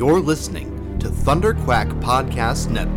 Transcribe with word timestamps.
You're 0.00 0.18
listening 0.18 0.98
to 1.00 1.08
Thunderquack 1.08 1.90
Podcast 2.00 2.70
Network. 2.70 2.96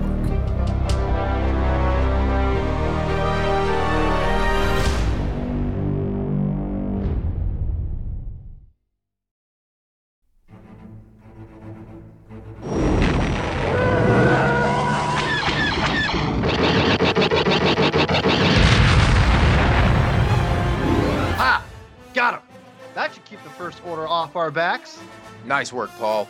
Ha! 21.35 21.65
Got 22.13 22.35
him! 22.35 22.41
That 22.95 23.13
should 23.13 23.25
keep 23.25 23.43
the 23.43 23.49
first 23.49 23.85
order 23.85 24.07
off 24.07 24.37
our 24.37 24.51
backs. 24.51 25.01
Nice 25.45 25.73
work, 25.73 25.89
Paul. 25.97 26.29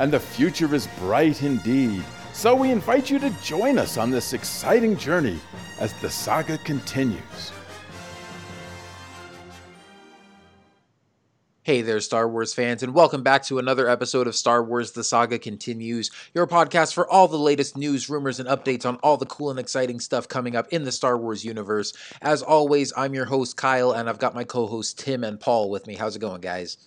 And 0.00 0.10
the 0.10 0.18
future 0.18 0.74
is 0.74 0.88
bright 0.98 1.42
indeed. 1.42 2.02
So 2.32 2.54
we 2.54 2.70
invite 2.70 3.10
you 3.10 3.18
to 3.18 3.28
join 3.42 3.78
us 3.78 3.98
on 3.98 4.10
this 4.10 4.32
exciting 4.32 4.96
journey 4.96 5.38
as 5.78 5.92
the 6.00 6.08
saga 6.08 6.56
continues. 6.56 7.52
Hey 11.62 11.82
there, 11.82 12.00
Star 12.00 12.26
Wars 12.26 12.54
fans, 12.54 12.82
and 12.82 12.94
welcome 12.94 13.22
back 13.22 13.42
to 13.44 13.58
another 13.58 13.90
episode 13.90 14.26
of 14.26 14.34
Star 14.34 14.64
Wars 14.64 14.92
The 14.92 15.04
Saga 15.04 15.38
Continues, 15.38 16.10
your 16.32 16.46
podcast 16.46 16.94
for 16.94 17.06
all 17.08 17.28
the 17.28 17.36
latest 17.36 17.76
news, 17.76 18.08
rumors, 18.08 18.40
and 18.40 18.48
updates 18.48 18.86
on 18.86 18.96
all 19.02 19.18
the 19.18 19.26
cool 19.26 19.50
and 19.50 19.58
exciting 19.58 20.00
stuff 20.00 20.26
coming 20.26 20.56
up 20.56 20.66
in 20.68 20.84
the 20.84 20.92
Star 20.92 21.18
Wars 21.18 21.44
universe. 21.44 21.92
As 22.22 22.42
always, 22.42 22.90
I'm 22.96 23.12
your 23.12 23.26
host, 23.26 23.58
Kyle, 23.58 23.92
and 23.92 24.08
I've 24.08 24.18
got 24.18 24.34
my 24.34 24.44
co 24.44 24.66
hosts, 24.66 24.94
Tim 24.94 25.22
and 25.22 25.38
Paul, 25.38 25.68
with 25.68 25.86
me. 25.86 25.94
How's 25.94 26.16
it 26.16 26.20
going, 26.20 26.40
guys? 26.40 26.78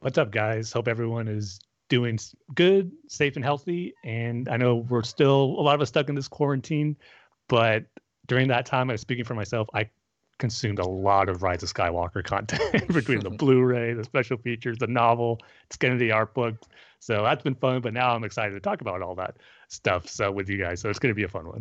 What's 0.00 0.16
up, 0.18 0.30
guys? 0.30 0.72
Hope 0.72 0.88
everyone 0.88 1.28
is 1.28 1.60
doing 1.88 2.18
good, 2.54 2.90
safe, 3.08 3.36
and 3.36 3.44
healthy. 3.44 3.92
And 4.02 4.48
I 4.48 4.56
know 4.56 4.76
we're 4.76 5.02
still, 5.02 5.42
a 5.58 5.62
lot 5.62 5.74
of 5.74 5.80
us 5.82 5.88
stuck 5.88 6.08
in 6.08 6.14
this 6.14 6.28
quarantine, 6.28 6.96
but 7.48 7.84
during 8.26 8.48
that 8.48 8.64
time, 8.64 8.88
I 8.88 8.94
was 8.94 9.02
speaking 9.02 9.24
for 9.24 9.34
myself, 9.34 9.68
I 9.74 9.90
consumed 10.38 10.78
a 10.78 10.88
lot 10.88 11.28
of 11.28 11.42
Rise 11.42 11.62
of 11.62 11.72
Skywalker 11.72 12.24
content 12.24 12.88
between 12.92 13.20
the 13.20 13.28
Blu 13.38 13.62
ray, 13.62 13.92
the 13.92 14.04
special 14.04 14.38
features, 14.38 14.78
the 14.78 14.86
novel, 14.86 15.38
skin 15.70 15.92
of 15.92 15.98
the 15.98 16.12
art 16.12 16.32
book. 16.32 16.54
So 17.00 17.22
that's 17.22 17.42
been 17.42 17.54
fun, 17.54 17.82
but 17.82 17.92
now 17.92 18.14
I'm 18.14 18.24
excited 18.24 18.52
to 18.54 18.60
talk 18.60 18.80
about 18.80 19.02
all 19.02 19.14
that 19.16 19.36
stuff 19.68 20.08
so 20.08 20.30
with 20.32 20.48
you 20.48 20.56
guys. 20.56 20.80
So 20.80 20.88
it's 20.88 20.98
going 20.98 21.10
to 21.10 21.14
be 21.16 21.24
a 21.24 21.28
fun 21.28 21.46
one. 21.46 21.60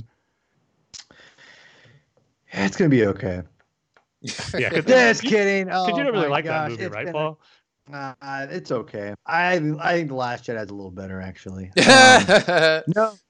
It's 2.51 2.75
gonna 2.77 2.89
be 2.89 3.05
okay. 3.05 3.43
Yeah, 4.21 4.69
'cause- 4.71 4.85
Just 4.87 5.23
you- 5.23 5.29
kidding. 5.29 5.69
Oh, 5.71 5.85
Because 5.85 5.97
you 5.99 6.03
don't 6.03 6.13
really 6.13 6.29
like 6.29 6.45
gosh, 6.45 6.53
that 6.63 6.71
movie, 6.71 6.83
it's 6.85 6.95
right, 6.95 7.05
been- 7.05 7.13
Paul? 7.13 7.39
Uh, 7.91 8.13
it's 8.49 8.71
okay. 8.71 9.13
I 9.25 9.53
I 9.79 9.93
think 9.93 10.09
the 10.09 10.15
Last 10.15 10.45
Jedi's 10.45 10.69
a 10.69 10.73
little 10.73 10.91
better 10.91 11.21
actually. 11.21 11.71
Um, 11.79 12.83
no. 12.95 13.13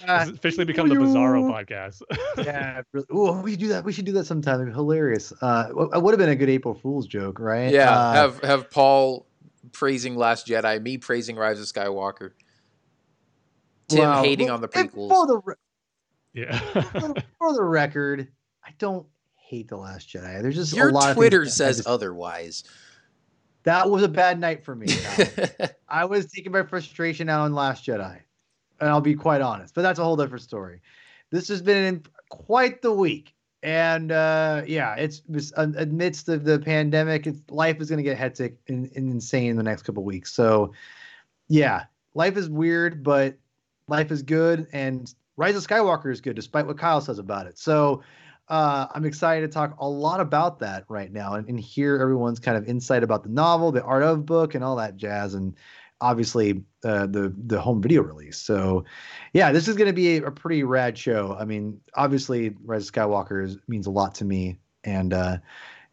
Yeah, 0.00 0.30
officially 0.30 0.64
become 0.64 0.88
the 0.88 0.94
Bizarro 0.94 1.42
podcast. 1.52 2.00
yeah, 2.46 2.80
really, 2.92 3.06
ooh, 3.12 3.42
we 3.42 3.50
should 3.50 3.60
do 3.60 3.68
that. 3.68 3.84
We 3.84 3.92
should 3.92 4.06
do 4.06 4.12
that 4.12 4.24
sometime. 4.24 4.54
It'd 4.54 4.68
be 4.68 4.72
hilarious. 4.72 5.34
Uh, 5.42 5.66
it 5.68 6.02
would 6.02 6.12
have 6.12 6.18
been 6.18 6.30
a 6.30 6.34
good 6.36 6.48
April 6.48 6.72
Fool's 6.74 7.06
joke, 7.06 7.38
right? 7.38 7.70
yeah, 7.70 7.90
Uh, 7.90 8.12
have, 8.14 8.40
have 8.40 8.70
Paul 8.70 9.26
praising 9.72 10.16
Last 10.16 10.46
Jedi, 10.46 10.80
me 10.82 10.96
praising 10.96 11.36
Rise 11.36 11.60
of 11.60 11.66
Skywalker, 11.66 12.30
Tim 13.88 14.00
wow. 14.00 14.22
hating 14.22 14.46
Look, 14.46 14.54
on 14.54 14.60
the 14.62 14.70
and 14.78 14.90
prequels. 14.90 15.08
For 15.10 15.26
the 15.26 15.40
re- 15.44 15.54
yeah. 16.32 16.58
for, 16.58 17.14
for 17.38 17.52
the 17.54 17.62
record, 17.62 18.28
I 18.64 18.70
don't 18.78 19.06
hate 19.36 19.68
the 19.68 19.76
Last 19.76 20.08
Jedi. 20.08 20.40
There's 20.40 20.54
just 20.56 20.74
Your 20.74 20.88
a 20.88 20.92
lot 20.92 21.14
Twitter 21.14 21.42
of 21.42 21.48
things 21.48 21.58
that 21.58 21.64
says 21.64 21.76
just- 21.78 21.88
otherwise. 21.88 22.64
That 23.66 23.90
was 23.90 24.04
a 24.04 24.08
bad 24.08 24.38
night 24.38 24.64
for 24.64 24.76
me. 24.76 24.86
I 25.88 26.04
was 26.04 26.26
taking 26.26 26.52
my 26.52 26.62
frustration 26.62 27.28
out 27.28 27.40
on 27.40 27.52
Last 27.52 27.84
Jedi, 27.84 28.20
and 28.80 28.88
I'll 28.88 29.00
be 29.00 29.16
quite 29.16 29.40
honest. 29.40 29.74
But 29.74 29.82
that's 29.82 29.98
a 29.98 30.04
whole 30.04 30.16
different 30.16 30.44
story. 30.44 30.80
This 31.32 31.48
has 31.48 31.62
been 31.62 32.04
quite 32.28 32.80
the 32.80 32.92
week, 32.92 33.34
and 33.64 34.12
uh, 34.12 34.62
yeah, 34.68 34.94
it's, 34.94 35.20
it's 35.28 35.52
uh, 35.56 35.66
amidst 35.78 36.28
of 36.28 36.44
the 36.44 36.60
pandemic. 36.60 37.26
It's, 37.26 37.40
life 37.50 37.80
is 37.80 37.90
going 37.90 37.96
to 37.96 38.04
get 38.04 38.16
hectic 38.16 38.56
and, 38.68 38.88
and 38.94 39.10
insane 39.10 39.50
in 39.50 39.56
the 39.56 39.64
next 39.64 39.82
couple 39.82 40.04
weeks. 40.04 40.32
So, 40.32 40.72
yeah, 41.48 41.86
life 42.14 42.36
is 42.36 42.48
weird, 42.48 43.02
but 43.02 43.36
life 43.88 44.12
is 44.12 44.22
good, 44.22 44.68
and 44.72 45.12
Rise 45.36 45.56
of 45.56 45.66
Skywalker 45.66 46.12
is 46.12 46.20
good, 46.20 46.36
despite 46.36 46.68
what 46.68 46.78
Kyle 46.78 47.00
says 47.00 47.18
about 47.18 47.46
it. 47.48 47.58
So. 47.58 48.02
Uh, 48.48 48.86
I'm 48.94 49.04
excited 49.04 49.46
to 49.46 49.52
talk 49.52 49.76
a 49.80 49.88
lot 49.88 50.20
about 50.20 50.60
that 50.60 50.84
right 50.88 51.12
now 51.12 51.34
and, 51.34 51.48
and 51.48 51.58
hear 51.58 52.00
everyone's 52.00 52.38
kind 52.38 52.56
of 52.56 52.68
insight 52.68 53.02
about 53.02 53.24
the 53.24 53.28
novel, 53.28 53.72
the 53.72 53.82
art 53.82 54.02
of 54.04 54.24
book, 54.24 54.54
and 54.54 54.62
all 54.62 54.76
that 54.76 54.96
jazz, 54.96 55.34
and 55.34 55.56
obviously 56.00 56.62
uh, 56.84 57.06
the 57.06 57.34
the 57.46 57.60
home 57.60 57.82
video 57.82 58.02
release. 58.02 58.38
So, 58.38 58.84
yeah, 59.32 59.50
this 59.50 59.66
is 59.66 59.76
going 59.76 59.88
to 59.88 59.92
be 59.92 60.18
a, 60.18 60.26
a 60.26 60.30
pretty 60.30 60.62
rad 60.62 60.96
show. 60.96 61.36
I 61.38 61.44
mean, 61.44 61.80
obviously, 61.94 62.54
Rise 62.64 62.88
of 62.88 62.94
Skywalker 62.94 63.44
is, 63.44 63.58
means 63.66 63.86
a 63.86 63.90
lot 63.90 64.14
to 64.16 64.24
me, 64.24 64.58
and 64.84 65.12
uh, 65.12 65.38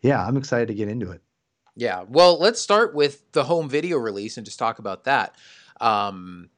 yeah, 0.01 0.23
I'm 0.23 0.37
excited 0.37 0.67
to 0.67 0.75
get 0.75 0.89
into 0.89 1.09
it. 1.11 1.21
Yeah. 1.75 2.03
Well, 2.07 2.37
let's 2.39 2.61
start 2.61 2.93
with 2.93 3.31
the 3.31 3.45
home 3.45 3.67
video 3.67 3.97
release 3.97 4.37
and 4.37 4.45
just 4.45 4.59
talk 4.59 4.77
about 4.77 5.05
that. 5.05 5.35
Um, 5.81 6.49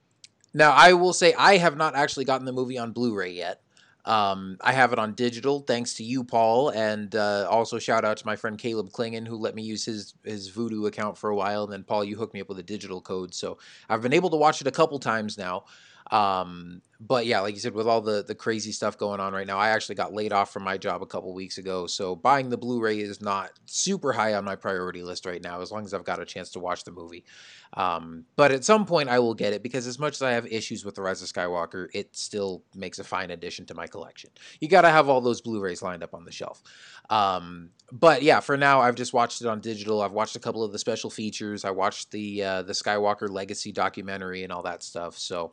now, 0.53 0.71
I 0.71 0.93
will 0.93 1.13
say 1.13 1.33
I 1.33 1.57
have 1.57 1.77
not 1.77 1.95
actually 1.95 2.25
gotten 2.25 2.45
the 2.45 2.51
movie 2.51 2.77
on 2.77 2.91
Blu-ray 2.91 3.31
yet. 3.31 3.61
Um, 4.05 4.57
I 4.61 4.71
have 4.71 4.93
it 4.93 4.99
on 4.99 5.13
digital, 5.13 5.61
thanks 5.61 5.95
to 5.95 6.03
you, 6.03 6.23
Paul, 6.23 6.69
and 6.69 7.15
uh, 7.15 7.47
also 7.49 7.79
shout 7.79 8.05
out 8.05 8.17
to 8.17 8.25
my 8.25 8.35
friend 8.35 8.57
Caleb 8.57 8.91
Klingon 8.91 9.27
who 9.27 9.35
let 9.35 9.55
me 9.55 9.63
use 9.63 9.83
his 9.85 10.13
his 10.23 10.51
Vudu 10.51 10.87
account 10.87 11.17
for 11.17 11.29
a 11.29 11.35
while. 11.35 11.63
And 11.63 11.73
then 11.73 11.83
Paul, 11.83 12.03
you 12.03 12.15
hooked 12.15 12.33
me 12.33 12.41
up 12.41 12.47
with 12.47 12.59
a 12.59 12.63
digital 12.63 13.01
code, 13.01 13.33
so 13.33 13.57
I've 13.89 14.03
been 14.03 14.13
able 14.13 14.29
to 14.29 14.37
watch 14.37 14.61
it 14.61 14.67
a 14.67 14.71
couple 14.71 14.99
times 14.99 15.37
now. 15.37 15.65
Um, 16.11 16.81
but 16.99 17.25
yeah, 17.25 17.41
like 17.41 17.53
you 17.55 17.59
said, 17.59 17.73
with 17.73 17.87
all 17.87 18.01
the 18.01 18.23
the 18.23 18.35
crazy 18.35 18.71
stuff 18.71 18.97
going 18.97 19.19
on 19.19 19.33
right 19.33 19.45
now, 19.45 19.57
I 19.57 19.69
actually 19.69 19.95
got 19.95 20.13
laid 20.13 20.31
off 20.31 20.51
from 20.51 20.63
my 20.63 20.77
job 20.77 21.01
a 21.01 21.05
couple 21.05 21.33
weeks 21.33 21.57
ago. 21.57 21.87
So 21.87 22.15
buying 22.15 22.49
the 22.49 22.57
Blu-ray 22.57 22.99
is 22.99 23.21
not 23.21 23.51
super 23.65 24.13
high 24.13 24.33
on 24.35 24.45
my 24.45 24.55
priority 24.55 25.03
list 25.03 25.25
right 25.25 25.43
now, 25.43 25.61
as 25.61 25.71
long 25.71 25.83
as 25.83 25.93
I've 25.93 26.05
got 26.05 26.21
a 26.21 26.25
chance 26.25 26.51
to 26.51 26.59
watch 26.59 26.83
the 26.83 26.91
movie. 26.91 27.25
Um, 27.73 28.25
but 28.37 28.51
at 28.51 28.63
some 28.63 28.85
point, 28.85 29.09
I 29.09 29.19
will 29.19 29.33
get 29.33 29.51
it 29.51 29.61
because 29.61 29.87
as 29.87 29.99
much 29.99 30.15
as 30.15 30.21
I 30.21 30.31
have 30.31 30.47
issues 30.47 30.85
with 30.85 30.95
the 30.95 31.01
Rise 31.01 31.21
of 31.21 31.27
Skywalker, 31.27 31.87
it 31.93 32.15
still 32.15 32.63
makes 32.73 32.99
a 32.99 33.03
fine 33.03 33.31
addition 33.31 33.65
to 33.65 33.73
my 33.73 33.87
collection. 33.87 34.29
You 34.61 34.69
got 34.69 34.81
to 34.81 34.89
have 34.89 35.09
all 35.09 35.21
those 35.21 35.41
Blu-rays 35.41 35.81
lined 35.81 36.03
up 36.03 36.13
on 36.13 36.23
the 36.23 36.31
shelf. 36.31 36.63
Um, 37.09 37.71
but 37.91 38.21
yeah, 38.21 38.39
for 38.39 38.55
now, 38.55 38.79
I've 38.79 38.95
just 38.95 39.11
watched 39.11 39.41
it 39.41 39.47
on 39.47 39.59
digital. 39.59 40.01
I've 40.01 40.13
watched 40.13 40.37
a 40.37 40.39
couple 40.39 40.63
of 40.63 40.71
the 40.71 40.79
special 40.79 41.09
features. 41.09 41.65
I 41.65 41.71
watched 41.71 42.11
the 42.11 42.43
uh, 42.43 42.61
the 42.61 42.73
Skywalker 42.73 43.29
Legacy 43.29 43.73
documentary 43.73 44.43
and 44.43 44.53
all 44.53 44.63
that 44.63 44.81
stuff. 44.81 45.17
So. 45.17 45.51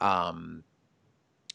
Um, 0.00 0.64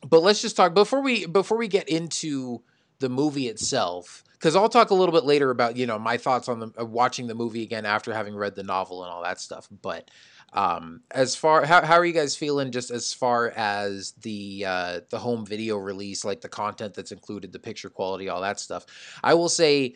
but 0.08 0.22
let's 0.22 0.42
just 0.42 0.56
talk 0.56 0.74
before 0.74 1.02
we 1.02 1.26
before 1.26 1.58
we 1.58 1.68
get 1.68 1.90
into 1.90 2.62
the 3.00 3.10
movie 3.10 3.48
itself 3.48 4.24
because 4.34 4.56
I'll 4.56 4.70
talk 4.70 4.90
a 4.90 4.96
little 4.96 5.14
bit 5.14 5.24
later 5.24 5.52
about 5.52 5.76
you 5.76 5.86
know 5.86 6.00
my 6.00 6.18
thoughts 6.18 6.50
on 6.50 6.60
the 6.60 6.72
uh, 6.80 6.86
watching 6.86 7.28
the 7.28 7.36
movie 7.36 7.64
again 7.64 7.86
after 7.86 8.14
having 8.14 8.36
read 8.36 8.56
the 8.56 8.64
novel 8.64 9.04
and 9.04 9.12
all 9.12 9.22
that 9.24 9.40
stuff. 9.40 9.68
But 9.82 10.10
um, 10.54 11.02
as 11.12 11.36
far 11.36 11.66
how 11.66 11.86
how 11.86 11.96
are 11.96 12.06
you 12.06 12.14
guys 12.14 12.36
feeling 12.36 12.72
just 12.72 12.90
as 12.90 13.14
far 13.14 13.52
as 13.56 14.14
the 14.22 14.66
uh, 14.68 15.00
the 15.10 15.20
home 15.20 15.46
video 15.46 15.78
release, 15.78 16.26
like 16.26 16.42
the 16.42 16.50
content 16.50 16.94
that's 16.94 17.12
included, 17.12 17.52
the 17.52 17.60
picture 17.60 17.90
quality, 17.90 18.30
all 18.30 18.42
that 18.42 18.60
stuff? 18.60 18.86
I 19.24 19.36
will 19.36 19.50
say, 19.50 19.96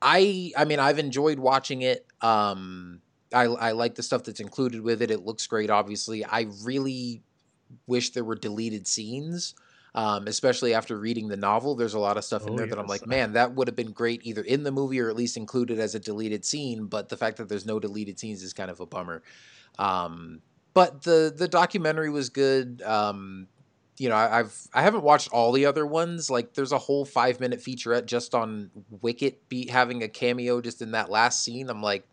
I 0.00 0.52
I 0.56 0.64
mean 0.64 0.78
I've 0.78 0.98
enjoyed 0.98 1.38
watching 1.38 1.82
it. 1.82 2.06
Um, 2.22 3.00
I 3.34 3.44
I 3.44 3.72
like 3.72 3.94
the 3.94 4.02
stuff 4.02 4.24
that's 4.24 4.40
included 4.40 4.80
with 4.80 5.02
it. 5.02 5.10
It 5.10 5.24
looks 5.24 5.46
great. 5.46 5.68
Obviously, 5.70 6.24
I 6.24 6.46
really 6.64 7.22
wish 7.86 8.10
there 8.10 8.24
were 8.24 8.36
deleted 8.36 8.86
scenes. 8.86 9.54
Um, 9.94 10.26
especially 10.26 10.72
after 10.72 10.98
reading 10.98 11.28
the 11.28 11.36
novel, 11.36 11.74
there's 11.74 11.92
a 11.92 11.98
lot 11.98 12.16
of 12.16 12.24
stuff 12.24 12.46
in 12.46 12.54
Oh, 12.54 12.56
there 12.56 12.66
that 12.66 12.78
I'm 12.78 12.86
like, 12.86 13.06
man, 13.06 13.34
that 13.34 13.54
would 13.54 13.68
have 13.68 13.76
been 13.76 13.92
great 13.92 14.22
either 14.24 14.40
in 14.40 14.62
the 14.62 14.72
movie 14.72 14.98
or 14.98 15.10
at 15.10 15.16
least 15.16 15.36
included 15.36 15.78
as 15.78 15.94
a 15.94 16.00
deleted 16.00 16.46
scene. 16.46 16.86
But 16.86 17.10
the 17.10 17.16
fact 17.18 17.36
that 17.36 17.50
there's 17.50 17.66
no 17.66 17.78
deleted 17.78 18.18
scenes 18.18 18.42
is 18.42 18.54
kind 18.54 18.70
of 18.70 18.80
a 18.80 18.86
bummer. 18.86 19.22
Um, 19.78 20.40
but 20.72 21.02
the 21.02 21.30
the 21.36 21.46
documentary 21.46 22.08
was 22.08 22.30
good. 22.30 22.80
Um, 22.80 23.48
you 23.98 24.08
know, 24.08 24.14
I, 24.14 24.40
I've 24.40 24.56
I 24.72 24.80
haven't 24.80 25.02
watched 25.02 25.28
all 25.30 25.52
the 25.52 25.66
other 25.66 25.86
ones. 25.86 26.30
Like, 26.30 26.54
there's 26.54 26.72
a 26.72 26.78
whole 26.78 27.04
five 27.04 27.38
minute 27.38 27.60
featurette 27.60 28.06
just 28.06 28.34
on 28.34 28.70
Wicket 29.02 29.46
be 29.50 29.68
having 29.68 30.02
a 30.02 30.08
cameo 30.08 30.62
just 30.62 30.80
in 30.80 30.92
that 30.92 31.10
last 31.10 31.44
scene. 31.44 31.68
I'm 31.68 31.82
like, 31.82 32.08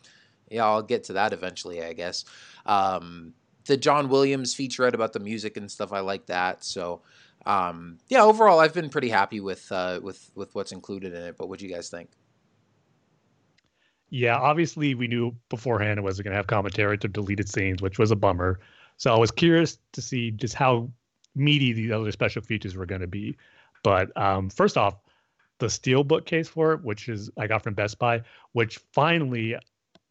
yeah, 0.50 0.66
I'll 0.66 0.82
get 0.82 1.06
to 1.06 1.14
that 1.14 1.32
eventually, 1.32 1.82
I 1.82 1.94
guess. 1.94 2.26
Um, 2.66 3.34
the 3.70 3.78
John 3.78 4.10
Williams 4.10 4.56
featurette 4.56 4.96
about 4.96 5.14
the 5.14 5.20
music 5.20 5.56
and 5.56 5.72
stuff. 5.72 5.94
I 5.94 6.00
like 6.00 6.26
that. 6.26 6.64
So 6.64 7.02
um, 7.46 8.00
yeah, 8.10 8.24
overall, 8.24 8.60
I've 8.60 8.74
been 8.74 8.90
pretty 8.90 9.10
happy 9.10 9.40
with 9.40 9.72
uh, 9.72 10.00
with 10.04 10.32
with 10.36 10.54
what's 10.56 10.72
included 10.72 11.14
in 11.14 11.22
it. 11.22 11.38
But 11.38 11.48
what 11.48 11.60
do 11.60 11.68
you 11.68 11.74
guys 11.74 11.88
think? 11.88 12.10
Yeah, 14.10 14.38
obviously 14.38 14.96
we 14.96 15.08
knew 15.08 15.36
beforehand 15.50 16.00
it 16.00 16.02
wasn't 16.02 16.26
going 16.26 16.32
to 16.32 16.38
have 16.38 16.48
commentary 16.48 16.98
to 16.98 17.08
deleted 17.08 17.48
scenes, 17.48 17.80
which 17.80 18.00
was 18.00 18.10
a 18.10 18.16
bummer. 18.16 18.60
So 18.98 19.14
I 19.14 19.20
was 19.20 19.30
curious 19.30 19.78
to 19.94 20.02
see 20.02 20.32
just 20.32 20.56
how 20.56 20.90
meaty 21.36 21.74
the 21.74 21.92
other 21.92 22.12
special 22.12 22.42
features 22.42 22.76
were 22.76 22.88
going 22.88 23.02
to 23.02 23.08
be. 23.08 23.38
But 23.84 24.16
um, 24.18 24.50
first 24.50 24.78
off, 24.78 24.96
the 25.60 25.70
steel 25.70 26.04
bookcase 26.04 26.48
for 26.48 26.74
it, 26.74 26.84
which 26.84 27.08
is 27.08 27.30
I 27.38 27.46
got 27.46 27.62
from 27.62 27.76
Best 27.76 28.00
Buy, 28.00 28.24
which 28.54 28.80
finally 28.94 29.56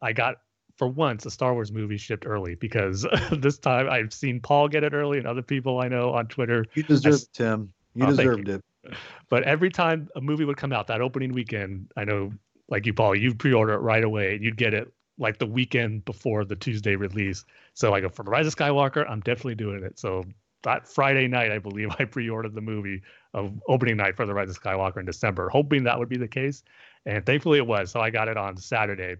I 0.00 0.12
got 0.12 0.36
for 0.78 0.88
once 0.88 1.26
a 1.26 1.30
Star 1.30 1.52
Wars 1.52 1.72
movie 1.72 1.96
shipped 1.96 2.24
early 2.24 2.54
because 2.54 3.04
this 3.32 3.58
time 3.58 3.90
I've 3.90 4.12
seen 4.12 4.40
Paul 4.40 4.68
get 4.68 4.84
it 4.84 4.94
early 4.94 5.18
and 5.18 5.26
other 5.26 5.42
people 5.42 5.80
I 5.80 5.88
know 5.88 6.12
on 6.14 6.28
Twitter. 6.28 6.64
You 6.74 6.84
deserved 6.84 7.24
it, 7.24 7.28
Tim. 7.32 7.72
You 7.94 8.04
oh, 8.04 8.10
deserved 8.10 8.48
you. 8.48 8.54
it. 8.54 8.94
But 9.28 9.42
every 9.42 9.70
time 9.70 10.08
a 10.16 10.20
movie 10.20 10.44
would 10.44 10.56
come 10.56 10.72
out 10.72 10.86
that 10.86 11.00
opening 11.00 11.32
weekend, 11.32 11.90
I 11.96 12.04
know 12.04 12.32
like 12.68 12.86
you, 12.86 12.94
Paul, 12.94 13.16
you'd 13.16 13.38
pre-order 13.38 13.74
it 13.74 13.78
right 13.78 14.04
away 14.04 14.34
and 14.34 14.44
you'd 14.44 14.56
get 14.56 14.72
it 14.72 14.92
like 15.18 15.38
the 15.38 15.46
weekend 15.46 16.04
before 16.04 16.44
the 16.44 16.54
Tuesday 16.56 16.94
release. 16.94 17.44
So 17.74 17.90
like 17.90 18.10
for 18.14 18.22
the 18.22 18.30
Rise 18.30 18.46
of 18.46 18.54
Skywalker, 18.54 19.08
I'm 19.10 19.20
definitely 19.20 19.56
doing 19.56 19.82
it. 19.82 19.98
So 19.98 20.24
that 20.62 20.86
Friday 20.86 21.26
night, 21.28 21.50
I 21.50 21.58
believe 21.58 21.88
I 21.98 22.04
pre-ordered 22.04 22.54
the 22.54 22.60
movie 22.60 23.02
of 23.34 23.60
opening 23.68 23.96
night 23.96 24.16
for 24.16 24.26
the 24.26 24.34
Rise 24.34 24.50
of 24.50 24.60
Skywalker 24.60 24.98
in 24.98 25.06
December, 25.06 25.48
hoping 25.48 25.84
that 25.84 25.98
would 25.98 26.08
be 26.08 26.16
the 26.16 26.28
case, 26.28 26.62
and 27.04 27.24
thankfully 27.26 27.58
it 27.58 27.66
was. 27.66 27.90
So 27.90 28.00
I 28.00 28.10
got 28.10 28.28
it 28.28 28.36
on 28.36 28.56
Saturday. 28.56 29.16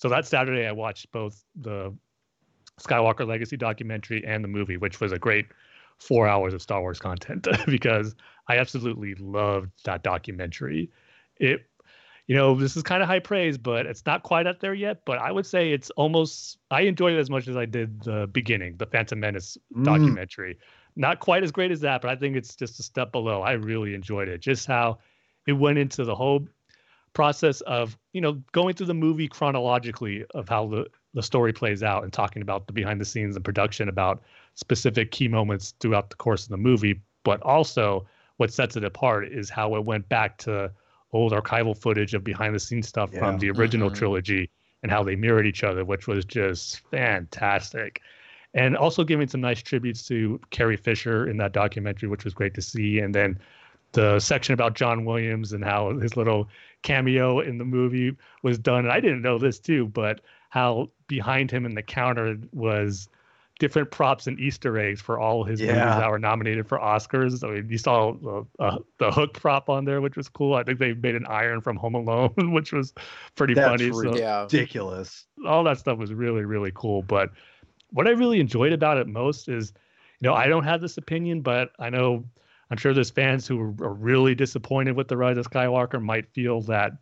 So 0.00 0.08
that 0.08 0.26
Saturday, 0.26 0.66
I 0.66 0.72
watched 0.72 1.12
both 1.12 1.44
the 1.54 1.94
Skywalker 2.80 3.26
Legacy 3.26 3.56
documentary 3.56 4.24
and 4.24 4.42
the 4.42 4.48
movie, 4.48 4.78
which 4.78 4.98
was 4.98 5.12
a 5.12 5.18
great 5.18 5.46
four 5.98 6.26
hours 6.26 6.54
of 6.54 6.62
Star 6.62 6.80
Wars 6.80 6.98
content 6.98 7.46
because 7.66 8.14
I 8.48 8.56
absolutely 8.56 9.14
loved 9.16 9.70
that 9.84 10.02
documentary. 10.02 10.90
It 11.36 11.66
you 12.26 12.36
know, 12.36 12.54
this 12.54 12.76
is 12.76 12.84
kind 12.84 13.02
of 13.02 13.08
high 13.08 13.18
praise, 13.18 13.58
but 13.58 13.86
it's 13.86 14.06
not 14.06 14.22
quite 14.22 14.46
up 14.46 14.60
there 14.60 14.72
yet. 14.72 15.04
But 15.04 15.18
I 15.18 15.32
would 15.32 15.46
say 15.46 15.72
it's 15.72 15.90
almost, 15.90 16.58
I 16.70 16.82
enjoyed 16.82 17.14
it 17.14 17.18
as 17.18 17.28
much 17.28 17.48
as 17.48 17.56
I 17.56 17.64
did 17.64 18.04
the 18.04 18.28
beginning, 18.28 18.76
the 18.76 18.86
Phantom 18.86 19.18
Menace 19.18 19.58
mm. 19.76 19.84
documentary. 19.84 20.56
Not 20.94 21.18
quite 21.18 21.42
as 21.42 21.50
great 21.50 21.72
as 21.72 21.80
that, 21.80 22.02
but 22.02 22.08
I 22.08 22.14
think 22.14 22.36
it's 22.36 22.54
just 22.54 22.78
a 22.78 22.84
step 22.84 23.10
below. 23.10 23.42
I 23.42 23.52
really 23.52 23.94
enjoyed 23.94 24.28
it. 24.28 24.40
Just 24.40 24.68
how 24.68 24.98
it 25.48 25.54
went 25.54 25.78
into 25.78 26.04
the 26.04 26.14
whole 26.14 26.46
process 27.12 27.60
of, 27.62 27.98
you 28.12 28.20
know, 28.20 28.40
going 28.52 28.74
through 28.74 28.86
the 28.86 28.94
movie 28.94 29.28
chronologically 29.28 30.24
of 30.34 30.48
how 30.48 30.66
the, 30.66 30.86
the 31.14 31.22
story 31.22 31.52
plays 31.52 31.82
out 31.82 32.04
and 32.04 32.12
talking 32.12 32.42
about 32.42 32.66
the 32.66 32.72
behind 32.72 33.00
the 33.00 33.04
scenes 33.04 33.36
and 33.36 33.44
production 33.44 33.88
about 33.88 34.22
specific 34.54 35.10
key 35.10 35.28
moments 35.28 35.74
throughout 35.80 36.10
the 36.10 36.16
course 36.16 36.44
of 36.44 36.50
the 36.50 36.56
movie. 36.56 37.00
But 37.24 37.42
also, 37.42 38.06
what 38.36 38.52
sets 38.52 38.76
it 38.76 38.84
apart 38.84 39.28
is 39.28 39.50
how 39.50 39.74
it 39.74 39.84
went 39.84 40.08
back 40.08 40.38
to 40.38 40.70
old 41.12 41.32
archival 41.32 41.76
footage 41.76 42.14
of 42.14 42.22
behind 42.22 42.54
the 42.54 42.60
scenes 42.60 42.88
stuff 42.88 43.10
yeah. 43.12 43.18
from 43.18 43.38
the 43.38 43.50
original 43.50 43.88
mm-hmm. 43.88 43.98
trilogy 43.98 44.50
and 44.82 44.90
how 44.90 45.02
they 45.02 45.16
mirrored 45.16 45.46
each 45.46 45.64
other, 45.64 45.84
which 45.84 46.06
was 46.06 46.24
just 46.24 46.80
fantastic. 46.90 48.00
And 48.54 48.76
also 48.76 49.04
giving 49.04 49.28
some 49.28 49.40
nice 49.40 49.62
tributes 49.62 50.06
to 50.08 50.40
Carrie 50.50 50.76
Fisher 50.76 51.28
in 51.28 51.36
that 51.36 51.52
documentary, 51.52 52.08
which 52.08 52.24
was 52.24 52.34
great 52.34 52.54
to 52.54 52.62
see. 52.62 52.98
And 52.98 53.14
then 53.14 53.38
the 53.92 54.18
section 54.20 54.54
about 54.54 54.74
John 54.74 55.04
Williams 55.04 55.52
and 55.52 55.64
how 55.64 55.98
his 55.98 56.16
little 56.16 56.48
cameo 56.82 57.40
in 57.40 57.58
the 57.58 57.64
movie 57.64 58.16
was 58.42 58.58
done. 58.58 58.80
And 58.80 58.92
I 58.92 59.00
didn't 59.00 59.22
know 59.22 59.38
this 59.38 59.58
too, 59.58 59.86
but 59.88 60.20
how 60.50 60.88
behind 61.06 61.50
him 61.50 61.64
in 61.64 61.74
the 61.74 61.82
counter 61.82 62.36
was 62.52 63.08
different 63.60 63.90
props 63.90 64.26
and 64.26 64.40
Easter 64.40 64.78
eggs 64.78 65.00
for 65.00 65.20
all 65.20 65.44
his 65.44 65.60
yeah. 65.60 65.66
movies 65.74 65.96
that 65.98 66.10
were 66.10 66.18
nominated 66.18 66.66
for 66.66 66.78
Oscars. 66.78 67.46
I 67.46 67.52
mean, 67.52 67.68
you 67.68 67.78
saw 67.78 68.14
the, 68.14 68.46
uh, 68.58 68.78
the 68.98 69.12
hook 69.12 69.34
prop 69.34 69.68
on 69.68 69.84
there, 69.84 70.00
which 70.00 70.16
was 70.16 70.28
cool. 70.28 70.54
I 70.54 70.64
think 70.64 70.78
they 70.78 70.94
made 70.94 71.14
an 71.14 71.26
iron 71.26 71.60
from 71.60 71.76
Home 71.76 71.94
Alone, 71.94 72.32
which 72.52 72.72
was 72.72 72.92
pretty 73.36 73.54
funny. 73.54 73.84
That's 73.84 74.02
funny. 74.02 74.22
ridiculous. 74.22 75.26
So 75.40 75.46
all 75.46 75.62
that 75.64 75.78
stuff 75.78 75.98
was 75.98 76.12
really, 76.12 76.44
really 76.44 76.72
cool. 76.74 77.02
But 77.02 77.30
what 77.90 78.08
I 78.08 78.10
really 78.10 78.40
enjoyed 78.40 78.72
about 78.72 78.96
it 78.96 79.06
most 79.06 79.48
is, 79.48 79.72
you 80.20 80.28
know, 80.28 80.34
I 80.34 80.46
don't 80.46 80.64
have 80.64 80.80
this 80.80 80.96
opinion, 80.96 81.42
but 81.42 81.70
I 81.78 81.90
know 81.90 82.24
I'm 82.70 82.76
sure 82.76 82.94
there's 82.94 83.10
fans 83.10 83.46
who 83.46 83.60
are 83.60 83.92
really 83.94 84.34
disappointed 84.34 84.96
with 84.96 85.08
the 85.08 85.16
Rise 85.16 85.36
of 85.36 85.50
Skywalker 85.50 86.00
might 86.00 86.28
feel 86.32 86.60
that, 86.62 86.92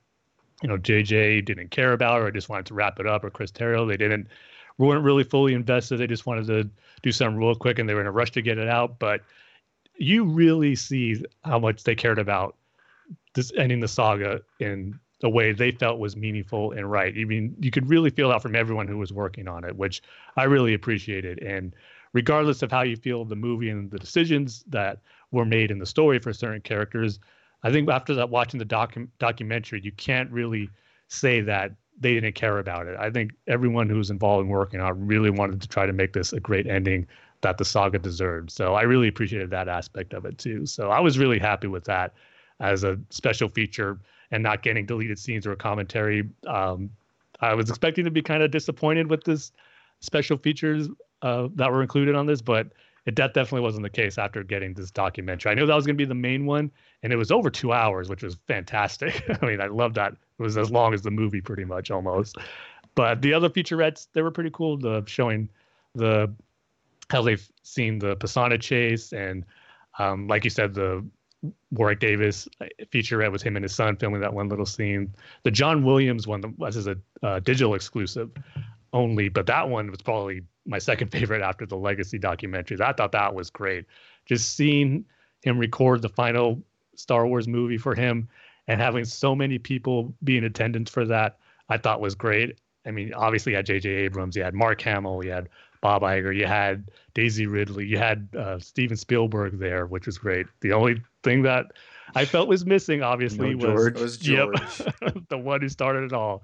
you 0.62 0.68
know, 0.68 0.78
JJ 0.78 1.44
didn't 1.44 1.70
care 1.70 1.92
about 1.92 2.20
it 2.20 2.24
or 2.24 2.30
just 2.30 2.48
wanted 2.48 2.66
to 2.66 2.74
wrap 2.74 2.98
it 3.00 3.06
up, 3.06 3.24
or 3.24 3.30
Chris 3.30 3.52
Terrio 3.52 3.86
they 3.86 3.96
didn't 3.96 4.28
weren't 4.78 5.04
really 5.04 5.24
fully 5.24 5.54
invested. 5.54 5.98
They 5.98 6.06
just 6.06 6.26
wanted 6.26 6.46
to 6.46 6.70
do 7.02 7.12
something 7.12 7.36
real 7.36 7.54
quick 7.54 7.78
and 7.78 7.88
they 7.88 7.94
were 7.94 8.00
in 8.00 8.06
a 8.06 8.12
rush 8.12 8.30
to 8.32 8.42
get 8.42 8.58
it 8.58 8.68
out. 8.68 8.98
But 8.98 9.22
you 9.96 10.24
really 10.24 10.76
see 10.76 11.24
how 11.44 11.58
much 11.58 11.82
they 11.82 11.96
cared 11.96 12.18
about 12.18 12.56
this 13.34 13.52
ending 13.56 13.80
the 13.80 13.88
saga 13.88 14.40
in 14.60 14.98
a 15.24 15.28
way 15.28 15.52
they 15.52 15.72
felt 15.72 15.98
was 15.98 16.16
meaningful 16.16 16.72
and 16.72 16.90
right. 16.90 17.12
I 17.18 17.24
mean, 17.24 17.56
you 17.60 17.72
could 17.72 17.88
really 17.88 18.10
feel 18.10 18.28
that 18.28 18.40
from 18.40 18.54
everyone 18.54 18.86
who 18.86 18.98
was 18.98 19.12
working 19.12 19.48
on 19.48 19.64
it, 19.64 19.76
which 19.76 20.00
I 20.36 20.44
really 20.44 20.74
appreciated. 20.74 21.42
And 21.42 21.74
regardless 22.12 22.62
of 22.62 22.70
how 22.70 22.82
you 22.82 22.96
feel 22.96 23.24
the 23.24 23.36
movie 23.36 23.70
and 23.70 23.90
the 23.90 23.98
decisions 23.98 24.64
that 24.68 25.00
were 25.30 25.44
made 25.44 25.70
in 25.70 25.78
the 25.78 25.86
story 25.86 26.18
for 26.18 26.32
certain 26.32 26.60
characters, 26.60 27.20
I 27.62 27.70
think 27.70 27.88
after 27.90 28.14
that 28.14 28.30
watching 28.30 28.58
the 28.58 28.64
docu- 28.64 29.08
documentary, 29.18 29.80
you 29.82 29.92
can't 29.92 30.30
really 30.30 30.70
say 31.08 31.40
that 31.42 31.72
they 32.00 32.14
didn't 32.14 32.34
care 32.34 32.58
about 32.58 32.86
it. 32.86 32.96
I 32.98 33.10
think 33.10 33.32
everyone 33.46 33.88
who 33.88 33.96
was 33.96 34.10
involved 34.10 34.44
in 34.44 34.48
working 34.48 34.80
on 34.80 35.06
really 35.06 35.30
wanted 35.30 35.60
to 35.60 35.68
try 35.68 35.86
to 35.86 35.92
make 35.92 36.12
this 36.12 36.32
a 36.32 36.40
great 36.40 36.66
ending 36.66 37.06
that 37.40 37.58
the 37.58 37.64
saga 37.64 37.98
deserved. 37.98 38.50
So 38.50 38.74
I 38.74 38.82
really 38.82 39.08
appreciated 39.08 39.50
that 39.50 39.68
aspect 39.68 40.12
of 40.12 40.24
it 40.24 40.38
too. 40.38 40.66
So 40.66 40.90
I 40.90 41.00
was 41.00 41.18
really 41.18 41.38
happy 41.38 41.66
with 41.66 41.84
that 41.84 42.14
as 42.60 42.84
a 42.84 42.98
special 43.10 43.48
feature 43.48 43.98
and 44.30 44.42
not 44.42 44.62
getting 44.62 44.86
deleted 44.86 45.18
scenes 45.18 45.46
or 45.46 45.54
commentary. 45.56 46.28
Um, 46.46 46.90
I 47.40 47.54
was 47.54 47.68
expecting 47.68 48.04
to 48.04 48.10
be 48.10 48.22
kind 48.22 48.42
of 48.42 48.50
disappointed 48.50 49.08
with 49.08 49.24
this 49.24 49.52
special 50.00 50.36
features 50.36 50.88
uh, 51.22 51.48
that 51.54 51.70
were 51.70 51.82
included 51.82 52.14
on 52.14 52.26
this, 52.26 52.42
but 52.42 52.68
it 53.08 53.16
that 53.16 53.32
definitely 53.32 53.62
wasn't 53.62 53.82
the 53.82 53.88
case 53.88 54.18
after 54.18 54.44
getting 54.44 54.74
this 54.74 54.90
documentary. 54.90 55.50
I 55.50 55.54
knew 55.54 55.64
that 55.64 55.74
was 55.74 55.86
going 55.86 55.96
to 55.96 55.98
be 55.98 56.04
the 56.04 56.14
main 56.14 56.44
one, 56.44 56.70
and 57.02 57.10
it 57.10 57.16
was 57.16 57.30
over 57.30 57.48
two 57.48 57.72
hours, 57.72 58.10
which 58.10 58.22
was 58.22 58.36
fantastic. 58.46 59.24
I 59.42 59.46
mean, 59.46 59.62
I 59.62 59.68
love 59.68 59.94
that. 59.94 60.12
It 60.12 60.42
was 60.42 60.58
as 60.58 60.70
long 60.70 60.92
as 60.92 61.00
the 61.00 61.10
movie, 61.10 61.40
pretty 61.40 61.64
much 61.64 61.90
almost. 61.90 62.36
But 62.94 63.22
the 63.22 63.32
other 63.32 63.48
featurettes, 63.48 64.08
they 64.12 64.20
were 64.20 64.30
pretty 64.30 64.50
cool. 64.52 64.76
The 64.76 65.04
showing 65.06 65.48
the 65.94 66.30
how 67.08 67.22
they've 67.22 67.50
seen 67.62 67.98
the 67.98 68.14
Pasaana 68.14 68.60
chase, 68.60 69.14
and 69.14 69.46
um, 69.98 70.28
like 70.28 70.44
you 70.44 70.50
said, 70.50 70.74
the 70.74 71.02
Warwick 71.70 72.00
Davis 72.00 72.46
featurette 72.92 73.32
with 73.32 73.40
him 73.40 73.56
and 73.56 73.62
his 73.62 73.74
son 73.74 73.96
filming 73.96 74.20
that 74.20 74.34
one 74.34 74.50
little 74.50 74.66
scene. 74.66 75.14
The 75.44 75.50
John 75.50 75.82
Williams 75.82 76.26
one 76.26 76.42
was 76.58 76.76
as 76.76 76.86
a 76.86 76.98
uh, 77.22 77.40
digital 77.40 77.74
exclusive 77.74 78.30
only, 78.92 79.30
but 79.30 79.46
that 79.46 79.70
one 79.70 79.90
was 79.90 80.02
probably 80.02 80.42
my 80.68 80.78
second 80.78 81.08
favorite 81.12 81.42
after 81.42 81.66
the 81.66 81.76
Legacy 81.76 82.18
documentaries. 82.18 82.80
I 82.80 82.92
thought 82.92 83.12
that 83.12 83.34
was 83.34 83.50
great. 83.50 83.86
Just 84.26 84.54
seeing 84.54 85.04
him 85.42 85.58
record 85.58 86.02
the 86.02 86.08
final 86.08 86.62
Star 86.94 87.26
Wars 87.26 87.48
movie 87.48 87.78
for 87.78 87.94
him 87.94 88.28
and 88.66 88.80
having 88.80 89.04
so 89.04 89.34
many 89.34 89.58
people 89.58 90.12
be 90.22 90.36
in 90.36 90.44
attendance 90.44 90.90
for 90.90 91.04
that, 91.06 91.38
I 91.68 91.78
thought 91.78 92.00
was 92.00 92.14
great. 92.14 92.58
I 92.86 92.90
mean, 92.90 93.12
obviously, 93.14 93.52
you 93.52 93.56
had 93.56 93.66
J.J. 93.66 93.88
Abrams, 93.88 94.36
you 94.36 94.42
had 94.42 94.54
Mark 94.54 94.80
Hamill, 94.82 95.24
you 95.24 95.30
had 95.30 95.48
Bob 95.80 96.02
Iger, 96.02 96.34
you 96.34 96.46
had 96.46 96.90
Daisy 97.14 97.46
Ridley, 97.46 97.86
you 97.86 97.98
had 97.98 98.28
uh, 98.36 98.58
Steven 98.58 98.96
Spielberg 98.96 99.58
there, 99.58 99.86
which 99.86 100.06
was 100.06 100.18
great. 100.18 100.46
The 100.60 100.72
only 100.72 101.02
thing 101.28 101.42
that 101.42 101.66
I 102.14 102.24
felt 102.24 102.48
was 102.48 102.64
missing, 102.64 103.02
obviously, 103.02 103.54
no, 103.54 103.66
George. 103.66 103.94
was, 103.94 104.02
was 104.02 104.16
George, 104.18 104.58
yep, 105.02 105.16
the 105.28 105.38
one 105.38 105.60
who 105.60 105.68
started 105.68 106.04
it 106.04 106.12
all. 106.12 106.42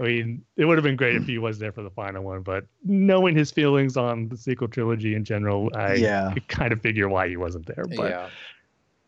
I 0.00 0.04
mean, 0.04 0.44
it 0.56 0.64
would 0.64 0.76
have 0.76 0.84
been 0.84 0.96
great 0.96 1.16
if 1.16 1.26
he 1.26 1.38
was 1.38 1.58
there 1.58 1.72
for 1.72 1.82
the 1.82 1.90
final 1.90 2.22
one, 2.22 2.42
but 2.42 2.66
knowing 2.84 3.34
his 3.34 3.50
feelings 3.50 3.96
on 3.96 4.28
the 4.28 4.36
sequel 4.36 4.68
trilogy 4.68 5.14
in 5.14 5.24
general, 5.24 5.70
I 5.74 5.94
yeah. 5.94 6.34
kind 6.46 6.72
of 6.72 6.80
figure 6.80 7.08
why 7.08 7.28
he 7.28 7.36
wasn't 7.36 7.66
there. 7.66 7.84
But 7.96 8.10
yeah. 8.10 8.28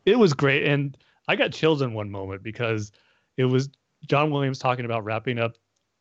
it 0.04 0.18
was 0.18 0.34
great. 0.34 0.64
And 0.64 0.96
I 1.28 1.36
got 1.36 1.52
chills 1.52 1.80
in 1.80 1.94
one 1.94 2.10
moment 2.10 2.42
because 2.42 2.90
it 3.36 3.44
was 3.44 3.68
John 4.08 4.32
Williams 4.32 4.58
talking 4.58 4.84
about 4.84 5.04
wrapping 5.04 5.38
up 5.38 5.56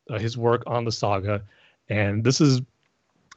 uh, 0.08 0.18
his 0.18 0.36
work 0.36 0.64
on 0.66 0.84
the 0.84 0.90
saga. 0.90 1.42
And 1.88 2.24
this 2.24 2.40
is 2.40 2.60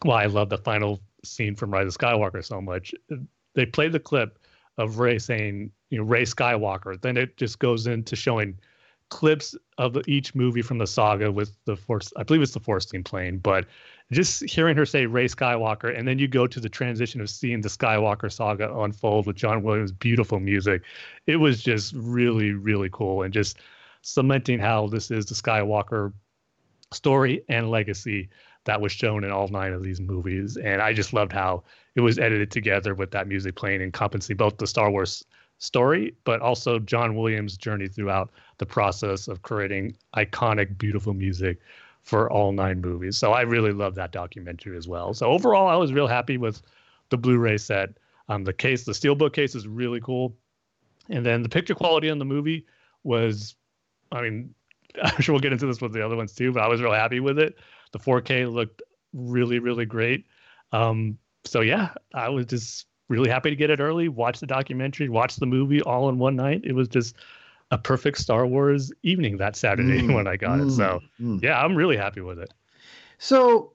why 0.01 0.23
I 0.23 0.25
love 0.25 0.49
the 0.49 0.57
final 0.57 1.01
scene 1.23 1.55
from 1.55 1.71
Rise 1.71 1.85
of 1.85 1.95
Skywalker 1.95 2.43
so 2.43 2.61
much. 2.61 2.95
They 3.53 3.67
played 3.67 3.91
the 3.91 3.99
clip 3.99 4.39
of 4.77 4.99
Rey 4.99 5.19
saying, 5.19 5.71
you 5.89 5.99
know, 5.99 6.03
Rey 6.03 6.23
Skywalker. 6.23 6.99
Then 6.99 7.17
it 7.17 7.37
just 7.37 7.59
goes 7.59 7.87
into 7.87 8.15
showing 8.15 8.59
clips 9.09 9.55
of 9.77 9.97
each 10.07 10.33
movie 10.33 10.61
from 10.61 10.79
the 10.79 10.87
saga 10.87 11.31
with 11.31 11.55
the 11.65 11.75
force 11.75 12.11
i 12.17 12.23
believe 12.23 12.41
it's 12.41 12.53
the 12.53 12.59
force 12.59 12.85
team 12.85 13.03
playing 13.03 13.37
but 13.37 13.65
just 14.11 14.43
hearing 14.49 14.75
her 14.75 14.87
say 14.87 15.05
Rey 15.05 15.25
skywalker 15.25 15.95
and 15.95 16.07
then 16.07 16.17
you 16.17 16.27
go 16.27 16.47
to 16.47 16.59
the 16.59 16.69
transition 16.69 17.21
of 17.21 17.29
seeing 17.29 17.61
the 17.61 17.69
skywalker 17.69 18.31
saga 18.31 18.75
unfold 18.79 19.27
with 19.27 19.35
john 19.35 19.61
williams 19.61 19.91
beautiful 19.91 20.39
music 20.39 20.81
it 21.27 21.35
was 21.35 21.61
just 21.61 21.93
really 21.95 22.53
really 22.53 22.89
cool 22.91 23.21
and 23.21 23.31
just 23.31 23.59
cementing 24.01 24.57
how 24.57 24.87
this 24.87 25.11
is 25.11 25.27
the 25.27 25.35
skywalker 25.35 26.11
story 26.91 27.43
and 27.49 27.69
legacy 27.69 28.29
that 28.65 28.79
was 28.79 28.91
shown 28.91 29.23
in 29.23 29.31
all 29.31 29.47
nine 29.47 29.73
of 29.73 29.83
these 29.83 29.99
movies. 29.99 30.57
And 30.57 30.81
I 30.81 30.93
just 30.93 31.13
loved 31.13 31.31
how 31.31 31.63
it 31.95 32.01
was 32.01 32.17
edited 32.17 32.51
together 32.51 32.95
with 32.95 33.11
that 33.11 33.27
music 33.27 33.55
playing 33.55 33.75
and 33.75 33.85
encompassing 33.85 34.37
both 34.37 34.57
the 34.57 34.67
Star 34.67 34.89
Wars 34.89 35.23
story, 35.59 36.15
but 36.23 36.41
also 36.41 36.79
John 36.79 37.15
Williams' 37.15 37.57
journey 37.57 37.87
throughout 37.87 38.31
the 38.57 38.65
process 38.65 39.27
of 39.27 39.41
creating 39.43 39.95
iconic, 40.15 40.77
beautiful 40.77 41.13
music 41.13 41.59
for 42.01 42.29
all 42.29 42.51
nine 42.51 42.81
movies. 42.81 43.17
So 43.17 43.31
I 43.31 43.41
really 43.41 43.71
love 43.71 43.95
that 43.95 44.11
documentary 44.11 44.75
as 44.75 44.87
well. 44.87 45.13
So 45.13 45.27
overall, 45.27 45.67
I 45.67 45.75
was 45.75 45.93
real 45.93 46.07
happy 46.07 46.37
with 46.37 46.61
the 47.09 47.17
Blu-ray 47.17 47.57
set. 47.57 47.89
Um, 48.27 48.43
the 48.43 48.53
case, 48.53 48.83
the 48.83 48.91
steelbook 48.91 49.33
case, 49.33 49.55
is 49.55 49.67
really 49.67 50.01
cool, 50.01 50.35
and 51.09 51.25
then 51.25 51.43
the 51.43 51.49
picture 51.49 51.75
quality 51.75 52.09
on 52.09 52.19
the 52.19 52.25
movie 52.25 52.65
was, 53.03 53.55
I 54.11 54.21
mean, 54.21 54.53
I'm 55.03 55.21
sure 55.21 55.33
we'll 55.33 55.41
get 55.41 55.53
into 55.53 55.67
this 55.67 55.81
with 55.81 55.93
the 55.93 56.05
other 56.05 56.15
ones 56.15 56.33
too, 56.33 56.51
but 56.51 56.63
I 56.63 56.67
was 56.67 56.81
real 56.81 56.93
happy 56.93 57.19
with 57.19 57.39
it. 57.39 57.55
The 57.91 57.99
4K 57.99 58.51
looked 58.51 58.81
really, 59.13 59.59
really 59.59 59.85
great. 59.85 60.25
Um, 60.71 61.17
so 61.45 61.61
yeah, 61.61 61.89
I 62.13 62.29
was 62.29 62.45
just 62.45 62.85
really 63.09 63.29
happy 63.29 63.49
to 63.49 63.55
get 63.55 63.69
it 63.69 63.79
early, 63.79 64.07
watch 64.07 64.39
the 64.39 64.47
documentary, 64.47 65.09
watch 65.09 65.35
the 65.35 65.45
movie 65.45 65.81
all 65.81 66.09
in 66.09 66.17
one 66.17 66.35
night. 66.35 66.61
It 66.63 66.73
was 66.73 66.87
just 66.87 67.15
a 67.71 67.77
perfect 67.77 68.17
Star 68.17 68.45
Wars 68.45 68.91
evening 69.03 69.37
that 69.37 69.55
Saturday 69.55 70.01
mm, 70.01 70.13
when 70.15 70.27
I 70.27 70.37
got 70.37 70.59
mm, 70.59 70.67
it. 70.67 70.71
So 70.71 71.01
mm. 71.19 71.41
yeah, 71.41 71.61
I'm 71.61 71.75
really 71.75 71.97
happy 71.97 72.21
with 72.21 72.39
it. 72.39 72.53
So 73.17 73.73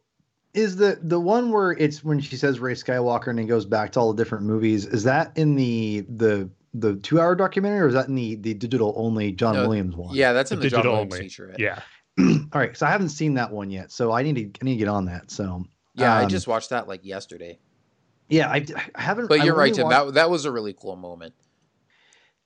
is 0.54 0.76
the 0.76 0.98
the 1.02 1.20
one 1.20 1.52
where 1.52 1.72
it's 1.72 2.02
when 2.02 2.20
she 2.20 2.37
says 2.37 2.58
Rey 2.60 2.75
Skywalker 2.75 3.28
and 3.28 3.38
it 3.38 3.44
goes 3.44 3.64
back 3.64 3.92
to 3.92 4.00
all 4.00 4.12
the 4.12 4.22
different 4.22 4.44
movies, 4.44 4.87
is 4.87 5.04
that 5.04 5.37
in 5.37 5.54
the 5.56 6.06
the 6.08 6.48
the 6.75 6.96
two 6.96 7.20
hour 7.20 7.34
documentary 7.34 7.80
or 7.80 7.88
is 7.88 7.94
that 7.94 8.08
in 8.08 8.14
the 8.14 8.37
the 8.37 8.54
digital 8.54 8.94
only 8.96 9.32
John 9.32 9.54
no, 9.54 9.62
Williams 9.62 9.96
one? 9.96 10.14
Yeah, 10.14 10.32
that's 10.32 10.52
in 10.52 10.58
the, 10.58 10.64
the 10.64 10.70
digital 10.70 10.96
John 10.96 11.08
Williams 11.08 11.40
only. 11.40 11.54
Yeah. 11.58 11.80
all 12.18 12.60
right, 12.60 12.76
so 12.76 12.84
I 12.84 12.90
haven't 12.90 13.10
seen 13.10 13.34
that 13.34 13.52
one 13.52 13.70
yet, 13.70 13.92
so 13.92 14.12
I 14.12 14.22
need 14.22 14.34
to 14.34 14.60
I 14.60 14.64
need 14.64 14.75
to 14.75 14.78
get 14.78 14.88
on 14.88 15.04
that. 15.04 15.30
So 15.30 15.64
yeah, 15.98 16.16
um, 16.16 16.24
I 16.24 16.26
just 16.26 16.46
watched 16.46 16.70
that 16.70 16.88
like 16.88 17.04
yesterday. 17.04 17.58
Yeah, 18.28 18.48
I, 18.50 18.64
I 18.94 19.00
haven't. 19.00 19.28
But 19.28 19.44
you're 19.44 19.54
right, 19.54 19.72
Tim. 19.72 19.84
Watched... 19.84 20.06
That 20.06 20.14
that 20.14 20.30
was 20.30 20.44
a 20.44 20.52
really 20.52 20.74
cool 20.74 20.96
moment. 20.96 21.34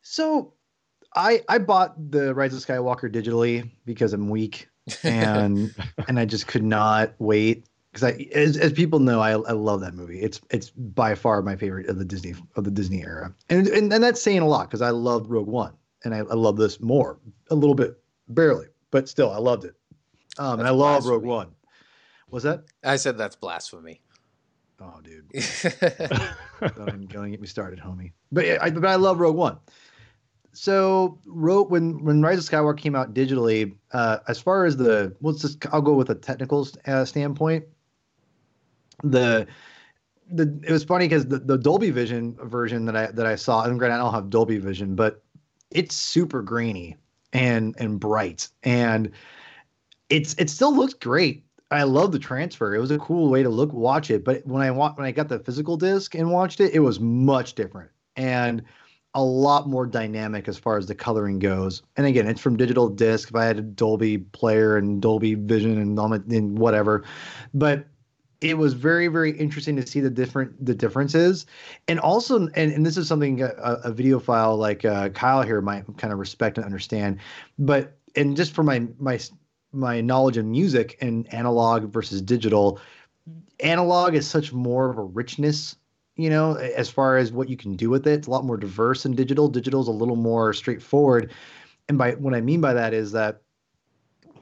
So, 0.02 0.54
I 1.14 1.42
I 1.48 1.58
bought 1.58 2.10
the 2.10 2.34
Rise 2.34 2.54
of 2.54 2.60
Skywalker 2.60 3.12
digitally 3.12 3.70
because 3.84 4.12
I'm 4.12 4.28
weak 4.28 4.68
and 5.02 5.74
and 6.08 6.18
I 6.18 6.24
just 6.24 6.46
could 6.46 6.64
not 6.64 7.14
wait 7.18 7.66
because 7.92 8.04
I 8.04 8.26
as, 8.34 8.56
as 8.56 8.72
people 8.72 8.98
know 8.98 9.20
I 9.20 9.32
I 9.32 9.52
love 9.52 9.80
that 9.80 9.94
movie. 9.94 10.20
It's 10.20 10.40
it's 10.50 10.70
by 10.70 11.14
far 11.14 11.42
my 11.42 11.56
favorite 11.56 11.88
of 11.88 11.98
the 11.98 12.04
Disney 12.04 12.34
of 12.56 12.64
the 12.64 12.70
Disney 12.70 13.02
era, 13.02 13.34
and 13.48 13.66
and, 13.68 13.92
and 13.92 14.02
that's 14.02 14.22
saying 14.22 14.40
a 14.40 14.48
lot 14.48 14.68
because 14.68 14.82
I 14.82 14.90
loved 14.90 15.28
Rogue 15.28 15.48
One 15.48 15.74
and 16.04 16.14
I, 16.14 16.18
I 16.18 16.34
love 16.34 16.56
this 16.56 16.80
more 16.80 17.18
a 17.50 17.54
little 17.54 17.74
bit 17.74 18.00
barely, 18.28 18.66
but 18.90 19.08
still 19.08 19.30
I 19.30 19.38
loved 19.38 19.64
it. 19.64 19.74
Um, 20.38 20.60
and 20.60 20.68
I 20.68 20.70
love 20.70 21.06
Rogue 21.06 21.24
One. 21.24 21.48
Was 22.32 22.42
that? 22.44 22.64
I 22.82 22.96
said 22.96 23.18
that's 23.18 23.36
blasphemy. 23.36 24.00
Oh, 24.80 25.00
dude. 25.04 25.28
don't 26.76 26.88
even, 26.88 27.30
get 27.30 27.40
me 27.40 27.46
started, 27.46 27.78
homie. 27.78 28.12
But 28.32 28.46
I, 28.60 28.70
but 28.70 28.86
I 28.86 28.96
love 28.96 29.20
Rogue 29.20 29.36
One. 29.36 29.58
So, 30.54 31.18
wrote 31.26 31.70
when 31.70 32.02
when 32.02 32.22
Rise 32.22 32.38
of 32.38 32.44
Skywalker 32.44 32.78
came 32.78 32.96
out 32.96 33.12
digitally, 33.14 33.74
uh, 33.92 34.18
as 34.28 34.40
far 34.40 34.64
as 34.64 34.78
the 34.78 35.14
let's 35.20 35.42
just 35.42 35.64
I'll 35.72 35.82
go 35.82 35.92
with 35.92 36.08
a 36.08 36.14
technical 36.14 36.66
uh, 36.86 37.04
standpoint. 37.04 37.64
The 39.04 39.46
the 40.30 40.58
it 40.66 40.72
was 40.72 40.84
funny 40.84 41.06
because 41.06 41.26
the, 41.26 41.38
the 41.38 41.58
Dolby 41.58 41.90
Vision 41.90 42.36
version 42.42 42.86
that 42.86 42.96
I 42.96 43.06
that 43.12 43.26
I 43.26 43.36
saw, 43.36 43.64
and 43.64 43.78
granted 43.78 43.96
I 43.96 43.98
don't 43.98 44.14
have 44.14 44.30
Dolby 44.30 44.56
Vision, 44.56 44.94
but 44.94 45.22
it's 45.70 45.94
super 45.94 46.42
grainy 46.42 46.96
and 47.34 47.74
and 47.78 48.00
bright, 48.00 48.48
and 48.62 49.10
it's 50.08 50.34
it 50.34 50.48
still 50.48 50.74
looks 50.74 50.94
great 50.94 51.44
I 51.72 51.84
love 51.84 52.12
the 52.12 52.18
transfer. 52.18 52.74
It 52.74 52.80
was 52.80 52.90
a 52.90 52.98
cool 52.98 53.30
way 53.30 53.42
to 53.42 53.48
look 53.48 53.72
watch 53.72 54.10
it. 54.10 54.24
But 54.24 54.46
when 54.46 54.62
I 54.62 54.70
wa- 54.70 54.92
when 54.94 55.06
I 55.06 55.10
got 55.12 55.28
the 55.28 55.38
physical 55.38 55.76
disc 55.76 56.14
and 56.14 56.30
watched 56.30 56.60
it, 56.60 56.74
it 56.74 56.80
was 56.80 57.00
much 57.00 57.54
different 57.54 57.90
and 58.16 58.62
a 59.14 59.22
lot 59.22 59.68
more 59.68 59.86
dynamic 59.86 60.48
as 60.48 60.56
far 60.56 60.78
as 60.78 60.86
the 60.86 60.94
coloring 60.94 61.38
goes. 61.38 61.82
And 61.96 62.06
again, 62.06 62.26
it's 62.26 62.40
from 62.40 62.56
digital 62.56 62.88
disc. 62.88 63.28
If 63.30 63.36
I 63.36 63.44
had 63.44 63.58
a 63.58 63.62
Dolby 63.62 64.18
player 64.18 64.76
and 64.76 65.02
Dolby 65.02 65.34
Vision 65.34 65.78
and, 65.78 65.98
and 66.32 66.58
whatever, 66.58 67.04
but 67.52 67.86
it 68.40 68.58
was 68.58 68.74
very 68.74 69.06
very 69.06 69.30
interesting 69.38 69.76
to 69.76 69.86
see 69.86 70.00
the 70.00 70.10
different 70.10 70.64
the 70.64 70.74
differences 70.74 71.46
and 71.86 72.00
also 72.00 72.48
and, 72.54 72.72
and 72.72 72.84
this 72.84 72.96
is 72.96 73.06
something 73.06 73.40
a, 73.40 73.46
a 73.84 73.92
videophile 73.92 74.58
like 74.58 74.84
uh, 74.84 75.08
kyle 75.10 75.42
here 75.42 75.60
might 75.60 75.84
kind 75.96 76.12
of 76.12 76.18
respect 76.18 76.58
and 76.58 76.64
understand 76.64 77.18
but 77.58 77.96
and 78.16 78.36
just 78.36 78.52
for 78.52 78.64
my 78.64 78.84
my 78.98 79.16
my 79.72 80.00
knowledge 80.00 80.36
of 80.36 80.44
music 80.44 80.98
and 81.00 81.32
analog 81.32 81.92
versus 81.92 82.20
digital, 82.20 82.78
analog 83.60 84.14
is 84.14 84.26
such 84.28 84.52
more 84.52 84.90
of 84.90 84.98
a 84.98 85.02
richness, 85.02 85.76
you 86.16 86.28
know, 86.28 86.54
as 86.54 86.90
far 86.90 87.16
as 87.16 87.32
what 87.32 87.48
you 87.48 87.56
can 87.56 87.74
do 87.74 87.90
with 87.90 88.06
it. 88.06 88.12
It's 88.12 88.26
a 88.26 88.30
lot 88.30 88.44
more 88.44 88.56
diverse 88.56 89.02
than 89.02 89.12
digital. 89.12 89.48
Digital 89.48 89.80
is 89.80 89.88
a 89.88 89.92
little 89.92 90.16
more 90.16 90.52
straightforward. 90.52 91.32
And 91.88 91.98
by 91.98 92.12
what 92.12 92.34
I 92.34 92.40
mean 92.40 92.60
by 92.60 92.74
that 92.74 92.94
is 92.94 93.12
that 93.12 93.42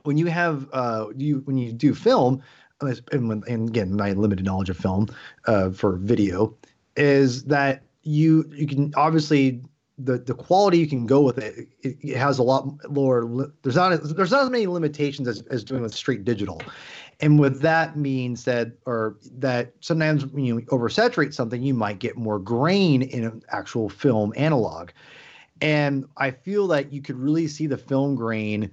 when 0.02 0.16
you 0.16 0.26
have 0.26 0.68
uh, 0.72 1.06
you 1.16 1.42
when 1.44 1.56
you 1.56 1.72
do 1.72 1.94
film, 1.94 2.42
and, 2.80 3.28
when, 3.28 3.42
and 3.46 3.68
again, 3.68 3.96
my 3.96 4.12
limited 4.12 4.44
knowledge 4.44 4.70
of 4.70 4.76
film 4.76 5.08
uh, 5.46 5.70
for 5.70 5.96
video 5.96 6.56
is 6.96 7.44
that 7.44 7.82
you 8.02 8.50
you 8.54 8.66
can 8.66 8.92
obviously 8.96 9.62
the 10.04 10.19
the 10.19 10.35
quality 10.35 10.78
you 10.78 10.87
can 10.87 11.07
go 11.07 11.21
with 11.21 11.38
it, 11.38 11.69
it, 11.83 11.97
it 12.00 12.16
has 12.16 12.38
a 12.38 12.42
lot 12.42 12.66
lower. 12.90 13.50
There's 13.62 13.76
not 13.76 14.00
there's 14.02 14.30
not 14.30 14.45
as 14.45 14.50
many 14.50 14.66
limitations 14.66 15.28
as, 15.28 15.42
as 15.42 15.64
doing 15.64 15.83
with 15.83 15.95
straight 15.95 16.25
digital, 16.25 16.62
and 17.21 17.38
with 17.38 17.61
that 17.61 17.97
means 17.97 18.45
that 18.45 18.73
or 18.87 19.16
that 19.33 19.73
sometimes 19.80 20.26
when 20.26 20.45
you 20.45 20.61
oversaturate 20.62 21.35
something, 21.35 21.62
you 21.62 21.75
might 21.75 21.99
get 21.99 22.16
more 22.16 22.38
grain 22.38 23.02
in 23.02 23.25
an 23.25 23.42
actual 23.50 23.88
film 23.88 24.33
analog, 24.37 24.90
and 25.61 26.07
I 26.16 26.30
feel 26.30 26.66
that 26.69 26.92
you 26.92 27.02
could 27.02 27.16
really 27.16 27.47
see 27.47 27.66
the 27.66 27.78
film 27.78 28.14
grain 28.14 28.71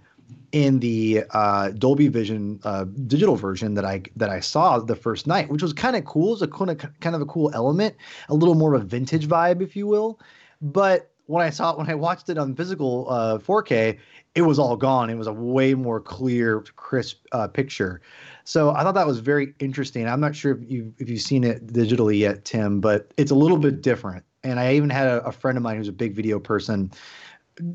in 0.52 0.80
the 0.80 1.24
uh, 1.32 1.70
Dolby 1.70 2.08
Vision 2.08 2.60
uh, 2.64 2.86
digital 3.06 3.36
version 3.36 3.74
that 3.76 3.86
I 3.86 4.04
that 4.16 4.30
I 4.30 4.40
saw 4.40 4.80
the 4.80 4.96
first 4.96 5.28
night, 5.28 5.50
which 5.50 5.62
was 5.62 5.74
kind 5.74 5.96
of 5.96 6.06
cool. 6.06 6.34
It's 6.34 6.42
a 6.42 6.48
kind 6.48 6.72
of 6.72 7.00
kind 7.00 7.16
of 7.16 7.22
a 7.22 7.26
cool 7.26 7.52
element, 7.54 7.96
a 8.30 8.34
little 8.34 8.56
more 8.56 8.74
of 8.74 8.82
a 8.82 8.86
vintage 8.86 9.28
vibe, 9.28 9.62
if 9.62 9.76
you 9.76 9.88
will. 9.88 10.20
But 10.62 11.12
when 11.28 11.46
I 11.46 11.50
saw 11.50 11.72
it, 11.72 11.78
when 11.78 11.90
I 11.90 11.96
watched 11.96 12.30
it 12.30 12.38
on 12.38 12.56
physical 12.56 13.08
uh, 13.10 13.38
4K, 13.38 13.98
it 14.34 14.42
was 14.42 14.58
all 14.58 14.76
gone. 14.76 15.10
It 15.10 15.16
was 15.16 15.28
a 15.28 15.34
way 15.34 15.74
more 15.74 16.00
clear, 16.00 16.62
crisp 16.76 17.26
uh, 17.32 17.48
picture. 17.48 18.02
So 18.44 18.72
I 18.72 18.84
thought 18.84 18.96
that 18.96 19.06
was 19.06 19.20
very 19.20 19.54
interesting. 19.60 20.08
I'm 20.08 20.22
not 20.22 20.36
sure 20.36 20.54
if 20.54 20.70
you 20.70 20.94
if 20.98 21.10
you've 21.10 21.22
seen 21.22 21.44
it 21.44 21.68
digitally 21.68 22.18
yet, 22.18 22.46
Tim, 22.46 22.80
but 22.80 23.14
it's 23.18 23.32
a 23.32 23.36
little 23.36 23.58
bit 23.58 23.82
different. 23.82 24.24
And 24.44 24.60
I 24.60 24.74
even 24.76 24.90
had 24.90 25.08
a, 25.08 25.26
a 25.26 25.32
friend 25.32 25.58
of 25.58 25.64
mine 25.64 25.78
who's 25.78 25.90
a 25.90 25.94
big 25.94 26.14
video 26.14 26.40
person 26.40 26.92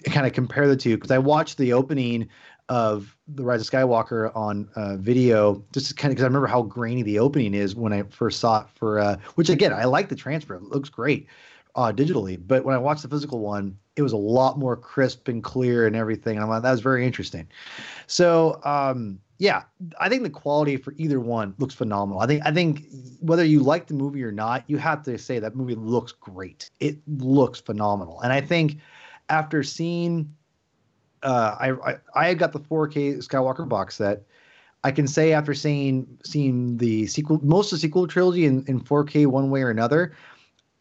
kind 0.05 0.27
of 0.27 0.33
compare 0.33 0.69
the 0.69 0.77
two 0.77 0.97
because 0.97 1.11
I 1.11 1.19
watched 1.19 1.59
the 1.59 1.73
opening 1.73 2.29
of 2.69 3.17
the 3.29 3.43
Rise 3.43 3.61
of 3.61 3.69
Skywalker 3.69 4.35
on 4.35 4.69
uh, 4.77 4.97
video, 4.97 5.63
just 5.75 5.97
kind 5.97 6.11
of 6.11 6.17
because 6.17 6.25
I 6.25 6.29
remember 6.29 6.47
how 6.47 6.63
grainy 6.63 7.03
the 7.03 7.19
opening 7.19 7.53
is 7.53 7.75
when 7.75 7.93
I 7.93 8.05
first 8.05 8.41
saw 8.41 8.63
it. 8.63 8.67
For 8.77 8.99
uh, 8.99 9.17
which 9.35 9.51
again, 9.51 9.73
I 9.73 9.85
like 9.85 10.09
the 10.09 10.17
transfer; 10.17 10.55
it 10.55 10.63
looks 10.63 10.89
great 10.89 11.29
uh, 11.75 11.93
digitally. 11.93 12.41
But 12.45 12.65
when 12.65 12.75
I 12.75 12.79
watched 12.79 13.03
the 13.03 13.09
physical 13.09 13.41
one, 13.41 13.79
it 13.97 14.03
was 14.03 14.13
a 14.13 14.17
lot 14.19 14.59
more 14.59 14.77
crisp 14.77 15.29
and 15.29 15.43
clear 15.43 15.87
and 15.87 15.95
everything. 15.97 16.37
And 16.37 16.45
I'm 16.45 16.51
like, 16.51 16.63
that 16.63 16.71
was 16.71 16.81
very 16.81 17.07
interesting. 17.07 17.47
So, 18.07 18.61
um, 18.65 19.19
yeah, 19.39 19.65
I 19.99 20.09
think 20.09 20.23
the 20.23 20.31
quality 20.31 20.77
for 20.77 20.95
either 20.97 21.19
one 21.19 21.55
looks 21.59 21.75
phenomenal. 21.75 22.21
I 22.21 22.27
think 22.27 22.43
I 22.47 22.53
think 22.53 22.87
whether 23.19 23.45
you 23.45 23.61
like 23.61 23.89
the 23.89 23.95
movie 23.95 24.23
or 24.23 24.31
not, 24.31 24.63
you 24.69 24.77
have 24.79 25.03
to 25.05 25.19
say 25.19 25.41
that 25.41 25.57
movie 25.57 25.75
looks 25.75 26.13
great. 26.13 26.71
It 26.79 26.99
looks 27.09 27.61
phenomenal, 27.61 28.21
and 28.21 28.33
I 28.33 28.41
think 28.41 28.79
after 29.31 29.65
seeing, 29.65 30.33
uh, 31.25 31.57
I, 31.59 31.71
I 31.73 31.97
I 32.15 32.35
got 32.35 32.53
the 32.53 32.61
4K 32.61 33.17
Skywalker 33.27 33.69
box 33.69 33.97
set. 33.97 34.23
I 34.85 34.93
can 34.93 35.09
say 35.09 35.33
after 35.33 35.55
seeing 35.55 36.07
seeing 36.23 36.77
the 36.77 37.09
sequel, 37.09 37.41
most 37.43 37.73
of 37.73 37.79
the 37.79 37.81
sequel 37.81 38.07
trilogy 38.07 38.47
in, 38.47 38.65
in 38.69 38.81
4K 38.81 39.27
one 39.27 39.51
way 39.51 39.63
or 39.63 39.71
another, 39.71 40.15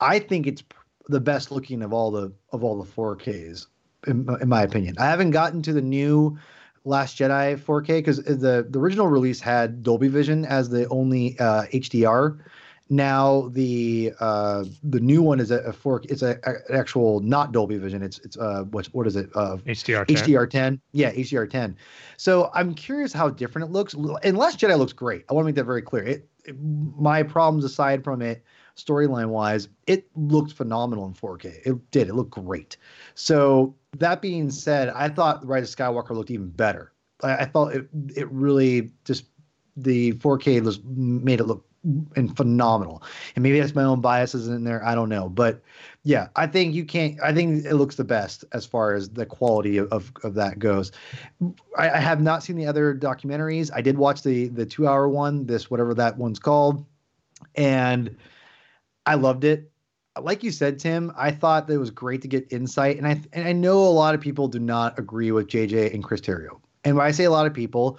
I 0.02 0.20
think 0.20 0.46
it's 0.46 0.64
the 1.08 1.20
best 1.20 1.52
looking 1.52 1.82
of 1.82 1.94
all 1.94 2.12
the 2.12 2.32
of 2.52 2.64
all 2.64 2.82
the 2.82 2.90
4Ks 2.90 3.68
in, 4.08 4.28
in 4.42 4.50
my 4.50 4.64
opinion. 4.64 4.96
I 4.98 5.06
haven't 5.06 5.32
gotten 5.32 5.62
to 5.64 5.74
the 5.74 5.82
new 5.82 6.38
Last 6.84 7.18
Jedi 7.18 7.60
4K 7.60 7.88
because 7.88 8.24
the 8.24 8.66
the 8.68 8.80
original 8.80 9.08
release 9.08 9.40
had 9.40 9.84
Dolby 9.84 10.08
Vision 10.08 10.46
as 10.46 10.70
the 10.70 10.88
only 10.90 11.38
uh, 11.40 11.64
HDR. 11.74 12.40
Now 12.90 13.50
the 13.54 14.14
uh, 14.20 14.66
the 14.84 15.00
new 15.00 15.22
one 15.22 15.40
is 15.40 15.52
a, 15.52 15.60
a 15.60 15.74
4 15.74 16.02
it's 16.10 16.24
a, 16.24 16.40
a, 16.44 16.54
an 16.70 16.78
actual 16.78 17.20
not 17.20 17.52
Dolby 17.52 17.78
Vision. 17.78 18.02
It's 18.02 18.18
it's 18.20 18.36
uh 18.38 18.64
what 18.72 18.88
what 18.88 19.06
is 19.06 19.16
it? 19.16 19.30
Uh, 19.36 19.58
HDR 19.58 20.08
10. 20.08 20.18
HDR 20.18 20.50
10. 20.50 20.82
Yeah, 20.92 21.14
HDR 21.14 21.50
10. 21.50 21.78
So 22.18 22.50
I'm 22.54 22.74
curious 22.74 23.14
how 23.14 23.30
different 23.30 23.70
it 23.70 23.72
looks. 23.72 23.94
And 24.24 24.38
Last 24.38 24.60
Jedi 24.60 24.78
looks 24.78 24.94
great. 24.94 25.24
I 25.30 25.34
want 25.34 25.46
to 25.46 25.48
make 25.48 25.56
that 25.56 25.66
very 25.66 25.84
clear. 25.84 26.04
It, 26.04 26.30
it 26.46 26.56
my 26.60 27.22
problems 27.22 27.64
aside 27.64 28.04
from 28.04 28.24
it 28.24 28.44
storyline 28.76 29.30
wise, 29.30 29.68
it 29.88 30.08
looked 30.16 30.54
phenomenal 30.54 31.06
in 31.06 31.14
4K. 31.14 31.66
It 31.66 31.92
did. 31.92 32.10
It 32.10 32.16
looked 32.16 32.32
great. 32.32 32.78
So 33.16 33.76
that 33.98 34.22
being 34.22 34.50
said, 34.50 34.90
I 34.90 35.10
thought 35.10 35.46
Rise 35.46 35.72
of 35.72 35.76
Skywalker 35.78 36.12
looked 36.12 36.32
even 36.32 36.50
better. 36.50 36.92
I, 37.24 37.38
I 37.38 37.46
thought 37.46 37.74
it 37.76 37.88
it 38.16 38.30
really 38.32 38.92
just 39.06 39.26
the 39.78 40.14
4K 40.14 40.64
was 40.64 40.80
made 40.84 41.40
it 41.40 41.46
look 41.46 41.66
and 42.16 42.36
phenomenal. 42.38 43.02
And 43.36 43.44
maybe 43.44 43.60
that's 43.60 43.74
my 43.74 43.84
own 43.84 44.02
biases 44.02 44.48
in 44.48 44.64
there. 44.64 44.86
I 44.86 44.94
don't 44.94 45.10
know, 45.10 45.30
but 45.30 45.62
yeah, 46.04 46.28
I 46.36 46.48
think 46.48 46.74
you 46.76 46.86
can't. 46.86 47.20
I 47.22 47.34
think 47.34 47.66
it 47.66 47.76
looks 47.76 47.96
the 47.96 48.04
best 48.04 48.46
as 48.54 48.66
far 48.66 48.94
as 48.94 49.10
the 49.10 49.26
quality 49.26 49.78
of 49.78 49.92
of, 49.92 50.12
of 50.24 50.34
that 50.36 50.60
goes. 50.60 50.92
I, 51.78 51.90
I, 51.90 51.98
have 51.98 52.22
not 52.22 52.44
seen 52.44 52.56
the 52.56 52.68
other 52.68 52.96
documentaries. 52.96 53.72
I 53.74 53.82
did 53.82 53.98
watch 53.98 54.22
the 54.22 54.50
the 54.50 54.66
two 54.66 54.88
hour 54.88 55.10
one, 55.10 55.46
this 55.46 55.72
whatever 55.72 55.94
that 55.96 56.18
one's 56.18 56.40
called, 56.40 56.86
and 57.56 58.16
I 59.06 59.16
loved 59.16 59.44
it. 59.44 59.72
Like 60.20 60.44
you 60.44 60.52
said, 60.52 60.78
Tim, 60.78 61.12
I 61.18 61.32
thought 61.32 61.68
that 61.68 61.74
it 61.74 61.78
was 61.78 61.90
great 61.90 62.22
to 62.24 62.28
get 62.28 62.52
insight, 62.52 62.98
and 62.98 63.08
I 63.08 63.22
and 63.32 63.48
I 63.48 63.54
know 63.54 63.80
a 63.80 63.90
lot 63.90 64.14
of 64.14 64.20
people 64.20 64.48
do 64.48 64.60
not 64.60 65.00
agree 65.00 65.32
with 65.32 65.48
JJ 65.48 65.94
and 65.94 66.04
Chris 66.04 66.22
Terrio. 66.22 66.60
And 66.84 66.98
when 66.98 67.06
I 67.06 67.12
say 67.12 67.24
a 67.24 67.32
lot 67.32 67.48
of 67.48 67.54
people, 67.54 67.98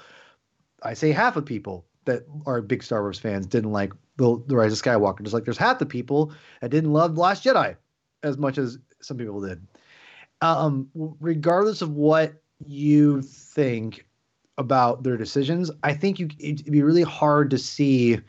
I 0.82 0.94
say 0.94 1.10
half 1.12 1.36
of 1.36 1.46
people 1.46 1.86
that 2.04 2.24
are 2.46 2.60
big 2.60 2.82
Star 2.82 3.00
Wars 3.00 3.18
fans 3.18 3.46
didn't 3.46 3.72
like 3.72 3.92
the, 4.16 4.42
the 4.46 4.56
Rise 4.56 4.72
of 4.72 4.84
Skywalker. 4.84 5.22
Just 5.22 5.32
like 5.32 5.44
there's 5.44 5.56
half 5.56 5.78
the 5.78 5.86
people 5.86 6.32
that 6.60 6.70
didn't 6.70 6.92
love 6.92 7.16
Last 7.16 7.44
Jedi 7.44 7.76
as 8.22 8.36
much 8.36 8.58
as 8.58 8.78
some 9.00 9.16
people 9.16 9.40
did. 9.40 9.66
Um, 10.40 10.88
regardless 10.94 11.82
of 11.82 11.92
what 11.92 12.34
you 12.66 13.22
think 13.22 14.06
about 14.58 15.02
their 15.02 15.16
decisions, 15.16 15.70
I 15.82 15.94
think 15.94 16.18
you 16.18 16.28
it'd 16.38 16.70
be 16.70 16.82
really 16.82 17.02
hard 17.02 17.50
to 17.50 17.58
see 17.58 18.20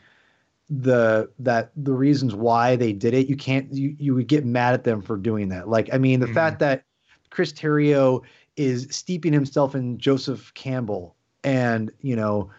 the 0.70 1.30
that 1.38 1.72
the 1.76 1.92
reasons 1.92 2.34
why 2.34 2.76
they 2.76 2.92
did 2.92 3.14
it. 3.14 3.28
You 3.28 3.36
can't 3.36 3.72
you 3.72 3.94
you 3.98 4.14
would 4.14 4.28
get 4.28 4.44
mad 4.44 4.74
at 4.74 4.84
them 4.84 5.02
for 5.02 5.16
doing 5.16 5.48
that. 5.50 5.68
Like 5.68 5.88
I 5.92 5.98
mean, 5.98 6.20
the 6.20 6.26
mm-hmm. 6.26 6.34
fact 6.34 6.58
that 6.60 6.84
Chris 7.30 7.52
Terrio 7.52 8.22
is 8.56 8.86
steeping 8.90 9.32
himself 9.32 9.74
in 9.74 9.98
Joseph 9.98 10.52
Campbell 10.54 11.16
and 11.42 11.90
you 12.00 12.16
know 12.16 12.50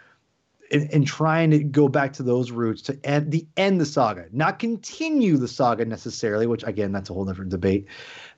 and, 0.71 0.89
and, 0.91 1.07
trying 1.07 1.51
to 1.51 1.59
go 1.63 1.88
back 1.88 2.12
to 2.13 2.24
those 2.24 2.51
roots 2.51 2.81
to 2.83 3.00
end 3.03 3.31
the 3.31 3.47
end 3.55 3.79
the 3.79 3.85
saga, 3.85 4.25
not 4.31 4.57
continue 4.57 5.38
the 5.38 5.47
saga 5.47 5.85
necessarily, 5.85 6.47
which 6.47 6.63
again 6.63 6.91
that's 6.91 7.09
a 7.09 7.13
whole 7.13 7.25
different 7.25 7.51
debate. 7.51 7.85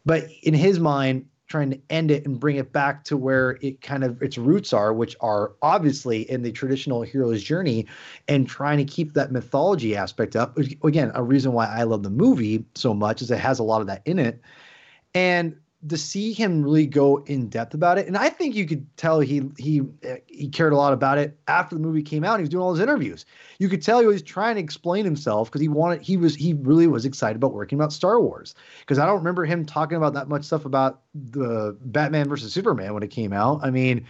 But 0.06 0.28
in 0.44 0.54
his 0.54 0.80
mind, 0.80 1.26
trying 1.48 1.72
to 1.72 1.80
end 1.90 2.12
it 2.12 2.26
and 2.26 2.40
bring 2.40 2.58
it 2.58 2.74
back 2.74 3.04
to 3.06 3.16
where 3.16 3.58
it 3.62 3.82
kind 3.82 4.04
of 4.04 4.22
its 4.22 4.38
roots 4.38 4.74
are, 4.74 4.94
which 4.94 5.16
are 5.22 5.54
obviously 5.62 6.30
in 6.30 6.42
the 6.42 6.52
traditional 6.52 7.02
hero's 7.02 7.42
journey, 7.42 7.86
and 8.28 8.48
trying 8.48 8.78
to 8.78 8.86
keep 8.86 9.14
that 9.14 9.32
mythology 9.32 9.96
aspect 9.96 10.36
up. 10.36 10.58
Again, 10.84 11.12
a 11.16 11.24
reason 11.24 11.54
why 11.54 11.68
I 11.68 11.84
love 11.84 12.04
the 12.04 12.10
movie 12.10 12.66
so 12.76 12.94
much 12.94 13.22
is 13.22 13.32
it 13.32 13.40
has 13.40 13.60
a 13.60 13.64
lot 13.64 13.82
of 13.82 13.88
that 13.88 14.02
in 14.06 14.20
it. 14.20 14.42
And 15.14 15.56
to 15.90 15.98
see 15.98 16.34
him 16.34 16.64
really 16.64 16.86
go 16.86 17.18
in 17.26 17.50
depth 17.50 17.74
about 17.74 17.98
it, 17.98 18.08
and 18.08 18.18
I 18.18 18.30
think 18.30 18.56
you 18.56 18.66
could 18.66 18.86
tell 18.98 19.20
he 19.20 19.42
he 19.58 19.82
he 20.28 20.50
cared 20.50 20.74
a 20.74 20.76
lot 20.76 20.94
about 20.94 21.18
it 21.18 21.38
after 21.48 21.76
the 21.76 21.82
movie 21.82 22.02
came 22.02 22.24
out. 22.24 22.40
He 22.40 22.44
was 22.44 22.50
doing 22.50 22.64
all 22.64 22.72
his 22.72 22.82
interviews. 22.82 23.26
You 23.60 23.70
could 23.70 23.82
tell 23.82 24.00
he 24.00 24.06
was 24.06 24.22
trying 24.22 24.56
to 24.56 24.62
explain 24.62 25.06
himself 25.06 25.50
because 25.50 25.62
he 25.62 25.68
wanted 25.68 26.02
he 26.02 26.18
was 26.18 26.36
he 26.36 26.54
really 26.54 26.88
was 26.88 27.06
excited 27.06 27.36
about 27.36 27.54
working 27.54 27.78
about 27.78 27.94
Star 27.94 28.22
Wars. 28.22 28.56
Because 28.80 29.00
I 29.00 29.06
don't 29.06 29.18
remember 29.18 29.46
him 29.46 29.66
talking 29.66 29.98
about 29.98 30.14
that 30.14 30.28
much 30.28 30.44
stuff 30.44 30.66
about 30.66 31.02
the 31.14 31.78
Batman 31.82 32.28
versus 32.28 32.54
Superman 32.54 32.94
when 32.94 33.04
it 33.04 33.10
came 33.10 33.34
out. 33.34 33.60
I 33.64 33.72
mean, 33.72 34.06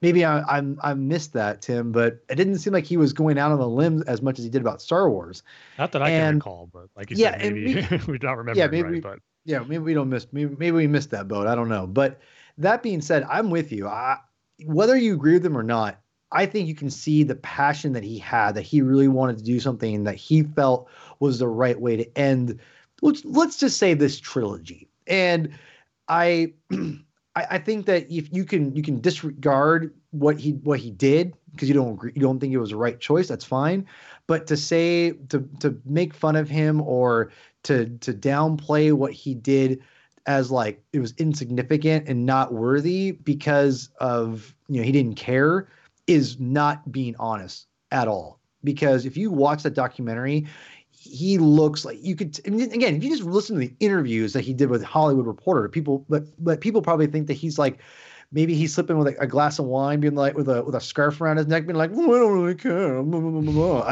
maybe 0.00 0.24
I 0.24 0.40
I'm 0.42 0.78
I 0.82 0.94
missed 0.94 1.32
that 1.34 1.62
Tim, 1.62 1.92
but 1.92 2.20
it 2.28 2.36
didn't 2.36 2.58
seem 2.58 2.72
like 2.72 2.84
he 2.84 2.96
was 2.96 3.12
going 3.12 3.38
out 3.38 3.52
on 3.52 3.58
the 3.58 3.68
limb 3.68 4.02
as 4.06 4.22
much 4.22 4.38
as 4.38 4.44
he 4.44 4.50
did 4.50 4.60
about 4.60 4.82
Star 4.82 5.10
Wars. 5.10 5.42
Not 5.78 5.92
that 5.92 6.02
I 6.02 6.10
and, 6.10 6.22
can 6.22 6.34
recall, 6.36 6.68
but 6.72 6.88
like 6.96 7.10
you 7.10 7.16
yeah, 7.16 7.40
said, 7.40 7.52
maybe 7.54 7.86
we, 7.90 7.96
we 8.12 8.18
don't 8.18 8.36
remember. 8.36 8.58
Yeah, 8.58 8.66
maybe 8.66 8.94
right, 8.94 9.02
but 9.02 9.18
yeah, 9.44 9.60
maybe 9.60 9.78
we 9.78 9.94
don't 9.94 10.08
miss. 10.08 10.26
Maybe, 10.32 10.70
we 10.70 10.86
missed 10.86 11.10
that 11.10 11.28
boat. 11.28 11.46
I 11.46 11.54
don't 11.54 11.68
know. 11.68 11.86
But 11.86 12.20
that 12.58 12.82
being 12.82 13.00
said, 13.00 13.24
I'm 13.24 13.50
with 13.50 13.72
you. 13.72 13.86
I, 13.86 14.18
whether 14.64 14.96
you 14.96 15.14
agree 15.14 15.34
with 15.34 15.46
him 15.46 15.56
or 15.56 15.62
not, 15.62 16.00
I 16.30 16.46
think 16.46 16.68
you 16.68 16.74
can 16.74 16.90
see 16.90 17.22
the 17.22 17.36
passion 17.36 17.92
that 17.94 18.04
he 18.04 18.18
had. 18.18 18.52
That 18.52 18.62
he 18.62 18.82
really 18.82 19.08
wanted 19.08 19.38
to 19.38 19.44
do 19.44 19.60
something 19.60 20.04
that 20.04 20.16
he 20.16 20.42
felt 20.42 20.88
was 21.20 21.38
the 21.38 21.48
right 21.48 21.80
way 21.80 21.96
to 21.96 22.18
end. 22.18 22.58
Let's 23.00 23.24
let's 23.24 23.56
just 23.56 23.78
say 23.78 23.94
this 23.94 24.20
trilogy. 24.20 24.88
And 25.06 25.50
I, 26.08 26.52
I, 26.70 27.46
I 27.52 27.58
think 27.58 27.86
that 27.86 28.10
if 28.10 28.32
you 28.32 28.44
can 28.44 28.74
you 28.74 28.82
can 28.82 29.00
disregard 29.00 29.94
what 30.10 30.38
he 30.38 30.52
what 30.52 30.80
he 30.80 30.90
did 30.90 31.34
because 31.52 31.68
you 31.68 31.74
don't 31.74 31.92
agree, 31.92 32.12
you 32.14 32.20
don't 32.20 32.38
think 32.40 32.52
it 32.52 32.58
was 32.58 32.70
the 32.70 32.76
right 32.76 32.98
choice. 32.98 33.28
That's 33.28 33.44
fine. 33.44 33.86
But 34.26 34.46
to 34.48 34.56
say 34.56 35.12
to 35.28 35.48
to 35.60 35.80
make 35.84 36.14
fun 36.14 36.36
of 36.36 36.48
him 36.48 36.80
or 36.82 37.30
to 37.64 37.86
to 37.98 38.12
downplay 38.12 38.92
what 38.92 39.12
he 39.12 39.34
did 39.34 39.82
as 40.26 40.50
like 40.50 40.82
it 40.92 41.00
was 41.00 41.14
insignificant 41.18 42.08
and 42.08 42.26
not 42.26 42.52
worthy 42.52 43.12
because 43.12 43.90
of 44.00 44.54
you 44.68 44.76
know 44.76 44.82
he 44.82 44.92
didn't 44.92 45.16
care 45.16 45.68
is 46.06 46.38
not 46.38 46.90
being 46.90 47.14
honest 47.18 47.66
at 47.90 48.08
all. 48.08 48.38
Because 48.64 49.06
if 49.06 49.16
you 49.16 49.30
watch 49.30 49.62
that 49.62 49.74
documentary 49.74 50.46
he 50.90 51.38
looks 51.38 51.84
like 51.84 51.96
you 52.02 52.16
could 52.16 52.38
I 52.46 52.50
mean, 52.50 52.72
again 52.72 52.96
if 52.96 53.04
you 53.04 53.10
just 53.10 53.22
listen 53.22 53.54
to 53.54 53.60
the 53.60 53.72
interviews 53.78 54.32
that 54.32 54.40
he 54.40 54.52
did 54.52 54.68
with 54.68 54.82
hollywood 54.82 55.26
reporter 55.26 55.68
people 55.68 56.04
but 56.08 56.24
but 56.42 56.60
people 56.60 56.82
probably 56.82 57.06
think 57.06 57.28
that 57.28 57.34
he's 57.34 57.56
like 57.56 57.78
maybe 58.32 58.54
he's 58.54 58.74
slipping 58.74 58.98
with 58.98 59.16
a, 59.18 59.26
glass 59.26 59.58
of 59.58 59.64
wine 59.64 60.00
being 60.00 60.14
like 60.14 60.36
with 60.36 60.48
a 60.48 60.62
with 60.62 60.74
a 60.74 60.80
scarf 60.80 61.20
around 61.20 61.36
his 61.36 61.46
neck 61.46 61.66
being 61.66 61.76
like 61.76 61.90
well, 61.92 62.14
i 62.14 62.18
don't 62.18 62.32
really 62.32 62.54
care. 62.54 63.02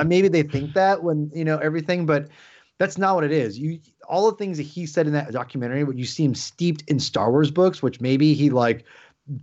Maybe 0.04 0.28
they 0.28 0.42
think 0.42 0.74
that 0.74 1.02
when 1.02 1.30
you 1.34 1.44
know 1.44 1.58
everything 1.58 2.06
but 2.06 2.28
that's 2.78 2.98
not 2.98 3.14
what 3.14 3.24
it 3.24 3.32
is. 3.32 3.58
You 3.58 3.80
all 4.08 4.30
the 4.30 4.36
things 4.36 4.58
that 4.58 4.64
he 4.64 4.86
said 4.86 5.06
in 5.06 5.12
that 5.14 5.32
documentary, 5.32 5.84
what 5.84 5.96
you 5.96 6.04
see 6.04 6.24
him 6.24 6.34
steeped 6.34 6.82
in 6.88 7.00
Star 7.00 7.30
Wars 7.30 7.50
books, 7.50 7.82
which 7.82 8.00
maybe 8.00 8.34
he 8.34 8.50
like 8.50 8.84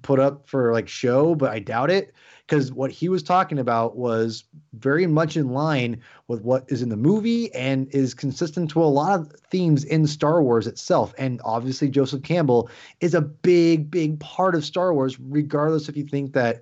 put 0.02 0.20
up 0.20 0.48
for 0.48 0.72
like 0.72 0.88
show, 0.88 1.36
but 1.36 1.52
I 1.52 1.60
doubt 1.60 1.92
it 1.92 2.14
because 2.48 2.72
what 2.72 2.92
he 2.92 3.10
was 3.10 3.24
talking 3.24 3.60
about 3.60 3.98
was 3.98 4.46
very 4.74 5.08
much 5.08 5.36
in 5.36 5.50
line 5.50 6.02
with 6.28 6.42
what 6.42 6.66
is 6.68 6.82
in 6.82 6.90
the 6.90 6.98
movie 6.98 7.54
and 7.54 7.88
is 7.94 8.14
consistent 8.14 8.70
to 8.72 8.84
a 8.84 8.86
lot 8.86 9.20
of 9.20 9.32
themes 9.50 9.84
in 9.84 10.08
Star 10.08 10.42
Wars 10.42 10.68
itself. 10.68 11.14
And 11.18 11.42
obviously, 11.44 11.90
Joseph 11.90 12.24
Campbell 12.24 12.70
is 13.02 13.14
a 13.14 13.22
big, 13.22 13.90
big 13.90 14.20
part 14.20 14.56
of 14.56 14.66
Star 14.66 14.94
Wars, 14.94 15.20
regardless 15.20 15.90
if 15.90 15.98
you 15.98 16.06
think 16.06 16.34
that 16.34 16.62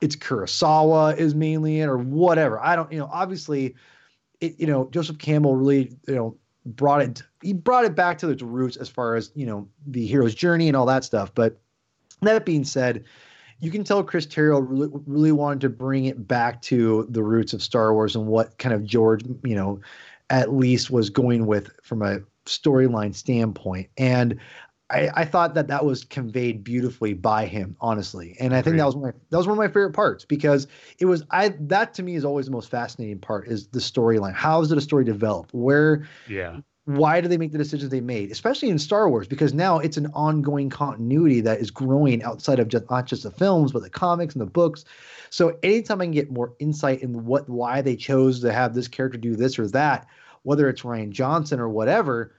it's 0.00 0.16
Kurosawa 0.16 1.16
is 1.16 1.34
mainly 1.34 1.80
it 1.80 1.86
or 1.86 1.98
whatever. 1.98 2.58
I 2.60 2.76
don't, 2.76 2.90
you 2.90 2.98
know, 2.98 3.10
obviously 3.12 3.74
it, 4.40 4.58
you 4.58 4.66
know, 4.66 4.88
Joseph 4.90 5.18
Campbell 5.18 5.56
really, 5.56 5.96
you 6.06 6.14
know, 6.14 6.36
brought 6.66 7.02
it 7.02 7.22
he 7.42 7.52
brought 7.52 7.84
it 7.84 7.94
back 7.94 8.18
to 8.18 8.28
its 8.28 8.42
roots 8.42 8.76
as 8.76 8.88
far 8.88 9.16
as, 9.16 9.32
you 9.34 9.46
know, 9.46 9.66
the 9.86 10.06
hero's 10.06 10.34
journey 10.34 10.68
and 10.68 10.76
all 10.76 10.86
that 10.86 11.04
stuff. 11.04 11.34
But 11.34 11.58
that 12.22 12.44
being 12.44 12.64
said, 12.64 13.04
you 13.60 13.70
can 13.70 13.84
tell 13.84 14.02
Chris 14.02 14.26
Terrio 14.26 14.64
really, 14.66 14.90
really 15.06 15.32
wanted 15.32 15.60
to 15.62 15.68
bring 15.68 16.06
it 16.06 16.26
back 16.26 16.60
to 16.62 17.06
the 17.10 17.22
roots 17.22 17.52
of 17.52 17.62
Star 17.62 17.94
Wars 17.94 18.14
and 18.14 18.26
what 18.26 18.56
kind 18.58 18.74
of 18.74 18.84
George, 18.84 19.22
you 19.44 19.54
know, 19.54 19.80
at 20.28 20.52
least 20.52 20.90
was 20.90 21.10
going 21.10 21.46
with 21.46 21.70
from 21.82 22.02
a 22.02 22.20
storyline 22.46 23.14
standpoint. 23.14 23.88
And 23.96 24.38
I, 24.90 25.08
I, 25.14 25.24
thought 25.24 25.54
that 25.54 25.68
that 25.68 25.84
was 25.84 26.04
conveyed 26.04 26.64
beautifully 26.64 27.14
by 27.14 27.46
him, 27.46 27.76
honestly, 27.80 28.36
and 28.40 28.54
I 28.54 28.62
think 28.62 28.76
that 28.76 28.86
was 28.86 28.96
my 28.96 29.12
that 29.30 29.36
was 29.36 29.46
one 29.46 29.56
of 29.56 29.58
my 29.58 29.68
favorite 29.68 29.92
parts 29.92 30.24
because 30.24 30.66
it 30.98 31.06
was 31.06 31.24
I 31.30 31.54
that 31.60 31.94
to 31.94 32.02
me 32.02 32.16
is 32.16 32.24
always 32.24 32.46
the 32.46 32.52
most 32.52 32.70
fascinating 32.70 33.20
part 33.20 33.46
is 33.48 33.68
the 33.68 33.78
storyline. 33.78 34.34
How 34.34 34.60
is 34.60 34.72
it 34.72 34.78
a 34.78 34.80
story 34.80 35.04
develop? 35.04 35.50
Where 35.52 36.08
yeah. 36.28 36.60
Why 36.86 37.20
do 37.20 37.28
they 37.28 37.36
make 37.36 37.52
the 37.52 37.58
decisions 37.58 37.90
they 37.90 38.00
made, 38.00 38.32
especially 38.32 38.68
in 38.68 38.78
Star 38.78 39.08
Wars? 39.08 39.28
Because 39.28 39.54
now 39.54 39.78
it's 39.78 39.96
an 39.96 40.08
ongoing 40.12 40.70
continuity 40.70 41.40
that 41.42 41.60
is 41.60 41.70
growing 41.70 42.22
outside 42.24 42.58
of 42.58 42.66
just 42.66 42.90
not 42.90 43.06
just 43.06 43.22
the 43.22 43.30
films, 43.30 43.70
but 43.70 43.82
the 43.82 43.90
comics 43.90 44.34
and 44.34 44.42
the 44.42 44.46
books. 44.46 44.84
So 45.28 45.56
anytime 45.62 46.00
I 46.00 46.06
can 46.06 46.12
get 46.12 46.32
more 46.32 46.54
insight 46.58 47.02
in 47.02 47.26
what 47.26 47.48
why 47.48 47.80
they 47.80 47.94
chose 47.94 48.40
to 48.40 48.52
have 48.52 48.74
this 48.74 48.88
character 48.88 49.18
do 49.18 49.36
this 49.36 49.58
or 49.58 49.68
that, 49.68 50.08
whether 50.42 50.68
it's 50.68 50.82
Rian 50.82 51.10
Johnson 51.10 51.60
or 51.60 51.68
whatever, 51.68 52.32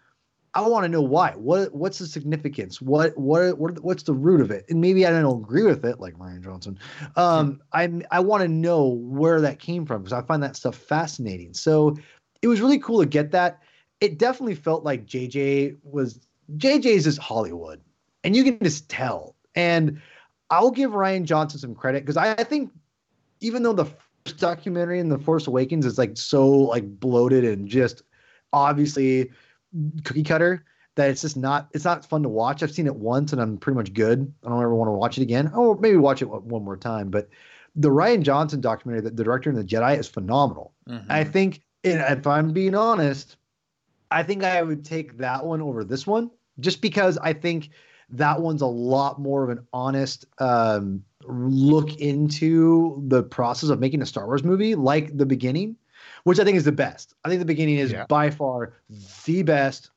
I 0.53 0.61
want 0.67 0.83
to 0.83 0.89
know 0.89 1.01
why. 1.01 1.31
What 1.31 1.73
what's 1.73 1.99
the 1.99 2.07
significance? 2.07 2.81
What 2.81 3.17
what, 3.17 3.57
what 3.57 3.81
what's 3.83 4.03
the 4.03 4.13
root 4.13 4.41
of 4.41 4.51
it? 4.51 4.65
And 4.69 4.81
maybe 4.81 5.05
I 5.05 5.11
don't 5.11 5.41
agree 5.41 5.63
with 5.63 5.85
it, 5.85 5.99
like 5.99 6.15
Rian 6.15 6.43
Johnson. 6.43 6.77
Um, 7.15 7.61
I 7.71 7.89
I 8.11 8.19
want 8.19 8.43
to 8.43 8.49
know 8.49 8.87
where 8.87 9.39
that 9.41 9.59
came 9.59 9.85
from 9.85 10.03
because 10.03 10.13
I 10.13 10.21
find 10.21 10.43
that 10.43 10.57
stuff 10.57 10.75
fascinating. 10.75 11.53
So 11.53 11.95
it 12.41 12.47
was 12.47 12.59
really 12.59 12.79
cool 12.79 12.99
to 12.99 13.05
get 13.05 13.31
that. 13.31 13.61
It 14.01 14.17
definitely 14.17 14.55
felt 14.55 14.83
like 14.83 15.05
JJ 15.05 15.77
was 15.83 16.19
JJ's 16.57 17.07
is 17.07 17.17
Hollywood, 17.17 17.79
and 18.23 18.35
you 18.35 18.43
can 18.43 18.59
just 18.59 18.89
tell. 18.89 19.35
And 19.55 20.01
I'll 20.49 20.71
give 20.71 20.91
Rian 20.91 21.23
Johnson 21.23 21.59
some 21.59 21.75
credit 21.75 22.03
because 22.03 22.17
I, 22.17 22.33
I 22.33 22.43
think 22.43 22.71
even 23.39 23.63
though 23.63 23.73
the 23.73 23.85
first 23.85 24.37
documentary 24.37 24.99
in 24.99 25.07
the 25.07 25.17
Force 25.17 25.47
Awakens 25.47 25.85
is 25.85 25.97
like 25.97 26.17
so 26.17 26.45
like 26.45 26.99
bloated 26.99 27.45
and 27.45 27.69
just 27.69 28.03
obviously 28.51 29.31
cookie 30.03 30.23
cutter 30.23 30.65
that 30.95 31.09
it's 31.09 31.21
just 31.21 31.37
not 31.37 31.69
it's 31.73 31.85
not 31.85 32.05
fun 32.05 32.23
to 32.23 32.29
watch. 32.29 32.63
I've 32.63 32.71
seen 32.71 32.87
it 32.87 32.95
once 32.95 33.31
and 33.31 33.41
I'm 33.41 33.57
pretty 33.57 33.77
much 33.77 33.93
good. 33.93 34.31
I 34.45 34.49
don't 34.49 34.61
ever 34.61 34.75
want 34.75 34.89
to 34.89 34.93
watch 34.93 35.17
it 35.17 35.21
again. 35.21 35.51
Oh, 35.53 35.75
maybe 35.75 35.97
watch 35.97 36.21
it 36.21 36.29
one 36.29 36.63
more 36.63 36.77
time. 36.77 37.09
But 37.09 37.29
the 37.75 37.89
Rian 37.89 38.21
Johnson 38.21 38.61
documentary, 38.61 39.01
the, 39.01 39.11
the 39.11 39.23
director 39.23 39.49
in 39.49 39.55
the 39.55 39.63
Jedi, 39.63 39.97
is 39.97 40.07
phenomenal. 40.07 40.73
Mm-hmm. 40.87 41.11
I 41.11 41.23
think, 41.23 41.61
if 41.83 42.27
I'm 42.27 42.51
being 42.51 42.75
honest, 42.75 43.37
I 44.11 44.23
think 44.23 44.43
I 44.43 44.61
would 44.61 44.83
take 44.83 45.17
that 45.17 45.45
one 45.45 45.61
over 45.61 45.83
this 45.83 46.05
one, 46.05 46.29
just 46.59 46.81
because 46.81 47.17
I 47.17 47.33
think 47.33 47.69
that 48.09 48.41
one's 48.41 48.61
a 48.61 48.67
lot 48.67 49.19
more 49.19 49.43
of 49.43 49.49
an 49.49 49.65
honest 49.71 50.25
um, 50.39 51.03
look 51.23 51.95
into 51.95 53.01
the 53.07 53.23
process 53.23 53.69
of 53.69 53.79
making 53.79 54.01
a 54.01 54.05
Star 54.05 54.25
Wars 54.25 54.43
movie 54.43 54.75
like 54.75 55.15
the 55.17 55.25
beginning, 55.25 55.77
which 56.23 56.39
I 56.39 56.43
think 56.43 56.57
is 56.57 56.63
the 56.65 56.71
best. 56.71 57.13
I 57.25 57.29
think 57.29 57.39
the 57.39 57.45
beginning 57.45 57.77
is 57.77 57.91
Yeah. 57.91 58.05
by 58.07 58.29
far 58.29 58.73
the 59.25 59.43
best. 59.43 59.91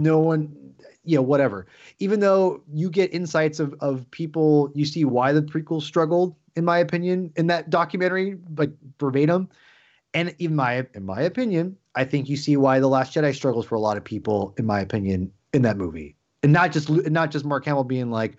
No 0.00 0.18
one, 0.18 0.54
you 1.04 1.16
know, 1.16 1.22
whatever. 1.22 1.66
Even 1.98 2.20
though 2.20 2.62
you 2.72 2.88
get 2.90 3.12
insights 3.12 3.60
of 3.60 3.74
of 3.80 4.10
people, 4.10 4.70
you 4.74 4.84
see 4.84 5.04
why 5.04 5.32
the 5.32 5.42
prequels 5.42 5.82
struggled, 5.82 6.34
in 6.56 6.64
my 6.64 6.78
opinion, 6.78 7.30
in 7.36 7.46
that 7.48 7.68
documentary, 7.70 8.38
like 8.56 8.70
verbatim. 8.98 9.48
And 10.14 10.34
in 10.38 10.56
my 10.56 10.86
in 10.94 11.04
my 11.04 11.20
opinion, 11.20 11.76
I 11.94 12.04
think 12.04 12.28
you 12.28 12.38
see 12.38 12.56
why 12.56 12.80
the 12.80 12.88
Last 12.88 13.14
Jedi 13.14 13.34
struggles 13.34 13.66
for 13.66 13.74
a 13.74 13.80
lot 13.80 13.98
of 13.98 14.04
people, 14.04 14.54
in 14.56 14.64
my 14.64 14.80
opinion, 14.80 15.30
in 15.52 15.60
that 15.62 15.76
movie, 15.76 16.16
and 16.42 16.52
not 16.54 16.72
just 16.72 16.88
not 16.88 17.30
just 17.30 17.44
Mark 17.44 17.66
Hamill 17.66 17.84
being 17.84 18.10
like, 18.10 18.38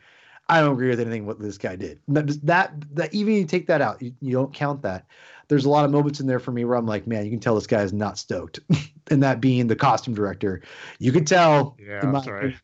I 0.49 0.59
don't 0.59 0.73
agree 0.73 0.89
with 0.89 0.99
anything 0.99 1.27
what 1.27 1.39
this 1.39 1.57
guy 1.59 1.75
did. 1.75 1.99
That 2.07 2.27
that, 2.47 2.73
that 2.95 3.13
even 3.13 3.35
you 3.35 3.45
take 3.45 3.67
that 3.67 3.81
out, 3.81 4.01
you, 4.01 4.13
you 4.21 4.31
don't 4.31 4.53
count 4.53 4.81
that. 4.81 5.05
There's 5.49 5.65
a 5.65 5.69
lot 5.69 5.85
of 5.85 5.91
moments 5.91 6.19
in 6.19 6.27
there 6.27 6.39
for 6.39 6.51
me 6.51 6.65
where 6.65 6.77
I'm 6.77 6.85
like, 6.85 7.07
man, 7.07 7.23
you 7.25 7.31
can 7.31 7.39
tell 7.39 7.55
this 7.55 7.67
guy 7.67 7.81
is 7.81 7.93
not 7.93 8.17
stoked, 8.17 8.59
and 9.11 9.23
that 9.23 9.39
being 9.39 9.67
the 9.67 9.75
costume 9.75 10.13
director, 10.13 10.61
you 10.99 11.11
could 11.11 11.27
tell. 11.27 11.77
Yeah, 11.79 12.01
my 12.05 12.21
sorry. 12.21 12.57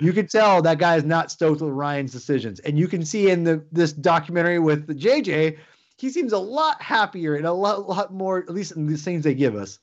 you 0.00 0.12
could 0.12 0.30
tell 0.30 0.62
that 0.62 0.78
guy 0.78 0.96
is 0.96 1.04
not 1.04 1.30
stoked 1.30 1.60
with 1.60 1.72
Rian's 1.72 2.12
decisions, 2.12 2.60
and 2.60 2.78
you 2.78 2.88
can 2.88 3.04
see 3.04 3.30
in 3.30 3.44
the 3.44 3.64
this 3.72 3.92
documentary 3.92 4.58
with 4.58 4.86
the 4.86 4.94
JJ, 4.94 5.58
he 5.98 6.10
seems 6.10 6.32
a 6.32 6.38
lot 6.38 6.80
happier 6.80 7.34
and 7.34 7.44
a 7.44 7.52
lot, 7.52 7.88
lot 7.88 8.12
more, 8.12 8.38
at 8.38 8.50
least 8.50 8.72
in 8.72 8.86
the 8.86 8.96
scenes 8.96 9.24
they 9.24 9.34
give 9.34 9.56
us. 9.56 9.80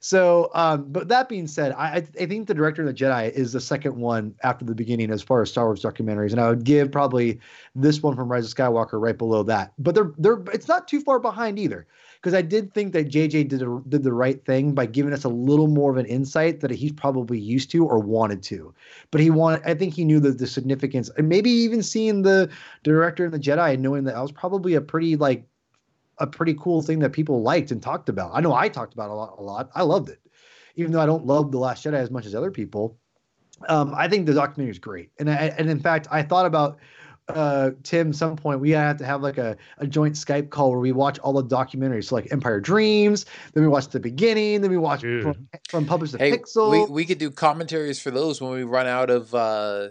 So, 0.00 0.50
um, 0.54 0.86
but 0.88 1.08
that 1.08 1.28
being 1.28 1.46
said, 1.46 1.72
I, 1.72 2.06
I 2.20 2.26
think 2.26 2.46
the 2.46 2.54
director 2.54 2.82
of 2.82 2.88
the 2.88 2.94
Jedi 2.94 3.32
is 3.32 3.52
the 3.52 3.60
second 3.60 3.96
one 3.96 4.34
after 4.42 4.64
the 4.64 4.74
beginning 4.74 5.10
as 5.10 5.22
far 5.22 5.42
as 5.42 5.50
Star 5.50 5.66
Wars 5.66 5.82
documentaries, 5.82 6.32
and 6.32 6.40
I 6.40 6.48
would 6.48 6.64
give 6.64 6.92
probably 6.92 7.40
this 7.74 8.02
one 8.02 8.14
from 8.14 8.30
Rise 8.30 8.46
of 8.46 8.56
Skywalker 8.56 9.00
right 9.00 9.16
below 9.16 9.42
that. 9.44 9.72
But 9.78 9.94
they're 9.94 10.12
they're 10.18 10.42
it's 10.52 10.68
not 10.68 10.86
too 10.86 11.00
far 11.00 11.18
behind 11.18 11.58
either, 11.58 11.86
because 12.16 12.34
I 12.34 12.42
did 12.42 12.72
think 12.72 12.92
that 12.92 13.08
JJ 13.08 13.48
did 13.48 13.62
a, 13.62 13.80
did 13.88 14.02
the 14.02 14.12
right 14.12 14.44
thing 14.44 14.74
by 14.74 14.86
giving 14.86 15.12
us 15.12 15.24
a 15.24 15.28
little 15.28 15.68
more 15.68 15.90
of 15.90 15.96
an 15.96 16.06
insight 16.06 16.60
that 16.60 16.70
he's 16.70 16.92
probably 16.92 17.38
used 17.38 17.70
to 17.70 17.84
or 17.84 17.98
wanted 17.98 18.42
to. 18.44 18.74
But 19.10 19.20
he 19.20 19.30
wanted, 19.30 19.62
I 19.64 19.74
think 19.74 19.94
he 19.94 20.04
knew 20.04 20.20
the 20.20 20.30
the 20.30 20.46
significance, 20.46 21.10
and 21.16 21.28
maybe 21.28 21.50
even 21.50 21.82
seeing 21.82 22.22
the 22.22 22.50
director 22.84 23.24
and 23.24 23.34
the 23.34 23.40
Jedi, 23.40 23.74
and 23.74 23.82
knowing 23.82 24.04
that 24.04 24.16
I 24.16 24.22
was 24.22 24.32
probably 24.32 24.74
a 24.74 24.80
pretty 24.80 25.16
like 25.16 25.46
a 26.18 26.26
pretty 26.26 26.54
cool 26.54 26.82
thing 26.82 26.98
that 27.00 27.10
people 27.12 27.42
liked 27.42 27.70
and 27.70 27.82
talked 27.82 28.08
about. 28.08 28.30
I 28.34 28.40
know 28.40 28.54
I 28.54 28.68
talked 28.68 28.94
about 28.94 29.10
a 29.10 29.14
lot. 29.14 29.34
A 29.38 29.42
lot. 29.42 29.70
I 29.74 29.82
loved 29.82 30.08
it, 30.08 30.20
even 30.76 30.92
though 30.92 31.00
I 31.00 31.06
don't 31.06 31.26
love 31.26 31.52
the 31.52 31.58
Last 31.58 31.84
Jedi 31.84 31.94
as 31.94 32.10
much 32.10 32.26
as 32.26 32.34
other 32.34 32.50
people. 32.50 32.98
Um, 33.68 33.94
I 33.96 34.08
think 34.08 34.26
the 34.26 34.34
documentary 34.34 34.70
is 34.70 34.78
great, 34.78 35.10
and 35.18 35.30
I, 35.30 35.54
and 35.58 35.70
in 35.70 35.80
fact, 35.80 36.08
I 36.10 36.22
thought 36.22 36.44
about 36.46 36.78
uh, 37.28 37.70
Tim. 37.82 38.12
Some 38.12 38.36
point 38.36 38.60
we 38.60 38.70
have 38.70 38.98
to 38.98 39.04
have 39.06 39.22
like 39.22 39.38
a, 39.38 39.56
a 39.78 39.86
joint 39.86 40.14
Skype 40.14 40.50
call 40.50 40.70
where 40.70 40.78
we 40.78 40.92
watch 40.92 41.18
all 41.20 41.32
the 41.32 41.44
documentaries, 41.44 42.04
so 42.04 42.14
like 42.16 42.30
Empire 42.32 42.60
Dreams. 42.60 43.24
Then 43.54 43.62
we 43.62 43.68
watch 43.68 43.88
the 43.88 43.98
beginning. 44.00 44.60
Then 44.60 44.70
we 44.70 44.76
watch 44.76 45.00
Dude. 45.00 45.22
from, 45.22 45.48
from 45.68 45.86
Publish 45.86 46.12
the 46.12 46.18
Hey, 46.18 46.32
Pixel. 46.32 46.70
we, 46.70 46.92
we 46.92 47.04
could 47.06 47.18
do 47.18 47.30
commentaries 47.30 47.98
for 48.00 48.10
those 48.10 48.40
when 48.40 48.52
we 48.52 48.62
run 48.62 48.86
out 48.86 49.10
of 49.10 49.34
uh, 49.34 49.88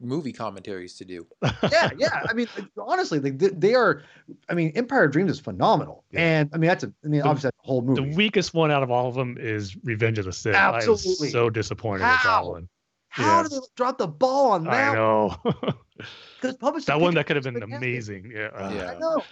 movie 0.00 0.32
commentaries 0.32 0.94
to 0.96 1.04
do. 1.04 1.26
yeah, 1.70 1.90
yeah. 1.96 2.22
I 2.28 2.32
mean, 2.32 2.48
honestly, 2.78 3.20
like 3.20 3.38
they, 3.38 3.48
they 3.48 3.74
are. 3.74 4.02
I 4.48 4.54
mean, 4.54 4.72
Empire 4.74 5.04
of 5.04 5.12
Dreams 5.12 5.30
is 5.30 5.40
phenomenal, 5.40 6.04
Yeah. 6.10 6.20
and 6.40 6.50
I 6.52 6.58
mean 6.58 6.68
that's 6.68 6.84
a. 6.84 6.92
I 7.04 7.08
mean, 7.08 7.20
The- 7.20 7.26
obviously 7.28 7.48
that's 7.48 7.58
a 7.64 7.66
whole 7.66 7.82
the 7.82 8.02
movie. 8.02 8.16
weakest 8.16 8.54
one 8.54 8.70
out 8.70 8.82
of 8.82 8.90
all 8.90 9.08
of 9.08 9.14
them 9.14 9.36
is 9.38 9.76
Revenge 9.84 10.18
of 10.18 10.24
the 10.24 10.32
Sith. 10.32 10.54
Absolutely. 10.54 11.26
was 11.26 11.32
so 11.32 11.50
disappointed 11.50 12.00
with 12.04 12.08
How? 12.10 12.42
that 12.44 12.50
one. 12.50 12.68
How 13.08 13.38
yeah. 13.38 13.42
did 13.42 13.52
they 13.52 13.58
drop 13.76 13.98
the 13.98 14.06
ball 14.06 14.52
on 14.52 14.64
that? 14.64 14.72
I 14.72 14.76
that? 14.90 14.94
know. 14.94 15.36
Because 16.40 16.56
Publish 16.60 16.84
that 16.84 17.00
one 17.00 17.14
that 17.14 17.26
could 17.26 17.36
have 17.36 17.44
been 17.44 17.62
amazing. 17.62 18.30
Yeah. 18.34 18.50
uh, 18.54 18.70
Yeah. 18.72 18.92
I 18.92 18.98
know. 18.98 19.22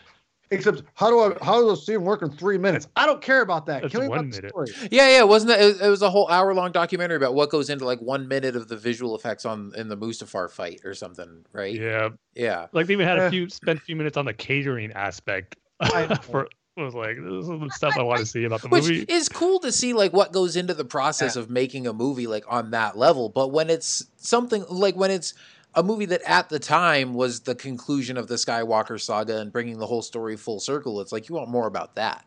Except 0.50 0.82
how 0.94 1.10
do 1.10 1.20
I 1.20 1.44
how 1.44 1.60
does 1.62 1.78
a 1.78 1.82
scene 1.82 2.02
work 2.04 2.22
in 2.22 2.30
three 2.30 2.56
minutes? 2.58 2.88
I 2.96 3.04
don't 3.06 3.20
care 3.20 3.42
about 3.42 3.66
that. 3.66 3.82
That's 3.82 3.92
Kill 3.92 4.02
me 4.02 4.08
one 4.08 4.30
minute. 4.30 4.48
story. 4.50 4.68
Yeah, 4.90 5.10
yeah, 5.10 5.22
wasn't 5.24 5.48
that? 5.50 5.60
It 5.60 5.66
was, 5.66 5.80
it 5.82 5.88
was 5.88 6.02
a 6.02 6.10
whole 6.10 6.28
hour 6.30 6.54
long 6.54 6.72
documentary 6.72 7.16
about 7.16 7.34
what 7.34 7.50
goes 7.50 7.68
into 7.70 7.84
like 7.84 8.00
one 8.00 8.28
minute 8.28 8.56
of 8.56 8.68
the 8.68 8.76
visual 8.76 9.14
effects 9.14 9.44
on 9.44 9.72
in 9.76 9.88
the 9.88 9.96
Mustafar 9.96 10.50
fight 10.50 10.80
or 10.84 10.94
something, 10.94 11.44
right? 11.52 11.74
Yeah. 11.74 12.08
Yeah. 12.34 12.66
Like 12.72 12.86
they 12.86 12.94
even 12.94 13.06
had 13.06 13.18
Eh. 13.18 13.26
a 13.26 13.30
few 13.30 13.48
spent 13.50 13.78
a 13.78 13.82
few 13.82 13.96
minutes 13.96 14.16
on 14.16 14.24
the 14.24 14.32
catering 14.34 14.92
aspect 14.92 15.56
I 15.80 16.14
for 16.16 16.48
I 16.78 16.82
was 16.84 16.94
like, 16.94 17.16
this 17.16 17.42
is 17.42 17.48
the 17.48 17.70
stuff 17.74 17.94
I 17.98 18.02
want 18.02 18.20
to 18.20 18.26
see 18.26 18.44
about 18.44 18.62
the 18.62 18.68
Which 18.68 18.84
movie. 18.84 19.04
is 19.08 19.28
cool 19.28 19.58
to 19.60 19.72
see 19.72 19.94
like 19.94 20.12
what 20.12 20.32
goes 20.32 20.54
into 20.54 20.74
the 20.74 20.84
process 20.84 21.34
of 21.34 21.50
making 21.50 21.88
a 21.88 21.92
movie 21.92 22.28
like 22.28 22.44
on 22.48 22.70
that 22.70 22.96
level. 22.96 23.28
But 23.30 23.48
when 23.48 23.68
it's 23.68 24.06
something 24.16 24.64
like 24.70 24.94
when 24.94 25.10
it's 25.10 25.34
a 25.78 25.82
movie 25.82 26.06
that 26.06 26.22
at 26.26 26.48
the 26.48 26.58
time 26.58 27.14
was 27.14 27.40
the 27.40 27.54
conclusion 27.54 28.16
of 28.16 28.26
the 28.26 28.34
Skywalker 28.34 29.00
saga 29.00 29.38
and 29.38 29.52
bringing 29.52 29.78
the 29.78 29.86
whole 29.86 30.02
story 30.02 30.36
full 30.36 30.60
circle, 30.60 31.00
it's 31.00 31.12
like 31.12 31.28
you 31.28 31.34
want 31.36 31.48
more 31.48 31.66
about 31.66 31.94
that. 31.94 32.24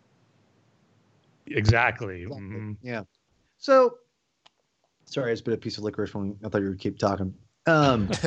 Exactly. 1.47 2.23
Exactly. 2.23 2.41
Mhm. 2.41 2.77
Yeah. 2.81 3.03
So 3.57 3.97
sorry, 5.05 5.31
I 5.31 5.33
just 5.33 5.43
bit 5.45 5.53
a 5.53 5.57
piece 5.57 5.77
of 5.77 5.83
licorice 5.83 6.13
when 6.13 6.37
I 6.43 6.49
thought 6.49 6.61
you 6.61 6.69
would 6.69 6.79
keep 6.79 6.97
talking. 6.97 7.33
Um 7.67 8.07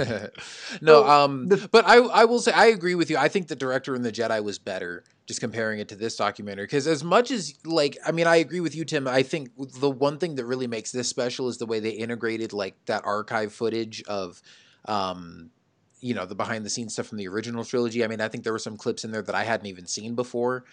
no, 0.80 1.02
So, 1.02 1.08
um, 1.08 1.48
the- 1.48 1.68
but 1.72 1.84
I 1.87 1.96
I 1.96 2.24
will 2.24 2.38
say 2.40 2.52
I 2.52 2.66
agree 2.66 2.94
with 2.94 3.10
you. 3.10 3.16
I 3.16 3.28
think 3.28 3.48
the 3.48 3.56
director 3.56 3.94
in 3.96 4.02
the 4.02 4.12
Jedi 4.12 4.42
was 4.44 4.58
better. 4.58 5.04
Just 5.26 5.40
comparing 5.40 5.78
it 5.80 5.88
to 5.88 5.96
this 5.96 6.16
documentary, 6.16 6.66
because 6.66 6.87
as 6.87 7.02
much 7.02 7.30
as 7.30 7.54
like, 7.64 7.96
I 8.06 8.12
mean, 8.12 8.26
I 8.26 8.37
agree 8.37 8.60
with 8.60 8.76
you, 8.76 8.84
Tim. 8.84 9.08
I 9.08 9.22
think 9.22 9.50
the 9.80 9.90
one 9.90 10.18
thing 10.18 10.34
that 10.34 10.44
really 10.44 10.66
makes 10.66 10.92
this 10.92 11.08
special 11.08 11.48
is 11.48 11.56
the 11.56 11.64
way 11.66 11.80
they 11.80 11.90
integrated 11.90 12.52
like 12.52 12.74
that 12.87 13.02
archive 13.06 13.52
footage 13.54 14.02
of, 14.06 14.42
um, 14.86 15.50
you 16.00 16.14
know, 16.14 16.26
the 16.26 16.34
behind 16.34 16.64
the 16.64 16.70
scenes 16.70 16.92
stuff 16.92 17.06
from 17.06 17.18
the 17.18 17.28
original 17.28 17.64
trilogy. 17.64 18.04
I 18.04 18.08
mean, 18.08 18.20
I 18.20 18.28
think 18.28 18.44
there 18.44 18.52
were 18.52 18.58
some 18.58 18.76
clips 18.76 19.04
in 19.04 19.10
there 19.10 19.22
that 19.22 19.34
I 19.34 19.44
hadn't 19.44 19.66
even 19.66 19.86
seen 19.86 20.14
before, 20.14 20.64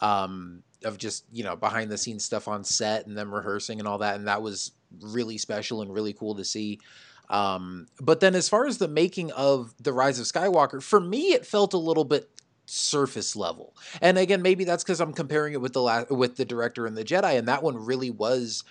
um, 0.00 0.62
of 0.84 0.96
just 0.98 1.24
you 1.32 1.44
know 1.44 1.56
behind 1.56 1.90
the 1.90 1.98
scenes 1.98 2.24
stuff 2.24 2.48
on 2.48 2.64
set 2.64 3.06
and 3.06 3.16
them 3.16 3.34
rehearsing 3.34 3.78
and 3.78 3.88
all 3.88 3.98
that, 3.98 4.16
and 4.16 4.28
that 4.28 4.42
was 4.42 4.72
really 5.00 5.38
special 5.38 5.82
and 5.82 5.92
really 5.92 6.12
cool 6.12 6.34
to 6.36 6.44
see. 6.44 6.80
Um, 7.28 7.86
but 8.00 8.20
then 8.20 8.34
as 8.34 8.48
far 8.48 8.66
as 8.66 8.78
the 8.78 8.88
making 8.88 9.30
of 9.32 9.74
the 9.78 9.92
Rise 9.92 10.18
of 10.18 10.24
Skywalker, 10.24 10.82
for 10.82 11.00
me 11.00 11.32
it 11.32 11.44
felt 11.44 11.74
a 11.74 11.78
little 11.78 12.04
bit 12.04 12.30
surface 12.64 13.34
level. 13.36 13.74
And 14.00 14.18
again, 14.18 14.42
maybe 14.42 14.64
that's 14.64 14.84
because 14.84 15.00
I'm 15.00 15.12
comparing 15.12 15.54
it 15.54 15.60
with 15.60 15.72
the 15.72 15.82
la- 15.82 16.04
with 16.10 16.36
the 16.36 16.44
director 16.44 16.86
and 16.86 16.96
the 16.96 17.04
Jedi, 17.04 17.38
and 17.38 17.48
that 17.48 17.62
one 17.62 17.76
really 17.76 18.10
was 18.10 18.64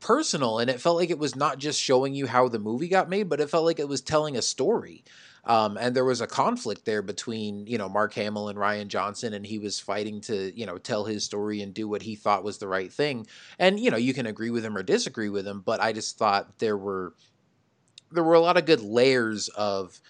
personal, 0.00 0.58
and 0.58 0.70
it 0.70 0.80
felt 0.80 0.96
like 0.96 1.10
it 1.10 1.18
was 1.18 1.36
not 1.36 1.58
just 1.58 1.80
showing 1.80 2.14
you 2.14 2.26
how 2.26 2.48
the 2.48 2.58
movie 2.58 2.88
got 2.88 3.08
made, 3.08 3.28
but 3.28 3.40
it 3.40 3.50
felt 3.50 3.64
like 3.64 3.78
it 3.78 3.88
was 3.88 4.00
telling 4.00 4.36
a 4.36 4.42
story. 4.42 5.04
Um, 5.44 5.78
and 5.78 5.96
there 5.96 6.04
was 6.04 6.20
a 6.20 6.26
conflict 6.26 6.84
there 6.84 7.00
between 7.00 7.66
you 7.66 7.78
know 7.78 7.88
Mark 7.88 8.12
Hamill 8.14 8.48
and 8.48 8.58
Rian 8.58 8.88
Johnson, 8.88 9.32
and 9.32 9.46
he 9.46 9.58
was 9.58 9.80
fighting 9.80 10.20
to 10.22 10.52
you 10.58 10.66
know 10.66 10.78
tell 10.78 11.04
his 11.04 11.24
story 11.24 11.62
and 11.62 11.72
do 11.72 11.88
what 11.88 12.02
he 12.02 12.16
thought 12.16 12.44
was 12.44 12.58
the 12.58 12.68
right 12.68 12.92
thing. 12.92 13.26
And 13.58 13.80
you 13.80 13.90
know 13.90 13.96
you 13.96 14.14
can 14.14 14.26
agree 14.26 14.50
with 14.50 14.64
him 14.64 14.76
or 14.76 14.82
disagree 14.82 15.30
with 15.30 15.46
him, 15.46 15.62
but 15.64 15.80
I 15.80 15.92
just 15.92 16.18
thought 16.18 16.58
there 16.58 16.76
were 16.76 17.14
there 18.12 18.24
were 18.24 18.34
a 18.34 18.40
lot 18.40 18.56
of 18.56 18.66
good 18.66 18.82
layers 18.82 19.48
of 19.48 20.00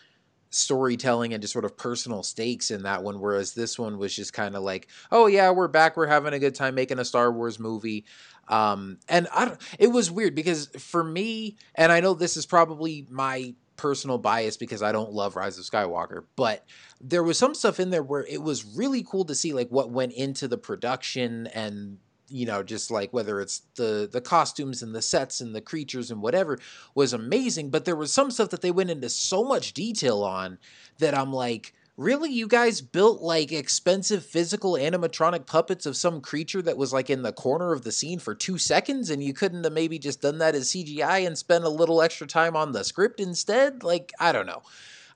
storytelling 0.51 1.35
and 1.35 1.42
just 1.42 1.53
sort 1.53 1.64
of 1.64 1.77
personal 1.77 2.22
stakes 2.22 2.70
in 2.70 2.83
that 2.85 3.03
one 3.03 3.20
whereas 3.20 3.53
this 3.53 3.79
one 3.79 3.98
was 3.98 4.16
just 4.16 4.33
kind 4.33 4.57
of 4.57 4.62
like 4.62 4.88
oh 5.12 5.27
yeah 5.27 5.51
we're 5.51 5.68
back 5.68 5.94
we're 5.94 6.07
having 6.07 6.33
a 6.33 6.38
good 6.38 6.55
time 6.55 6.74
making 6.74 6.98
a 6.98 7.05
star 7.05 7.31
wars 7.31 7.59
movie 7.59 8.07
um 8.49 8.99
and 9.09 9.29
i 9.35 9.45
don't 9.45 9.61
it 9.79 9.89
was 9.89 10.11
weird 10.11 10.35
because 10.35 10.67
for 10.79 11.05
me 11.05 11.57
and 11.75 11.93
i 11.93 12.01
know 12.01 12.15
this 12.15 12.37
is 12.37 12.47
probably 12.47 13.07
my 13.11 13.55
personal 13.77 14.19
bias 14.19 14.57
because 14.57 14.83
i 14.83 14.91
don't 14.91 15.13
love 15.13 15.37
rise 15.37 15.59
of 15.59 15.65
skywalker 15.65 16.25
but 16.37 16.65
there 17.01 17.23
was 17.23 17.39
some 17.39 17.55
stuff 17.55 17.79
in 17.79 17.91
there 17.91 18.03
where 18.03 18.25
it 18.27 18.43
was 18.43 18.65
really 18.65 19.05
cool 19.05 19.25
to 19.25 19.35
see 19.35 19.53
like 19.53 19.69
what 19.69 19.91
went 19.91 20.13
into 20.13 20.49
the 20.49 20.59
production 20.59 21.47
and 21.49 21.99
you 22.31 22.47
know 22.47 22.63
just 22.63 22.91
like 22.91 23.13
whether 23.13 23.41
it's 23.41 23.63
the 23.77 24.09
the 24.11 24.21
costumes 24.21 24.83
and 24.83 24.95
the 24.95 25.03
sets 25.03 25.41
and 25.41 25.55
the 25.55 25.61
creatures 25.61 26.11
and 26.11 26.21
whatever 26.21 26.59
was 26.95 27.13
amazing 27.13 27.71
but 27.71 27.85
there 27.85 27.97
was 27.97 28.13
some 28.13 28.31
stuff 28.31 28.51
that 28.51 28.61
they 28.61 28.71
went 28.71 28.91
into 28.91 29.09
so 29.09 29.45
much 29.45 29.73
detail 29.73 30.23
on 30.23 30.59
that 30.99 31.17
i'm 31.17 31.33
like 31.33 31.75
really 31.99 32.31
you 32.31 32.47
guys 32.47 32.81
built 32.81 33.21
like 33.21 33.51
expensive 33.51 34.25
physical 34.25 34.75
animatronic 34.75 35.47
puppets 35.47 35.85
of 35.85 35.97
some 35.97 36.21
creature 36.21 36.63
that 36.63 36.77
was 36.77 36.93
like 36.93 37.11
in 37.11 37.23
the 37.23 37.33
corner 37.33 37.73
of 37.73 37.83
the 37.83 37.91
scene 37.91 38.21
for 38.21 38.35
two 38.37 38.57
seconds 38.57 39.11
and 39.11 39.23
you 39.23 39.35
couldn't 39.35 39.65
have 39.65 39.73
maybe 39.73 39.99
just 39.99 40.23
done 40.23 40.39
that 40.39 40.55
as 40.55 40.71
cgi 40.71 41.27
and 41.27 41.37
spent 41.37 41.65
a 41.65 41.69
little 41.69 42.01
extra 42.01 42.25
time 42.27 42.55
on 42.55 42.71
the 42.71 42.85
script 42.85 43.19
instead 43.19 43.83
like 43.83 44.13
i 44.21 44.31
don't 44.31 44.47
know 44.47 44.63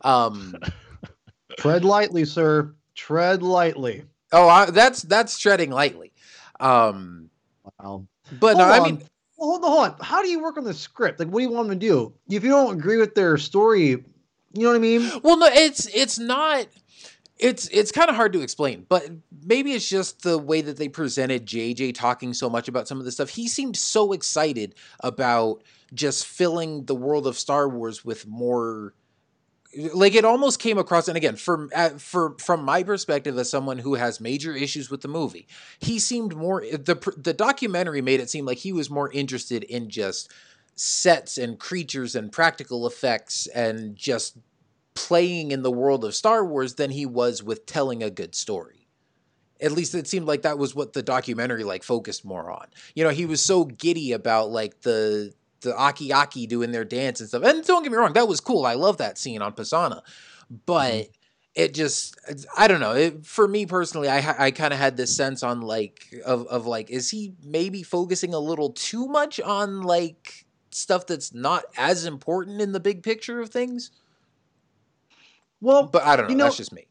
um 0.00 0.54
tread 1.58 1.84
lightly, 1.84 2.24
sir. 2.24 2.74
Tread 2.96 3.42
lightly. 3.44 4.02
oh 4.32 4.48
I, 4.48 4.66
that's 4.70 5.02
that's 5.02 5.38
treading 5.38 5.70
lightly 5.70 6.12
um 6.60 7.30
Wow. 7.78 8.04
but 8.40 8.56
no 8.56 8.64
i 8.64 8.80
mean 8.82 8.96
Well, 9.38 9.50
hold 9.50 9.64
on, 9.64 9.70
hold 9.70 9.84
on. 9.90 9.96
How 10.00 10.20
do 10.20 10.28
you 10.28 10.42
work 10.42 10.56
on 10.56 10.64
the 10.64 10.74
script? 10.74 11.18
Like, 11.20 11.28
what 11.28 11.38
do 11.40 11.44
you 11.44 11.50
want 11.50 11.68
them 11.68 11.78
to 11.78 11.86
do? 11.86 12.12
If 12.28 12.42
you 12.44 12.50
don't 12.50 12.76
agree 12.78 12.96
with 12.98 13.14
their 13.14 13.36
story, 13.38 14.04
you 14.54 14.62
know 14.62 14.70
what 14.70 14.76
I 14.76 14.80
mean? 14.80 15.10
Well, 15.22 15.38
no, 15.38 15.46
it's 15.46 15.86
it's 15.94 16.18
not. 16.18 16.66
It's 17.38 17.68
it's 17.68 17.90
kind 17.90 18.08
of 18.08 18.16
hard 18.16 18.32
to 18.34 18.40
explain, 18.40 18.86
but 18.88 19.08
maybe 19.44 19.72
it's 19.72 19.88
just 19.88 20.22
the 20.22 20.38
way 20.38 20.60
that 20.60 20.76
they 20.76 20.88
presented 20.88 21.46
JJ 21.46 21.94
talking 21.94 22.34
so 22.34 22.48
much 22.48 22.68
about 22.68 22.86
some 22.86 22.98
of 22.98 23.04
this 23.04 23.14
stuff. 23.14 23.30
He 23.30 23.48
seemed 23.48 23.76
so 23.76 24.12
excited 24.12 24.74
about 25.00 25.62
just 25.92 26.26
filling 26.26 26.84
the 26.84 26.94
world 26.94 27.26
of 27.26 27.36
Star 27.36 27.68
Wars 27.68 28.04
with 28.04 28.26
more 28.26 28.94
like 29.94 30.14
it 30.14 30.24
almost 30.24 30.58
came 30.58 30.76
across 30.78 31.08
and 31.08 31.16
again 31.16 31.36
from 31.36 31.70
for 31.98 32.36
from 32.38 32.62
my 32.62 32.82
perspective 32.82 33.38
as 33.38 33.48
someone 33.48 33.78
who 33.78 33.94
has 33.94 34.20
major 34.20 34.54
issues 34.54 34.90
with 34.90 35.00
the 35.00 35.08
movie 35.08 35.46
he 35.80 35.98
seemed 35.98 36.36
more 36.36 36.60
the 36.60 37.14
the 37.16 37.32
documentary 37.32 38.02
made 38.02 38.20
it 38.20 38.28
seem 38.28 38.44
like 38.44 38.58
he 38.58 38.72
was 38.72 38.90
more 38.90 39.10
interested 39.12 39.64
in 39.64 39.88
just 39.88 40.30
sets 40.74 41.38
and 41.38 41.58
creatures 41.58 42.14
and 42.14 42.32
practical 42.32 42.86
effects 42.86 43.46
and 43.48 43.96
just 43.96 44.38
playing 44.94 45.50
in 45.50 45.62
the 45.62 45.70
world 45.70 46.04
of 46.04 46.14
Star 46.14 46.44
Wars 46.44 46.74
than 46.74 46.90
he 46.90 47.06
was 47.06 47.42
with 47.42 47.66
telling 47.66 48.02
a 48.02 48.10
good 48.10 48.34
story 48.34 48.78
at 49.60 49.70
least 49.70 49.94
it 49.94 50.08
seemed 50.08 50.26
like 50.26 50.42
that 50.42 50.58
was 50.58 50.74
what 50.74 50.92
the 50.92 51.04
documentary 51.04 51.62
like 51.62 51.84
focused 51.84 52.24
more 52.24 52.50
on 52.50 52.66
you 52.96 53.04
know 53.04 53.10
he 53.10 53.24
was 53.24 53.40
so 53.40 53.64
giddy 53.64 54.10
about 54.12 54.50
like 54.50 54.80
the 54.80 55.32
the 55.62 55.76
Aki 55.76 56.12
Aki 56.12 56.46
doing 56.46 56.72
their 56.72 56.84
dance 56.84 57.20
and 57.20 57.28
stuff. 57.28 57.42
And 57.42 57.64
don't 57.64 57.82
get 57.82 57.90
me 57.90 57.98
wrong, 57.98 58.12
that 58.12 58.28
was 58.28 58.40
cool. 58.40 58.66
I 58.66 58.74
love 58.74 58.98
that 58.98 59.18
scene 59.18 59.42
on 59.42 59.54
Pasaana, 59.54 60.02
but 60.66 60.92
mm-hmm. 60.92 61.12
it 61.54 61.74
just 61.74 62.16
I 62.56 62.68
don't 62.68 62.80
know. 62.80 62.92
It, 62.92 63.24
for 63.24 63.48
me 63.48 63.66
personally, 63.66 64.08
I 64.08 64.46
I 64.46 64.50
kind 64.50 64.72
of 64.72 64.78
had 64.78 64.96
this 64.96 65.16
sense 65.16 65.42
on 65.42 65.62
like 65.62 66.14
of 66.24 66.46
of 66.48 66.66
like 66.66 66.90
is 66.90 67.10
he 67.10 67.34
maybe 67.42 67.82
focusing 67.82 68.34
a 68.34 68.38
little 68.38 68.70
too 68.70 69.06
much 69.06 69.40
on 69.40 69.82
like 69.82 70.44
stuff 70.74 71.06
that's 71.06 71.34
not 71.34 71.64
as 71.76 72.04
important 72.04 72.60
in 72.60 72.72
the 72.72 72.80
big 72.80 73.02
picture 73.02 73.40
of 73.40 73.50
things. 73.50 73.90
Well, 75.60 75.84
but 75.84 76.02
I 76.02 76.16
don't 76.16 76.26
know. 76.26 76.30
You 76.30 76.36
know 76.36 76.44
that's 76.44 76.56
just 76.56 76.72
me. 76.72 76.86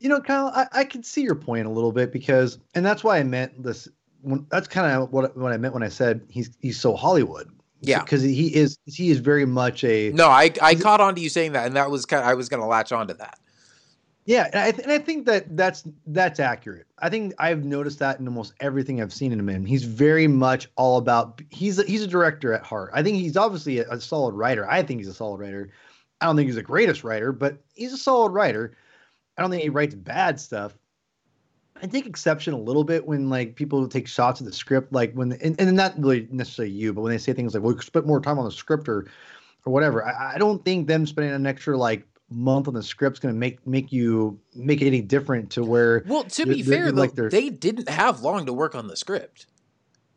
You 0.00 0.08
know, 0.08 0.20
Kyle, 0.20 0.52
I, 0.54 0.66
I 0.72 0.84
can 0.84 1.02
see 1.02 1.22
your 1.22 1.34
point 1.34 1.66
a 1.66 1.70
little 1.70 1.92
bit 1.92 2.12
because, 2.12 2.58
and 2.74 2.86
that's 2.86 3.02
why 3.02 3.18
I 3.18 3.22
meant 3.22 3.62
this. 3.62 3.88
When, 4.22 4.46
that's 4.50 4.66
kind 4.66 4.90
of 4.90 5.12
what 5.12 5.36
what 5.36 5.52
I 5.52 5.56
meant 5.56 5.74
when 5.74 5.82
I 5.82 5.88
said 5.88 6.22
he's 6.28 6.50
he's 6.60 6.80
so 6.80 6.96
Hollywood 6.96 7.50
yeah, 7.80 8.00
because 8.00 8.22
he 8.22 8.54
is 8.54 8.78
he 8.86 9.10
is 9.10 9.18
very 9.18 9.46
much 9.46 9.84
a. 9.84 10.10
No, 10.10 10.28
I 10.28 10.50
I 10.60 10.74
caught 10.74 11.00
on 11.00 11.14
to 11.14 11.20
you 11.20 11.28
saying 11.28 11.52
that, 11.52 11.66
and 11.66 11.76
that 11.76 11.90
was 11.90 12.06
kind. 12.06 12.22
Of, 12.22 12.28
I 12.28 12.34
was 12.34 12.48
going 12.48 12.60
to 12.60 12.66
latch 12.66 12.90
on 12.90 13.06
to 13.08 13.14
that. 13.14 13.38
Yeah, 14.28 14.46
and 14.52 14.60
I, 14.60 14.70
th- 14.72 14.82
and 14.82 14.92
I 14.92 14.98
think 14.98 15.24
that 15.24 15.56
that's 15.56 15.84
that's 16.06 16.38
accurate. 16.38 16.86
I 16.98 17.08
think 17.08 17.32
I've 17.38 17.64
noticed 17.64 17.98
that 18.00 18.20
in 18.20 18.28
almost 18.28 18.52
everything 18.60 19.00
I've 19.00 19.10
seen 19.10 19.32
in 19.32 19.48
him. 19.48 19.64
He's 19.64 19.84
very 19.84 20.28
much 20.28 20.68
all 20.76 20.98
about. 20.98 21.40
He's 21.48 21.78
a, 21.78 21.84
he's 21.84 22.02
a 22.02 22.06
director 22.06 22.52
at 22.52 22.62
heart. 22.62 22.90
I 22.92 23.02
think 23.02 23.16
he's 23.16 23.38
obviously 23.38 23.78
a, 23.78 23.88
a 23.90 23.98
solid 23.98 24.34
writer. 24.34 24.70
I 24.70 24.82
think 24.82 25.00
he's 25.00 25.08
a 25.08 25.14
solid 25.14 25.40
writer. 25.40 25.70
I 26.20 26.26
don't 26.26 26.36
think 26.36 26.44
he's 26.44 26.56
the 26.56 26.62
greatest 26.62 27.04
writer, 27.04 27.32
but 27.32 27.56
he's 27.72 27.94
a 27.94 27.96
solid 27.96 28.32
writer. 28.32 28.76
I 29.38 29.40
don't 29.40 29.50
think 29.50 29.62
he 29.62 29.70
writes 29.70 29.94
bad 29.94 30.38
stuff. 30.38 30.76
I 31.82 31.86
take 31.86 32.04
exception 32.04 32.52
a 32.52 32.58
little 32.58 32.84
bit 32.84 33.06
when 33.06 33.30
like 33.30 33.54
people 33.54 33.88
take 33.88 34.06
shots 34.06 34.40
of 34.40 34.46
the 34.46 34.52
script, 34.52 34.92
like 34.92 35.14
when 35.14 35.32
and, 35.40 35.58
and 35.58 35.74
not 35.74 35.94
really 35.98 36.28
necessarily 36.30 36.74
you, 36.74 36.92
but 36.92 37.00
when 37.00 37.12
they 37.12 37.18
say 37.18 37.32
things 37.32 37.54
like, 37.54 37.62
"Well, 37.62 37.74
we 37.74 37.80
spent 37.80 38.06
more 38.06 38.20
time 38.20 38.38
on 38.38 38.44
the 38.44 38.50
script" 38.50 38.90
or 38.90 39.06
or 39.64 39.72
whatever. 39.72 40.04
I, 40.04 40.34
I 40.34 40.38
don't 40.38 40.64
think 40.64 40.86
them 40.86 41.06
spending 41.06 41.34
an 41.34 41.46
extra 41.46 41.76
like 41.78 42.07
month 42.30 42.68
on 42.68 42.74
the 42.74 42.82
script's 42.82 43.18
going 43.18 43.34
to 43.34 43.38
make 43.38 43.66
make 43.66 43.92
you 43.92 44.38
make 44.54 44.82
it 44.82 44.86
any 44.86 45.00
different 45.00 45.50
to 45.50 45.64
where. 45.64 46.04
Well, 46.06 46.24
to 46.24 46.46
be 46.46 46.62
fair, 46.62 46.92
like 46.92 47.14
though, 47.14 47.28
they 47.28 47.50
didn't 47.50 47.88
have 47.88 48.20
long 48.20 48.46
to 48.46 48.52
work 48.52 48.74
on 48.74 48.88
the 48.88 48.96
script. 48.96 49.46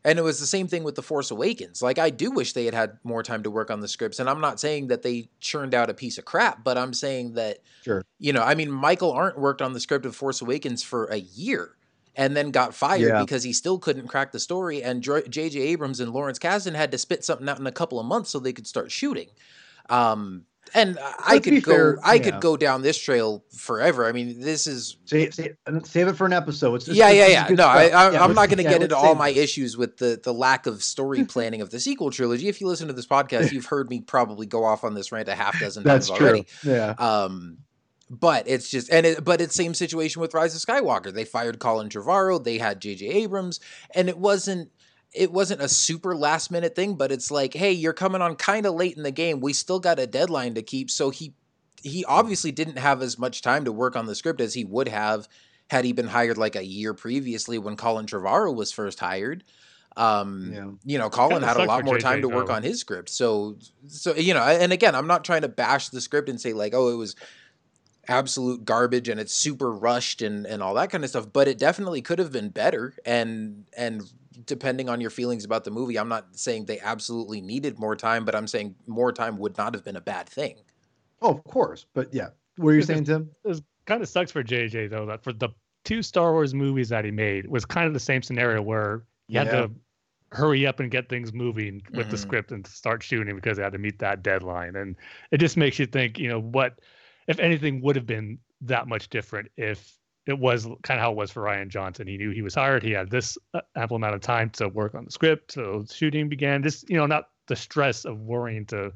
And 0.03 0.17
it 0.17 0.23
was 0.23 0.39
the 0.39 0.47
same 0.47 0.67
thing 0.67 0.83
with 0.83 0.95
The 0.95 1.03
Force 1.03 1.29
Awakens. 1.29 1.81
Like, 1.81 1.99
I 1.99 2.09
do 2.09 2.31
wish 2.31 2.53
they 2.53 2.65
had 2.65 2.73
had 2.73 2.97
more 3.03 3.21
time 3.21 3.43
to 3.43 3.51
work 3.51 3.69
on 3.69 3.81
the 3.81 3.87
scripts. 3.87 4.17
And 4.17 4.27
I'm 4.27 4.41
not 4.41 4.59
saying 4.59 4.87
that 4.87 5.03
they 5.03 5.29
churned 5.39 5.75
out 5.75 5.91
a 5.91 5.93
piece 5.93 6.17
of 6.17 6.25
crap, 6.25 6.63
but 6.63 6.75
I'm 6.75 6.93
saying 6.93 7.33
that, 7.33 7.59
sure. 7.83 8.03
you 8.17 8.33
know, 8.33 8.41
I 8.41 8.55
mean, 8.55 8.71
Michael 8.71 9.11
Arndt 9.11 9.37
worked 9.37 9.61
on 9.61 9.73
the 9.73 9.79
script 9.79 10.07
of 10.07 10.15
Force 10.15 10.41
Awakens 10.41 10.81
for 10.81 11.05
a 11.05 11.17
year 11.17 11.75
and 12.15 12.35
then 12.35 12.49
got 12.49 12.73
fired 12.73 13.09
yeah. 13.09 13.21
because 13.21 13.43
he 13.43 13.53
still 13.53 13.77
couldn't 13.77 14.07
crack 14.07 14.31
the 14.31 14.39
story. 14.39 14.81
And 14.81 15.03
J.J. 15.03 15.59
Abrams 15.59 15.99
and 15.99 16.11
Lawrence 16.11 16.39
Kasdan 16.39 16.73
had 16.73 16.91
to 16.91 16.97
spit 16.97 17.23
something 17.23 17.47
out 17.47 17.59
in 17.59 17.67
a 17.67 17.71
couple 17.71 17.99
of 17.99 18.05
months 18.07 18.31
so 18.31 18.39
they 18.39 18.53
could 18.53 18.67
start 18.67 18.91
shooting. 18.91 19.29
Um, 19.87 20.45
and 20.73 20.97
I 21.25 21.39
could 21.39 21.63
go, 21.63 21.71
fair, 21.71 21.99
I 22.03 22.15
yeah. 22.15 22.23
could 22.23 22.41
go 22.41 22.55
down 22.55 22.81
this 22.81 22.97
trail 22.97 23.43
forever. 23.55 24.05
I 24.05 24.11
mean, 24.11 24.39
this 24.39 24.67
is 24.67 24.97
save, 25.05 25.33
save, 25.33 25.55
save 25.83 26.07
it 26.07 26.13
for 26.13 26.25
an 26.25 26.33
episode. 26.33 26.75
It's 26.75 26.85
just, 26.85 26.97
yeah, 26.97 27.09
yeah, 27.09 27.27
yeah. 27.27 27.47
No, 27.49 27.65
I, 27.65 28.23
am 28.23 28.33
not 28.33 28.47
going 28.47 28.57
to 28.57 28.63
get 28.63 28.81
into 28.81 28.95
all 28.95 29.15
my 29.15 29.29
issues 29.29 29.77
with 29.77 29.97
the 29.97 30.19
the 30.23 30.33
lack 30.33 30.67
of 30.67 30.83
story 30.83 31.25
planning 31.25 31.61
of 31.61 31.69
the 31.71 31.79
sequel 31.79 32.11
trilogy. 32.11 32.47
If 32.47 32.61
you 32.61 32.67
listen 32.67 32.87
to 32.87 32.93
this 32.93 33.07
podcast, 33.07 33.51
you've 33.51 33.65
heard 33.65 33.89
me 33.89 34.01
probably 34.01 34.45
go 34.45 34.63
off 34.63 34.83
on 34.83 34.93
this 34.93 35.11
rant 35.11 35.27
a 35.27 35.35
half 35.35 35.59
dozen 35.59 35.83
times 35.83 36.09
already. 36.09 36.45
Yeah. 36.63 36.95
Um, 36.97 37.57
but 38.09 38.47
it's 38.47 38.69
just 38.69 38.89
and 38.91 39.05
it, 39.05 39.23
but 39.23 39.41
it's 39.41 39.55
same 39.55 39.73
situation 39.73 40.21
with 40.21 40.33
Rise 40.33 40.53
of 40.53 40.61
Skywalker. 40.61 41.13
They 41.13 41.25
fired 41.25 41.59
Colin 41.59 41.89
Trevorrow. 41.89 42.43
They 42.43 42.57
had 42.57 42.81
J.J. 42.81 43.07
Abrams, 43.07 43.59
and 43.95 44.09
it 44.09 44.17
wasn't 44.17 44.69
it 45.13 45.31
wasn't 45.31 45.61
a 45.61 45.67
super 45.67 46.15
last 46.15 46.51
minute 46.51 46.75
thing, 46.75 46.95
but 46.95 47.11
it's 47.11 47.31
like, 47.31 47.53
hey, 47.53 47.71
you're 47.71 47.93
coming 47.93 48.21
on 48.21 48.35
kind 48.35 48.65
of 48.65 48.75
late 48.75 48.95
in 48.95 49.03
the 49.03 49.11
game. 49.11 49.41
We 49.41 49.53
still 49.53 49.79
got 49.79 49.99
a 49.99 50.07
deadline 50.07 50.53
to 50.55 50.61
keep. 50.61 50.89
So 50.89 51.09
he 51.09 51.33
he 51.83 52.05
obviously 52.05 52.51
didn't 52.51 52.77
have 52.77 53.01
as 53.01 53.17
much 53.17 53.41
time 53.41 53.65
to 53.65 53.71
work 53.71 53.95
on 53.95 54.05
the 54.05 54.15
script 54.15 54.39
as 54.39 54.53
he 54.53 54.63
would 54.63 54.87
have 54.87 55.27
had 55.69 55.83
he 55.83 55.93
been 55.93 56.07
hired 56.07 56.37
like 56.37 56.55
a 56.55 56.63
year 56.63 56.93
previously 56.93 57.57
when 57.57 57.75
Colin 57.75 58.05
Trevorrow 58.05 58.53
was 58.53 58.71
first 58.71 58.99
hired. 58.99 59.43
Um, 59.97 60.51
yeah. 60.53 60.69
you 60.85 60.97
know, 60.97 61.09
Colin 61.09 61.43
had 61.43 61.57
a 61.57 61.65
lot 61.65 61.83
more 61.83 61.97
time 61.97 62.21
to 62.21 62.29
work 62.29 62.49
on 62.49 62.63
his 62.63 62.79
script. 62.79 63.09
So, 63.09 63.57
so 63.87 64.15
you 64.15 64.33
know, 64.33 64.41
and 64.41 64.71
again, 64.71 64.95
I'm 64.95 65.07
not 65.07 65.25
trying 65.25 65.41
to 65.41 65.49
bash 65.49 65.89
the 65.89 65.99
script 65.99 66.29
and 66.29 66.39
say 66.39 66.53
like, 66.53 66.73
oh, 66.73 66.89
it 66.89 66.95
was 66.95 67.15
absolute 68.07 68.65
garbage 68.65 69.09
and 69.09 69.19
it's 69.19 69.33
super 69.33 69.71
rushed 69.71 70.21
and 70.21 70.45
and 70.45 70.63
all 70.63 70.73
that 70.75 70.91
kind 70.91 71.03
of 71.03 71.09
stuff, 71.09 71.27
but 71.31 71.47
it 71.47 71.57
definitely 71.57 72.01
could 72.01 72.19
have 72.19 72.31
been 72.31 72.49
better. 72.49 72.93
And 73.05 73.65
and 73.75 74.03
depending 74.45 74.89
on 74.89 75.01
your 75.01 75.09
feelings 75.09 75.45
about 75.45 75.63
the 75.63 75.71
movie, 75.71 75.97
I'm 75.97 76.09
not 76.09 76.37
saying 76.37 76.65
they 76.65 76.79
absolutely 76.79 77.41
needed 77.41 77.79
more 77.79 77.95
time, 77.95 78.25
but 78.25 78.35
I'm 78.35 78.47
saying 78.47 78.75
more 78.87 79.11
time 79.11 79.37
would 79.37 79.57
not 79.57 79.73
have 79.73 79.83
been 79.83 79.95
a 79.95 80.01
bad 80.01 80.27
thing. 80.27 80.57
Oh, 81.21 81.31
of 81.31 81.43
course. 81.43 81.85
But 81.93 82.13
yeah, 82.13 82.29
what 82.57 82.69
are 82.69 82.75
you 82.75 82.81
saying, 82.81 83.05
Tim? 83.05 83.29
It 83.43 83.61
kind 83.85 84.01
of 84.01 84.09
sucks 84.09 84.31
for 84.31 84.43
JJ 84.43 84.89
though 84.89 85.05
that 85.07 85.23
for 85.23 85.33
the 85.33 85.49
two 85.83 86.01
Star 86.01 86.31
Wars 86.31 86.53
movies 86.53 86.89
that 86.89 87.05
he 87.05 87.11
made 87.11 87.47
was 87.47 87.65
kind 87.65 87.87
of 87.87 87.93
the 87.93 87.99
same 87.99 88.21
scenario 88.21 88.61
where 88.61 89.03
he 89.27 89.35
yeah. 89.35 89.43
had 89.43 89.51
to 89.51 89.71
hurry 90.31 90.65
up 90.65 90.79
and 90.79 90.89
get 90.89 91.09
things 91.09 91.33
moving 91.33 91.81
with 91.91 92.01
mm-hmm. 92.01 92.11
the 92.11 92.17
script 92.17 92.51
and 92.51 92.65
start 92.65 93.03
shooting 93.03 93.35
because 93.35 93.57
they 93.57 93.63
had 93.63 93.73
to 93.73 93.79
meet 93.79 93.99
that 93.99 94.23
deadline. 94.23 94.75
And 94.75 94.95
it 95.31 95.37
just 95.39 95.57
makes 95.57 95.77
you 95.77 95.85
think, 95.85 96.17
you 96.17 96.29
know, 96.29 96.39
what 96.39 96.79
if 97.27 97.39
anything 97.39 97.81
would 97.81 97.95
have 97.95 98.05
been 98.05 98.39
that 98.61 98.87
much 98.87 99.09
different 99.09 99.49
if 99.57 99.97
it 100.27 100.37
was 100.37 100.65
kind 100.83 100.99
of 100.99 101.03
how 101.03 101.11
it 101.11 101.17
was 101.17 101.31
for 101.31 101.43
Rian 101.43 101.67
Johnson. 101.67 102.07
He 102.07 102.17
knew 102.17 102.31
he 102.31 102.41
was 102.41 102.53
hired. 102.53 102.83
He 102.83 102.91
had 102.91 103.09
this 103.09 103.37
uh, 103.53 103.61
ample 103.75 103.95
amount 103.95 104.15
of 104.15 104.21
time 104.21 104.49
to 104.51 104.67
work 104.67 104.93
on 104.93 105.05
the 105.05 105.11
script. 105.11 105.53
So 105.53 105.85
shooting 105.91 106.29
began. 106.29 106.61
Just 106.61 106.89
you 106.89 106.97
know, 106.97 107.05
not 107.05 107.29
the 107.47 107.55
stress 107.55 108.05
of 108.05 108.19
worrying 108.21 108.65
to 108.67 108.93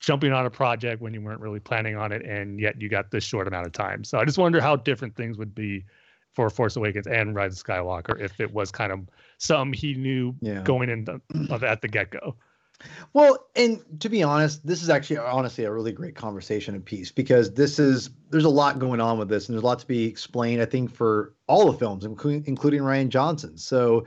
jumping 0.00 0.32
on 0.32 0.46
a 0.46 0.50
project 0.50 1.02
when 1.02 1.14
you 1.14 1.20
weren't 1.20 1.40
really 1.40 1.60
planning 1.60 1.96
on 1.96 2.12
it, 2.12 2.24
and 2.24 2.58
yet 2.58 2.80
you 2.80 2.88
got 2.88 3.10
this 3.10 3.24
short 3.24 3.46
amount 3.48 3.66
of 3.66 3.72
time. 3.72 4.04
So 4.04 4.18
I 4.18 4.24
just 4.24 4.38
wonder 4.38 4.60
how 4.60 4.76
different 4.76 5.16
things 5.16 5.38
would 5.38 5.54
be 5.54 5.84
for 6.34 6.48
Force 6.50 6.76
Awakens 6.76 7.06
and 7.06 7.34
Rise 7.34 7.58
of 7.58 7.66
Skywalker 7.66 8.20
if 8.20 8.40
it 8.40 8.52
was 8.52 8.70
kind 8.70 8.92
of 8.92 9.00
some 9.38 9.72
he 9.72 9.94
knew 9.94 10.34
yeah. 10.40 10.62
going 10.62 10.88
in 10.88 11.04
the, 11.04 11.20
at 11.66 11.82
the 11.82 11.88
get 11.88 12.10
go. 12.10 12.36
Well, 13.12 13.46
and 13.56 13.80
to 14.00 14.08
be 14.08 14.22
honest, 14.22 14.66
this 14.66 14.82
is 14.82 14.90
actually 14.90 15.18
honestly 15.18 15.64
a 15.64 15.72
really 15.72 15.92
great 15.92 16.14
conversation 16.14 16.74
and 16.74 16.84
piece 16.84 17.10
because 17.10 17.52
this 17.52 17.78
is 17.78 18.10
there's 18.30 18.44
a 18.44 18.50
lot 18.50 18.78
going 18.78 19.00
on 19.00 19.18
with 19.18 19.28
this, 19.28 19.48
and 19.48 19.54
there's 19.54 19.62
a 19.62 19.66
lot 19.66 19.80
to 19.80 19.86
be 19.86 20.04
explained. 20.04 20.62
I 20.62 20.66
think 20.66 20.94
for 20.94 21.34
all 21.46 21.70
the 21.70 21.78
films, 21.78 22.04
including 22.04 22.44
including 22.46 22.82
Rian 22.82 23.08
Johnson. 23.08 23.58
So 23.58 24.06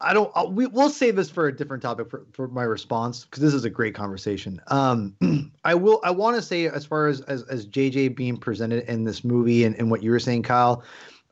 I 0.00 0.14
don't. 0.14 0.30
I'll, 0.34 0.50
we, 0.50 0.66
we'll 0.66 0.90
save 0.90 1.16
this 1.16 1.30
for 1.30 1.48
a 1.48 1.56
different 1.56 1.82
topic 1.82 2.08
for, 2.10 2.26
for 2.32 2.48
my 2.48 2.62
response 2.62 3.24
because 3.24 3.42
this 3.42 3.54
is 3.54 3.64
a 3.64 3.70
great 3.70 3.94
conversation. 3.94 4.60
Um, 4.68 5.16
I 5.64 5.74
will. 5.74 6.00
I 6.04 6.10
want 6.10 6.36
to 6.36 6.42
say 6.42 6.66
as 6.66 6.84
far 6.84 7.08
as, 7.08 7.20
as 7.22 7.42
as 7.44 7.66
JJ 7.66 8.14
being 8.14 8.36
presented 8.36 8.88
in 8.88 9.04
this 9.04 9.24
movie 9.24 9.64
and, 9.64 9.74
and 9.76 9.90
what 9.90 10.02
you 10.02 10.10
were 10.10 10.20
saying, 10.20 10.44
Kyle, 10.44 10.84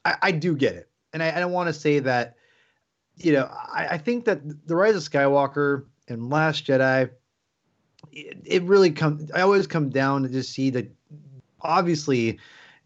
I, 0.05 0.17
I 0.23 0.31
do 0.33 0.57
get 0.57 0.75
it, 0.75 0.89
and 1.13 1.23
I, 1.23 1.29
I 1.29 1.45
want 1.45 1.69
to 1.69 1.73
say 1.73 2.01
that 2.01 2.35
you 3.17 3.33
know 3.33 3.49
I, 3.73 3.89
I 3.93 3.99
think 3.99 4.25
that 4.25 4.67
the 4.67 4.75
Rise 4.75 4.97
of 4.97 5.03
Skywalker 5.03 5.85
and 6.09 6.31
Last 6.31 6.67
Jedi, 6.67 7.11
it, 8.13 8.39
it 8.45 8.63
really 8.65 8.91
comes. 8.91 9.31
I 9.33 9.41
always 9.41 9.67
come 9.67 9.91
down 9.91 10.23
to 10.23 10.29
just 10.29 10.53
see 10.53 10.71
that 10.71 10.91
obviously 11.61 12.39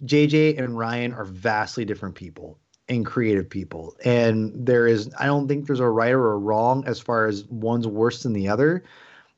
JJ 0.03 0.59
and 0.59 0.75
Rian 0.75 1.17
are 1.17 1.25
vastly 1.25 1.85
different 1.85 2.15
people 2.15 2.59
and 2.89 3.07
creative 3.07 3.49
people. 3.49 3.97
And 4.05 4.53
there 4.55 4.87
is, 4.87 5.11
I 5.19 5.27
don't 5.27 5.47
think 5.47 5.67
there's 5.67 5.81
a 5.81 5.89
right 5.89 6.13
or 6.13 6.33
a 6.33 6.39
wrong 6.39 6.85
as 6.87 6.99
far 6.99 7.27
as 7.27 7.45
one's 7.45 7.87
worse 7.87 8.23
than 8.23 8.33
the 8.33 8.49
other, 8.49 8.83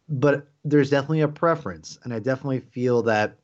but 0.09 0.49
there's 0.65 0.91
definitely 0.91 1.21
a 1.21 1.29
preference. 1.29 1.99
And 2.05 2.15
I 2.15 2.19
definitely 2.19 2.61
feel 2.61 3.03
that 3.03 3.37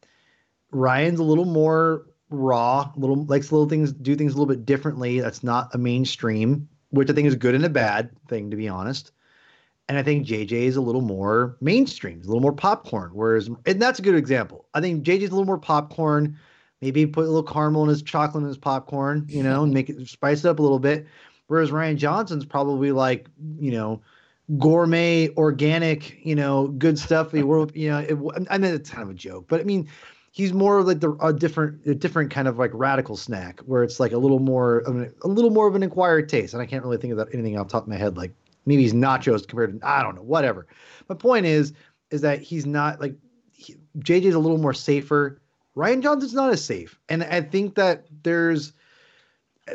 Rian's 0.73 1.21
a 1.21 1.25
little 1.25 1.45
more 1.45 2.07
raw, 2.31 2.91
little 2.97 3.25
likes 3.25 3.53
little 3.53 3.69
things, 3.69 3.93
do 3.93 4.17
things 4.17 4.33
a 4.33 4.37
little 4.37 4.55
bit 4.55 4.65
differently. 4.65 5.21
That's 5.21 5.43
not 5.43 5.75
a 5.75 5.79
mainstream, 5.79 6.69
which 6.91 7.11
I 7.11 7.13
think 7.13 7.29
is 7.29 7.35
good 7.35 7.55
and 7.55 7.65
a 7.65 7.71
bad 7.71 8.11
thing, 8.29 8.51
to 8.51 8.57
be 8.57 8.69
honest. 8.69 9.13
And 9.89 9.97
I 9.97 10.03
think 10.03 10.27
JJ 10.27 10.53
is 10.53 10.77
a 10.77 10.81
little 10.81 11.01
more 11.01 11.57
mainstream, 11.61 12.21
a 12.21 12.27
little 12.27 12.43
more 12.43 12.53
popcorn. 12.53 13.11
Whereas, 13.15 13.49
and 13.65 13.81
that's 13.81 13.99
a 13.99 14.03
good 14.03 14.15
example. 14.15 14.67
I 14.75 14.81
think 14.81 15.05
JJ 15.05 15.23
is 15.23 15.31
a 15.31 15.33
little 15.33 15.47
more 15.47 15.59
popcorn. 15.59 16.39
Maybe 16.83 17.07
put 17.07 17.25
a 17.25 17.29
little 17.29 17.43
caramel 17.43 17.85
in 17.85 17.89
his 17.89 18.03
chocolate 18.03 18.43
in 18.43 18.49
his 18.49 18.59
popcorn, 18.59 19.27
you 19.29 19.43
know, 19.43 19.65
and 19.65 19.73
make 19.73 19.89
it 19.91 20.07
spice 20.09 20.45
it 20.45 20.49
up 20.49 20.59
a 20.59 20.63
little 20.63 20.79
bit. 20.79 21.07
Whereas 21.49 21.71
Rian 21.71 21.97
Johnson's 21.97 22.45
probably 22.45 22.93
like, 22.93 23.27
you 23.59 23.73
know, 23.73 24.03
gourmet, 24.59 25.31
organic, 25.37 26.25
you 26.25 26.35
know, 26.35 26.69
good 26.69 26.99
stuff. 26.99 27.33
you 27.33 27.45
know, 27.45 27.99
it, 27.99 28.47
I 28.51 28.59
mean, 28.59 28.75
it's 28.75 28.91
kind 28.91 29.03
of 29.03 29.11
a 29.11 29.15
joke, 29.15 29.47
but 29.49 29.61
I 29.61 29.65
mean, 29.65 29.89
he's 30.31 30.53
more 30.53 30.79
of 30.79 30.87
like 30.87 31.01
the 31.01 31.13
a 31.21 31.33
different 31.33 31.85
a 31.87 31.95
different 31.95 32.31
kind 32.31 32.47
of 32.47 32.59
like 32.59 32.71
radical 32.73 33.17
snack 33.17 33.61
where 33.61 33.83
it's 33.83 33.99
like 33.99 34.13
a 34.13 34.19
little 34.19 34.39
more 34.39 34.81
a 35.23 35.29
little 35.29 35.51
more 35.51 35.67
of 35.67 35.75
an 35.75 35.83
acquired 35.83 36.29
taste 36.29 36.55
and 36.55 36.63
i 36.63 36.67
can't 36.67 36.85
really 36.85 36.97
think 36.97 37.11
of 37.11 37.17
that 37.17 37.29
anything 37.33 37.59
off 37.59 37.67
the 37.67 37.73
top 37.73 37.83
of 37.83 37.89
my 37.89 37.97
head 37.97 38.17
like 38.17 38.33
maybe 38.69 38.83
he's 38.83 38.93
nachos 38.93 39.49
compared 39.49 39.81
to 39.81 39.89
i 39.89 40.03
don't 40.03 40.15
know 40.15 40.23
whatever. 40.23 40.67
My 41.09 41.15
point 41.15 41.47
is 41.47 41.73
is 42.11 42.21
that 42.21 42.41
he's 42.41 42.67
not 42.67 43.01
like 43.01 43.15
he, 43.53 43.77
jj's 43.99 44.35
a 44.35 44.39
little 44.39 44.59
more 44.59 44.75
safer. 44.75 45.41
Rian 45.77 46.03
johnson's 46.03 46.35
not 46.35 46.53
as 46.53 46.65
safe. 46.65 47.01
And 47.09 47.25
i 47.25 47.41
think 47.41 47.75
that 47.75 48.07
there's 48.23 48.75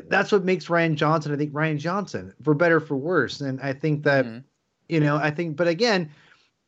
that's 0.07 0.31
what 0.31 0.45
makes 0.45 0.67
Rian 0.67 0.95
johnson 0.95 1.33
i 1.33 1.35
think 1.35 1.51
Rian 1.51 1.79
johnson 1.79 2.33
for 2.43 2.53
better 2.53 2.79
for 2.79 2.95
worse. 2.95 3.41
And 3.41 3.59
i 3.61 3.73
think 3.73 4.03
that 4.03 4.25
mm-hmm. 4.25 4.39
you 4.87 4.99
know 4.99 5.17
i 5.17 5.31
think 5.31 5.57
but 5.57 5.67
again 5.67 6.11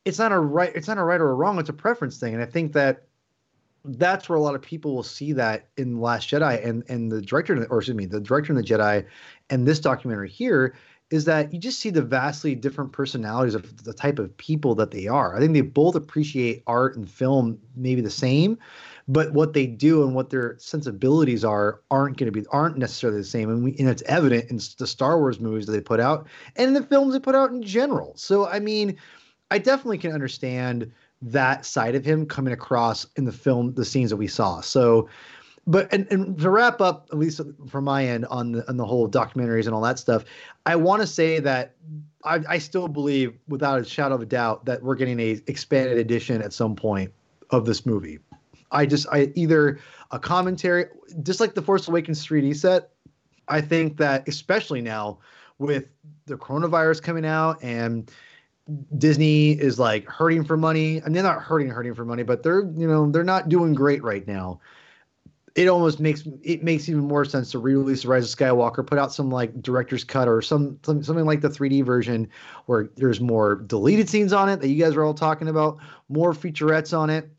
it's 0.04 0.18
not 0.18 0.32
a 0.32 0.38
right 0.38 0.72
it's 0.74 0.88
not 0.88 0.98
a 0.98 1.04
right 1.04 1.20
or 1.20 1.30
a 1.30 1.34
wrong 1.34 1.58
it's 1.58 1.70
a 1.70 1.72
preference 1.72 2.18
thing. 2.18 2.34
And 2.34 2.42
i 2.42 2.46
think 2.46 2.72
that 2.72 3.04
that's 3.88 4.28
where 4.28 4.36
a 4.36 4.40
lot 4.40 4.56
of 4.56 4.62
people 4.62 4.94
will 4.94 5.04
see 5.04 5.32
that 5.32 5.68
in 5.76 6.00
Last 6.00 6.28
Jedi 6.28 6.64
and 6.66 6.82
and 6.88 7.12
the 7.12 7.22
director 7.22 7.64
or 7.70 7.78
excuse 7.78 7.96
me 7.96 8.06
the 8.06 8.20
director 8.20 8.52
in 8.52 8.56
the 8.56 8.64
Jedi 8.64 9.06
and 9.48 9.66
this 9.66 9.78
documentary 9.78 10.28
here 10.28 10.74
is 11.10 11.24
that 11.24 11.52
you 11.52 11.58
just 11.58 11.78
see 11.78 11.90
the 11.90 12.02
vastly 12.02 12.54
different 12.54 12.92
personalities 12.92 13.54
of 13.54 13.84
the 13.84 13.92
type 13.92 14.18
of 14.18 14.36
people 14.38 14.74
that 14.74 14.90
they 14.90 15.06
are. 15.06 15.36
I 15.36 15.38
think 15.38 15.52
they 15.52 15.60
both 15.60 15.94
appreciate 15.94 16.64
art 16.66 16.96
and 16.96 17.08
film 17.08 17.58
maybe 17.76 18.00
the 18.00 18.10
same, 18.10 18.58
but 19.06 19.32
what 19.32 19.52
they 19.52 19.66
do 19.66 20.02
and 20.02 20.14
what 20.16 20.30
their 20.30 20.56
sensibilities 20.58 21.44
are 21.44 21.80
aren't 21.92 22.16
going 22.16 22.32
to 22.32 22.40
be 22.40 22.46
aren't 22.50 22.76
necessarily 22.76 23.20
the 23.20 23.24
same. 23.24 23.50
And, 23.50 23.62
we, 23.62 23.76
and 23.78 23.88
it's 23.88 24.02
evident 24.06 24.50
in 24.50 24.56
the 24.56 24.86
Star 24.86 25.18
Wars 25.18 25.38
movies 25.38 25.66
that 25.66 25.72
they 25.72 25.80
put 25.80 26.00
out 26.00 26.26
and 26.56 26.74
the 26.74 26.82
films 26.82 27.12
they 27.12 27.20
put 27.20 27.36
out 27.36 27.50
in 27.50 27.62
general. 27.62 28.12
So 28.16 28.46
I 28.48 28.58
mean, 28.58 28.96
I 29.50 29.58
definitely 29.58 29.98
can 29.98 30.12
understand 30.12 30.90
that 31.22 31.64
side 31.64 31.94
of 31.94 32.04
him 32.04 32.26
coming 32.26 32.52
across 32.52 33.06
in 33.16 33.24
the 33.24 33.32
film, 33.32 33.74
the 33.74 33.84
scenes 33.84 34.10
that 34.10 34.16
we 34.16 34.26
saw. 34.26 34.60
So, 34.60 35.08
but 35.66 35.92
and, 35.92 36.06
and 36.10 36.38
to 36.38 36.50
wrap 36.50 36.80
up, 36.80 37.08
at 37.12 37.18
least 37.18 37.40
from 37.68 37.84
my 37.84 38.06
end 38.06 38.26
on 38.26 38.52
the 38.52 38.68
on 38.68 38.76
the 38.76 38.84
whole 38.84 39.08
documentaries 39.08 39.66
and 39.66 39.74
all 39.74 39.80
that 39.82 39.98
stuff, 39.98 40.24
I 40.64 40.76
want 40.76 41.02
to 41.02 41.06
say 41.06 41.40
that 41.40 41.74
I, 42.24 42.40
I 42.48 42.58
still 42.58 42.88
believe, 42.88 43.36
without 43.48 43.80
a 43.80 43.84
shadow 43.84 44.14
of 44.14 44.20
a 44.22 44.26
doubt, 44.26 44.64
that 44.66 44.82
we're 44.82 44.94
getting 44.94 45.18
a 45.18 45.40
expanded 45.46 45.98
edition 45.98 46.42
at 46.42 46.52
some 46.52 46.76
point 46.76 47.12
of 47.50 47.66
this 47.66 47.84
movie. 47.84 48.18
I 48.70 48.86
just 48.86 49.06
I 49.10 49.32
either 49.34 49.80
a 50.12 50.18
commentary, 50.18 50.86
just 51.22 51.40
like 51.40 51.54
the 51.54 51.62
Force 51.62 51.88
Awakens 51.88 52.24
3D 52.24 52.56
set. 52.56 52.90
I 53.48 53.60
think 53.60 53.96
that 53.98 54.26
especially 54.28 54.80
now 54.80 55.18
with 55.58 55.86
the 56.26 56.36
coronavirus 56.36 57.02
coming 57.02 57.24
out 57.24 57.62
and 57.62 58.10
Disney 58.98 59.52
is 59.52 59.78
like 59.78 60.08
hurting 60.08 60.44
for 60.44 60.56
money, 60.56 60.98
and 60.98 61.14
they're 61.14 61.22
not 61.22 61.40
hurting 61.40 61.68
hurting 61.68 61.94
for 61.94 62.04
money, 62.04 62.24
but 62.24 62.42
they're 62.42 62.64
you 62.76 62.86
know 62.86 63.10
they're 63.10 63.24
not 63.24 63.48
doing 63.48 63.74
great 63.74 64.02
right 64.02 64.26
now. 64.26 64.60
It 65.56 65.68
almost 65.68 66.00
makes 66.00 66.22
it 66.42 66.62
makes 66.62 66.86
even 66.86 67.04
more 67.04 67.24
sense 67.24 67.50
to 67.52 67.58
re-release 67.58 68.02
the 68.02 68.08
Rise 68.08 68.30
of 68.30 68.38
Skywalker, 68.38 68.86
put 68.86 68.98
out 68.98 69.10
some 69.10 69.30
like 69.30 69.62
director's 69.62 70.04
cut 70.04 70.28
or 70.28 70.42
some, 70.42 70.78
some 70.82 71.02
something 71.02 71.24
like 71.24 71.40
the 71.40 71.48
3D 71.48 71.82
version 71.82 72.28
where 72.66 72.90
there's 72.96 73.22
more 73.22 73.54
deleted 73.54 74.08
scenes 74.10 74.34
on 74.34 74.50
it 74.50 74.60
that 74.60 74.68
you 74.68 74.78
guys 74.82 74.94
are 74.94 75.02
all 75.02 75.14
talking 75.14 75.48
about, 75.48 75.78
more 76.10 76.34
featurettes 76.34 76.96
on 76.96 77.08
it, 77.08 77.30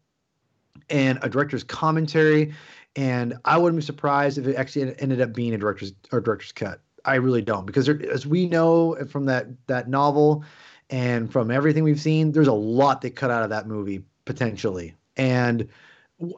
and 0.90 1.20
a 1.22 1.30
director's 1.30 1.64
commentary. 1.64 2.56
And 2.96 3.36
I 3.46 3.60
wouldn't 3.60 3.80
be 3.80 3.86
surprised 3.86 4.40
if 4.40 4.48
it 4.48 4.56
actually 4.56 5.00
ended 5.00 5.22
up 5.22 5.32
being 5.32 5.54
a 5.54 5.58
director's 5.60 5.94
or 6.12 6.20
director's 6.20 6.52
cut. 6.52 6.82
I 7.06 7.16
really 7.16 7.44
don't 7.44 7.68
because 7.68 7.86
there, 7.86 8.02
as 8.12 8.26
we 8.26 8.48
know 8.48 8.98
from 9.12 9.26
that 9.26 9.46
that 9.68 9.90
novel 9.90 10.44
and 10.90 11.32
from 11.32 11.52
everything 11.52 11.84
we've 11.84 12.02
seen, 12.02 12.32
there's 12.32 12.48
a 12.48 12.54
lot 12.54 13.02
they 13.02 13.12
cut 13.12 13.30
out 13.30 13.44
of 13.44 13.52
that 13.52 13.68
movie 13.68 14.04
potentially. 14.26 14.96
And 15.16 15.70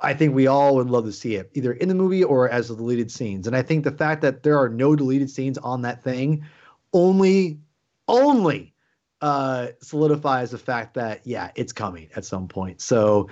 I 0.02 0.14
think 0.14 0.36
we 0.36 0.48
all 0.48 0.76
would 0.76 0.90
love 0.90 1.06
to 1.06 1.12
see 1.14 1.36
it 1.36 1.50
either 1.54 1.74
in 1.74 1.88
the 1.88 1.96
movie 1.96 2.24
or 2.24 2.50
as 2.50 2.68
the 2.68 2.76
deleted 2.76 3.12
scenes. 3.12 3.48
And 3.48 3.56
I 3.56 3.62
think 3.62 3.84
the 3.84 3.92
fact 3.92 4.22
that 4.22 4.44
there 4.44 4.58
are 4.58 4.70
no 4.70 4.96
deleted 4.96 5.30
scenes 5.30 5.58
on 5.58 5.82
that 5.84 6.04
thing 6.04 6.44
only, 6.94 7.60
only 8.08 8.69
uh, 9.22 9.68
solidifies 9.82 10.52
the 10.52 10.58
fact 10.58 10.94
that 10.94 11.22
yeah, 11.26 11.52
it's 11.56 11.74
coming 11.74 12.10
at 12.16 12.24
some 12.24 12.48
point. 12.48 12.82
So 12.82 13.30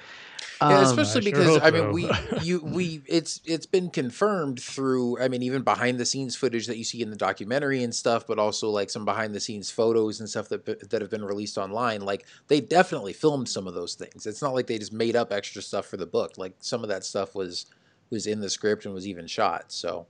um, 0.59 0.71
yeah, 0.71 0.81
especially 0.81 1.21
I 1.21 1.31
because 1.31 1.59
I 1.61 1.71
mean 1.71 1.91
we 1.93 2.09
you 2.41 2.59
we 2.59 3.01
it's 3.05 3.39
it's 3.45 3.65
been 3.65 3.89
confirmed 3.89 4.61
through 4.61 5.21
I 5.21 5.27
mean 5.27 5.43
even 5.43 5.61
behind 5.61 5.97
the 5.97 6.05
scenes 6.05 6.35
footage 6.35 6.67
that 6.67 6.77
you 6.77 6.83
see 6.83 7.01
in 7.01 7.09
the 7.09 7.15
documentary 7.15 7.83
and 7.83 7.95
stuff, 7.95 8.27
but 8.27 8.37
also 8.37 8.69
like 8.69 8.89
some 8.89 9.05
behind 9.05 9.33
the 9.33 9.39
scenes 9.39 9.71
photos 9.71 10.19
and 10.19 10.29
stuff 10.29 10.49
that 10.49 10.89
that 10.89 11.01
have 11.01 11.11
been 11.11 11.23
released 11.23 11.57
online. 11.57 12.01
Like 12.01 12.25
they 12.47 12.59
definitely 12.59 13.13
filmed 13.13 13.47
some 13.47 13.67
of 13.67 13.73
those 13.73 13.95
things. 13.95 14.25
It's 14.25 14.41
not 14.41 14.53
like 14.53 14.67
they 14.67 14.79
just 14.79 14.93
made 14.93 15.15
up 15.15 15.31
extra 15.31 15.61
stuff 15.61 15.85
for 15.85 15.97
the 15.97 16.07
book. 16.07 16.37
Like 16.37 16.55
some 16.59 16.83
of 16.83 16.89
that 16.89 17.05
stuff 17.05 17.33
was 17.33 17.67
was 18.09 18.27
in 18.27 18.41
the 18.41 18.49
script 18.49 18.85
and 18.85 18.93
was 18.93 19.07
even 19.07 19.27
shot. 19.27 19.71
So 19.71 20.07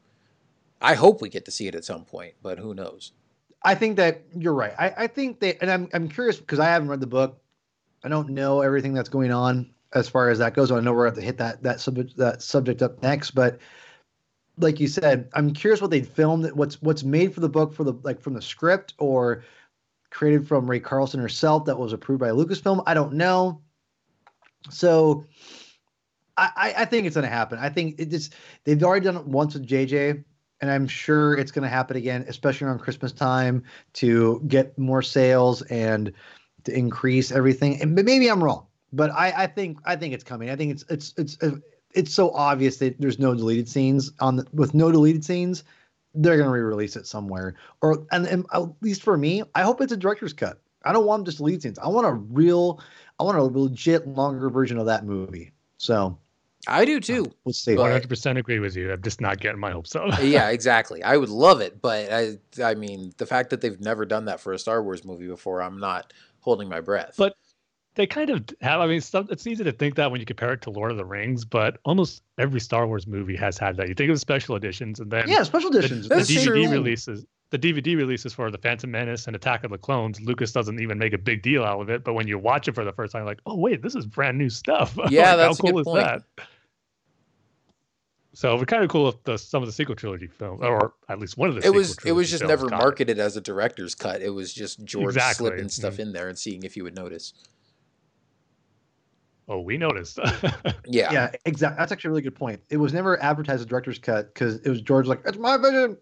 I 0.81 0.95
hope 0.95 1.21
we 1.21 1.29
get 1.29 1.45
to 1.45 1.51
see 1.51 1.67
it 1.67 1.75
at 1.75 1.85
some 1.85 2.05
point, 2.05 2.33
but 2.41 2.59
who 2.59 2.73
knows? 2.73 3.11
I 3.63 3.75
think 3.75 3.97
that 3.97 4.23
you're 4.35 4.53
right. 4.53 4.73
I, 4.77 4.93
I 4.97 5.07
think 5.07 5.39
that, 5.39 5.57
and 5.61 5.71
I'm 5.71 5.89
I'm 5.93 6.07
curious 6.07 6.37
because 6.37 6.59
I 6.59 6.65
haven't 6.65 6.89
read 6.89 6.99
the 6.99 7.07
book. 7.07 7.41
I 8.03 8.09
don't 8.09 8.29
know 8.29 8.61
everything 8.61 8.93
that's 8.93 9.09
going 9.09 9.31
on 9.31 9.69
as 9.93 10.07
far 10.07 10.29
as 10.29 10.39
that 10.39 10.53
goes. 10.53 10.71
I 10.71 10.79
know 10.79 10.93
we're 10.93 11.09
going 11.09 11.19
to 11.19 11.25
hit 11.25 11.37
that 11.37 11.63
that 11.63 11.81
subject 11.81 12.17
that 12.17 12.41
subject 12.41 12.81
up 12.81 13.01
next, 13.01 13.31
but 13.31 13.59
like 14.59 14.79
you 14.79 14.87
said, 14.87 15.29
I'm 15.33 15.53
curious 15.53 15.81
what 15.81 15.91
they 15.91 16.01
filmed, 16.01 16.51
what's 16.53 16.81
what's 16.81 17.03
made 17.03 17.33
for 17.33 17.41
the 17.41 17.49
book 17.49 17.73
for 17.73 17.83
the 17.83 17.93
like 18.03 18.21
from 18.21 18.33
the 18.33 18.41
script 18.41 18.93
or 18.97 19.43
created 20.09 20.47
from 20.47 20.69
Rae 20.69 20.79
Carson 20.79 21.19
herself 21.19 21.65
that 21.65 21.77
was 21.77 21.93
approved 21.93 22.19
by 22.19 22.29
Lucasfilm. 22.29 22.83
I 22.85 22.93
don't 22.93 23.13
know. 23.13 23.61
So 24.69 25.25
I, 26.37 26.73
I 26.77 26.85
think 26.85 27.07
it's 27.07 27.15
going 27.15 27.27
to 27.27 27.33
happen. 27.33 27.57
I 27.59 27.69
think 27.69 27.99
it 27.99 28.09
just 28.09 28.35
they've 28.63 28.81
already 28.83 29.05
done 29.05 29.17
it 29.17 29.25
once 29.25 29.55
with 29.55 29.67
JJ, 29.67 30.23
and 30.61 30.71
I'm 30.71 30.87
sure 30.87 31.37
it's 31.37 31.51
going 31.51 31.63
to 31.63 31.69
happen 31.69 31.97
again, 31.97 32.25
especially 32.27 32.67
around 32.67 32.79
Christmas 32.79 33.11
time 33.11 33.63
to 33.93 34.41
get 34.47 34.77
more 34.77 35.01
sales 35.01 35.61
and 35.63 36.11
to 36.63 36.77
increase 36.77 37.31
everything. 37.31 37.81
And 37.81 37.93
maybe 37.95 38.27
I'm 38.27 38.43
wrong 38.43 38.67
but 38.93 39.11
I, 39.11 39.43
I 39.43 39.47
think 39.47 39.79
I 39.85 39.95
think 39.95 40.13
it's 40.13 40.23
coming. 40.23 40.49
I 40.49 40.55
think 40.55 40.71
it's 40.71 40.85
it's 40.89 41.13
it's 41.17 41.41
uh, 41.41 41.57
it's 41.93 42.13
so 42.13 42.31
obvious 42.31 42.77
that 42.77 42.99
there's 42.99 43.19
no 43.19 43.33
deleted 43.33 43.67
scenes 43.67 44.11
on 44.19 44.37
the, 44.37 44.47
with 44.53 44.73
no 44.73 44.91
deleted 44.91 45.25
scenes. 45.25 45.63
They're 46.13 46.37
gonna 46.37 46.51
re-release 46.51 46.95
it 46.95 47.05
somewhere, 47.05 47.55
or 47.81 48.05
and, 48.11 48.25
and 48.27 48.45
at 48.53 48.63
least 48.81 49.03
for 49.03 49.17
me, 49.17 49.43
I 49.55 49.63
hope 49.63 49.81
it's 49.81 49.91
a 49.91 49.97
director's 49.97 50.33
cut. 50.33 50.61
I 50.83 50.93
don't 50.93 51.05
want 51.05 51.25
just 51.25 51.37
deleted 51.37 51.61
scenes. 51.61 51.79
I 51.79 51.87
want 51.89 52.07
a 52.07 52.13
real, 52.13 52.81
I 53.19 53.23
want 53.23 53.37
a 53.37 53.43
legit 53.43 54.07
longer 54.07 54.49
version 54.49 54.77
of 54.77 54.85
that 54.85 55.05
movie. 55.05 55.51
So 55.77 56.17
I 56.67 56.85
do 56.85 56.99
too. 56.99 57.25
Uh, 57.25 57.33
we'll 57.45 57.53
see. 57.53 57.75
One 57.75 57.91
hundred 57.91 58.09
percent 58.09 58.37
agree 58.37 58.59
with 58.59 58.75
you. 58.75 58.91
I'm 58.91 59.01
just 59.01 59.21
not 59.21 59.39
getting 59.39 59.59
my 59.59 59.71
hopes 59.71 59.95
up. 59.95 60.21
yeah, 60.21 60.49
exactly. 60.51 61.03
I 61.03 61.17
would 61.17 61.29
love 61.29 61.61
it, 61.61 61.81
but 61.81 62.11
I, 62.11 62.37
I 62.63 62.75
mean, 62.75 63.13
the 63.17 63.25
fact 63.25 63.49
that 63.51 63.61
they've 63.61 63.79
never 63.79 64.05
done 64.05 64.25
that 64.25 64.39
for 64.39 64.53
a 64.53 64.59
Star 64.59 64.83
Wars 64.83 65.05
movie 65.05 65.27
before, 65.27 65.61
I'm 65.61 65.79
not 65.79 66.13
holding 66.41 66.69
my 66.69 66.81
breath. 66.81 67.15
But 67.17 67.35
they 67.97 68.07
kind 68.07 68.29
of 68.29 68.45
have. 68.61 68.79
I 68.79 68.87
mean, 68.87 69.01
it's 69.01 69.47
easy 69.47 69.63
to 69.63 69.71
think 69.71 69.95
that 69.95 70.11
when 70.11 70.19
you 70.19 70.25
compare 70.25 70.53
it 70.53 70.61
to 70.61 70.69
Lord 70.69 70.91
of 70.91 70.97
the 70.97 71.05
Rings, 71.05 71.43
but 71.43 71.79
almost 71.83 72.21
every 72.37 72.59
Star 72.59 72.87
Wars 72.87 73.07
movie 73.07 73.35
has 73.35 73.57
had 73.57 73.75
that. 73.77 73.89
You 73.89 73.95
think 73.95 74.09
of 74.09 74.15
the 74.15 74.19
special 74.19 74.55
editions, 74.55 74.99
and 74.99 75.11
then 75.11 75.27
yeah, 75.27 75.43
special 75.43 75.75
editions. 75.75 76.07
The, 76.07 76.15
the 76.15 76.21
DVD 76.21 76.43
true. 76.45 76.69
releases, 76.69 77.25
the 77.49 77.59
DVD 77.59 77.97
releases 77.97 78.33
for 78.33 78.51
the 78.51 78.57
Phantom 78.57 78.91
Menace 78.91 79.27
and 79.27 79.35
Attack 79.35 79.63
of 79.63 79.71
the 79.71 79.77
Clones. 79.77 80.21
Lucas 80.21 80.51
doesn't 80.51 80.79
even 80.79 80.99
make 80.99 81.13
a 81.13 81.17
big 81.17 81.41
deal 81.41 81.63
out 81.63 81.81
of 81.81 81.89
it, 81.89 82.03
but 82.03 82.13
when 82.13 82.27
you 82.27 82.37
watch 82.37 82.67
it 82.67 82.75
for 82.75 82.85
the 82.85 82.93
first 82.93 83.13
time, 83.13 83.25
like, 83.25 83.39
oh 83.45 83.55
wait, 83.55 83.81
this 83.81 83.95
is 83.95 84.05
brand 84.05 84.37
new 84.37 84.49
stuff. 84.49 84.97
Yeah, 85.09 85.33
like, 85.33 85.37
that's 85.37 85.57
how 85.57 85.69
cool 85.69 85.79
is 85.79 85.85
point. 85.85 86.03
that? 86.03 86.47
So 88.37 88.53
it 88.53 88.59
would 88.59 88.67
kind 88.67 88.83
of 88.83 88.89
cool 88.91 89.09
if 89.09 89.23
the, 89.23 89.35
some 89.35 89.63
of 89.63 89.67
the 89.67 89.73
sequel 89.73 89.95
trilogy 89.95 90.27
films, 90.27 90.61
or 90.61 90.93
at 91.09 91.17
least 91.17 91.39
one 91.39 91.49
of 91.49 91.55
the. 91.55 91.65
It 91.65 91.73
was 91.73 91.97
it 92.05 92.11
was 92.11 92.29
just 92.29 92.43
never 92.43 92.69
marketed 92.69 93.17
it. 93.17 93.19
as 93.19 93.35
a 93.35 93.41
director's 93.41 93.95
cut. 93.95 94.21
It 94.21 94.29
was 94.29 94.53
just 94.53 94.85
George 94.85 95.15
exactly. 95.15 95.47
slipping 95.47 95.69
stuff 95.69 95.93
mm-hmm. 95.93 96.03
in 96.03 96.13
there 96.13 96.27
and 96.27 96.37
seeing 96.37 96.61
if 96.61 96.77
you 96.77 96.83
would 96.83 96.95
notice. 96.95 97.33
Oh, 99.47 99.61
we 99.61 99.79
noticed. 99.79 100.19
yeah. 100.85 101.11
Yeah, 101.11 101.31
exactly. 101.45 101.79
That's 101.79 101.91
actually 101.91 102.09
a 102.09 102.11
really 102.11 102.21
good 102.21 102.35
point. 102.35 102.61
It 102.69 102.77
was 102.77 102.93
never 102.93 103.19
advertised 103.23 103.61
as 103.61 103.65
director's 103.65 103.97
cut 103.97 104.31
because 104.31 104.57
it 104.57 104.69
was 104.69 104.81
George 104.81 105.07
like, 105.07 105.21
it's 105.25 105.39
my 105.39 105.57
vision. 105.57 105.97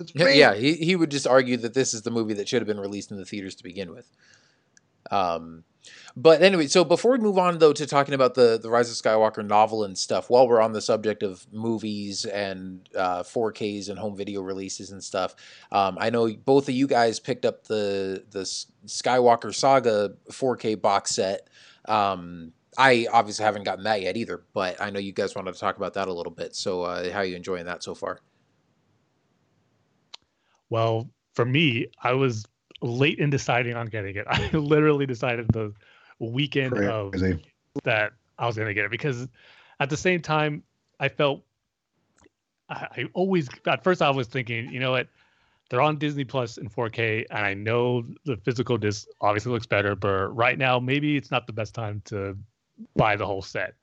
It's 0.00 0.14
me. 0.14 0.38
Yeah, 0.38 0.54
he, 0.54 0.76
he 0.76 0.96
would 0.96 1.10
just 1.10 1.26
argue 1.26 1.58
that 1.58 1.74
this 1.74 1.92
is 1.92 2.00
the 2.00 2.10
movie 2.10 2.32
that 2.32 2.48
should 2.48 2.62
have 2.62 2.68
been 2.68 2.80
released 2.80 3.10
in 3.10 3.18
the 3.18 3.26
theaters 3.26 3.54
to 3.56 3.62
begin 3.62 3.92
with. 3.92 4.10
Um, 5.10 5.62
but 6.16 6.42
anyway, 6.42 6.66
so 6.66 6.84
before 6.84 7.12
we 7.12 7.18
move 7.18 7.38
on 7.38 7.58
though 7.58 7.72
to 7.72 7.86
talking 7.86 8.14
about 8.14 8.34
the 8.34 8.58
the 8.60 8.70
Rise 8.70 8.90
of 8.90 8.96
Skywalker 8.96 9.44
novel 9.44 9.84
and 9.84 9.96
stuff, 9.96 10.30
while 10.30 10.48
we're 10.48 10.60
on 10.60 10.72
the 10.72 10.80
subject 10.80 11.22
of 11.22 11.46
movies 11.52 12.24
and 12.24 12.88
uh, 12.96 13.22
4Ks 13.22 13.88
and 13.88 13.98
home 13.98 14.16
video 14.16 14.42
releases 14.42 14.90
and 14.90 15.02
stuff, 15.02 15.34
um, 15.72 15.96
I 16.00 16.10
know 16.10 16.32
both 16.32 16.68
of 16.68 16.74
you 16.74 16.86
guys 16.86 17.20
picked 17.20 17.44
up 17.44 17.64
the 17.64 18.24
the 18.30 18.42
Skywalker 18.86 19.54
Saga 19.54 20.14
4K 20.30 20.80
box 20.80 21.12
set. 21.12 21.48
Um, 21.86 22.52
I 22.78 23.06
obviously 23.12 23.44
haven't 23.44 23.64
gotten 23.64 23.84
that 23.84 24.02
yet 24.02 24.16
either, 24.16 24.44
but 24.52 24.80
I 24.80 24.90
know 24.90 24.98
you 24.98 25.12
guys 25.12 25.34
wanted 25.34 25.54
to 25.54 25.60
talk 25.60 25.76
about 25.76 25.94
that 25.94 26.08
a 26.08 26.12
little 26.12 26.32
bit. 26.32 26.54
So, 26.54 26.82
uh, 26.82 27.10
how 27.10 27.20
are 27.20 27.24
you 27.24 27.36
enjoying 27.36 27.64
that 27.66 27.82
so 27.82 27.94
far? 27.94 28.20
Well, 30.68 31.08
for 31.34 31.44
me, 31.44 31.86
I 32.02 32.12
was 32.12 32.44
late 32.82 33.18
in 33.18 33.30
deciding 33.30 33.74
on 33.74 33.86
getting 33.86 34.16
it. 34.16 34.26
I 34.30 34.50
literally 34.52 35.06
decided 35.06 35.48
the 35.48 35.72
weekend 36.18 36.72
Crazy. 36.72 37.32
of 37.74 37.82
that 37.84 38.12
I 38.38 38.46
was 38.46 38.56
going 38.56 38.68
to 38.68 38.74
get 38.74 38.84
it 38.84 38.90
because 38.90 39.28
at 39.80 39.90
the 39.90 39.96
same 39.96 40.20
time, 40.20 40.62
I 40.98 41.08
felt 41.08 41.42
I, 42.68 42.88
I 42.96 43.04
always 43.14 43.48
at 43.66 43.84
first 43.84 44.02
I 44.02 44.10
was 44.10 44.28
thinking, 44.28 44.70
you 44.72 44.80
know 44.80 44.92
what, 44.92 45.08
they're 45.68 45.80
on 45.80 45.98
Disney 45.98 46.24
Plus 46.24 46.58
in 46.58 46.68
4K, 46.68 47.26
and 47.30 47.44
I 47.44 47.54
know 47.54 48.04
the 48.24 48.36
physical 48.36 48.78
disc 48.78 49.06
obviously 49.20 49.52
looks 49.52 49.66
better, 49.66 49.94
but 49.94 50.28
right 50.28 50.56
now 50.56 50.78
maybe 50.78 51.16
it's 51.16 51.30
not 51.30 51.46
the 51.46 51.52
best 51.52 51.74
time 51.74 52.02
to 52.06 52.36
buy 52.94 53.16
the 53.16 53.26
whole 53.26 53.42
set. 53.42 53.74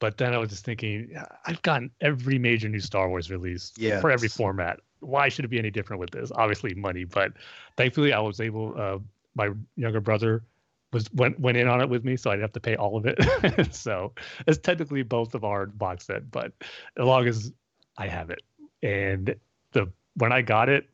But 0.00 0.16
then 0.16 0.32
I 0.32 0.38
was 0.38 0.48
just 0.48 0.64
thinking, 0.64 1.14
I've 1.46 1.60
gotten 1.60 1.90
every 2.00 2.38
major 2.38 2.68
new 2.68 2.80
Star 2.80 3.08
Wars 3.08 3.30
release 3.30 3.72
for 4.00 4.10
every 4.10 4.28
format. 4.28 4.80
Why 5.00 5.28
should 5.28 5.44
it 5.44 5.48
be 5.48 5.58
any 5.58 5.70
different 5.70 6.00
with 6.00 6.10
this? 6.10 6.30
Obviously, 6.34 6.74
money, 6.74 7.04
but 7.04 7.32
thankfully 7.76 8.12
I 8.12 8.20
was 8.20 8.40
able. 8.40 8.74
Uh, 8.78 8.98
my 9.34 9.50
younger 9.76 10.00
brother 10.00 10.42
was 10.92 11.12
went 11.12 11.38
went 11.38 11.56
in 11.56 11.68
on 11.68 11.80
it 11.80 11.88
with 11.88 12.04
me, 12.04 12.16
so 12.16 12.30
I 12.30 12.34
didn't 12.34 12.44
have 12.44 12.52
to 12.52 12.60
pay 12.60 12.76
all 12.76 12.96
of 12.96 13.06
it. 13.06 13.74
so 13.74 14.12
it's 14.46 14.58
technically 14.58 15.02
both 15.02 15.34
of 15.34 15.44
our 15.44 15.66
box 15.66 16.06
set, 16.06 16.30
but 16.30 16.52
as 16.98 17.04
long 17.04 17.26
as 17.26 17.52
I 17.96 18.06
have 18.06 18.30
it, 18.30 18.42
and 18.82 19.34
the 19.72 19.90
when 20.16 20.32
I 20.32 20.42
got 20.42 20.68
it, 20.68 20.88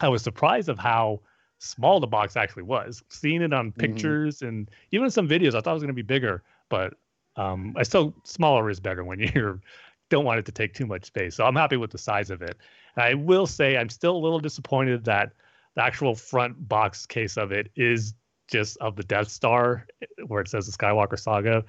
I 0.00 0.08
was 0.08 0.22
surprised 0.22 0.68
of 0.68 0.78
how 0.78 1.20
small 1.58 2.00
the 2.00 2.06
box 2.06 2.36
actually 2.36 2.64
was. 2.64 3.02
Seeing 3.08 3.42
it 3.42 3.52
on 3.52 3.72
pictures 3.72 4.42
and 4.42 4.70
even 4.92 5.10
some 5.10 5.28
videos, 5.28 5.54
I 5.54 5.60
thought 5.60 5.70
it 5.70 5.74
was 5.74 5.82
going 5.82 5.88
to 5.88 5.94
be 5.94 6.02
bigger, 6.02 6.42
but 6.68 6.94
um, 7.36 7.74
I 7.76 7.82
still 7.82 8.14
smaller 8.24 8.68
is 8.70 8.80
better 8.80 9.04
when 9.04 9.20
you 9.34 9.60
don't 10.08 10.24
want 10.24 10.38
it 10.38 10.46
to 10.46 10.52
take 10.52 10.74
too 10.74 10.86
much 10.86 11.04
space. 11.04 11.34
So 11.34 11.44
I'm 11.44 11.56
happy 11.56 11.76
with 11.76 11.90
the 11.90 11.98
size 11.98 12.30
of 12.30 12.42
it. 12.42 12.56
And 12.96 13.04
I 13.04 13.14
will 13.14 13.46
say 13.46 13.76
I'm 13.76 13.88
still 13.88 14.16
a 14.16 14.18
little 14.18 14.40
disappointed 14.40 15.04
that 15.04 15.32
the 15.74 15.82
actual 15.82 16.14
front 16.14 16.68
box 16.68 17.06
case 17.06 17.36
of 17.36 17.52
it 17.52 17.70
is 17.76 18.14
just 18.48 18.76
of 18.78 18.96
the 18.96 19.02
Death 19.02 19.28
Star, 19.28 19.86
where 20.26 20.40
it 20.40 20.48
says 20.48 20.66
the 20.66 20.72
Skywalker 20.72 21.18
Saga. 21.18 21.64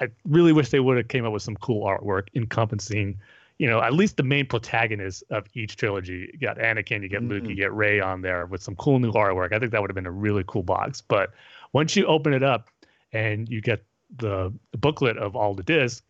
I 0.00 0.08
really 0.24 0.52
wish 0.52 0.70
they 0.70 0.80
would 0.80 0.96
have 0.96 1.08
came 1.08 1.24
up 1.24 1.32
with 1.32 1.42
some 1.42 1.56
cool 1.56 1.86
artwork 1.86 2.28
encompassing, 2.34 3.18
you 3.58 3.68
know, 3.68 3.80
at 3.80 3.94
least 3.94 4.16
the 4.16 4.22
main 4.22 4.46
protagonists 4.46 5.22
of 5.30 5.46
each 5.54 5.76
trilogy. 5.76 6.30
You 6.32 6.38
got 6.38 6.58
Anakin, 6.58 7.02
you 7.02 7.08
get 7.08 7.22
Luke, 7.22 7.44
you 7.46 7.54
get 7.54 7.72
Rey 7.72 8.00
on 8.00 8.20
there 8.20 8.46
with 8.46 8.62
some 8.62 8.76
cool 8.76 8.98
new 8.98 9.12
artwork. 9.12 9.52
I 9.52 9.58
think 9.58 9.72
that 9.72 9.80
would 9.80 9.90
have 9.90 9.94
been 9.94 10.06
a 10.06 10.10
really 10.10 10.44
cool 10.46 10.62
box. 10.62 11.00
But 11.00 11.32
once 11.72 11.96
you 11.96 12.04
open 12.06 12.34
it 12.34 12.42
up 12.42 12.68
and 13.12 13.48
you 13.48 13.60
get 13.60 13.84
the, 14.16 14.52
the 14.72 14.78
booklet 14.78 15.16
of 15.16 15.36
all 15.36 15.54
the 15.54 15.62
discs, 15.62 16.02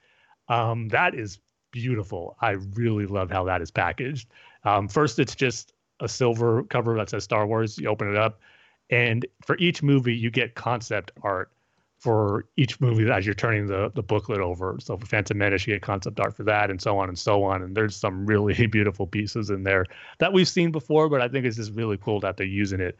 um, 0.48 0.88
that 0.88 1.14
is 1.14 1.38
beautiful. 1.76 2.36
I 2.40 2.52
really 2.74 3.04
love 3.04 3.30
how 3.30 3.44
that 3.44 3.60
is 3.60 3.70
packaged. 3.70 4.28
Um, 4.64 4.88
first, 4.88 5.18
it's 5.18 5.34
just 5.34 5.74
a 6.00 6.08
silver 6.08 6.62
cover 6.64 6.96
that 6.96 7.10
says 7.10 7.24
Star 7.24 7.46
Wars. 7.46 7.76
You 7.76 7.88
open 7.88 8.10
it 8.10 8.16
up, 8.16 8.40
and 8.88 9.26
for 9.44 9.58
each 9.58 9.82
movie, 9.82 10.16
you 10.16 10.30
get 10.30 10.54
concept 10.54 11.12
art 11.22 11.50
for 11.98 12.46
each 12.56 12.80
movie 12.80 13.10
as 13.10 13.26
you're 13.26 13.34
turning 13.34 13.66
the, 13.66 13.90
the 13.94 14.02
booklet 14.02 14.40
over. 14.40 14.78
So 14.80 14.96
for 14.96 15.04
Phantom 15.04 15.36
Menace, 15.36 15.66
you 15.66 15.74
get 15.74 15.82
concept 15.82 16.18
art 16.18 16.34
for 16.34 16.44
that, 16.44 16.70
and 16.70 16.80
so 16.80 16.98
on 16.98 17.10
and 17.10 17.18
so 17.18 17.44
on. 17.44 17.62
And 17.62 17.76
there's 17.76 17.94
some 17.94 18.24
really 18.24 18.66
beautiful 18.78 19.06
pieces 19.06 19.50
in 19.50 19.62
there 19.62 19.84
that 20.18 20.32
we've 20.32 20.48
seen 20.48 20.72
before, 20.72 21.10
but 21.10 21.20
I 21.20 21.28
think 21.28 21.44
it's 21.44 21.56
just 21.56 21.72
really 21.72 21.98
cool 21.98 22.20
that 22.20 22.38
they're 22.38 22.46
using 22.46 22.80
it 22.80 22.96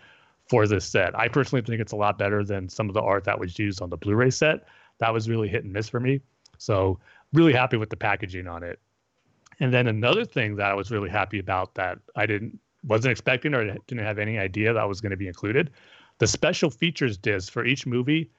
for 0.49 0.67
this 0.67 0.85
set. 0.85 1.19
I 1.19 1.29
personally 1.29 1.63
think 1.63 1.81
it's 1.81 1.93
a 1.93 1.97
lot 1.97 2.19
better 2.19 2.45
than 2.45 2.69
some 2.69 2.89
of 2.89 2.95
the 2.95 3.01
art 3.01 3.25
that 3.25 3.41
was 3.41 3.59
used 3.59 3.81
on 3.81 3.89
the 3.89 3.97
Blu-ray 3.97 4.31
set. 4.31 4.67
That 4.99 5.13
was 5.13 5.29
really 5.29 5.49
hit 5.49 5.65
and 5.65 5.73
miss 5.73 5.89
for 5.89 5.99
me. 5.99 6.21
So 6.59 6.99
really 7.37 7.53
happy 7.53 7.77
with 7.77 7.91
the 7.91 7.97
packaging 7.97 8.49
on 8.49 8.63
it. 8.63 8.81
And 9.61 9.73
then 9.73 9.87
another 9.87 10.25
thing 10.25 10.57
that 10.57 10.71
I 10.71 10.75
was 10.75 10.91
really 10.91 11.11
happy 11.11 11.39
about 11.39 11.75
that 11.75 11.99
I 12.15 12.27
didn't 12.27 12.59
wasn't 12.85 13.13
expecting 13.13 13.53
or 13.55 13.65
didn't 13.65 14.05
have 14.05 14.19
any 14.19 14.39
idea 14.39 14.73
that 14.73 14.89
was 14.89 15.01
going 15.01 15.11
to 15.11 15.17
be 15.17 15.27
included, 15.27 15.71
the 16.19 16.27
special 16.27 16.71
features 16.71 17.19
disc 17.19 17.53
for 17.53 17.65
each 17.65 17.87
movie. 17.87 18.31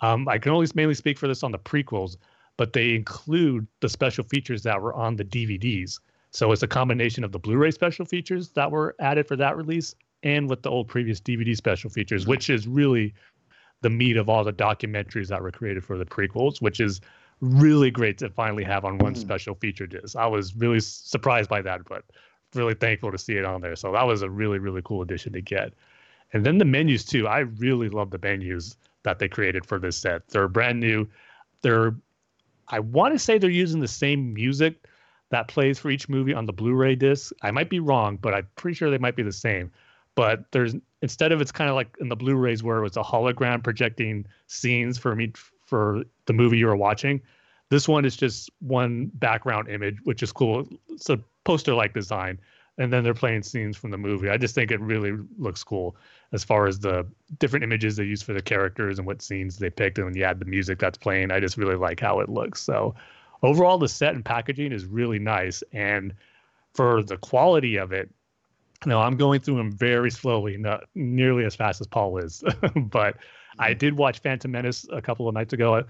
Um, 0.00 0.28
I 0.28 0.38
can 0.38 0.52
only 0.52 0.66
mainly 0.74 0.94
speak 0.94 1.18
for 1.18 1.28
this 1.28 1.42
on 1.42 1.50
the 1.50 1.58
prequels, 1.58 2.16
but 2.56 2.72
they 2.72 2.94
include 2.94 3.66
the 3.80 3.88
special 3.88 4.24
features 4.24 4.62
that 4.62 4.80
were 4.80 4.92
on 4.94 5.16
the 5.16 5.24
DVDs. 5.24 5.98
So 6.30 6.52
it's 6.52 6.62
a 6.62 6.68
combination 6.68 7.24
of 7.24 7.32
the 7.32 7.38
Blu-ray 7.38 7.70
special 7.70 8.04
features 8.04 8.50
that 8.50 8.70
were 8.70 8.94
added 9.00 9.26
for 9.26 9.36
that 9.36 9.56
release 9.56 9.94
and 10.22 10.50
with 10.50 10.62
the 10.62 10.70
old 10.70 10.88
previous 10.88 11.20
DVD 11.20 11.56
special 11.56 11.88
features, 11.88 12.26
which 12.26 12.50
is 12.50 12.68
really 12.68 13.14
the 13.80 13.90
meat 13.90 14.16
of 14.16 14.28
all 14.28 14.44
the 14.44 14.52
documentaries 14.52 15.28
that 15.28 15.40
were 15.40 15.50
created 15.50 15.84
for 15.84 15.96
the 15.96 16.04
prequels, 16.04 16.60
which 16.60 16.80
is 16.80 17.00
really 17.40 17.90
great 17.90 18.18
to 18.18 18.30
finally 18.30 18.64
have 18.64 18.84
on 18.84 18.98
one 18.98 19.14
mm. 19.14 19.18
special 19.18 19.54
feature 19.54 19.86
disc. 19.86 20.16
I 20.16 20.26
was 20.26 20.56
really 20.56 20.80
surprised 20.80 21.50
by 21.50 21.62
that, 21.62 21.84
but 21.84 22.04
really 22.54 22.74
thankful 22.74 23.12
to 23.12 23.18
see 23.18 23.34
it 23.34 23.44
on 23.44 23.60
there. 23.60 23.76
So 23.76 23.92
that 23.92 24.06
was 24.06 24.22
a 24.22 24.30
really, 24.30 24.58
really 24.58 24.82
cool 24.84 25.02
addition 25.02 25.32
to 25.34 25.40
get. 25.40 25.74
And 26.32 26.44
then 26.44 26.58
the 26.58 26.64
menus 26.64 27.04
too. 27.04 27.28
I 27.28 27.40
really 27.40 27.88
love 27.88 28.10
the 28.10 28.18
menus 28.18 28.76
that 29.02 29.18
they 29.18 29.28
created 29.28 29.64
for 29.66 29.78
this 29.78 29.96
set. 29.96 30.26
They're 30.28 30.48
brand 30.48 30.80
new. 30.80 31.08
They're 31.62 31.94
I 32.68 32.80
want 32.80 33.14
to 33.14 33.18
say 33.18 33.38
they're 33.38 33.48
using 33.48 33.80
the 33.80 33.88
same 33.88 34.34
music 34.34 34.86
that 35.30 35.48
plays 35.48 35.78
for 35.78 35.90
each 35.90 36.08
movie 36.08 36.34
on 36.34 36.46
the 36.46 36.52
Blu-ray 36.52 36.96
disc. 36.96 37.32
I 37.42 37.50
might 37.50 37.70
be 37.70 37.80
wrong, 37.80 38.16
but 38.16 38.34
I'm 38.34 38.48
pretty 38.56 38.74
sure 38.74 38.90
they 38.90 38.98
might 38.98 39.16
be 39.16 39.22
the 39.22 39.32
same. 39.32 39.70
But 40.14 40.50
there's 40.50 40.74
instead 41.02 41.30
of 41.30 41.40
it's 41.40 41.52
kind 41.52 41.68
of 41.68 41.76
like 41.76 41.94
in 42.00 42.08
the 42.08 42.16
Blu-rays 42.16 42.62
where 42.62 42.78
it 42.78 42.82
was 42.82 42.96
a 42.96 43.02
hologram 43.02 43.62
projecting 43.62 44.26
scenes 44.46 44.98
for 44.98 45.14
me 45.14 45.32
for 45.64 46.04
the 46.26 46.32
movie 46.32 46.58
you 46.58 46.66
were 46.66 46.76
watching. 46.76 47.20
This 47.68 47.88
one 47.88 48.04
is 48.04 48.16
just 48.16 48.50
one 48.60 49.10
background 49.14 49.68
image, 49.68 49.96
which 50.04 50.22
is 50.22 50.32
cool. 50.32 50.68
It's 50.88 51.10
a 51.10 51.18
poster-like 51.44 51.94
design, 51.94 52.38
and 52.78 52.92
then 52.92 53.02
they're 53.02 53.14
playing 53.14 53.42
scenes 53.42 53.76
from 53.76 53.90
the 53.90 53.98
movie. 53.98 54.28
I 54.28 54.36
just 54.36 54.54
think 54.54 54.70
it 54.70 54.80
really 54.80 55.12
looks 55.38 55.64
cool 55.64 55.96
as 56.32 56.44
far 56.44 56.66
as 56.66 56.78
the 56.78 57.06
different 57.38 57.64
images 57.64 57.96
they 57.96 58.04
use 58.04 58.22
for 58.22 58.32
the 58.32 58.42
characters 58.42 58.98
and 58.98 59.06
what 59.06 59.22
scenes 59.22 59.58
they 59.58 59.70
picked, 59.70 59.98
and 59.98 60.06
when 60.06 60.16
you 60.16 60.22
add 60.22 60.38
the 60.38 60.44
music 60.44 60.78
that's 60.78 60.98
playing, 60.98 61.30
I 61.30 61.40
just 61.40 61.56
really 61.56 61.76
like 61.76 62.00
how 62.00 62.20
it 62.20 62.28
looks. 62.28 62.62
So 62.62 62.94
overall, 63.42 63.78
the 63.78 63.88
set 63.88 64.14
and 64.14 64.24
packaging 64.24 64.72
is 64.72 64.84
really 64.84 65.18
nice, 65.18 65.62
and 65.72 66.14
for 66.74 67.02
the 67.02 67.16
quality 67.16 67.76
of 67.76 67.92
it, 67.92 68.10
no, 68.84 69.00
I'm 69.00 69.16
going 69.16 69.40
through 69.40 69.56
them 69.56 69.72
very 69.72 70.10
slowly, 70.10 70.56
not 70.56 70.84
nearly 70.94 71.44
as 71.44 71.56
fast 71.56 71.80
as 71.80 71.86
Paul 71.86 72.18
is. 72.18 72.44
but 72.76 73.16
I 73.58 73.70
mm-hmm. 73.70 73.78
did 73.78 73.96
watch 73.96 74.18
Phantom 74.18 74.50
Menace 74.50 74.86
a 74.92 75.00
couple 75.00 75.28
of 75.28 75.34
nights 75.34 75.54
ago. 75.54 75.84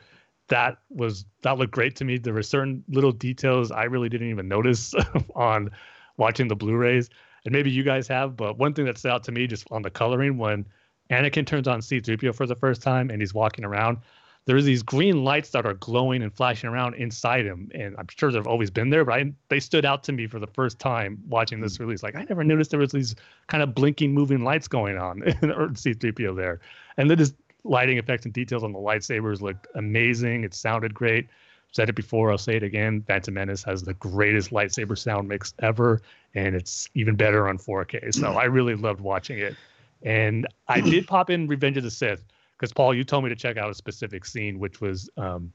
That 0.49 0.78
was 0.90 1.24
that 1.42 1.59
looked 1.59 1.72
great 1.72 1.97
to 1.97 2.05
me. 2.05 2.18
There 2.18 2.34
were 2.34 2.42
certain 2.42 2.84
little 2.88 3.12
details 3.12 3.70
I 3.70 3.84
really 3.84 4.09
didn't 4.09 4.30
even 4.30 4.49
notice 4.49 4.94
on 5.34 5.70
watching 6.16 6.49
the 6.49 6.57
Blu-rays, 6.57 7.11
and 7.44 7.53
maybe 7.53 7.70
you 7.70 7.82
guys 7.82 8.07
have. 8.09 8.36
But 8.36 8.59
one 8.59 8.74
thing 8.74 8.84
that 8.84 8.99
stood 8.99 9.12
out 9.12 9.24
to 9.24 9.32
me 9.32 9.47
just 9.47 9.66
on 9.70 9.82
the 9.82 9.90
coloring 9.90 10.38
when 10.38 10.66
Anakin 11.11 11.47
turns 11.47 11.68
on 11.68 11.82
C-3PO 11.82 12.34
for 12.34 12.47
the 12.47 12.55
first 12.55 12.82
time 12.82 13.11
and 13.11 13.20
he's 13.20 13.34
walking 13.34 13.64
around, 13.64 13.99
there's 14.47 14.64
these 14.64 14.82
green 14.82 15.24
lights 15.24 15.51
that 15.51 15.66
are 15.66 15.74
glowing 15.74 16.22
and 16.22 16.32
flashing 16.32 16.70
around 16.70 16.94
inside 16.94 17.44
him, 17.44 17.68
and 17.74 17.97
I'm 17.99 18.07
sure 18.09 18.30
they've 18.30 18.47
always 18.47 18.70
been 18.70 18.90
there, 18.90 19.05
but 19.05 19.14
I, 19.14 19.32
they 19.49 19.59
stood 19.59 19.84
out 19.84 20.05
to 20.05 20.12
me 20.12 20.28
for 20.28 20.38
the 20.38 20.47
first 20.47 20.78
time 20.78 21.18
watching 21.28 21.61
this 21.61 21.76
hmm. 21.76 21.84
release. 21.84 22.03
Like 22.05 22.14
I 22.14 22.24
never 22.28 22.44
noticed 22.44 22.70
there 22.70 22.80
was 22.80 22.92
these 22.92 23.16
kind 23.49 23.62
of 23.62 23.74
blinking, 23.74 24.14
moving 24.14 24.44
lights 24.44 24.68
going 24.68 24.99
on 24.99 25.22
in 25.42 25.74
C-3PO 25.74 26.36
there, 26.36 26.61
and 26.97 27.11
then 27.11 27.18
just 27.18 27.34
lighting 27.66 27.98
effects 27.98 28.24
and 28.24 28.34
details 28.34 28.62
on 28.64 28.72
the 28.72 28.78
lightsabers 28.78 29.40
looked 29.40 29.66
amazing. 29.74 30.44
It 30.44 30.54
sounded 30.54 30.94
great. 30.94 31.28
Said 31.72 31.88
it 31.88 31.94
before, 31.96 32.30
I'll 32.30 32.38
say 32.38 32.56
it 32.56 32.62
again. 32.62 33.02
Phantom 33.02 33.34
Menace 33.34 33.62
has 33.64 33.82
the 33.82 33.94
greatest 33.94 34.50
lightsaber 34.50 34.96
sound 34.96 35.28
mix 35.28 35.52
ever, 35.58 36.00
and 36.34 36.54
it's 36.54 36.88
even 36.94 37.16
better 37.16 37.48
on 37.48 37.58
4K. 37.58 38.14
So 38.14 38.32
I 38.32 38.44
really 38.44 38.74
loved 38.74 39.00
watching 39.00 39.38
it. 39.38 39.56
And 40.02 40.46
I 40.68 40.80
did 40.80 41.06
pop 41.08 41.28
in 41.28 41.46
Revenge 41.46 41.76
of 41.76 41.82
the 41.82 41.90
Sith 41.90 42.24
because 42.56 42.72
Paul, 42.72 42.94
you 42.94 43.04
told 43.04 43.24
me 43.24 43.30
to 43.30 43.36
check 43.36 43.56
out 43.58 43.68
a 43.68 43.74
specific 43.74 44.24
scene, 44.24 44.58
which 44.58 44.80
was 44.80 45.10
um, 45.18 45.52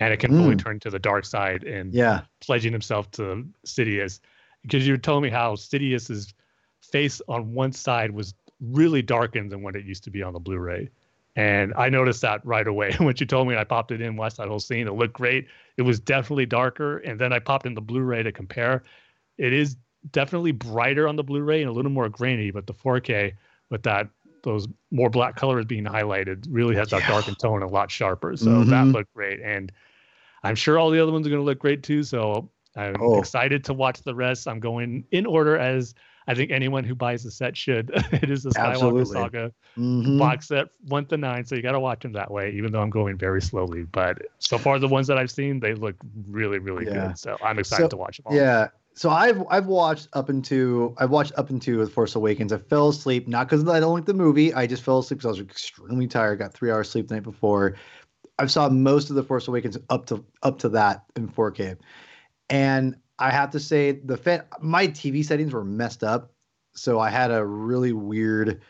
Anakin 0.00 0.36
fully 0.36 0.54
Mm. 0.54 0.62
turned 0.64 0.82
to 0.82 0.90
the 0.90 0.98
dark 0.98 1.24
side 1.24 1.64
and 1.64 1.92
Yeah. 1.92 2.20
pledging 2.40 2.72
himself 2.72 3.10
to 3.12 3.44
Sidious, 3.66 4.20
because 4.62 4.86
you 4.86 4.92
were 4.92 4.98
telling 4.98 5.22
me 5.22 5.30
how 5.30 5.56
Sidious's 5.56 6.32
face 6.80 7.20
on 7.26 7.52
one 7.54 7.72
side 7.72 8.12
was 8.12 8.34
really 8.60 9.02
darkened 9.02 9.50
than 9.50 9.62
what 9.62 9.74
it 9.74 9.84
used 9.84 10.04
to 10.04 10.10
be 10.10 10.22
on 10.22 10.32
the 10.32 10.38
Blu-ray. 10.38 10.88
And 11.36 11.74
I 11.76 11.90
noticed 11.90 12.22
that 12.22 12.44
right 12.44 12.66
away 12.66 12.92
when 12.98 13.14
you 13.18 13.26
told 13.26 13.46
me. 13.46 13.56
I 13.56 13.64
popped 13.64 13.92
it 13.92 14.00
in, 14.00 14.16
watched 14.16 14.38
that 14.38 14.48
whole 14.48 14.58
scene. 14.58 14.88
It 14.88 14.94
looked 14.94 15.12
great. 15.12 15.46
It 15.76 15.82
was 15.82 16.00
definitely 16.00 16.46
darker. 16.46 16.98
And 16.98 17.20
then 17.20 17.32
I 17.32 17.38
popped 17.38 17.66
in 17.66 17.74
the 17.74 17.82
Blu-ray 17.82 18.22
to 18.22 18.32
compare. 18.32 18.82
It 19.36 19.52
is 19.52 19.76
definitely 20.12 20.52
brighter 20.52 21.06
on 21.06 21.16
the 21.16 21.22
Blu-ray 21.22 21.60
and 21.60 21.68
a 21.68 21.72
little 21.72 21.90
more 21.90 22.08
grainy, 22.08 22.50
but 22.50 22.66
the 22.66 22.72
4K 22.74 23.34
with 23.70 23.82
that 23.82 24.08
those 24.42 24.68
more 24.92 25.10
black 25.10 25.34
colors 25.34 25.64
being 25.64 25.84
highlighted 25.84 26.46
really 26.48 26.76
has 26.76 26.88
that 26.90 27.00
Yeah. 27.00 27.06
darkened 27.08 27.38
tone 27.38 27.62
a 27.62 27.66
lot 27.66 27.90
sharper. 27.90 28.36
So 28.36 28.62
that 28.64 28.86
Mhm. 28.86 28.92
looked 28.92 29.12
great. 29.12 29.40
And 29.40 29.72
I'm 30.44 30.54
sure 30.54 30.78
all 30.78 30.90
the 30.90 31.00
other 31.00 31.10
ones 31.10 31.26
are 31.26 31.30
going 31.30 31.40
to 31.42 31.44
look 31.44 31.58
great 31.58 31.82
too. 31.82 32.04
So 32.04 32.48
I'm 32.76 32.94
Oh. 33.02 33.18
excited 33.18 33.64
to 33.64 33.74
watch 33.74 34.02
the 34.02 34.14
rest. 34.14 34.46
I'm 34.46 34.60
going 34.60 35.04
in 35.10 35.26
order 35.26 35.58
as 35.58 35.94
I 36.28 36.34
think 36.34 36.50
anyone 36.50 36.82
who 36.84 36.94
buys 36.94 37.22
the 37.22 37.30
set 37.30 37.56
should. 37.56 37.90
it 38.12 38.30
is 38.30 38.42
the 38.42 38.50
Skywalker 38.50 38.70
Absolutely. 38.72 39.04
Saga 39.14 39.52
Mhm. 39.76 40.18
box 40.18 40.48
set 40.48 40.68
one 40.88 41.06
to 41.06 41.16
nine, 41.16 41.44
so 41.44 41.54
you 41.54 41.62
got 41.62 41.72
to 41.72 41.80
watch 41.80 42.00
them 42.00 42.12
that 42.12 42.30
way. 42.30 42.50
Even 42.52 42.72
though 42.72 42.80
I'm 42.80 42.90
going 42.90 43.16
very 43.16 43.40
slowly, 43.42 43.84
but 43.84 44.18
so 44.38 44.58
far 44.58 44.78
the 44.78 44.88
ones 44.88 45.06
that 45.06 45.18
I've 45.18 45.30
seen, 45.30 45.60
they 45.60 45.74
look 45.74 45.94
really, 46.28 46.58
really 46.58 46.86
Yeah. 46.86 47.08
good. 47.08 47.18
So 47.18 47.36
I'm 47.44 47.58
excited 47.58 47.84
So- 47.84 47.88
to 47.90 47.96
watch 47.96 48.16
them 48.18 48.24
all. 48.26 48.34
Yeah. 48.36 48.68
so 48.94 49.10
I've 49.10 49.42
I've 49.50 49.66
watched 49.66 50.08
up 50.14 50.30
into 50.30 50.94
I've 50.98 51.10
watched 51.10 51.32
up 51.36 51.50
into 51.50 51.84
The 51.84 51.90
Force 51.90 52.14
Awakens. 52.14 52.50
I 52.52 52.56
fell 52.58 52.88
asleep 52.88 53.28
not 53.28 53.46
because 53.48 53.68
I 53.68 53.78
don't 53.78 53.92
like 53.94 54.06
the 54.06 54.14
movie. 54.14 54.54
I 54.54 54.66
just 54.66 54.82
fell 54.82 55.00
asleep 55.00 55.18
because 55.18 55.26
I 55.38 55.40
was 55.42 55.48
extremely 55.50 56.06
tired. 56.06 56.38
Got 56.38 56.54
three 56.54 56.70
hours 56.70 56.88
sleep 56.88 57.08
the 57.08 57.14
night 57.14 57.22
before. 57.22 57.76
I've 58.38 58.50
saw 58.50 58.68
most 58.70 59.10
of 59.10 59.16
The 59.16 59.22
Force 59.22 59.48
Awakens 59.48 59.76
up 59.90 60.06
to 60.06 60.24
up 60.42 60.58
to 60.60 60.68
that 60.70 61.04
in 61.14 61.28
4K, 61.28 61.76
and 62.50 62.96
I 63.18 63.30
have 63.30 63.50
to 63.50 63.60
say 63.60 63.92
the 63.92 64.44
my 64.60 64.88
TV 64.88 65.24
settings 65.24 65.52
were 65.52 65.64
messed 65.64 66.04
up, 66.04 66.32
so 66.74 67.00
I 67.00 67.10
had 67.10 67.30
a 67.30 67.44
really 67.44 67.92
weird. 67.92 68.60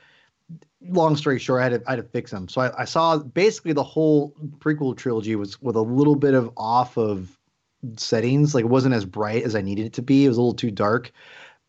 Long 0.89 1.17
story 1.17 1.41
short, 1.41 1.61
I 1.61 1.65
had 1.65 1.85
to, 1.85 1.89
I 1.89 1.93
had 1.93 1.97
to 1.97 2.09
fix 2.09 2.31
them. 2.31 2.49
So 2.49 2.61
I, 2.61 2.83
I 2.83 2.85
saw 2.85 3.19
basically 3.19 3.73
the 3.73 3.83
whole 3.83 4.35
prequel 4.59 4.97
trilogy 4.97 5.35
was 5.35 5.61
with 5.61 5.75
a 5.75 5.81
little 5.81 6.15
bit 6.15 6.35
of 6.35 6.53
off 6.57 6.97
of 6.97 7.37
settings. 7.97 8.55
Like 8.55 8.65
it 8.65 8.69
wasn't 8.69 8.95
as 8.95 9.05
bright 9.05 9.43
as 9.43 9.57
I 9.57 9.63
needed 9.63 9.87
it 9.87 9.93
to 9.95 10.03
be. 10.03 10.25
It 10.25 10.29
was 10.29 10.37
a 10.37 10.41
little 10.41 10.55
too 10.55 10.71
dark. 10.71 11.11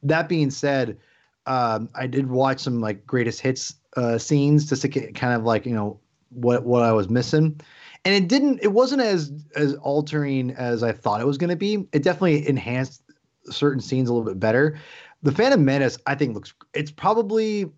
That 0.04 0.30
being 0.30 0.52
said, 0.52 1.00
um, 1.48 1.90
I 1.96 2.06
did 2.06 2.30
watch 2.30 2.60
some 2.60 2.80
like 2.80 3.08
greatest 3.08 3.42
hits 3.42 3.76
uh, 3.96 4.18
scenes 4.20 4.70
just 4.70 4.84
to 4.84 4.88
get 4.88 5.16
kind 5.16 5.34
of 5.34 5.44
like 5.44 5.66
you 5.66 5.74
know 5.74 6.00
what 6.30 6.64
what 6.66 6.84
I 6.84 6.92
was 6.92 7.10
missing, 7.10 7.60
and 8.08 8.16
it 8.16 8.30
didn't. 8.30 8.60
It 8.64 8.72
wasn't 8.72 9.02
as 9.02 9.34
as 9.58 9.76
altering 9.76 10.52
as 10.52 10.82
I 10.82 10.94
thought 10.94 11.20
it 11.20 11.28
was 11.28 11.38
going 11.38 11.50
to 11.50 11.58
be. 11.58 11.86
It 11.92 12.04
definitely 12.04 12.48
enhanced 12.48 13.02
certain 13.50 13.82
scenes 13.82 14.08
a 14.08 14.14
little 14.14 14.26
bit 14.26 14.40
better. 14.40 14.80
The 15.24 15.34
Phantom 15.34 15.66
Menace, 15.66 15.98
I 16.08 16.16
think, 16.16 16.34
looks. 16.34 16.54
It's 16.74 16.90
probably 16.92 17.70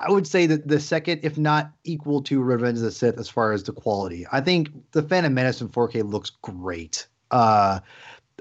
I 0.00 0.10
would 0.10 0.26
say 0.26 0.46
that 0.46 0.66
the 0.66 0.80
second, 0.80 1.20
if 1.22 1.38
not 1.38 1.70
equal 1.84 2.22
to 2.22 2.42
Revenge 2.42 2.78
of 2.78 2.82
the 2.82 2.90
Sith, 2.90 3.18
as 3.20 3.28
far 3.28 3.52
as 3.52 3.62
the 3.62 3.72
quality. 3.72 4.26
I 4.32 4.40
think 4.40 4.70
the 4.90 5.02
Phantom 5.02 5.32
Menace 5.32 5.60
in 5.60 5.68
4K 5.68 6.10
looks 6.10 6.30
great. 6.30 7.06
Uh, 7.30 7.78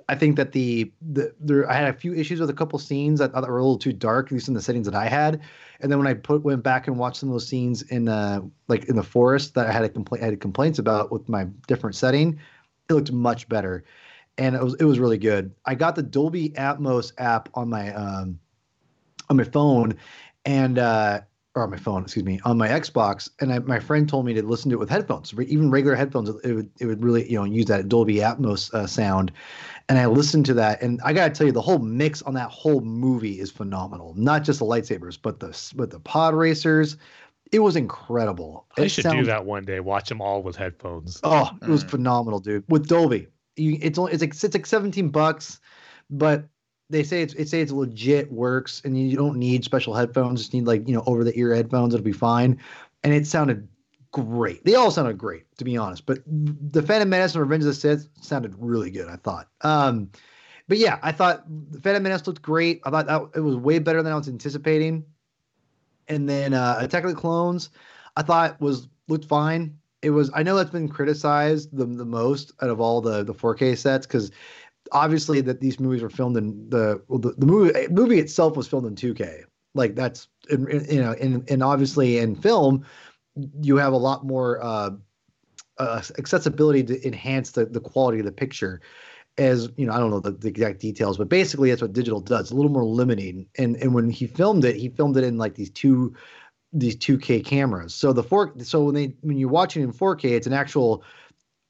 I 0.09 0.15
think 0.15 0.35
that 0.35 0.51
the 0.51 0.91
the 1.01 1.33
there 1.39 1.69
I 1.69 1.75
had 1.75 1.89
a 1.89 1.97
few 1.97 2.13
issues 2.13 2.39
with 2.39 2.49
a 2.49 2.53
couple 2.53 2.77
scenes 2.79 3.19
that, 3.19 3.33
that 3.33 3.47
were 3.47 3.57
a 3.57 3.61
little 3.63 3.77
too 3.77 3.93
dark, 3.93 4.27
at 4.27 4.31
least 4.33 4.47
in 4.47 4.53
the 4.53 4.61
settings 4.61 4.85
that 4.85 4.95
I 4.95 5.07
had. 5.07 5.41
And 5.79 5.91
then 5.91 5.99
when 5.99 6.07
I 6.07 6.13
put 6.13 6.43
went 6.43 6.63
back 6.63 6.87
and 6.87 6.97
watched 6.97 7.17
some 7.17 7.29
of 7.29 7.33
those 7.33 7.47
scenes 7.47 7.81
in 7.83 8.07
uh 8.07 8.41
like 8.67 8.85
in 8.85 8.95
the 8.95 9.03
forest 9.03 9.53
that 9.55 9.67
I 9.67 9.71
had 9.71 9.83
a 9.83 9.89
complaint 9.89 10.23
had 10.23 10.39
complaints 10.41 10.79
about 10.79 11.11
with 11.11 11.27
my 11.29 11.45
different 11.67 11.95
setting, 11.95 12.39
it 12.89 12.93
looked 12.93 13.11
much 13.11 13.47
better, 13.49 13.83
and 14.37 14.55
it 14.55 14.63
was 14.63 14.75
it 14.75 14.85
was 14.85 14.99
really 14.99 15.17
good. 15.17 15.53
I 15.65 15.75
got 15.75 15.95
the 15.95 16.03
Dolby 16.03 16.49
Atmos 16.51 17.13
app 17.17 17.49
on 17.53 17.69
my 17.69 17.93
um 17.93 18.39
on 19.29 19.37
my 19.37 19.43
phone, 19.43 19.95
and 20.45 20.79
uh 20.79 21.21
or 21.55 21.63
on 21.63 21.69
my 21.69 21.77
phone, 21.77 22.03
excuse 22.03 22.25
me, 22.25 22.39
on 22.45 22.57
my 22.57 22.67
Xbox, 22.67 23.29
and 23.39 23.53
I, 23.53 23.59
my 23.59 23.79
friend 23.79 24.09
told 24.09 24.25
me 24.25 24.33
to 24.33 24.41
listen 24.41 24.71
to 24.71 24.75
it 24.75 24.79
with 24.79 24.89
headphones, 24.89 25.33
even 25.33 25.69
regular 25.69 25.95
headphones. 25.95 26.29
It 26.43 26.53
would 26.53 26.69
it 26.79 26.85
would 26.85 27.03
really 27.03 27.29
you 27.29 27.37
know 27.37 27.43
use 27.43 27.65
that 27.65 27.87
Dolby 27.89 28.15
Atmos 28.15 28.73
uh, 28.73 28.87
sound, 28.87 29.31
and 29.87 29.99
I 29.99 30.07
listened 30.07 30.45
to 30.47 30.53
that, 30.55 30.81
and 30.81 30.99
I 31.03 31.13
gotta 31.13 31.33
tell 31.33 31.45
you, 31.45 31.53
the 31.53 31.61
whole 31.61 31.79
mix 31.79 32.21
on 32.23 32.33
that 32.33 32.49
whole 32.49 32.81
movie 32.81 33.39
is 33.39 33.51
phenomenal. 33.51 34.13
Not 34.17 34.43
just 34.43 34.59
the 34.59 34.65
lightsabers, 34.65 35.17
but 35.21 35.39
the 35.39 35.73
but 35.75 35.91
the 35.91 35.99
pod 35.99 36.33
racers. 36.33 36.97
It 37.51 37.59
was 37.59 37.75
incredible. 37.75 38.65
I 38.77 38.83
It 38.85 38.89
should 38.89 39.07
do 39.07 39.25
that 39.25 39.45
one 39.45 39.63
day. 39.63 39.79
Watch 39.79 40.09
them 40.09 40.21
all 40.21 40.41
with 40.41 40.55
headphones. 40.55 41.19
Oh, 41.23 41.51
it 41.61 41.67
was 41.67 41.83
Mm. 41.83 41.89
phenomenal, 41.89 42.39
dude. 42.39 42.63
With 42.67 42.87
Dolby, 42.87 43.27
you, 43.57 43.77
it's 43.79 43.99
only 43.99 44.13
it's 44.13 44.21
like 44.21 44.31
it's 44.31 44.55
like 44.55 44.65
seventeen 44.65 45.09
bucks, 45.09 45.59
but 46.09 46.45
they 46.89 47.03
say 47.03 47.21
it's 47.21 47.33
it 47.35 47.49
say 47.49 47.61
it's 47.61 47.71
legit 47.71 48.31
works, 48.31 48.81
and 48.85 48.97
you 48.97 49.17
don't 49.17 49.37
need 49.37 49.63
special 49.63 49.93
headphones. 49.93 50.41
Just 50.41 50.53
need 50.53 50.65
like 50.65 50.87
you 50.87 50.93
know 50.93 51.03
over 51.05 51.23
the 51.23 51.37
ear 51.37 51.53
headphones. 51.53 51.93
It'll 51.93 52.03
be 52.03 52.11
fine. 52.11 52.59
And 53.03 53.13
it 53.13 53.27
sounded 53.27 53.67
great. 54.11 54.63
They 54.63 54.75
all 54.75 54.91
sounded 54.91 55.17
great, 55.17 55.45
to 55.57 55.65
be 55.65 55.75
honest. 55.75 56.05
But 56.05 56.19
the 56.25 56.81
Phantom 56.81 57.09
Menace 57.09 57.33
and 57.33 57.41
Revenge 57.41 57.63
of 57.63 57.67
the 57.67 57.73
Sith 57.73 58.07
sounded 58.21 58.55
really 58.57 58.91
good. 58.91 59.09
I 59.09 59.17
thought. 59.17 59.47
Um, 59.61 60.09
but 60.67 60.77
yeah, 60.77 60.99
I 61.01 61.11
thought 61.11 61.43
the 61.71 61.81
Phantom 61.81 62.03
Menace 62.03 62.25
looked 62.25 62.41
great. 62.41 62.81
I 62.85 62.89
thought 62.89 63.07
that 63.07 63.29
it 63.35 63.41
was 63.41 63.55
way 63.55 63.79
better 63.79 64.01
than 64.01 64.13
I 64.13 64.15
was 64.15 64.29
anticipating. 64.29 65.03
And 66.07 66.27
then 66.27 66.53
uh, 66.53 66.77
Attack 66.79 67.03
of 67.03 67.09
the 67.09 67.15
Clones, 67.15 67.69
I 68.15 68.21
thought 68.21 68.59
was 68.61 68.87
looked 69.07 69.25
fine. 69.25 69.77
It 70.01 70.11
was. 70.11 70.29
I 70.33 70.43
know 70.43 70.55
that's 70.55 70.69
been 70.69 70.89
criticized 70.89 71.75
the 71.75 71.85
the 71.85 72.05
most 72.05 72.51
out 72.61 72.69
of 72.69 72.79
all 72.79 73.01
the 73.01 73.23
the 73.23 73.33
4K 73.33 73.77
sets 73.77 74.05
because 74.05 74.31
obviously 74.91 75.41
that 75.41 75.59
these 75.59 75.79
movies 75.79 76.01
were 76.01 76.09
filmed 76.09 76.37
in 76.37 76.69
the 76.69 77.01
well, 77.07 77.19
the, 77.19 77.31
the 77.37 77.45
movie 77.45 77.87
movie 77.89 78.19
itself 78.19 78.55
was 78.55 78.67
filmed 78.67 78.87
in 78.87 78.95
2K. 78.95 79.43
Like 79.75 79.95
that's 79.95 80.27
in, 80.49 80.69
in- 80.69 80.85
you 80.85 81.01
know, 81.01 81.13
and 81.13 81.49
and 81.49 81.63
obviously 81.63 82.17
in 82.17 82.35
film 82.35 82.85
you 83.61 83.77
have 83.77 83.93
a 83.93 83.97
lot 83.97 84.25
more 84.25 84.63
uh, 84.63 84.91
uh, 85.79 86.01
accessibility 86.17 86.83
to 86.83 87.07
enhance 87.07 87.51
the 87.51 87.65
the 87.65 87.79
quality 87.79 88.19
of 88.19 88.25
the 88.25 88.31
picture. 88.31 88.81
As 89.39 89.69
you 89.77 89.87
know, 89.87 89.93
I 89.93 89.97
don't 89.97 90.11
know 90.11 90.19
the, 90.19 90.31
the 90.31 90.47
exact 90.47 90.79
details, 90.79 91.17
but 91.17 91.27
basically 91.27 91.69
that's 91.69 91.81
what 91.81 91.93
digital 91.93 92.19
does. 92.19 92.51
A 92.51 92.55
little 92.55 92.71
more 92.71 92.85
limiting. 92.85 93.47
And 93.57 93.75
and 93.77 93.93
when 93.93 94.09
he 94.09 94.27
filmed 94.27 94.63
it, 94.63 94.75
he 94.75 94.89
filmed 94.89 95.17
it 95.17 95.23
in 95.23 95.37
like 95.37 95.55
these 95.55 95.71
two 95.71 96.15
these 96.71 96.95
2K 96.95 97.43
cameras. 97.45 97.95
So 97.95 98.13
the 98.13 98.23
four 98.23 98.53
so 98.59 98.83
when 98.83 98.95
they 98.95 99.15
when 99.21 99.37
you're 99.37 99.49
watching 99.49 99.81
in 99.83 99.91
4K, 99.91 100.31
it's 100.31 100.47
an 100.47 100.53
actual 100.53 101.03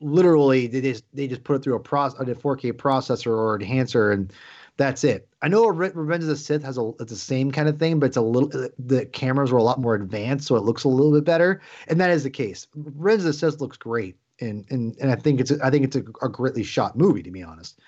literally 0.03 0.67
they 0.67 0.81
just 0.81 1.05
they 1.13 1.27
just 1.27 1.43
put 1.43 1.55
it 1.55 1.63
through 1.63 1.75
a 1.75 1.79
process 1.79 2.19
a 2.19 2.25
4K 2.25 2.73
processor 2.73 3.27
or 3.27 3.55
enhancer 3.59 4.11
and 4.11 4.33
that's 4.77 5.03
it. 5.03 5.27
I 5.41 5.49
know 5.49 5.67
Re- 5.67 5.91
Revenge 5.93 6.23
of 6.23 6.29
the 6.29 6.35
Sith 6.35 6.63
has 6.63 6.77
a 6.77 6.91
it's 6.99 7.11
the 7.11 7.17
same 7.17 7.51
kind 7.51 7.69
of 7.69 7.77
thing, 7.77 7.99
but 7.99 8.07
it's 8.07 8.17
a 8.17 8.21
little 8.21 8.49
the 8.79 9.05
cameras 9.05 9.51
were 9.51 9.59
a 9.59 9.63
lot 9.63 9.79
more 9.79 9.95
advanced, 9.95 10.47
so 10.47 10.55
it 10.55 10.63
looks 10.63 10.83
a 10.83 10.89
little 10.89 11.11
bit 11.11 11.23
better, 11.23 11.61
and 11.87 12.01
that 12.01 12.09
is 12.09 12.23
the 12.23 12.29
case. 12.29 12.67
Revenge 12.75 13.19
of 13.19 13.25
the 13.25 13.33
Sith 13.33 13.61
looks 13.61 13.77
great, 13.77 14.15
and 14.39 14.65
and 14.71 14.97
and 14.99 15.11
I 15.11 15.15
think 15.15 15.39
it's 15.39 15.51
I 15.51 15.69
think 15.69 15.85
it's 15.85 15.95
a, 15.95 16.03
a 16.23 16.29
greatly 16.29 16.63
shot 16.63 16.97
movie 16.97 17.21
to 17.23 17.31
be 17.31 17.43
honest. 17.43 17.79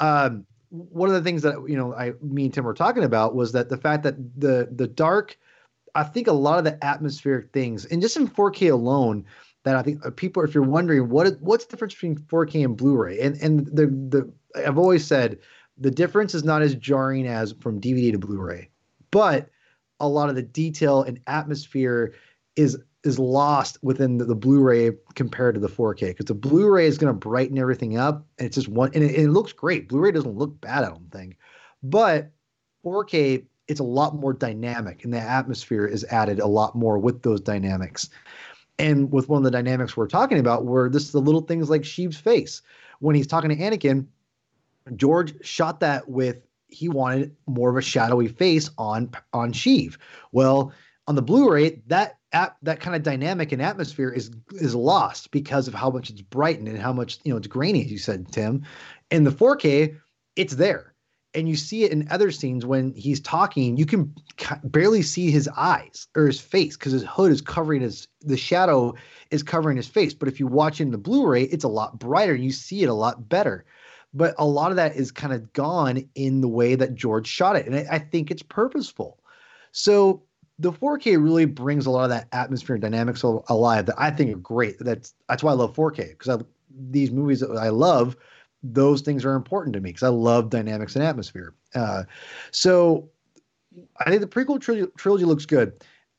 Um, 0.00 0.46
one 0.70 1.08
of 1.08 1.14
the 1.14 1.22
things 1.22 1.42
that 1.42 1.64
you 1.68 1.76
know 1.76 1.94
I 1.94 2.14
me 2.20 2.46
and 2.46 2.54
Tim 2.54 2.64
were 2.64 2.74
talking 2.74 3.04
about 3.04 3.36
was 3.36 3.52
that 3.52 3.68
the 3.68 3.76
fact 3.76 4.02
that 4.02 4.16
the 4.36 4.68
the 4.72 4.88
dark, 4.88 5.38
I 5.94 6.02
think 6.02 6.26
a 6.26 6.32
lot 6.32 6.58
of 6.58 6.64
the 6.64 6.84
atmospheric 6.84 7.52
things, 7.52 7.84
and 7.84 8.02
just 8.02 8.16
in 8.16 8.26
4K 8.26 8.72
alone, 8.72 9.24
that 9.66 9.74
I 9.74 9.82
think 9.82 10.06
uh, 10.06 10.10
people, 10.10 10.44
if 10.44 10.54
you're 10.54 10.62
wondering 10.62 11.08
what 11.08 11.40
what's 11.40 11.64
the 11.64 11.72
difference 11.72 11.94
between 11.94 12.16
4K 12.16 12.64
and 12.64 12.76
Blu-ray, 12.76 13.18
and 13.18 13.36
and 13.42 13.66
the 13.66 13.86
the 13.86 14.32
I've 14.64 14.78
always 14.78 15.04
said 15.04 15.38
the 15.76 15.90
difference 15.90 16.34
is 16.34 16.44
not 16.44 16.62
as 16.62 16.76
jarring 16.76 17.26
as 17.26 17.52
from 17.60 17.80
DVD 17.80 18.12
to 18.12 18.18
Blu-ray, 18.18 18.70
but 19.10 19.50
a 19.98 20.08
lot 20.08 20.28
of 20.28 20.36
the 20.36 20.42
detail 20.42 21.02
and 21.02 21.18
atmosphere 21.26 22.14
is 22.54 22.78
is 23.02 23.18
lost 23.18 23.78
within 23.82 24.18
the, 24.18 24.24
the 24.24 24.36
Blu-ray 24.36 24.92
compared 25.16 25.56
to 25.56 25.60
the 25.60 25.68
4K 25.68 26.08
because 26.08 26.26
the 26.26 26.34
Blu-ray 26.34 26.86
is 26.86 26.96
going 26.96 27.12
to 27.12 27.18
brighten 27.18 27.58
everything 27.58 27.98
up 27.98 28.24
and 28.38 28.46
it's 28.46 28.54
just 28.54 28.68
one 28.68 28.92
and 28.94 29.02
it, 29.02 29.16
and 29.16 29.24
it 29.24 29.30
looks 29.30 29.52
great. 29.52 29.88
Blu-ray 29.88 30.12
doesn't 30.12 30.38
look 30.38 30.60
bad, 30.60 30.84
I 30.84 30.90
don't 30.90 31.10
think, 31.10 31.38
but 31.82 32.30
4K 32.84 33.46
it's 33.68 33.80
a 33.80 33.84
lot 33.84 34.14
more 34.14 34.32
dynamic 34.32 35.02
and 35.02 35.12
the 35.12 35.20
atmosphere 35.20 35.86
is 35.86 36.04
added 36.04 36.38
a 36.38 36.46
lot 36.46 36.76
more 36.76 36.98
with 36.98 37.22
those 37.22 37.40
dynamics. 37.40 38.08
And 38.78 39.10
with 39.10 39.28
one 39.28 39.38
of 39.38 39.44
the 39.44 39.50
dynamics 39.50 39.96
we're 39.96 40.06
talking 40.06 40.38
about, 40.38 40.64
where 40.64 40.88
this 40.88 41.04
is 41.04 41.12
the 41.12 41.20
little 41.20 41.40
things 41.40 41.70
like 41.70 41.82
Sheev's 41.82 42.18
face 42.18 42.62
when 43.00 43.16
he's 43.16 43.26
talking 43.26 43.50
to 43.50 43.56
Anakin, 43.56 44.06
George 44.96 45.34
shot 45.44 45.80
that 45.80 46.08
with 46.08 46.46
he 46.68 46.88
wanted 46.88 47.34
more 47.46 47.70
of 47.70 47.76
a 47.76 47.82
shadowy 47.82 48.28
face 48.28 48.70
on 48.78 49.10
on 49.32 49.52
Sheev. 49.52 49.96
Well, 50.32 50.72
on 51.06 51.14
the 51.14 51.22
Blu-ray, 51.22 51.82
that 51.86 52.18
app 52.32 52.56
that 52.62 52.80
kind 52.80 52.96
of 52.96 53.02
dynamic 53.02 53.52
and 53.52 53.62
atmosphere 53.62 54.10
is 54.10 54.30
is 54.52 54.74
lost 54.74 55.30
because 55.30 55.68
of 55.68 55.74
how 55.74 55.90
much 55.90 56.10
it's 56.10 56.22
brightened 56.22 56.68
and 56.68 56.78
how 56.78 56.92
much 56.92 57.18
you 57.24 57.32
know 57.32 57.36
it's 57.36 57.46
grainy, 57.46 57.84
as 57.84 57.90
you 57.90 57.98
said, 57.98 58.30
Tim. 58.32 58.64
In 59.10 59.24
the 59.24 59.30
4K, 59.30 59.96
it's 60.34 60.54
there. 60.54 60.92
And 61.36 61.48
you 61.48 61.54
see 61.54 61.84
it 61.84 61.92
in 61.92 62.08
other 62.10 62.30
scenes 62.30 62.64
when 62.66 62.92
he's 62.94 63.20
talking, 63.20 63.76
you 63.76 63.86
can 63.86 64.14
ca- 64.38 64.60
barely 64.64 65.02
see 65.02 65.30
his 65.30 65.48
eyes 65.56 66.08
or 66.16 66.26
his 66.26 66.40
face 66.40 66.76
because 66.76 66.92
his 66.92 67.04
hood 67.04 67.30
is 67.30 67.40
covering 67.40 67.82
his 67.82 68.08
the 68.22 68.36
shadow 68.36 68.94
is 69.30 69.42
covering 69.42 69.76
his 69.76 69.86
face. 69.86 70.14
But 70.14 70.28
if 70.28 70.40
you 70.40 70.46
watch 70.46 70.80
in 70.80 70.90
the 70.90 70.98
Blu-ray, 70.98 71.44
it's 71.44 71.64
a 71.64 71.68
lot 71.68 71.98
brighter. 71.98 72.34
And 72.34 72.42
you 72.42 72.50
see 72.50 72.82
it 72.82 72.88
a 72.88 72.94
lot 72.94 73.28
better 73.28 73.64
but 74.16 74.34
a 74.38 74.46
lot 74.46 74.70
of 74.70 74.76
that 74.76 74.96
is 74.96 75.12
kind 75.12 75.32
of 75.32 75.52
gone 75.52 76.08
in 76.14 76.40
the 76.40 76.48
way 76.48 76.74
that 76.74 76.94
George 76.94 77.26
shot 77.26 77.54
it, 77.54 77.66
and 77.66 77.76
I, 77.76 77.86
I 77.92 77.98
think 77.98 78.30
it's 78.30 78.42
purposeful. 78.42 79.18
So 79.72 80.22
the 80.58 80.72
4K 80.72 81.22
really 81.22 81.44
brings 81.44 81.84
a 81.84 81.90
lot 81.90 82.04
of 82.04 82.10
that 82.10 82.28
atmosphere 82.32 82.76
and 82.76 82.82
dynamics 82.82 83.22
alive 83.22 83.86
that 83.86 83.96
I 83.98 84.10
think 84.10 84.34
are 84.34 84.38
great. 84.38 84.78
That's 84.80 85.14
that's 85.28 85.42
why 85.42 85.52
I 85.52 85.54
love 85.54 85.76
4K 85.76 86.18
because 86.18 86.42
these 86.90 87.10
movies 87.10 87.40
that 87.40 87.50
I 87.50 87.68
love, 87.68 88.16
those 88.72 89.00
things 89.02 89.24
are 89.24 89.34
important 89.34 89.72
to 89.74 89.80
me 89.80 89.90
because 89.90 90.02
I 90.02 90.08
love 90.08 90.50
dynamics 90.50 90.96
and 90.96 91.04
atmosphere. 91.04 91.54
Uh, 91.74 92.04
so 92.50 93.08
I 93.98 94.10
think 94.10 94.20
the 94.20 94.26
prequel 94.26 94.60
trilogy, 94.60 94.90
trilogy 94.96 95.24
looks 95.24 95.46
good. 95.46 95.72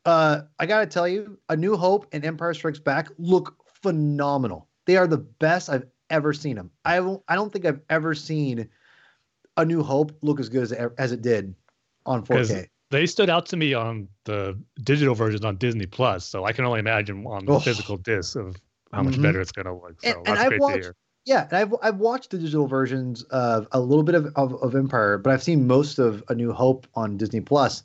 Uh, 0.05 0.41
I 0.59 0.65
gotta 0.65 0.85
tell 0.85 1.07
you, 1.07 1.37
A 1.49 1.55
New 1.57 1.75
Hope 1.75 2.07
and 2.11 2.23
Empire 2.23 2.53
Strikes 2.53 2.79
Back 2.79 3.09
look 3.17 3.55
phenomenal. 3.81 4.67
They 4.85 4.97
are 4.97 5.07
the 5.07 5.17
best 5.17 5.69
I've 5.69 5.85
ever 6.09 6.33
seen 6.33 6.55
them. 6.55 6.71
I 6.85 6.99
won't, 6.99 7.23
I 7.27 7.35
don't 7.35 7.51
think 7.51 7.65
I've 7.65 7.81
ever 7.89 8.13
seen 8.13 8.69
A 9.57 9.65
New 9.65 9.83
Hope 9.83 10.17
look 10.21 10.39
as 10.39 10.49
good 10.49 10.63
as 10.63 10.71
it, 10.71 10.91
as 10.97 11.11
it 11.11 11.21
did 11.21 11.53
on 12.05 12.23
4K. 12.25 12.67
They 12.89 13.05
stood 13.05 13.29
out 13.29 13.45
to 13.47 13.57
me 13.57 13.73
on 13.73 14.07
the 14.23 14.57
digital 14.83 15.13
versions 15.13 15.43
on 15.43 15.57
Disney 15.57 15.85
Plus, 15.85 16.25
so 16.25 16.45
I 16.45 16.53
can 16.53 16.63
only 16.63 16.79
imagine 16.79 17.25
on 17.25 17.45
the 17.45 17.53
Oh. 17.53 17.59
physical 17.59 17.97
disc 17.97 18.37
of 18.37 18.55
how 18.93 19.03
much 19.03 19.15
Mhm. 19.15 19.23
better 19.23 19.41
it's 19.41 19.51
going 19.51 19.65
to 19.65 19.73
look. 19.73 20.01
So 20.01 20.07
And- 20.09 20.17
and 20.19 20.25
that's 20.27 20.39
I've 20.39 20.47
great 20.49 20.61
watched- 20.61 20.75
to 20.75 20.81
hear. 20.83 20.95
Yeah, 21.27 21.43
and 21.43 21.57
I've 21.57 21.73
I've 21.83 21.97
watched 21.97 22.31
the 22.31 22.37
digital 22.37 22.67
versions 22.67 23.23
of 23.23 23.67
a 23.73 23.81
little 23.81 24.03
bit 24.03 24.15
of, 24.15 24.27
of, 24.37 24.53
of 24.63 24.75
Empire, 24.75 25.17
but 25.17 25.33
I've 25.33 25.43
seen 25.43 25.67
most 25.67 25.99
of 25.99 26.23
A 26.29 26.35
New 26.35 26.53
Hope 26.53 26.87
on 26.95 27.17
Disney 27.17 27.41
Plus, 27.41 27.83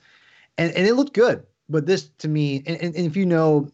and 0.58 0.70
and 0.72 0.86
it 0.86 0.94
looked 0.94 1.12
good. 1.12 1.44
But 1.68 1.84
this 1.84 2.08
to 2.18 2.28
me, 2.28 2.62
and, 2.68 2.80
and, 2.80 2.94
and 2.94 3.04
if 3.04 3.16
you 3.16 3.26
know, 3.26 3.68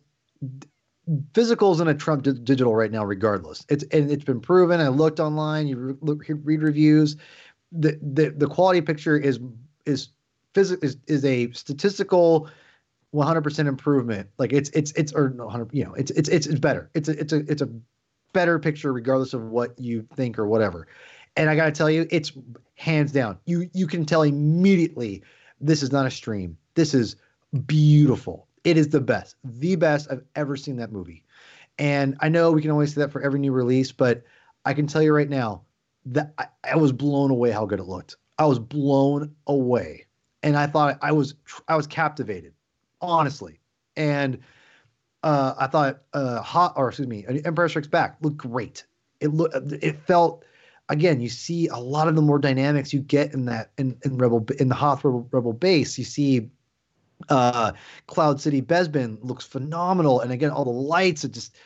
physical 1.34 1.70
is 1.72 1.80
in 1.80 1.88
a 1.88 1.94
Trump 1.94 2.22
di- 2.22 2.32
digital 2.32 2.74
right 2.74 2.90
now, 2.90 3.04
regardless. 3.04 3.66
It's 3.68 3.84
and 3.92 4.10
it's 4.10 4.24
been 4.24 4.40
proven. 4.40 4.80
I 4.80 4.88
looked 4.88 5.20
online. 5.20 5.66
You 5.66 5.98
re- 6.00 6.16
read 6.30 6.62
reviews. 6.62 7.16
The, 7.70 7.98
the 8.00 8.30
the 8.30 8.46
quality 8.46 8.80
picture 8.80 9.18
is 9.18 9.38
is 9.84 10.08
physical 10.54 10.82
is, 10.82 10.96
is 11.08 11.26
a 11.26 11.52
statistical 11.52 12.48
100% 13.14 13.66
improvement. 13.66 14.30
Like 14.38 14.54
it's 14.54 14.70
it's 14.70 14.92
it's 14.92 15.12
or 15.12 15.28
100 15.28 15.68
you 15.74 15.84
know 15.84 15.92
it's 15.92 16.10
it's 16.12 16.30
it's 16.30 16.48
better. 16.58 16.88
It's 16.94 17.10
a 17.10 17.20
it's 17.20 17.34
a 17.34 17.40
it's 17.40 17.60
a 17.60 17.68
better 18.32 18.58
picture 18.58 18.92
regardless 18.92 19.34
of 19.34 19.42
what 19.44 19.78
you 19.78 20.06
think 20.14 20.38
or 20.38 20.46
whatever. 20.46 20.86
And 21.36 21.48
I 21.48 21.56
got 21.56 21.66
to 21.66 21.72
tell 21.72 21.90
you, 21.90 22.06
it's 22.10 22.32
hands 22.74 23.12
down. 23.12 23.38
You 23.46 23.68
you 23.72 23.86
can 23.86 24.04
tell 24.04 24.22
immediately 24.22 25.22
this 25.60 25.82
is 25.82 25.92
not 25.92 26.06
a 26.06 26.10
stream. 26.10 26.56
This 26.74 26.94
is 26.94 27.16
beautiful. 27.66 28.46
It 28.64 28.76
is 28.76 28.88
the 28.88 29.00
best, 29.00 29.36
the 29.44 29.76
best 29.76 30.08
I've 30.10 30.24
ever 30.34 30.56
seen 30.56 30.76
that 30.76 30.92
movie. 30.92 31.24
And 31.78 32.16
I 32.20 32.28
know 32.28 32.50
we 32.50 32.62
can 32.62 32.70
always 32.70 32.94
say 32.94 33.00
that 33.02 33.12
for 33.12 33.22
every 33.22 33.38
new 33.38 33.52
release, 33.52 33.92
but 33.92 34.24
I 34.64 34.74
can 34.74 34.86
tell 34.86 35.02
you 35.02 35.12
right 35.14 35.28
now 35.28 35.62
that 36.06 36.32
I, 36.38 36.46
I 36.64 36.76
was 36.76 36.92
blown 36.92 37.30
away 37.30 37.50
how 37.50 37.66
good 37.66 37.80
it 37.80 37.84
looked. 37.84 38.16
I 38.38 38.46
was 38.46 38.58
blown 38.58 39.34
away, 39.46 40.06
and 40.42 40.56
I 40.56 40.66
thought 40.66 40.98
I 41.02 41.12
was 41.12 41.34
I 41.68 41.76
was 41.76 41.86
captivated, 41.86 42.52
honestly. 43.00 43.60
And 43.96 44.38
uh, 45.22 45.54
I 45.58 45.66
thought 45.66 46.00
uh, 46.12 46.40
hot 46.42 46.74
or 46.76 46.88
excuse 46.88 47.08
me, 47.08 47.24
Empire 47.44 47.68
Strikes 47.68 47.88
Back 47.88 48.16
looked 48.20 48.36
great. 48.36 48.84
It 49.20 49.28
looked 49.28 49.54
it 49.54 49.96
felt 50.06 50.44
again. 50.88 51.20
You 51.20 51.28
see 51.28 51.68
a 51.68 51.76
lot 51.76 52.08
of 52.08 52.14
the 52.14 52.22
more 52.22 52.38
dynamics 52.38 52.92
you 52.92 53.00
get 53.00 53.32
in 53.34 53.44
that 53.46 53.70
in, 53.78 53.96
in 54.04 54.18
Rebel 54.18 54.46
in 54.58 54.68
the 54.68 54.74
Hoth 54.74 55.04
Rebel, 55.04 55.28
Rebel 55.30 55.52
base. 55.52 55.98
You 55.98 56.04
see 56.04 56.50
uh, 57.28 57.72
Cloud 58.06 58.40
City 58.40 58.62
Bespin 58.62 59.18
looks 59.22 59.44
phenomenal, 59.44 60.20
and 60.20 60.32
again 60.32 60.50
all 60.50 60.64
the 60.64 60.70
lights. 60.70 61.24
It 61.24 61.32
just 61.32 61.56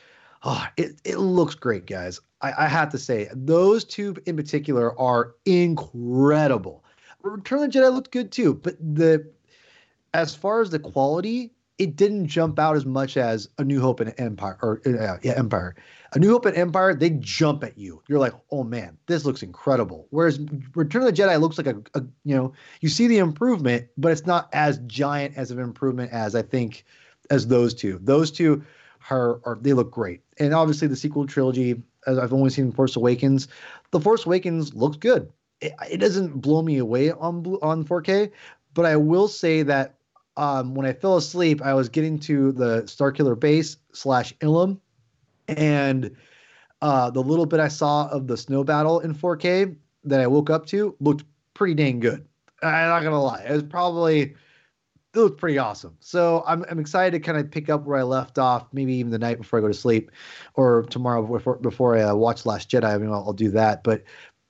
oh, 0.45 0.67
it 0.77 1.01
it 1.05 1.19
looks 1.19 1.55
great, 1.55 1.87
guys. 1.87 2.21
I, 2.41 2.65
I 2.65 2.67
have 2.69 2.91
to 2.91 2.99
say 2.99 3.29
those 3.35 3.85
two 3.85 4.17
in 4.27 4.37
particular 4.37 4.99
are 4.99 5.35
incredible. 5.45 6.85
Return 7.23 7.63
of 7.63 7.73
the 7.73 7.79
Jedi 7.79 7.93
looked 7.93 8.11
good 8.11 8.33
too, 8.33 8.55
but 8.55 8.77
the 8.81 9.31
as 10.15 10.35
far 10.35 10.61
as 10.61 10.71
the 10.71 10.79
quality, 10.79 11.53
it 11.79 11.97
didn't 11.97 12.27
jump 12.27 12.59
out 12.59 12.77
as 12.77 12.85
much 12.85 13.17
as 13.17 13.49
A 13.59 13.65
New 13.65 13.81
Hope 13.81 14.01
and 14.01 14.15
Empire, 14.19 14.59
or 14.63 14.81
uh, 14.87 15.19
yeah, 15.23 15.33
Empire. 15.37 15.75
A 16.13 16.19
New 16.19 16.31
Hope 16.31 16.45
and 16.45 16.57
Empire, 16.57 16.95
they 16.95 17.11
jump 17.11 17.65
at 17.65 17.79
you. 17.79 18.03
You're 18.07 18.19
like, 18.19 18.35
oh 18.51 18.65
man, 18.65 18.99
this 19.07 19.25
looks 19.25 19.43
incredible. 19.43 20.07
Whereas 20.11 20.39
Return 20.75 21.03
of 21.03 21.07
the 21.07 21.23
Jedi 21.23 21.41
looks 21.41 21.57
like 21.57 21.67
a, 21.67 21.77
a 21.95 22.03
you 22.25 22.37
know, 22.37 22.53
you 22.83 22.91
see 22.91 23.07
the 23.07 23.19
improvement, 23.19 23.89
but 23.97 24.13
it's 24.13 24.27
not 24.27 24.51
as 24.53 24.79
giant 24.87 25.37
as 25.37 25.51
an 25.51 25.59
improvement 25.59 26.13
as 26.13 26.35
I 26.35 26.43
think 26.43 26.85
as 27.31 27.47
those 27.47 27.73
two. 27.73 27.99
Those 28.03 28.31
two 28.31 28.63
are, 29.11 29.41
are 29.47 29.59
they 29.61 29.73
look 29.73 29.91
great, 29.91 30.21
and 30.39 30.53
obviously 30.55 30.89
the 30.89 30.97
sequel 30.97 31.27
trilogy. 31.27 31.83
As 32.07 32.19
I've 32.19 32.33
only 32.33 32.51
seen 32.51 32.73
Force 32.73 32.97
Awakens, 32.97 33.47
the 33.93 34.01
Force 34.01 34.27
Awakens 34.27 34.75
looks 34.75 34.97
good. 34.97 35.33
It, 35.61 35.73
it 35.89 35.99
doesn't 35.99 36.41
blow 36.41 36.61
me 36.61 36.79
away 36.79 37.13
on 37.13 37.47
on 37.63 37.85
4K, 37.85 38.31
but 38.75 38.85
I 38.85 38.97
will 38.97 39.29
say 39.29 39.63
that 39.63 39.95
um, 40.37 40.75
when 40.75 40.87
I 40.87 40.93
fell 40.93 41.17
asleep, 41.17 41.63
I 41.63 41.75
was 41.75 41.89
getting 41.89 42.19
to 42.21 42.53
the 42.53 42.83
Starkiller 42.83 43.39
base 43.39 43.77
slash 43.93 44.33
Ilum, 44.41 44.79
and 45.49 46.15
uh, 46.81 47.11
the 47.11 47.23
little 47.23 47.47
bit 47.47 47.61
I 47.61 47.69
saw 47.69 48.09
of 48.09 48.27
the 48.27 48.37
snow 48.37 48.65
battle 48.65 49.01
in 49.01 49.15
4K 49.15 49.77
that 50.05 50.21
I 50.21 50.27
woke 50.27 50.51
up 50.51 50.67
to 50.67 50.97
looked 51.01 51.25
pretty 51.55 51.75
dang 51.75 52.01
good. 52.01 52.27
I'm 52.63 52.89
not 52.89 53.03
gonna 53.03 53.23
lie, 53.23 53.45
it 53.49 53.53
was 53.53 53.63
probably 53.63 54.35
it 55.15 55.19
looked 55.19 55.39
pretty 55.39 55.59
awesome. 55.59 55.97
So 56.01 56.43
I'm 56.47 56.65
I'm 56.71 56.79
excited 56.79 57.13
to 57.13 57.21
kind 57.21 57.39
of 57.39 57.51
pick 57.51 57.69
up 57.69 57.85
where 57.85 57.99
I 57.99 58.03
left 58.03 58.39
off, 58.39 58.67
maybe 58.73 58.95
even 58.95 59.11
the 59.11 59.19
night 59.19 59.39
before 59.39 59.59
I 59.59 59.63
go 59.63 59.69
to 59.69 59.75
sleep, 59.75 60.11
or 60.55 60.85
tomorrow 60.85 61.23
before 61.27 61.59
before 61.59 61.97
I 61.97 62.03
uh, 62.03 62.15
watch 62.15 62.47
Last 62.47 62.71
Jedi. 62.71 62.85
I 62.85 62.97
mean, 62.99 63.11
I'll, 63.11 63.25
I'll 63.27 63.33
do 63.33 63.51
that. 63.51 63.85
But 63.85 64.05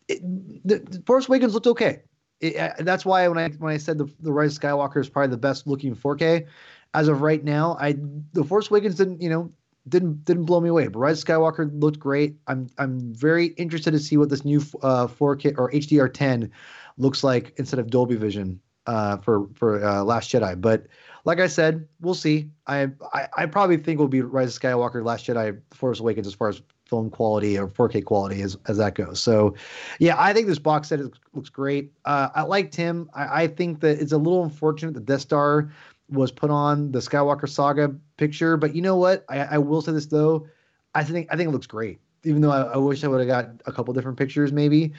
it, 0.08 0.20
the, 0.64 0.78
the 0.78 1.02
Force 1.06 1.26
Awakens 1.26 1.54
looked 1.54 1.66
okay 1.66 2.02
it, 2.42 2.84
that's 2.84 3.04
why 3.04 3.26
when 3.28 3.38
I 3.38 3.48
when 3.50 3.72
I 3.72 3.78
said 3.78 3.98
the 3.98 4.10
the 4.20 4.32
Rise 4.32 4.56
of 4.56 4.62
Skywalker 4.62 5.00
is 5.00 5.08
probably 5.08 5.30
the 5.30 5.38
best 5.38 5.66
looking 5.66 5.94
4K, 5.94 6.46
as 6.94 7.08
of 7.08 7.22
right 7.22 7.42
now, 7.42 7.76
I 7.80 7.96
the 8.32 8.44
Force 8.44 8.70
Awakens 8.70 8.96
didn't 8.96 9.22
you 9.22 9.30
know 9.30 9.50
didn't 9.88 10.24
didn't 10.24 10.44
blow 10.44 10.60
me 10.60 10.68
away, 10.68 10.88
but 10.88 10.98
Rise 10.98 11.22
of 11.22 11.28
Skywalker 11.28 11.70
looked 11.80 11.98
great. 11.98 12.36
I'm 12.48 12.68
I'm 12.78 13.14
very 13.14 13.46
interested 13.46 13.92
to 13.92 13.98
see 13.98 14.16
what 14.16 14.28
this 14.28 14.44
new 14.44 14.60
uh, 14.82 15.06
4K 15.06 15.54
or 15.56 15.70
HDR10 15.70 16.50
looks 16.98 17.24
like 17.24 17.54
instead 17.56 17.78
of 17.78 17.90
Dolby 17.90 18.16
Vision 18.16 18.60
uh, 18.86 19.18
for 19.18 19.48
for 19.54 19.84
uh, 19.84 20.02
Last 20.02 20.30
Jedi. 20.30 20.60
But 20.60 20.86
like 21.24 21.38
I 21.38 21.46
said, 21.46 21.86
we'll 22.00 22.14
see. 22.14 22.50
I 22.66 22.88
I, 23.12 23.28
I 23.36 23.46
probably 23.46 23.76
think 23.76 23.98
will 24.00 24.08
be 24.08 24.20
Rise 24.20 24.56
of 24.56 24.62
Skywalker, 24.62 25.04
Last 25.04 25.26
Jedi, 25.26 25.60
Force 25.72 26.00
Awakens 26.00 26.26
as 26.26 26.34
far 26.34 26.48
as 26.48 26.60
film 26.92 27.08
quality 27.08 27.58
or 27.58 27.68
4K 27.68 28.04
quality 28.04 28.42
as, 28.42 28.58
as 28.68 28.76
that 28.76 28.94
goes. 28.94 29.18
So, 29.18 29.54
yeah, 29.98 30.14
I 30.18 30.34
think 30.34 30.46
this 30.46 30.58
box 30.58 30.88
set 30.88 31.00
is, 31.00 31.08
looks 31.32 31.48
great. 31.48 31.90
Uh, 32.04 32.28
I 32.34 32.42
liked 32.42 32.76
him. 32.76 33.08
I, 33.14 33.44
I 33.44 33.46
think 33.46 33.80
that 33.80 33.98
it's 33.98 34.12
a 34.12 34.18
little 34.18 34.44
unfortunate 34.44 34.92
that 34.92 35.06
Death 35.06 35.22
Star 35.22 35.72
was 36.10 36.30
put 36.30 36.50
on 36.50 36.92
the 36.92 36.98
Skywalker 36.98 37.48
Saga 37.48 37.94
picture, 38.18 38.58
but 38.58 38.76
you 38.76 38.82
know 38.82 38.96
what? 38.96 39.24
I, 39.30 39.38
I 39.38 39.58
will 39.58 39.80
say 39.80 39.92
this 39.92 40.04
though. 40.04 40.46
I 40.94 41.02
think 41.02 41.28
I 41.32 41.36
think 41.38 41.48
it 41.48 41.52
looks 41.52 41.66
great. 41.66 41.98
Even 42.24 42.42
though 42.42 42.50
I, 42.50 42.74
I 42.74 42.76
wish 42.76 43.02
I 43.04 43.08
would 43.08 43.20
have 43.20 43.26
got 43.26 43.48
a 43.64 43.72
couple 43.72 43.94
different 43.94 44.18
pictures, 44.18 44.52
maybe. 44.52 44.92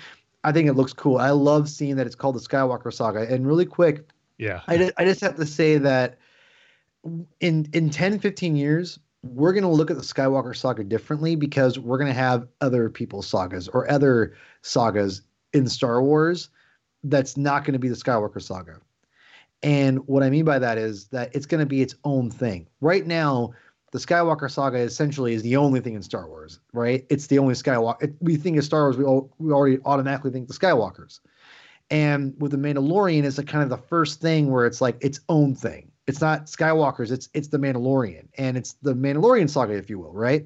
I 0.44 0.52
think 0.52 0.68
it 0.68 0.74
looks 0.74 0.94
cool. 0.94 1.20
I 1.20 1.30
love 1.30 1.70
seeing 1.70 1.96
that 1.98 2.08
it's 2.08 2.16
called 2.16 2.36
the 2.36 2.40
Skywalker 2.40 2.92
Saga. 2.92 3.32
And 3.32 3.46
really 3.46 3.68
quick, 3.68 4.10
yeah, 4.40 4.62
I 4.68 4.78
just, 4.78 4.94
I 4.98 5.06
just 5.06 5.22
have 5.22 5.36
to 5.36 5.46
say 5.46 5.78
that 5.78 6.18
in 7.40 7.70
in 7.72 7.92
10, 7.92 8.18
15 8.18 8.56
years, 8.56 8.98
we're 9.24 9.54
going 9.54 9.64
to 9.64 9.70
look 9.70 9.90
at 9.90 9.98
the 9.98 10.04
Skywalker 10.04 10.56
saga 10.56 10.84
differently 10.84 11.36
because 11.36 11.80
we're 11.80 11.98
going 11.98 12.12
to 12.12 12.14
have 12.14 12.48
other 12.62 12.90
people's 12.90 13.26
sagas 13.26 13.70
or 13.70 13.90
other 13.90 14.36
sagas 14.62 15.22
in 15.54 15.68
Star 15.68 16.04
Wars 16.04 16.50
that's 17.06 17.38
not 17.38 17.64
going 17.64 17.74
to 17.74 17.80
be 17.80 17.88
the 17.88 17.96
Skywalker 17.96 18.42
saga. 18.42 18.80
And 19.62 20.06
what 20.08 20.24
I 20.24 20.30
mean 20.30 20.44
by 20.44 20.60
that 20.60 20.78
is 20.78 21.08
that 21.08 21.34
it's 21.34 21.46
going 21.46 21.60
to 21.60 21.66
be 21.66 21.82
its 21.82 21.96
own 22.04 22.30
thing. 22.30 22.68
Right 22.82 23.08
now, 23.08 23.54
the 23.92 24.00
Skywalker 24.00 24.52
saga 24.52 24.80
essentially 24.80 25.34
is 25.34 25.42
the 25.42 25.56
only 25.56 25.80
thing 25.80 25.94
in 25.94 26.02
Star 26.02 26.28
Wars, 26.28 26.60
right? 26.74 27.06
It's 27.10 27.28
the 27.28 27.40
only 27.40 27.54
Skywalker. 27.54 28.04
It, 28.04 28.16
we 28.20 28.36
think 28.36 28.58
of 28.58 28.66
Star 28.66 28.84
Wars, 28.84 28.98
we, 28.98 29.06
all, 29.06 29.34
we 29.40 29.54
already 29.54 29.80
automatically 29.86 30.32
think 30.32 30.50
the 30.50 30.54
Skywalkers. 30.54 31.22
And 31.90 32.34
with 32.40 32.52
the 32.52 32.58
Mandalorian, 32.58 33.24
it's 33.24 33.38
a 33.38 33.44
kind 33.44 33.64
of 33.64 33.70
the 33.70 33.78
first 33.78 34.20
thing 34.20 34.52
where 34.52 34.66
it's 34.66 34.82
like 34.82 34.98
its 35.00 35.22
own 35.30 35.56
thing 35.56 35.93
it's 36.08 36.22
not 36.22 36.46
Skywalker's. 36.46 37.12
It's 37.12 37.30
it's 37.34 37.48
the 37.48 37.58
Mandalorian, 37.58 38.28
and 38.38 38.58
it's 38.58 38.74
the 38.82 38.94
Mandalorian 38.94 39.50
saga, 39.50 39.74
if 39.74 39.90
you 39.90 40.00
will, 40.00 40.14
right? 40.14 40.46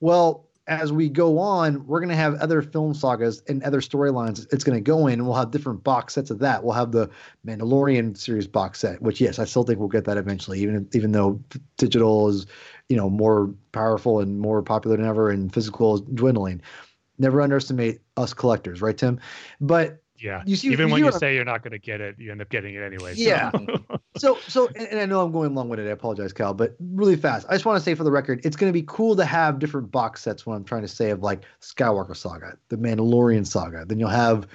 Well, 0.00 0.48
as 0.68 0.92
we 0.92 1.08
go 1.08 1.38
on, 1.38 1.86
we're 1.86 1.98
going 1.98 2.10
to 2.10 2.14
have 2.14 2.34
other 2.36 2.60
film 2.60 2.92
sagas 2.92 3.42
and 3.48 3.62
other 3.62 3.80
storylines. 3.80 4.46
It's 4.52 4.62
going 4.62 4.76
to 4.76 4.82
go 4.82 5.06
in, 5.06 5.14
and 5.14 5.26
we'll 5.26 5.34
have 5.34 5.50
different 5.50 5.82
box 5.82 6.14
sets 6.14 6.30
of 6.30 6.38
that. 6.40 6.62
We'll 6.62 6.74
have 6.74 6.92
the 6.92 7.08
Mandalorian 7.46 8.16
series 8.16 8.46
box 8.46 8.80
set, 8.80 9.00
which 9.00 9.20
yes, 9.20 9.38
I 9.38 9.46
still 9.46 9.64
think 9.64 9.78
we'll 9.78 9.88
get 9.88 10.04
that 10.04 10.18
eventually, 10.18 10.60
even 10.60 10.88
even 10.92 11.12
though 11.12 11.42
digital 11.78 12.28
is, 12.28 12.46
you 12.88 12.96
know, 12.96 13.08
more 13.08 13.52
powerful 13.72 14.20
and 14.20 14.38
more 14.38 14.62
popular 14.62 14.96
than 14.96 15.06
ever, 15.06 15.30
and 15.30 15.52
physical 15.52 15.96
is 15.96 16.00
dwindling. 16.02 16.60
Never 17.18 17.40
underestimate 17.40 18.00
us 18.16 18.32
collectors, 18.32 18.80
right, 18.80 18.96
Tim? 18.96 19.18
But 19.60 20.02
yeah. 20.18 20.42
You 20.46 20.56
see, 20.56 20.68
even 20.68 20.88
you 20.88 20.92
when 20.92 21.04
you 21.04 21.12
say 21.12 21.34
you're 21.34 21.44
not 21.44 21.62
going 21.62 21.72
to 21.72 21.78
get 21.78 22.00
it, 22.00 22.16
you 22.18 22.30
end 22.30 22.40
up 22.40 22.48
getting 22.48 22.74
it 22.74 22.82
anyway. 22.82 23.14
So. 23.14 23.20
Yeah. 23.20 23.50
so, 24.16 24.38
so, 24.46 24.68
and 24.68 25.00
I 25.00 25.06
know 25.06 25.22
I'm 25.22 25.32
going 25.32 25.54
long 25.54 25.68
winded. 25.68 25.88
I 25.88 25.90
apologize, 25.90 26.32
Cal, 26.32 26.54
but 26.54 26.76
really 26.80 27.16
fast. 27.16 27.46
I 27.48 27.54
just 27.54 27.64
want 27.64 27.78
to 27.78 27.84
say 27.84 27.94
for 27.94 28.04
the 28.04 28.10
record, 28.10 28.40
it's 28.44 28.56
going 28.56 28.70
to 28.70 28.78
be 28.78 28.84
cool 28.86 29.16
to 29.16 29.24
have 29.24 29.58
different 29.58 29.90
box 29.90 30.22
sets. 30.22 30.46
What 30.46 30.54
I'm 30.54 30.64
trying 30.64 30.82
to 30.82 30.88
say 30.88 31.10
of 31.10 31.22
like 31.22 31.44
Skywalker 31.60 32.16
Saga, 32.16 32.56
the 32.68 32.76
Mandalorian 32.76 33.46
Saga. 33.46 33.84
Then 33.86 33.98
you'll 33.98 34.08
have 34.08 34.46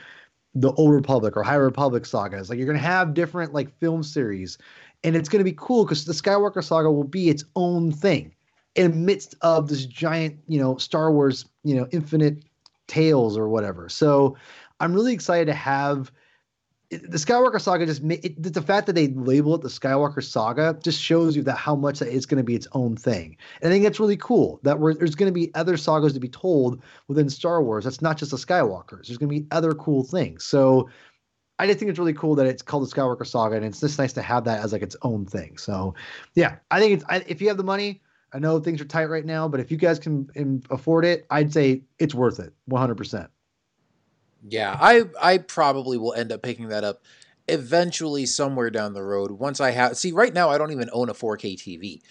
the 0.55 0.72
Old 0.74 0.93
Republic 0.93 1.36
or 1.36 1.43
High 1.43 1.55
Republic 1.55 2.05
sagas. 2.05 2.49
Like 2.49 2.57
you're 2.57 2.68
going 2.68 2.78
to 2.78 2.84
have 2.84 3.14
different 3.14 3.53
like 3.53 3.78
film 3.80 4.03
series, 4.03 4.57
and 5.03 5.16
it's 5.16 5.30
going 5.30 5.39
to 5.39 5.49
be 5.49 5.55
cool 5.57 5.86
because 5.86 6.05
the 6.05 6.14
Skywalker 6.14 6.64
Saga 6.64 6.91
will 6.91 7.03
be 7.03 7.30
its 7.30 7.43
own 7.55 7.91
thing 7.91 8.34
in 8.76 8.91
the 8.91 8.97
midst 8.97 9.36
of 9.41 9.68
this 9.68 9.86
giant, 9.86 10.38
you 10.47 10.59
know, 10.59 10.78
Star 10.78 11.11
Wars, 11.11 11.45
you 11.64 11.76
know, 11.76 11.88
infinite 11.91 12.43
tales 12.88 13.38
or 13.38 13.49
whatever. 13.49 13.89
So 13.89 14.36
I'm 14.84 14.93
really 14.93 15.13
excited 15.13 15.45
to 15.45 15.53
have 15.53 16.11
the 16.89 17.17
Skywalker 17.17 17.59
Saga. 17.59 17.86
Just 17.86 18.03
it, 18.03 18.41
the 18.41 18.61
fact 18.61 18.86
that 18.88 18.93
they 18.93 19.07
label 19.07 19.55
it 19.55 19.61
the 19.61 19.69
Skywalker 19.69 20.21
Saga 20.21 20.77
just 20.84 21.01
shows 21.01 21.38
you 21.38 21.43
that 21.43 21.55
how 21.55 21.73
much 21.73 21.99
that 21.99 22.13
it's 22.13 22.25
going 22.25 22.38
to 22.38 22.43
be 22.43 22.53
its 22.53 22.67
own 22.73 22.97
thing. 22.97 23.38
And 23.61 23.69
I 23.69 23.73
think 23.73 23.86
that's 23.86 23.99
really 23.99 24.17
cool. 24.17 24.59
That 24.63 24.77
there's 24.99 25.15
going 25.15 25.31
to 25.31 25.34
be 25.34 25.55
other 25.55 25.77
sagas 25.77 26.11
to 26.13 26.19
be 26.19 26.27
told 26.27 26.84
within 27.07 27.29
Star 27.29 27.63
Wars. 27.63 27.86
That's 27.86 28.01
not 28.01 28.17
just 28.17 28.31
the 28.31 28.38
Skywalkers. 28.38 29.07
There's 29.07 29.17
going 29.17 29.29
to 29.29 29.39
be 29.39 29.47
other 29.51 29.73
cool 29.73 30.03
things. 30.03 30.43
So 30.43 30.89
I 31.59 31.65
just 31.65 31.79
think 31.79 31.89
it's 31.89 31.99
really 31.99 32.13
cool 32.13 32.36
that 32.36 32.45
it's 32.45 32.61
called 32.61 32.86
the 32.86 32.93
Skywalker 32.93 33.25
Saga, 33.25 33.55
and 33.55 33.63
it's 33.63 33.79
just 33.79 33.97
nice 33.97 34.11
to 34.13 34.21
have 34.21 34.43
that 34.43 34.65
as 34.65 34.73
like 34.73 34.81
its 34.81 34.97
own 35.03 35.25
thing. 35.25 35.57
So, 35.57 35.95
yeah, 36.36 36.57
I 36.71 36.81
think 36.81 36.93
it's 36.95 37.05
I, 37.07 37.23
if 37.25 37.41
you 37.41 37.47
have 37.47 37.57
the 37.57 37.63
money, 37.63 38.01
I 38.34 38.39
know 38.39 38.59
things 38.59 38.81
are 38.81 38.86
tight 38.86 39.05
right 39.05 39.25
now, 39.25 39.47
but 39.47 39.61
if 39.61 39.71
you 39.71 39.77
guys 39.77 39.97
can 39.97 40.61
afford 40.69 41.05
it, 41.05 41.25
I'd 41.29 41.53
say 41.53 41.84
it's 41.99 42.13
worth 42.13 42.39
it, 42.39 42.53
100%. 42.69 43.29
Yeah, 44.47 44.77
I 44.79 45.03
I 45.21 45.37
probably 45.37 45.97
will 45.97 46.13
end 46.13 46.31
up 46.31 46.41
picking 46.41 46.69
that 46.69 46.83
up 46.83 47.01
eventually 47.47 48.25
somewhere 48.25 48.69
down 48.69 48.93
the 48.93 49.03
road. 49.03 49.31
Once 49.31 49.59
I 49.59 49.71
have 49.71 49.97
see 49.97 50.11
right 50.11 50.33
now 50.33 50.49
I 50.49 50.57
don't 50.57 50.71
even 50.71 50.89
own 50.91 51.09
a 51.09 51.13
4K 51.13 51.55
TV. 51.55 52.01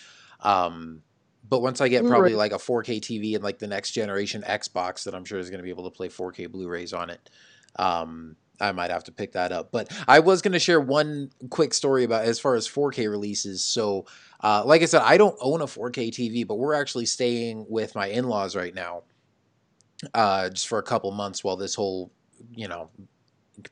Um 0.40 1.02
but 1.48 1.60
once 1.60 1.80
I 1.80 1.88
get 1.88 2.06
probably 2.06 2.34
like 2.34 2.52
a 2.52 2.58
4K 2.58 3.00
TV 3.00 3.34
and 3.34 3.44
like 3.44 3.58
the 3.58 3.66
next 3.66 3.90
generation 3.92 4.42
Xbox 4.46 5.04
that 5.04 5.14
I'm 5.14 5.24
sure 5.24 5.38
is 5.38 5.50
going 5.50 5.58
to 5.58 5.64
be 5.64 5.70
able 5.70 5.84
to 5.84 5.90
play 5.90 6.08
4K 6.08 6.50
Blu-rays 6.50 6.92
on 6.92 7.10
it. 7.10 7.30
Um 7.76 8.36
I 8.60 8.72
might 8.72 8.90
have 8.90 9.04
to 9.04 9.12
pick 9.12 9.32
that 9.32 9.52
up. 9.52 9.72
But 9.72 9.90
I 10.06 10.20
was 10.20 10.40
going 10.40 10.52
to 10.52 10.58
share 10.58 10.80
one 10.80 11.30
quick 11.50 11.74
story 11.74 12.04
about 12.04 12.24
as 12.24 12.38
far 12.38 12.54
as 12.54 12.68
4K 12.68 13.10
releases. 13.10 13.64
So, 13.64 14.06
uh, 14.40 14.62
like 14.64 14.82
I 14.82 14.84
said, 14.84 15.02
I 15.02 15.16
don't 15.16 15.36
own 15.40 15.60
a 15.60 15.66
4K 15.66 16.10
TV, 16.10 16.46
but 16.46 16.56
we're 16.56 16.74
actually 16.74 17.06
staying 17.06 17.66
with 17.68 17.94
my 17.96 18.06
in 18.06 18.28
laws 18.28 18.54
right 18.54 18.74
now 18.74 19.02
uh, 20.14 20.48
just 20.50 20.68
for 20.68 20.78
a 20.78 20.82
couple 20.82 21.10
months 21.10 21.42
while 21.42 21.56
this 21.56 21.74
whole, 21.74 22.12
you 22.55 22.68
know, 22.68 22.90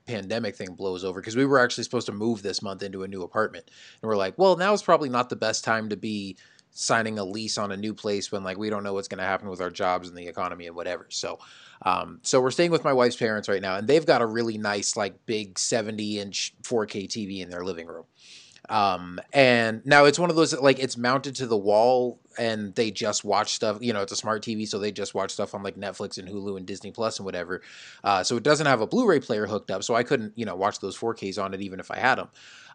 pandemic 0.07 0.57
thing 0.57 0.75
blows 0.75 1.05
over 1.05 1.21
because 1.21 1.37
we 1.37 1.47
were 1.47 1.59
actually 1.59 1.85
supposed 1.85 2.07
to 2.07 2.13
move 2.13 2.43
this 2.43 2.63
month 2.63 2.83
into 2.83 3.03
a 3.03 3.09
new 3.09 3.23
apartment. 3.23 3.71
And 4.03 4.09
we're 4.09 4.17
like 4.17 4.37
well 4.39 4.57
now 4.57 4.73
is 4.73 4.83
probably 4.83 5.09
not 5.09 5.31
the 5.31 5.37
best 5.37 5.65
time 5.65 5.89
to 5.89 5.97
be 5.97 6.37
signing 6.73 7.19
a 7.19 7.25
lease 7.25 7.59
on 7.59 7.73
a 7.73 7.77
new 7.77 7.93
place 7.95 8.31
when 8.31 8.45
like 8.45 8.57
we 8.57 8.71
don't 8.71 8.85
know 8.85 8.95
what's 8.95 9.09
going 9.09 9.19
to 9.19 9.25
happen 9.25 9.49
with 9.49 9.61
our 9.61 9.71
jobs 9.71 10.09
and 10.09 10.17
the 10.17 10.29
economy 10.29 10.67
and 10.67 10.77
whatever. 10.77 11.07
So 11.09 11.39
um, 11.83 12.21
so 12.23 12.41
we're 12.41 12.51
staying 12.51 12.71
with 12.71 12.85
my 12.85 12.93
wife's 12.93 13.17
parents 13.17 13.49
right 13.49 13.63
now 13.63 13.77
and 13.77 13.89
they've 13.89 14.07
got 14.07 14.23
a 14.23 14.27
really 14.27 14.59
nice 14.59 14.97
like 14.97 15.27
big 15.27 15.59
70 15.59 16.21
inch 16.21 16.55
4k 16.63 17.09
tv 17.09 17.41
in 17.41 17.51
their 17.51 17.65
living 17.65 17.87
room. 17.87 18.05
Um, 18.69 19.21
and 19.33 19.85
now 19.85 20.05
it's 20.05 20.19
one 20.19 20.31
of 20.31 20.37
those 20.37 20.53
like 20.55 20.79
it's 20.79 20.97
mounted 20.97 21.35
to 21.37 21.47
the 21.47 21.57
wall 21.57 22.20
and 22.39 22.75
they 22.75 22.91
just 22.91 23.25
watch 23.25 23.55
stuff. 23.55 23.79
You 23.81 23.93
know, 23.93 24.03
it's 24.03 24.13
a 24.13 24.17
smart 24.17 24.43
TV, 24.43 24.67
so 24.67 24.79
they 24.79 24.93
just 24.93 25.15
watch 25.15 25.33
stuff 25.33 25.55
on 25.55 25.63
like 25.63 25.77
Netflix 25.77 26.19
and 26.19 26.29
Hulu 26.29 26.57
and 26.57 26.67
Disney 26.67 26.91
Plus 26.91 27.19
and 27.19 27.25
whatever. 27.25 27.63
Uh, 28.05 28.23
so 28.23 28.37
it 28.37 28.43
doesn't 28.43 28.67
have 28.67 28.81
a 28.81 28.87
Blu-ray 28.87 29.21
player 29.21 29.47
hooked 29.47 29.71
up, 29.71 29.83
so 29.85 29.95
I 29.95 30.03
couldn't 30.03 30.33
you 30.37 30.45
know 30.45 30.57
watch 30.57 30.81
those 30.81 30.97
4Ks 30.97 31.43
on 31.43 31.55
it 31.55 31.61
even 31.61 31.81
if 31.81 31.91
I 31.91 31.99
had 31.99 32.17
them. 32.17 32.29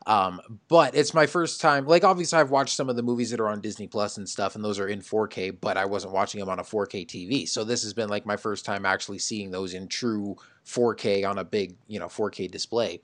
Um, 0.08 0.42
but 0.68 0.96
it's 0.96 1.14
my 1.14 1.26
first 1.26 1.62
time. 1.62 1.88
Like 1.88 2.04
obviously, 2.04 2.40
I've 2.40 2.52
watched 2.52 2.76
some 2.76 2.90
of 2.90 2.96
the 2.96 3.04
movies 3.04 3.32
that 3.32 3.40
are 3.40 3.50
on 3.50 3.62
Disney 3.62 3.88
Plus 3.88 4.18
and 4.18 4.28
stuff, 4.28 4.56
and 4.56 4.64
those 4.64 4.80
are 4.80 4.88
in 4.88 5.00
4K. 5.00 5.58
But 5.60 5.78
I 5.78 5.86
wasn't 5.86 6.14
watching 6.14 6.40
them 6.40 6.50
on 6.50 6.60
a 6.60 6.64
4K 6.64 7.08
TV, 7.08 7.48
so 7.48 7.64
this 7.64 7.84
has 7.84 7.94
been 7.94 8.10
like 8.10 8.26
my 8.26 8.38
first 8.38 8.66
time 8.66 8.86
actually 8.86 9.20
seeing 9.20 9.52
those 9.52 9.74
in 9.74 9.88
true 9.88 10.36
4K 10.66 11.28
on 11.28 11.38
a 11.38 11.44
big 11.44 11.76
you 11.88 12.00
know 12.00 12.08
4K 12.08 12.50
display 12.50 13.02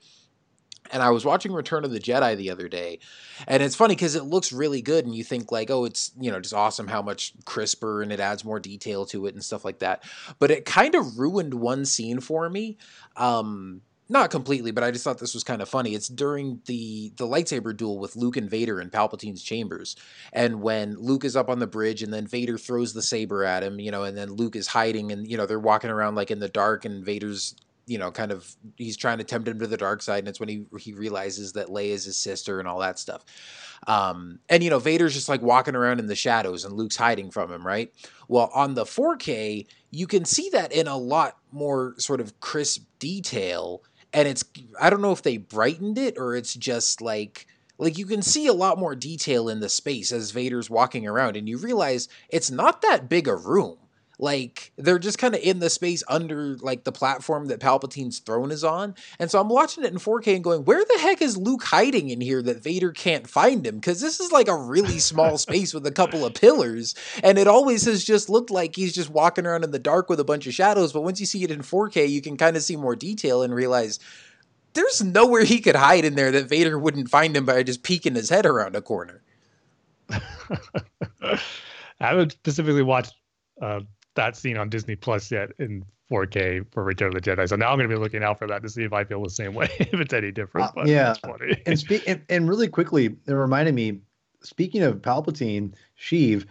and 0.90 1.02
I 1.02 1.10
was 1.10 1.24
watching 1.24 1.52
Return 1.52 1.84
of 1.84 1.90
the 1.90 2.00
Jedi 2.00 2.36
the 2.36 2.50
other 2.50 2.68
day, 2.68 2.98
and 3.46 3.62
it's 3.62 3.76
funny 3.76 3.94
because 3.94 4.14
it 4.14 4.24
looks 4.24 4.52
really 4.52 4.82
good, 4.82 5.04
and 5.04 5.14
you 5.14 5.24
think 5.24 5.52
like, 5.52 5.70
oh, 5.70 5.84
it's 5.84 6.12
you 6.18 6.30
know 6.30 6.40
just 6.40 6.54
awesome 6.54 6.88
how 6.88 7.02
much 7.02 7.32
crisper 7.44 8.02
and 8.02 8.12
it 8.12 8.20
adds 8.20 8.44
more 8.44 8.60
detail 8.60 9.06
to 9.06 9.26
it 9.26 9.34
and 9.34 9.44
stuff 9.44 9.64
like 9.64 9.78
that. 9.80 10.02
But 10.38 10.50
it 10.50 10.64
kind 10.64 10.94
of 10.94 11.18
ruined 11.18 11.54
one 11.54 11.84
scene 11.84 12.20
for 12.20 12.48
me. 12.48 12.78
Um, 13.16 13.82
not 14.08 14.30
completely, 14.30 14.72
but 14.72 14.84
I 14.84 14.90
just 14.90 15.04
thought 15.04 15.18
this 15.18 15.32
was 15.32 15.44
kind 15.44 15.62
of 15.62 15.68
funny. 15.68 15.94
It's 15.94 16.08
during 16.08 16.60
the 16.66 17.12
the 17.16 17.26
lightsaber 17.26 17.74
duel 17.74 17.98
with 17.98 18.14
Luke 18.14 18.36
and 18.36 18.50
Vader 18.50 18.80
in 18.80 18.90
Palpatine's 18.90 19.42
chambers, 19.42 19.96
and 20.32 20.60
when 20.60 20.96
Luke 20.98 21.24
is 21.24 21.36
up 21.36 21.48
on 21.48 21.60
the 21.60 21.66
bridge, 21.66 22.02
and 22.02 22.12
then 22.12 22.26
Vader 22.26 22.58
throws 22.58 22.92
the 22.92 23.02
saber 23.02 23.44
at 23.44 23.62
him, 23.62 23.80
you 23.80 23.90
know, 23.90 24.02
and 24.02 24.16
then 24.16 24.32
Luke 24.32 24.56
is 24.56 24.68
hiding, 24.68 25.12
and 25.12 25.26
you 25.26 25.36
know 25.36 25.46
they're 25.46 25.58
walking 25.58 25.90
around 25.90 26.14
like 26.14 26.30
in 26.30 26.40
the 26.40 26.48
dark, 26.48 26.84
and 26.84 27.04
Vader's 27.04 27.54
you 27.86 27.98
know, 27.98 28.10
kind 28.10 28.30
of 28.30 28.54
he's 28.76 28.96
trying 28.96 29.18
to 29.18 29.24
tempt 29.24 29.48
him 29.48 29.58
to 29.58 29.66
the 29.66 29.76
dark 29.76 30.02
side, 30.02 30.20
and 30.20 30.28
it's 30.28 30.40
when 30.40 30.48
he 30.48 30.64
he 30.78 30.92
realizes 30.92 31.52
that 31.52 31.68
Leia 31.68 31.90
is 31.90 32.04
his 32.04 32.16
sister 32.16 32.58
and 32.58 32.68
all 32.68 32.80
that 32.80 32.98
stuff. 32.98 33.24
Um, 33.86 34.38
and 34.48 34.62
you 34.62 34.70
know, 34.70 34.78
Vader's 34.78 35.14
just 35.14 35.28
like 35.28 35.42
walking 35.42 35.74
around 35.74 35.98
in 35.98 36.06
the 36.06 36.14
shadows, 36.14 36.64
and 36.64 36.74
Luke's 36.74 36.96
hiding 36.96 37.30
from 37.30 37.50
him, 37.50 37.66
right? 37.66 37.92
Well, 38.28 38.50
on 38.54 38.74
the 38.74 38.84
4K, 38.84 39.66
you 39.90 40.06
can 40.06 40.24
see 40.24 40.48
that 40.50 40.72
in 40.72 40.86
a 40.86 40.96
lot 40.96 41.36
more 41.50 41.94
sort 41.98 42.20
of 42.20 42.38
crisp 42.40 42.84
detail, 42.98 43.82
and 44.12 44.28
it's 44.28 44.44
I 44.80 44.90
don't 44.90 45.02
know 45.02 45.12
if 45.12 45.22
they 45.22 45.36
brightened 45.36 45.98
it 45.98 46.16
or 46.18 46.36
it's 46.36 46.54
just 46.54 47.00
like 47.00 47.46
like 47.78 47.98
you 47.98 48.06
can 48.06 48.22
see 48.22 48.46
a 48.46 48.52
lot 48.52 48.78
more 48.78 48.94
detail 48.94 49.48
in 49.48 49.58
the 49.58 49.68
space 49.68 50.12
as 50.12 50.30
Vader's 50.30 50.70
walking 50.70 51.06
around, 51.06 51.36
and 51.36 51.48
you 51.48 51.58
realize 51.58 52.08
it's 52.28 52.50
not 52.50 52.82
that 52.82 53.08
big 53.08 53.26
a 53.26 53.34
room 53.34 53.78
like 54.22 54.72
they're 54.76 55.00
just 55.00 55.18
kind 55.18 55.34
of 55.34 55.40
in 55.42 55.58
the 55.58 55.68
space 55.68 56.04
under 56.06 56.56
like 56.58 56.84
the 56.84 56.92
platform 56.92 57.46
that 57.46 57.58
Palpatine's 57.58 58.20
throne 58.20 58.52
is 58.52 58.62
on. 58.62 58.94
And 59.18 59.28
so 59.28 59.40
I'm 59.40 59.48
watching 59.48 59.82
it 59.82 59.92
in 59.92 59.98
4K 59.98 60.36
and 60.36 60.44
going, 60.44 60.64
where 60.64 60.84
the 60.84 60.98
heck 61.00 61.20
is 61.20 61.36
Luke 61.36 61.64
hiding 61.64 62.08
in 62.08 62.20
here 62.20 62.40
that 62.40 62.62
Vader 62.62 62.92
can't 62.92 63.28
find 63.28 63.66
him? 63.66 63.74
Because 63.74 64.00
this 64.00 64.20
is 64.20 64.30
like 64.30 64.46
a 64.46 64.56
really 64.56 65.00
small 65.00 65.38
space 65.38 65.74
with 65.74 65.84
a 65.88 65.90
couple 65.90 66.24
of 66.24 66.34
pillars. 66.34 66.94
And 67.24 67.36
it 67.36 67.48
always 67.48 67.84
has 67.86 68.04
just 68.04 68.30
looked 68.30 68.52
like 68.52 68.76
he's 68.76 68.94
just 68.94 69.10
walking 69.10 69.44
around 69.44 69.64
in 69.64 69.72
the 69.72 69.80
dark 69.80 70.08
with 70.08 70.20
a 70.20 70.24
bunch 70.24 70.46
of 70.46 70.54
shadows. 70.54 70.92
But 70.92 71.02
once 71.02 71.18
you 71.18 71.26
see 71.26 71.42
it 71.42 71.50
in 71.50 71.62
4K, 71.62 72.08
you 72.08 72.22
can 72.22 72.36
kind 72.36 72.56
of 72.56 72.62
see 72.62 72.76
more 72.76 72.94
detail 72.94 73.42
and 73.42 73.52
realize 73.52 73.98
there's 74.74 75.02
nowhere 75.02 75.42
he 75.42 75.60
could 75.60 75.76
hide 75.76 76.04
in 76.04 76.14
there 76.14 76.30
that 76.30 76.48
Vader 76.48 76.78
wouldn't 76.78 77.10
find 77.10 77.36
him 77.36 77.44
by 77.44 77.64
just 77.64 77.82
peeking 77.82 78.14
his 78.14 78.30
head 78.30 78.46
around 78.46 78.76
a 78.76 78.82
corner. 78.82 79.20
I 80.10 81.38
haven't 81.98 82.32
specifically 82.32 82.82
watched 82.82 83.14
uh, 83.60 83.80
that 84.14 84.36
scene 84.36 84.56
on 84.56 84.68
Disney 84.68 84.96
Plus 84.96 85.30
yet 85.30 85.52
in 85.58 85.84
4K 86.10 86.66
for 86.72 86.84
Return 86.84 87.08
of 87.08 87.22
the 87.22 87.30
Jedi. 87.30 87.48
So 87.48 87.56
now 87.56 87.70
I'm 87.70 87.78
going 87.78 87.88
to 87.88 87.94
be 87.94 88.00
looking 88.00 88.22
out 88.22 88.38
for 88.38 88.46
that 88.46 88.62
to 88.62 88.68
see 88.68 88.82
if 88.82 88.92
I 88.92 89.04
feel 89.04 89.22
the 89.22 89.30
same 89.30 89.54
way, 89.54 89.68
if 89.78 89.94
it's 89.94 90.12
any 90.12 90.30
different. 90.30 90.76
Uh, 90.76 90.84
yeah. 90.84 91.14
and, 91.66 91.78
spe- 91.78 92.06
and, 92.06 92.22
and 92.28 92.48
really 92.48 92.68
quickly, 92.68 93.06
it 93.26 93.32
reminded 93.32 93.74
me, 93.74 94.00
speaking 94.42 94.82
of 94.82 94.96
Palpatine, 94.96 95.74
Sheev, 95.98 96.46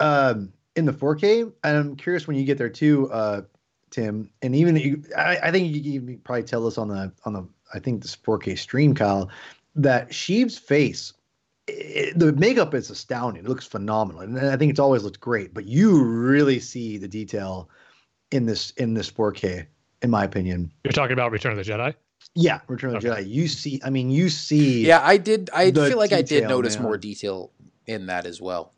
um, 0.00 0.52
in 0.76 0.84
the 0.84 0.92
4K, 0.92 1.52
and 1.64 1.76
I'm 1.76 1.96
curious 1.96 2.26
when 2.26 2.36
you 2.36 2.44
get 2.44 2.58
there 2.58 2.68
too, 2.68 3.10
uh, 3.12 3.42
Tim, 3.90 4.30
and 4.40 4.56
even 4.56 4.74
you, 4.76 5.02
I, 5.16 5.38
I 5.42 5.50
think 5.50 5.74
you 5.74 6.00
can 6.00 6.18
probably 6.18 6.44
tell 6.44 6.66
us 6.66 6.78
on 6.78 6.88
the 6.88 7.12
on 7.26 7.34
the 7.34 7.46
I 7.74 7.78
think 7.78 8.02
this 8.02 8.16
4K 8.16 8.58
stream, 8.58 8.94
Kyle, 8.94 9.28
that 9.74 10.08
Sheev's 10.10 10.56
face 10.56 11.12
it, 11.66 12.18
the 12.18 12.32
makeup 12.32 12.74
is 12.74 12.90
astounding. 12.90 13.44
It 13.44 13.48
looks 13.48 13.66
phenomenal, 13.66 14.22
and 14.22 14.38
I 14.38 14.56
think 14.56 14.70
it's 14.70 14.80
always 14.80 15.04
looked 15.04 15.20
great. 15.20 15.54
But 15.54 15.66
you 15.66 16.02
really 16.02 16.60
see 16.60 16.98
the 16.98 17.08
detail 17.08 17.68
in 18.30 18.46
this 18.46 18.70
in 18.72 18.94
this 18.94 19.10
4K, 19.10 19.66
in 20.02 20.10
my 20.10 20.24
opinion. 20.24 20.72
You're 20.84 20.92
talking 20.92 21.12
about 21.12 21.30
Return 21.30 21.56
of 21.56 21.64
the 21.64 21.70
Jedi. 21.70 21.94
Yeah, 22.34 22.60
Return 22.66 22.96
of 22.96 23.02
the 23.02 23.08
Jedi. 23.08 23.28
You 23.28 23.48
see, 23.48 23.80
I 23.84 23.90
mean, 23.90 24.10
you 24.10 24.28
see. 24.28 24.86
Yeah, 24.86 25.00
I 25.02 25.16
did. 25.16 25.50
I 25.54 25.70
feel 25.70 25.98
like 25.98 26.10
detail, 26.10 26.18
I 26.18 26.22
did 26.22 26.48
notice 26.48 26.76
man. 26.76 26.84
more 26.84 26.98
detail 26.98 27.50
in 27.86 28.06
that 28.06 28.26
as 28.26 28.40
well. 28.40 28.72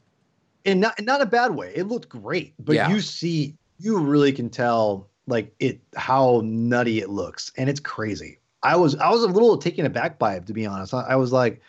And 0.67 0.81
not 0.81 1.03
not 1.03 1.21
a 1.21 1.27
bad 1.27 1.55
way. 1.55 1.73
It 1.75 1.85
looked 1.85 2.09
great, 2.09 2.55
but 2.59 2.75
yeah. 2.75 2.91
you 2.91 3.01
see, 3.01 3.57
you 3.79 3.99
really 3.99 4.33
can 4.33 4.49
tell 4.51 5.09
like 5.27 5.55
it 5.59 5.81
how 5.97 6.43
nutty 6.45 7.01
it 7.01 7.11
looks, 7.11 7.53
and 7.57 7.69
it's 7.69 7.81
crazy. 7.81 8.39
I 8.63 8.77
was 8.77 8.97
I 8.97 9.11
was 9.11 9.23
a 9.23 9.29
little 9.29 9.59
taken 9.59 9.85
aback 9.85 10.19
by 10.19 10.37
it 10.37 10.47
to 10.47 10.53
be 10.55 10.67
honest. 10.67 10.95
I, 10.95 11.03
I 11.03 11.17
was 11.17 11.33
like, 11.33 11.61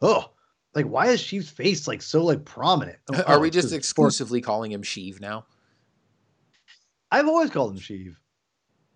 oh, 0.00 0.31
like 0.74 0.86
why 0.86 1.08
is 1.08 1.22
Sheev's 1.22 1.50
face 1.50 1.86
like 1.86 2.02
so 2.02 2.24
like 2.24 2.44
prominent? 2.44 2.98
Uh, 3.12 3.22
oh, 3.26 3.32
Are 3.32 3.38
oh, 3.38 3.40
we 3.40 3.50
just 3.50 3.72
exclusively 3.72 4.40
calling 4.40 4.72
him 4.72 4.82
Sheev 4.82 5.20
now? 5.20 5.44
I've 7.10 7.28
always 7.28 7.50
called 7.50 7.72
him 7.72 7.78
Sheev. 7.78 8.16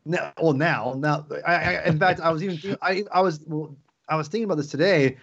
Now, 0.06 0.32
well, 0.40 0.52
now, 0.52 0.94
now, 0.96 1.26
I, 1.46 1.54
I 1.54 1.86
in 1.86 1.98
fact, 2.00 2.20
I 2.20 2.30
was 2.30 2.42
even, 2.42 2.78
I, 2.80 3.04
I 3.12 3.20
was, 3.20 3.40
well, 3.46 3.76
I 4.08 4.16
was 4.16 4.28
thinking 4.28 4.44
about 4.44 4.56
this 4.56 4.68
today. 4.68 5.16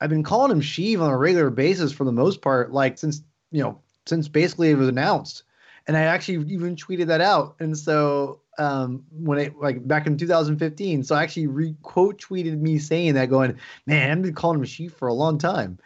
I've 0.00 0.10
been 0.10 0.22
calling 0.22 0.50
him 0.50 0.62
Sheev 0.62 1.00
on 1.00 1.10
a 1.10 1.16
regular 1.16 1.50
basis 1.50 1.92
for 1.92 2.04
the 2.04 2.12
most 2.12 2.40
part, 2.40 2.72
like 2.72 2.98
since 2.98 3.22
you 3.52 3.62
know, 3.62 3.80
since 4.06 4.28
basically 4.28 4.70
it 4.70 4.76
was 4.76 4.88
announced, 4.88 5.44
and 5.86 5.96
I 5.96 6.02
actually 6.02 6.52
even 6.52 6.74
tweeted 6.74 7.06
that 7.06 7.20
out. 7.20 7.56
And 7.60 7.76
so 7.76 8.40
um, 8.60 9.02
when 9.10 9.38
it 9.38 9.56
like 9.58 9.86
back 9.88 10.06
in 10.06 10.18
2015. 10.18 11.02
So 11.02 11.14
I 11.14 11.22
actually 11.22 11.46
re 11.46 11.74
quote 11.82 12.20
tweeted 12.20 12.60
me 12.60 12.78
saying 12.78 13.14
that, 13.14 13.30
going, 13.30 13.56
"Man, 13.86 14.18
I've 14.18 14.22
been 14.22 14.34
calling 14.34 14.58
him 14.58 14.64
Sheev 14.64 14.92
for 14.92 15.08
a 15.08 15.14
long 15.14 15.38
time." 15.38 15.78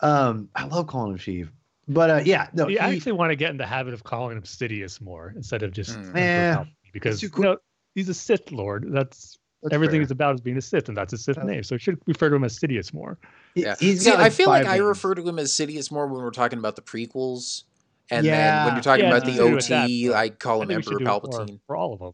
Um, 0.00 0.48
I 0.56 0.64
love 0.64 0.86
calling 0.86 1.12
him 1.12 1.18
Sheev, 1.18 1.50
but 1.88 2.10
uh, 2.10 2.20
yeah, 2.24 2.48
no. 2.54 2.68
Yeah, 2.68 2.86
he, 2.88 2.92
I 2.92 2.96
actually 2.96 3.12
want 3.12 3.30
to 3.30 3.36
get 3.36 3.50
in 3.50 3.58
the 3.58 3.66
habit 3.66 3.92
of 3.92 4.02
calling 4.04 4.36
him 4.36 4.42
Sidious 4.44 5.00
more 5.00 5.32
instead 5.36 5.62
of 5.62 5.72
just 5.72 5.98
mm. 5.98 6.66
because 6.92 7.22
you 7.22 7.30
know, 7.36 7.58
he's 7.94 8.08
a 8.08 8.14
Sith 8.14 8.50
Lord. 8.50 8.86
That's, 8.88 9.38
that's 9.62 9.74
everything 9.74 9.96
fair. 9.96 10.00
he's 10.00 10.10
about 10.10 10.34
is 10.34 10.40
being 10.40 10.56
a 10.56 10.62
Sith, 10.62 10.88
and 10.88 10.96
that's 10.96 11.12
a 11.12 11.18
Sith 11.18 11.38
uh, 11.38 11.44
name. 11.44 11.62
So 11.62 11.74
it 11.74 11.82
should 11.82 12.00
refer 12.06 12.30
to 12.30 12.36
him 12.36 12.44
as 12.44 12.58
Sidious 12.58 12.94
more. 12.94 13.18
Yeah, 13.54 13.74
See, 13.74 14.10
like 14.10 14.18
I 14.18 14.30
feel 14.30 14.48
like 14.48 14.64
names. 14.64 14.72
I 14.72 14.78
refer 14.78 15.14
to 15.14 15.22
him 15.22 15.38
as 15.38 15.52
Sidious 15.52 15.92
more 15.92 16.06
when 16.06 16.22
we're 16.22 16.30
talking 16.30 16.58
about 16.58 16.76
the 16.76 16.82
prequels. 16.82 17.64
And 18.10 18.26
yeah. 18.26 18.34
then 18.36 18.64
when 18.66 18.74
you're 18.74 18.82
talking 18.82 19.04
yeah, 19.04 19.16
about 19.16 19.26
the 19.26 19.40
OT, 19.40 20.08
that, 20.08 20.16
I 20.16 20.28
call 20.30 20.62
him 20.62 20.70
Emperor 20.70 20.98
Palpatine. 20.98 21.60
For 21.66 21.76
all 21.76 21.92
of 21.92 22.00
them. 22.00 22.12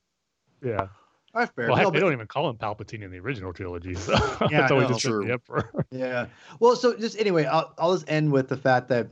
Yeah. 0.62 0.88
That's 1.34 1.52
fair. 1.52 1.68
Well, 1.68 1.76
no, 1.82 1.90
they 1.90 2.00
don't 2.00 2.12
even 2.12 2.26
call 2.26 2.48
him 2.48 2.56
Palpatine 2.56 3.02
in 3.02 3.10
the 3.10 3.18
original 3.18 3.52
trilogy, 3.52 3.94
so 3.94 4.12
yeah, 4.12 4.48
that's 4.60 4.72
always 4.72 4.88
just 4.88 5.04
the 5.04 5.28
Emperor. 5.30 5.70
yeah. 5.90 6.26
Well, 6.58 6.74
so 6.74 6.96
just 6.96 7.18
anyway, 7.18 7.44
I'll, 7.44 7.74
I'll 7.78 7.92
just 7.92 8.10
end 8.10 8.32
with 8.32 8.48
the 8.48 8.56
fact 8.56 8.88
that 8.88 9.08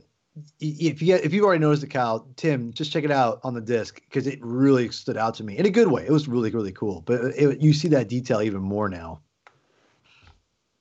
if 0.59 1.01
you 1.01 1.15
if 1.15 1.31
you've 1.33 1.45
already 1.45 1.61
noticed 1.61 1.83
it, 1.83 1.89
Kyle, 1.89 2.27
Tim, 2.35 2.73
just 2.73 2.91
check 2.91 3.03
it 3.03 3.11
out 3.11 3.39
on 3.43 3.53
the 3.53 3.61
disc 3.61 4.01
because 4.01 4.27
it 4.27 4.39
really 4.41 4.89
stood 4.89 5.15
out 5.15 5.35
to 5.35 5.43
me 5.43 5.57
in 5.57 5.65
a 5.67 5.69
good 5.69 5.87
way. 5.89 6.05
It 6.05 6.11
was 6.11 6.27
really 6.27 6.49
really 6.49 6.71
cool, 6.71 7.01
but 7.05 7.21
it, 7.35 7.61
you 7.61 7.71
see 7.71 7.87
that 7.89 8.09
detail 8.09 8.41
even 8.41 8.61
more 8.61 8.89
now. 8.89 9.21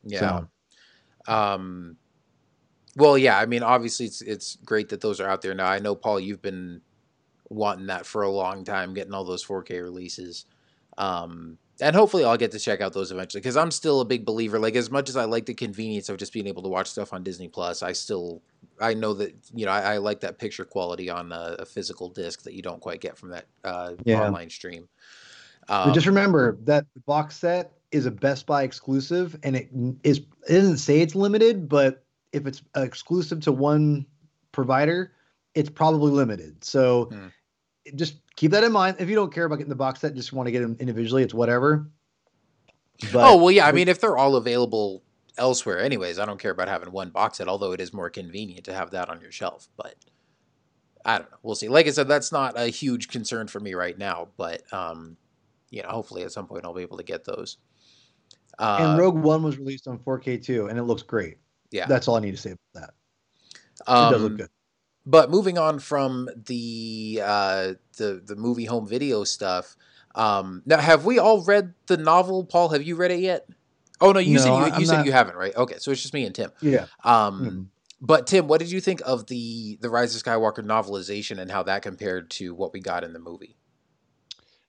Yeah. 0.05 0.43
So. 1.27 1.33
Um, 1.33 1.97
Well, 2.97 3.19
yeah, 3.19 3.39
I 3.39 3.47
mean, 3.47 3.63
obviously 3.63 4.07
it's 4.07 4.23
it's 4.23 4.57
great 4.65 4.89
that 4.89 5.03
those 5.03 5.21
are 5.21 5.29
out 5.29 5.43
there 5.43 5.55
now. 5.55 5.67
I 5.67 5.81
know 5.81 5.95
Paul, 5.95 6.19
you've 6.19 6.43
been 6.43 6.81
wanting 7.51 7.87
that 7.87 8.07
for 8.07 8.23
a 8.23 8.31
long 8.31 8.65
time, 8.65 8.95
getting 8.95 9.13
all 9.13 9.25
those 9.25 9.45
4K 9.45 9.83
releases. 9.83 10.47
Um, 10.99 11.59
and 11.81 11.95
hopefully 11.95 12.25
I'll 12.25 12.37
get 12.37 12.53
to 12.53 12.59
check 12.59 12.81
out 12.81 12.93
those 12.93 13.13
eventually 13.13 13.41
because 13.41 13.57
I'm 13.57 13.71
still 13.71 14.01
a 14.01 14.05
big 14.05 14.25
believer. 14.25 14.59
Like 14.59 14.77
as 14.77 14.91
much 14.91 15.09
as 15.09 15.17
I 15.17 15.25
like 15.25 15.47
the 15.47 15.55
convenience 15.55 16.09
of 16.09 16.17
just 16.17 16.33
being 16.33 16.47
able 16.47 16.63
to 16.63 16.69
watch 16.69 16.89
stuff 16.89 17.13
on 17.13 17.23
Disney 17.23 17.49
Plus, 17.49 17.83
I 17.83 17.93
still 17.93 18.43
I 18.81 18.95
know 18.95 19.13
that 19.15 19.35
you 19.55 19.67
know 19.67 19.73
I, 19.73 19.95
I 19.95 19.97
like 19.99 20.21
that 20.21 20.39
picture 20.39 20.65
quality 20.65 21.11
on 21.11 21.33
a, 21.33 21.57
a, 21.59 21.67
physical 21.67 22.09
disc 22.09 22.43
that 22.43 22.55
you 22.55 22.63
don't 22.63 22.81
quite 22.81 23.01
get 23.01 23.19
from 23.19 23.31
that 23.31 23.47
uh, 23.65 23.93
yeah. 24.05 24.23
online 24.23 24.51
stream. 24.51 24.89
Um, 25.69 25.93
just 25.93 26.07
remember 26.07 26.57
that 26.65 26.87
box 27.07 27.37
set 27.37 27.73
is 27.91 28.07
a 28.07 28.11
Best 28.11 28.47
Buy 28.47 28.63
exclusive, 28.63 29.39
and 29.43 29.57
it 29.57 29.69
is 30.03 30.19
it 30.49 30.55
doesn't 30.55 30.79
say 30.79 31.01
it's 31.01 31.15
limited, 31.15 31.69
but 31.69 32.05
if 32.33 32.47
it's 32.47 32.63
exclusive 32.75 33.41
to 33.41 33.53
one 33.53 34.07
provider, 34.53 35.13
it's 35.55 35.71
probably 35.71 36.13
limited. 36.13 36.65
So 36.65 37.07
hmm. 37.07 37.27
Just 37.95 38.17
keep 38.35 38.51
that 38.53 38.65
in 38.65 38.73
mind. 38.73 38.97
If 38.99 39.09
you 39.09 39.15
don't 39.15 39.33
care 39.33 39.45
about 39.45 39.57
getting 39.57 39.71
the 39.71 39.77
box 39.77 40.01
set, 40.01 40.15
just 40.15 40.33
want 40.33 40.47
to 40.47 40.53
get 40.53 40.61
them 40.61 40.77
individually, 40.81 41.23
it's 41.23 41.35
whatever. 41.35 41.89
But, 43.13 43.31
oh 43.31 43.37
well, 43.37 43.51
yeah. 43.51 43.67
I 43.67 43.73
mean, 43.73 43.89
if 43.89 44.01
they're 44.01 44.17
all 44.17 44.37
available 44.37 45.03
elsewhere, 45.39 45.81
anyways, 45.81 46.19
I 46.19 46.25
don't 46.25 46.41
care 46.41 46.51
about 46.51 46.69
having 46.69 46.91
one 46.91 47.11
box 47.11 47.39
set. 47.39 47.49
Although 47.49 47.73
it 47.73 47.81
is 47.81 47.93
more 47.93 48.11
convenient 48.11 48.65
to 48.65 48.75
have 48.75 48.91
that 48.93 49.09
on 49.09 49.21
your 49.21 49.31
shelf, 49.31 49.69
but 49.77 49.95
I 51.05 51.19
don't 51.19 51.31
know. 51.31 51.37
We'll 51.43 51.55
see. 51.55 51.69
Like 51.69 51.87
I 51.87 51.91
said, 51.91 52.09
that's 52.09 52.33
not 52.33 52.59
a 52.59 52.67
huge 52.67 53.09
concern 53.09 53.47
for 53.47 53.61
me 53.61 53.75
right 53.75 53.97
now, 53.97 54.29
but 54.37 54.63
um, 54.73 55.17
you 55.71 55.83
know, 55.83 55.89
hopefully 55.89 56.23
at 56.23 56.33
some 56.33 56.47
point 56.47 56.65
I'll 56.65 56.75
be 56.75 56.83
able 56.83 56.97
to 56.97 57.05
get 57.05 57.25
those. 57.25 57.59
Uh, 58.59 58.79
and 58.81 58.99
Rogue 58.99 59.17
One 59.17 59.43
was 59.43 59.59
released 59.59 59.87
on 59.87 59.99
4K 59.99 60.43
too, 60.43 60.67
and 60.67 60.79
it 60.79 60.85
looks 60.85 61.03
great. 61.03 61.37
Yeah, 61.71 61.87
that's 61.87 62.09
all 62.09 62.17
I 62.17 62.21
need 62.21 62.31
to 62.31 62.37
say 62.37 62.53
about 62.53 62.73
that. 62.75 62.95
Um, 63.87 64.09
it 64.09 64.11
does 64.13 64.23
look 64.23 64.31
um, 64.33 64.37
good. 64.39 64.49
But 65.07 65.31
moving 65.31 65.57
on 65.57 65.79
from 65.79 66.29
the 66.35 67.23
uh, 67.25 67.75
the 67.97 68.21
the 68.25 68.35
movie 68.35 68.65
home 68.65 68.89
video 68.89 69.23
stuff, 69.23 69.77
um, 70.17 70.63
now 70.67 70.79
have 70.79 71.05
we 71.05 71.19
all 71.19 71.43
read 71.43 71.75
the 71.87 71.97
novel? 71.97 72.45
Paul, 72.45 72.71
have 72.71 72.83
you 72.83 72.97
read 72.97 73.13
it 73.13 73.21
yet? 73.21 73.49
Oh 74.01 74.11
no, 74.13 74.19
you 74.19 74.35
no, 74.35 74.41
said 74.41 74.75
you, 74.75 74.81
you 74.81 74.87
said 74.87 74.97
not... 74.99 75.07
you 75.07 75.13
haven't, 75.13 75.37
right? 75.37 75.55
Okay, 75.57 75.77
so 75.79 75.93
it's 75.93 76.03
just 76.03 76.13
me 76.13 76.25
and 76.25 76.35
Tim. 76.35 76.51
Yeah. 76.61 76.87
Um, 77.05 77.41
mm-hmm. 77.41 77.63
But 78.01 78.27
Tim, 78.27 78.47
what 78.49 78.61
did 78.61 78.71
you 78.71 78.81
think 78.81 79.01
of 79.07 79.27
the 79.27 79.79
the 79.81 79.89
Rise 79.89 80.15
of 80.17 80.23
Skywalker 80.23 80.65
novelization 80.65 81.39
and 81.39 81.51
how 81.51 81.63
that 81.63 81.83
compared 81.83 82.31
to 82.33 82.55
what 82.55 82.73
we 82.73 82.81
got 82.81 83.05
in 83.05 83.13
the 83.13 83.19
movie? 83.19 83.57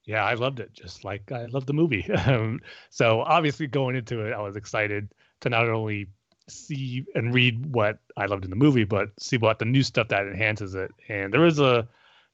Yeah, 0.06 0.24
I 0.24 0.36
loved 0.36 0.62
it, 0.62 0.72
just 0.72 1.04
like 1.04 1.32
I 1.32 1.46
loved 1.46 1.68
the 1.68 1.74
movie. 1.74 2.10
Um, 2.28 2.62
so 2.90 3.22
obviously, 3.22 3.68
going 3.68 3.96
into 3.96 4.22
it, 4.22 4.34
I 4.34 4.42
was 4.42 4.56
excited 4.56 5.14
to 5.42 5.50
not 5.50 5.68
only 5.68 6.08
see 6.50 7.06
and 7.16 7.34
read 7.34 7.74
what 7.74 8.00
I 8.16 8.26
loved 8.26 8.44
in 8.44 8.50
the 8.50 8.56
movie, 8.56 8.84
but 8.84 9.10
see 9.20 9.38
what 9.38 9.60
the 9.60 9.66
new 9.66 9.84
stuff 9.84 10.08
that 10.10 10.26
enhances 10.28 10.76
it. 10.76 10.92
And 11.10 11.34
there 11.34 11.42
was 11.42 11.60
a 11.60 11.88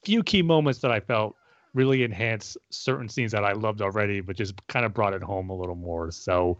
few 0.04 0.24
key 0.24 0.42
moments 0.42 0.80
that 0.80 0.92
I 0.92 1.00
felt 1.00 1.36
really 1.74 2.04
enhanced 2.04 2.58
certain 2.70 3.10
scenes 3.10 3.32
that 3.32 3.44
I 3.44 3.54
loved 3.54 3.82
already, 3.82 4.22
but 4.22 4.36
just 4.36 4.56
kind 4.68 4.86
of 4.86 4.94
brought 4.94 5.14
it 5.14 5.24
home 5.24 5.50
a 5.50 5.56
little 5.56 5.76
more. 5.76 6.12
So, 6.12 6.60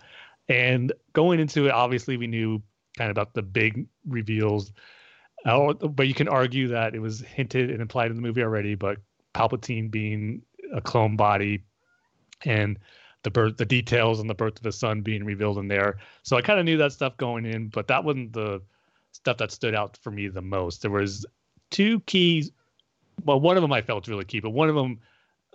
and 0.50 0.92
going 1.14 1.40
into 1.40 1.68
it, 1.68 1.72
obviously 1.72 2.18
we 2.18 2.28
knew 2.28 2.62
kind 2.98 3.10
of 3.10 3.18
about 3.18 3.34
the 3.34 3.42
big 3.42 3.86
reveals, 4.08 4.72
uh, 5.46 5.74
but 5.74 6.08
you 6.08 6.14
can 6.14 6.28
argue 6.28 6.68
that 6.70 6.96
it 6.96 7.00
was 7.00 7.20
hinted 7.22 7.70
and 7.70 7.82
implied 7.82 8.10
in 8.10 8.16
the 8.16 8.22
movie 8.22 8.42
already. 8.42 8.76
But 8.76 8.98
Palpatine 9.36 9.92
being 9.92 10.42
a 10.74 10.82
clone 10.82 11.16
body 11.16 11.64
and 12.46 12.80
the 13.24 13.32
birth 13.32 13.58
the 13.58 13.66
details 13.66 14.20
and 14.20 14.30
the 14.30 14.34
birth 14.34 14.58
of 14.58 14.66
his 14.66 14.78
son 14.78 15.02
being 15.02 15.24
revealed 15.24 15.58
in 15.58 15.68
there 15.68 15.98
so 16.24 16.38
i 16.38 16.42
kind 16.42 16.60
of 16.60 16.66
knew 16.66 16.78
that 16.78 16.92
stuff 16.92 17.16
going 17.18 17.46
in 17.46 17.68
but 17.70 17.88
that 17.88 18.04
wasn't 18.04 18.32
the 18.34 18.62
stuff 19.12 19.38
that 19.38 19.52
stood 19.52 19.76
out 19.76 19.98
for 20.02 20.12
me 20.12 20.28
the 20.28 20.42
most 20.42 20.82
there 20.82 20.92
was 20.92 21.26
two 21.72 22.00
keys 22.02 22.52
well 23.26 23.40
one 23.40 23.58
of 23.58 23.62
them 23.62 23.74
i 23.74 23.82
felt 23.82 24.08
really 24.08 24.26
key 24.26 24.40
but 24.40 24.52
one 24.52 24.70
of 24.70 24.76
them 24.76 25.00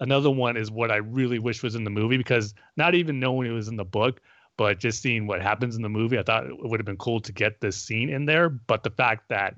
another 0.00 0.30
one 0.30 0.56
is 0.56 0.70
what 0.70 0.90
i 0.90 0.96
really 0.96 1.38
wish 1.38 1.62
was 1.62 1.74
in 1.74 1.84
the 1.84 1.90
movie 1.90 2.16
because 2.16 2.54
not 2.76 2.94
even 2.94 3.20
knowing 3.20 3.48
it 3.48 3.54
was 3.54 3.68
in 3.68 3.76
the 3.76 3.84
book 3.84 4.20
but 4.56 4.78
just 4.78 5.02
seeing 5.02 5.26
what 5.26 5.40
happens 5.40 5.76
in 5.76 5.82
the 5.82 5.88
movie 5.88 6.18
i 6.18 6.22
thought 6.22 6.46
it 6.46 6.56
would 6.58 6.80
have 6.80 6.86
been 6.86 6.96
cool 6.96 7.20
to 7.20 7.32
get 7.32 7.60
this 7.60 7.76
scene 7.76 8.08
in 8.08 8.24
there 8.24 8.48
but 8.48 8.82
the 8.82 8.90
fact 8.90 9.28
that 9.28 9.54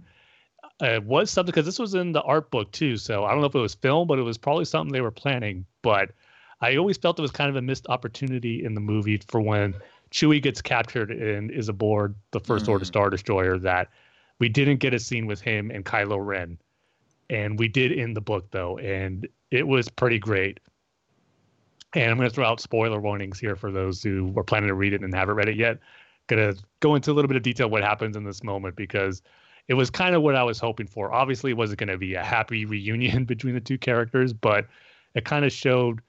it 0.80 1.04
was 1.04 1.30
something 1.30 1.50
because 1.50 1.66
this 1.66 1.78
was 1.78 1.94
in 1.94 2.12
the 2.12 2.22
art 2.22 2.50
book 2.50 2.72
too. 2.72 2.96
So 2.96 3.24
I 3.24 3.30
don't 3.30 3.40
know 3.40 3.46
if 3.46 3.54
it 3.54 3.60
was 3.60 3.74
film, 3.74 4.08
but 4.08 4.18
it 4.18 4.22
was 4.22 4.38
probably 4.38 4.64
something 4.64 4.92
they 4.92 5.00
were 5.00 5.10
planning. 5.10 5.66
But 5.82 6.12
I 6.60 6.76
always 6.76 6.98
felt 6.98 7.18
it 7.18 7.22
was 7.22 7.30
kind 7.30 7.48
of 7.48 7.56
a 7.56 7.62
missed 7.62 7.86
opportunity 7.88 8.64
in 8.64 8.74
the 8.74 8.80
movie 8.80 9.18
for 9.28 9.40
when 9.40 9.74
Chewie 10.10 10.42
gets 10.42 10.60
captured 10.60 11.10
and 11.10 11.50
is 11.50 11.68
aboard 11.68 12.14
the 12.32 12.40
First 12.40 12.66
mm. 12.66 12.70
Order 12.70 12.84
Star 12.84 13.10
Destroyer 13.10 13.58
that 13.58 13.88
we 14.38 14.48
didn't 14.48 14.78
get 14.78 14.92
a 14.92 14.98
scene 14.98 15.26
with 15.26 15.40
him 15.40 15.70
and 15.70 15.84
Kylo 15.84 16.24
Ren. 16.24 16.58
And 17.28 17.58
we 17.58 17.68
did 17.68 17.92
in 17.92 18.14
the 18.14 18.20
book 18.20 18.50
though, 18.50 18.78
and 18.78 19.26
it 19.50 19.66
was 19.66 19.88
pretty 19.88 20.18
great. 20.18 20.60
And 21.94 22.10
I'm 22.10 22.16
going 22.16 22.28
to 22.28 22.34
throw 22.34 22.46
out 22.46 22.60
spoiler 22.60 23.00
warnings 23.00 23.38
here 23.38 23.56
for 23.56 23.70
those 23.70 24.02
who 24.02 24.26
were 24.28 24.44
planning 24.44 24.68
to 24.68 24.74
read 24.74 24.92
it 24.92 25.02
and 25.02 25.14
haven't 25.14 25.34
read 25.34 25.48
it 25.48 25.56
yet. 25.56 25.78
Going 26.28 26.54
to 26.54 26.62
go 26.80 26.94
into 26.94 27.10
a 27.10 27.14
little 27.14 27.28
bit 27.28 27.36
of 27.36 27.42
detail 27.42 27.68
what 27.68 27.82
happens 27.82 28.16
in 28.16 28.24
this 28.24 28.44
moment 28.44 28.76
because 28.76 29.22
it 29.66 29.74
was 29.74 29.90
kind 29.90 30.14
of 30.14 30.22
what 30.22 30.36
I 30.36 30.42
was 30.42 30.60
hoping 30.60 30.86
for. 30.86 31.12
Obviously, 31.12 31.50
it 31.50 31.56
wasn't 31.56 31.80
going 31.80 31.88
to 31.88 31.98
be 31.98 32.14
a 32.14 32.24
happy 32.24 32.64
reunion 32.64 33.24
between 33.26 33.54
the 33.54 33.60
two 33.60 33.78
characters, 33.78 34.32
but 34.32 34.66
it 35.14 35.24
kind 35.24 35.44
of 35.44 35.52
showed 35.52 36.00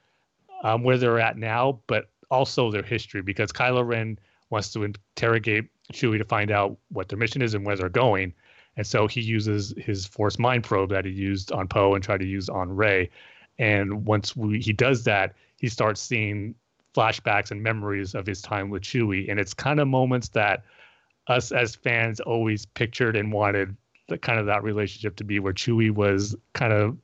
um, 0.62 0.84
where 0.84 0.98
they're 0.98 1.20
at 1.20 1.38
now, 1.38 1.80
but 1.88 2.10
also 2.30 2.72
their 2.72 2.84
history 2.84 3.22
because 3.22 3.52
Kylo 3.52 3.86
Ren 3.86 4.18
wants 4.50 4.72
to 4.74 4.84
interrogate 4.84 5.66
Chewie 5.94 6.18
to 6.18 6.26
find 6.26 6.52
out 6.52 6.78
what 6.90 7.10
their 7.10 7.18
mission 7.18 7.42
is 7.42 7.54
and 7.54 7.66
where 7.66 7.76
they're 7.76 7.90
going. 7.90 8.34
And 8.78 8.88
so 8.88 9.08
he 9.08 9.22
uses 9.22 9.74
his 9.78 10.06
Force 10.06 10.40
Mind 10.40 10.64
Probe 10.64 10.90
that 10.90 11.06
he 11.06 11.12
used 11.12 11.52
on 11.52 11.68
Poe 11.68 11.94
and 11.94 12.04
tried 12.04 12.20
to 12.20 12.26
use 12.26 12.48
on 12.50 12.70
Rey. 12.70 13.10
And 13.60 14.06
once 14.06 14.36
we, 14.36 14.60
he 14.60 14.74
does 14.74 15.04
that, 15.04 15.36
he 15.58 15.68
starts 15.68 16.02
seeing 16.02 16.56
flashbacks 16.96 17.52
and 17.52 17.62
memories 17.62 18.16
of 18.16 18.26
his 18.26 18.42
time 18.42 18.70
with 18.70 18.84
Chewie. 18.84 19.30
And 19.30 19.40
it's 19.40 19.54
kind 19.54 19.80
of 19.80 19.88
moments 19.88 20.30
that 20.30 20.64
us 21.28 21.52
as 21.52 21.76
fans 21.76 22.20
always 22.20 22.66
pictured 22.66 23.16
and 23.16 23.32
wanted 23.32 23.76
the 24.10 24.18
kind 24.18 24.40
of 24.40 24.46
that 24.46 24.64
relationship 24.64 25.16
to 25.18 25.24
be 25.24 25.40
where 25.40 25.54
Chewie 25.54 25.92
was 25.92 26.36
kind 26.54 26.74
of 26.74 26.98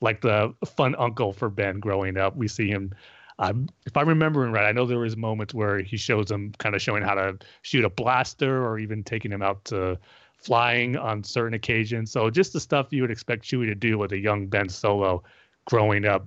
like 0.00 0.20
the 0.20 0.54
fun 0.64 0.94
uncle 0.98 1.32
for 1.32 1.50
Ben 1.50 1.80
growing 1.80 2.16
up. 2.16 2.36
We 2.36 2.48
see 2.48 2.68
him 2.68 2.94
um, 3.40 3.70
if 3.86 3.96
I'm 3.96 4.06
remembering 4.06 4.52
right, 4.52 4.68
I 4.68 4.72
know 4.72 4.84
there 4.84 4.98
was 4.98 5.16
moments 5.16 5.54
where 5.54 5.78
he 5.78 5.96
shows 5.96 6.30
him 6.30 6.52
kind 6.58 6.74
of 6.74 6.82
showing 6.82 7.02
how 7.02 7.14
to 7.14 7.38
shoot 7.62 7.86
a 7.86 7.88
blaster 7.88 8.66
or 8.66 8.78
even 8.78 9.02
taking 9.02 9.32
him 9.32 9.40
out 9.40 9.64
to 9.66 9.98
flying 10.34 10.96
on 10.96 11.24
certain 11.24 11.54
occasions. 11.54 12.12
So 12.12 12.28
just 12.28 12.52
the 12.52 12.60
stuff 12.60 12.88
you 12.90 13.00
would 13.00 13.10
expect 13.10 13.44
Chewie 13.44 13.66
to 13.66 13.74
do 13.74 13.96
with 13.96 14.12
a 14.12 14.18
young 14.18 14.46
Ben 14.46 14.68
Solo 14.68 15.22
growing 15.64 16.04
up 16.04 16.26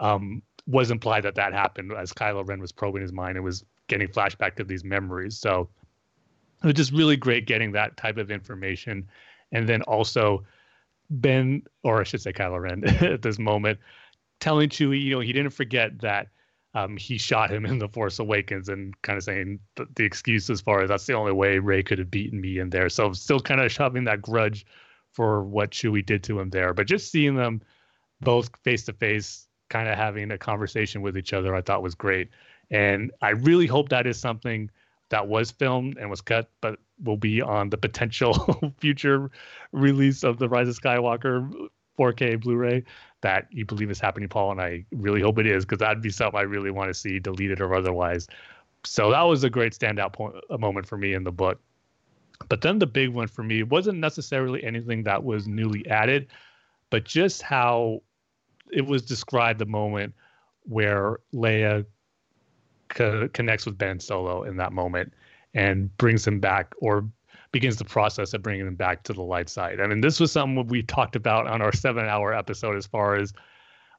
um, 0.00 0.42
was 0.66 0.90
implied 0.90 1.22
that 1.22 1.36
that 1.36 1.52
happened 1.52 1.92
as 1.92 2.12
Kylo 2.12 2.46
Ren 2.46 2.60
was 2.60 2.72
probing 2.72 3.02
his 3.02 3.12
mind 3.12 3.36
and 3.36 3.44
was 3.44 3.64
getting 3.86 4.08
flashback 4.08 4.56
to 4.56 4.64
these 4.64 4.82
memories. 4.82 5.38
So 5.38 5.68
it 6.62 6.66
was 6.66 6.74
just 6.74 6.90
really 6.90 7.16
great 7.16 7.46
getting 7.46 7.70
that 7.72 7.96
type 7.96 8.16
of 8.16 8.32
information. 8.32 9.08
And 9.52 9.68
then 9.68 9.82
also 9.82 10.44
Ben, 11.10 11.62
or 11.82 12.00
I 12.00 12.04
should 12.04 12.20
say 12.20 12.32
Kylo 12.32 12.60
Ren 12.60 12.84
at 13.04 13.22
this 13.22 13.38
moment, 13.38 13.78
telling 14.40 14.68
Chewie, 14.68 15.02
you 15.02 15.14
know, 15.14 15.20
he 15.20 15.32
didn't 15.32 15.52
forget 15.52 16.00
that 16.00 16.28
um, 16.74 16.96
he 16.96 17.18
shot 17.18 17.50
him 17.50 17.64
in 17.64 17.78
The 17.78 17.88
Force 17.88 18.18
Awakens 18.18 18.68
and 18.68 19.00
kind 19.02 19.16
of 19.16 19.24
saying 19.24 19.58
th- 19.76 19.88
the 19.96 20.04
excuse 20.04 20.50
as 20.50 20.60
far 20.60 20.82
as 20.82 20.88
that's 20.88 21.06
the 21.06 21.14
only 21.14 21.32
way 21.32 21.58
Rey 21.58 21.82
could 21.82 21.98
have 21.98 22.10
beaten 22.10 22.40
me 22.40 22.58
in 22.58 22.70
there. 22.70 22.88
So 22.88 23.12
still 23.12 23.40
kind 23.40 23.60
of 23.60 23.72
shoving 23.72 24.04
that 24.04 24.22
grudge 24.22 24.66
for 25.12 25.42
what 25.42 25.70
Chewie 25.70 26.04
did 26.04 26.22
to 26.24 26.38
him 26.38 26.50
there. 26.50 26.74
But 26.74 26.86
just 26.86 27.10
seeing 27.10 27.34
them 27.34 27.62
both 28.20 28.50
face 28.62 28.84
to 28.84 28.92
face, 28.92 29.48
kind 29.70 29.88
of 29.88 29.96
having 29.96 30.30
a 30.30 30.38
conversation 30.38 31.02
with 31.02 31.16
each 31.16 31.32
other, 31.32 31.54
I 31.54 31.62
thought 31.62 31.82
was 31.82 31.94
great. 31.94 32.28
And 32.70 33.12
I 33.22 33.30
really 33.30 33.66
hope 33.66 33.88
that 33.88 34.06
is 34.06 34.20
something 34.20 34.70
that 35.08 35.26
was 35.26 35.50
filmed 35.50 35.96
and 35.96 36.10
was 36.10 36.20
cut, 36.20 36.50
but 36.60 36.78
will 37.02 37.16
be 37.16 37.40
on 37.40 37.70
the 37.70 37.76
potential 37.76 38.72
future 38.80 39.30
release 39.72 40.24
of 40.24 40.38
the 40.38 40.48
Rise 40.48 40.68
of 40.68 40.80
Skywalker 40.80 41.68
4K 41.98 42.40
Blu-ray 42.40 42.84
that 43.20 43.48
you 43.50 43.64
believe 43.64 43.90
is 43.90 44.00
happening, 44.00 44.28
Paul, 44.28 44.52
and 44.52 44.60
I 44.60 44.84
really 44.92 45.20
hope 45.20 45.38
it 45.38 45.46
is 45.46 45.64
because 45.64 45.78
that'd 45.78 46.02
be 46.02 46.10
something 46.10 46.38
I 46.38 46.42
really 46.42 46.70
want 46.70 46.88
to 46.88 46.94
see 46.94 47.18
deleted 47.18 47.60
or 47.60 47.74
otherwise. 47.74 48.28
So 48.84 49.10
that 49.10 49.22
was 49.22 49.42
a 49.42 49.50
great 49.50 49.72
standout 49.72 50.12
point, 50.12 50.36
moment 50.58 50.86
for 50.86 50.96
me 50.96 51.14
in 51.14 51.24
the 51.24 51.32
book. 51.32 51.60
But 52.48 52.60
then 52.60 52.78
the 52.78 52.86
big 52.86 53.10
one 53.10 53.26
for 53.26 53.42
me 53.42 53.64
wasn't 53.64 53.98
necessarily 53.98 54.62
anything 54.62 55.02
that 55.02 55.24
was 55.24 55.48
newly 55.48 55.86
added, 55.88 56.28
but 56.90 57.04
just 57.04 57.42
how 57.42 58.02
it 58.72 58.86
was 58.86 59.02
described 59.02 59.58
the 59.58 59.66
moment 59.66 60.14
where 60.62 61.18
Leia 61.34 61.84
co- 62.88 63.28
connects 63.28 63.66
with 63.66 63.76
Ben 63.76 63.98
Solo 63.98 64.44
in 64.44 64.56
that 64.58 64.72
moment 64.72 65.12
and 65.58 65.94
brings 65.96 66.24
him 66.24 66.38
back 66.38 66.72
or 66.80 67.08
begins 67.50 67.78
the 67.78 67.84
process 67.84 68.32
of 68.32 68.42
bringing 68.42 68.66
him 68.66 68.76
back 68.76 69.02
to 69.02 69.12
the 69.12 69.22
light 69.22 69.48
side. 69.48 69.80
I 69.80 69.88
mean, 69.88 70.00
this 70.00 70.20
was 70.20 70.30
something 70.30 70.64
we 70.68 70.84
talked 70.84 71.16
about 71.16 71.48
on 71.48 71.60
our 71.60 71.72
seven 71.72 72.04
hour 72.06 72.32
episode 72.32 72.76
as 72.76 72.86
far 72.86 73.16
as 73.16 73.32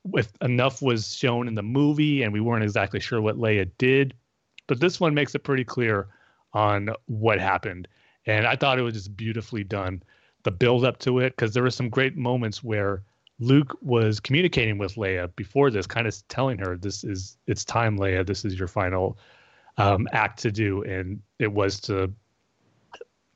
with 0.05 0.31
enough 0.41 0.81
was 0.81 1.13
shown 1.13 1.49
in 1.49 1.55
the 1.55 1.61
movie 1.61 2.23
and 2.23 2.31
we 2.31 2.39
weren't 2.39 2.63
exactly 2.63 3.01
sure 3.01 3.21
what 3.21 3.35
Leia 3.35 3.69
did. 3.77 4.13
But 4.67 4.79
this 4.79 5.01
one 5.01 5.13
makes 5.13 5.35
it 5.35 5.39
pretty 5.39 5.65
clear 5.65 6.07
on 6.53 6.91
what 7.07 7.39
happened. 7.39 7.89
and 8.25 8.47
I 8.47 8.55
thought 8.55 8.79
it 8.79 8.83
was 8.83 8.93
just 8.93 9.17
beautifully 9.17 9.65
done. 9.65 10.01
The 10.43 10.51
build 10.51 10.85
up 10.85 10.99
to 10.99 11.19
it, 11.19 11.31
because 11.31 11.53
there 11.53 11.63
were 11.63 11.69
some 11.69 11.89
great 11.89 12.15
moments 12.15 12.63
where 12.63 13.03
Luke 13.39 13.77
was 13.81 14.21
communicating 14.21 14.77
with 14.77 14.95
Leia 14.95 15.35
before 15.35 15.71
this, 15.71 15.87
kind 15.87 16.07
of 16.07 16.15
telling 16.29 16.57
her, 16.59 16.77
"This 16.77 17.03
is 17.03 17.37
it's 17.47 17.65
time, 17.65 17.97
Leia. 17.97 18.25
This 18.25 18.45
is 18.45 18.57
your 18.57 18.67
final 18.67 19.17
um, 19.79 20.07
act 20.11 20.39
to 20.41 20.51
do," 20.51 20.83
and 20.83 21.21
it 21.39 21.51
was 21.51 21.79
to 21.81 22.11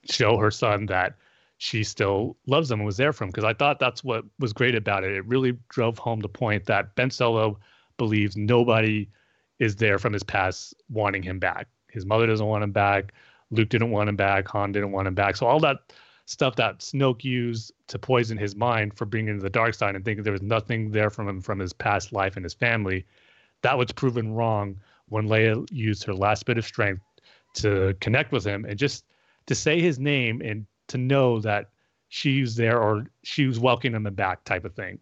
show 0.09 0.37
her 0.37 0.51
son 0.51 0.85
that 0.87 1.15
she 1.57 1.83
still 1.83 2.35
loves 2.45 2.69
him 2.69 2.79
and 2.79 2.85
was 2.85 2.97
there 2.97 3.13
for 3.13 3.23
him. 3.23 3.29
Because 3.29 3.45
I 3.45 3.53
thought 3.53 3.79
that's 3.79 4.03
what 4.03 4.25
was 4.39 4.53
great 4.53 4.75
about 4.75 5.03
it. 5.03 5.13
It 5.13 5.25
really 5.25 5.57
drove 5.69 5.97
home 5.97 6.19
the 6.19 6.29
point 6.29 6.65
that 6.65 6.93
Ben 6.95 7.09
Solo 7.09 7.57
believes 7.97 8.35
nobody 8.35 9.09
is 9.59 9.77
there 9.77 9.97
from 9.97 10.13
his 10.13 10.23
past 10.23 10.73
wanting 10.89 11.23
him 11.23 11.39
back. 11.39 11.67
His 11.89 12.05
mother 12.05 12.27
doesn't 12.27 12.45
want 12.45 12.63
him 12.63 12.71
back. 12.71 13.13
Luke 13.51 13.69
didn't 13.69 13.91
want 13.91 14.09
him 14.09 14.15
back. 14.15 14.47
Han 14.49 14.71
didn't 14.71 14.91
want 14.91 15.07
him 15.07 15.13
back. 15.13 15.35
So 15.35 15.45
all 15.45 15.59
that 15.61 15.77
stuff 16.25 16.55
that 16.55 16.79
Snoke 16.79 17.23
used 17.23 17.71
to 17.87 17.99
poison 17.99 18.37
his 18.37 18.55
mind 18.55 18.97
for 18.97 19.05
bringing 19.05 19.39
the 19.39 19.49
dark 19.49 19.75
side 19.75 19.95
and 19.95 20.03
thinking 20.03 20.23
there 20.23 20.33
was 20.33 20.41
nothing 20.41 20.91
there 20.91 21.09
from 21.09 21.27
him 21.27 21.41
from 21.41 21.59
his 21.59 21.71
past 21.71 22.11
life 22.11 22.35
and 22.35 22.43
his 22.43 22.53
family, 22.53 23.05
that 23.61 23.77
was 23.77 23.91
proven 23.91 24.33
wrong 24.33 24.75
when 25.09 25.27
Leia 25.27 25.65
used 25.71 26.03
her 26.03 26.13
last 26.13 26.45
bit 26.45 26.57
of 26.57 26.65
strength 26.65 27.03
to 27.55 27.95
connect 27.99 28.31
with 28.31 28.45
him 28.45 28.65
and 28.65 28.77
just 28.77 29.05
to 29.45 29.55
say 29.55 29.79
his 29.79 29.99
name 29.99 30.41
and 30.41 30.65
to 30.87 30.97
know 30.97 31.39
that 31.39 31.69
she 32.09 32.41
was 32.41 32.55
there 32.55 32.79
or 32.79 33.05
she 33.23 33.45
was 33.45 33.59
welcoming 33.59 34.05
him 34.05 34.13
back 34.13 34.43
type 34.43 34.65
of 34.65 34.73
thing. 34.73 34.99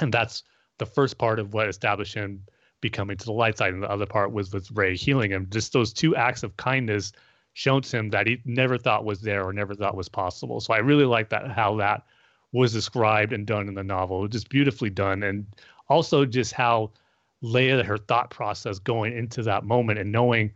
And 0.00 0.12
that's 0.12 0.44
the 0.78 0.86
first 0.86 1.18
part 1.18 1.38
of 1.38 1.52
what 1.52 1.68
established 1.68 2.14
him 2.14 2.42
becoming 2.80 3.16
to 3.16 3.24
the 3.24 3.32
light 3.32 3.58
side. 3.58 3.74
And 3.74 3.82
the 3.82 3.90
other 3.90 4.06
part 4.06 4.32
was 4.32 4.52
with 4.52 4.70
Rey 4.70 4.96
healing 4.96 5.30
him. 5.30 5.46
Just 5.50 5.72
those 5.72 5.92
two 5.92 6.16
acts 6.16 6.42
of 6.42 6.56
kindness 6.56 7.12
shown 7.52 7.82
to 7.82 7.96
him 7.96 8.10
that 8.10 8.26
he 8.26 8.40
never 8.44 8.78
thought 8.78 9.04
was 9.04 9.20
there 9.20 9.44
or 9.44 9.52
never 9.52 9.74
thought 9.74 9.96
was 9.96 10.08
possible. 10.08 10.60
So 10.60 10.72
I 10.72 10.78
really 10.78 11.04
like 11.04 11.28
that 11.30 11.50
how 11.50 11.76
that 11.76 12.06
was 12.52 12.72
described 12.72 13.32
and 13.32 13.46
done 13.46 13.68
in 13.68 13.74
the 13.74 13.84
novel. 13.84 14.26
Just 14.28 14.48
beautifully 14.48 14.90
done. 14.90 15.22
And 15.22 15.46
also 15.88 16.24
just 16.24 16.52
how 16.52 16.92
Leia, 17.42 17.84
her 17.84 17.98
thought 17.98 18.30
process 18.30 18.78
going 18.78 19.16
into 19.16 19.42
that 19.42 19.64
moment 19.64 19.98
and 19.98 20.12
knowing 20.12 20.52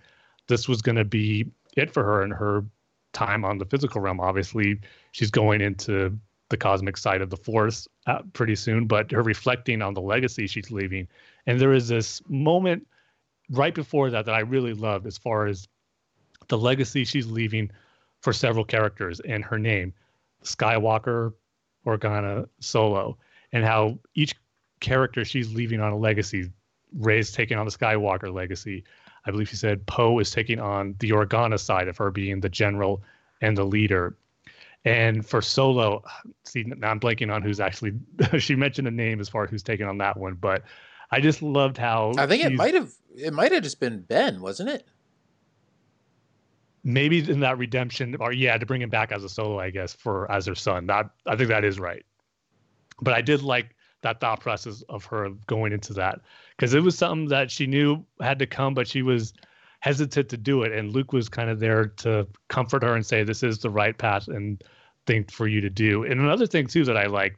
this 0.48 0.68
was 0.68 0.82
going 0.82 0.96
to 0.96 1.04
be 1.04 1.46
it 1.76 1.90
for 1.90 2.04
her 2.04 2.22
and 2.22 2.32
her 2.32 2.64
time 3.12 3.44
on 3.44 3.58
the 3.58 3.64
physical 3.64 4.00
realm. 4.00 4.20
Obviously, 4.20 4.78
she's 5.12 5.30
going 5.30 5.60
into 5.60 6.16
the 6.50 6.56
cosmic 6.56 6.96
side 6.96 7.22
of 7.22 7.30
the 7.30 7.36
force 7.36 7.88
uh, 8.06 8.20
pretty 8.32 8.54
soon, 8.54 8.86
but 8.86 9.10
her 9.10 9.22
reflecting 9.22 9.80
on 9.80 9.94
the 9.94 10.00
legacy 10.00 10.46
she's 10.46 10.70
leaving. 10.70 11.08
And 11.46 11.58
there 11.58 11.72
is 11.72 11.88
this 11.88 12.20
moment 12.28 12.86
right 13.50 13.74
before 13.74 14.10
that 14.10 14.26
that 14.26 14.34
I 14.34 14.40
really 14.40 14.74
loved 14.74 15.06
as 15.06 15.16
far 15.16 15.46
as 15.46 15.68
the 16.48 16.58
legacy 16.58 17.04
she's 17.04 17.26
leaving 17.26 17.70
for 18.20 18.32
several 18.32 18.64
characters 18.64 19.20
and 19.20 19.44
her 19.44 19.58
name 19.58 19.92
Skywalker, 20.42 21.32
Organa, 21.86 22.48
Solo, 22.60 23.16
and 23.52 23.64
how 23.64 23.98
each 24.14 24.34
character 24.80 25.24
she's 25.24 25.54
leaving 25.54 25.80
on 25.80 25.92
a 25.92 25.96
legacy. 25.96 26.50
Rey's 26.98 27.32
taking 27.32 27.58
on 27.58 27.66
the 27.66 27.72
Skywalker 27.72 28.32
legacy. 28.32 28.84
I 29.26 29.30
believe 29.30 29.48
she 29.48 29.56
said 29.56 29.86
Poe 29.86 30.18
is 30.18 30.30
taking 30.30 30.60
on 30.60 30.94
the 30.98 31.10
Organa 31.10 31.58
side 31.58 31.88
of 31.88 31.96
her 31.96 32.10
being 32.10 32.40
the 32.40 32.48
general 32.48 33.02
and 33.40 33.56
the 33.56 33.64
leader. 33.64 34.16
And 34.84 35.24
for 35.24 35.40
Solo, 35.40 36.04
see, 36.44 36.64
now 36.64 36.90
I'm 36.90 37.00
blanking 37.00 37.32
on 37.32 37.42
who's 37.42 37.58
actually. 37.58 37.94
she 38.38 38.54
mentioned 38.54 38.86
a 38.86 38.90
name 38.90 39.18
as 39.20 39.28
far 39.28 39.44
as 39.44 39.50
who's 39.50 39.62
taking 39.62 39.86
on 39.86 39.98
that 39.98 40.16
one, 40.16 40.34
but 40.34 40.62
I 41.10 41.20
just 41.20 41.42
loved 41.42 41.78
how. 41.78 42.12
I 42.18 42.26
think 42.26 42.44
it 42.44 42.52
might 42.52 42.74
have. 42.74 42.92
It 43.16 43.32
might 43.32 43.52
have 43.52 43.62
just 43.62 43.80
been 43.80 44.00
Ben, 44.02 44.40
wasn't 44.40 44.68
it? 44.68 44.86
Maybe 46.82 47.18
in 47.18 47.40
that 47.40 47.56
redemption, 47.56 48.14
or 48.20 48.32
yeah, 48.32 48.58
to 48.58 48.66
bring 48.66 48.82
him 48.82 48.90
back 48.90 49.10
as 49.10 49.24
a 49.24 49.28
solo, 49.28 49.58
I 49.58 49.70
guess, 49.70 49.94
for 49.94 50.30
as 50.30 50.44
her 50.44 50.54
son. 50.54 50.86
That 50.86 51.08
I 51.26 51.34
think 51.34 51.48
that 51.48 51.64
is 51.64 51.80
right. 51.80 52.04
But 53.00 53.14
I 53.14 53.22
did 53.22 53.42
like 53.42 53.74
that 54.04 54.20
thought 54.20 54.40
process 54.40 54.82
of 54.90 55.04
her 55.06 55.30
going 55.46 55.72
into 55.72 55.94
that 55.94 56.20
because 56.56 56.74
it 56.74 56.82
was 56.82 56.96
something 56.96 57.26
that 57.28 57.50
she 57.50 57.66
knew 57.66 58.04
had 58.20 58.38
to 58.38 58.46
come, 58.46 58.74
but 58.74 58.86
she 58.86 59.02
was 59.02 59.32
hesitant 59.80 60.28
to 60.28 60.36
do 60.36 60.62
it. 60.62 60.72
And 60.72 60.92
Luke 60.92 61.12
was 61.12 61.28
kind 61.28 61.48
of 61.48 61.58
there 61.58 61.86
to 61.86 62.26
comfort 62.48 62.82
her 62.82 62.94
and 62.94 63.04
say, 63.04 63.24
this 63.24 63.42
is 63.42 63.58
the 63.58 63.70
right 63.70 63.96
path 63.96 64.28
and 64.28 64.62
thing 65.06 65.24
for 65.24 65.48
you 65.48 65.60
to 65.62 65.70
do. 65.70 66.04
And 66.04 66.20
another 66.20 66.46
thing, 66.46 66.66
too, 66.66 66.84
that 66.84 66.98
I 66.98 67.06
like 67.06 67.36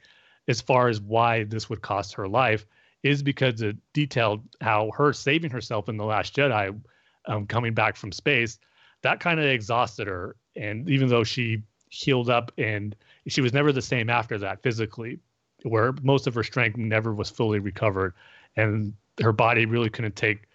as 0.48 0.60
far 0.60 0.88
as 0.88 1.00
why 1.00 1.44
this 1.44 1.70
would 1.70 1.82
cost 1.82 2.14
her 2.14 2.28
life 2.28 2.66
is 3.04 3.22
because 3.22 3.62
it 3.62 3.76
detailed 3.92 4.42
how 4.60 4.90
her 4.96 5.12
saving 5.12 5.50
herself 5.50 5.88
in 5.88 5.96
The 5.96 6.04
Last 6.04 6.34
Jedi, 6.34 6.78
um, 7.26 7.46
coming 7.46 7.74
back 7.74 7.96
from 7.96 8.10
space, 8.10 8.58
that 9.02 9.20
kind 9.20 9.38
of 9.38 9.46
exhausted 9.46 10.08
her. 10.08 10.34
And 10.56 10.90
even 10.90 11.08
though 11.08 11.24
she 11.24 11.62
healed 11.90 12.28
up 12.28 12.50
and 12.58 12.96
she 13.28 13.40
was 13.40 13.52
never 13.52 13.72
the 13.72 13.82
same 13.82 14.10
after 14.10 14.38
that 14.38 14.62
physically, 14.62 15.20
where 15.62 15.92
most 16.02 16.26
of 16.26 16.34
her 16.34 16.42
strength 16.42 16.76
never 16.76 17.14
was 17.14 17.30
fully 17.30 17.58
recovered. 17.58 18.14
And 18.56 18.94
her 19.20 19.32
body 19.32 19.66
really 19.66 19.90
couldn't 19.90 20.16
take 20.16 20.48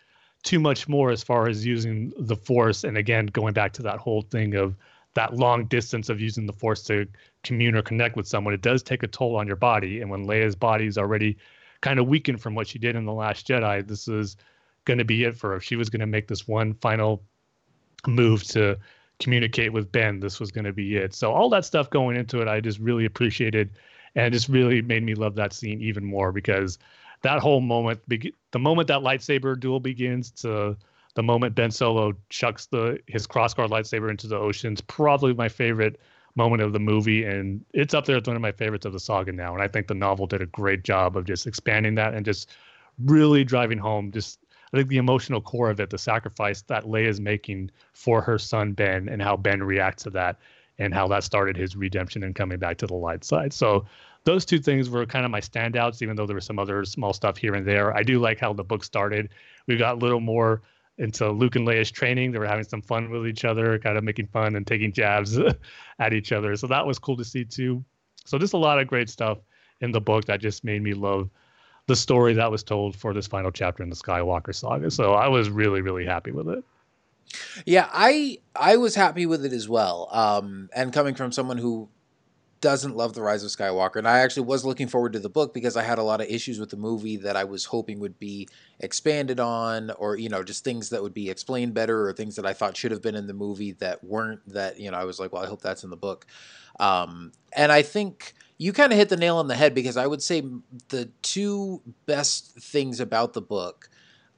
too 0.44 0.60
much 0.60 0.88
more 0.88 1.12
as 1.12 1.24
far 1.24 1.48
as 1.48 1.66
using 1.66 2.14
the 2.18 2.36
force. 2.36 2.84
And 2.84 2.98
again 2.98 3.28
going 3.28 3.54
back 3.54 3.74
to 3.74 3.84
that 3.84 4.00
whole 4.00 4.22
thing 4.22 4.56
of 4.56 4.76
that 5.14 5.36
long 5.36 5.66
distance 5.66 6.10
of 6.10 6.22
using 6.22 6.46
the 6.46 6.54
force 6.54 6.84
to 6.84 7.06
commune 7.44 7.76
or 7.76 7.82
connect 7.82 8.16
with 8.16 8.28
someone 8.28 8.54
it 8.54 8.62
does 8.62 8.82
take 8.82 9.04
a 9.04 9.08
toll 9.08 9.36
on 9.36 9.48
your 9.48 9.56
body. 9.56 10.02
And 10.02 10.10
when 10.10 10.26
leia's 10.26 10.56
body 10.56 10.88
is 10.88 10.98
already 10.98 11.38
kind 11.82 12.00
of 12.00 12.08
weakened 12.08 12.42
from 12.42 12.56
what 12.56 12.68
she 12.68 12.80
did 12.80 12.96
in 12.96 13.06
the 13.06 13.14
last 13.14 13.48
jedi 13.48 13.86
this 13.88 14.08
is 14.08 14.38
going 14.86 14.98
to 14.98 15.06
be 15.06 15.24
it 15.24 15.36
for 15.36 15.52
her. 15.52 15.58
If 15.58 15.64
she 15.64 15.76
was 15.76 15.90
going 15.90 16.00
to 16.00 16.08
make 16.08 16.28
this 16.28 16.48
one 16.48 16.74
final 16.76 17.24
move 18.08 18.44
to 18.46 18.78
communicate 19.20 19.72
with 19.72 19.92
ben. 19.92 20.20
This 20.20 20.40
was 20.40 20.52
going 20.52 20.66
to 20.66 20.74
be 20.74 20.98
it. 20.98 21.14
So 21.14 21.32
all 21.32 21.50
that 21.50 21.66
stuff 21.66 21.90
going 21.90 22.18
into 22.18 22.42
it 22.42 22.48
i 22.48 22.60
just 22.60 22.80
really 22.80 23.06
appreciated 23.06 23.70
and 24.16 24.26
it 24.26 24.32
just 24.32 24.50
really 24.50 24.82
made 24.82 25.04
me 25.04 25.16
love 25.16 25.36
that 25.36 25.54
scene 25.54 25.82
even 25.82 26.04
more 26.04 26.32
because 26.32 26.78
that 27.22 27.40
whole 27.40 27.62
moment, 27.62 28.02
the 28.08 28.60
moment 28.60 28.88
that 28.88 29.02
lightsaber 29.02 29.60
duel 29.60 29.80
begins 29.80 30.32
to 30.32 30.54
uh, 30.54 30.74
the 31.14 31.24
moment 31.24 31.56
Ben 31.56 31.72
Solo 31.72 32.14
chucks 32.30 32.68
the 32.68 32.98
his 33.08 33.28
crossguard 33.28 33.70
lightsaber 33.70 34.10
into 34.10 34.28
the 34.28 34.38
ocean's 34.38 34.80
probably 34.80 35.34
my 35.34 35.50
favorite 35.50 36.00
moment 36.36 36.62
of 36.62 36.72
the 36.72 36.80
movie, 36.80 37.26
and 37.26 37.64
it's 37.74 37.94
up 37.94 38.06
there 38.06 38.16
as 38.16 38.26
one 38.26 38.36
of 38.36 38.42
my 38.42 38.52
favorites 38.52 38.86
of 38.86 38.94
the 38.94 39.00
saga 39.00 39.32
now. 39.32 39.54
And 39.54 39.62
I 39.62 39.68
think 39.68 39.88
the 39.88 39.94
novel 39.94 40.26
did 40.26 40.42
a 40.42 40.46
great 40.46 40.84
job 40.84 41.18
of 41.18 41.26
just 41.26 41.48
expanding 41.48 41.96
that 41.96 42.14
and 42.14 42.26
just 42.26 42.50
really 43.04 43.44
driving 43.44 43.78
home 43.78 44.12
just 44.12 44.40
I 44.74 44.78
think 44.78 44.90
the 44.90 44.98
emotional 44.98 45.42
core 45.42 45.70
of 45.70 45.80
it, 45.82 45.90
the 45.90 45.98
sacrifice 45.98 46.62
that 46.64 46.86
Leia 46.86 47.08
is 47.08 47.20
making 47.20 47.72
for 47.94 48.22
her 48.22 48.38
son 48.38 48.72
Ben, 48.72 49.10
and 49.10 49.22
how 49.22 49.36
Ben 49.36 49.62
reacts 49.62 50.04
to 50.04 50.10
that, 50.12 50.38
and 50.82 50.94
how 50.94 51.08
that 51.08 51.24
started 51.24 51.56
his 51.56 51.76
redemption 51.76 52.24
and 52.24 52.34
coming 52.34 52.58
back 52.58 52.78
to 52.78 52.88
the 52.88 52.96
light 52.96 53.24
side. 53.24 53.54
So 53.54 53.86
those 54.24 54.46
two 54.46 54.58
things 54.58 54.90
were 54.90 55.06
kind 55.06 55.26
of 55.26 55.32
my 55.32 55.40
standouts, 55.40 56.02
even 56.02 56.16
though 56.16 56.26
there 56.26 56.36
was 56.36 56.46
some 56.46 56.58
other 56.58 56.84
small 56.86 57.14
stuff 57.14 57.38
here 57.38 57.54
and 57.54 57.68
there. 57.68 57.96
I 57.96 58.02
do 58.02 58.20
like 58.20 58.40
how 58.40 58.52
the 58.54 58.64
book 58.64 58.84
started. 58.84 59.30
We 59.68 59.78
got 59.78 59.96
a 59.96 60.00
little 60.00 60.20
more 60.20 60.64
into 60.98 61.30
Luke 61.30 61.56
and 61.56 61.68
Leia's 61.68 61.92
training. 61.92 62.32
They 62.32 62.40
were 62.40 62.48
having 62.48 62.66
some 62.66 62.82
fun 62.82 63.12
with 63.12 63.28
each 63.28 63.46
other, 63.46 63.78
kind 63.78 63.98
of 63.98 64.04
making 64.04 64.28
fun 64.28 64.56
and 64.56 64.66
taking 64.66 64.92
jabs 64.92 65.40
at 66.00 66.14
each 66.14 66.32
other. 66.32 66.56
So 66.56 66.66
that 66.68 66.86
was 66.86 66.98
cool 66.98 67.18
to 67.18 67.24
see 67.24 67.46
too. 67.46 67.86
So 68.26 68.40
just 68.40 68.54
a 68.54 68.58
lot 68.58 68.80
of 68.80 68.88
great 68.88 69.10
stuff 69.10 69.38
in 69.82 69.92
the 69.92 70.02
book 70.02 70.26
that 70.26 70.42
just 70.42 70.64
made 70.64 70.82
me 70.82 70.94
love 70.94 71.30
the 71.88 71.96
story 71.96 72.34
that 72.34 72.50
was 72.50 72.64
told 72.64 72.96
for 72.96 73.14
this 73.14 73.28
final 73.28 73.52
chapter 73.52 73.84
in 73.84 73.90
the 73.90 73.96
Skywalker 73.96 74.54
saga. 74.54 74.90
So 74.90 75.14
I 75.14 75.28
was 75.28 75.50
really, 75.50 75.82
really 75.82 76.06
happy 76.06 76.32
with 76.32 76.50
it. 76.50 76.64
Yeah, 77.66 77.90
I 77.92 78.40
I 78.56 78.78
was 78.78 78.96
happy 78.96 79.26
with 79.26 79.46
it 79.46 79.54
as 79.54 79.68
well. 79.70 80.10
Um, 80.12 80.70
and 80.76 80.94
coming 80.94 81.16
from 81.16 81.32
someone 81.32 81.58
who 81.58 81.90
doesn't 82.62 82.96
love 82.96 83.14
the 83.16 83.22
rise 83.24 83.44
of 83.44 83.50
skywalker 83.50 83.96
and 83.96 84.08
i 84.08 84.20
actually 84.20 84.46
was 84.46 84.64
looking 84.64 84.88
forward 84.88 85.12
to 85.14 85.20
the 85.20 85.30
book 85.30 85.52
because 85.52 85.76
i 85.76 85.82
had 85.82 85.98
a 85.98 86.04
lot 86.04 86.22
of 86.22 86.28
issues 86.28 86.60
with 86.60 86.70
the 86.70 86.78
movie 86.78 87.18
that 87.18 87.36
i 87.36 87.44
was 87.44 87.66
hoping 87.66 88.00
would 88.00 88.20
be 88.20 88.48
expanded 88.80 89.40
on 89.40 89.90
or 89.98 90.16
you 90.16 90.30
know 90.30 90.44
just 90.44 90.64
things 90.64 90.90
that 90.90 91.02
would 91.02 91.14
be 91.14 91.30
explained 91.30 91.74
better 91.74 92.08
or 92.08 92.14
things 92.14 92.36
that 92.36 92.46
i 92.46 92.54
thought 92.54 92.78
should 92.78 92.92
have 92.92 93.02
been 93.02 93.16
in 93.16 93.26
the 93.26 93.34
movie 93.34 93.72
that 93.74 94.04
weren't 94.04 94.48
that 94.48 94.80
you 94.80 94.92
know 94.92 94.98
i 94.98 95.04
was 95.04 95.20
like 95.20 95.34
well 95.34 95.44
i 95.44 95.48
hope 95.48 95.62
that's 95.62 95.84
in 95.84 95.90
the 95.90 95.98
book 95.98 96.28
um, 96.80 97.32
and 97.54 97.72
i 97.72 97.82
think 97.82 98.34
you 98.60 98.72
kind 98.72 98.92
of 98.92 98.98
hit 98.98 99.10
the 99.10 99.18
nail 99.18 99.38
on 99.38 99.48
the 99.48 99.56
head 99.56 99.74
because 99.74 99.98
i 99.98 100.06
would 100.06 100.22
say 100.22 100.44
the 100.90 101.10
two 101.24 101.82
best 102.06 102.52
things 102.60 103.00
about 103.00 103.34
the 103.34 103.42
book 103.42 103.90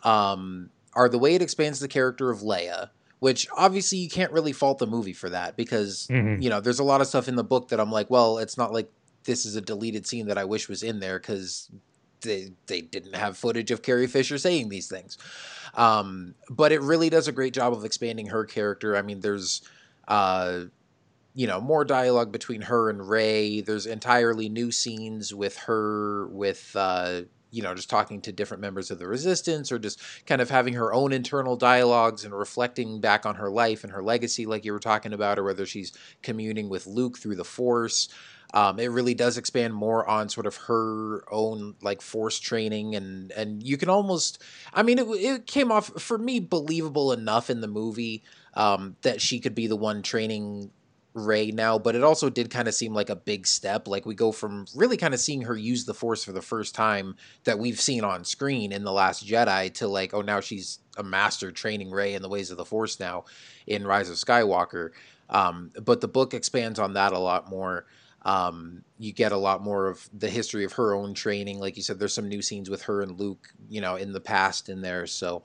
um, 0.03 0.69
are 0.95 1.09
the 1.09 1.19
way 1.19 1.35
it 1.35 1.41
expands 1.41 1.79
the 1.79 1.87
character 1.87 2.29
of 2.29 2.39
leia 2.39 2.89
which 3.23 3.47
obviously 3.55 3.99
you 3.99 4.09
can't 4.09 4.33
really 4.33 4.51
fault 4.51 4.79
the 4.79 4.85
movie 4.85 5.13
for 5.13 5.29
that 5.29 5.55
because 5.55 6.07
mm-hmm. 6.07 6.41
you 6.41 6.49
know 6.49 6.59
there's 6.59 6.79
a 6.79 6.83
lot 6.83 6.99
of 6.99 7.07
stuff 7.07 7.29
in 7.29 7.37
the 7.37 7.43
book 7.43 7.69
that 7.69 7.79
I'm 7.79 7.89
like, 7.89 8.09
well, 8.09 8.37
it's 8.37 8.57
not 8.57 8.73
like 8.73 8.91
this 9.23 9.45
is 9.45 9.55
a 9.55 9.61
deleted 9.61 10.05
scene 10.05 10.27
that 10.27 10.37
I 10.37 10.43
wish 10.43 10.67
was 10.67 10.83
in 10.83 10.99
there 10.99 11.19
because 11.19 11.71
they 12.19 12.51
they 12.67 12.81
didn't 12.81 13.15
have 13.15 13.37
footage 13.37 13.71
of 13.71 13.81
Carrie 13.81 14.07
Fisher 14.07 14.37
saying 14.37 14.67
these 14.67 14.89
things. 14.89 15.17
Um, 15.73 16.35
but 16.49 16.73
it 16.73 16.81
really 16.81 17.09
does 17.09 17.29
a 17.29 17.31
great 17.31 17.53
job 17.53 17.71
of 17.71 17.85
expanding 17.85 18.27
her 18.27 18.43
character. 18.43 18.97
I 18.97 19.03
mean, 19.03 19.21
there's 19.21 19.61
uh, 20.09 20.63
you 21.33 21.47
know 21.47 21.61
more 21.61 21.85
dialogue 21.85 22.33
between 22.33 22.63
her 22.63 22.89
and 22.89 23.07
Rey. 23.07 23.61
There's 23.61 23.85
entirely 23.85 24.49
new 24.49 24.69
scenes 24.69 25.33
with 25.33 25.55
her 25.59 26.27
with 26.27 26.75
uh, 26.75 27.21
you 27.53 27.61
know, 27.61 27.75
just 27.75 27.89
talking 27.89 28.19
to 28.21 28.31
different 28.31 28.61
members 28.61 28.89
of 28.89 28.97
the 28.97 29.07
resistance 29.07 29.71
or 29.71 29.77
just 29.77 30.01
kind 30.25 30.41
of 30.41 30.49
having 30.49 30.73
her 30.73 30.91
own 30.91 31.13
internal 31.13 31.55
dialogues 31.55 32.25
and 32.25 32.33
reflecting 32.33 32.99
back 32.99 33.27
on 33.27 33.35
her 33.35 33.49
life 33.49 33.83
and 33.83 33.93
her 33.93 34.01
legacy, 34.01 34.47
like 34.47 34.65
you 34.65 34.73
were 34.73 34.79
talking 34.79 35.13
about, 35.13 35.37
or 35.37 35.43
whether 35.43 35.65
she's 35.65 35.93
communing 36.23 36.67
with 36.67 36.87
Luke 36.87 37.19
through 37.19 37.35
the 37.35 37.43
Force. 37.45 38.09
Um, 38.55 38.79
it 38.79 38.87
really 38.87 39.13
does 39.13 39.37
expand 39.37 39.73
more 39.73 40.07
on 40.07 40.29
sort 40.29 40.47
of 40.47 40.55
her 40.57 41.23
own 41.31 41.75
like 41.81 42.01
force 42.01 42.39
training 42.39 42.95
and 42.95 43.31
and 43.31 43.63
you 43.63 43.77
can 43.77 43.89
almost 43.89 44.43
i 44.75 44.83
mean 44.83 44.99
it, 44.99 45.07
it 45.07 45.47
came 45.47 45.71
off 45.71 45.99
for 45.99 46.19
me 46.19 46.39
believable 46.39 47.11
enough 47.11 47.49
in 47.49 47.61
the 47.61 47.67
movie 47.67 48.21
um, 48.53 48.95
that 49.01 49.21
she 49.21 49.39
could 49.39 49.55
be 49.55 49.65
the 49.65 49.75
one 49.75 50.03
training 50.03 50.69
Rey 51.13 51.51
now, 51.51 51.77
but 51.77 51.95
it 51.95 52.03
also 52.03 52.29
did 52.29 52.49
kind 52.49 52.67
of 52.67 52.73
seem 52.73 52.93
like 52.93 53.09
a 53.09 53.15
big 53.15 53.45
step. 53.45 53.87
Like 53.87 54.05
we 54.05 54.15
go 54.15 54.31
from 54.31 54.65
really 54.75 54.97
kind 54.97 55.13
of 55.13 55.19
seeing 55.19 55.43
her 55.43 55.55
use 55.55 55.85
the 55.85 55.93
Force 55.93 56.23
for 56.23 56.31
the 56.31 56.41
first 56.41 56.73
time 56.73 57.15
that 57.43 57.59
we've 57.59 57.79
seen 57.79 58.03
on 58.03 58.25
screen 58.25 58.71
in 58.71 58.83
The 58.83 58.91
Last 58.91 59.25
Jedi 59.25 59.73
to 59.75 59.87
like, 59.87 60.13
oh, 60.13 60.21
now 60.21 60.39
she's 60.39 60.79
a 60.97 61.03
master 61.03 61.51
training 61.51 61.91
Rey 61.91 62.13
in 62.13 62.21
the 62.21 62.29
ways 62.29 62.51
of 62.51 62.57
the 62.57 62.65
Force 62.65 62.99
now 62.99 63.25
in 63.67 63.85
Rise 63.85 64.09
of 64.09 64.15
Skywalker. 64.15 64.89
Um, 65.29 65.71
but 65.83 66.01
the 66.01 66.07
book 66.07 66.33
expands 66.33 66.79
on 66.79 66.93
that 66.93 67.13
a 67.13 67.19
lot 67.19 67.49
more. 67.49 67.85
Um, 68.23 68.83
you 68.97 69.11
get 69.11 69.31
a 69.31 69.37
lot 69.37 69.61
more 69.61 69.87
of 69.87 70.09
the 70.13 70.29
history 70.29 70.63
of 70.63 70.73
her 70.73 70.95
own 70.95 71.13
training. 71.13 71.59
Like 71.59 71.77
you 71.77 71.83
said, 71.83 71.99
there's 71.99 72.13
some 72.13 72.29
new 72.29 72.41
scenes 72.41 72.69
with 72.69 72.83
her 72.83 73.01
and 73.01 73.19
Luke, 73.19 73.49
you 73.69 73.81
know, 73.81 73.95
in 73.95 74.13
the 74.13 74.21
past 74.21 74.69
in 74.69 74.81
there. 74.81 75.05
So 75.07 75.43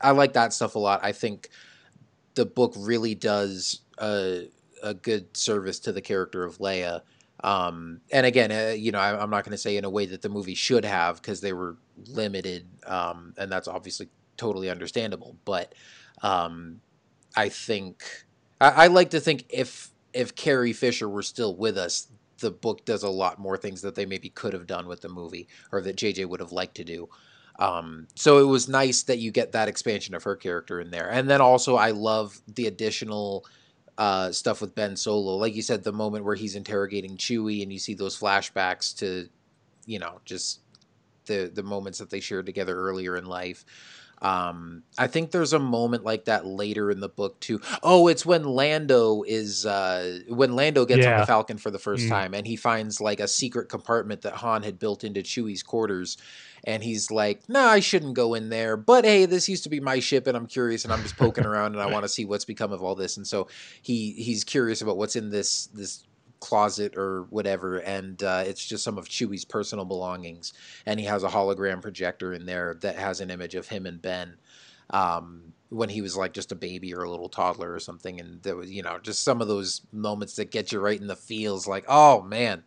I 0.00 0.12
like 0.12 0.34
that 0.34 0.52
stuff 0.52 0.74
a 0.74 0.78
lot. 0.78 1.00
I 1.02 1.12
think 1.12 1.48
the 2.34 2.46
book 2.46 2.74
really 2.76 3.14
does 3.14 3.81
a, 3.98 4.48
a 4.82 4.94
good 4.94 5.36
service 5.36 5.78
to 5.80 5.92
the 5.92 6.00
character 6.00 6.44
of 6.44 6.58
Leia. 6.58 7.02
Um, 7.44 8.00
and 8.12 8.24
again, 8.24 8.52
uh, 8.52 8.72
you 8.72 8.92
know, 8.92 9.00
I, 9.00 9.22
am 9.22 9.30
not 9.30 9.44
going 9.44 9.52
to 9.52 9.58
say 9.58 9.76
in 9.76 9.84
a 9.84 9.90
way 9.90 10.06
that 10.06 10.22
the 10.22 10.28
movie 10.28 10.54
should 10.54 10.84
have 10.84 11.20
because 11.20 11.40
they 11.40 11.52
were 11.52 11.76
limited, 12.06 12.68
um, 12.86 13.34
and 13.36 13.50
that's 13.50 13.66
obviously 13.66 14.08
totally 14.36 14.70
understandable. 14.70 15.36
But 15.44 15.74
um, 16.22 16.80
I 17.34 17.48
think 17.48 18.04
I, 18.60 18.68
I, 18.68 18.86
like 18.86 19.10
to 19.10 19.20
think 19.20 19.46
if 19.48 19.90
if 20.12 20.36
Carrie 20.36 20.72
Fisher 20.72 21.08
were 21.08 21.22
still 21.22 21.56
with 21.56 21.76
us, 21.76 22.06
the 22.38 22.50
book 22.52 22.84
does 22.84 23.02
a 23.02 23.08
lot 23.08 23.40
more 23.40 23.56
things 23.56 23.82
that 23.82 23.96
they 23.96 24.06
maybe 24.06 24.28
could 24.28 24.52
have 24.52 24.66
done 24.66 24.86
with 24.86 25.00
the 25.00 25.08
movie 25.08 25.48
or 25.72 25.80
that 25.80 25.96
JJ 25.96 26.28
would 26.28 26.40
have 26.40 26.52
liked 26.52 26.76
to 26.76 26.84
do. 26.84 27.08
Um, 27.58 28.08
so 28.14 28.38
it 28.38 28.46
was 28.46 28.68
nice 28.68 29.02
that 29.04 29.18
you 29.18 29.30
get 29.30 29.52
that 29.52 29.68
expansion 29.68 30.14
of 30.14 30.22
her 30.24 30.36
character 30.36 30.80
in 30.80 30.90
there. 30.90 31.10
And 31.10 31.28
then 31.28 31.40
also, 31.40 31.76
I 31.76 31.90
love 31.90 32.40
the 32.46 32.66
additional 32.66 33.44
uh, 33.98 34.32
stuff 34.32 34.60
with 34.60 34.74
Ben 34.74 34.96
Solo. 34.96 35.36
Like 35.36 35.54
you 35.54 35.62
said, 35.62 35.84
the 35.84 35.92
moment 35.92 36.24
where 36.24 36.34
he's 36.34 36.56
interrogating 36.56 37.16
Chewie 37.16 37.62
and 37.62 37.72
you 37.72 37.78
see 37.78 37.94
those 37.94 38.18
flashbacks 38.18 38.96
to, 38.98 39.28
you 39.86 39.98
know, 39.98 40.20
just 40.24 40.60
the 41.26 41.50
the 41.52 41.62
moments 41.62 41.98
that 41.98 42.10
they 42.10 42.20
shared 42.20 42.46
together 42.46 42.76
earlier 42.76 43.16
in 43.16 43.26
life. 43.26 43.64
Um, 44.22 44.84
I 44.96 45.08
think 45.08 45.32
there's 45.32 45.52
a 45.52 45.58
moment 45.58 46.04
like 46.04 46.26
that 46.26 46.46
later 46.46 46.92
in 46.92 47.00
the 47.00 47.08
book 47.08 47.40
too. 47.40 47.60
Oh, 47.82 48.06
it's 48.06 48.24
when 48.24 48.44
Lando 48.44 49.24
is 49.24 49.66
uh, 49.66 50.20
when 50.28 50.54
Lando 50.54 50.84
gets 50.86 51.02
yeah. 51.02 51.14
on 51.14 51.20
the 51.20 51.26
Falcon 51.26 51.58
for 51.58 51.72
the 51.72 51.78
first 51.78 52.06
mm. 52.06 52.08
time, 52.08 52.32
and 52.32 52.46
he 52.46 52.54
finds 52.54 53.00
like 53.00 53.18
a 53.18 53.26
secret 53.26 53.68
compartment 53.68 54.22
that 54.22 54.34
Han 54.34 54.62
had 54.62 54.78
built 54.78 55.02
into 55.02 55.22
Chewie's 55.22 55.64
quarters, 55.64 56.18
and 56.64 56.82
he's 56.82 57.10
like, 57.10 57.48
"Nah, 57.48 57.66
I 57.66 57.80
shouldn't 57.80 58.14
go 58.14 58.34
in 58.34 58.48
there, 58.48 58.76
but 58.76 59.04
hey, 59.04 59.26
this 59.26 59.48
used 59.48 59.64
to 59.64 59.70
be 59.70 59.80
my 59.80 59.98
ship, 59.98 60.26
and 60.26 60.36
I'm 60.36 60.46
curious, 60.46 60.84
and 60.84 60.92
I'm 60.92 61.02
just 61.02 61.16
poking 61.16 61.46
around, 61.46 61.72
and 61.72 61.82
I 61.82 61.86
want 61.86 62.04
to 62.04 62.08
see 62.08 62.24
what's 62.24 62.44
become 62.44 62.72
of 62.72 62.82
all 62.82 62.94
this." 62.94 63.16
And 63.16 63.26
so 63.26 63.48
he 63.82 64.12
he's 64.12 64.44
curious 64.44 64.82
about 64.82 64.96
what's 64.96 65.16
in 65.16 65.30
this 65.30 65.66
this 65.66 66.04
closet 66.42 66.96
or 66.96 67.22
whatever, 67.30 67.78
and 67.78 68.22
uh, 68.22 68.42
it's 68.44 68.66
just 68.66 68.84
some 68.84 68.98
of 68.98 69.08
Chewie's 69.08 69.44
personal 69.44 69.84
belongings. 69.84 70.52
And 70.84 70.98
he 70.98 71.06
has 71.06 71.22
a 71.22 71.28
hologram 71.28 71.80
projector 71.80 72.34
in 72.34 72.46
there 72.46 72.74
that 72.80 72.96
has 72.96 73.20
an 73.20 73.30
image 73.30 73.54
of 73.54 73.68
him 73.68 73.86
and 73.86 74.02
Ben 74.02 74.36
um, 74.90 75.54
when 75.70 75.88
he 75.88 76.02
was 76.02 76.16
like 76.16 76.34
just 76.34 76.52
a 76.52 76.56
baby 76.56 76.94
or 76.94 77.04
a 77.04 77.10
little 77.10 77.28
toddler 77.28 77.72
or 77.72 77.78
something. 77.78 78.20
And 78.20 78.42
there 78.42 78.56
was, 78.56 78.70
you 78.70 78.82
know, 78.82 78.98
just 78.98 79.22
some 79.22 79.40
of 79.40 79.48
those 79.48 79.82
moments 79.92 80.34
that 80.36 80.50
get 80.50 80.72
you 80.72 80.80
right 80.80 81.00
in 81.00 81.06
the 81.06 81.16
feels, 81.16 81.66
like, 81.66 81.84
oh 81.88 82.22
man. 82.22 82.64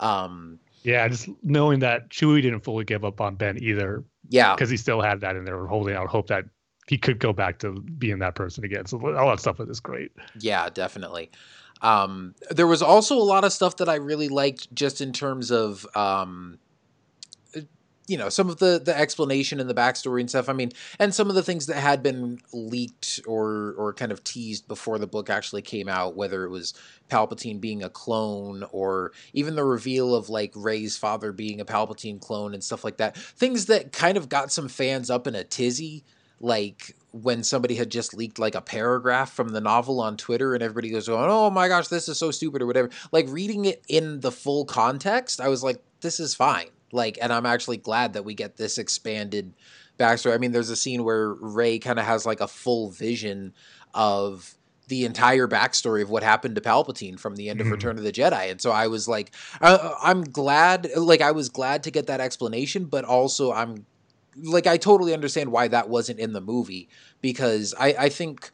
Um, 0.00 0.58
yeah, 0.84 1.08
just 1.08 1.28
knowing 1.42 1.80
that 1.80 2.10
Chewie 2.10 2.42
didn't 2.42 2.60
fully 2.60 2.84
give 2.84 3.04
up 3.04 3.20
on 3.20 3.34
Ben 3.34 3.58
either. 3.60 4.04
Yeah, 4.28 4.54
because 4.54 4.70
he 4.70 4.76
still 4.76 5.00
had 5.00 5.20
that 5.22 5.36
in 5.36 5.44
there, 5.44 5.66
holding 5.66 5.96
out 5.96 6.06
hope 6.08 6.28
that 6.28 6.44
he 6.86 6.98
could 6.98 7.18
go 7.18 7.32
back 7.32 7.58
to 7.60 7.80
being 7.98 8.18
that 8.20 8.34
person 8.34 8.64
again. 8.64 8.86
So 8.86 8.98
all 9.16 9.30
that 9.30 9.40
stuff 9.40 9.58
is 9.60 9.80
great. 9.80 10.12
Yeah, 10.38 10.68
definitely. 10.68 11.30
Um, 11.80 12.34
there 12.50 12.66
was 12.66 12.82
also 12.82 13.16
a 13.16 13.24
lot 13.24 13.44
of 13.44 13.52
stuff 13.52 13.76
that 13.78 13.88
I 13.88 13.96
really 13.96 14.28
liked, 14.28 14.74
just 14.74 15.00
in 15.00 15.12
terms 15.12 15.50
of, 15.50 15.86
um, 15.94 16.58
you 18.06 18.18
know, 18.18 18.28
some 18.28 18.50
of 18.50 18.58
the 18.58 18.80
the 18.84 18.96
explanation 18.96 19.60
and 19.60 19.68
the 19.68 19.74
backstory 19.74 20.20
and 20.20 20.28
stuff. 20.28 20.48
I 20.48 20.52
mean, 20.52 20.72
and 20.98 21.14
some 21.14 21.28
of 21.28 21.34
the 21.34 21.42
things 21.42 21.66
that 21.66 21.76
had 21.76 22.02
been 22.02 22.40
leaked 22.52 23.20
or 23.26 23.74
or 23.78 23.94
kind 23.94 24.12
of 24.12 24.22
teased 24.24 24.68
before 24.68 24.98
the 24.98 25.06
book 25.06 25.30
actually 25.30 25.62
came 25.62 25.88
out, 25.88 26.16
whether 26.16 26.44
it 26.44 26.50
was 26.50 26.74
Palpatine 27.08 27.60
being 27.60 27.82
a 27.82 27.88
clone 27.88 28.64
or 28.72 29.12
even 29.32 29.56
the 29.56 29.64
reveal 29.64 30.14
of 30.14 30.28
like 30.28 30.52
rey's 30.54 30.96
father 30.96 31.32
being 31.32 31.60
a 31.60 31.64
Palpatine 31.64 32.20
clone 32.20 32.52
and 32.52 32.62
stuff 32.62 32.84
like 32.84 32.98
that. 32.98 33.16
Things 33.16 33.66
that 33.66 33.92
kind 33.92 34.16
of 34.16 34.28
got 34.28 34.52
some 34.52 34.68
fans 34.68 35.10
up 35.10 35.26
in 35.26 35.34
a 35.34 35.44
tizzy 35.44 36.04
like 36.40 36.94
when 37.12 37.44
somebody 37.44 37.76
had 37.76 37.90
just 37.90 38.12
leaked 38.12 38.38
like 38.38 38.54
a 38.54 38.60
paragraph 38.60 39.32
from 39.32 39.50
the 39.50 39.60
novel 39.60 40.00
on 40.00 40.16
Twitter 40.16 40.52
and 40.52 40.62
everybody 40.62 40.90
goes 40.90 41.06
going, 41.08 41.30
"Oh 41.30 41.48
my 41.48 41.68
gosh, 41.68 41.88
this 41.88 42.08
is 42.08 42.18
so 42.18 42.30
stupid" 42.30 42.60
or 42.60 42.66
whatever. 42.66 42.90
Like 43.12 43.26
reading 43.28 43.64
it 43.64 43.82
in 43.88 44.20
the 44.20 44.32
full 44.32 44.64
context, 44.64 45.40
I 45.40 45.48
was 45.48 45.62
like, 45.62 45.82
"This 46.00 46.20
is 46.20 46.34
fine." 46.34 46.68
Like, 46.94 47.18
and 47.20 47.32
I'm 47.32 47.44
actually 47.44 47.76
glad 47.76 48.12
that 48.14 48.24
we 48.24 48.34
get 48.34 48.56
this 48.56 48.78
expanded 48.78 49.52
backstory. 49.98 50.34
I 50.34 50.38
mean, 50.38 50.52
there's 50.52 50.70
a 50.70 50.76
scene 50.76 51.04
where 51.04 51.34
Rey 51.34 51.78
kind 51.78 51.98
of 51.98 52.04
has 52.04 52.24
like 52.24 52.40
a 52.40 52.48
full 52.48 52.90
vision 52.90 53.52
of 53.92 54.54
the 54.88 55.04
entire 55.04 55.48
backstory 55.48 56.02
of 56.02 56.10
what 56.10 56.22
happened 56.22 56.54
to 56.54 56.60
Palpatine 56.60 57.18
from 57.18 57.36
the 57.36 57.48
end 57.48 57.60
of 57.60 57.66
mm-hmm. 57.66 57.74
Return 57.74 57.98
of 57.98 58.04
the 58.04 58.12
Jedi. 58.12 58.50
And 58.50 58.60
so 58.60 58.70
I 58.70 58.86
was 58.86 59.08
like, 59.08 59.34
uh, 59.60 59.94
I'm 60.02 60.22
glad, 60.22 60.90
like, 60.96 61.22
I 61.22 61.32
was 61.32 61.48
glad 61.48 61.82
to 61.84 61.90
get 61.90 62.06
that 62.06 62.20
explanation, 62.20 62.84
but 62.84 63.04
also 63.04 63.52
I'm 63.52 63.86
like 64.42 64.66
I 64.66 64.76
totally 64.76 65.14
understand 65.14 65.52
why 65.52 65.68
that 65.68 65.88
wasn't 65.88 66.18
in 66.18 66.32
the 66.32 66.40
movie 66.40 66.88
because 67.20 67.74
I, 67.78 67.94
I 67.98 68.08
think 68.08 68.50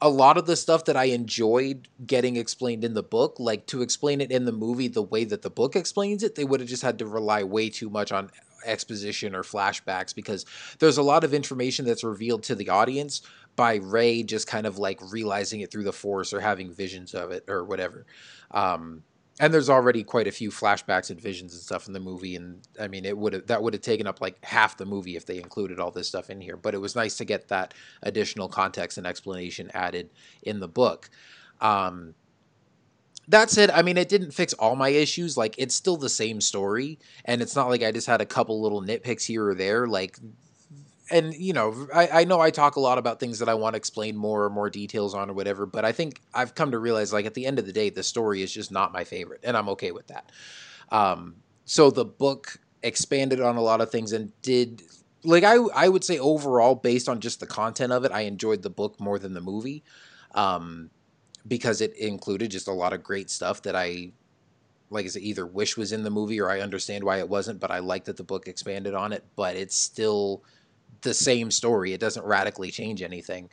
a 0.00 0.08
lot 0.08 0.36
of 0.38 0.46
the 0.46 0.56
stuff 0.56 0.84
that 0.84 0.96
I 0.96 1.04
enjoyed 1.04 1.88
getting 2.06 2.36
explained 2.36 2.84
in 2.84 2.94
the 2.94 3.02
book, 3.02 3.36
like 3.38 3.66
to 3.66 3.82
explain 3.82 4.20
it 4.20 4.30
in 4.30 4.44
the 4.44 4.52
movie 4.52 4.88
the 4.88 5.02
way 5.02 5.24
that 5.24 5.42
the 5.42 5.50
book 5.50 5.74
explains 5.74 6.22
it, 6.22 6.34
they 6.34 6.44
would 6.44 6.60
have 6.60 6.68
just 6.68 6.82
had 6.82 6.98
to 7.00 7.06
rely 7.06 7.42
way 7.42 7.68
too 7.68 7.90
much 7.90 8.12
on 8.12 8.30
exposition 8.64 9.34
or 9.34 9.42
flashbacks 9.42 10.14
because 10.14 10.44
there's 10.78 10.98
a 10.98 11.02
lot 11.02 11.24
of 11.24 11.34
information 11.34 11.84
that's 11.84 12.04
revealed 12.04 12.42
to 12.44 12.54
the 12.54 12.68
audience 12.68 13.22
by 13.56 13.76
Rey 13.76 14.22
just 14.22 14.46
kind 14.46 14.66
of 14.66 14.78
like 14.78 15.00
realizing 15.12 15.60
it 15.60 15.70
through 15.70 15.84
the 15.84 15.92
force 15.92 16.32
or 16.32 16.40
having 16.40 16.72
visions 16.72 17.14
of 17.14 17.32
it 17.32 17.44
or 17.48 17.64
whatever. 17.64 18.06
Um, 18.50 19.02
and 19.40 19.54
there's 19.54 19.70
already 19.70 20.02
quite 20.02 20.26
a 20.26 20.32
few 20.32 20.50
flashbacks 20.50 21.10
and 21.10 21.20
visions 21.20 21.52
and 21.52 21.62
stuff 21.62 21.86
in 21.86 21.92
the 21.92 22.00
movie 22.00 22.36
and 22.36 22.66
i 22.80 22.88
mean 22.88 23.04
it 23.04 23.16
would 23.16 23.32
have 23.32 23.46
that 23.46 23.62
would 23.62 23.72
have 23.72 23.82
taken 23.82 24.06
up 24.06 24.20
like 24.20 24.42
half 24.44 24.76
the 24.76 24.86
movie 24.86 25.16
if 25.16 25.26
they 25.26 25.38
included 25.38 25.78
all 25.78 25.90
this 25.90 26.08
stuff 26.08 26.30
in 26.30 26.40
here 26.40 26.56
but 26.56 26.74
it 26.74 26.80
was 26.80 26.96
nice 26.96 27.16
to 27.16 27.24
get 27.24 27.48
that 27.48 27.74
additional 28.02 28.48
context 28.48 28.98
and 28.98 29.06
explanation 29.06 29.70
added 29.74 30.10
in 30.42 30.60
the 30.60 30.68
book. 30.68 31.10
Um, 31.60 32.14
that 33.26 33.50
said 33.50 33.70
i 33.70 33.82
mean 33.82 33.96
it 33.96 34.08
didn't 34.08 34.32
fix 34.32 34.52
all 34.54 34.74
my 34.74 34.88
issues 34.88 35.36
like 35.36 35.54
it's 35.58 35.74
still 35.74 35.96
the 35.96 36.08
same 36.08 36.40
story 36.40 36.98
and 37.24 37.42
it's 37.42 37.54
not 37.54 37.68
like 37.68 37.82
i 37.82 37.92
just 37.92 38.06
had 38.06 38.20
a 38.20 38.26
couple 38.26 38.60
little 38.62 38.80
nitpicks 38.82 39.26
here 39.26 39.46
or 39.48 39.54
there 39.54 39.86
like 39.86 40.18
and 41.10 41.34
you 41.34 41.52
know, 41.52 41.88
I, 41.94 42.08
I 42.08 42.24
know 42.24 42.40
I 42.40 42.50
talk 42.50 42.76
a 42.76 42.80
lot 42.80 42.98
about 42.98 43.20
things 43.20 43.38
that 43.38 43.48
I 43.48 43.54
want 43.54 43.74
to 43.74 43.76
explain 43.76 44.16
more 44.16 44.44
or 44.44 44.50
more 44.50 44.70
details 44.70 45.14
on 45.14 45.30
or 45.30 45.32
whatever, 45.32 45.66
but 45.66 45.84
I 45.84 45.92
think 45.92 46.20
I've 46.34 46.54
come 46.54 46.70
to 46.72 46.78
realize 46.78 47.12
like 47.12 47.26
at 47.26 47.34
the 47.34 47.46
end 47.46 47.58
of 47.58 47.66
the 47.66 47.72
day, 47.72 47.90
the 47.90 48.02
story 48.02 48.42
is 48.42 48.52
just 48.52 48.70
not 48.70 48.92
my 48.92 49.04
favorite, 49.04 49.40
and 49.44 49.56
I'm 49.56 49.68
okay 49.70 49.90
with 49.90 50.06
that. 50.08 50.30
Um, 50.90 51.36
so 51.64 51.90
the 51.90 52.04
book 52.04 52.58
expanded 52.82 53.40
on 53.40 53.56
a 53.56 53.60
lot 53.60 53.80
of 53.80 53.90
things 53.90 54.12
and 54.12 54.32
did 54.42 54.82
like 55.24 55.44
I 55.44 55.56
I 55.74 55.88
would 55.88 56.04
say 56.04 56.18
overall, 56.18 56.74
based 56.74 57.08
on 57.08 57.20
just 57.20 57.40
the 57.40 57.46
content 57.46 57.92
of 57.92 58.04
it, 58.04 58.12
I 58.12 58.22
enjoyed 58.22 58.62
the 58.62 58.70
book 58.70 59.00
more 59.00 59.18
than 59.18 59.34
the 59.34 59.40
movie, 59.40 59.82
um, 60.34 60.90
because 61.46 61.80
it 61.80 61.96
included 61.96 62.50
just 62.50 62.68
a 62.68 62.72
lot 62.72 62.92
of 62.92 63.02
great 63.02 63.30
stuff 63.30 63.62
that 63.62 63.74
I 63.76 64.12
like 64.90 65.04
I 65.04 65.08
said, 65.08 65.22
either 65.22 65.46
wish 65.46 65.76
was 65.76 65.92
in 65.92 66.02
the 66.02 66.10
movie 66.10 66.40
or 66.40 66.50
I 66.50 66.60
understand 66.60 67.04
why 67.04 67.18
it 67.18 67.28
wasn't, 67.28 67.60
but 67.60 67.70
I 67.70 67.80
like 67.80 68.04
that 68.06 68.16
the 68.16 68.24
book 68.24 68.48
expanded 68.48 68.94
on 68.94 69.12
it. 69.12 69.24
But 69.36 69.56
it's 69.56 69.76
still 69.76 70.42
the 71.02 71.14
same 71.14 71.50
story. 71.50 71.92
It 71.92 72.00
doesn't 72.00 72.24
radically 72.24 72.70
change 72.70 73.02
anything. 73.02 73.50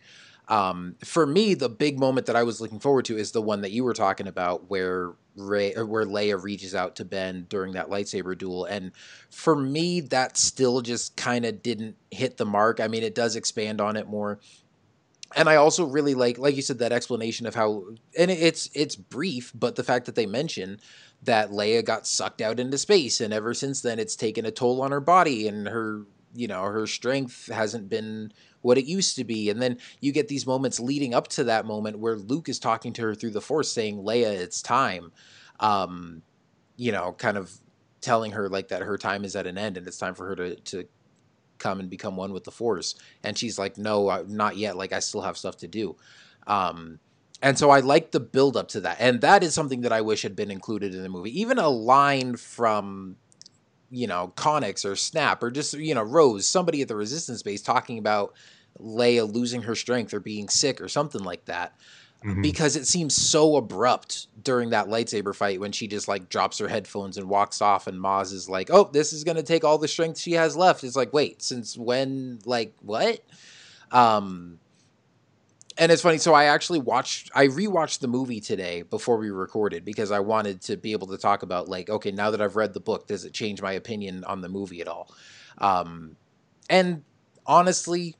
Um, 0.48 0.96
for 1.04 1.26
me, 1.26 1.56
the 1.56 1.70
big 1.70 2.00
moment 2.00 2.28
that 2.28 2.36
I 2.36 2.44
was 2.44 2.62
looking 2.62 2.80
forward 2.80 3.06
to 3.06 3.18
is 3.18 3.32
the 3.32 3.42
one 3.42 3.62
that 3.62 3.72
you 3.72 3.84
were 3.84 3.96
talking 3.96 4.28
about, 4.28 4.70
where 4.70 5.14
Rey, 5.36 5.74
where 5.74 6.06
Leia 6.06 6.42
reaches 6.42 6.76
out 6.76 6.96
to 6.98 7.06
Ben 7.06 7.48
during 7.50 7.74
that 7.74 7.90
lightsaber 7.90 8.38
duel, 8.38 8.66
and 8.66 8.92
for 9.32 9.56
me, 9.56 10.02
that 10.02 10.38
still 10.38 10.82
just 10.82 11.18
kind 11.18 11.46
of 11.46 11.64
didn't 11.64 11.96
hit 12.12 12.38
the 12.38 12.46
mark. 12.46 12.80
I 12.80 12.88
mean, 12.88 13.02
it 13.02 13.16
does 13.16 13.36
expand 13.36 13.82
on 13.82 13.96
it 13.98 14.08
more. 14.08 14.40
and 15.36 15.50
I 15.50 15.56
also 15.56 15.86
really 15.86 16.14
like, 16.14 16.38
like 16.38 16.56
you 16.56 16.62
said, 16.62 16.80
that 16.80 16.92
explanation 16.92 17.46
of 17.46 17.56
how, 17.56 17.84
and 18.18 18.32
it's 18.32 18.70
it's 18.74 18.96
brief, 18.96 19.52
but 19.56 19.76
the 19.76 19.84
fact 19.84 20.06
that 20.06 20.16
they 20.16 20.26
mention 20.26 20.80
that 21.24 21.50
Leia 21.50 21.84
got 21.84 22.08
sucked 22.08 22.42
out 22.42 22.60
into 22.60 22.78
space, 22.78 23.20
and 23.20 23.34
ever 23.34 23.54
since 23.54 23.82
then, 23.82 24.00
it's 24.00 24.16
taken 24.16 24.46
a 24.46 24.52
toll 24.52 24.82
on 24.82 24.92
her 24.92 25.02
body, 25.02 25.48
and 25.48 25.68
her, 25.68 26.04
you 26.36 26.48
know, 26.48 26.64
her 26.64 26.88
strength 26.88 27.48
hasn't 27.52 27.90
been 27.90 28.32
what 28.62 28.78
it 28.78 28.86
used 28.86 29.16
to 29.18 29.24
be. 29.24 29.50
And 29.50 29.62
then 29.62 29.78
you 30.02 30.12
get 30.12 30.28
these 30.28 30.48
moments 30.48 30.80
leading 30.80 31.14
up 31.14 31.28
to 31.30 31.44
that 31.46 31.66
moment 31.66 32.00
where 32.00 32.16
Luke 32.16 32.50
is 32.50 32.60
talking 32.60 32.94
to 32.94 33.02
her 33.04 33.16
through 33.16 33.32
the 33.32 33.42
Force, 33.42 33.72
saying, 33.72 33.98
"Leia, 33.98 34.32
it's 34.34 34.62
time," 34.62 35.12
um, 35.60 36.24
you 36.78 36.92
know, 36.92 37.14
kind 37.14 37.38
of 37.38 37.52
telling 38.06 38.34
her 38.34 38.48
like 38.48 38.68
that 38.68 38.84
her 38.84 39.00
time 39.00 39.26
is 39.26 39.36
at 39.36 39.48
an 39.48 39.58
end 39.58 39.78
and 39.78 39.88
it's 39.88 39.98
time 39.98 40.14
for 40.14 40.28
her 40.28 40.36
to 40.36 40.56
to 40.58 40.86
come 41.58 41.80
and 41.80 41.90
become 41.90 42.16
one 42.16 42.32
with 42.32 42.44
the 42.44 42.52
force 42.52 42.94
and 43.24 43.36
she's 43.36 43.58
like 43.58 43.80
no 43.80 44.24
not 44.28 44.58
yet 44.58 44.78
like 44.78 44.94
i 44.94 45.00
still 45.00 45.22
have 45.22 45.36
stuff 45.36 45.58
to 45.58 45.68
do 45.68 45.96
um 46.46 47.00
and 47.42 47.58
so 47.58 47.72
i 47.72 47.80
like 47.80 48.12
the 48.12 48.20
build 48.20 48.56
up 48.56 48.68
to 48.68 48.80
that 48.80 48.98
and 49.00 49.22
that 49.22 49.42
is 49.44 49.56
something 49.56 49.82
that 49.82 49.92
i 49.92 50.02
wish 50.02 50.22
had 50.22 50.36
been 50.36 50.52
included 50.52 50.94
in 50.94 51.02
the 51.02 51.10
movie 51.10 51.40
even 51.40 51.58
a 51.58 51.68
line 51.68 52.36
from 52.36 53.16
you 53.92 54.08
know 54.08 54.34
Connix 54.36 54.86
or 54.86 54.96
snap 54.96 55.44
or 55.44 55.52
just 55.52 55.74
you 55.74 55.96
know 55.96 56.04
rose 56.04 56.48
somebody 56.48 56.82
at 56.82 56.88
the 56.88 56.96
resistance 56.96 57.44
base 57.44 57.62
talking 57.62 57.98
about 57.98 58.34
leia 58.80 59.32
losing 59.32 59.62
her 59.62 59.76
strength 59.76 60.14
or 60.14 60.20
being 60.20 60.50
sick 60.50 60.82
or 60.82 60.88
something 60.90 61.24
like 61.24 61.46
that 61.46 61.74
mm-hmm. 62.26 62.42
because 62.42 62.76
it 62.76 62.88
seems 62.88 63.16
so 63.16 63.56
abrupt 63.56 64.28
during 64.44 64.72
that 64.72 64.88
lightsaber 64.88 65.36
fight 65.36 65.60
when 65.60 65.72
she 65.72 65.88
just 65.88 66.08
like 66.08 66.30
drops 66.30 66.58
her 66.58 66.68
headphones 66.68 67.18
and 67.18 67.30
walks 67.30 67.62
off 67.62 67.88
and 67.88 68.00
Maz 68.00 68.34
is 68.34 68.50
like, 68.50 68.70
"Oh, 68.72 68.90
this 68.92 69.14
is 69.14 69.24
going 69.24 69.38
to 69.38 69.44
take 69.44 69.64
all 69.64 69.78
the 69.78 69.88
strength 69.88 70.20
she 70.20 70.34
has 70.34 70.58
left." 70.58 70.84
It's 70.84 70.96
like, 70.96 71.14
"Wait, 71.14 71.42
since 71.42 71.78
when 71.78 72.40
like 72.46 72.74
what?" 72.82 73.22
Um 73.92 74.60
and 75.78 75.92
it's 75.92 76.02
funny 76.02 76.18
so 76.18 76.34
i 76.34 76.46
actually 76.46 76.80
watched 76.80 77.30
i 77.36 77.48
rewatched 77.48 78.00
the 78.00 78.08
movie 78.08 78.40
today 78.40 78.82
before 78.84 79.18
we 79.18 79.30
recorded 79.30 79.84
because 79.84 80.12
i 80.12 80.20
wanted 80.20 80.62
to 80.62 80.78
be 80.78 80.92
able 80.92 81.08
to 81.08 81.18
talk 81.18 81.44
about 81.44 81.68
like 81.68 81.90
okay 81.90 82.12
now 82.12 82.32
that 82.32 82.42
i've 82.42 82.56
read 82.56 82.74
the 82.74 82.80
book 82.80 83.08
does 83.08 83.26
it 83.26 83.34
change 83.34 83.62
my 83.62 83.74
opinion 83.74 84.24
on 84.24 84.42
the 84.42 84.50
movie 84.50 84.82
at 84.82 84.88
all? 84.88 85.10
Um 85.58 86.16
and 86.70 87.04
honestly 87.46 88.16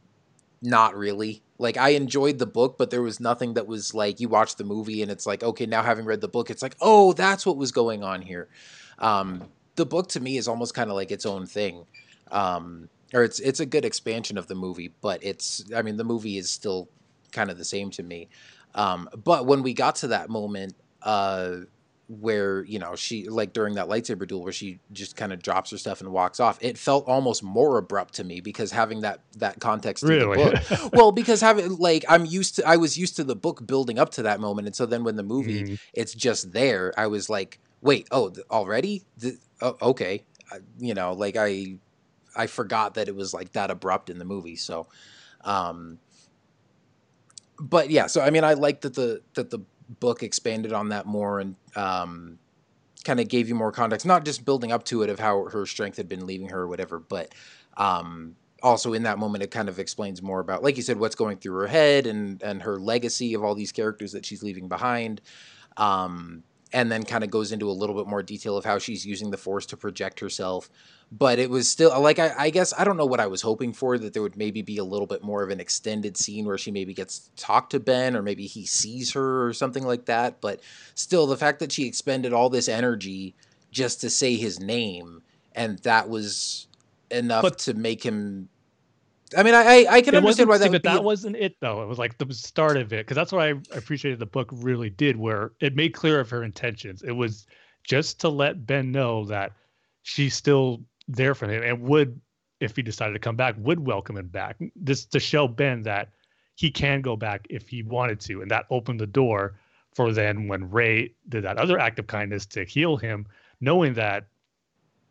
not 0.62 0.96
really. 0.96 1.42
Like 1.58 1.78
I 1.78 1.90
enjoyed 1.90 2.40
the 2.40 2.46
book, 2.46 2.78
but 2.78 2.90
there 2.90 3.02
was 3.02 3.20
nothing 3.20 3.54
that 3.54 3.68
was 3.68 3.94
like 3.94 4.20
you 4.20 4.28
watch 4.28 4.56
the 4.56 4.64
movie 4.64 5.02
and 5.02 5.12
it's 5.12 5.26
like 5.26 5.44
okay, 5.44 5.66
now 5.66 5.84
having 5.84 6.06
read 6.06 6.22
the 6.22 6.28
book, 6.28 6.50
it's 6.50 6.62
like 6.62 6.76
oh, 6.82 7.14
that's 7.14 7.46
what 7.46 7.58
was 7.58 7.72
going 7.72 8.04
on 8.04 8.22
here. 8.22 8.50
Um, 9.00 9.44
the 9.76 9.86
book 9.86 10.10
to 10.10 10.20
me 10.20 10.38
is 10.38 10.48
almost 10.48 10.74
kind 10.74 10.90
of 10.90 10.96
like 10.96 11.12
its 11.12 11.26
own 11.26 11.46
thing, 11.46 11.86
um, 12.32 12.90
or 13.14 13.24
it's 13.24 13.40
it's 13.40 13.60
a 13.60 13.66
good 13.66 13.86
expansion 13.86 14.38
of 14.38 14.48
the 14.48 14.56
movie, 14.56 14.94
but 15.02 15.24
it's 15.24 15.64
I 15.74 15.82
mean 15.82 15.98
the 15.98 16.04
movie 16.04 16.38
is 16.38 16.50
still 16.50 16.90
kind 17.36 17.52
of 17.52 17.58
the 17.58 17.66
same 17.66 17.92
to 17.92 18.04
me. 18.04 18.30
Um, 18.74 19.10
but 19.24 19.46
when 19.46 19.62
we 19.62 19.74
got 19.74 19.96
to 19.98 20.08
that 20.08 20.30
moment, 20.30 20.76
uh, 21.04 21.58
where 22.08 22.64
you 22.66 22.78
know 22.78 22.96
she 22.96 23.28
like 23.28 23.52
during 23.52 23.76
that 23.76 23.88
lightsaber 23.88 24.28
duel 24.28 24.44
where 24.44 24.54
she 24.54 24.80
just 24.92 25.16
kind 25.16 25.34
of 25.34 25.42
drops 25.42 25.72
her 25.72 25.78
stuff 25.78 26.02
and 26.02 26.12
walks 26.12 26.40
off 26.40 26.58
it 26.62 26.78
felt 26.78 27.08
almost 27.08 27.42
more 27.42 27.78
abrupt 27.78 28.14
to 28.14 28.24
me 28.24 28.42
because 28.42 28.72
having 28.72 29.02
that 29.02 29.22
that 29.38 29.60
context 29.60 30.04
really? 30.04 30.40
in 30.40 30.54
the 30.54 30.62
book 30.70 30.94
well 30.94 31.12
because 31.12 31.42
having 31.42 31.78
like 31.78 32.06
i'm 32.08 32.26
used 32.26 32.56
to 32.56 32.68
i 32.68 32.78
was 32.78 32.96
used 32.98 33.16
to 33.16 33.24
the 33.24 33.36
book 33.36 33.66
building 33.66 33.98
up 33.98 34.12
to 34.12 34.22
that 34.22 34.40
moment 34.40 34.68
and 34.68 34.76
so 34.76 34.86
then 34.86 35.04
when 35.04 35.16
the 35.16 35.24
movie 35.24 35.64
mm. 35.64 35.80
it's 35.94 36.14
just 36.14 36.52
there 36.52 36.94
i 36.96 37.08
was 37.08 37.28
like 37.28 37.60
wait 37.82 38.08
oh 38.12 38.32
already 38.52 39.04
oh, 39.62 39.76
okay 39.82 40.24
I, 40.52 40.58
you 40.78 40.94
know 40.94 41.14
like 41.14 41.36
i 41.36 41.78
i 42.36 42.46
forgot 42.46 42.96
that 42.96 43.08
it 43.08 43.16
was 43.16 43.34
like 43.34 43.54
that 43.54 43.72
abrupt 43.72 44.12
in 44.12 44.20
the 44.20 44.26
movie 44.26 44.58
so 44.58 44.86
um 45.44 45.98
but 47.60 47.90
yeah 47.90 48.08
so 48.08 48.22
i 48.22 48.30
mean 48.30 48.44
i 48.44 48.54
like 48.54 48.82
that 48.82 48.94
the 48.96 49.22
that 49.34 49.50
the 49.50 49.60
book 50.00 50.24
expanded 50.24 50.74
on 50.74 50.90
that 50.90 51.06
more 51.06 51.40
and 51.40 51.56
um, 51.76 52.40
kind 53.04 53.20
of 53.20 53.28
gave 53.28 53.48
you 53.48 53.56
more 53.56 53.72
context, 53.72 54.06
not 54.06 54.26
just 54.26 54.46
building 54.46 54.72
up 54.72 54.84
to 54.86 55.04
it 55.04 55.10
of 55.10 55.20
how 55.20 55.46
her 55.46 55.66
strength 55.66 55.98
had 55.98 56.10
been 56.10 56.26
leaving 56.26 56.50
her 56.50 56.62
or 56.62 56.68
whatever, 56.68 57.00
but 57.00 57.34
um, 57.78 58.36
also 58.64 58.94
in 58.94 59.04
that 59.04 59.20
moment 59.20 59.44
it 59.44 59.52
kind 59.52 59.70
of 59.70 59.80
explains 59.80 60.22
more 60.22 60.40
about, 60.40 60.64
like 60.64 60.78
you 60.78 60.84
said, 60.84 61.00
what's 61.00 61.16
going 61.16 61.38
through 61.38 61.56
her 61.56 61.68
head 61.68 62.08
and 62.08 62.42
and 62.42 62.64
her 62.64 62.80
legacy 62.80 63.34
of 63.34 63.44
all 63.44 63.56
these 63.56 63.72
characters 63.72 64.12
that 64.12 64.26
she's 64.26 64.44
leaving 64.44 64.68
behind. 64.68 65.22
Um, 65.78 66.44
and 66.76 66.92
then 66.92 67.04
kind 67.04 67.24
of 67.24 67.32
goes 67.32 67.52
into 67.52 67.70
a 67.70 67.74
little 67.74 67.96
bit 67.96 68.06
more 68.06 68.22
detail 68.22 68.58
of 68.58 68.66
how 68.66 68.78
she's 68.78 69.06
using 69.06 69.32
the 69.32 69.38
force 69.38 69.66
to 69.66 69.78
project 69.78 70.20
herself 70.20 70.70
but 71.12 71.40
it 71.40 71.50
was 71.50 71.68
still 71.68 72.00
like 72.02 72.20
I, 72.20 72.34
I, 72.38 72.50
guess 72.50 72.74
I 72.78 72.84
don't 72.84 72.98
know 72.98 73.06
what 73.06 73.20
I 73.20 73.28
was 73.28 73.42
hoping 73.42 73.74
for 73.74 73.98
that 73.98 74.14
there 74.14 74.22
would 74.22 74.38
maybe 74.38 74.62
be 74.62 74.78
a 74.78 74.84
little 74.84 75.08
bit 75.08 75.24
more 75.24 75.44
of 75.44 75.50
an 75.50 75.60
extended 75.60 76.18
scene 76.18 76.46
where 76.46 76.58
she 76.58 76.72
maybe 76.72 76.94
gets 76.94 77.20
to 77.20 77.36
talk 77.36 77.70
to 77.72 77.80
Ben 77.80 78.16
or 78.16 78.22
maybe 78.22 78.48
he 78.48 78.66
sees 78.66 79.12
her 79.14 79.46
or 79.46 79.54
something 79.54 79.86
like 79.86 80.06
that. 80.06 80.42
But 80.42 80.62
still, 80.96 81.28
the 81.28 81.38
fact 81.38 81.60
that 81.60 81.72
she 81.72 81.86
expended 81.86 82.34
all 82.34 82.50
this 82.50 82.68
energy 82.68 83.36
just 83.72 84.02
to 84.02 84.10
say 84.10 84.36
his 84.36 84.60
name 84.60 85.22
and 85.54 85.80
that 85.80 86.10
was 86.10 86.68
enough 87.12 87.44
but, 87.44 87.60
to 87.60 87.74
make 87.74 88.04
him. 88.04 88.50
I 89.36 89.44
mean, 89.44 89.54
I 89.54 89.86
I 89.90 90.02
can 90.02 90.16
understand 90.16 90.50
why 90.50 90.58
that. 90.58 90.72
But 90.72 90.84
that 90.84 91.04
wasn't 91.04 91.36
it 91.36 91.56
though. 91.60 91.82
It 91.82 91.88
was 91.88 91.98
like 91.98 92.18
the 92.18 92.32
start 92.34 92.78
of 92.78 92.94
it 92.94 93.06
because 93.06 93.16
that's 93.16 93.32
what 93.32 93.42
I 93.42 93.50
appreciated 93.76 94.20
the 94.20 94.26
book 94.26 94.50
really 94.52 94.90
did, 94.90 95.18
where 95.18 95.52
it 95.60 95.76
made 95.76 95.94
clear 95.94 96.20
of 96.20 96.30
her 96.30 96.44
intentions. 96.44 97.02
It 97.02 97.14
was 97.14 97.48
just 97.84 98.20
to 98.22 98.30
let 98.30 98.66
Ben 98.66 98.92
know 98.92 99.26
that 99.26 99.54
she's 100.04 100.36
still 100.36 100.84
there 101.08 101.36
for 101.36 101.48
him 101.48 101.64
and 101.64 101.82
would, 101.82 102.20
if 102.60 102.76
he 102.76 102.82
decided 102.82 103.14
to 103.14 103.20
come 103.20 103.36
back, 103.36 103.56
would 103.58 103.80
welcome 103.80 104.18
him 104.18 104.28
back. 104.28 104.58
This 104.76 105.06
to 105.06 105.20
show 105.20 105.48
Ben 105.48 105.82
that 105.84 106.10
he 106.56 106.72
can 106.72 107.02
go 107.02 107.16
back 107.16 107.48
if 107.50 107.68
he 107.68 107.84
wanted 107.84 108.20
to, 108.22 108.42
and 108.42 108.52
that 108.52 108.66
opened 108.70 109.00
the 109.00 109.08
door 109.08 109.60
for 109.94 110.12
then 110.12 110.48
when 110.48 110.70
Rey 110.70 111.14
did 111.30 111.44
that 111.46 111.58
other 111.58 111.80
act 111.80 112.00
of 112.00 112.08
kindness 112.08 112.46
to 112.48 112.64
heal 112.64 112.98
him, 112.98 113.26
knowing 113.62 113.94
that 113.96 114.28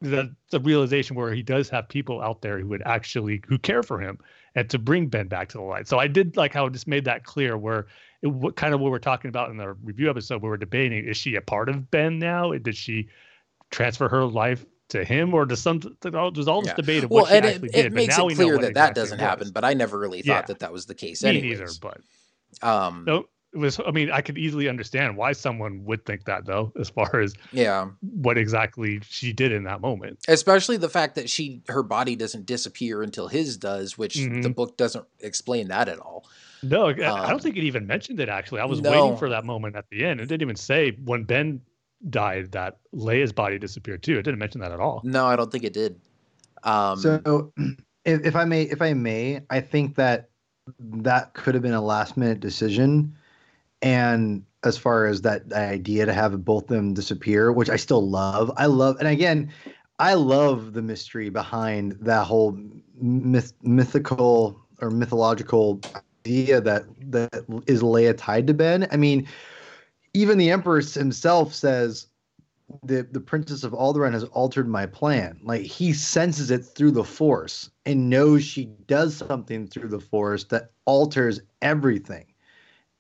the 0.05 0.35
the 0.51 0.61
realization 0.61 1.17
where 1.17 1.33
he 1.33 1.43
does 1.43 1.69
have 1.69 1.89
people 1.89 2.21
out 2.21 2.43
there 2.43 2.59
who 2.59 2.69
would 2.69 2.83
actually 2.85 3.43
who 3.47 3.59
care 3.59 3.83
for 3.83 4.01
him 4.01 4.19
and 4.55 4.69
to 4.71 4.79
bring 4.79 5.09
Ben 5.09 5.29
back 5.29 5.49
to 5.51 5.59
the 5.59 5.65
light. 5.65 5.89
So 5.89 5.99
I 5.99 6.07
did 6.07 6.37
like 6.37 6.53
how 6.53 6.67
it 6.67 6.73
just 6.73 6.87
made 6.87 7.05
that 7.07 7.25
clear 7.25 7.57
where 7.57 7.87
it, 8.23 8.29
what 8.29 8.57
kind 8.57 8.75
of 8.75 8.81
what 8.81 8.91
we're 8.91 8.99
talking 8.99 9.29
about 9.29 9.51
in 9.51 9.57
the 9.57 9.73
review 9.83 10.11
episode 10.11 10.43
where 10.43 10.53
we're 10.53 10.57
debating 10.57 11.05
is 11.05 11.17
she 11.17 11.35
a 11.35 11.41
part 11.41 11.69
of 11.69 11.91
Ben 11.91 12.19
now? 12.19 12.53
Did 12.53 12.77
she 12.77 13.09
transfer 13.71 14.09
her 14.09 14.25
life 14.25 14.65
to 14.91 15.05
him 15.05 15.35
or 15.35 15.47
to 15.47 15.57
some 15.57 15.81
there's 16.03 16.47
all 16.47 16.61
this 16.61 16.69
yeah. 16.69 16.75
debate 16.75 17.05
of 17.05 17.11
what 17.11 17.25
well, 17.25 17.33
she 17.33 17.49
actually 17.49 17.69
it, 17.69 17.73
did. 17.73 17.87
It 17.87 17.93
makes 17.93 18.19
it 18.19 18.21
clear 18.21 18.59
that 18.59 18.69
exactly 18.69 18.73
that 18.73 18.95
doesn't 18.95 19.19
happen, 19.19 19.51
but 19.51 19.65
I 19.65 19.75
never 19.75 19.99
really 19.99 20.23
thought 20.23 20.27
yeah. 20.33 20.43
that 20.43 20.59
that 20.61 20.73
was 20.73 20.87
the 20.87 20.95
case. 20.95 21.23
Me 21.23 21.41
neither, 21.41 21.69
but 21.81 22.01
um, 22.63 23.05
no, 23.07 23.27
it 23.55 23.59
was. 23.59 23.81
I 23.87 23.91
mean, 23.93 24.11
I 24.11 24.21
could 24.21 24.37
easily 24.37 24.69
understand 24.69 25.17
why 25.17 25.33
someone 25.33 25.85
would 25.85 26.05
think 26.05 26.25
that, 26.25 26.45
though, 26.45 26.73
as 26.79 26.91
far 26.91 27.21
as 27.21 27.35
yeah, 27.53 27.89
what 28.01 28.37
exactly 28.37 29.01
she 29.09 29.33
did 29.33 29.53
in 29.53 29.65
that 29.65 29.81
moment. 29.81 30.19
Especially 30.29 30.77
the 30.77 30.89
fact 30.89 31.15
that 31.15 31.31
she 31.31 31.63
her 31.69 31.83
body 31.83 32.17
doesn't 32.17 32.47
disappear 32.47 33.03
until 33.03 33.29
his 33.29 33.57
does, 33.57 33.97
which 33.97 34.17
mm-hmm. 34.17 34.43
the 34.43 34.51
book 34.51 34.77
doesn't 34.77 35.05
explain 35.21 35.69
that 35.69 35.89
at 35.89 36.01
all. 36.01 36.27
No, 36.63 36.89
um, 36.89 36.95
I 36.95 36.95
don't 36.95 37.33
um, 37.33 37.39
think 37.39 37.57
it 37.57 37.65
even 37.65 37.87
mentioned 37.87 38.21
it. 38.21 38.29
Actually, 38.29 38.61
I 38.61 38.65
was 38.65 38.81
no. 38.81 38.91
waiting 38.91 39.17
for 39.17 39.29
that 39.29 39.45
moment 39.45 39.77
at 39.77 39.89
the 39.91 40.05
end. 40.05 40.21
It 40.21 40.27
didn't 40.27 40.43
even 40.43 40.57
say 40.57 40.93
when 41.05 41.25
Ben 41.25 41.61
died 42.11 42.53
that 42.53 42.79
Leia's 42.93 43.33
body 43.33 43.59
disappeared 43.59 44.03
too. 44.03 44.19
It 44.19 44.23
didn't 44.23 44.39
mention 44.41 44.61
that 44.63 44.73
at 44.73 44.81
all. 44.81 45.01
No, 45.05 45.27
I 45.27 45.37
don't 45.37 45.51
think 45.53 45.65
it 45.65 45.73
did. 45.73 46.01
Um, 46.65 46.99
so, 46.99 47.53
if, 48.05 48.27
if 48.27 48.37
I 48.37 48.45
may, 48.45 48.63
if 48.63 48.83
I 48.83 48.95
may, 48.95 49.43
I 49.51 49.61
think 49.61 49.95
that 49.97 50.31
that 50.81 51.35
could 51.35 51.55
have 51.55 51.63
been 51.63 51.75
a 51.75 51.81
last 51.81 52.17
minute 52.17 52.41
decision. 52.41 53.15
And 53.85 54.47
as 54.65 54.79
far 54.79 55.05
as 55.05 55.21
that 55.23 55.53
idea 55.53 56.07
to 56.07 56.15
have 56.15 56.43
both 56.43 56.69
them 56.69 56.95
disappear, 56.95 57.53
which 57.53 57.69
I 57.69 57.77
still 57.77 58.09
love, 58.09 58.51
I 58.57 58.65
love, 58.65 58.97
and 58.99 59.07
again, 59.07 59.53
I 59.99 60.15
love 60.15 60.73
the 60.73 60.81
mystery 60.81 61.29
behind 61.29 61.93
that 62.01 62.27
whole 62.27 62.59
myth, 62.99 63.53
mythical 63.63 64.59
or 64.81 64.91
mythological 64.91 65.81
idea 66.25 66.63
that 66.63 66.85
that 67.13 67.45
is 67.67 67.83
Leia 67.83 68.15
tied 68.17 68.47
to 68.47 68.55
Ben. 68.55 68.89
I 68.91 68.97
mean, 68.97 69.29
even 70.15 70.39
the 70.39 70.51
emperor 70.51 70.81
himself 70.81 71.53
says 71.53 72.07
the 72.85 73.07
the 73.13 73.21
princess 73.21 73.65
of 73.65 73.73
Alderaan 73.73 74.13
has 74.13 74.25
altered 74.25 74.67
my 74.67 74.87
plan. 74.87 75.39
Like 75.43 75.63
he 75.63 75.93
senses 75.93 76.51
it 76.51 76.65
through 76.65 76.93
the 76.93 77.05
force 77.05 77.71
and 77.85 78.09
knows 78.09 78.45
she 78.45 78.65
does 78.87 79.15
something 79.15 79.67
through 79.69 79.91
the 79.91 80.01
force 80.01 80.45
that 80.45 80.71
alters 80.87 81.41
everything. 81.61 82.25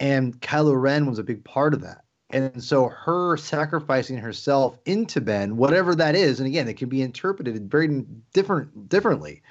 And 0.00 0.40
Kylo 0.40 0.80
Ren 0.80 1.06
was 1.06 1.18
a 1.18 1.24
big 1.24 1.44
part 1.44 1.74
of 1.74 1.82
that. 1.82 2.04
And 2.30 2.62
so 2.62 2.88
her 2.88 3.36
sacrificing 3.36 4.16
herself 4.16 4.76
into 4.86 5.20
Ben, 5.20 5.56
whatever 5.56 5.94
that 5.94 6.16
is, 6.16 6.40
and 6.40 6.48
again, 6.48 6.68
it 6.68 6.76
can 6.76 6.88
be 6.88 7.02
interpreted 7.02 7.70
very 7.70 8.04
different 8.32 8.88
differently. 8.88 9.42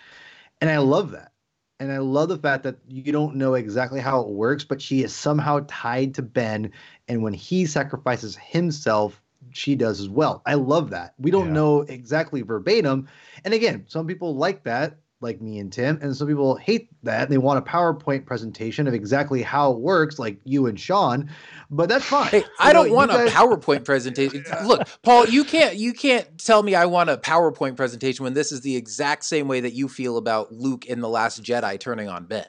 And 0.59 0.69
I 0.69 0.79
love 0.79 1.11
that. 1.11 1.31
And 1.79 1.91
I 1.91 1.97
love 1.97 2.29
the 2.29 2.37
fact 2.37 2.63
that 2.63 2.77
you 2.87 3.11
don't 3.11 3.35
know 3.35 3.55
exactly 3.55 3.99
how 3.99 4.21
it 4.21 4.29
works, 4.29 4.63
but 4.63 4.81
she 4.81 5.03
is 5.03 5.15
somehow 5.15 5.65
tied 5.67 6.15
to 6.15 6.21
Ben. 6.21 6.71
And 7.07 7.23
when 7.23 7.33
he 7.33 7.65
sacrifices 7.65 8.35
himself, 8.35 9.21
she 9.51 9.75
does 9.75 9.99
as 9.99 10.09
well. 10.09 10.41
I 10.45 10.53
love 10.55 10.89
that. 10.91 11.13
We 11.17 11.31
don't 11.31 11.47
yeah. 11.47 11.53
know 11.53 11.81
exactly 11.81 12.41
verbatim. 12.41 13.07
And 13.43 13.53
again, 13.53 13.85
some 13.87 14.07
people 14.07 14.35
like 14.35 14.63
that. 14.63 14.97
Like 15.23 15.41
me 15.41 15.57
and 15.59 15.71
Tim, 15.73 15.97
and 16.01 16.15
some 16.15 16.27
people 16.27 16.55
hate 16.57 16.89
that. 17.03 17.29
They 17.29 17.37
want 17.39 17.57
a 17.57 17.61
PowerPoint 17.61 18.25
presentation 18.25 18.87
of 18.87 18.93
exactly 18.93 19.41
how 19.41 19.71
it 19.71 19.79
works, 19.79 20.19
like 20.19 20.37
you 20.43 20.67
and 20.67 20.79
Sean. 20.79 21.29
But 21.71 21.89
that's 21.89 22.05
fine. 22.05 22.27
Hey, 22.29 22.37
You 22.39 22.45
I 22.59 22.73
know, 22.73 22.83
don't 22.83 22.93
want 22.93 23.11
you 23.11 23.17
a 23.25 23.29
PowerPoint 23.29 23.85
presentation. 23.85 24.43
Look, 24.65 24.87
Paul, 25.01 25.27
you 25.27 25.43
can't 25.43 25.75
you 25.75 25.93
can't 25.93 26.37
tell 26.37 26.61
me 26.61 26.75
I 26.75 26.85
want 26.85 27.09
a 27.09 27.17
PowerPoint 27.17 27.75
presentation 27.75 28.23
when 28.23 28.33
this 28.33 28.51
is 28.51 28.61
the 28.61 28.75
exact 28.75 29.23
same 29.25 29.47
way 29.47 29.59
that 29.61 29.73
you 29.73 29.87
feel 29.87 30.17
about 30.17 30.51
Luke 30.51 30.85
in 30.85 30.99
the 31.01 31.09
Last 31.09 31.41
Jedi 31.41 31.79
turning 31.79 32.09
on 32.09 32.25
Ben. 32.25 32.45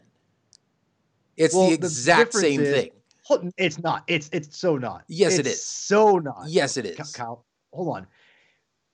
It's 1.37 1.55
Well, 1.55 1.71
the 1.71 1.77
the 1.77 1.87
exact 1.87 2.33
difference 2.33 2.43
same 2.47 2.61
is- 2.61 2.75
thing. 2.75 2.91
It's 3.57 3.79
not. 3.79 4.05
It's 4.07 4.29
it's 4.35 4.59
so 4.59 4.77
not. 4.77 5.05
Yes, 5.09 5.39
it 5.39 5.47
It's. 5.47 5.65
So 5.65 6.19
not. 6.19 6.45
Yes, 6.47 6.77
it 6.77 6.85
is. 6.85 7.13
Kyle, 7.13 7.47
hold 7.73 7.97
on. 7.97 8.07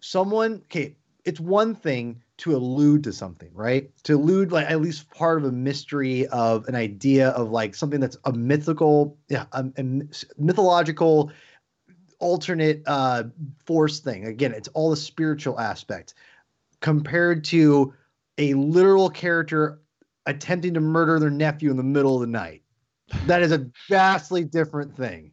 Someone, 0.01 0.63
okay, 0.67 0.95
it's 1.25 1.41
one 1.41 1.75
thing 1.75 2.23
to 2.41 2.57
allude 2.57 3.05
to 3.05 3.13
something, 3.13 3.51
right? 3.53 3.91
To 4.05 4.15
allude, 4.15 4.51
like 4.51 4.69
at 4.71 4.81
least 4.81 5.11
part 5.11 5.39
of 5.39 5.45
a 5.45 5.53
mystery 5.53 6.27
of 6.29 6.67
an 6.69 6.75
idea 6.75 7.29
of 7.31 7.51
like 7.51 7.75
something 7.75 8.01
that's 8.01 8.17
a 8.25 8.33
mythical, 8.33 9.19
yeah, 9.29 9.45
a, 9.53 9.65
a 9.77 9.83
mythological, 10.39 11.31
alternate 12.19 12.83
uh 12.87 13.25
force 13.65 14.01
thing. 14.01 14.27
Again, 14.27 14.53
it's 14.53 14.69
all 14.69 14.91
the 14.91 14.97
spiritual 14.97 15.59
aspect 15.59 16.15
compared 16.81 17.45
to 17.45 17.95
a 18.37 18.55
literal 18.55 19.09
character 19.09 19.81
attempting 20.27 20.75
to 20.75 20.81
murder 20.81 21.19
their 21.19 21.31
nephew 21.31 21.71
in 21.71 21.77
the 21.77 21.83
middle 21.83 22.15
of 22.15 22.21
the 22.21 22.27
night. 22.27 22.63
That 23.27 23.43
is 23.43 23.53
a 23.53 23.67
vastly 23.89 24.45
different 24.45 24.97
thing. 24.97 25.33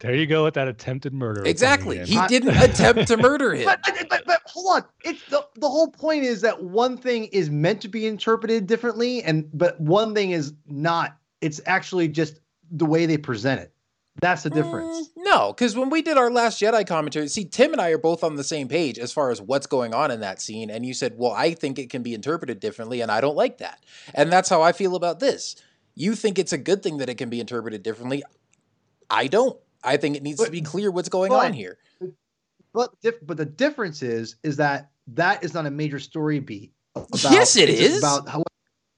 There 0.00 0.14
you 0.14 0.26
go 0.26 0.44
with 0.44 0.54
that 0.54 0.68
attempted 0.68 1.14
murder. 1.14 1.42
Exactly. 1.46 2.04
He 2.04 2.20
didn't 2.26 2.56
attempt 2.62 3.08
to 3.08 3.16
murder 3.16 3.54
him. 3.54 3.64
But, 3.64 3.80
but, 3.82 4.08
but, 4.10 4.26
but 4.26 4.42
hold 4.44 4.76
on. 4.76 4.84
It's 5.04 5.22
the, 5.30 5.46
the 5.54 5.68
whole 5.68 5.88
point 5.88 6.24
is 6.24 6.42
that 6.42 6.62
one 6.62 6.98
thing 6.98 7.24
is 7.26 7.48
meant 7.48 7.80
to 7.82 7.88
be 7.88 8.06
interpreted 8.06 8.66
differently, 8.66 9.22
and 9.22 9.48
but 9.54 9.80
one 9.80 10.14
thing 10.14 10.32
is 10.32 10.52
not. 10.66 11.16
It's 11.40 11.60
actually 11.66 12.08
just 12.08 12.40
the 12.70 12.86
way 12.86 13.06
they 13.06 13.16
present 13.16 13.60
it. 13.60 13.72
That's 14.20 14.42
the 14.42 14.50
difference. 14.50 15.08
Mm, 15.08 15.12
no, 15.18 15.52
because 15.52 15.76
when 15.76 15.90
we 15.90 16.00
did 16.00 16.16
our 16.16 16.30
last 16.30 16.60
Jedi 16.60 16.86
commentary, 16.86 17.28
see, 17.28 17.44
Tim 17.44 17.72
and 17.72 17.80
I 17.80 17.90
are 17.90 17.98
both 17.98 18.24
on 18.24 18.36
the 18.36 18.44
same 18.44 18.66
page 18.66 18.98
as 18.98 19.12
far 19.12 19.30
as 19.30 19.42
what's 19.42 19.66
going 19.66 19.94
on 19.94 20.10
in 20.10 20.20
that 20.20 20.40
scene. 20.40 20.70
And 20.70 20.86
you 20.86 20.94
said, 20.94 21.14
well, 21.16 21.32
I 21.32 21.52
think 21.52 21.78
it 21.78 21.90
can 21.90 22.02
be 22.02 22.14
interpreted 22.14 22.58
differently, 22.58 23.02
and 23.02 23.10
I 23.10 23.20
don't 23.20 23.36
like 23.36 23.58
that. 23.58 23.84
And 24.14 24.32
that's 24.32 24.48
how 24.48 24.62
I 24.62 24.72
feel 24.72 24.96
about 24.96 25.20
this. 25.20 25.56
You 25.94 26.14
think 26.14 26.38
it's 26.38 26.52
a 26.52 26.58
good 26.58 26.82
thing 26.82 26.96
that 26.98 27.10
it 27.10 27.16
can 27.16 27.28
be 27.28 27.40
interpreted 27.40 27.82
differently. 27.82 28.22
I 29.10 29.26
don't. 29.26 29.58
I 29.86 29.96
think 29.96 30.16
it 30.16 30.22
needs 30.22 30.44
to 30.44 30.50
be 30.50 30.60
clear 30.60 30.90
what's 30.90 31.08
going 31.08 31.30
but- 31.30 31.46
on 31.46 31.52
here. 31.52 31.78
But 32.72 32.92
but 33.22 33.38
the 33.38 33.46
difference 33.46 34.02
is 34.02 34.36
is 34.42 34.58
that 34.58 34.90
that 35.14 35.42
is 35.42 35.54
not 35.54 35.64
a 35.64 35.70
major 35.70 35.98
story 35.98 36.40
beat. 36.40 36.72
About, 36.94 37.32
Yes, 37.32 37.56
it's. 37.56 37.98
About 37.98 38.28
how, 38.28 38.42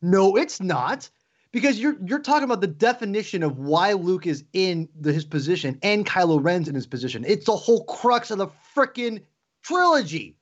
no, 0.02 0.36
it's 0.36 0.60
not. 0.60 1.09
Because 1.52 1.78
you're 1.78 1.97
you're 2.05 2.19
talking 2.19 2.44
about 2.44 2.60
the 2.60 2.66
definition 2.66 3.43
of 3.43 3.59
why 3.59 3.93
Luke 3.93 4.27
is 4.27 4.44
in 4.52 4.89
the, 5.01 5.12
his 5.12 5.24
position 5.24 5.78
and 5.82 6.05
Kylo 6.05 6.43
Ren's 6.43 6.69
in 6.69 6.74
his 6.74 6.86
position. 6.86 7.24
It's 7.27 7.47
the 7.47 7.56
whole 7.56 7.85
crux 7.85 8.31
of 8.31 8.39
the 8.39 8.48
freaking 8.77 9.23
trilogy. 9.62 10.36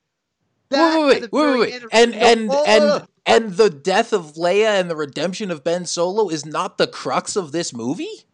That 0.69 0.97
wait, 0.99 1.21
wait, 1.21 1.31
wait, 1.31 1.59
wait, 1.59 1.59
wait. 1.59 1.83
And 1.93 2.13
and 2.15 2.51
and 2.51 3.07
and 3.25 3.51
the 3.53 3.69
death 3.69 4.13
of 4.13 4.33
Leia 4.33 4.79
and 4.79 4.89
the 4.89 4.95
redemption 4.95 5.49
of 5.51 5.63
Ben 5.63 5.85
Solo 5.85 6.29
is 6.29 6.45
not 6.45 6.77
the 6.77 6.87
crux 6.87 7.35
of 7.35 7.51
this 7.51 7.71
movie. 7.73 8.25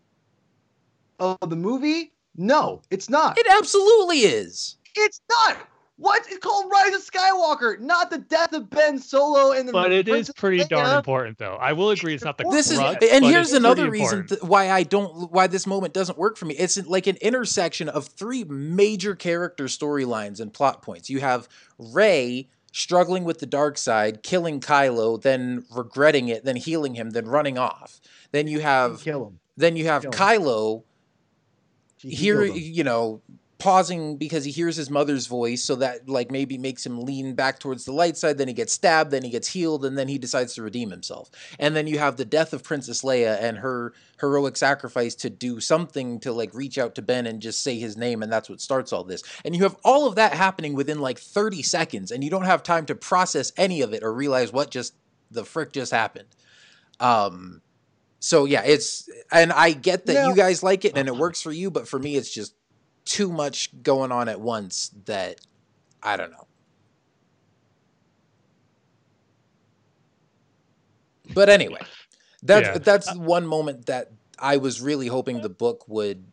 Of 1.19 1.49
the 1.49 1.55
movie? 1.55 2.11
No, 2.35 2.81
it's 2.89 3.09
not. 3.09 3.37
It 3.37 3.45
absolutely 3.57 4.19
is. 4.19 4.77
it's 4.95 5.21
not. 5.29 5.57
What? 5.97 6.25
It's 6.27 6.39
called 6.39 6.71
Rise 6.71 6.95
of 6.95 7.01
Skywalker, 7.05 7.79
not 7.79 8.09
the 8.09 8.17
death 8.17 8.51
of 8.53 8.67
Ben 8.71 8.97
Solo 8.97 9.51
and 9.51 9.69
the. 9.69 9.73
Movie. 9.73 9.83
But 9.85 9.91
it 9.91 10.07
is 10.07 10.11
Princess 10.13 10.35
pretty 10.35 10.63
darn 10.65 10.87
Leia. 10.87 10.97
important, 10.97 11.37
though. 11.37 11.53
I 11.61 11.73
will 11.73 11.91
agree 11.91 12.15
it's 12.15 12.23
not 12.23 12.39
the 12.39 12.45
this 12.49 12.71
is 12.71 12.79
and 12.79 13.23
here's 13.23 13.53
another 13.53 13.89
reason 13.91 14.25
th- 14.27 14.41
why 14.41 14.71
i 14.71 14.81
don't 14.83 15.31
why 15.31 15.45
this 15.45 15.67
moment 15.67 15.93
doesn't 15.93 16.17
work 16.17 16.35
for 16.35 16.45
me 16.45 16.55
it's 16.55 16.77
like 16.87 17.05
an 17.07 17.15
intersection 17.17 17.87
of 17.89 18.07
three 18.07 18.43
major 18.45 19.15
character 19.15 19.65
storylines 19.65 20.39
and 20.39 20.51
plot 20.51 20.81
points 20.81 21.09
you 21.11 21.19
have 21.19 21.47
rey 21.77 22.47
struggling 22.71 23.23
with 23.23 23.39
the 23.39 23.45
dark 23.45 23.77
side 23.77 24.23
killing 24.23 24.59
kylo 24.59 25.21
then 25.21 25.63
regretting 25.73 26.27
it 26.27 26.43
then 26.43 26.55
healing 26.55 26.95
him 26.95 27.11
then 27.11 27.25
running 27.25 27.57
off 27.57 28.01
then 28.31 28.47
you 28.47 28.59
have 28.61 29.01
Kill 29.01 29.27
him. 29.27 29.39
then 29.57 29.75
you 29.77 29.85
have 29.85 30.01
kill 30.01 30.11
kylo 30.11 30.79
She- 30.81 30.85
he 32.03 32.15
here 32.15 32.43
you 32.43 32.83
know 32.83 33.21
pausing 33.63 34.17
because 34.17 34.43
he 34.43 34.51
hears 34.51 34.75
his 34.75 34.89
mother's 34.89 35.25
voice 35.25 35.63
so 35.63 35.75
that 35.75 36.09
like 36.09 36.29
maybe 36.29 36.57
makes 36.57 36.85
him 36.85 36.99
lean 36.99 37.33
back 37.33 37.59
towards 37.59 37.85
the 37.85 37.93
light 37.93 38.17
side 38.17 38.37
then 38.37 38.49
he 38.49 38.53
gets 38.53 38.73
stabbed 38.73 39.09
then 39.09 39.23
he 39.23 39.29
gets 39.29 39.47
healed 39.47 39.85
and 39.85 39.97
then 39.97 40.09
he 40.09 40.17
decides 40.17 40.53
to 40.53 40.61
redeem 40.61 40.91
himself. 40.91 41.31
And 41.57 41.73
then 41.73 41.87
you 41.87 41.97
have 41.97 42.17
the 42.17 42.25
death 42.25 42.51
of 42.51 42.61
princess 42.61 43.03
leia 43.03 43.41
and 43.41 43.59
her 43.59 43.93
heroic 44.19 44.57
sacrifice 44.57 45.15
to 45.15 45.29
do 45.29 45.61
something 45.61 46.19
to 46.19 46.33
like 46.33 46.53
reach 46.53 46.77
out 46.77 46.93
to 46.95 47.01
ben 47.01 47.25
and 47.25 47.41
just 47.41 47.63
say 47.63 47.79
his 47.79 47.95
name 47.95 48.21
and 48.21 48.29
that's 48.29 48.49
what 48.49 48.59
starts 48.59 48.91
all 48.91 49.05
this. 49.05 49.23
And 49.45 49.55
you 49.55 49.63
have 49.63 49.77
all 49.85 50.09
of 50.09 50.15
that 50.15 50.33
happening 50.33 50.73
within 50.73 50.99
like 50.99 51.17
30 51.17 51.63
seconds 51.63 52.11
and 52.11 52.21
you 52.21 52.29
don't 52.29 52.43
have 52.43 52.63
time 52.63 52.85
to 52.87 52.95
process 52.95 53.53
any 53.55 53.81
of 53.81 53.93
it 53.93 54.03
or 54.03 54.13
realize 54.13 54.51
what 54.51 54.71
just 54.71 54.93
the 55.31 55.45
frick 55.45 55.71
just 55.71 55.93
happened. 55.93 56.27
Um 56.99 57.61
so 58.25 58.45
yeah 58.45 58.63
it's 58.63 59.09
and 59.33 59.51
i 59.51 59.71
get 59.73 60.05
that 60.05 60.13
Now- 60.13 60.29
you 60.29 60.35
guys 60.35 60.63
like 60.63 60.85
it 60.85 60.97
and 60.97 61.09
it 61.09 61.15
works 61.15 61.41
for 61.41 61.51
you 61.51 61.69
but 61.69 61.87
for 61.87 61.99
me 61.99 62.15
it's 62.15 62.33
just 62.33 62.55
too 63.05 63.29
much 63.29 63.69
going 63.83 64.13
on 64.13 64.29
at 64.29 64.39
once 64.39 64.91
that 65.05 65.41
I 66.01 66.15
don't 66.17 66.31
know. 66.31 66.47
But 71.33 71.49
anyway, 71.49 71.79
that's 72.41 72.67
Yeah. 72.67 72.77
that's 72.77 73.13
one 73.15 73.45
moment 73.47 73.85
that 73.87 74.11
I 74.39 74.57
was 74.57 74.81
really 74.81 75.07
hoping 75.07 75.41
the 75.41 75.49
book 75.49 75.85
would 75.87 76.25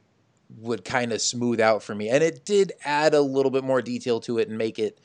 would 0.58 0.84
kind 0.84 1.12
of 1.12 1.20
smooth 1.20 1.60
out 1.60 1.82
for 1.82 1.94
me, 1.94 2.08
and 2.08 2.22
it 2.24 2.44
did 2.44 2.72
add 2.84 3.14
a 3.14 3.20
little 3.20 3.50
bit 3.50 3.62
more 3.62 3.80
detail 3.80 4.20
to 4.20 4.38
it 4.38 4.48
and 4.48 4.58
make 4.58 4.78
it. 4.78 4.98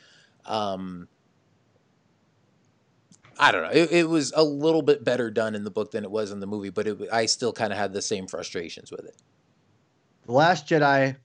Um, 0.45 1.07
I 3.37 3.51
don't 3.51 3.63
know. 3.63 3.69
It, 3.71 3.91
it 3.91 4.09
was 4.09 4.31
a 4.35 4.43
little 4.43 4.81
bit 4.81 5.03
better 5.03 5.29
done 5.29 5.55
in 5.55 5.63
the 5.63 5.71
book 5.71 5.91
than 5.91 6.03
it 6.03 6.11
was 6.11 6.31
in 6.31 6.39
the 6.39 6.47
movie, 6.47 6.69
but 6.69 6.87
it, 6.87 6.97
I 7.11 7.25
still 7.25 7.51
kind 7.53 7.71
of 7.73 7.77
had 7.79 7.93
the 7.93 8.01
same 8.01 8.27
frustrations 8.27 8.91
with 8.91 9.05
it. 9.05 9.15
The 10.25 10.31
Last 10.31 10.67
Jedi. 10.67 11.15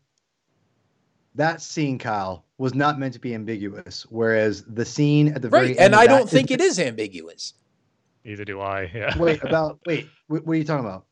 That 1.36 1.62
scene, 1.62 1.98
Kyle, 1.98 2.44
was 2.58 2.74
not 2.74 2.98
meant 2.98 3.14
to 3.14 3.20
be 3.20 3.34
ambiguous. 3.34 4.04
Whereas 4.10 4.64
the 4.64 4.84
scene 4.84 5.28
at 5.28 5.42
the 5.42 5.48
very 5.48 5.68
Right, 5.68 5.76
end 5.78 5.78
and 5.78 5.96
I 5.96 6.06
don't 6.08 6.28
think 6.28 6.50
it 6.50 6.60
is 6.60 6.78
ambiguous. 6.80 7.54
Neither 8.24 8.44
do 8.44 8.60
I. 8.60 8.90
Yeah. 8.92 9.16
Wait 9.16 9.42
about 9.44 9.78
wait. 9.86 10.08
What, 10.26 10.44
what 10.44 10.54
are 10.54 10.56
you 10.56 10.64
talking 10.64 10.84
about? 10.84 11.06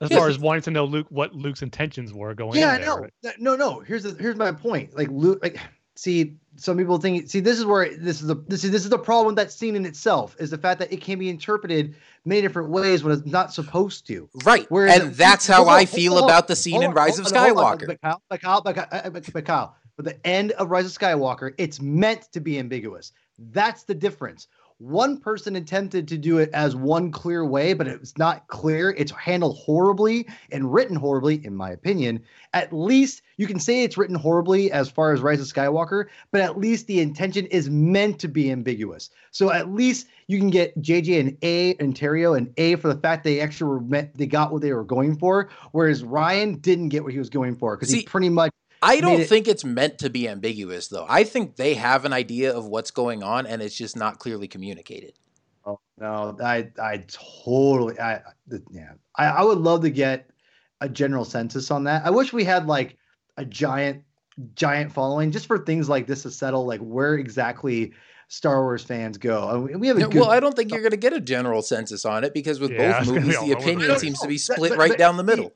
as 0.00 0.10
Yeah. 0.10 0.18
far 0.18 0.28
as 0.28 0.38
wanting 0.38 0.62
to 0.62 0.70
know 0.70 0.84
Luke 0.84 1.06
what 1.10 1.34
Luke's 1.34 1.62
intentions 1.62 2.12
were 2.12 2.34
going 2.34 2.58
yeah, 2.60 2.76
in 2.76 2.82
I 2.82 2.84
know. 2.86 2.98
right? 2.98 3.12
No, 3.40 3.56
no. 3.56 3.80
Here's 3.80 4.04
the 4.04 4.14
here's 4.22 4.36
my 4.36 4.52
point. 4.52 4.96
Like 4.96 5.08
Luke, 5.10 5.40
like 5.42 5.58
see, 5.96 6.36
some 6.56 6.76
people 6.76 6.98
think 6.98 7.28
see 7.28 7.40
this 7.40 7.58
is 7.58 7.64
where 7.66 7.94
this 7.96 8.20
is 8.20 8.26
the 8.28 8.36
this 8.48 8.64
is 8.64 8.70
this 8.70 8.84
is 8.84 8.90
the 8.90 8.98
problem 8.98 9.26
with 9.26 9.36
that 9.36 9.52
scene 9.52 9.76
in 9.76 9.84
itself 9.84 10.36
is 10.38 10.50
the 10.50 10.58
fact 10.58 10.78
that 10.78 10.92
it 10.92 11.00
can 11.00 11.18
be 11.18 11.28
interpreted 11.28 11.94
many 12.24 12.40
different 12.40 12.70
ways 12.70 13.02
when 13.04 13.12
it's 13.18 13.26
not 13.26 13.52
supposed 13.52 14.06
to. 14.06 14.28
Right. 14.44 14.66
Whereas 14.70 15.00
and 15.02 15.14
that's 15.14 15.46
how 15.46 15.68
I 15.68 15.84
feel 15.84 16.22
about 16.24 16.48
the 16.48 16.56
scene 16.56 16.82
in 16.82 16.92
Rise 16.92 17.18
of. 17.18 17.26
Skywalker. 17.26 17.86
But 17.86 18.00
Kyle, 18.00 18.22
but 18.28 18.40
Kyle, 18.40 18.60
but 18.62 18.74
Kyle, 18.76 19.10
but- 19.10 19.32
but 19.32 19.44
Kyle, 19.44 19.76
but 19.96 20.04
the 20.04 20.26
end 20.26 20.52
of 20.52 20.70
Rise 20.70 20.86
of 20.86 20.92
Skywalker, 20.92 21.52
it's 21.58 21.80
meant 21.80 22.30
to 22.32 22.40
be 22.40 22.58
ambiguous. 22.58 23.12
That's 23.52 23.82
the 23.82 23.94
difference. 23.94 24.48
One 24.78 25.16
person 25.16 25.56
attempted 25.56 26.06
to 26.08 26.18
do 26.18 26.36
it 26.36 26.50
as 26.52 26.76
one 26.76 27.10
clear 27.10 27.46
way, 27.46 27.72
but 27.72 27.88
it 27.88 27.98
was 27.98 28.16
not 28.18 28.46
clear. 28.48 28.90
It's 28.90 29.10
handled 29.10 29.56
horribly 29.56 30.28
and 30.52 30.70
written 30.70 30.96
horribly, 30.96 31.42
in 31.46 31.56
my 31.56 31.70
opinion. 31.70 32.22
At 32.52 32.74
least 32.74 33.22
you 33.38 33.46
can 33.46 33.58
say 33.58 33.84
it's 33.84 33.96
written 33.96 34.16
horribly 34.16 34.70
as 34.70 34.90
far 34.90 35.14
as 35.14 35.22
Rise 35.22 35.40
of 35.40 35.46
Skywalker, 35.46 36.08
but 36.30 36.42
at 36.42 36.58
least 36.58 36.88
the 36.88 37.00
intention 37.00 37.46
is 37.46 37.70
meant 37.70 38.18
to 38.18 38.28
be 38.28 38.50
ambiguous. 38.50 39.08
So 39.30 39.50
at 39.50 39.72
least 39.72 40.08
you 40.26 40.38
can 40.38 40.50
get 40.50 40.78
JJ 40.82 41.20
an 41.20 41.38
A, 41.40 41.74
and 41.76 41.94
Terrio 41.94 42.36
an 42.36 42.52
A 42.58 42.76
for 42.76 42.92
the 42.92 43.00
fact 43.00 43.24
they 43.24 43.40
actually 43.40 43.70
were 43.70 43.80
met, 43.80 44.14
they 44.18 44.26
got 44.26 44.52
what 44.52 44.60
they 44.60 44.74
were 44.74 44.84
going 44.84 45.16
for, 45.16 45.48
whereas 45.72 46.02
Rian 46.02 46.60
didn't 46.60 46.90
get 46.90 47.02
what 47.02 47.14
he 47.14 47.18
was 47.18 47.30
going 47.30 47.56
for 47.56 47.78
because 47.78 47.90
he 47.90 48.02
pretty 48.02 48.28
much 48.28 48.52
I 48.82 49.00
don't 49.00 49.20
it- 49.22 49.28
think 49.28 49.48
it's 49.48 49.64
meant 49.64 49.98
to 49.98 50.10
be 50.10 50.28
ambiguous, 50.28 50.88
though. 50.88 51.06
I 51.08 51.24
think 51.24 51.56
they 51.56 51.74
have 51.74 52.04
an 52.04 52.12
idea 52.12 52.54
of 52.56 52.66
what's 52.66 52.90
going 52.90 53.22
on, 53.22 53.46
and 53.46 53.62
it's 53.62 53.74
just 53.76 53.96
not 53.96 54.18
clearly 54.18 54.48
communicated. 54.48 55.14
Oh 55.64 55.80
no, 55.98 56.36
I 56.42 56.68
I 56.80 57.04
totally 57.08 57.98
I 57.98 58.14
I- 58.16 58.20
yeah. 58.70 58.92
I, 59.16 59.26
I 59.26 59.42
would 59.42 59.58
love 59.58 59.82
to 59.82 59.90
get 59.90 60.28
a 60.80 60.88
general 60.88 61.24
census 61.24 61.70
on 61.70 61.84
that. 61.84 62.04
I 62.04 62.10
wish 62.10 62.32
we 62.32 62.44
had 62.44 62.66
like 62.66 62.96
a 63.36 63.44
giant 63.44 64.02
giant 64.54 64.92
following 64.92 65.30
just 65.30 65.46
for 65.46 65.58
things 65.58 65.88
like 65.88 66.06
this 66.06 66.22
to 66.22 66.30
settle 66.30 66.66
like 66.66 66.80
where 66.80 67.14
exactly 67.14 67.92
Star 68.28 68.62
Wars 68.62 68.82
fans 68.84 69.16
go. 69.16 69.48
I 69.48 69.56
mean, 69.58 69.80
we 69.80 69.88
have 69.88 69.96
a 69.96 70.00
No, 70.00 70.08
good 70.08 70.20
well, 70.20 70.30
I 70.30 70.40
don't 70.40 70.54
think 70.54 70.70
you're 70.70 70.82
going 70.82 70.90
to 70.90 70.96
get 70.98 71.12
a 71.14 71.20
general 71.20 71.62
census 71.62 72.04
on 72.04 72.22
it 72.24 72.34
because 72.34 72.60
with 72.60 72.70
Yeah, 72.72 72.98
both 72.98 73.06
gonna 73.08 73.20
be 73.20 73.26
movies, 73.28 73.40
the 73.40 73.52
opinion 73.52 73.98
seems 73.98 74.18
to 74.20 74.28
be 74.28 74.34
That- 74.34 74.40
split 74.54 74.76
right 74.76 74.90
but- 74.90 74.98
down 74.98 75.16
the 75.16 75.22
middle. 75.24 75.52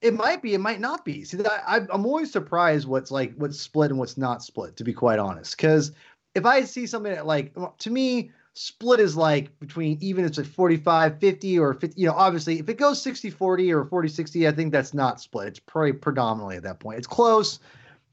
It 0.00 0.14
might 0.14 0.42
be, 0.42 0.54
it 0.54 0.60
might 0.60 0.80
not 0.80 1.04
be. 1.04 1.24
See, 1.24 1.38
I, 1.44 1.86
I'm 1.90 2.04
always 2.04 2.30
surprised 2.30 2.86
what's 2.86 3.10
like 3.10 3.34
what's 3.36 3.58
split 3.60 3.90
and 3.90 3.98
what's 3.98 4.16
not 4.16 4.42
split. 4.42 4.76
To 4.76 4.84
be 4.84 4.92
quite 4.92 5.18
honest, 5.18 5.56
because 5.56 5.92
if 6.34 6.44
I 6.44 6.62
see 6.64 6.86
something 6.86 7.12
that 7.12 7.26
like 7.26 7.54
to 7.78 7.90
me, 7.90 8.30
split 8.56 9.00
is 9.00 9.16
like 9.16 9.58
between 9.58 9.98
even 10.00 10.24
it's 10.24 10.38
a 10.38 10.44
45 10.44 11.20
50 11.20 11.58
or 11.58 11.74
50 11.74 12.00
you 12.00 12.06
know 12.06 12.14
obviously 12.14 12.58
if 12.58 12.70
it 12.70 12.78
goes 12.78 13.02
60 13.02 13.28
40 13.28 13.70
or 13.70 13.84
40 13.84 14.08
60 14.08 14.48
i 14.48 14.50
think 14.50 14.72
that's 14.72 14.94
not 14.94 15.20
split 15.20 15.48
it's 15.48 15.58
probably 15.58 15.92
predominantly 15.92 16.56
at 16.56 16.62
that 16.62 16.80
point 16.80 16.96
it's 16.96 17.06
close 17.06 17.60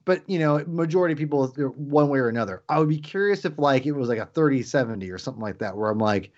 but 0.04 0.22
you 0.28 0.40
know 0.40 0.62
majority 0.68 1.14
of 1.14 1.18
people 1.18 1.48
one 1.78 2.10
way 2.10 2.20
or 2.20 2.28
another 2.28 2.62
i 2.68 2.78
would 2.78 2.90
be 2.90 3.00
curious 3.00 3.46
if 3.46 3.58
like 3.58 3.86
it 3.86 3.94
was 3.94 4.10
like 4.10 4.18
a 4.18 4.26
30 4.26 4.64
70 4.64 5.10
or 5.10 5.18
something 5.18 5.42
like 5.42 5.60
that 5.60 5.78
where 5.78 5.90
i'm 5.90 5.98
like 5.98 6.34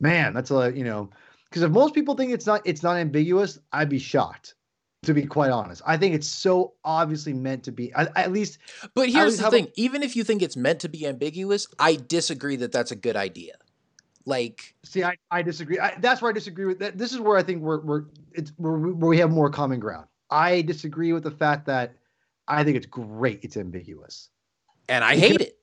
man 0.00 0.34
that's 0.34 0.50
a 0.50 0.70
you 0.76 0.84
know 0.84 1.08
because 1.48 1.62
if 1.62 1.70
most 1.70 1.94
people 1.94 2.14
think 2.14 2.32
it's 2.32 2.46
not 2.46 2.60
it's 2.66 2.82
not 2.82 2.98
ambiguous 2.98 3.58
i'd 3.72 3.88
be 3.88 3.98
shocked 3.98 4.54
to 5.06 5.14
be 5.14 5.24
quite 5.24 5.50
honest. 5.50 5.82
I 5.86 5.96
think 5.96 6.14
it's 6.14 6.28
so 6.28 6.74
obviously 6.84 7.32
meant 7.32 7.64
to 7.64 7.72
be. 7.72 7.94
I, 7.94 8.08
at 8.16 8.32
least. 8.32 8.58
But 8.94 9.08
here's 9.08 9.38
the 9.38 9.50
thing: 9.50 9.66
a, 9.66 9.72
even 9.76 10.02
if 10.02 10.14
you 10.14 10.24
think 10.24 10.42
it's 10.42 10.56
meant 10.56 10.80
to 10.80 10.88
be 10.88 11.06
ambiguous, 11.06 11.66
I 11.78 11.96
disagree 11.96 12.56
that 12.56 12.72
that's 12.72 12.90
a 12.90 12.96
good 12.96 13.16
idea. 13.16 13.54
Like, 14.26 14.74
see, 14.84 15.04
I, 15.04 15.16
I 15.30 15.42
disagree. 15.42 15.78
I, 15.78 15.94
that's 16.00 16.20
where 16.20 16.30
I 16.30 16.34
disagree 16.34 16.66
with 16.66 16.80
that. 16.80 16.98
This 16.98 17.12
is 17.12 17.20
where 17.20 17.36
I 17.38 17.42
think 17.42 17.62
we're 17.62 17.80
we're 17.80 18.04
it's 18.32 18.52
where 18.56 18.76
we 18.76 19.18
have 19.18 19.30
more 19.30 19.48
common 19.48 19.80
ground. 19.80 20.06
I 20.30 20.62
disagree 20.62 21.12
with 21.12 21.22
the 21.22 21.30
fact 21.30 21.66
that 21.66 21.94
I 22.48 22.64
think 22.64 22.76
it's 22.76 22.86
great. 22.86 23.40
It's 23.42 23.56
ambiguous, 23.56 24.28
and 24.88 25.04
I 25.04 25.16
hate 25.16 25.40
it. 25.40 25.55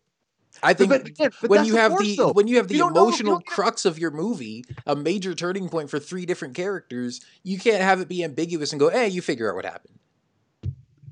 I 0.61 0.73
think 0.73 0.89
but, 0.89 1.09
but, 1.17 1.33
but 1.41 1.49
when 1.49 1.65
you 1.65 1.75
have 1.75 1.97
the 1.97 2.15
though. 2.15 2.31
when 2.31 2.47
you 2.47 2.57
have 2.57 2.67
the 2.67 2.75
you 2.75 2.87
emotional 2.87 3.41
crux 3.41 3.85
of 3.85 3.97
your 3.97 4.11
movie, 4.11 4.63
a 4.85 4.95
major 4.95 5.33
turning 5.33 5.69
point 5.69 5.89
for 5.89 5.99
three 5.99 6.25
different 6.25 6.53
characters, 6.53 7.21
you 7.43 7.57
can't 7.57 7.81
have 7.81 7.99
it 7.99 8.07
be 8.07 8.23
ambiguous 8.23 8.71
and 8.71 8.79
go, 8.79 8.89
"Hey, 8.89 9.07
you 9.07 9.21
figure 9.21 9.49
out 9.49 9.55
what 9.55 9.65
happened." 9.65 9.97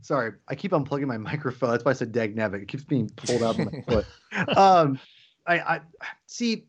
Sorry, 0.01 0.33
I 0.47 0.55
keep 0.55 0.71
unplugging 0.71 1.07
my 1.07 1.17
microphone. 1.31 1.71
That's 1.71 1.85
why 1.85 1.91
I 1.91 1.93
said 1.93 2.11
Dag 2.11 2.37
It 2.37 2.67
keeps 2.67 2.83
being 2.83 3.09
pulled 3.09 3.43
out 3.43 3.59
of 3.59 3.71
my 3.71 3.81
foot. 3.81 4.05
Um, 4.57 4.99
I, 5.45 5.59
I 5.59 5.81
see. 6.27 6.67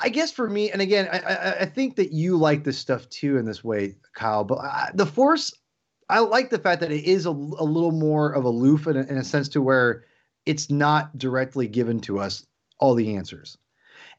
I 0.00 0.10
guess 0.10 0.30
for 0.30 0.48
me, 0.48 0.70
and 0.70 0.80
again, 0.80 1.08
I, 1.10 1.18
I, 1.18 1.60
I, 1.60 1.64
think 1.64 1.96
that 1.96 2.12
you 2.12 2.36
like 2.36 2.62
this 2.62 2.78
stuff 2.78 3.08
too 3.08 3.36
in 3.36 3.44
this 3.44 3.64
way, 3.64 3.96
Kyle. 4.14 4.44
But 4.44 4.58
I, 4.58 4.90
the 4.94 5.06
Force, 5.06 5.52
I 6.08 6.20
like 6.20 6.50
the 6.50 6.58
fact 6.58 6.80
that 6.82 6.92
it 6.92 7.04
is 7.04 7.26
a, 7.26 7.30
a 7.30 7.32
little 7.32 7.90
more 7.90 8.30
of 8.30 8.44
aloof 8.44 8.86
in 8.86 8.96
a, 8.96 9.00
in 9.00 9.16
a 9.16 9.24
sense 9.24 9.48
to 9.50 9.62
where 9.62 10.04
it's 10.48 10.70
not 10.70 11.16
directly 11.18 11.68
given 11.68 12.00
to 12.00 12.18
us 12.18 12.46
all 12.80 12.94
the 12.94 13.14
answers. 13.14 13.58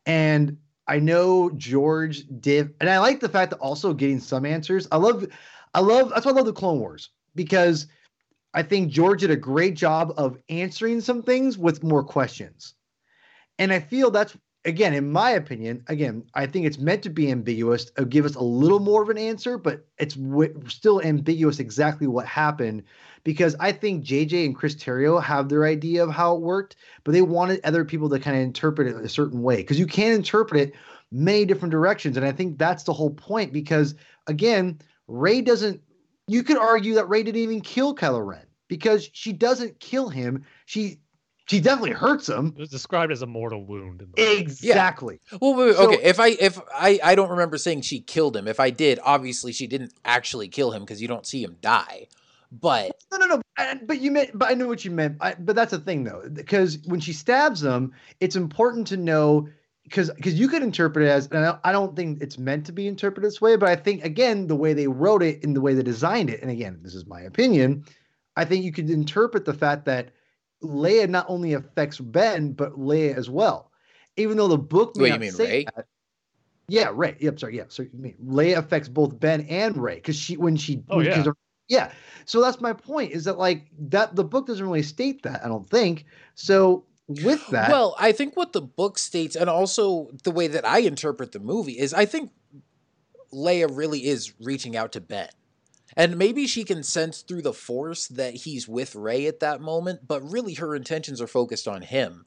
And 0.05 0.57
I 0.87 0.99
know 0.99 1.49
George 1.49 2.23
did, 2.39 2.75
and 2.79 2.87
I 2.87 2.99
like 2.99 3.19
the 3.19 3.27
fact 3.27 3.49
that 3.49 3.57
also 3.57 3.95
getting 3.95 4.19
some 4.19 4.45
answers. 4.45 4.87
I 4.91 4.97
love, 4.97 5.27
I 5.73 5.79
love, 5.79 6.11
that's 6.11 6.27
why 6.27 6.31
I 6.31 6.35
love 6.35 6.45
the 6.45 6.53
Clone 6.53 6.79
Wars 6.79 7.09
because 7.33 7.87
I 8.53 8.61
think 8.61 8.91
George 8.91 9.21
did 9.21 9.31
a 9.31 9.35
great 9.35 9.75
job 9.75 10.13
of 10.17 10.37
answering 10.49 11.01
some 11.01 11.23
things 11.23 11.57
with 11.57 11.83
more 11.83 12.03
questions. 12.03 12.75
And 13.57 13.73
I 13.73 13.79
feel 13.79 14.11
that's 14.11 14.37
again, 14.65 14.93
in 14.93 15.11
my 15.11 15.31
opinion, 15.31 15.83
again, 15.87 16.23
I 16.33 16.45
think 16.45 16.65
it's 16.65 16.77
meant 16.77 17.03
to 17.03 17.09
be 17.09 17.31
ambiguous, 17.31 17.85
to 17.91 18.05
give 18.05 18.25
us 18.25 18.35
a 18.35 18.43
little 18.43 18.79
more 18.79 19.01
of 19.01 19.09
an 19.09 19.17
answer, 19.17 19.57
but 19.57 19.85
it's 19.97 20.15
w- 20.15 20.53
still 20.67 21.01
ambiguous 21.01 21.59
exactly 21.59 22.07
what 22.07 22.25
happened 22.25 22.83
because 23.23 23.55
I 23.59 23.71
think 23.71 24.05
JJ 24.05 24.45
and 24.45 24.55
Chris 24.55 24.75
Terrio 24.75 25.21
have 25.21 25.49
their 25.49 25.65
idea 25.65 26.03
of 26.03 26.11
how 26.11 26.35
it 26.35 26.41
worked, 26.41 26.75
but 27.03 27.13
they 27.13 27.21
wanted 27.21 27.61
other 27.63 27.85
people 27.85 28.09
to 28.09 28.19
kind 28.19 28.37
of 28.37 28.43
interpret 28.43 28.87
it 28.87 28.95
a 28.95 29.09
certain 29.09 29.41
way 29.41 29.57
because 29.57 29.79
you 29.79 29.87
can 29.87 30.13
interpret 30.13 30.61
it 30.61 30.75
many 31.11 31.45
different 31.45 31.71
directions. 31.71 32.17
And 32.17 32.25
I 32.25 32.31
think 32.31 32.57
that's 32.57 32.83
the 32.83 32.93
whole 32.93 33.11
point 33.11 33.53
because, 33.53 33.95
again, 34.27 34.79
Rey 35.07 35.41
doesn't, 35.41 35.81
you 36.27 36.43
could 36.43 36.57
argue 36.57 36.93
that 36.95 37.09
Rey 37.09 37.23
didn't 37.23 37.41
even 37.41 37.61
kill 37.61 37.95
Kylo 37.95 38.25
Ren 38.25 38.45
because 38.67 39.09
she 39.13 39.33
doesn't 39.33 39.79
kill 39.79 40.09
him. 40.09 40.45
She 40.65 40.99
she 41.49 41.59
definitely 41.59 41.91
hurts 41.91 42.29
him. 42.29 42.53
It 42.55 42.59
was 42.59 42.69
described 42.69 43.11
as 43.11 43.23
a 43.23 43.25
mortal 43.25 43.65
wound. 43.65 44.05
exactly. 44.17 45.19
Yeah. 45.31 45.37
Well, 45.41 45.55
wait, 45.55 45.67
wait, 45.67 45.75
so, 45.75 45.93
okay. 45.93 46.03
If 46.03 46.19
I 46.19 46.27
if 46.29 46.59
I 46.73 46.99
I 47.03 47.15
don't 47.15 47.31
remember 47.31 47.57
saying 47.57 47.81
she 47.81 48.01
killed 48.01 48.37
him. 48.37 48.47
If 48.47 48.59
I 48.59 48.69
did, 48.69 48.99
obviously 49.03 49.51
she 49.51 49.65
didn't 49.65 49.93
actually 50.05 50.47
kill 50.47 50.71
him 50.71 50.83
because 50.83 51.01
you 51.01 51.07
don't 51.07 51.25
see 51.25 51.43
him 51.43 51.57
die. 51.59 52.07
But 52.51 52.91
no, 53.11 53.17
no, 53.17 53.27
no. 53.27 53.41
But 53.83 53.99
you 53.99 54.11
meant. 54.11 54.37
But 54.37 54.51
I 54.51 54.53
know 54.53 54.67
what 54.67 54.85
you 54.85 54.91
meant. 54.91 55.17
I, 55.21 55.35
but 55.39 55.55
that's 55.55 55.71
the 55.71 55.79
thing, 55.79 56.03
though, 56.03 56.23
because 56.31 56.79
when 56.85 56.99
she 56.99 57.13
stabs 57.13 57.63
him, 57.63 57.93
it's 58.19 58.35
important 58.35 58.87
to 58.87 58.97
know 58.97 59.49
because 59.83 60.11
because 60.11 60.39
you 60.39 60.47
could 60.47 60.61
interpret 60.61 61.05
it 61.05 61.09
as, 61.09 61.27
and 61.27 61.45
I, 61.45 61.57
I 61.63 61.71
don't 61.71 61.95
think 61.95 62.21
it's 62.21 62.37
meant 62.37 62.65
to 62.67 62.71
be 62.71 62.87
interpreted 62.87 63.27
this 63.27 63.41
way, 63.41 63.55
but 63.55 63.69
I 63.69 63.75
think 63.75 64.05
again 64.05 64.47
the 64.47 64.55
way 64.55 64.73
they 64.73 64.87
wrote 64.87 65.23
it 65.23 65.43
and 65.43 65.55
the 65.55 65.61
way 65.61 65.73
they 65.73 65.83
designed 65.83 66.29
it, 66.29 66.41
and 66.41 66.51
again 66.51 66.79
this 66.83 66.93
is 66.93 67.07
my 67.07 67.21
opinion, 67.21 67.85
I 68.35 68.45
think 68.45 68.63
you 68.63 68.71
could 68.71 68.89
interpret 68.89 69.45
the 69.45 69.53
fact 69.53 69.85
that 69.85 70.11
Leia 70.63 71.07
not 71.07 71.25
only 71.29 71.53
affects 71.53 71.99
Ben, 71.99 72.51
but 72.53 72.73
Leia 72.73 73.15
as 73.15 73.29
well. 73.29 73.71
Even 74.17 74.37
though 74.37 74.47
the 74.47 74.57
book 74.57 74.95
may 74.97 75.11
Wait, 75.11 75.21
not 75.21 75.33
say 75.33 75.45
Rey? 75.45 75.65
that. 75.75 75.85
Yeah, 76.67 76.91
Rey. 76.93 77.15
Yep, 77.19 77.39
sorry. 77.39 77.57
Yeah, 77.57 77.63
so 77.67 77.85
Leia 78.25 78.57
affects 78.57 78.89
both 78.89 79.19
Ben 79.19 79.41
and 79.49 79.77
Rey 79.77 79.95
because 79.95 80.15
she 80.15 80.37
when 80.37 80.55
she 80.55 80.83
oh, 80.89 80.99
yeah. 80.99 81.25
yeah. 81.67 81.91
So 82.25 82.41
that's 82.41 82.61
my 82.61 82.73
point 82.73 83.11
is 83.11 83.25
that 83.25 83.37
like 83.37 83.67
that 83.79 84.15
the 84.15 84.23
book 84.23 84.47
doesn't 84.47 84.65
really 84.65 84.83
state 84.83 85.23
that 85.23 85.43
I 85.43 85.47
don't 85.47 85.67
think. 85.69 86.05
So 86.35 86.85
with 87.07 87.47
that, 87.47 87.71
well, 87.71 87.95
I 87.97 88.11
think 88.11 88.37
what 88.37 88.53
the 88.53 88.61
book 88.61 88.97
states 88.99 89.35
and 89.35 89.49
also 89.49 90.09
the 90.23 90.31
way 90.31 90.47
that 90.47 90.65
I 90.65 90.79
interpret 90.79 91.31
the 91.31 91.39
movie 91.39 91.79
is 91.79 91.93
I 91.93 92.05
think 92.05 92.31
Leia 93.33 93.67
really 93.75 94.05
is 94.05 94.33
reaching 94.39 94.75
out 94.75 94.91
to 94.91 95.01
Ben. 95.01 95.29
And 95.95 96.17
maybe 96.17 96.47
she 96.47 96.63
can 96.63 96.83
sense 96.83 97.21
through 97.21 97.41
the 97.41 97.53
force 97.53 98.07
that 98.07 98.33
he's 98.33 98.67
with 98.67 98.95
Rey 98.95 99.27
at 99.27 99.39
that 99.39 99.61
moment, 99.61 100.07
but 100.07 100.21
really 100.29 100.55
her 100.55 100.75
intentions 100.75 101.21
are 101.21 101.27
focused 101.27 101.67
on 101.67 101.81
him. 101.81 102.25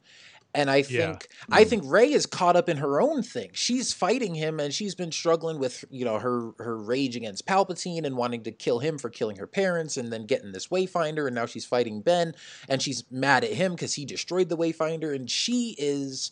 And 0.55 0.69
I 0.69 0.83
think 0.83 1.27
yeah. 1.49 1.55
I 1.55 1.63
mm. 1.63 1.67
think 1.67 1.83
Rey 1.85 2.11
is 2.11 2.25
caught 2.27 2.55
up 2.55 2.69
in 2.69 2.77
her 2.77 3.01
own 3.01 3.23
thing. 3.23 3.49
She's 3.53 3.91
fighting 3.91 4.35
him 4.35 4.59
and 4.59 4.71
she's 4.71 4.93
been 4.93 5.11
struggling 5.11 5.57
with, 5.57 5.83
you 5.89 6.05
know, 6.05 6.19
her 6.19 6.51
her 6.59 6.77
rage 6.77 7.15
against 7.15 7.47
Palpatine 7.47 8.05
and 8.05 8.15
wanting 8.15 8.43
to 8.43 8.51
kill 8.51 8.79
him 8.79 8.99
for 8.99 9.09
killing 9.09 9.37
her 9.37 9.47
parents 9.47 9.97
and 9.97 10.13
then 10.13 10.25
getting 10.25 10.51
this 10.51 10.67
Wayfinder 10.67 11.25
and 11.25 11.35
now 11.35 11.47
she's 11.47 11.65
fighting 11.65 12.01
Ben 12.01 12.35
and 12.69 12.81
she's 12.81 13.03
mad 13.09 13.43
at 13.43 13.53
him 13.53 13.75
cuz 13.75 13.95
he 13.95 14.05
destroyed 14.05 14.49
the 14.49 14.57
Wayfinder 14.57 15.15
and 15.15 15.29
she 15.29 15.75
is 15.79 16.29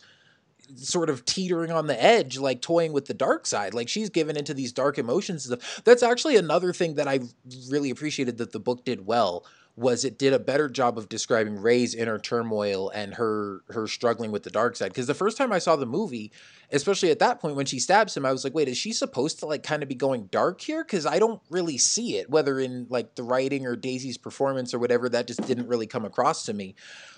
sort 0.76 1.10
of 1.10 1.26
teetering 1.26 1.72
on 1.72 1.88
the 1.88 2.02
edge, 2.02 2.38
like 2.38 2.62
toying 2.62 2.94
with 2.94 3.06
the 3.06 3.14
dark 3.14 3.46
side. 3.46 3.74
Like 3.74 3.90
she's 3.90 4.10
given 4.10 4.38
into 4.38 4.54
these 4.54 4.72
dark 4.72 4.98
emotions. 4.98 5.54
That's 5.84 6.04
actually 6.04 6.38
another 6.38 6.74
thing 6.74 6.96
that 6.96 7.08
I 7.08 7.22
really 7.70 7.90
appreciated 7.90 8.38
that 8.38 8.52
the 8.52 8.60
book 8.60 8.86
did 8.86 9.06
well 9.06 9.46
was 9.76 10.04
it 10.04 10.18
did 10.18 10.34
a 10.34 10.40
better 10.40 10.68
job 10.68 10.98
of 10.98 11.08
describing 11.08 11.62
Rey's 11.62 11.96
inner 11.96 12.20
turmoil 12.20 12.90
and 12.90 13.14
her 13.16 13.62
her 13.70 13.88
struggling 13.88 14.32
with 14.32 14.44
the 14.44 14.50
dark 14.50 14.76
side. 14.76 14.90
Because 14.90 15.08
the 15.08 15.14
first 15.14 15.38
time 15.38 15.54
I 15.54 15.60
saw 15.60 15.76
the 15.76 15.86
movie, 15.86 16.32
especially 16.72 17.10
at 17.10 17.20
that 17.20 17.40
point 17.40 17.56
when 17.56 17.66
she 17.66 17.80
stabs 17.80 18.16
him, 18.16 18.26
I 18.26 18.32
was 18.32 18.44
like, 18.44 18.54
wait, 18.54 18.68
is 18.68 18.78
she 18.78 18.92
supposed 18.92 19.40
to 19.40 19.46
like 19.46 19.64
kind 19.64 19.82
of 19.82 19.90
be 19.90 19.96
going 19.96 20.28
dark 20.28 20.62
here? 20.62 20.84
Because 20.84 21.06
I 21.06 21.20
don't 21.20 21.42
really 21.50 21.78
see 21.78 22.18
it, 22.18 22.30
whether 22.30 22.60
in 22.60 22.88
like 22.90 23.16
the 23.16 23.24
writing 23.24 23.66
or 23.66 23.76
Daisy's 23.76 24.18
performance 24.18 24.74
or 24.74 24.80
whatever. 24.80 25.08
That 25.08 25.28
just 25.28 25.46
didn't 25.48 25.68
really 25.68 25.88
come 25.88 26.06
across 26.06 26.46
to 26.46 26.54
me. 26.54 26.76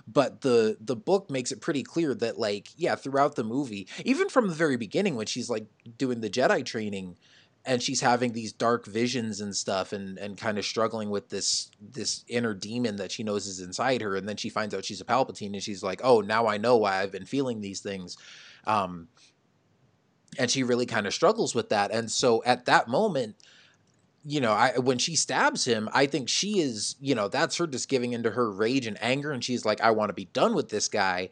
But 0.07 0.41
the 0.41 0.77
the 0.79 0.95
book 0.95 1.29
makes 1.29 1.51
it 1.51 1.61
pretty 1.61 1.83
clear 1.83 2.13
that 2.15 2.37
like 2.37 2.69
yeah, 2.77 2.95
throughout 2.95 3.35
the 3.35 3.43
movie, 3.43 3.87
even 4.05 4.29
from 4.29 4.47
the 4.47 4.53
very 4.53 4.77
beginning 4.77 5.15
when 5.15 5.25
she's 5.25 5.49
like 5.49 5.65
doing 5.97 6.21
the 6.21 6.29
Jedi 6.29 6.63
training 6.65 7.17
and 7.65 7.81
she's 7.81 8.01
having 8.01 8.33
these 8.33 8.51
dark 8.51 8.85
visions 8.85 9.41
and 9.41 9.55
stuff 9.55 9.93
and 9.93 10.17
and 10.17 10.37
kind 10.37 10.57
of 10.57 10.65
struggling 10.65 11.09
with 11.09 11.29
this 11.29 11.71
this 11.81 12.23
inner 12.27 12.53
demon 12.53 12.95
that 12.97 13.11
she 13.11 13.23
knows 13.23 13.47
is 13.47 13.59
inside 13.59 14.01
her 14.01 14.15
and 14.15 14.27
then 14.27 14.37
she 14.37 14.49
finds 14.49 14.73
out 14.73 14.85
she's 14.85 15.01
a 15.01 15.05
palpatine 15.05 15.53
and 15.53 15.63
she's 15.63 15.83
like 15.83 16.01
oh 16.03 16.21
now 16.21 16.47
i 16.47 16.57
know 16.57 16.77
why 16.77 17.01
i've 17.01 17.11
been 17.11 17.25
feeling 17.25 17.61
these 17.61 17.79
things 17.79 18.17
um 18.65 19.07
and 20.37 20.49
she 20.49 20.63
really 20.63 20.85
kind 20.85 21.07
of 21.07 21.13
struggles 21.13 21.55
with 21.55 21.69
that 21.69 21.91
and 21.91 22.09
so 22.11 22.43
at 22.45 22.65
that 22.65 22.87
moment 22.87 23.35
you 24.25 24.39
know, 24.39 24.53
I 24.53 24.77
when 24.77 24.97
she 24.97 25.15
stabs 25.15 25.65
him, 25.65 25.89
I 25.91 26.05
think 26.05 26.29
she 26.29 26.59
is, 26.59 26.95
you 27.01 27.13
know, 27.13 27.27
that's 27.27 27.57
her 27.57 27.67
just 27.67 27.89
giving 27.89 28.13
into 28.13 28.31
her 28.31 28.49
rage 28.49 28.87
and 28.87 28.97
anger, 29.01 29.31
and 29.31 29.43
she's 29.43 29.65
like, 29.65 29.81
I 29.81 29.91
want 29.91 30.09
to 30.09 30.13
be 30.13 30.25
done 30.25 30.55
with 30.55 30.69
this 30.69 30.87
guy. 30.87 31.29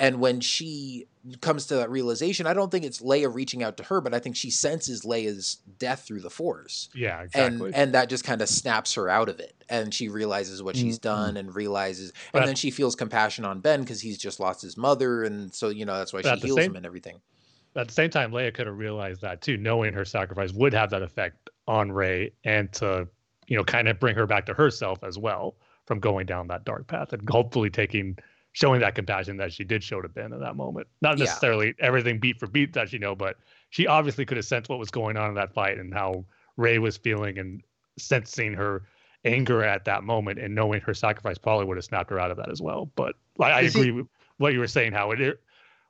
And 0.00 0.20
when 0.20 0.40
she 0.40 1.06
comes 1.40 1.66
to 1.66 1.76
that 1.76 1.90
realization, 1.90 2.46
I 2.46 2.52
don't 2.52 2.70
think 2.70 2.84
it's 2.84 3.00
Leia 3.00 3.32
reaching 3.32 3.62
out 3.62 3.76
to 3.76 3.84
her, 3.84 4.00
but 4.00 4.12
I 4.12 4.18
think 4.18 4.36
she 4.36 4.50
senses 4.50 5.02
Leia's 5.02 5.58
death 5.78 6.04
through 6.06 6.20
the 6.20 6.30
Force. 6.30 6.88
Yeah, 6.94 7.22
exactly. 7.22 7.66
And 7.68 7.74
and 7.74 7.94
that 7.94 8.08
just 8.08 8.24
kind 8.24 8.42
of 8.42 8.48
snaps 8.48 8.94
her 8.94 9.08
out 9.08 9.28
of 9.28 9.38
it, 9.38 9.54
and 9.68 9.94
she 9.94 10.08
realizes 10.08 10.62
what 10.62 10.74
mm-hmm. 10.74 10.86
she's 10.86 10.98
done, 10.98 11.36
and 11.36 11.54
realizes, 11.54 12.12
but 12.32 12.40
and 12.40 12.48
then 12.48 12.56
she 12.56 12.70
feels 12.70 12.94
compassion 12.94 13.44
on 13.44 13.60
Ben 13.60 13.80
because 13.80 14.00
he's 14.00 14.18
just 14.18 14.40
lost 14.40 14.62
his 14.62 14.76
mother, 14.76 15.22
and 15.22 15.54
so 15.54 15.68
you 15.68 15.84
know 15.84 15.96
that's 15.96 16.12
why 16.12 16.22
she 16.22 16.28
heals 16.40 16.56
same, 16.56 16.70
him 16.72 16.76
and 16.76 16.86
everything. 16.86 17.20
At 17.76 17.88
the 17.88 17.94
same 17.94 18.10
time, 18.10 18.30
Leia 18.32 18.52
could 18.52 18.66
have 18.66 18.76
realized 18.76 19.22
that 19.22 19.40
too, 19.40 19.56
knowing 19.56 19.94
her 19.94 20.04
sacrifice 20.04 20.52
would 20.52 20.74
have 20.74 20.90
that 20.90 21.02
effect 21.02 21.50
on 21.66 21.92
Rey, 21.92 22.32
and 22.44 22.72
to 22.74 23.08
you 23.46 23.56
know 23.56 23.64
kind 23.64 23.88
of 23.88 24.00
bring 24.00 24.16
her 24.16 24.26
back 24.26 24.46
to 24.46 24.54
herself 24.54 25.04
as 25.04 25.18
well 25.18 25.56
from 25.86 26.00
going 26.00 26.26
down 26.26 26.48
that 26.48 26.64
dark 26.64 26.86
path, 26.88 27.12
and 27.12 27.28
hopefully 27.28 27.70
taking 27.70 28.18
showing 28.54 28.80
that 28.80 28.94
compassion 28.94 29.36
that 29.36 29.52
she 29.52 29.64
did 29.64 29.82
show 29.82 30.00
to 30.00 30.08
Ben 30.08 30.32
in 30.32 30.40
that 30.40 30.56
moment. 30.56 30.86
Not 31.02 31.18
necessarily 31.18 31.74
yeah. 31.78 31.86
everything 31.86 32.18
beat 32.18 32.38
for 32.38 32.46
beat 32.46 32.72
that 32.72 32.88
she 32.88 32.98
know, 32.98 33.14
but 33.14 33.36
she 33.70 33.86
obviously 33.86 34.24
could 34.24 34.36
have 34.36 34.46
sensed 34.46 34.70
what 34.70 34.78
was 34.78 34.90
going 34.90 35.16
on 35.16 35.28
in 35.28 35.34
that 35.34 35.52
fight 35.52 35.76
and 35.78 35.92
how 35.92 36.24
Rey 36.56 36.78
was 36.78 36.96
feeling 36.96 37.36
and 37.38 37.62
sensing 37.98 38.54
her 38.54 38.84
anger 39.24 39.64
at 39.64 39.84
that 39.86 40.04
moment 40.04 40.38
and 40.38 40.54
knowing 40.54 40.80
her 40.82 40.94
sacrifice 40.94 41.36
probably 41.36 41.66
would 41.66 41.76
have 41.76 41.84
snapped 41.84 42.10
her 42.10 42.18
out 42.18 42.30
of 42.30 42.36
that 42.36 42.50
as 42.50 42.62
well. 42.62 42.90
But 42.94 43.16
I, 43.40 43.50
I 43.50 43.60
agree 43.62 43.90
with 43.90 44.06
what 44.38 44.52
you 44.52 44.60
were 44.60 44.68
saying, 44.68 44.92
how 44.92 45.10
it 45.10 45.40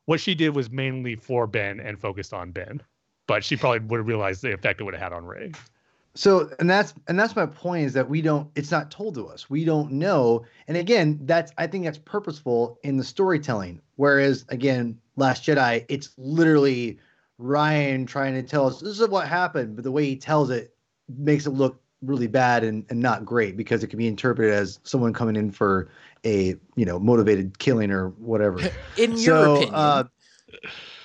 what 0.07 0.21
she 0.21 0.35
did 0.35 0.55
was 0.55 0.71
mainly 0.71 1.17
for 1.17 1.47
Ben 1.47 1.81
and 1.81 2.01
focused 2.01 2.33
on 2.33 2.51
Ben, 2.51 2.81
but 3.27 3.45
she 3.45 3.57
probably 3.57 3.81
would 3.81 3.99
have 3.99 4.07
realized 4.07 4.43
the 4.43 4.55
effect 4.55 4.81
it 4.81 4.85
would 4.85 4.95
have 4.95 5.03
had 5.03 5.13
on 5.13 5.25
Rey. 5.25 5.53
So, 6.17 6.51
and 6.61 6.71
that's 6.71 6.95
and 7.09 7.19
that's 7.19 7.35
my 7.35 7.47
point 7.47 7.87
is 7.87 7.93
that 7.95 8.09
we 8.09 8.23
don't. 8.23 8.49
It's 8.55 8.71
not 8.71 8.91
told 8.91 9.17
to 9.17 9.27
us. 9.27 9.51
We 9.51 9.65
don't 9.65 9.93
know. 9.93 10.45
And 10.69 10.77
again, 10.77 11.19
that's 11.23 11.53
I 11.59 11.67
think 11.67 11.85
that's 11.85 11.99
purposeful 11.99 12.79
in 12.85 12.97
the 12.97 13.05
storytelling. 13.05 13.81
Whereas 13.97 14.45
again, 14.49 15.01
Last 15.17 15.45
Jedi, 15.45 15.85
it's 15.89 16.11
literally 16.17 16.99
rian 17.41 18.07
trying 18.07 18.35
to 18.35 18.43
tell 18.43 18.67
us 18.67 18.81
this 18.81 19.01
is 19.01 19.09
what 19.09 19.27
happened, 19.27 19.75
but 19.75 19.83
the 19.83 19.91
way 19.91 20.05
he 20.05 20.17
tells 20.17 20.51
it 20.51 20.75
makes 21.09 21.47
it 21.47 21.51
look 21.51 21.81
really 22.01 22.27
bad 22.27 22.63
and, 22.65 22.85
and 22.91 23.01
not 23.01 23.25
great 23.25 23.57
because 23.57 23.83
it 23.83 23.89
can 23.89 23.99
be 23.99 24.07
interpreted 24.07 24.53
as 24.53 24.79
someone 24.85 25.13
coming 25.13 25.37
in 25.37 25.51
for 25.51 25.89
a 26.25 26.55
you 26.77 26.85
know 26.85 26.99
motivated 26.99 27.59
killing 27.59 27.91
or 27.91 28.11
whatever. 28.11 28.61
In 28.99 29.17
your 29.19 29.47
so, 29.47 29.55
opinion, 29.55 29.75
uh, 29.75 30.05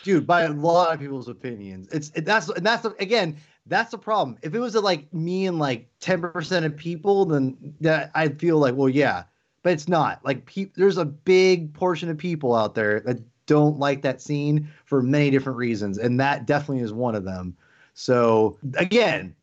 dude, 0.04 0.28
by 0.28 0.44
a 0.44 0.52
lot 0.52 0.94
of 0.94 1.00
people's 1.00 1.28
opinions, 1.28 1.88
it's 1.92 2.12
it, 2.16 2.26
that's 2.26 2.50
and 2.50 2.66
that's 2.66 2.86
again 3.00 3.38
that's 3.70 3.92
the 3.92 3.98
problem. 3.98 4.38
If 4.42 4.54
it 4.54 4.60
was 4.60 4.76
uh, 4.76 4.82
like 4.82 5.14
me 5.14 5.46
and 5.48 5.60
like 5.60 5.88
ten 6.00 6.22
percent 6.22 6.66
of 6.66 6.76
people, 6.76 7.26
then 7.26 7.76
that 7.82 8.12
I'd 8.16 8.40
feel 8.40 8.58
like, 8.58 8.76
well, 8.76 8.90
yeah, 8.90 9.24
but 9.64 9.74
it's 9.74 9.88
not. 9.88 10.24
Like, 10.26 10.46
pe- 10.46 10.72
there's 10.76 10.98
a 10.98 11.06
big 11.06 11.74
portion 11.74 12.10
of 12.10 12.18
people 12.18 12.56
out 12.56 12.76
there 12.76 13.00
that 13.02 13.20
don't 13.46 13.80
like 13.80 14.02
that 14.02 14.22
scene 14.22 14.70
for 14.86 15.02
many 15.02 15.30
different 15.30 15.58
reasons, 15.58 15.98
and 15.98 16.20
that 16.20 16.46
definitely 16.46 16.84
is 16.84 16.94
one 16.94 17.16
of 17.16 17.24
them. 17.24 17.56
So 17.94 18.58
again, 18.76 19.36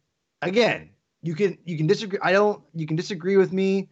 again, 0.42 0.90
you 1.22 1.34
can 1.34 1.58
you 1.64 1.76
can 1.76 1.86
disagree. 1.86 2.18
I 2.22 2.32
don't. 2.32 2.62
You 2.74 2.86
can 2.86 2.96
disagree 2.96 3.36
with 3.36 3.52
me 3.52 3.88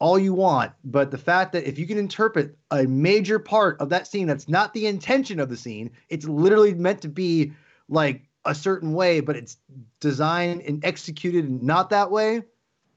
all 0.00 0.18
you 0.18 0.32
want, 0.32 0.72
but 0.84 1.10
the 1.10 1.18
fact 1.18 1.52
that 1.52 1.68
if 1.68 1.78
you 1.78 1.86
can 1.86 1.98
interpret 1.98 2.56
a 2.70 2.84
major 2.84 3.38
part 3.38 3.80
of 3.80 3.88
that 3.88 4.06
scene 4.06 4.26
that's 4.26 4.48
not 4.48 4.72
the 4.72 4.86
intention 4.86 5.40
of 5.40 5.48
the 5.48 5.56
scene, 5.56 5.90
it's 6.08 6.26
literally 6.26 6.72
meant 6.72 7.02
to 7.02 7.08
be 7.08 7.52
like 7.88 8.22
a 8.44 8.54
certain 8.54 8.92
way, 8.92 9.20
but 9.20 9.36
it's 9.36 9.56
designed 10.00 10.62
and 10.62 10.84
executed 10.84 11.62
not 11.62 11.90
that 11.90 12.10
way, 12.10 12.42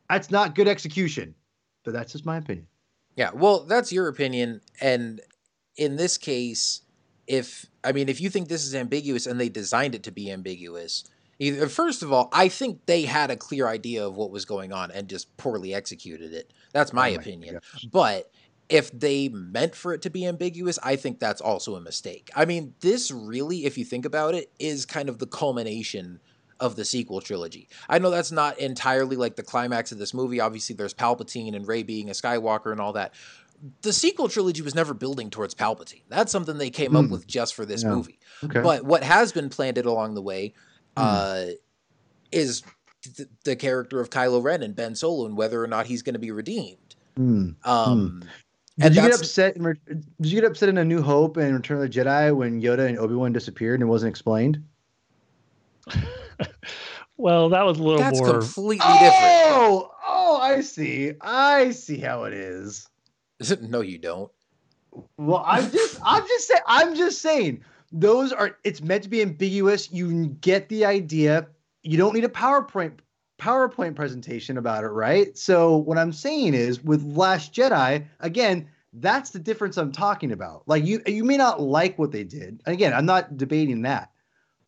that's 0.09 0.31
not 0.31 0.55
good 0.55 0.67
execution. 0.67 1.35
But 1.83 1.93
that's 1.93 2.11
just 2.11 2.25
my 2.25 2.37
opinion. 2.37 2.67
Yeah, 3.15 3.31
well, 3.33 3.65
that's 3.65 3.91
your 3.91 4.07
opinion, 4.07 4.61
and 4.79 5.19
in 5.75 5.95
this 5.97 6.17
case, 6.17 6.81
if 7.27 7.65
I 7.83 7.91
mean, 7.91 8.07
if 8.07 8.21
you 8.21 8.29
think 8.29 8.47
this 8.47 8.63
is 8.65 8.75
ambiguous 8.75 9.25
and 9.25 9.39
they 9.39 9.49
designed 9.49 9.95
it 9.95 10.03
to 10.03 10.11
be 10.11 10.31
ambiguous, 10.31 11.03
either 11.39 11.67
first 11.67 12.03
of 12.03 12.13
all, 12.13 12.29
I 12.31 12.47
think 12.47 12.85
they 12.85 13.03
had 13.03 13.31
a 13.31 13.35
clear 13.35 13.67
idea 13.67 14.05
of 14.05 14.15
what 14.15 14.31
was 14.31 14.45
going 14.45 14.71
on 14.71 14.91
and 14.91 15.07
just 15.07 15.35
poorly 15.37 15.73
executed 15.73 16.33
it. 16.33 16.53
That's 16.71 16.93
my 16.93 17.11
Oh 17.11 17.15
opinion. 17.15 17.55
gosh. 17.55 17.85
But 17.91 18.31
if 18.71 18.89
they 18.97 19.29
meant 19.29 19.75
for 19.75 19.93
it 19.93 20.01
to 20.03 20.09
be 20.09 20.25
ambiguous, 20.25 20.79
I 20.81 20.95
think 20.95 21.19
that's 21.19 21.41
also 21.41 21.75
a 21.75 21.81
mistake. 21.81 22.29
I 22.35 22.45
mean, 22.45 22.73
this 22.79 23.11
really, 23.11 23.65
if 23.65 23.77
you 23.77 23.83
think 23.85 24.05
about 24.05 24.33
it, 24.33 24.51
is 24.59 24.85
kind 24.85 25.09
of 25.09 25.19
the 25.19 25.27
culmination 25.27 26.19
of 26.59 26.75
the 26.75 26.85
sequel 26.85 27.21
trilogy. 27.21 27.67
I 27.89 27.99
know 27.99 28.09
that's 28.11 28.31
not 28.31 28.57
entirely 28.59 29.15
like 29.15 29.35
the 29.35 29.43
climax 29.43 29.91
of 29.91 29.97
this 29.97 30.13
movie. 30.13 30.39
Obviously, 30.39 30.75
there's 30.75 30.93
Palpatine 30.93 31.55
and 31.55 31.67
Rey 31.67 31.83
being 31.83 32.09
a 32.09 32.13
Skywalker 32.13 32.71
and 32.71 32.79
all 32.79 32.93
that. 32.93 33.13
The 33.81 33.93
sequel 33.93 34.29
trilogy 34.29 34.61
was 34.61 34.73
never 34.73 34.93
building 34.93 35.29
towards 35.29 35.53
Palpatine. 35.53 36.03
That's 36.07 36.31
something 36.31 36.57
they 36.57 36.69
came 36.69 36.95
up 36.95 37.05
Hmm. 37.05 37.11
with 37.11 37.27
just 37.27 37.53
for 37.55 37.65
this 37.65 37.83
Yeah. 37.83 37.89
movie. 37.89 38.19
Okay. 38.43 38.61
But 38.61 38.85
what 38.85 39.03
has 39.03 39.31
been 39.31 39.49
planted 39.49 39.85
along 39.85 40.13
the 40.15 40.21
way 40.21 40.53
uh, 40.97 41.45
is 42.31 42.63
th- 43.15 43.29
the 43.43 43.55
character 43.55 43.99
of 43.99 44.09
Kylo 44.09 44.41
Ren 44.43 44.61
and 44.63 44.75
Ben 44.75 44.93
Solo 44.95 45.25
and 45.25 45.35
whether 45.37 45.63
or 45.63 45.67
not 45.67 45.87
he's 45.87 46.01
going 46.01 46.13
to 46.13 46.19
be 46.19 46.31
redeemed. 46.31 46.95
Hmm. 47.17 47.49
Um, 47.63 48.23
Did 48.81 48.87
And 48.87 48.95
you 48.95 49.01
get 49.01 49.13
upset? 49.13 49.55
In, 49.55 49.63
re- 49.63 49.75
did 49.85 50.05
you 50.31 50.41
get 50.41 50.49
upset 50.49 50.69
in 50.69 50.77
A 50.77 50.85
New 50.85 51.01
Hope 51.01 51.37
and 51.37 51.53
Return 51.53 51.81
of 51.81 51.83
the 51.83 51.89
Jedi 51.89 52.35
when 52.35 52.61
Yoda 52.61 52.87
and 52.87 52.97
Obi 52.97 53.15
Wan 53.15 53.33
disappeared 53.33 53.79
and 53.79 53.87
it 53.87 53.91
wasn't 53.91 54.09
explained? 54.09 54.63
Well, 57.21 57.49
that 57.49 57.63
was 57.63 57.77
a 57.77 57.83
little 57.83 57.99
That's 57.99 58.19
more. 58.19 58.39
completely 58.39 58.83
oh! 58.83 58.99
different. 58.99 59.61
Oh, 59.61 59.91
oh, 60.07 60.39
I 60.41 60.61
see. 60.61 61.13
I 61.21 61.69
see 61.69 61.99
how 61.99 62.23
it 62.23 62.33
is. 62.33 62.89
no, 63.61 63.81
you 63.81 63.99
don't. 63.99 64.31
Well, 65.17 65.43
I'm 65.45 65.71
just, 65.71 65.99
I'm 66.03 66.27
just 66.27 66.47
saying, 66.47 66.61
I'm 66.65 66.95
just 66.95 67.21
saying, 67.21 67.63
those 67.91 68.33
are. 68.33 68.57
It's 68.63 68.81
meant 68.81 69.03
to 69.03 69.09
be 69.09 69.21
ambiguous. 69.21 69.91
You 69.91 70.29
get 70.41 70.67
the 70.69 70.83
idea. 70.83 71.47
You 71.83 71.95
don't 71.95 72.15
need 72.15 72.23
a 72.23 72.29
PowerPoint 72.29 72.93
PowerPoint 73.41 73.95
presentation 73.95 74.57
about 74.57 74.83
it, 74.83 74.89
right? 74.89 75.35
So 75.35 75.75
what 75.75 75.97
I'm 75.97 76.13
saying 76.13 76.53
is, 76.53 76.83
with 76.83 77.03
Last 77.03 77.53
Jedi, 77.53 78.05
again, 78.19 78.69
that's 78.93 79.31
the 79.31 79.39
difference 79.39 79.77
I'm 79.77 79.91
talking 79.91 80.31
about. 80.31 80.63
Like 80.67 80.85
you, 80.85 81.01
you 81.07 81.23
may 81.23 81.37
not 81.37 81.59
like 81.59 81.97
what 81.97 82.11
they 82.11 82.23
did. 82.23 82.61
Again, 82.65 82.93
I'm 82.93 83.05
not 83.05 83.37
debating 83.37 83.81
that. 83.81 84.11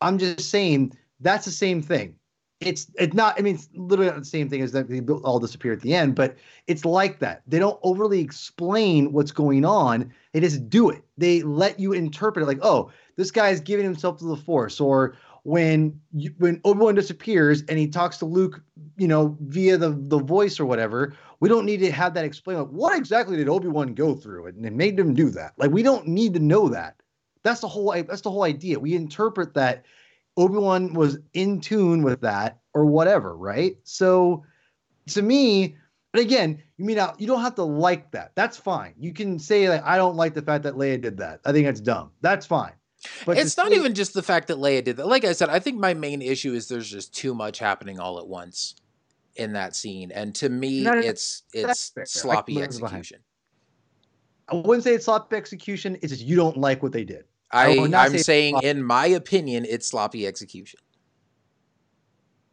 I'm 0.00 0.18
just 0.18 0.50
saying 0.50 0.92
that's 1.20 1.44
the 1.44 1.52
same 1.52 1.82
thing. 1.82 2.16
It's 2.60 2.90
it's 2.98 3.14
not. 3.14 3.38
I 3.38 3.42
mean, 3.42 3.56
it's 3.56 3.68
literally 3.74 4.10
not 4.10 4.18
the 4.18 4.24
same 4.24 4.48
thing 4.48 4.62
as 4.62 4.72
that 4.72 4.88
they 4.88 5.00
all 5.00 5.38
disappear 5.38 5.72
at 5.72 5.80
the 5.80 5.94
end, 5.94 6.14
but 6.14 6.36
it's 6.66 6.84
like 6.84 7.18
that. 7.18 7.42
They 7.46 7.58
don't 7.58 7.78
overly 7.82 8.20
explain 8.20 9.12
what's 9.12 9.32
going 9.32 9.64
on. 9.64 10.12
They 10.32 10.40
just 10.40 10.68
do 10.70 10.88
it. 10.88 11.02
They 11.18 11.42
let 11.42 11.78
you 11.78 11.92
interpret 11.92 12.42
it 12.42 12.46
like, 12.46 12.60
oh, 12.62 12.90
this 13.16 13.30
guy's 13.30 13.60
giving 13.60 13.84
himself 13.84 14.18
to 14.18 14.24
the 14.24 14.36
Force, 14.36 14.80
or 14.80 15.16
when 15.44 15.98
you, 16.12 16.34
when 16.38 16.60
Obi 16.64 16.80
Wan 16.80 16.94
disappears 16.94 17.62
and 17.68 17.78
he 17.78 17.86
talks 17.86 18.18
to 18.18 18.26
Luke, 18.26 18.60
you 18.96 19.08
know, 19.08 19.36
via 19.40 19.78
the 19.78 19.90
the 19.90 20.18
voice 20.18 20.58
or 20.58 20.66
whatever. 20.66 21.14
We 21.40 21.48
don't 21.48 21.66
need 21.66 21.80
to 21.80 21.92
have 21.92 22.14
that 22.14 22.24
explained. 22.24 22.60
Like, 22.60 22.68
what 22.70 22.96
exactly 22.96 23.36
did 23.36 23.48
Obi 23.48 23.68
Wan 23.68 23.94
go 23.94 24.14
through, 24.14 24.46
and 24.46 24.64
it 24.64 24.72
made 24.72 24.98
him 24.98 25.14
do 25.14 25.30
that? 25.30 25.52
Like, 25.56 25.70
we 25.70 25.82
don't 25.82 26.08
need 26.08 26.34
to 26.34 26.40
know 26.40 26.68
that. 26.70 26.96
That's 27.42 27.60
the 27.60 27.68
whole. 27.68 27.92
That's 27.92 28.22
the 28.22 28.30
whole 28.30 28.44
idea. 28.44 28.78
We 28.78 28.94
interpret 28.94 29.54
that 29.54 29.84
Obi-Wan 30.36 30.94
was 30.94 31.18
in 31.32 31.60
tune 31.60 32.02
with 32.02 32.20
that 32.22 32.58
or 32.72 32.84
whatever, 32.86 33.36
right? 33.36 33.76
So 33.84 34.44
to 35.08 35.22
me, 35.22 35.76
but 36.12 36.22
again, 36.22 36.62
you 36.76 36.84
mean 36.84 36.98
out 36.98 37.20
you 37.20 37.26
don't 37.26 37.40
have 37.40 37.54
to 37.56 37.64
like 37.64 38.10
that. 38.12 38.32
That's 38.34 38.56
fine. 38.56 38.94
You 38.98 39.12
can 39.12 39.38
say 39.38 39.68
like 39.68 39.84
I 39.84 39.96
don't 39.96 40.16
like 40.16 40.34
the 40.34 40.42
fact 40.42 40.64
that 40.64 40.74
Leia 40.74 41.00
did 41.00 41.18
that. 41.18 41.40
I 41.44 41.52
think 41.52 41.66
that's 41.66 41.80
dumb. 41.80 42.10
That's 42.20 42.46
fine. 42.46 42.72
But 43.26 43.38
it's 43.38 43.56
not 43.56 43.70
say- 43.70 43.76
even 43.76 43.94
just 43.94 44.14
the 44.14 44.22
fact 44.22 44.48
that 44.48 44.58
Leia 44.58 44.82
did 44.82 44.96
that. 44.96 45.06
Like 45.06 45.24
I 45.24 45.32
said, 45.32 45.48
I 45.48 45.58
think 45.58 45.78
my 45.78 45.94
main 45.94 46.22
issue 46.22 46.52
is 46.52 46.68
there's 46.68 46.90
just 46.90 47.14
too 47.14 47.34
much 47.34 47.58
happening 47.58 47.98
all 47.98 48.18
at 48.18 48.26
once 48.26 48.74
in 49.36 49.52
that 49.54 49.74
scene, 49.74 50.12
and 50.12 50.34
to 50.36 50.48
me, 50.48 50.82
No, 50.82 50.92
no, 50.92 51.00
no, 51.00 51.06
it's 51.06 51.42
it's 51.52 51.90
fair. 51.90 52.02
I 52.02 52.04
can 52.04 52.06
sloppy 52.06 52.54
live 52.54 52.64
execution. 52.64 53.18
I 54.48 54.56
wouldn't 54.56 54.84
say 54.84 54.94
it's 54.94 55.06
sloppy 55.06 55.36
execution. 55.36 55.96
It's 56.02 56.12
just 56.12 56.24
you 56.24 56.36
don't 56.36 56.56
like 56.56 56.82
what 56.82 56.92
they 56.92 57.04
did. 57.04 57.24
I, 57.50 57.78
would 57.78 57.90
not 57.90 58.06
I'm 58.06 58.12
say 58.12 58.18
saying, 58.18 58.60
in 58.62 58.82
my 58.82 59.06
opinion, 59.06 59.64
it's 59.68 59.86
sloppy 59.86 60.26
execution. 60.26 60.80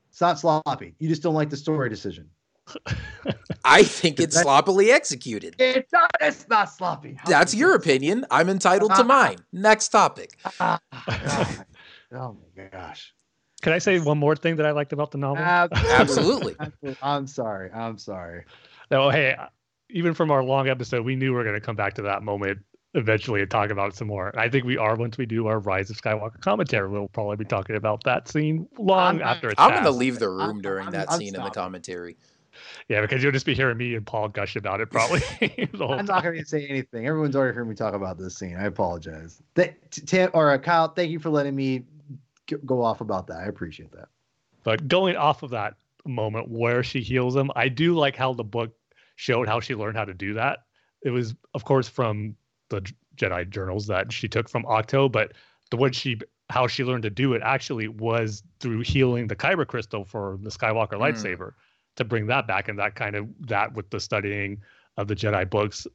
It's 0.10 0.22
not 0.22 0.40
sloppy. 0.40 0.95
You 0.99 1.10
just 1.10 1.23
don't 1.23 1.34
like 1.34 1.49
the 1.49 1.57
story 1.57 1.90
decision. 1.90 2.30
I 3.65 3.83
think 3.83 4.19
it's 4.19 4.35
That- 4.35 4.43
sloppily 4.43 4.91
executed. 4.91 5.55
It's 5.59 5.91
not. 5.91 6.11
It's 6.19 6.47
not 6.49 6.65
sloppy. 6.71 7.15
How 7.19 7.29
That's 7.29 7.53
your 7.53 7.75
opinion. 7.75 8.25
I'm 8.31 8.49
entitled 8.49 8.91
to 8.95 9.01
ah. 9.01 9.03
mine. 9.03 9.38
Next 9.51 9.89
topic. 9.89 10.38
Ah, 10.59 10.79
God. 10.91 11.65
oh 12.13 12.38
my 12.57 12.63
gosh. 12.71 13.13
Can 13.61 13.73
I 13.73 13.77
say 13.77 13.99
one 13.99 14.17
more 14.17 14.35
thing 14.35 14.55
that 14.55 14.65
I 14.65 14.71
liked 14.71 14.91
about 14.93 15.11
the 15.11 15.19
novel? 15.19 15.43
Absolutely. 15.43 16.55
I'm 17.01 17.27
sorry. 17.27 17.69
I'm 17.71 17.97
sorry. 17.99 18.45
No, 18.89 19.09
hey, 19.11 19.35
uh, 19.35 19.47
even 19.91 20.13
from 20.15 20.31
our 20.31 20.43
long 20.43 20.67
episode, 20.67 21.05
we 21.05 21.15
knew 21.15 21.31
we 21.31 21.38
were 21.38 21.43
going 21.43 21.55
to 21.55 21.61
come 21.61 21.75
back 21.75 21.93
to 21.95 22.01
that 22.03 22.23
moment 22.23 22.59
eventually 22.95 23.39
and 23.41 23.49
talk 23.51 23.69
about 23.69 23.89
it 23.89 23.95
some 23.95 24.07
more. 24.07 24.38
I 24.38 24.49
think 24.49 24.65
we 24.65 24.77
are 24.77 24.95
once 24.95 25.17
we 25.17 25.25
do 25.27 25.45
our 25.47 25.59
Rise 25.59 25.89
of 25.91 26.01
Skywalker 26.01 26.41
commentary. 26.41 26.89
We'll 26.89 27.07
probably 27.09 27.38
be 27.38 27.45
talking 27.45 27.75
about 27.75 28.03
that 28.05 28.27
scene 28.27 28.67
long 28.79 29.21
I'm- 29.21 29.35
after 29.35 29.49
it's 29.49 29.59
I'm 29.61 29.69
going 29.71 29.83
to 29.83 29.91
leave 29.91 30.17
the 30.17 30.29
room 30.29 30.41
I'm- 30.41 30.61
during 30.61 30.83
I'm- 30.85 30.93
that 30.93 31.11
I'm 31.11 31.19
scene 31.19 31.27
in 31.27 31.33
the 31.35 31.39
stopping. 31.41 31.53
commentary. 31.53 32.17
Yeah, 32.88 33.02
because 33.02 33.23
you'll 33.23 33.32
just 33.32 33.45
be 33.45 33.53
hearing 33.56 33.78
me 33.78 33.95
and 33.95 34.06
Paul 34.06 34.30
gush 34.30 34.56
about 34.56 34.82
it 34.82 34.90
probably 34.90 35.22
I'm 35.80 36.06
not 36.06 36.23
going 36.23 36.38
to 36.38 36.45
say 36.45 36.65
anything. 36.68 37.07
Everyone's 37.07 37.36
already 37.36 37.56
heard 37.56 37.68
me 37.68 37.76
talk 37.76 37.94
about 37.94 38.18
this 38.18 38.38
scene. 38.38 38.56
I 38.57 38.65
apologize. 38.65 39.41
Th- 39.56 39.73
t- 39.90 40.02
Tim 40.02 40.30
or 40.34 40.52
uh, 40.52 40.57
Kyle, 40.57 40.90
thank 40.90 41.11
you 41.11 41.19
for 41.19 41.30
letting 41.30 41.56
me 41.56 41.86
g- 42.48 42.56
go 42.65 42.84
off 42.84 43.02
about 43.02 43.28
that. 43.28 43.38
I 43.40 43.45
appreciate 43.45 43.91
that. 43.94 44.10
But 44.64 44.88
going 44.88 45.15
off 45.15 45.44
of 45.44 45.52
that 45.52 45.76
moment 46.06 46.49
where 46.49 46.84
she 46.84 47.02
heals 47.02 47.36
him, 47.36 47.52
I 47.56 47.68
do 47.69 47.95
like 47.95 48.15
how 48.15 48.34
the 48.34 48.44
book 48.44 48.72
showed 49.15 49.48
how 49.48 49.60
she 49.60 49.76
learned 49.76 49.98
how 49.98 50.06
to 50.06 50.14
do 50.14 50.34
that. 50.36 50.60
It 51.03 51.10
was, 51.11 51.34
of 51.53 51.64
course, 51.65 51.88
from 51.88 52.36
the 52.69 52.82
Jedi 53.18 53.49
journals 53.49 53.88
that 53.88 54.11
she 54.11 54.28
took 54.28 54.49
from 54.49 54.64
Ahch-To, 54.64 55.10
but 55.10 55.34
the 55.69 55.78
way 55.78 55.91
she 55.91 56.19
how 56.49 56.68
she 56.68 56.84
learned 56.84 57.03
to 57.03 57.10
do 57.10 57.34
it 57.34 57.41
actually 57.45 57.88
was 57.88 58.44
through 58.60 58.82
healing 58.82 59.28
the 59.28 59.36
Kyber 59.38 59.65
crystal 59.65 60.03
for 60.03 60.38
the 60.41 60.49
Skywalker 60.49 60.94
Mm. 60.94 61.14
lightsaber 61.14 61.53
to 61.95 62.03
bring 62.03 62.27
that 62.27 62.47
back, 62.47 62.68
and 62.68 62.80
that 62.80 62.95
kind 62.95 63.15
of 63.15 63.27
that 63.47 63.73
with 63.73 63.89
the 63.89 63.99
studying 63.99 64.61
of 64.97 65.07
the 65.07 65.15
Jedi 65.15 65.49
books. 65.49 65.88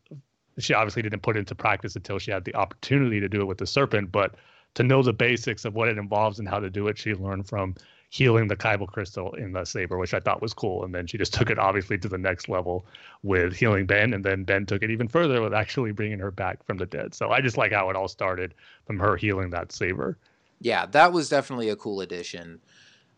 She 0.59 0.73
obviously 0.73 1.03
didn't 1.03 1.23
put 1.23 1.37
it 1.37 1.41
into 1.41 1.55
practice 1.55 1.97
until 1.97 2.19
she 2.19 2.31
had 2.31 2.45
the 2.45 2.55
opportunity 2.55 3.21
to 3.21 3.29
do 3.29 3.43
it 3.43 3.45
with 3.45 3.59
the 3.59 3.67
serpent, 3.67 4.11
but 4.11 4.37
to 4.75 4.83
know 4.83 5.03
the 5.03 5.13
basics 5.13 5.65
of 5.65 5.75
what 5.75 5.89
it 5.89 5.99
involves 5.99 6.39
and 6.39 6.49
how 6.49 6.61
to 6.61 6.71
do 6.71 6.89
it, 6.89 6.97
she 6.97 7.15
learned 7.15 7.47
from 7.47 7.75
healing 8.11 8.47
the 8.47 8.57
Kyber 8.57 8.87
crystal 8.87 9.35
in 9.35 9.53
the 9.53 9.65
saber, 9.65 9.99
which 9.99 10.15
I 10.15 10.21
thought 10.21 10.41
was 10.41 10.55
cool. 10.55 10.85
And 10.85 10.95
then 10.95 11.07
she 11.07 11.19
just 11.19 11.35
took 11.39 11.51
it 11.51 11.59
obviously 11.59 11.99
to 11.99 12.09
the 12.09 12.19
next 12.19 12.49
level 12.49 12.87
with 13.23 13.55
healing 13.55 13.87
Ben, 13.87 14.15
and 14.15 14.25
then 14.25 14.45
Ben 14.45 14.67
took 14.67 14.83
it 14.83 14.91
even 14.91 15.09
further 15.09 15.43
with 15.43 15.55
actually 15.55 15.93
bringing 15.93 16.19
her 16.19 16.31
back 16.31 16.65
from 16.65 16.79
the 16.79 16.87
dead. 16.87 17.15
So 17.15 17.31
I 17.31 17.41
just 17.41 17.57
like 17.57 17.73
how 17.73 17.91
it 17.91 17.97
all 17.97 18.09
started 18.09 18.55
from 18.87 18.99
her 18.99 19.17
healing 19.17 19.51
that 19.51 19.73
saber. 19.73 20.19
Yeah, 20.61 20.87
that 20.87 21.13
was 21.13 21.29
definitely 21.29 21.69
a 21.69 21.77
cool 21.77 22.01
addition. 22.01 22.61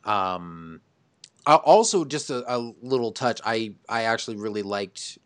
Um, 0.04 0.80
also, 1.46 2.04
just 2.04 2.30
a, 2.30 2.44
a 2.52 2.58
little 2.82 3.12
touch. 3.12 3.40
I 3.44 3.74
I 3.88 4.04
actually 4.04 4.36
really 4.36 4.62
liked 4.62 5.18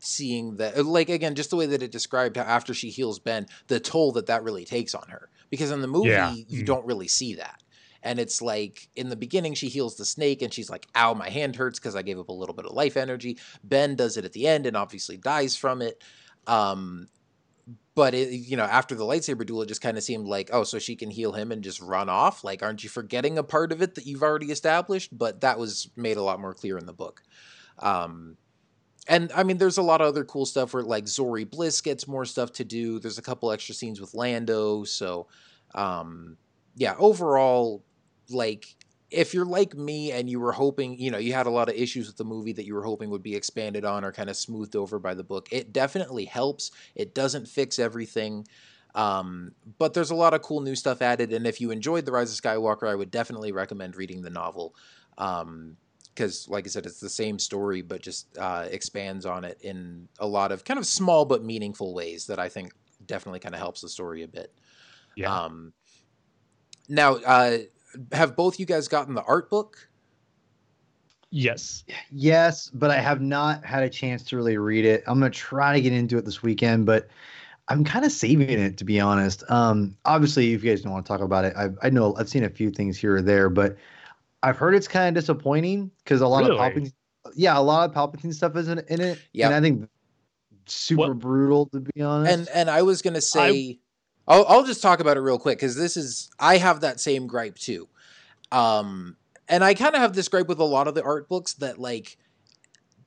seeing 0.00 0.56
that 0.56 0.84
like 0.86 1.08
again 1.08 1.34
just 1.34 1.50
the 1.50 1.56
way 1.56 1.66
that 1.66 1.82
it 1.82 1.90
described 1.90 2.36
how 2.36 2.44
after 2.44 2.72
she 2.72 2.88
heals 2.88 3.18
ben 3.18 3.46
the 3.66 3.80
toll 3.80 4.12
that 4.12 4.26
that 4.26 4.44
really 4.44 4.64
takes 4.64 4.94
on 4.94 5.06
her 5.08 5.28
because 5.50 5.70
in 5.70 5.80
the 5.80 5.88
movie 5.88 6.10
yeah. 6.10 6.32
you 6.32 6.62
mm. 6.62 6.66
don't 6.66 6.86
really 6.86 7.08
see 7.08 7.34
that 7.34 7.62
and 8.02 8.20
it's 8.20 8.40
like 8.40 8.88
in 8.94 9.08
the 9.08 9.16
beginning 9.16 9.54
she 9.54 9.68
heals 9.68 9.96
the 9.96 10.04
snake 10.04 10.40
and 10.40 10.54
she's 10.54 10.70
like 10.70 10.86
ow 10.94 11.14
my 11.14 11.28
hand 11.28 11.56
hurts 11.56 11.80
because 11.80 11.96
i 11.96 12.02
gave 12.02 12.18
up 12.18 12.28
a 12.28 12.32
little 12.32 12.54
bit 12.54 12.64
of 12.64 12.72
life 12.72 12.96
energy 12.96 13.36
ben 13.64 13.96
does 13.96 14.16
it 14.16 14.24
at 14.24 14.32
the 14.32 14.46
end 14.46 14.66
and 14.66 14.76
obviously 14.76 15.16
dies 15.16 15.56
from 15.56 15.82
it 15.82 16.02
um, 16.46 17.08
but 17.98 18.14
it, 18.14 18.28
you 18.30 18.56
know 18.56 18.62
after 18.62 18.94
the 18.94 19.02
lightsaber 19.02 19.44
duel 19.44 19.62
it 19.62 19.66
just 19.66 19.80
kind 19.80 19.98
of 19.98 20.04
seemed 20.04 20.28
like 20.28 20.50
oh 20.52 20.62
so 20.62 20.78
she 20.78 20.94
can 20.94 21.10
heal 21.10 21.32
him 21.32 21.50
and 21.50 21.64
just 21.64 21.80
run 21.80 22.08
off 22.08 22.44
like 22.44 22.62
aren't 22.62 22.84
you 22.84 22.88
forgetting 22.88 23.36
a 23.36 23.42
part 23.42 23.72
of 23.72 23.82
it 23.82 23.96
that 23.96 24.06
you've 24.06 24.22
already 24.22 24.52
established 24.52 25.16
but 25.18 25.40
that 25.40 25.58
was 25.58 25.90
made 25.96 26.16
a 26.16 26.22
lot 26.22 26.40
more 26.40 26.54
clear 26.54 26.78
in 26.78 26.86
the 26.86 26.92
book 26.92 27.24
um, 27.80 28.36
and 29.08 29.32
I 29.34 29.42
mean, 29.42 29.56
there's 29.56 29.78
a 29.78 29.82
lot 29.82 30.02
of 30.02 30.06
other 30.06 30.24
cool 30.24 30.44
stuff 30.44 30.74
where 30.74 30.82
like 30.82 31.06
Zorii 31.06 31.50
Bliss 31.50 31.80
gets 31.80 32.06
more 32.06 32.26
stuff 32.26 32.52
to 32.54 32.64
do. 32.64 32.98
There's 32.98 33.18
a 33.18 33.22
couple 33.22 33.50
extra 33.50 33.74
scenes 33.74 34.00
with 34.00 34.14
Lando. 34.14 34.84
So, 34.84 35.28
um, 35.74 36.36
yeah, 36.76 36.94
overall, 36.98 37.82
like 38.28 38.76
if 39.10 39.32
you're 39.32 39.46
like 39.46 39.74
me 39.74 40.12
and 40.12 40.28
you 40.28 40.38
were 40.38 40.52
hoping, 40.52 40.98
you 40.98 41.10
know, 41.10 41.18
you 41.18 41.32
had 41.32 41.46
a 41.46 41.50
lot 41.50 41.68
of 41.68 41.74
issues 41.74 42.06
with 42.06 42.16
the 42.16 42.24
movie 42.24 42.52
that 42.52 42.66
you 42.66 42.74
were 42.74 42.82
hoping 42.82 43.08
would 43.10 43.22
be 43.22 43.34
expanded 43.34 43.84
on 43.84 44.04
or 44.04 44.12
kind 44.12 44.28
of 44.28 44.36
smoothed 44.36 44.76
over 44.76 44.98
by 44.98 45.14
the 45.14 45.24
book, 45.24 45.48
it 45.50 45.72
definitely 45.72 46.26
helps. 46.26 46.70
It 46.94 47.14
doesn't 47.14 47.48
fix 47.48 47.78
everything. 47.78 48.46
Um, 48.94 49.52
but 49.78 49.94
there's 49.94 50.10
a 50.10 50.14
lot 50.14 50.34
of 50.34 50.42
cool 50.42 50.60
new 50.60 50.74
stuff 50.74 51.00
added. 51.00 51.32
And 51.32 51.46
if 51.46 51.60
you 51.60 51.70
enjoyed 51.70 52.04
The 52.04 52.12
Rise 52.12 52.32
of 52.32 52.42
Skywalker, 52.42 52.88
I 52.88 52.94
would 52.94 53.10
definitely 53.10 53.52
recommend 53.52 53.96
reading 53.96 54.22
the 54.22 54.30
novel. 54.30 54.74
Um, 55.16 55.76
because 56.14 56.48
like 56.48 56.66
i 56.66 56.68
said 56.68 56.84
it's 56.84 56.98
the 56.98 57.08
same 57.08 57.38
story 57.38 57.80
but 57.80 58.02
just 58.02 58.36
uh, 58.38 58.66
expands 58.72 59.24
on 59.24 59.44
it 59.44 59.56
in 59.60 60.08
a 60.18 60.26
lot 60.26 60.50
of 60.50 60.64
kind 60.64 60.76
of 60.76 60.84
small 60.84 61.24
but 61.24 61.44
meaningful 61.44 61.94
ways 61.94 62.26
that 62.26 62.40
i 62.40 62.48
think 62.48 62.72
definitely 63.06 63.38
kind 63.38 63.54
of 63.54 63.60
helps 63.60 63.82
the 63.82 63.88
story 63.88 64.24
a 64.24 64.28
bit 64.28 64.52
yeah 65.14 65.32
um, 65.32 65.72
now 66.88 67.14
uh, 67.18 67.58
have 68.12 68.36
both 68.36 68.58
you 68.58 68.66
guys 68.66 68.88
gotten 68.88 69.14
the 69.14 69.22
art 69.22 69.50
book 69.50 69.88
yes 71.30 71.84
yes 72.10 72.70
but 72.72 72.90
i 72.90 72.98
have 72.98 73.20
not 73.20 73.64
had 73.64 73.82
a 73.82 73.90
chance 73.90 74.22
to 74.22 74.36
really 74.36 74.56
read 74.56 74.84
it 74.84 75.02
i'm 75.06 75.18
gonna 75.18 75.30
try 75.30 75.74
to 75.74 75.80
get 75.80 75.92
into 75.92 76.16
it 76.16 76.24
this 76.24 76.42
weekend 76.42 76.86
but 76.86 77.08
I'm 77.68 77.84
kind 77.84 78.04
of 78.04 78.12
saving 78.12 78.48
it 78.48 78.76
to 78.78 78.84
be 78.84 78.98
honest. 78.98 79.44
Um, 79.50 79.96
obviously, 80.04 80.54
if 80.54 80.64
you 80.64 80.70
guys 80.70 80.82
don't 80.82 80.92
want 80.92 81.04
to 81.04 81.12
talk 81.12 81.20
about 81.20 81.44
it, 81.44 81.54
I, 81.56 81.68
I 81.82 81.90
know 81.90 82.16
I've 82.16 82.28
seen 82.28 82.44
a 82.44 82.50
few 82.50 82.70
things 82.70 82.96
here 82.96 83.16
or 83.16 83.22
there, 83.22 83.50
but 83.50 83.76
I've 84.42 84.56
heard 84.56 84.74
it's 84.74 84.88
kind 84.88 85.16
of 85.16 85.20
disappointing 85.20 85.90
because 85.98 86.20
a 86.20 86.26
lot 86.26 86.44
really? 86.44 86.58
of 86.58 86.72
Palpatine, 86.72 86.92
yeah, 87.34 87.58
a 87.58 87.60
lot 87.60 87.88
of 87.88 87.94
Palpatine 87.94 88.32
stuff 88.32 88.56
isn't 88.56 88.88
in 88.88 89.00
it. 89.00 89.18
Yeah, 89.32 89.46
and 89.46 89.54
I 89.54 89.60
think 89.60 89.88
super 90.66 91.08
what? 91.08 91.18
brutal 91.18 91.66
to 91.66 91.80
be 91.80 92.02
honest. 92.02 92.32
And 92.32 92.48
and 92.54 92.70
I 92.70 92.82
was 92.82 93.02
gonna 93.02 93.20
say, 93.20 93.78
I, 93.78 93.78
will 94.36 94.46
I'll 94.48 94.64
just 94.64 94.82
talk 94.82 95.00
about 95.00 95.16
it 95.16 95.20
real 95.20 95.38
quick 95.38 95.58
because 95.58 95.76
this 95.76 95.96
is 95.96 96.30
I 96.38 96.58
have 96.58 96.80
that 96.80 97.00
same 97.00 97.26
gripe 97.26 97.56
too. 97.56 97.88
Um, 98.52 99.16
and 99.48 99.64
I 99.64 99.74
kind 99.74 99.94
of 99.94 100.00
have 100.00 100.14
this 100.14 100.28
gripe 100.28 100.48
with 100.48 100.58
a 100.58 100.64
lot 100.64 100.88
of 100.88 100.94
the 100.94 101.02
art 101.02 101.28
books 101.28 101.54
that 101.54 101.78
like 101.78 102.16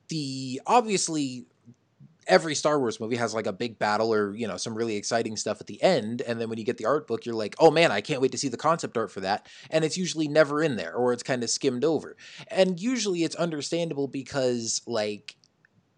the 0.10 0.62
obviously 0.66 1.46
every 2.28 2.56
Star 2.56 2.80
Wars 2.80 3.00
movie 3.00 3.16
has 3.16 3.34
like 3.34 3.48
a 3.48 3.54
big 3.54 3.80
battle 3.80 4.14
or, 4.14 4.36
you 4.36 4.48
know, 4.48 4.58
some 4.58 4.76
really 4.76 4.96
exciting 4.96 5.36
stuff 5.36 5.60
at 5.60 5.68
the 5.68 5.82
end. 5.82 6.22
And 6.22 6.40
then 6.40 6.50
when 6.50 6.60
you 6.60 6.64
get 6.64 6.78
the 6.78 6.86
art 6.86 7.08
book, 7.08 7.26
you're 7.26 7.36
like, 7.36 7.56
oh 7.60 7.72
man, 7.72 7.92
I 7.92 8.02
can't 8.02 8.22
wait 8.22 8.32
to 8.32 8.38
see 8.38 8.48
the 8.48 8.58
concept 8.58 8.98
art 8.98 9.12
for 9.12 9.22
that. 9.22 9.48
And 9.70 9.84
it's 9.84 9.98
usually 9.98 10.28
never 10.28 10.62
in 10.62 10.76
there 10.76 10.94
or 10.94 11.14
it's 11.14 11.24
kind 11.24 11.44
of 11.44 11.50
skimmed 11.50 11.84
over. 11.84 12.16
And 12.50 12.80
usually 12.80 13.24
it's 13.24 13.36
understandable 13.36 14.08
because, 14.08 14.82
like, 14.86 15.36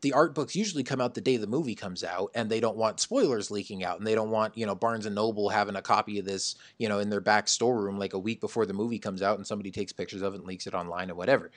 the 0.03 0.13
art 0.13 0.35
books 0.35 0.55
usually 0.55 0.83
come 0.83 1.01
out 1.01 1.15
the 1.15 1.21
day 1.21 1.37
the 1.37 1.47
movie 1.47 1.73
comes 1.73 2.03
out 2.03 2.29
and 2.35 2.49
they 2.49 2.59
don't 2.59 2.77
want 2.77 2.99
spoilers 2.99 3.49
leaking 3.49 3.83
out 3.83 3.97
and 3.97 4.05
they 4.05 4.13
don't 4.13 4.29
want 4.29 4.55
you 4.55 4.65
know 4.65 4.75
barnes 4.75 5.07
and 5.07 5.15
noble 5.15 5.49
having 5.49 5.75
a 5.75 5.81
copy 5.81 6.19
of 6.19 6.25
this 6.25 6.55
you 6.77 6.87
know 6.87 6.99
in 6.99 7.09
their 7.09 7.21
back 7.21 7.47
storeroom 7.47 7.97
like 7.97 8.13
a 8.13 8.19
week 8.19 8.39
before 8.39 8.67
the 8.67 8.73
movie 8.73 8.99
comes 8.99 9.23
out 9.23 9.37
and 9.37 9.47
somebody 9.47 9.71
takes 9.71 9.91
pictures 9.91 10.21
of 10.21 10.33
it 10.33 10.37
and 10.37 10.47
leaks 10.47 10.67
it 10.67 10.75
online 10.75 11.09
or 11.09 11.15
whatever. 11.15 11.49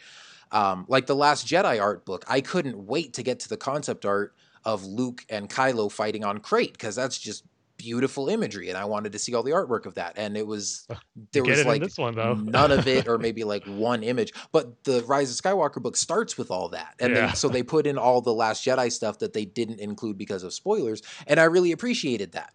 Um, 0.52 0.86
like 0.89 1.06
the 1.06 1.16
last 1.16 1.47
jedi 1.47 1.82
art 1.82 2.06
book 2.06 2.24
i 2.28 2.40
couldn't 2.40 2.86
wait 2.86 3.14
to 3.14 3.24
get 3.24 3.40
to 3.40 3.48
the 3.48 3.56
concept 3.56 4.06
art 4.06 4.32
of 4.64 4.85
Luke 4.85 5.24
and 5.28 5.48
Kylo 5.48 5.90
fighting 5.90 6.24
on 6.24 6.39
Crait 6.39 6.73
because 6.73 6.97
that's 6.97 7.18
just 7.18 7.44
beautiful 7.87 8.29
imagery 8.29 8.69
and 8.69 8.77
I 8.77 8.85
wanted 8.85 9.13
to 9.13 9.19
see 9.21 9.33
all 9.33 9.45
the 9.45 9.53
artwork 9.53 9.87
of 9.87 9.95
that 9.95 10.15
and 10.17 10.37
it 10.37 10.45
was 10.45 10.89
there 11.31 11.45
was 11.45 11.65
like 11.65 11.81
this 11.81 11.97
one, 11.97 12.17
though. 12.17 12.35
none 12.35 12.73
of 12.73 12.89
it 12.89 13.07
or 13.09 13.17
maybe 13.17 13.45
like 13.45 13.65
one 13.65 14.03
image 14.03 14.33
but 14.51 14.83
the 14.83 15.05
Rise 15.07 15.31
of 15.31 15.37
Skywalker 15.41 15.81
book 15.81 15.97
starts 15.97 16.37
with 16.37 16.51
all 16.51 16.71
that 16.71 16.97
and 16.99 17.15
yeah. 17.15 17.29
they, 17.29 17.35
so 17.35 17.49
they 17.49 17.63
put 17.63 17.87
in 17.87 17.97
all 17.97 18.21
the 18.21 18.35
last 18.35 18.65
Jedi 18.67 18.91
stuff 18.91 19.21
that 19.21 19.35
they 19.35 19.45
didn't 19.45 19.79
include 19.79 20.19
because 20.19 20.43
of 20.43 20.53
spoilers 20.53 21.01
and 21.29 21.39
I 21.39 21.45
really 21.45 21.71
appreciated 21.71 22.33
that 22.33 22.53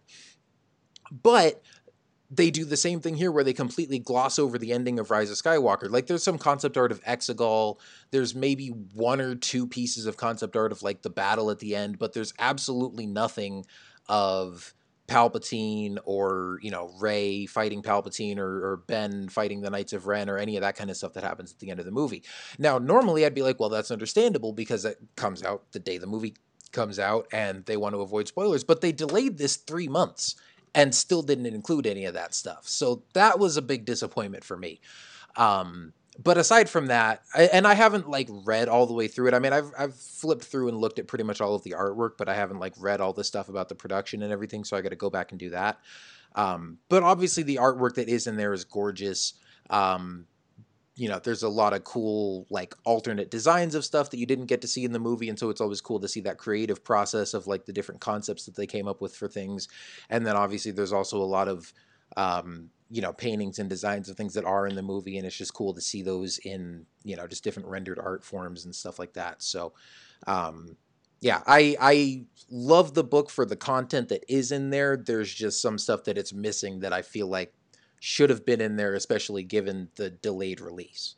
but 1.10 1.62
they 2.30 2.50
do 2.50 2.66
the 2.66 2.76
same 2.76 3.00
thing 3.00 3.14
here 3.14 3.32
where 3.32 3.44
they 3.44 3.54
completely 3.54 3.98
gloss 3.98 4.38
over 4.38 4.58
the 4.58 4.72
ending 4.72 4.98
of 4.98 5.10
Rise 5.10 5.30
of 5.30 5.36
Skywalker. 5.36 5.90
Like 5.90 6.06
there's 6.06 6.22
some 6.22 6.38
concept 6.38 6.76
art 6.76 6.92
of 6.92 7.02
Exegol, 7.04 7.78
there's 8.10 8.34
maybe 8.34 8.68
one 8.68 9.20
or 9.20 9.34
two 9.34 9.66
pieces 9.66 10.04
of 10.06 10.16
concept 10.18 10.56
art 10.56 10.72
of 10.72 10.82
like 10.82 11.02
the 11.02 11.10
battle 11.10 11.50
at 11.50 11.58
the 11.58 11.74
end, 11.74 11.98
but 11.98 12.12
there's 12.12 12.32
absolutely 12.38 13.06
nothing 13.06 13.66
of 14.08 14.74
Palpatine 15.12 15.98
or, 16.04 16.58
you 16.62 16.70
know, 16.70 16.90
Rey 16.98 17.46
fighting 17.46 17.82
Palpatine 17.82 18.38
or, 18.38 18.72
or 18.72 18.76
Ben 18.86 19.28
fighting 19.28 19.60
the 19.60 19.70
Knights 19.70 19.92
of 19.92 20.06
Ren 20.06 20.30
or 20.30 20.38
any 20.38 20.56
of 20.56 20.62
that 20.62 20.76
kind 20.76 20.90
of 20.90 20.96
stuff 20.96 21.12
that 21.12 21.24
happens 21.24 21.52
at 21.52 21.58
the 21.58 21.70
end 21.70 21.80
of 21.80 21.86
the 21.86 21.92
movie. 21.92 22.22
Now, 22.58 22.78
normally 22.78 23.26
I'd 23.26 23.34
be 23.34 23.42
like, 23.42 23.60
well, 23.60 23.68
that's 23.68 23.90
understandable 23.90 24.52
because 24.52 24.84
it 24.84 24.98
comes 25.16 25.42
out 25.42 25.70
the 25.72 25.78
day 25.78 25.98
the 25.98 26.06
movie 26.06 26.34
comes 26.72 26.98
out 26.98 27.26
and 27.32 27.64
they 27.66 27.76
want 27.76 27.94
to 27.94 28.00
avoid 28.00 28.26
spoilers, 28.26 28.64
but 28.64 28.80
they 28.80 28.92
delayed 28.92 29.36
this 29.36 29.56
three 29.56 29.88
months 29.88 30.36
and 30.74 30.94
still 30.94 31.22
didn't 31.22 31.46
include 31.46 31.86
any 31.86 32.06
of 32.06 32.14
that 32.14 32.34
stuff. 32.34 32.66
So 32.66 33.02
that 33.12 33.38
was 33.38 33.58
a 33.58 33.62
big 33.62 33.84
disappointment 33.84 34.42
for 34.42 34.56
me. 34.56 34.80
Um, 35.36 35.92
but 36.18 36.36
aside 36.36 36.68
from 36.68 36.86
that, 36.86 37.22
I, 37.34 37.44
and 37.44 37.66
I 37.66 37.74
haven't 37.74 38.08
like 38.08 38.28
read 38.30 38.68
all 38.68 38.86
the 38.86 38.92
way 38.92 39.08
through 39.08 39.28
it. 39.28 39.34
I 39.34 39.38
mean, 39.38 39.52
I've 39.52 39.72
I've 39.78 39.94
flipped 39.94 40.44
through 40.44 40.68
and 40.68 40.78
looked 40.78 40.98
at 40.98 41.06
pretty 41.06 41.24
much 41.24 41.40
all 41.40 41.54
of 41.54 41.62
the 41.62 41.72
artwork, 41.72 42.12
but 42.18 42.28
I 42.28 42.34
haven't 42.34 42.58
like 42.58 42.74
read 42.78 43.00
all 43.00 43.12
the 43.12 43.24
stuff 43.24 43.48
about 43.48 43.68
the 43.68 43.74
production 43.74 44.22
and 44.22 44.32
everything. 44.32 44.64
So 44.64 44.76
I 44.76 44.82
got 44.82 44.90
to 44.90 44.96
go 44.96 45.10
back 45.10 45.32
and 45.32 45.40
do 45.40 45.50
that. 45.50 45.78
Um, 46.34 46.78
but 46.88 47.02
obviously, 47.02 47.42
the 47.42 47.56
artwork 47.56 47.94
that 47.94 48.08
is 48.08 48.26
in 48.26 48.36
there 48.36 48.52
is 48.52 48.64
gorgeous. 48.64 49.34
Um, 49.70 50.26
you 50.94 51.08
know, 51.08 51.18
there's 51.18 51.42
a 51.42 51.48
lot 51.48 51.72
of 51.72 51.84
cool 51.84 52.46
like 52.50 52.74
alternate 52.84 53.30
designs 53.30 53.74
of 53.74 53.82
stuff 53.82 54.10
that 54.10 54.18
you 54.18 54.26
didn't 54.26 54.46
get 54.46 54.60
to 54.60 54.68
see 54.68 54.84
in 54.84 54.92
the 54.92 54.98
movie, 54.98 55.30
and 55.30 55.38
so 55.38 55.48
it's 55.48 55.62
always 55.62 55.80
cool 55.80 56.00
to 56.00 56.08
see 56.08 56.20
that 56.20 56.36
creative 56.36 56.84
process 56.84 57.32
of 57.32 57.46
like 57.46 57.64
the 57.64 57.72
different 57.72 58.02
concepts 58.02 58.44
that 58.44 58.54
they 58.54 58.66
came 58.66 58.86
up 58.86 59.00
with 59.00 59.16
for 59.16 59.28
things. 59.28 59.68
And 60.10 60.26
then 60.26 60.36
obviously 60.36 60.72
there's 60.72 60.92
also 60.92 61.16
a 61.16 61.24
lot 61.24 61.48
of 61.48 61.72
um, 62.16 62.70
you 62.90 63.02
know 63.02 63.12
paintings 63.12 63.58
and 63.58 63.70
designs 63.70 64.08
of 64.08 64.16
things 64.16 64.34
that 64.34 64.44
are 64.44 64.66
in 64.66 64.74
the 64.74 64.82
movie, 64.82 65.18
and 65.18 65.26
it's 65.26 65.36
just 65.36 65.54
cool 65.54 65.74
to 65.74 65.80
see 65.80 66.02
those 66.02 66.38
in 66.38 66.86
you 67.04 67.16
know 67.16 67.26
just 67.26 67.44
different 67.44 67.68
rendered 67.68 67.98
art 67.98 68.24
forms 68.24 68.64
and 68.64 68.74
stuff 68.74 68.98
like 68.98 69.14
that. 69.14 69.42
So. 69.42 69.72
Um, 70.26 70.76
yeah, 71.22 71.40
I 71.46 71.76
I 71.80 72.24
love 72.50 72.94
the 72.94 73.04
book 73.04 73.30
for 73.30 73.46
the 73.46 73.54
content 73.54 74.08
that 74.08 74.24
is 74.28 74.50
in 74.50 74.70
there. 74.70 74.96
There's 74.96 75.32
just 75.32 75.62
some 75.62 75.78
stuff 75.78 76.02
that 76.04 76.18
it's 76.18 76.32
missing 76.32 76.80
that 76.80 76.92
I 76.92 77.02
feel 77.02 77.28
like 77.28 77.54
should 78.00 78.30
have 78.30 78.44
been 78.44 78.60
in 78.60 78.74
there, 78.74 78.94
especially 78.94 79.44
given 79.44 79.88
the 79.94 80.10
delayed 80.10 80.60
release. 80.60 81.14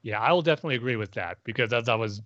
Yeah, 0.00 0.18
I 0.18 0.32
will 0.32 0.40
definitely 0.40 0.76
agree 0.76 0.96
with 0.96 1.12
that 1.12 1.36
because 1.44 1.74
as 1.74 1.90
I 1.90 1.94
was 1.94 2.22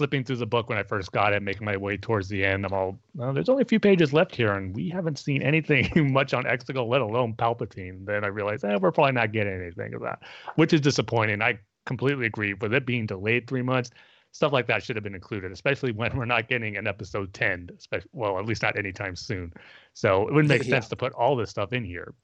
flipping 0.00 0.24
through 0.24 0.36
the 0.36 0.46
book 0.46 0.70
when 0.70 0.78
I 0.78 0.82
first 0.82 1.12
got 1.12 1.34
it, 1.34 1.42
making 1.42 1.66
my 1.66 1.76
way 1.76 1.98
towards 1.98 2.26
the 2.30 2.42
end, 2.42 2.64
I'm 2.64 2.72
all, 2.72 2.98
well, 3.14 3.34
there's 3.34 3.50
only 3.50 3.60
a 3.60 3.66
few 3.66 3.78
pages 3.78 4.14
left 4.14 4.34
here, 4.34 4.54
and 4.54 4.74
we 4.74 4.88
haven't 4.88 5.18
seen 5.18 5.42
anything 5.42 5.90
much 6.14 6.32
on 6.32 6.44
Exegol, 6.44 6.88
let 6.88 7.02
alone 7.02 7.34
Palpatine. 7.34 8.06
Then 8.06 8.24
I 8.24 8.28
realized, 8.28 8.64
eh, 8.64 8.78
we're 8.80 8.92
probably 8.92 9.12
not 9.12 9.30
getting 9.30 9.52
anything 9.52 9.92
of 9.92 10.00
that, 10.00 10.22
which 10.54 10.72
is 10.72 10.80
disappointing. 10.80 11.42
I 11.42 11.58
completely 11.84 12.24
agree 12.24 12.54
with 12.54 12.72
it 12.72 12.86
being 12.86 13.04
delayed 13.04 13.46
three 13.46 13.60
months. 13.60 13.90
Stuff 14.32 14.54
like 14.54 14.66
that 14.68 14.82
should 14.82 14.96
have 14.96 15.02
been 15.02 15.14
included, 15.14 15.52
especially 15.52 15.92
when 15.92 16.16
we're 16.16 16.24
not 16.24 16.48
getting 16.48 16.78
an 16.78 16.86
episode 16.86 17.34
10, 17.34 17.68
especially, 17.76 18.08
well, 18.14 18.38
at 18.38 18.46
least 18.46 18.62
not 18.62 18.78
anytime 18.78 19.14
soon. 19.14 19.52
So 19.92 20.26
it 20.26 20.32
wouldn't 20.32 20.48
make 20.48 20.62
yeah. 20.62 20.70
sense 20.70 20.88
to 20.88 20.96
put 20.96 21.12
all 21.12 21.36
this 21.36 21.50
stuff 21.50 21.74
in 21.74 21.84
here. 21.84 22.14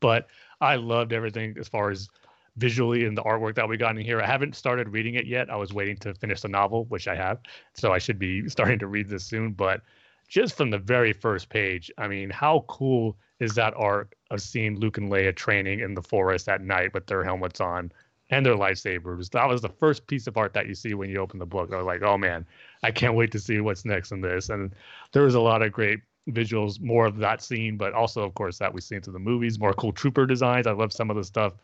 But 0.00 0.26
I 0.60 0.76
loved 0.76 1.14
everything 1.14 1.56
as 1.58 1.66
far 1.66 1.90
as 1.90 2.10
visually 2.56 3.04
in 3.04 3.14
the 3.14 3.22
artwork 3.22 3.54
that 3.56 3.68
we 3.68 3.76
got 3.76 3.96
in 3.96 4.04
here. 4.04 4.20
I 4.20 4.26
haven't 4.26 4.54
started 4.54 4.88
reading 4.88 5.14
it 5.14 5.26
yet. 5.26 5.50
I 5.50 5.56
was 5.56 5.72
waiting 5.72 5.96
to 5.98 6.14
finish 6.14 6.40
the 6.40 6.48
novel, 6.48 6.84
which 6.86 7.08
I 7.08 7.14
have. 7.14 7.38
So 7.74 7.92
I 7.92 7.98
should 7.98 8.18
be 8.18 8.48
starting 8.48 8.78
to 8.78 8.86
read 8.86 9.08
this 9.08 9.24
soon. 9.24 9.52
But 9.52 9.82
just 10.28 10.56
from 10.56 10.70
the 10.70 10.78
very 10.78 11.12
first 11.12 11.48
page, 11.48 11.90
I 11.98 12.08
mean, 12.08 12.30
how 12.30 12.64
cool 12.68 13.16
is 13.40 13.54
that 13.54 13.74
art 13.76 14.14
of 14.30 14.40
seeing 14.40 14.78
Luke 14.78 14.98
and 14.98 15.10
Leia 15.10 15.34
training 15.34 15.80
in 15.80 15.94
the 15.94 16.02
forest 16.02 16.48
at 16.48 16.60
night 16.60 16.94
with 16.94 17.06
their 17.06 17.24
helmets 17.24 17.60
on 17.60 17.92
and 18.30 18.46
their 18.46 18.54
lightsabers. 18.54 19.30
That 19.30 19.48
was 19.48 19.60
the 19.60 19.68
first 19.68 20.06
piece 20.06 20.26
of 20.26 20.36
art 20.36 20.54
that 20.54 20.66
you 20.66 20.74
see 20.74 20.94
when 20.94 21.10
you 21.10 21.18
open 21.18 21.38
the 21.38 21.46
book. 21.46 21.72
I 21.72 21.76
was 21.76 21.86
like, 21.86 22.02
oh 22.02 22.16
man, 22.16 22.46
I 22.82 22.90
can't 22.90 23.14
wait 23.14 23.32
to 23.32 23.38
see 23.38 23.60
what's 23.60 23.84
next 23.84 24.12
in 24.12 24.20
this. 24.20 24.48
And 24.48 24.74
there 25.12 25.24
was 25.24 25.34
a 25.34 25.40
lot 25.40 25.62
of 25.62 25.72
great 25.72 26.00
visuals, 26.30 26.80
more 26.80 27.06
of 27.06 27.18
that 27.18 27.42
scene, 27.42 27.76
but 27.76 27.92
also, 27.92 28.22
of 28.22 28.34
course, 28.34 28.58
that 28.58 28.72
we've 28.72 28.82
seen 28.82 29.02
through 29.02 29.12
the 29.12 29.18
movies, 29.18 29.58
more 29.58 29.74
cool 29.74 29.92
trooper 29.92 30.26
designs. 30.26 30.66
I 30.66 30.72
love 30.72 30.92
some 30.92 31.10
of 31.10 31.16
the 31.16 31.24
stuff 31.24 31.54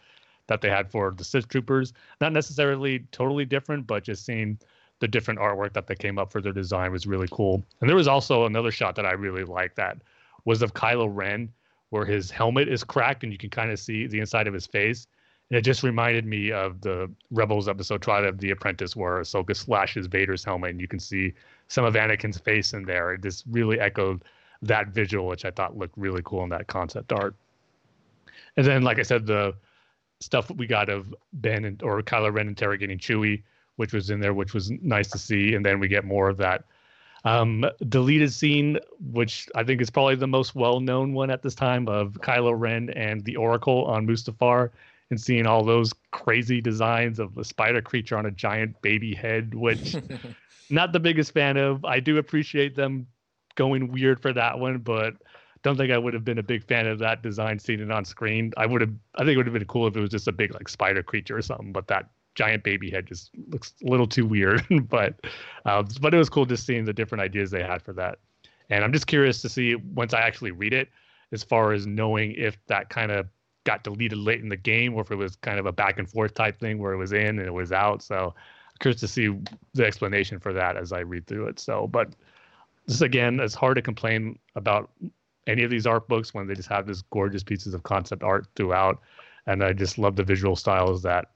that 0.50 0.60
they 0.60 0.68
had 0.68 0.90
for 0.90 1.14
the 1.16 1.22
Sith 1.22 1.48
troopers. 1.48 1.92
Not 2.20 2.32
necessarily 2.32 3.06
totally 3.12 3.44
different, 3.44 3.86
but 3.86 4.02
just 4.02 4.26
seeing 4.26 4.58
the 4.98 5.06
different 5.06 5.38
artwork 5.38 5.72
that 5.74 5.86
they 5.86 5.94
came 5.94 6.18
up 6.18 6.32
for 6.32 6.42
their 6.42 6.52
design 6.52 6.90
was 6.90 7.06
really 7.06 7.28
cool. 7.30 7.64
And 7.80 7.88
there 7.88 7.96
was 7.96 8.08
also 8.08 8.46
another 8.46 8.72
shot 8.72 8.96
that 8.96 9.06
I 9.06 9.12
really 9.12 9.44
liked 9.44 9.76
that 9.76 9.98
was 10.44 10.60
of 10.60 10.74
Kylo 10.74 11.08
Ren, 11.08 11.48
where 11.90 12.04
his 12.04 12.32
helmet 12.32 12.68
is 12.68 12.82
cracked 12.82 13.22
and 13.22 13.32
you 13.32 13.38
can 13.38 13.48
kind 13.48 13.70
of 13.70 13.78
see 13.78 14.08
the 14.08 14.18
inside 14.18 14.48
of 14.48 14.52
his 14.52 14.66
face. 14.66 15.06
And 15.50 15.56
it 15.56 15.62
just 15.62 15.84
reminded 15.84 16.26
me 16.26 16.50
of 16.50 16.80
the 16.80 17.08
Rebels 17.30 17.68
episode 17.68 18.02
Twilight 18.02 18.28
of 18.28 18.38
the 18.38 18.50
Apprentice, 18.50 18.96
where 18.96 19.20
Ahsoka 19.20 19.54
slashes 19.54 20.08
Vader's 20.08 20.44
helmet, 20.44 20.72
and 20.72 20.80
you 20.80 20.88
can 20.88 20.98
see 20.98 21.32
some 21.68 21.84
of 21.84 21.94
Anakin's 21.94 22.38
face 22.38 22.72
in 22.72 22.84
there. 22.84 23.14
It 23.14 23.22
just 23.22 23.44
really 23.50 23.78
echoed 23.78 24.24
that 24.62 24.88
visual, 24.88 25.28
which 25.28 25.44
I 25.44 25.52
thought 25.52 25.78
looked 25.78 25.96
really 25.96 26.22
cool 26.24 26.42
in 26.42 26.50
that 26.50 26.66
concept 26.66 27.12
art. 27.12 27.36
And 28.56 28.66
then, 28.66 28.82
like 28.82 28.98
I 28.98 29.02
said, 29.02 29.26
the 29.26 29.54
stuff 30.20 30.50
we 30.50 30.66
got 30.66 30.88
of 30.88 31.14
Ben 31.32 31.64
and, 31.64 31.82
or 31.82 32.02
Kylo 32.02 32.32
Ren 32.32 32.48
interrogating 32.48 32.98
Chewie, 32.98 33.42
which 33.76 33.92
was 33.92 34.10
in 34.10 34.20
there, 34.20 34.34
which 34.34 34.54
was 34.54 34.70
nice 34.70 35.08
to 35.08 35.18
see. 35.18 35.54
And 35.54 35.64
then 35.64 35.80
we 35.80 35.88
get 35.88 36.04
more 36.04 36.28
of 36.28 36.36
that 36.38 36.64
um, 37.24 37.64
deleted 37.88 38.32
scene, 38.32 38.78
which 39.12 39.48
I 39.54 39.64
think 39.64 39.80
is 39.80 39.90
probably 39.90 40.14
the 40.14 40.26
most 40.26 40.54
well-known 40.54 41.12
one 41.12 41.30
at 41.30 41.42
this 41.42 41.54
time 41.54 41.88
of 41.88 42.12
Kylo 42.14 42.58
Ren 42.58 42.90
and 42.90 43.24
the 43.24 43.36
Oracle 43.36 43.84
on 43.86 44.06
Mustafar, 44.06 44.70
and 45.10 45.20
seeing 45.20 45.46
all 45.46 45.64
those 45.64 45.92
crazy 46.12 46.60
designs 46.60 47.18
of 47.18 47.36
a 47.36 47.44
spider 47.44 47.82
creature 47.82 48.16
on 48.16 48.26
a 48.26 48.30
giant 48.30 48.80
baby 48.80 49.14
head, 49.14 49.54
which 49.54 49.96
not 50.70 50.92
the 50.92 51.00
biggest 51.00 51.32
fan 51.32 51.56
of. 51.56 51.84
I 51.84 52.00
do 52.00 52.18
appreciate 52.18 52.76
them 52.76 53.06
going 53.56 53.90
weird 53.90 54.20
for 54.20 54.32
that 54.32 54.58
one, 54.58 54.78
but 54.78 55.14
don't 55.62 55.76
think 55.76 55.92
I 55.92 55.98
would 55.98 56.14
have 56.14 56.24
been 56.24 56.38
a 56.38 56.42
big 56.42 56.64
fan 56.64 56.86
of 56.86 56.98
that 57.00 57.22
design 57.22 57.58
seeing 57.58 57.80
it 57.80 57.90
on 57.90 58.04
screen. 58.04 58.52
I 58.56 58.66
would 58.66 58.80
have 58.80 58.92
I 59.16 59.20
think 59.20 59.30
it 59.30 59.36
would 59.36 59.46
have 59.46 59.54
been 59.54 59.64
cool 59.66 59.86
if 59.86 59.96
it 59.96 60.00
was 60.00 60.10
just 60.10 60.28
a 60.28 60.32
big 60.32 60.54
like 60.54 60.68
spider 60.68 61.02
creature 61.02 61.36
or 61.36 61.42
something, 61.42 61.72
but 61.72 61.86
that 61.88 62.10
giant 62.34 62.62
baby 62.62 62.90
head 62.90 63.06
just 63.06 63.30
looks 63.48 63.74
a 63.84 63.88
little 63.88 64.06
too 64.06 64.26
weird. 64.26 64.64
but 64.88 65.14
uh, 65.64 65.82
but 66.00 66.14
it 66.14 66.18
was 66.18 66.28
cool 66.28 66.46
just 66.46 66.66
seeing 66.66 66.84
the 66.84 66.92
different 66.92 67.22
ideas 67.22 67.50
they 67.50 67.62
had 67.62 67.82
for 67.82 67.92
that. 67.94 68.18
And 68.70 68.84
I'm 68.84 68.92
just 68.92 69.06
curious 69.06 69.42
to 69.42 69.48
see 69.48 69.74
once 69.74 70.14
I 70.14 70.20
actually 70.20 70.52
read 70.52 70.72
it, 70.72 70.88
as 71.32 71.42
far 71.42 71.72
as 71.72 71.86
knowing 71.86 72.32
if 72.32 72.56
that 72.66 72.88
kind 72.88 73.12
of 73.12 73.28
got 73.64 73.84
deleted 73.84 74.18
late 74.18 74.40
in 74.40 74.48
the 74.48 74.56
game 74.56 74.94
or 74.94 75.02
if 75.02 75.10
it 75.10 75.16
was 75.16 75.36
kind 75.36 75.58
of 75.58 75.66
a 75.66 75.72
back 75.72 75.98
and 75.98 76.08
forth 76.08 76.34
type 76.34 76.58
thing 76.58 76.78
where 76.78 76.92
it 76.92 76.96
was 76.96 77.12
in 77.12 77.38
and 77.38 77.46
it 77.46 77.52
was 77.52 77.72
out. 77.72 78.02
So 78.02 78.34
I'm 78.34 78.76
curious 78.80 79.00
to 79.00 79.08
see 79.08 79.36
the 79.74 79.84
explanation 79.84 80.38
for 80.38 80.52
that 80.52 80.76
as 80.76 80.92
I 80.92 81.00
read 81.00 81.26
through 81.26 81.48
it. 81.48 81.60
So, 81.60 81.86
but 81.86 82.14
this 82.86 83.00
again, 83.02 83.38
it's 83.38 83.54
hard 83.54 83.76
to 83.76 83.82
complain 83.82 84.38
about 84.56 84.90
any 85.50 85.64
of 85.64 85.70
these 85.70 85.86
art 85.86 86.08
books 86.08 86.32
when 86.32 86.46
they 86.46 86.54
just 86.54 86.68
have 86.68 86.86
this 86.86 87.02
gorgeous 87.10 87.42
pieces 87.42 87.74
of 87.74 87.82
concept 87.82 88.22
art 88.22 88.46
throughout. 88.54 89.00
And 89.46 89.64
I 89.64 89.72
just 89.72 89.98
love 89.98 90.16
the 90.16 90.24
visual 90.24 90.56
styles 90.56 91.02
that 91.02 91.30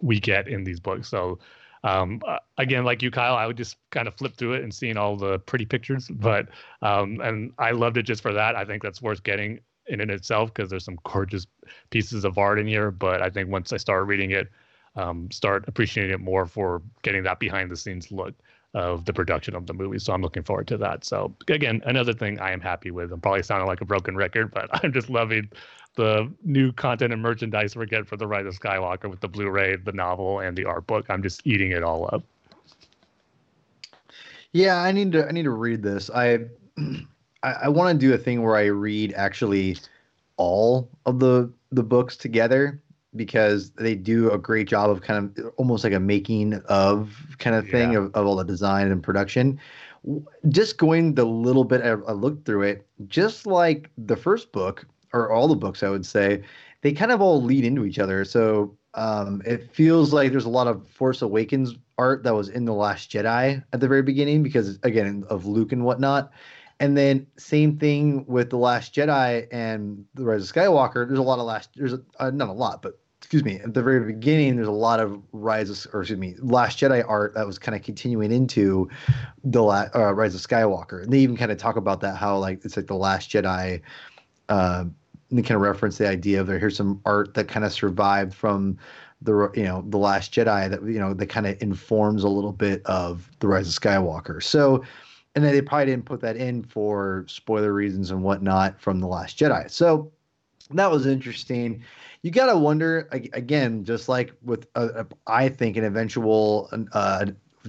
we 0.00 0.18
get 0.18 0.48
in 0.48 0.64
these 0.64 0.80
books. 0.80 1.08
So 1.08 1.38
um, 1.84 2.20
again, 2.56 2.84
like 2.84 3.02
you, 3.02 3.10
Kyle, 3.10 3.36
I 3.36 3.46
would 3.46 3.58
just 3.58 3.76
kind 3.90 4.08
of 4.08 4.16
flip 4.16 4.36
through 4.36 4.54
it 4.54 4.62
and 4.62 4.74
seeing 4.74 4.96
all 4.96 5.16
the 5.16 5.38
pretty 5.40 5.66
pictures. 5.66 6.08
But 6.08 6.48
um, 6.80 7.20
and 7.20 7.52
I 7.58 7.72
loved 7.72 7.98
it 7.98 8.04
just 8.04 8.22
for 8.22 8.32
that. 8.32 8.56
I 8.56 8.64
think 8.64 8.82
that's 8.82 9.02
worth 9.02 9.22
getting 9.22 9.60
in 9.86 10.00
and 10.00 10.10
itself 10.10 10.52
because 10.52 10.70
there's 10.70 10.84
some 10.84 10.98
gorgeous 11.04 11.46
pieces 11.90 12.24
of 12.24 12.38
art 12.38 12.58
in 12.58 12.66
here. 12.66 12.90
But 12.90 13.20
I 13.20 13.28
think 13.28 13.50
once 13.50 13.72
I 13.72 13.76
start 13.76 14.06
reading 14.06 14.30
it, 14.30 14.48
um, 14.96 15.30
start 15.30 15.64
appreciating 15.68 16.14
it 16.14 16.20
more 16.20 16.46
for 16.46 16.80
getting 17.02 17.22
that 17.24 17.38
behind 17.38 17.70
the 17.70 17.76
scenes 17.76 18.10
look 18.10 18.34
of 18.74 19.04
the 19.04 19.12
production 19.12 19.54
of 19.54 19.66
the 19.66 19.72
movie. 19.72 19.98
So 19.98 20.12
I'm 20.12 20.22
looking 20.22 20.42
forward 20.42 20.66
to 20.68 20.76
that. 20.78 21.04
So 21.04 21.32
again, 21.48 21.80
another 21.86 22.12
thing 22.12 22.40
I 22.40 22.50
am 22.50 22.60
happy 22.60 22.90
with. 22.90 23.12
I'm 23.12 23.20
probably 23.20 23.42
sounding 23.42 23.68
like 23.68 23.80
a 23.80 23.84
broken 23.84 24.16
record, 24.16 24.52
but 24.52 24.68
I'm 24.84 24.92
just 24.92 25.08
loving 25.08 25.48
the 25.96 26.30
new 26.42 26.72
content 26.72 27.12
and 27.12 27.22
merchandise 27.22 27.76
we're 27.76 27.86
getting 27.86 28.04
for 28.04 28.16
the 28.16 28.26
Rise 28.26 28.46
of 28.46 28.58
Skywalker 28.58 29.08
with 29.08 29.20
the 29.20 29.28
Blu-ray, 29.28 29.76
the 29.76 29.92
novel, 29.92 30.40
and 30.40 30.56
the 30.56 30.64
art 30.64 30.86
book. 30.88 31.06
I'm 31.08 31.22
just 31.22 31.46
eating 31.46 31.70
it 31.70 31.84
all 31.84 32.10
up. 32.12 32.24
Yeah, 34.52 34.82
I 34.82 34.92
need 34.92 35.12
to 35.12 35.26
I 35.26 35.32
need 35.32 35.44
to 35.44 35.50
read 35.50 35.82
this. 35.82 36.10
I 36.10 36.40
I, 37.42 37.52
I 37.62 37.68
want 37.68 37.98
to 37.98 38.06
do 38.06 38.14
a 38.14 38.18
thing 38.18 38.42
where 38.42 38.56
I 38.56 38.66
read 38.66 39.12
actually 39.14 39.78
all 40.36 40.88
of 41.06 41.20
the 41.20 41.52
the 41.70 41.82
books 41.82 42.16
together 42.16 42.80
because 43.16 43.70
they 43.70 43.94
do 43.94 44.30
a 44.30 44.38
great 44.38 44.68
job 44.68 44.90
of 44.90 45.02
kind 45.02 45.38
of 45.38 45.52
almost 45.56 45.84
like 45.84 45.92
a 45.92 46.00
making 46.00 46.54
of 46.68 47.36
kind 47.38 47.56
of 47.56 47.68
thing 47.68 47.92
yeah. 47.92 47.98
of, 47.98 48.14
of 48.14 48.26
all 48.26 48.36
the 48.36 48.44
design 48.44 48.90
and 48.90 49.02
production. 49.02 49.58
Just 50.48 50.76
going 50.76 51.14
the 51.14 51.24
little 51.24 51.64
bit 51.64 51.82
I, 51.82 51.90
I 51.90 52.12
looked 52.12 52.44
through 52.44 52.62
it, 52.62 52.86
just 53.06 53.46
like 53.46 53.90
the 53.96 54.16
first 54.16 54.52
book 54.52 54.86
or 55.12 55.30
all 55.30 55.48
the 55.48 55.54
books, 55.54 55.82
I 55.82 55.88
would 55.88 56.04
say, 56.04 56.42
they 56.82 56.92
kind 56.92 57.12
of 57.12 57.22
all 57.22 57.42
lead 57.42 57.64
into 57.64 57.86
each 57.86 57.98
other. 57.98 58.24
So 58.24 58.76
um, 58.94 59.42
it 59.46 59.74
feels 59.74 60.12
like 60.12 60.30
there's 60.30 60.44
a 60.44 60.50
lot 60.50 60.66
of 60.66 60.86
Force 60.88 61.22
Awakens 61.22 61.74
art 61.96 62.24
that 62.24 62.34
was 62.34 62.48
in 62.48 62.64
the 62.64 62.74
Last 62.74 63.10
Jedi 63.10 63.62
at 63.72 63.80
the 63.80 63.88
very 63.88 64.02
beginning 64.02 64.42
because 64.42 64.78
again 64.82 65.24
of 65.28 65.46
Luke 65.46 65.72
and 65.72 65.84
whatnot. 65.84 66.32
And 66.80 66.96
then 66.96 67.26
same 67.36 67.78
thing 67.78 68.26
with 68.26 68.50
the 68.50 68.56
Last 68.56 68.94
Jedi 68.94 69.46
and 69.52 70.04
the 70.14 70.24
Rise 70.24 70.50
of 70.50 70.54
Skywalker. 70.54 71.06
There's 71.06 71.20
a 71.20 71.22
lot 71.22 71.38
of 71.38 71.46
last. 71.46 71.70
There's 71.76 71.92
a, 71.92 72.02
uh, 72.18 72.30
not 72.30 72.48
a 72.48 72.52
lot, 72.52 72.82
but 72.82 72.98
excuse 73.24 73.42
me, 73.42 73.58
at 73.60 73.72
the 73.72 73.82
very 73.82 74.00
beginning, 74.00 74.54
there's 74.54 74.68
a 74.68 74.70
lot 74.70 75.00
of 75.00 75.18
Rise 75.32 75.70
of, 75.70 75.94
or 75.94 76.02
excuse 76.02 76.18
me, 76.18 76.34
Last 76.40 76.78
Jedi 76.78 77.02
art 77.08 77.32
that 77.32 77.46
was 77.46 77.58
kind 77.58 77.74
of 77.74 77.80
continuing 77.80 78.30
into 78.30 78.90
the 79.42 79.62
la- 79.62 79.88
uh, 79.94 80.12
Rise 80.12 80.34
of 80.34 80.42
Skywalker. 80.42 81.02
And 81.02 81.10
they 81.10 81.20
even 81.20 81.34
kind 81.34 81.50
of 81.50 81.56
talk 81.56 81.76
about 81.76 82.02
that, 82.02 82.18
how 82.18 82.36
like 82.36 82.62
it's 82.66 82.76
like 82.76 82.86
the 82.86 82.94
Last 82.94 83.30
Jedi. 83.30 83.80
Uh, 84.50 84.84
they 85.30 85.40
kind 85.40 85.56
of 85.56 85.62
reference 85.62 85.96
the 85.96 86.06
idea 86.06 86.38
of 86.38 86.46
there. 86.46 86.58
Here's 86.58 86.76
some 86.76 87.00
art 87.06 87.32
that 87.32 87.48
kind 87.48 87.64
of 87.64 87.72
survived 87.72 88.34
from 88.34 88.76
the 89.22 89.50
you 89.54 89.64
know 89.64 89.82
the 89.88 89.96
Last 89.96 90.34
Jedi 90.34 90.68
that 90.68 90.82
you 90.82 90.98
know 90.98 91.14
that 91.14 91.26
kind 91.28 91.46
of 91.46 91.60
informs 91.62 92.24
a 92.24 92.28
little 92.28 92.52
bit 92.52 92.84
of 92.84 93.30
the 93.38 93.48
Rise 93.48 93.74
of 93.74 93.82
Skywalker. 93.82 94.42
So, 94.42 94.84
and 95.34 95.42
they 95.42 95.62
probably 95.62 95.86
didn't 95.86 96.04
put 96.04 96.20
that 96.20 96.36
in 96.36 96.62
for 96.62 97.24
spoiler 97.26 97.72
reasons 97.72 98.10
and 98.10 98.22
whatnot 98.22 98.78
from 98.78 99.00
the 99.00 99.06
Last 99.06 99.38
Jedi. 99.38 99.70
So 99.70 100.12
that 100.72 100.90
was 100.90 101.06
interesting 101.06 101.82
you 102.24 102.30
gotta 102.30 102.56
wonder 102.56 103.06
again, 103.12 103.84
just 103.84 104.08
like 104.08 104.32
with 104.42 104.66
uh, 104.76 105.04
I 105.26 105.50
think 105.50 105.76
an 105.76 105.84
eventual 105.84 106.70
uh, 106.92 107.26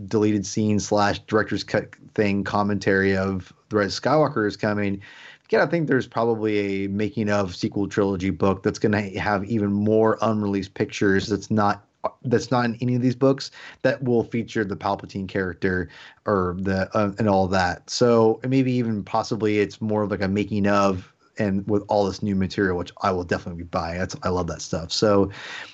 deleted 0.08 0.46
scene 0.46 0.80
slash 0.80 1.20
director's 1.20 1.62
cut 1.62 1.94
thing 2.14 2.46
commentary 2.46 3.18
of 3.18 3.52
the 3.68 3.80
of 3.80 3.88
Skywalker 3.88 4.48
is 4.48 4.56
coming. 4.56 4.94
You 4.94 5.02
gotta 5.50 5.70
think 5.70 5.90
there's 5.90 6.08
probably 6.08 6.86
a 6.86 6.88
making 6.88 7.30
of 7.30 7.54
sequel 7.54 7.90
trilogy 7.90 8.30
book 8.30 8.64
that's 8.64 8.80
gonna 8.80 9.20
have 9.20 9.44
even 9.44 9.74
more 9.74 10.18
unreleased 10.22 10.74
pictures. 10.74 11.28
That's 11.28 11.52
not 11.52 11.86
that's 12.24 12.50
not 12.50 12.64
in 12.64 12.78
any 12.80 12.96
of 12.96 13.02
these 13.02 13.16
books 13.16 13.52
that 13.82 14.02
will 14.04 14.24
feature 14.24 14.64
the 14.64 14.78
Palpatine 14.78 15.28
character 15.28 15.90
or 16.26 16.56
the 16.60 16.90
uh, 16.96 17.12
and 17.20 17.28
all 17.28 17.50
that. 17.50 17.90
So 17.90 18.40
maybe 18.48 18.72
even 18.72 19.04
possibly 19.04 19.60
it's 19.60 19.82
more 19.82 20.04
of 20.04 20.12
like 20.12 20.22
a 20.22 20.30
making 20.30 20.66
of 20.66 21.12
and 21.38 21.68
with 21.68 21.84
all 21.88 22.06
this 22.06 22.24
new 22.24 22.36
material, 22.36 22.78
which 22.78 22.92
I 23.02 23.12
will 23.12 23.24
definitely 23.24 23.64
buy. 23.64 23.98
That's 23.98 24.16
I 24.24 24.30
love 24.30 24.48
that 24.48 24.62
stuff. 24.62 24.92
So 24.92 25.32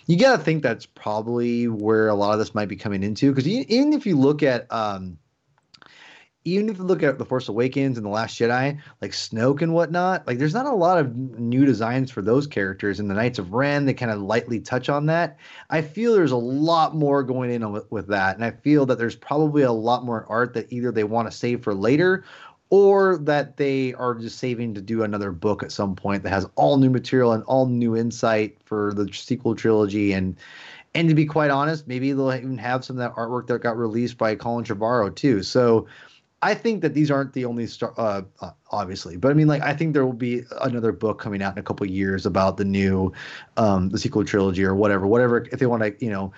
you 0.08 0.18
got 0.18 0.38
to 0.38 0.44
think 0.44 0.64
that's 0.64 0.86
probably 0.86 1.68
where 1.68 2.08
a 2.08 2.16
lot 2.16 2.34
of 2.34 2.40
this 2.40 2.56
might 2.56 2.68
be 2.68 2.76
coming 2.76 3.04
into. 3.04 3.32
Because 3.32 3.48
even 3.48 3.94
if 3.94 4.06
you 4.06 4.18
look 4.18 4.44
at 4.44 4.72
um, 4.72 5.18
even 6.44 6.70
if 6.70 6.78
you 6.78 6.84
look 6.84 7.04
at 7.04 7.20
the 7.20 7.26
Force 7.26 7.50
Awakens 7.50 7.98
and 7.98 8.06
the 8.06 8.10
Last 8.10 8.40
Jedi, 8.40 8.80
like 9.00 9.12
Snoke 9.12 9.62
and 9.62 9.74
whatnot, 9.74 10.26
like 10.26 10.40
there's 10.40 10.56
not 10.56 10.66
a 10.66 10.74
lot 10.74 10.98
of 10.98 11.16
new 11.16 11.66
designs 11.66 12.10
for 12.10 12.24
those 12.24 12.48
characters. 12.48 13.00
And 13.00 13.10
the 13.10 13.14
Knights 13.14 13.38
of 13.38 13.54
Ren, 13.54 13.86
they 13.86 13.94
kind 13.94 14.12
of 14.12 14.22
lightly 14.22 14.60
touch 14.60 14.90
on 14.90 15.06
that. 15.06 15.38
I 15.70 15.82
feel 15.82 16.14
there's 16.14 16.32
a 16.32 16.38
lot 16.38 16.96
more 16.96 17.22
going 17.24 17.52
in 17.52 17.72
with, 17.72 17.92
with 17.92 18.08
that, 18.08 18.36
and 18.36 18.44
I 18.44 18.52
feel 18.52 18.86
that 18.88 18.98
there's 18.98 19.16
probably 19.16 19.62
a 19.62 19.72
lot 19.72 20.04
more 20.04 20.26
art 20.30 20.54
that 20.56 20.72
either 20.74 20.92
they 20.92 21.04
want 21.04 21.30
to 21.30 21.38
save 21.38 21.64
for 21.64 21.76
later 21.76 22.24
or 22.72 23.18
that 23.18 23.58
they 23.58 23.94
are 23.96 24.16
just 24.16 24.40
saving 24.40 24.74
to 24.74 24.82
do 24.82 25.04
another 25.04 25.32
book 25.32 25.62
at 25.62 25.72
some 25.72 25.96
point 25.96 26.24
that 26.24 26.30
has 26.30 26.48
all 26.56 26.78
new 26.78 26.90
material 26.90 27.34
and 27.34 27.44
all 27.44 27.68
new 27.68 27.96
insight 27.96 28.58
for 28.66 28.94
the 28.94 29.12
sequel 29.14 29.54
trilogy. 29.56 30.14
And 30.14 30.36
and 30.96 31.08
to 31.08 31.16
be 31.16 31.26
quite 31.26 31.52
honest 31.52 31.88
maybe 31.88 32.12
they'll 32.12 32.34
even 32.34 32.58
have 32.58 32.84
some 32.84 32.98
of 32.98 33.00
that 33.00 33.14
artwork 33.16 33.48
that 33.48 33.62
got 33.62 33.78
released 33.78 34.18
by 34.18 34.36
colin 34.36 34.66
trevorrow 34.66 35.14
too. 35.14 35.44
So 35.44 35.86
i 36.42 36.54
think 36.54 36.82
that 36.82 36.94
these 36.94 37.12
aren't 37.12 37.34
the 37.34 37.46
only 37.46 37.68
star 37.68 37.94
uh, 37.98 38.22
uh, 38.42 38.52
obviously 38.72 39.16
but 39.16 39.30
i 39.30 39.34
mean 39.34 39.48
like 39.48 39.62
i 39.62 39.74
think 39.74 39.94
there 39.94 40.06
will 40.06 40.14
be 40.14 40.42
another 40.62 40.92
book 40.92 41.20
coming 41.20 41.42
out 41.42 41.54
in 41.54 41.60
a 41.60 41.64
couple 41.64 41.86
years 41.86 42.26
about 42.26 42.58
the 42.58 42.66
new 42.66 43.14
um 43.58 43.90
the 43.90 43.98
sequel 44.00 44.26
trilogy 44.26 44.64
or 44.64 44.76
whatever 44.76 45.06
whatever 45.06 45.46
if 45.52 45.60
they 45.60 45.68
want 45.68 45.84
to 45.84 45.94
you 46.04 46.10
know 46.10 46.34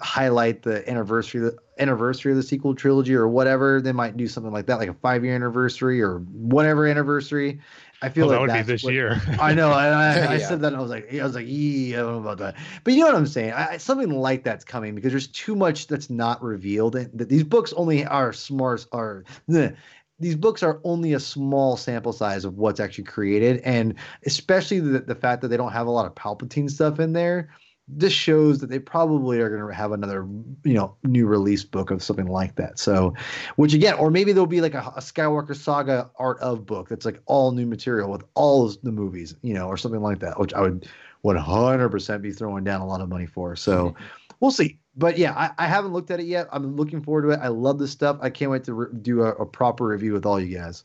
highlight 0.00 0.62
the 0.62 0.88
anniversary 0.90 1.50
anniversary 1.78 2.32
of 2.32 2.36
the 2.36 2.42
sequel 2.42 2.74
trilogy 2.74 3.14
or 3.14 3.28
whatever 3.28 3.80
they 3.80 3.92
might 3.92 4.16
do 4.16 4.26
something 4.26 4.52
like 4.52 4.66
that 4.66 4.78
like 4.78 4.88
a 4.88 4.94
five 4.94 5.24
year 5.24 5.34
anniversary 5.34 6.02
or 6.02 6.18
whatever 6.18 6.86
anniversary 6.86 7.60
I 8.00 8.08
feel 8.10 8.28
well, 8.28 8.40
like 8.42 8.48
that 8.50 8.56
would 8.58 8.66
be 8.66 8.72
this 8.72 8.84
what- 8.84 8.94
year. 8.94 9.20
I 9.40 9.54
know. 9.54 9.72
I, 9.72 9.88
I, 9.88 10.32
I 10.34 10.38
said 10.38 10.60
that 10.60 10.68
and 10.68 10.76
I 10.76 10.80
was 10.80 10.90
like, 10.90 11.12
I 11.12 11.22
was 11.24 11.34
like, 11.34 11.46
I 11.46 11.96
don't 11.96 12.12
know 12.12 12.18
about 12.18 12.38
that. 12.38 12.56
But 12.84 12.94
you 12.94 13.00
know 13.00 13.06
what 13.06 13.16
I'm 13.16 13.26
saying? 13.26 13.52
I, 13.52 13.70
I- 13.72 13.76
something 13.78 14.10
like 14.10 14.44
that's 14.44 14.64
coming 14.64 14.94
because 14.94 15.12
there's 15.12 15.26
too 15.26 15.56
much 15.56 15.88
that's 15.88 16.08
not 16.08 16.40
revealed. 16.40 16.94
And 16.94 17.10
that 17.18 17.28
these 17.28 17.42
books 17.42 17.72
only 17.72 18.04
are 18.06 18.32
smart. 18.32 18.86
Are 18.92 19.24
bleh. 19.50 19.74
these 20.20 20.36
books 20.36 20.62
are 20.62 20.80
only 20.84 21.12
a 21.14 21.20
small 21.20 21.76
sample 21.76 22.12
size 22.12 22.44
of 22.44 22.56
what's 22.56 22.78
actually 22.78 23.04
created, 23.04 23.60
and 23.64 23.94
especially 24.26 24.78
the, 24.78 25.00
the 25.00 25.14
fact 25.16 25.42
that 25.42 25.48
they 25.48 25.56
don't 25.56 25.72
have 25.72 25.88
a 25.88 25.90
lot 25.90 26.06
of 26.06 26.14
Palpatine 26.14 26.70
stuff 26.70 27.00
in 27.00 27.12
there. 27.12 27.48
This 27.88 28.12
shows 28.12 28.58
that 28.58 28.68
they 28.68 28.78
probably 28.78 29.40
are 29.40 29.48
going 29.48 29.66
to 29.66 29.74
have 29.74 29.92
another, 29.92 30.26
you 30.64 30.74
know, 30.74 30.94
new 31.04 31.26
release 31.26 31.64
book 31.64 31.90
of 31.90 32.02
something 32.02 32.26
like 32.26 32.56
that. 32.56 32.78
So, 32.78 33.14
which 33.56 33.72
again, 33.72 33.94
or 33.94 34.10
maybe 34.10 34.32
there'll 34.32 34.46
be 34.46 34.60
like 34.60 34.74
a, 34.74 34.92
a 34.96 35.00
Skywalker 35.00 35.56
Saga 35.56 36.10
art 36.18 36.38
of 36.40 36.66
book 36.66 36.88
that's 36.88 37.06
like 37.06 37.20
all 37.26 37.52
new 37.52 37.66
material 37.66 38.10
with 38.10 38.24
all 38.34 38.68
the 38.82 38.92
movies, 38.92 39.34
you 39.42 39.54
know, 39.54 39.68
or 39.68 39.76
something 39.76 40.02
like 40.02 40.18
that, 40.20 40.38
which 40.38 40.52
I 40.52 40.60
would 40.60 40.86
100% 41.24 42.22
be 42.22 42.32
throwing 42.32 42.64
down 42.64 42.80
a 42.80 42.86
lot 42.86 43.00
of 43.00 43.08
money 43.08 43.26
for. 43.26 43.56
So 43.56 43.90
mm-hmm. 43.90 44.04
we'll 44.40 44.50
see. 44.50 44.78
But 44.96 45.16
yeah, 45.16 45.32
I, 45.34 45.64
I 45.64 45.66
haven't 45.66 45.92
looked 45.92 46.10
at 46.10 46.20
it 46.20 46.26
yet. 46.26 46.48
I'm 46.52 46.76
looking 46.76 47.02
forward 47.02 47.22
to 47.22 47.30
it. 47.30 47.40
I 47.40 47.48
love 47.48 47.78
this 47.78 47.90
stuff. 47.90 48.18
I 48.20 48.30
can't 48.30 48.50
wait 48.50 48.64
to 48.64 48.74
re- 48.74 48.98
do 49.00 49.22
a, 49.22 49.30
a 49.30 49.46
proper 49.46 49.86
review 49.86 50.12
with 50.12 50.26
all 50.26 50.40
you 50.40 50.56
guys. 50.56 50.84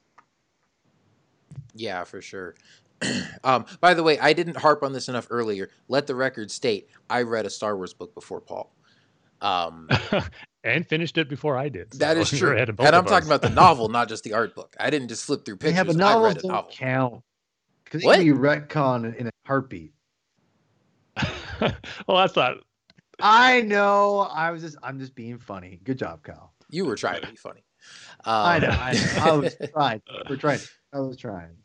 Yeah, 1.75 2.03
for 2.03 2.21
sure. 2.21 2.55
um, 3.43 3.65
by 3.81 3.93
the 3.93 4.03
way, 4.03 4.19
I 4.19 4.33
didn't 4.33 4.57
harp 4.57 4.83
on 4.83 4.93
this 4.93 5.07
enough 5.09 5.27
earlier. 5.29 5.69
Let 5.87 6.07
the 6.07 6.15
record 6.15 6.51
state 6.51 6.89
I 7.09 7.21
read 7.23 7.45
a 7.45 7.49
Star 7.49 7.75
Wars 7.77 7.93
book 7.93 8.13
before 8.13 8.41
Paul. 8.41 8.73
Um, 9.41 9.89
and 10.63 10.87
finished 10.87 11.17
it 11.17 11.27
before 11.27 11.57
I 11.57 11.67
did. 11.69 11.91
that 11.93 12.15
so 12.15 12.21
is 12.21 12.31
you're 12.39 12.51
true. 12.53 12.57
And 12.85 12.95
I'm 12.95 13.03
of 13.03 13.07
talking 13.07 13.27
about 13.27 13.41
the 13.41 13.49
novel, 13.49 13.89
not 13.89 14.07
just 14.07 14.23
the 14.23 14.33
art 14.33 14.55
book. 14.55 14.75
I 14.79 14.89
didn't 14.89 15.09
just 15.09 15.25
flip 15.25 15.43
through 15.45 15.57
pictures. 15.57 15.75
yeah, 15.75 15.83
but 15.83 16.01
I 16.01 16.23
read 16.23 16.37
a 16.37 16.41
don't 16.41 16.51
novel. 16.51 16.71
count 16.73 17.23
because 17.83 18.03
What? 18.03 18.19
it 18.19 18.23
can 18.23 18.33
be 18.33 18.39
retcon 18.39 19.15
in 19.17 19.27
a 19.27 19.31
heartbeat. 19.45 19.93
well, 22.07 22.17
that's 22.17 22.35
not. 22.35 22.57
I 23.19 23.61
know. 23.61 24.21
I 24.31 24.51
was 24.51 24.61
just. 24.61 24.77
I'm 24.81 24.99
just 24.99 25.13
being 25.15 25.37
funny. 25.37 25.79
Good 25.83 25.99
job, 25.99 26.23
Kyle. 26.23 26.53
You 26.69 26.85
were 26.85 26.95
trying 26.95 27.21
to 27.21 27.27
be 27.27 27.35
funny. 27.35 27.63
Um, 28.25 28.33
I 28.33 28.59
know. 28.59 28.69
I 28.69 28.93
know. 28.93 29.21
I 29.21 29.31
was 29.33 29.55
trying. 29.73 30.01
We're 30.29 30.35
trying. 30.37 30.59
I 30.93 30.99
was 30.99 31.17
trying. 31.17 31.55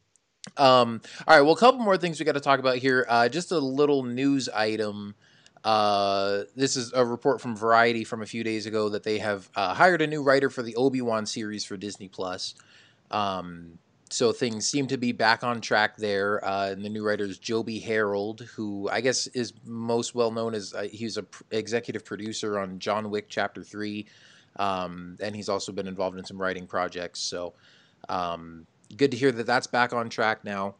Um, 0.56 1.00
all 1.26 1.36
right, 1.36 1.42
well, 1.42 1.54
a 1.54 1.58
couple 1.58 1.80
more 1.80 1.96
things 1.96 2.18
we 2.18 2.24
got 2.24 2.32
to 2.32 2.40
talk 2.40 2.60
about 2.60 2.76
here. 2.76 3.06
Uh, 3.08 3.28
just 3.28 3.52
a 3.52 3.58
little 3.58 4.02
news 4.02 4.48
item. 4.48 5.14
Uh, 5.64 6.44
this 6.56 6.76
is 6.76 6.92
a 6.92 7.04
report 7.04 7.40
from 7.40 7.56
Variety 7.56 8.04
from 8.04 8.22
a 8.22 8.26
few 8.26 8.44
days 8.44 8.66
ago 8.66 8.88
that 8.88 9.02
they 9.02 9.18
have 9.18 9.50
uh, 9.56 9.74
hired 9.74 10.02
a 10.02 10.06
new 10.06 10.22
writer 10.22 10.50
for 10.50 10.62
the 10.62 10.74
Obi 10.76 11.02
Wan 11.02 11.26
series 11.26 11.64
for 11.64 11.76
Disney 11.76 12.08
Plus. 12.08 12.54
Um, 13.10 13.78
so 14.10 14.32
things 14.32 14.66
seem 14.66 14.86
to 14.86 14.96
be 14.96 15.12
back 15.12 15.44
on 15.44 15.60
track 15.60 15.96
there. 15.96 16.42
Uh, 16.44 16.70
and 16.70 16.84
the 16.84 16.88
new 16.88 17.04
writer 17.04 17.24
is 17.24 17.38
Joby 17.38 17.78
Harold, 17.78 18.40
who 18.54 18.88
I 18.90 19.00
guess 19.00 19.26
is 19.28 19.52
most 19.64 20.14
well 20.14 20.30
known 20.30 20.54
as 20.54 20.72
uh, 20.72 20.88
he's 20.90 21.16
a 21.16 21.24
pr- 21.24 21.42
executive 21.50 22.04
producer 22.04 22.58
on 22.58 22.78
John 22.78 23.10
Wick 23.10 23.26
Chapter 23.28 23.62
Three, 23.62 24.06
um, 24.56 25.18
and 25.20 25.36
he's 25.36 25.48
also 25.48 25.72
been 25.72 25.86
involved 25.86 26.18
in 26.18 26.24
some 26.24 26.40
writing 26.40 26.66
projects. 26.66 27.20
So. 27.20 27.54
Um, 28.08 28.66
good 28.96 29.10
to 29.10 29.16
hear 29.16 29.32
that 29.32 29.46
that's 29.46 29.66
back 29.66 29.92
on 29.92 30.08
track 30.08 30.44
now. 30.44 30.74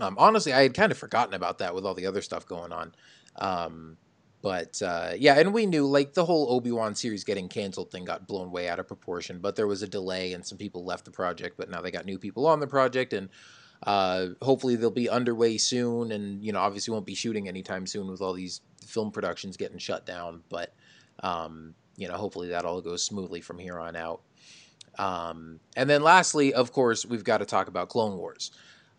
Um, 0.00 0.16
honestly, 0.18 0.52
I 0.52 0.62
had 0.62 0.74
kind 0.74 0.92
of 0.92 0.98
forgotten 0.98 1.34
about 1.34 1.58
that 1.58 1.74
with 1.74 1.84
all 1.84 1.94
the 1.94 2.06
other 2.06 2.22
stuff 2.22 2.46
going 2.46 2.72
on. 2.72 2.94
Um, 3.36 3.96
but 4.40 4.80
uh, 4.82 5.12
yeah, 5.16 5.38
and 5.38 5.52
we 5.52 5.66
knew 5.66 5.86
like 5.86 6.14
the 6.14 6.24
whole 6.24 6.52
Obi 6.52 6.70
Wan 6.70 6.94
series 6.94 7.24
getting 7.24 7.48
canceled 7.48 7.90
thing 7.90 8.04
got 8.04 8.28
blown 8.28 8.52
way 8.52 8.68
out 8.68 8.78
of 8.78 8.86
proportion. 8.86 9.40
But 9.40 9.56
there 9.56 9.66
was 9.66 9.82
a 9.82 9.88
delay, 9.88 10.32
and 10.32 10.46
some 10.46 10.58
people 10.58 10.84
left 10.84 11.04
the 11.04 11.10
project. 11.10 11.56
But 11.56 11.70
now 11.70 11.80
they 11.80 11.90
got 11.90 12.06
new 12.06 12.18
people 12.18 12.46
on 12.46 12.60
the 12.60 12.66
project, 12.66 13.12
and 13.12 13.30
uh, 13.82 14.28
hopefully 14.40 14.76
they'll 14.76 14.90
be 14.90 15.08
underway 15.08 15.58
soon. 15.58 16.12
And 16.12 16.44
you 16.44 16.52
know, 16.52 16.60
obviously 16.60 16.92
won't 16.92 17.06
be 17.06 17.16
shooting 17.16 17.48
anytime 17.48 17.86
soon 17.86 18.08
with 18.08 18.20
all 18.20 18.32
these 18.32 18.60
film 18.86 19.10
productions 19.10 19.56
getting 19.56 19.78
shut 19.78 20.06
down. 20.06 20.42
But 20.48 20.72
um, 21.20 21.74
you 21.96 22.06
know, 22.06 22.14
hopefully 22.14 22.48
that 22.50 22.64
all 22.64 22.80
goes 22.80 23.02
smoothly 23.02 23.40
from 23.40 23.58
here 23.58 23.80
on 23.80 23.96
out. 23.96 24.20
Um, 24.98 25.60
and 25.76 25.88
then 25.88 26.02
lastly, 26.02 26.52
of 26.52 26.72
course, 26.72 27.06
we've 27.06 27.24
got 27.24 27.38
to 27.38 27.46
talk 27.46 27.68
about 27.68 27.88
Clone 27.88 28.16
Wars. 28.18 28.50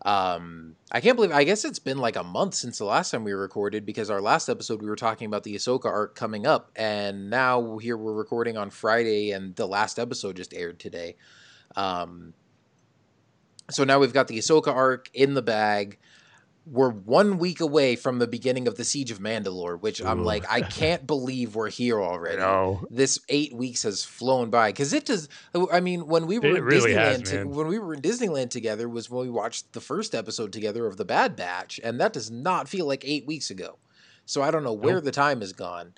Um, 0.02 0.76
I 0.90 1.00
can't 1.00 1.14
believe, 1.14 1.30
I 1.30 1.44
guess 1.44 1.64
it's 1.64 1.78
been 1.78 1.98
like 1.98 2.16
a 2.16 2.24
month 2.24 2.54
since 2.54 2.78
the 2.78 2.86
last 2.86 3.10
time 3.10 3.22
we 3.22 3.32
recorded 3.32 3.84
because 3.84 4.08
our 4.08 4.22
last 4.22 4.48
episode 4.48 4.80
we 4.80 4.88
were 4.88 4.96
talking 4.96 5.26
about 5.26 5.42
the 5.42 5.54
Ahsoka 5.54 5.86
arc 5.86 6.14
coming 6.14 6.46
up, 6.46 6.70
and 6.74 7.28
now 7.28 7.76
here 7.78 7.98
we're 7.98 8.14
recording 8.14 8.56
on 8.56 8.70
Friday, 8.70 9.32
and 9.32 9.54
the 9.56 9.66
last 9.66 9.98
episode 9.98 10.36
just 10.36 10.54
aired 10.54 10.80
today. 10.80 11.16
Um, 11.76 12.32
so 13.70 13.84
now 13.84 13.98
we've 13.98 14.14
got 14.14 14.28
the 14.28 14.38
Ahsoka 14.38 14.74
arc 14.74 15.10
in 15.12 15.34
the 15.34 15.42
bag. 15.42 15.98
We're 16.70 16.90
one 16.90 17.38
week 17.38 17.60
away 17.60 17.96
from 17.96 18.20
the 18.20 18.28
beginning 18.28 18.68
of 18.68 18.76
the 18.76 18.84
Siege 18.84 19.10
of 19.10 19.18
Mandalore, 19.18 19.80
which 19.80 20.00
I'm 20.00 20.22
like, 20.24 20.44
I 20.48 20.60
can't 20.78 21.04
believe 21.06 21.56
we're 21.56 21.68
here 21.70 22.00
already 22.00 22.36
know. 22.38 22.86
this 22.90 23.18
eight 23.28 23.52
weeks 23.52 23.82
has 23.82 24.04
flown 24.04 24.50
by 24.50 24.68
because 24.70 24.92
it 24.92 25.04
does. 25.06 25.28
I 25.72 25.80
mean, 25.80 26.06
when 26.06 26.26
we 26.26 26.38
were 26.38 26.46
It 26.46 26.56
in 26.58 26.64
really 26.64 26.92
Disneyland, 26.92 27.20
has, 27.20 27.30
to- 27.30 27.44
when 27.44 27.66
we 27.66 27.78
were 27.80 27.92
in 27.94 28.00
Disneyland 28.00 28.50
together, 28.50 28.88
was 28.88 29.10
when 29.10 29.22
we 29.22 29.30
watched 29.30 29.72
the 29.72 29.80
first 29.80 30.14
episode 30.14 30.52
together 30.52 30.86
of 30.86 30.96
the 30.96 31.04
Bad 31.04 31.34
Batch, 31.34 31.80
and 31.82 32.00
that 32.00 32.12
does 32.12 32.30
not 32.30 32.68
feel 32.68 32.86
like 32.86 33.04
eight 33.04 33.26
weeks 33.26 33.50
ago. 33.50 33.78
So 34.26 34.40
I 34.42 34.52
don't 34.52 34.62
know 34.62 34.72
where 34.72 34.94
Nope. 34.94 35.04
the 35.04 35.10
time 35.10 35.40
has 35.40 35.52
gone. 35.52 35.94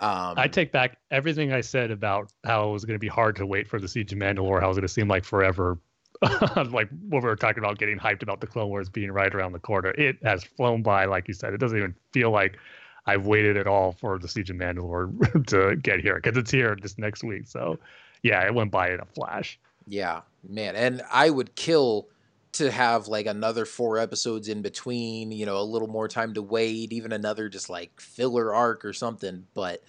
Um, 0.00 0.34
I 0.36 0.48
take 0.48 0.72
back 0.72 0.98
everything 1.10 1.52
I 1.52 1.60
said 1.60 1.90
about 1.90 2.30
how 2.44 2.68
it 2.68 2.72
was 2.72 2.84
going 2.84 2.94
to 2.96 2.98
be 3.00 3.08
hard 3.08 3.36
to 3.36 3.46
wait 3.46 3.68
for 3.68 3.78
the 3.78 3.88
Siege 3.88 4.12
of 4.12 4.18
Mandalore, 4.18 4.58
how 4.60 4.66
it 4.66 4.68
was 4.68 4.76
going 4.78 4.82
to 4.82 4.88
seem 4.88 5.06
like 5.08 5.24
forever. 5.24 5.78
like 6.70 6.88
when 7.08 7.22
we 7.22 7.28
were 7.28 7.36
talking 7.36 7.62
about 7.62 7.78
getting 7.78 7.98
hyped 7.98 8.22
about 8.22 8.40
the 8.40 8.46
Clone 8.46 8.68
Wars 8.68 8.88
being 8.88 9.10
right 9.10 9.34
around 9.34 9.52
the 9.52 9.58
corner, 9.58 9.90
it 9.90 10.16
has 10.22 10.44
flown 10.44 10.82
by. 10.82 11.04
Like 11.06 11.28
you 11.28 11.34
said, 11.34 11.54
it 11.54 11.58
doesn't 11.58 11.76
even 11.76 11.94
feel 12.12 12.30
like 12.30 12.58
I've 13.06 13.26
waited 13.26 13.56
at 13.56 13.66
all 13.66 13.92
for 13.92 14.18
the 14.18 14.28
Siege 14.28 14.50
of 14.50 14.56
Mandalore 14.56 15.46
to 15.48 15.76
get 15.76 16.00
here 16.00 16.16
because 16.16 16.36
it's 16.36 16.50
here 16.50 16.74
just 16.76 16.98
next 16.98 17.24
week. 17.24 17.46
So, 17.46 17.78
yeah, 18.22 18.44
it 18.46 18.54
went 18.54 18.70
by 18.70 18.92
in 18.92 19.00
a 19.00 19.06
flash. 19.06 19.58
Yeah, 19.86 20.22
man, 20.48 20.76
and 20.76 21.02
I 21.10 21.28
would 21.28 21.54
kill 21.56 22.08
to 22.52 22.70
have 22.70 23.08
like 23.08 23.26
another 23.26 23.64
four 23.64 23.98
episodes 23.98 24.48
in 24.48 24.62
between. 24.62 25.32
You 25.32 25.44
know, 25.44 25.58
a 25.58 25.62
little 25.62 25.88
more 25.88 26.08
time 26.08 26.32
to 26.34 26.42
wait, 26.42 26.92
even 26.92 27.12
another 27.12 27.48
just 27.48 27.68
like 27.68 28.00
filler 28.00 28.54
arc 28.54 28.84
or 28.84 28.92
something. 28.94 29.46
But, 29.52 29.82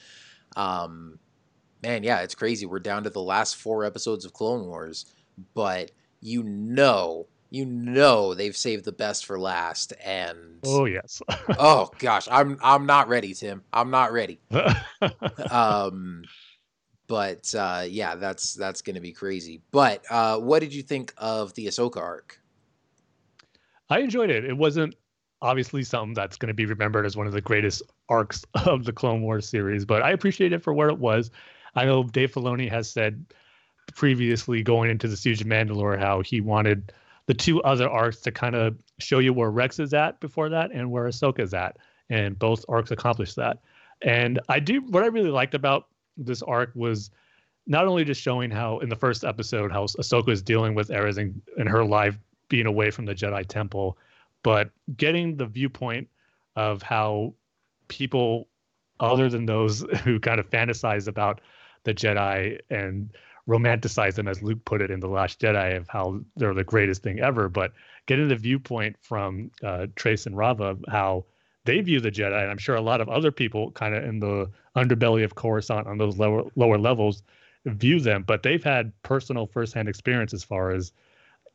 um, 0.57 1.19
man, 1.81 2.03
yeah, 2.03 2.21
it's 2.21 2.35
crazy. 2.35 2.65
We're 2.65 2.79
down 2.79 3.03
to 3.03 3.09
the 3.09 3.21
last 3.21 3.55
four 3.55 3.85
episodes 3.85 4.25
of 4.25 4.33
Clone 4.33 4.65
Wars, 4.65 5.05
but 5.53 5.91
you 6.25 6.43
know, 6.43 7.27
you 7.49 7.65
know, 7.65 8.33
they've 8.33 8.57
saved 8.57 8.85
the 8.85 8.91
best 8.91 9.25
for 9.25 9.39
last, 9.39 9.93
and 10.03 10.59
Oh 10.65 10.85
yes. 10.85 11.21
oh 11.59 11.91
gosh, 11.99 12.27
I'm 12.29 12.57
I'm 12.63 12.85
not 12.85 13.07
ready, 13.07 13.33
Tim. 13.33 13.63
I'm 13.71 13.91
not 13.91 14.11
ready 14.11 14.39
um 15.51 16.23
but 17.07 17.53
uh 17.53 17.85
yeah 17.87 18.15
that's 18.15 18.55
that's 18.55 18.81
gonna 18.81 18.99
be 18.99 19.11
crazy 19.11 19.61
but 19.69 20.03
uh 20.09 20.39
what 20.39 20.59
did 20.59 20.73
you 20.73 20.81
think 20.81 21.13
of 21.17 21.53
the 21.53 21.67
ahsoka 21.67 21.97
arc 21.97 22.39
I 23.89 23.99
enjoyed 23.99 24.29
it. 24.29 24.45
It 24.45 24.57
wasn't 24.57 24.95
obviously 25.41 25.83
something 25.83 26.13
that's 26.13 26.37
going 26.37 26.47
to 26.47 26.53
be 26.53 26.65
remembered 26.65 27.05
as 27.05 27.15
one 27.15 27.27
of 27.27 27.33
the 27.33 27.41
greatest 27.41 27.83
arcs 28.09 28.43
of 28.65 28.85
the 28.85 28.93
Clone 28.93 29.21
Wars 29.21 29.47
series, 29.47 29.85
but 29.85 30.01
I 30.01 30.11
appreciate 30.11 30.53
it 30.53 30.63
for 30.63 30.73
where 30.73 30.89
it 30.89 30.97
was. 30.97 31.29
I 31.75 31.85
know 31.85 32.03
Dave 32.03 32.31
Filoni 32.31 32.69
has 32.69 32.89
said 32.89 33.25
previously 33.93 34.63
going 34.63 34.89
into 34.89 35.07
the 35.07 35.17
Siege 35.17 35.41
of 35.41 35.47
Mandalore 35.47 35.99
how 35.99 36.21
he 36.21 36.41
wanted 36.41 36.91
the 37.27 37.33
two 37.33 37.61
other 37.63 37.89
arcs 37.89 38.21
to 38.21 38.31
kind 38.31 38.55
of 38.55 38.77
show 38.99 39.19
you 39.19 39.33
where 39.33 39.49
Rex 39.49 39.79
is 39.79 39.93
at 39.93 40.19
before 40.19 40.49
that 40.49 40.71
and 40.71 40.91
where 40.91 41.05
Ahsoka's 41.05 41.53
at, 41.53 41.77
and 42.09 42.37
both 42.37 42.65
arcs 42.69 42.91
accomplished 42.91 43.35
that. 43.37 43.59
And 44.01 44.39
I 44.49 44.59
do 44.59 44.81
what 44.81 45.03
I 45.03 45.07
really 45.07 45.31
liked 45.31 45.55
about 45.55 45.87
this 46.17 46.41
arc 46.41 46.71
was 46.75 47.11
not 47.67 47.87
only 47.87 48.03
just 48.03 48.21
showing 48.21 48.51
how 48.51 48.79
in 48.79 48.89
the 48.89 48.95
first 48.95 49.23
episode 49.23 49.71
how 49.71 49.85
Ahsoka 49.85 50.29
is 50.29 50.41
dealing 50.41 50.75
with 50.75 50.89
and, 50.89 51.41
and 51.57 51.69
her 51.69 51.83
life 51.83 52.17
being 52.47 52.67
away 52.67 52.91
from 52.91 53.05
the 53.05 53.15
Jedi 53.15 53.45
Temple, 53.47 53.97
but 54.43 54.69
getting 54.95 55.37
the 55.37 55.47
viewpoint 55.47 56.07
of 56.55 56.83
how 56.83 57.33
people 57.87 58.47
other 58.99 59.29
than 59.29 59.45
those 59.45 59.81
who 60.03 60.19
kind 60.19 60.39
of 60.39 60.49
fantasize 60.49 61.07
about 61.07 61.41
the 61.83 61.93
Jedi 61.93 62.59
and 62.69 63.09
romanticize 63.47 64.15
them, 64.15 64.27
as 64.27 64.41
Luke 64.41 64.63
put 64.65 64.81
it 64.81 64.91
in 64.91 64.99
The 64.99 65.07
Last 65.07 65.39
Jedi, 65.39 65.77
of 65.77 65.87
how 65.87 66.19
they're 66.35 66.53
the 66.53 66.63
greatest 66.63 67.03
thing 67.03 67.19
ever. 67.19 67.47
But 67.49 67.73
getting 68.07 68.27
the 68.27 68.35
viewpoint 68.35 68.95
from 69.01 69.51
uh, 69.63 69.87
Trace 69.95 70.25
and 70.25 70.35
Rafa 70.35 70.77
how 70.89 71.25
they 71.65 71.81
view 71.81 71.99
the 71.99 72.11
Jedi, 72.11 72.39
and 72.39 72.51
I'm 72.51 72.57
sure 72.57 72.75
a 72.75 72.81
lot 72.81 73.01
of 73.01 73.09
other 73.09 73.31
people 73.31 73.71
kind 73.71 73.95
of 73.95 74.03
in 74.03 74.19
the 74.19 74.49
underbelly 74.75 75.23
of 75.23 75.35
Coruscant 75.35 75.87
on 75.87 75.97
those 75.97 76.17
lower 76.17 76.43
lower 76.55 76.77
levels 76.77 77.23
view 77.65 77.99
them, 77.99 78.23
but 78.23 78.43
they've 78.43 78.63
had 78.63 78.91
personal 79.01 79.47
firsthand 79.47 79.89
experience 79.89 80.33
as 80.33 80.43
far 80.43 80.71
as 80.71 80.91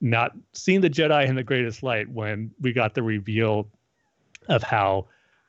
not 0.01 0.33
seeing 0.53 0.81
the 0.81 0.91
Jedi 0.91 1.29
in 1.29 1.37
the 1.37 1.45
greatest 1.45 1.83
light 1.83 2.09
when 2.09 2.51
we 2.61 2.73
got 2.73 2.95
the 2.95 3.03
reveal 3.03 3.69
of 4.49 4.63
how 4.63 5.07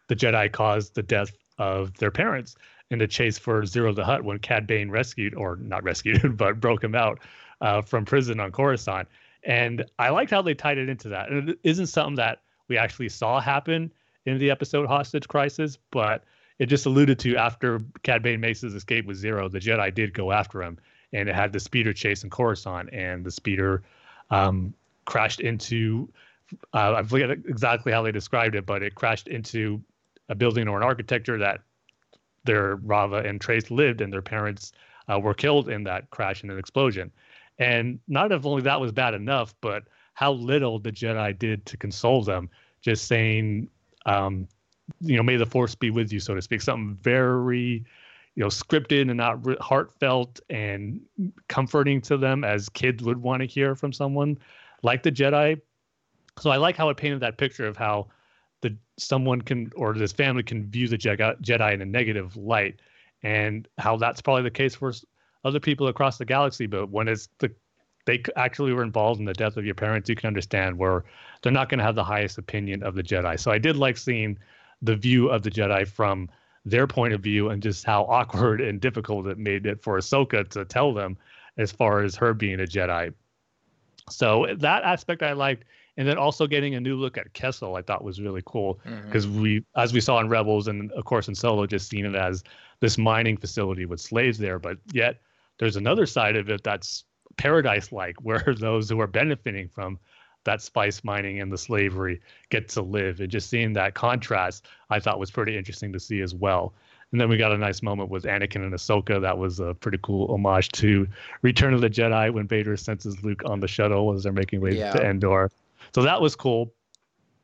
the 0.08 0.16
Jedi 0.16 0.52
caused 0.52 0.94
the 0.94 1.04
death 1.04 1.32
of 1.58 1.98
their 1.98 2.12
parents 2.12 2.56
in 2.92 3.00
the 3.00 3.08
chase 3.08 3.40
for 3.40 3.64
Ziro 3.64 3.96
the 3.96 4.06
Hutt 4.06 4.24
when 4.24 4.38
Cad 4.38 4.68
Bane 4.68 4.92
rescued, 4.92 5.34
or 5.34 5.56
not 5.56 5.84
rescued, 5.84 6.38
but 6.38 6.60
broke 6.60 6.84
him 6.84 6.94
out 6.94 7.20
uh, 7.62 7.82
from 7.82 8.06
prison 8.06 8.40
on 8.40 8.52
Coruscant. 8.52 9.08
And 9.44 9.86
I 9.98 10.10
liked 10.10 10.30
how 10.30 10.44
they 10.44 10.54
tied 10.54 10.78
it 10.78 10.90
into 10.90 11.10
that. 11.10 11.30
And 11.32 11.50
it 11.50 11.60
isn't 11.64 11.88
something 11.88 12.16
that 12.16 12.42
we 12.68 12.78
actually 12.78 13.10
saw 13.10 13.40
happen 13.40 13.92
in 14.26 14.38
the 14.38 14.52
episode 14.52 14.88
Hostage 14.88 15.28
Crisis, 15.28 15.80
but 15.90 16.26
it 16.60 16.68
just 16.68 16.86
alluded 16.86 17.18
to 17.20 17.38
after 17.38 17.82
Cad 18.04 18.22
Bane 18.22 18.40
makes 18.40 18.62
his 18.62 18.76
escape 18.76 19.06
with 19.06 19.22
Ziro, 19.22 19.50
the 19.50 19.60
Jedi 19.60 19.92
did 19.94 20.14
go 20.14 20.32
after 20.32 20.62
him, 20.62 20.78
and 21.12 21.28
it 21.28 21.34
had 21.34 21.54
the 21.54 21.60
speeder 21.60 21.94
chase 21.94 22.24
in 22.24 22.30
Coruscant, 22.30 22.94
and 22.94 23.26
the 23.26 23.32
speeder 23.32 23.82
um, 24.30 24.74
crashed 25.06 25.40
into. 25.40 26.08
Uh, 26.74 26.96
I 26.98 27.04
forget 27.04 27.32
exactly 27.32 27.94
how 27.94 28.04
they 28.04 28.12
described 28.12 28.56
it, 28.56 28.66
but 28.66 28.84
it 28.84 28.94
crashed 28.94 29.28
into 29.30 29.82
a 30.30 30.36
building 30.36 30.68
or 30.68 30.78
an 30.78 30.84
architecture 30.84 31.38
that 31.40 31.62
their 32.44 32.78
Rafa 32.78 33.18
and 33.18 33.40
Trace 33.40 33.72
lived, 33.72 34.02
and 34.02 34.12
their 34.12 34.22
parents 34.22 34.72
uh, 35.12 35.20
were 35.20 35.34
killed 35.34 35.70
in 35.70 35.84
that 35.84 36.10
crash 36.10 36.42
and 36.42 36.52
an 36.52 36.60
explosion. 36.60 37.12
And 37.60 38.00
not 38.08 38.32
if 38.32 38.46
only 38.46 38.62
that 38.64 38.80
was 38.80 38.92
bad 38.92 39.14
enough, 39.14 39.54
but 39.62 39.84
how 40.14 40.34
little 40.34 40.80
the 40.80 40.92
Jedi 40.92 41.38
did 41.38 41.66
to 41.68 41.78
console 41.78 42.24
them, 42.24 42.50
just 42.82 43.08
saying, 43.08 43.70
um, 44.06 44.48
you 45.00 45.16
know, 45.16 45.24
may 45.24 45.36
the 45.36 45.46
force 45.46 45.76
be 45.76 45.90
with 45.90 46.12
you, 46.12 46.20
so 46.20 46.34
to 46.34 46.42
speak. 46.42 46.62
Something 46.62 46.98
very, 47.02 47.86
you 48.36 48.44
know, 48.44 48.48
scripted 48.48 49.10
and 49.10 49.18
not 49.18 49.46
re- 49.46 49.58
heartfelt 49.62 50.40
and 50.50 51.00
comforting 51.48 52.02
to 52.02 52.18
them 52.18 52.44
as 52.44 52.70
kids 52.70 53.04
would 53.04 53.18
want 53.18 53.42
to 53.42 53.48
hear 53.48 53.76
from 53.76 53.94
someone 53.94 54.38
like 54.84 55.04
the 55.04 55.12
Jedi. 55.12 55.60
So 56.40 56.50
I 56.50 56.58
like 56.58 56.76
how 56.76 56.90
it 56.90 56.98
painted 56.98 57.20
that 57.20 57.38
picture 57.38 57.68
of 57.68 57.78
how 57.78 58.08
the 58.62 58.76
someone 58.98 59.42
can 59.42 59.72
or 59.76 59.94
this 59.94 60.12
family 60.12 60.44
can 60.44 60.70
view 60.70 60.88
the 60.88 60.98
Jedi 60.98 61.74
in 61.74 61.82
a 61.82 61.86
negative 61.86 62.38
light, 62.38 62.80
and 63.24 63.68
how 63.78 63.98
that's 63.98 64.22
probably 64.22 64.44
the 64.44 64.52
case 64.52 64.76
for 64.76 64.94
other 65.44 65.60
people 65.60 65.88
across 65.88 66.18
the 66.18 66.26
galaxy. 66.26 66.68
But 66.68 66.90
when 66.90 67.08
it's 67.08 67.30
the 67.40 67.52
they 68.06 68.24
actually 68.36 68.74
were 68.74 68.84
involved 68.84 69.20
in 69.20 69.26
the 69.26 69.34
death 69.34 69.58
of 69.58 69.66
your 69.66 69.76
parents, 69.76 70.10
you 70.10 70.16
can 70.16 70.28
understand 70.28 70.78
where 70.78 71.04
they're 71.42 71.52
not 71.52 71.70
going 71.70 71.78
to 71.80 71.84
have 71.84 71.96
the 71.96 72.04
highest 72.04 72.38
opinion 72.38 72.84
of 72.84 72.96
the 72.96 73.04
Jedi. 73.04 73.40
So 73.40 73.52
I 73.52 73.58
did 73.58 73.78
like 73.78 73.98
seeing 73.98 74.38
the 74.82 74.96
view 74.96 75.30
of 75.30 75.44
the 75.44 75.52
Jedi 75.52 75.88
from 75.88 76.30
their 76.66 76.88
point 76.88 77.14
of 77.14 77.22
view 77.22 77.50
and 77.50 77.62
just 77.62 77.86
how 77.86 78.04
awkward 78.10 78.62
and 78.62 78.80
difficult 78.80 79.28
it 79.28 79.38
made 79.38 79.66
it 79.66 79.82
for 79.84 79.98
Ahsoka 79.98 80.48
to 80.50 80.66
tell 80.66 80.94
them 80.94 81.18
as 81.58 81.72
far 81.72 82.02
as 82.02 82.16
her 82.16 82.34
being 82.34 82.60
a 82.60 82.66
Jedi. 82.66 83.14
So 84.10 84.48
that 84.58 84.84
aspect 84.84 85.22
I 85.22 85.34
liked. 85.34 85.66
And 85.98 86.08
then 86.08 86.18
also 86.18 86.48
getting 86.48 86.76
a 86.76 86.80
new 86.80 86.96
look 86.96 87.18
at 87.18 87.34
Kessel, 87.34 87.76
I 87.76 87.82
thought 87.82 88.04
was 88.04 88.22
really 88.22 88.42
cool 88.46 88.80
because 89.06 89.28
mm-hmm. 89.28 89.42
we, 89.42 89.66
as 89.76 89.94
we 89.94 90.00
saw 90.00 90.20
in 90.20 90.30
Rebels 90.30 90.68
and 90.68 90.92
of 90.94 91.06
course 91.06 91.28
in 91.28 91.36
Solo, 91.36 91.66
just 91.66 91.90
seen 91.90 92.06
it 92.06 92.16
as 92.16 92.44
this 92.80 92.98
mining 92.98 93.38
facility 93.38 93.86
with 93.86 94.00
slaves 94.00 94.38
there. 94.38 94.58
But 94.58 94.78
yet 94.94 95.22
there's 95.60 95.76
another 95.76 96.06
side 96.06 96.36
of 96.38 96.50
it 96.50 96.64
that's 96.64 97.04
paradise 97.38 97.92
like, 97.92 98.16
where 98.22 98.56
those 98.58 98.90
who 98.90 99.00
are 99.02 99.08
benefiting 99.08 99.68
from 99.68 100.00
that 100.44 100.62
spice 100.62 101.04
mining 101.04 101.40
and 101.40 101.52
the 101.52 101.58
slavery 101.58 102.20
get 102.50 102.68
to 102.70 102.82
live. 102.82 103.20
And 103.20 103.30
just 103.30 103.50
seeing 103.50 103.74
that 103.74 103.94
contrast, 103.94 104.68
I 104.90 105.00
thought 105.00 105.20
was 105.20 105.30
pretty 105.30 105.58
interesting 105.58 105.94
to 105.94 106.00
see 106.00 106.22
as 106.22 106.34
well. 106.34 106.74
And 107.12 107.20
then 107.20 107.28
we 107.28 107.38
got 107.38 107.52
a 107.52 107.58
nice 107.58 107.84
moment 107.84 108.10
with 108.10 108.24
Anakin 108.24 108.64
and 108.64 108.74
Ahsoka. 108.74 109.22
That 109.22 109.38
was 109.38 109.60
a 109.60 109.74
pretty 109.74 110.00
cool 110.02 110.34
homage 110.34 110.70
to 110.74 111.08
Return 111.42 111.74
of 111.74 111.82
the 111.82 111.90
Jedi 111.90 112.34
when 112.34 112.48
Vader 112.48 112.78
senses 112.78 113.22
Luke 113.22 113.44
on 113.46 113.60
the 113.60 113.68
shuttle 113.68 114.14
as 114.14 114.24
they're 114.24 114.32
making 114.32 114.62
way 114.62 114.78
yeah. 114.78 114.94
to 114.94 115.06
Endor. 115.06 115.52
So 115.94 116.02
that 116.04 116.22
was 116.22 116.36
cool. 116.36 116.74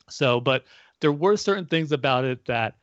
So, 0.09 0.39
but 0.39 0.63
there 0.99 1.11
were 1.11 1.37
certain 1.37 1.65
things 1.65 1.91
about 1.91 2.25
it 2.25 2.45
that 2.45 2.75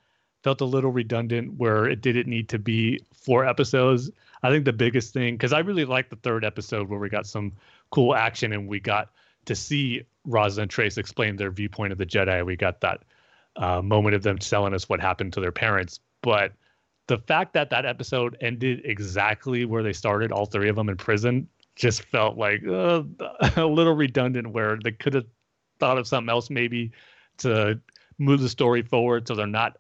felt 0.43 0.61
a 0.61 0.65
little 0.65 0.93
redundant 0.93 1.55
where 1.55 1.87
it 1.87 2.03
didn't 2.03 2.29
need 2.29 2.49
to 2.51 2.59
be 2.59 3.01
four 3.15 3.47
episodes. 3.47 4.11
I 4.43 4.51
think 4.51 4.67
the 4.67 4.75
biggest 4.75 5.15
thing, 5.15 5.35
because 5.35 5.55
I 5.55 5.61
really 5.61 5.87
liked 5.87 6.11
the 6.11 6.17
third 6.17 6.45
episode 6.45 6.89
where 6.89 7.01
we 7.01 7.09
got 7.09 7.27
some 7.27 7.53
cool 7.91 8.15
action 8.15 8.53
and 8.53 8.69
we 8.69 8.79
got 8.79 9.11
to 9.47 9.55
see 9.55 10.05
Rafa 10.27 10.61
and 10.61 10.71
Trace 10.71 10.99
explain 10.99 11.37
their 11.37 11.51
viewpoint 11.51 11.93
of 11.93 11.99
the 11.99 12.07
Jedi. 12.07 12.45
We 12.45 12.57
got 12.57 12.81
that 12.83 13.03
uh, 13.57 13.81
moment 13.81 14.15
of 14.15 14.23
them 14.23 14.39
telling 14.39 14.75
us 14.75 14.89
what 14.89 15.01
happened 15.01 15.33
to 15.35 15.41
their 15.41 15.53
parents. 15.53 16.01
But 16.23 16.53
the 17.07 17.19
fact 17.19 17.55
that 17.55 17.71
that 17.71 17.87
episode 17.87 18.37
ended 18.41 18.83
exactly 18.85 19.65
where 19.65 19.83
they 19.83 19.93
started, 19.93 20.33
all 20.33 20.47
three 20.47 20.69
of 20.69 20.77
them 20.77 20.89
in 20.89 20.97
prison, 20.97 21.49
just 21.77 22.03
felt 22.05 22.37
like 22.37 22.67
uh, 22.67 23.03
a 23.57 23.67
little 23.67 23.95
redundant. 23.95 24.49
Where 24.49 24.79
they 24.83 24.93
could 24.93 25.15
have 25.15 25.27
thought 25.79 25.99
of 25.99 26.07
something 26.07 26.31
else 26.31 26.51
maybe 26.51 26.93
to 27.39 27.81
move 28.19 28.41
the 28.41 28.49
story 28.49 28.83
forward, 28.83 29.27
so 29.27 29.35
they're 29.35 29.47
not 29.47 29.79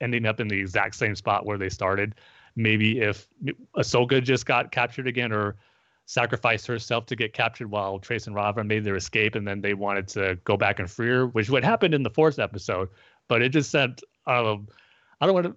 ending 0.00 0.26
up 0.26 0.40
in 0.40 0.48
the 0.48 0.58
exact 0.58 0.94
same 0.94 1.14
spot 1.14 1.46
where 1.46 1.58
they 1.58 1.68
started 1.68 2.14
maybe 2.56 3.00
if 3.00 3.28
Ahsoka 3.76 4.22
just 4.22 4.46
got 4.46 4.72
captured 4.72 5.06
again 5.06 5.30
or 5.30 5.56
sacrificed 6.06 6.66
herself 6.66 7.06
to 7.06 7.16
get 7.16 7.32
captured 7.32 7.70
while 7.70 7.98
Trace 7.98 8.26
and 8.26 8.34
Rafa 8.34 8.64
made 8.64 8.84
their 8.84 8.96
escape 8.96 9.34
and 9.34 9.46
then 9.46 9.60
they 9.60 9.74
wanted 9.74 10.08
to 10.08 10.38
go 10.44 10.56
back 10.56 10.78
and 10.78 10.90
free 10.90 11.08
her, 11.08 11.26
which 11.26 11.50
would 11.50 11.64
happen 11.64 11.92
in 11.92 12.02
the 12.02 12.10
fourth 12.10 12.38
episode. 12.38 12.88
But 13.28 13.42
it 13.42 13.50
just 13.50 13.70
sent 13.70 14.02
um, 14.26 14.34
I 14.34 14.42
don't 14.42 14.68
I 15.20 15.26
don't 15.26 15.34
want 15.34 15.46
to 15.46 15.56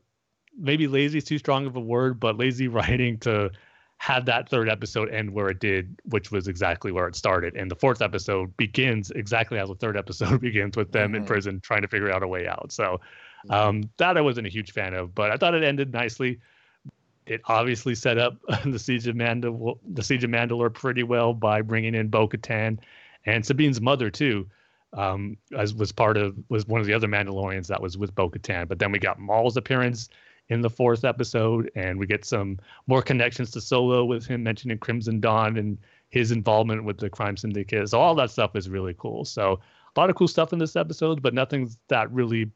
maybe 0.58 0.88
lazy 0.88 1.20
is 1.20 1.24
too 1.24 1.38
strong 1.38 1.66
of 1.66 1.76
a 1.76 1.80
word, 1.80 2.20
but 2.20 2.38
lazy 2.38 2.68
writing 2.68 3.18
to 3.20 3.52
have 4.00 4.26
that 4.26 4.50
third 4.50 4.70
episode 4.70 5.10
end 5.10 5.32
where 5.32 5.50
it 5.50 5.60
did, 5.60 6.00
which 6.06 6.32
was 6.32 6.48
exactly 6.48 6.92
where 6.92 7.08
it 7.08 7.16
started. 7.16 7.56
And 7.56 7.70
the 7.70 7.76
fourth 7.76 8.02
episode 8.02 8.56
begins 8.58 9.12
exactly 9.12 9.60
as 9.60 9.70
the 9.70 9.76
third 9.76 9.98
episode 9.98 10.42
begins 10.42 10.76
with 10.76 10.92
them 10.92 11.10
mm-hmm. 11.10 11.22
in 11.22 11.26
prison 11.26 11.60
trying 11.60 11.82
to 11.82 11.88
figure 11.88 12.12
out 12.12 12.24
a 12.24 12.28
way 12.28 12.48
out. 12.48 12.72
So 12.72 13.02
um, 13.50 13.90
that 13.98 14.18
I 14.18 14.22
wasn't 14.22 14.48
a 14.48 14.50
huge 14.50 14.72
fan 14.72 14.94
of, 14.94 15.14
but 15.14 15.32
I 15.32 15.38
thought 15.38 15.54
it 15.54 15.64
ended 15.64 15.94
nicely 15.94 16.40
it 17.30 17.42
obviously 17.46 17.96
set 17.96 18.18
up 18.18 18.36
the 18.66 18.80
siege 18.80 19.08
of 19.08 19.16
Mandalore, 19.16 19.78
the 19.94 20.04
siege 20.04 20.24
of 20.24 20.32
Mandalore 20.32 20.74
pretty 20.74 21.04
well 21.04 21.34
by 21.34 21.62
bringing 21.62 21.96
in 21.96 22.08
Bo-Katan 22.08 22.80
and 23.26 23.46
Sabine's 23.46 23.80
mother 23.80 24.10
too, 24.10 24.48
um, 24.94 25.38
as 25.56 25.74
was 25.74 25.92
part 25.92 26.18
of 26.18 26.36
was 26.50 26.68
one 26.68 26.82
of 26.82 26.88
the 26.88 26.94
other 26.94 27.08
Mandalorians 27.08 27.68
that 27.68 27.82
was 27.82 27.98
with 27.98 28.16
Bo-Katan. 28.16 28.68
But 28.68 28.80
then 28.80 28.92
we 28.92 29.00
got 29.00 29.20
Maul's 29.20 29.58
appearance 29.58 30.10
in 30.50 30.62
the 30.62 30.70
fourth 30.70 31.06
episode, 31.06 31.72
and 31.76 32.00
we 32.00 32.08
get 32.08 32.26
some 32.26 32.60
more 32.88 33.02
connections 33.02 33.52
to 33.52 33.62
Solo 33.62 34.04
with 34.04 34.26
him 34.26 34.44
mentioning 34.44 34.78
Crimson 34.78 35.20
Dawn 35.20 35.58
and 35.58 35.78
his 36.10 36.32
involvement 36.32 36.84
with 36.84 36.98
the 36.98 37.10
crime 37.10 37.38
syndicate. 37.38 37.90
So 37.90 38.00
all 38.00 38.16
that 38.16 38.32
stuff 38.32 38.56
is 38.56 38.68
really 38.68 38.96
cool. 38.98 39.26
So 39.26 39.60
a 39.96 40.00
lot 40.00 40.10
of 40.10 40.16
cool 40.16 40.28
stuff 40.28 40.52
in 40.52 40.60
this 40.60 40.76
episode, 40.76 41.22
but 41.22 41.34
nothing 41.34 41.70
that 41.88 42.12
really 42.12 42.50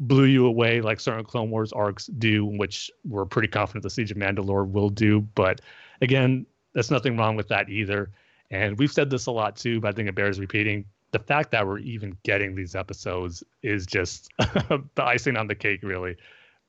blew 0.00 0.24
you 0.24 0.46
away 0.46 0.80
like 0.80 1.00
certain 1.00 1.24
Clone 1.24 1.50
Wars 1.50 1.72
arcs 1.72 2.06
do, 2.06 2.44
which 2.44 2.90
we're 3.08 3.24
pretty 3.24 3.48
confident 3.48 3.82
the 3.82 3.90
Siege 3.90 4.10
of 4.10 4.16
Mandalore 4.16 4.68
will 4.68 4.88
do. 4.88 5.20
But 5.34 5.60
again, 6.00 6.46
there's 6.72 6.90
nothing 6.90 7.16
wrong 7.16 7.36
with 7.36 7.48
that 7.48 7.68
either. 7.68 8.10
And 8.50 8.78
we've 8.78 8.92
said 8.92 9.10
this 9.10 9.26
a 9.26 9.30
lot 9.30 9.56
too, 9.56 9.80
but 9.80 9.88
I 9.88 9.92
think 9.92 10.08
it 10.08 10.14
bears 10.14 10.38
repeating. 10.38 10.84
The 11.10 11.18
fact 11.18 11.50
that 11.50 11.66
we're 11.66 11.78
even 11.78 12.16
getting 12.22 12.54
these 12.54 12.74
episodes 12.74 13.42
is 13.62 13.86
just 13.86 14.30
the 14.38 14.82
icing 14.98 15.36
on 15.36 15.46
the 15.46 15.54
cake, 15.54 15.80
really, 15.82 16.16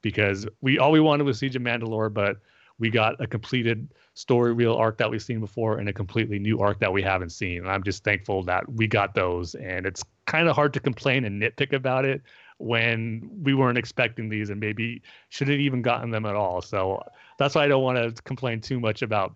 because 0.04 0.46
we 0.62 0.78
all 0.78 0.92
we 0.92 1.00
wanted 1.00 1.24
was 1.24 1.40
Siege 1.40 1.56
of 1.56 1.64
Mandalore, 1.64 2.14
but 2.14 2.38
we 2.78 2.92
got 2.92 3.20
a 3.20 3.26
completed 3.26 3.88
story 4.14 4.54
reel 4.54 4.76
arc 4.76 4.98
that 4.98 5.10
we've 5.10 5.22
seen 5.22 5.40
before 5.40 5.80
and 5.80 5.90
a 5.90 5.94
completely 5.94 6.38
new 6.38 6.60
arc 6.60 6.80
that 6.80 6.92
we 6.92 7.02
haven't 7.02 7.32
seen. 7.32 7.60
And 7.60 7.70
I'm 7.70 7.84
just 7.84 8.04
thankful 8.04 8.44
that 8.44 8.72
we 8.72 8.88
got 8.88 9.16
those. 9.16 9.56
And 9.56 9.86
it's 9.86 10.04
kind 10.26 10.48
of 10.48 10.56
hard 10.56 10.74
to 10.74 10.80
complain 10.80 11.26
and 11.26 11.42
nitpick 11.42 11.74
about 11.74 12.06
it 12.06 12.22
when 12.58 13.30
we 13.42 13.54
weren't 13.54 13.78
expecting 13.78 14.30
these 14.30 14.50
and 14.50 14.60
maybe 14.60 15.02
should 15.30 15.48
have 15.48 15.60
even 15.60 15.82
gotten 15.82 16.12
them 16.12 16.26
at 16.26 16.36
all. 16.36 16.62
So 16.62 17.02
that's 17.38 17.56
why 17.56 17.64
I 17.64 17.68
don't 17.68 17.84
want 17.84 17.98
to 17.98 18.22
complain 18.24 18.62
too 18.62 18.80
much 18.80 19.02
about 19.02 19.34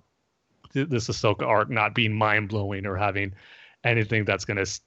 th- 0.74 0.90
this 0.90 1.08
Ahsoka 1.08 1.44
arc 1.44 1.70
not 1.70 1.96
being 1.96 2.14
mind 2.14 2.50
blowing 2.50 2.86
or 2.86 2.96
having 2.96 3.34
anything 3.84 4.26
that's 4.26 4.46
going 4.46 4.64
to 4.64 4.80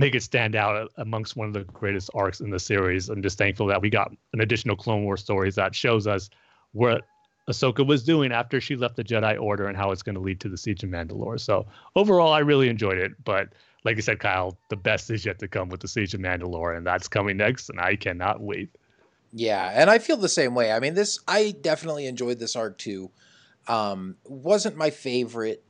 make 0.00 0.14
it 0.14 0.22
stand 0.22 0.56
out 0.56 0.90
amongst 0.96 1.36
one 1.36 1.46
of 1.46 1.52
the 1.52 1.64
greatest 1.72 2.10
arcs 2.14 2.40
in 2.40 2.50
the 2.50 2.58
series. 2.58 3.08
I'm 3.08 3.22
just 3.22 3.38
thankful 3.38 3.66
that 3.66 3.82
we 3.82 3.90
got 3.90 4.10
an 4.32 4.40
additional 4.40 4.74
Clone 4.74 5.04
War 5.04 5.16
stories 5.16 5.54
that 5.56 5.74
shows 5.74 6.06
us 6.06 6.30
what 6.72 7.02
Ahsoka 7.48 7.86
was 7.86 8.02
doing 8.02 8.32
after 8.32 8.60
she 8.60 8.76
left 8.76 8.96
the 8.96 9.04
Jedi 9.04 9.40
Order 9.40 9.66
and 9.66 9.76
how 9.76 9.90
it's 9.90 10.02
going 10.02 10.14
to 10.14 10.20
lead 10.20 10.40
to 10.40 10.48
the 10.48 10.56
Siege 10.56 10.82
of 10.82 10.90
Mandalore. 10.90 11.38
So 11.38 11.66
overall, 11.96 12.32
I 12.32 12.38
really 12.38 12.68
enjoyed 12.68 12.98
it, 12.98 13.12
but 13.24 13.48
like 13.84 13.96
I 13.96 14.00
said, 14.00 14.20
Kyle, 14.20 14.58
the 14.68 14.76
best 14.76 15.10
is 15.10 15.24
yet 15.24 15.38
to 15.40 15.48
come 15.48 15.68
with 15.68 15.80
the 15.80 15.88
Siege 15.88 16.14
of 16.14 16.20
Mandalore, 16.20 16.76
and 16.76 16.86
that's 16.86 17.08
coming 17.08 17.36
next, 17.36 17.70
and 17.70 17.80
I 17.80 17.96
cannot 17.96 18.40
wait. 18.40 18.70
Yeah, 19.32 19.70
and 19.74 19.88
I 19.88 19.98
feel 19.98 20.16
the 20.16 20.28
same 20.28 20.54
way. 20.54 20.72
I 20.72 20.80
mean, 20.80 20.94
this 20.94 21.18
I 21.28 21.54
definitely 21.60 22.06
enjoyed 22.06 22.38
this 22.38 22.56
arc 22.56 22.78
too. 22.78 23.10
Um, 23.68 24.16
wasn't 24.24 24.76
my 24.76 24.90
favorite, 24.90 25.64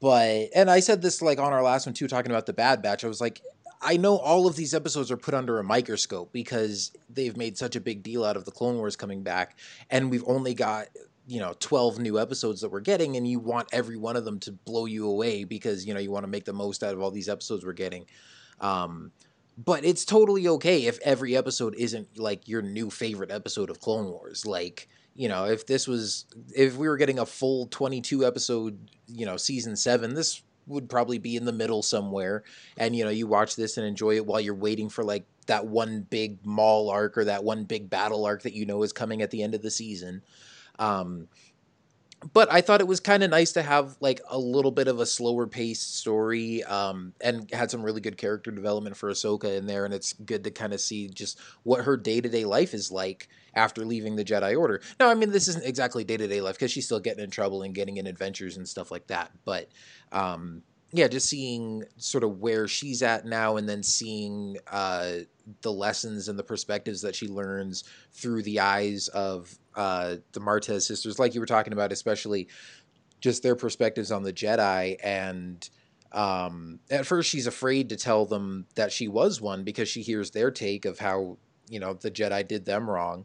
but 0.00 0.48
and 0.54 0.70
I 0.70 0.80
said 0.80 1.02
this 1.02 1.22
like 1.22 1.38
on 1.38 1.52
our 1.52 1.62
last 1.62 1.86
one 1.86 1.94
too, 1.94 2.06
talking 2.06 2.30
about 2.30 2.46
the 2.46 2.52
Bad 2.52 2.82
Batch. 2.82 3.04
I 3.04 3.08
was 3.08 3.20
like, 3.20 3.40
I 3.80 3.96
know 3.96 4.16
all 4.16 4.46
of 4.46 4.56
these 4.56 4.74
episodes 4.74 5.10
are 5.10 5.16
put 5.16 5.34
under 5.34 5.58
a 5.58 5.64
microscope 5.64 6.32
because 6.32 6.92
they've 7.08 7.36
made 7.36 7.56
such 7.56 7.76
a 7.76 7.80
big 7.80 8.02
deal 8.02 8.24
out 8.24 8.36
of 8.36 8.44
the 8.44 8.50
Clone 8.50 8.76
Wars 8.76 8.96
coming 8.96 9.22
back, 9.22 9.56
and 9.90 10.10
we've 10.10 10.24
only 10.26 10.54
got 10.54 10.88
you 11.26 11.40
know 11.40 11.54
12 11.60 11.98
new 11.98 12.18
episodes 12.18 12.62
that 12.62 12.70
we're 12.70 12.80
getting 12.80 13.14
and 13.16 13.28
you 13.28 13.38
want 13.38 13.68
every 13.70 13.98
one 13.98 14.16
of 14.16 14.24
them 14.24 14.40
to 14.40 14.50
blow 14.50 14.86
you 14.86 15.06
away 15.06 15.44
because 15.44 15.84
you 15.86 15.92
know 15.92 16.00
you 16.00 16.10
want 16.10 16.24
to 16.24 16.30
make 16.30 16.46
the 16.46 16.54
most 16.54 16.82
out 16.82 16.94
of 16.94 17.02
all 17.02 17.10
these 17.10 17.28
episodes 17.28 17.64
we're 17.64 17.72
getting. 17.72 18.06
Um, 18.60 19.12
but 19.56 19.84
it's 19.84 20.04
totally 20.04 20.48
okay 20.48 20.86
if 20.86 20.98
every 21.00 21.36
episode 21.36 21.74
isn't 21.76 22.18
like 22.18 22.48
your 22.48 22.62
new 22.62 22.90
favorite 22.90 23.30
episode 23.30 23.70
of 23.70 23.80
clone 23.80 24.06
wars. 24.06 24.46
Like 24.46 24.88
you 25.14 25.28
know 25.28 25.44
if 25.44 25.66
this 25.66 25.86
was 25.86 26.26
if 26.54 26.76
we 26.76 26.88
were 26.88 26.96
getting 26.96 27.18
a 27.18 27.26
full 27.26 27.66
22 27.66 28.24
episode 28.24 28.90
you 29.06 29.26
know 29.26 29.36
season 29.36 29.76
7 29.76 30.14
this 30.14 30.42
would 30.68 30.88
probably 30.88 31.18
be 31.18 31.36
in 31.36 31.44
the 31.44 31.52
middle 31.52 31.82
somewhere. 31.82 32.44
And 32.76 32.94
you 32.94 33.04
know, 33.04 33.10
you 33.10 33.26
watch 33.26 33.56
this 33.56 33.76
and 33.76 33.86
enjoy 33.86 34.16
it 34.16 34.26
while 34.26 34.40
you're 34.40 34.54
waiting 34.54 34.88
for 34.88 35.04
like 35.04 35.24
that 35.46 35.66
one 35.66 36.02
big 36.08 36.44
Maul 36.44 36.90
arc 36.90 37.18
or 37.18 37.24
that 37.24 37.44
one 37.44 37.64
big 37.64 37.90
battle 37.90 38.24
arc 38.24 38.42
that 38.42 38.52
you 38.54 38.66
know 38.66 38.82
is 38.82 38.92
coming 38.92 39.22
at 39.22 39.30
the 39.30 39.42
end 39.42 39.54
of 39.54 39.62
the 39.62 39.70
season. 39.70 40.22
Um, 40.78 41.28
but 42.32 42.52
I 42.52 42.60
thought 42.60 42.80
it 42.80 42.86
was 42.86 43.00
kind 43.00 43.22
of 43.22 43.30
nice 43.30 43.52
to 43.52 43.62
have 43.62 43.96
like 44.00 44.20
a 44.28 44.38
little 44.38 44.70
bit 44.70 44.88
of 44.88 44.98
a 44.98 45.06
slower 45.06 45.46
paced 45.46 45.96
story, 45.96 46.64
um, 46.64 47.12
and 47.20 47.48
had 47.52 47.70
some 47.70 47.82
really 47.82 48.00
good 48.00 48.16
character 48.16 48.50
development 48.50 48.96
for 48.96 49.10
Ahsoka 49.10 49.56
in 49.56 49.66
there, 49.66 49.84
and 49.84 49.94
it's 49.94 50.12
good 50.12 50.44
to 50.44 50.50
kind 50.50 50.72
of 50.72 50.80
see 50.80 51.08
just 51.08 51.38
what 51.62 51.84
her 51.84 51.96
day 51.96 52.20
to 52.20 52.28
day 52.28 52.44
life 52.44 52.74
is 52.74 52.90
like 52.90 53.28
after 53.54 53.84
leaving 53.84 54.16
the 54.16 54.24
Jedi 54.24 54.58
Order. 54.58 54.80
Now, 54.98 55.10
I 55.10 55.14
mean, 55.14 55.30
this 55.30 55.48
isn't 55.48 55.64
exactly 55.64 56.04
day 56.04 56.16
to 56.16 56.26
day 56.26 56.40
life 56.40 56.56
because 56.56 56.72
she's 56.72 56.86
still 56.86 57.00
getting 57.00 57.22
in 57.22 57.30
trouble 57.30 57.62
and 57.62 57.74
getting 57.74 57.98
in 57.98 58.06
adventures 58.06 58.56
and 58.56 58.68
stuff 58.68 58.90
like 58.90 59.06
that, 59.06 59.30
but 59.44 59.68
um, 60.10 60.62
yeah, 60.92 61.06
just 61.06 61.28
seeing 61.28 61.84
sort 61.98 62.24
of 62.24 62.40
where 62.40 62.66
she's 62.66 63.02
at 63.02 63.26
now, 63.26 63.58
and 63.58 63.68
then 63.68 63.82
seeing 63.82 64.56
uh, 64.72 65.18
the 65.62 65.72
lessons 65.72 66.28
and 66.28 66.38
the 66.38 66.42
perspectives 66.42 67.02
that 67.02 67.14
she 67.14 67.28
learns 67.28 67.84
through 68.12 68.42
the 68.42 68.60
eyes 68.60 69.08
of 69.08 69.56
uh, 69.78 70.16
the 70.32 70.40
Martez 70.40 70.82
sisters, 70.82 71.20
like 71.20 71.34
you 71.34 71.40
were 71.40 71.46
talking 71.46 71.72
about, 71.72 71.92
especially 71.92 72.48
just 73.20 73.44
their 73.44 73.54
perspectives 73.54 74.10
on 74.10 74.24
the 74.24 74.32
Jedi. 74.32 74.96
And 75.02 75.68
um, 76.10 76.80
at 76.90 77.06
first, 77.06 77.30
she's 77.30 77.46
afraid 77.46 77.88
to 77.90 77.96
tell 77.96 78.26
them 78.26 78.66
that 78.74 78.90
she 78.90 79.06
was 79.06 79.40
one 79.40 79.62
because 79.62 79.88
she 79.88 80.02
hears 80.02 80.32
their 80.32 80.50
take 80.50 80.84
of 80.84 80.98
how 80.98 81.38
you 81.70 81.78
know 81.78 81.94
the 81.94 82.10
Jedi 82.10 82.46
did 82.46 82.64
them 82.64 82.90
wrong. 82.90 83.24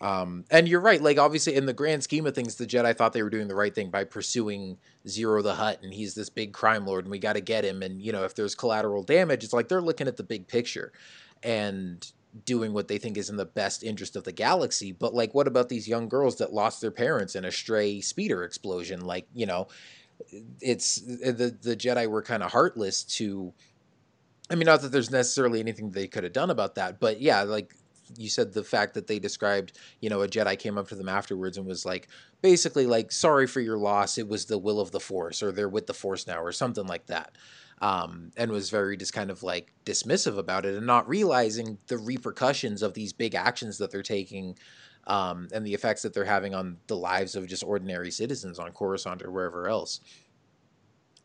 Um, 0.00 0.46
and 0.50 0.66
you're 0.66 0.80
right. 0.80 1.02
Like 1.02 1.18
obviously, 1.18 1.54
in 1.54 1.66
the 1.66 1.74
grand 1.74 2.02
scheme 2.02 2.24
of 2.24 2.34
things, 2.34 2.54
the 2.54 2.66
Jedi 2.66 2.96
thought 2.96 3.12
they 3.12 3.22
were 3.22 3.28
doing 3.28 3.48
the 3.48 3.54
right 3.54 3.74
thing 3.74 3.90
by 3.90 4.04
pursuing 4.04 4.78
Ziro 5.06 5.42
the 5.42 5.54
Hutt, 5.54 5.82
and 5.82 5.92
he's 5.92 6.14
this 6.14 6.30
big 6.30 6.54
crime 6.54 6.86
lord, 6.86 7.04
and 7.04 7.10
we 7.10 7.18
got 7.18 7.34
to 7.34 7.42
get 7.42 7.62
him. 7.62 7.82
And 7.82 8.00
you 8.00 8.10
know, 8.10 8.24
if 8.24 8.34
there's 8.34 8.54
collateral 8.54 9.02
damage, 9.02 9.44
it's 9.44 9.52
like 9.52 9.68
they're 9.68 9.82
looking 9.82 10.08
at 10.08 10.16
the 10.16 10.22
big 10.22 10.48
picture. 10.48 10.92
And 11.42 12.10
doing 12.44 12.72
what 12.72 12.88
they 12.88 12.98
think 12.98 13.16
is 13.16 13.30
in 13.30 13.36
the 13.36 13.44
best 13.44 13.82
interest 13.82 14.16
of 14.16 14.24
the 14.24 14.32
galaxy. 14.32 14.92
But 14.92 15.14
like, 15.14 15.34
what 15.34 15.46
about 15.46 15.68
these 15.68 15.88
young 15.88 16.08
girls 16.08 16.36
that 16.36 16.52
lost 16.52 16.80
their 16.80 16.90
parents 16.90 17.34
in 17.34 17.44
a 17.44 17.50
stray 17.50 18.00
speeder 18.00 18.44
explosion? 18.44 19.00
Like, 19.00 19.26
you 19.34 19.46
know, 19.46 19.68
it's 20.60 21.02
eh, 21.22 21.32
the 21.32 21.56
the 21.62 21.76
Jedi 21.76 22.08
were 22.08 22.22
kind 22.22 22.42
of 22.42 22.52
heartless 22.52 23.04
to. 23.04 23.52
I 24.50 24.56
mean, 24.56 24.66
not 24.66 24.82
that 24.82 24.90
there's 24.90 25.10
necessarily 25.10 25.60
anything 25.60 25.90
they 25.90 26.08
could 26.08 26.24
have 26.24 26.32
done 26.32 26.50
about 26.50 26.74
that, 26.74 26.98
but 26.98 27.20
yeah, 27.20 27.42
like 27.42 27.72
you 28.16 28.28
said, 28.28 28.52
the 28.52 28.64
fact 28.64 28.94
that 28.94 29.06
they 29.06 29.20
described, 29.20 29.78
you 30.00 30.10
know, 30.10 30.22
a 30.22 30.28
Jedi 30.28 30.58
came 30.58 30.76
up 30.76 30.88
to 30.88 30.96
them 30.96 31.08
afterwards 31.08 31.56
and 31.56 31.64
was 31.64 31.86
like, 31.86 32.08
basically 32.42 32.84
like, 32.84 33.12
sorry 33.12 33.46
for 33.46 33.60
your 33.60 33.78
loss. 33.78 34.18
It 34.18 34.26
was 34.26 34.46
the 34.46 34.58
will 34.58 34.80
of 34.80 34.90
the 34.90 34.98
Force, 34.98 35.40
or 35.40 35.52
they're 35.52 35.68
with 35.68 35.86
the 35.86 35.94
Force 35.94 36.26
now, 36.26 36.42
or 36.42 36.50
something 36.50 36.86
like 36.86 37.06
that 37.06 37.30
um, 37.80 38.30
and 38.36 38.50
was 38.50 38.70
very 38.70 38.96
just 38.96 39.12
kind 39.12 39.30
of 39.30 39.42
like 39.42 39.72
dismissive 39.84 40.38
about 40.38 40.66
it 40.66 40.74
and 40.74 40.86
not 40.86 41.08
realizing 41.08 41.78
the 41.86 41.96
repercussions 41.96 42.82
of 42.82 42.94
these 42.94 43.12
big 43.12 43.34
actions 43.34 43.78
that 43.78 43.90
they're 43.90 44.02
taking 44.02 44.56
um, 45.06 45.48
and 45.52 45.66
the 45.66 45.74
effects 45.74 46.02
that 46.02 46.12
they're 46.12 46.24
having 46.24 46.54
on 46.54 46.76
the 46.86 46.96
lives 46.96 47.34
of 47.34 47.46
just 47.46 47.64
ordinary 47.64 48.10
citizens 48.10 48.58
on 48.58 48.72
Coruscant 48.72 49.22
or 49.22 49.30
wherever 49.30 49.68
else. 49.68 50.00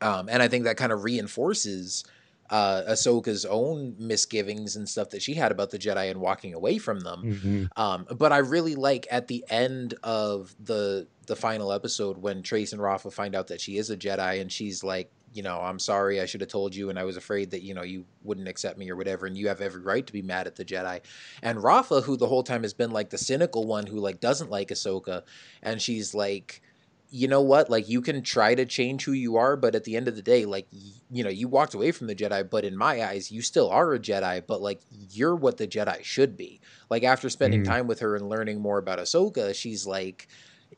Um, 0.02 0.30
and 0.30 0.42
I 0.42 0.48
think 0.48 0.64
that 0.66 0.78
kind 0.78 0.92
of 0.92 1.04
reinforces 1.04 2.04
uh, 2.50 2.84
Ahsoka's 2.90 3.46
own 3.46 3.96
misgivings 3.98 4.76
and 4.76 4.88
stuff 4.88 5.10
that 5.10 5.22
she 5.22 5.34
had 5.34 5.52
about 5.52 5.72
the 5.72 5.80
Jedi 5.80 6.12
and 6.12 6.22
walking 6.22 6.54
away 6.54 6.78
from 6.78 7.00
them. 7.00 7.24
Mm-hmm. 7.24 7.82
Um, 7.82 8.06
but 8.16 8.32
I 8.32 8.38
really 8.38 8.76
like 8.76 9.08
at 9.10 9.28
the 9.28 9.44
end 9.50 9.96
of 10.04 10.56
the 10.60 11.08
the 11.26 11.36
final 11.36 11.72
episode 11.72 12.20
when 12.20 12.44
Trace 12.44 12.72
and 12.72 12.80
Rafa 12.80 13.10
find 13.10 13.36
out 13.36 13.48
that 13.48 13.60
she 13.60 13.78
is 13.78 13.90
a 13.90 13.98
Jedi 13.98 14.40
and 14.42 14.52
she's 14.52 14.84
like, 14.84 15.12
you 15.36 15.44
know, 15.44 15.60
I'm 15.60 15.80
sorry, 15.80 16.22
I 16.22 16.26
should 16.26 16.40
have 16.40 16.50
told 16.50 16.74
you, 16.74 16.90
and 16.90 16.98
I 16.98 17.04
was 17.04 17.18
afraid 17.18 17.52
that, 17.52 17.62
you 17.62 17.74
know, 17.74 17.84
you 17.84 18.06
wouldn't 18.24 18.48
accept 18.48 18.78
me 18.78 18.90
or 18.90 18.96
whatever, 18.96 19.26
and 19.26 19.38
you 19.38 19.50
have 19.50 19.60
every 19.60 19.82
right 19.82 20.08
to 20.08 20.14
be 20.14 20.22
mad 20.22 20.48
at 20.48 20.56
the 20.56 20.64
Jedi. 20.64 21.02
And 21.44 21.62
Rafa, 21.62 22.00
who 22.00 22.16
the 22.16 22.28
whole 22.28 22.42
time 22.42 22.64
has 22.64 22.74
been 22.74 22.92
like 22.92 23.10
the 23.10 23.18
cynical 23.18 23.68
one 23.68 23.86
who 23.86 24.00
like 24.00 24.22
doesn't 24.22 24.50
like 24.50 24.70
Ahsoka, 24.70 25.24
and 25.62 25.82
she's 25.82 26.16
like, 26.16 26.62
you 27.10 27.28
know 27.28 27.42
what, 27.42 27.70
like 27.70 27.90
you 27.90 28.00
can 28.00 28.22
try 28.22 28.56
to 28.56 28.66
change 28.66 29.04
who 29.04 29.12
you 29.12 29.36
are, 29.36 29.58
but 29.58 29.76
at 29.76 29.84
the 29.84 29.98
end 29.98 30.08
of 30.08 30.16
the 30.16 30.22
day, 30.22 30.46
like 30.46 30.68
you 31.12 31.22
know, 31.22 31.30
you 31.30 31.50
walked 31.50 31.74
away 31.74 31.92
from 31.92 32.08
the 32.08 32.16
Jedi, 32.16 32.50
but 32.50 32.64
in 32.64 32.78
my 32.78 33.04
eyes, 33.04 33.30
you 33.30 33.42
still 33.42 33.70
are 33.70 33.94
a 33.94 34.00
Jedi, 34.00 34.42
but 34.48 34.62
like 34.62 34.80
you're 34.90 35.36
what 35.36 35.58
the 35.58 35.68
Jedi 35.68 36.02
should 36.02 36.38
be. 36.38 36.62
Like 36.90 37.04
after 37.04 37.30
spending 37.30 37.64
mm. 37.64 37.66
time 37.66 37.88
with 37.88 38.00
her 38.00 38.16
and 38.16 38.30
learning 38.30 38.62
more 38.62 38.78
about 38.78 39.00
Ahsoka, 39.00 39.54
she's 39.54 39.86
like, 39.86 40.30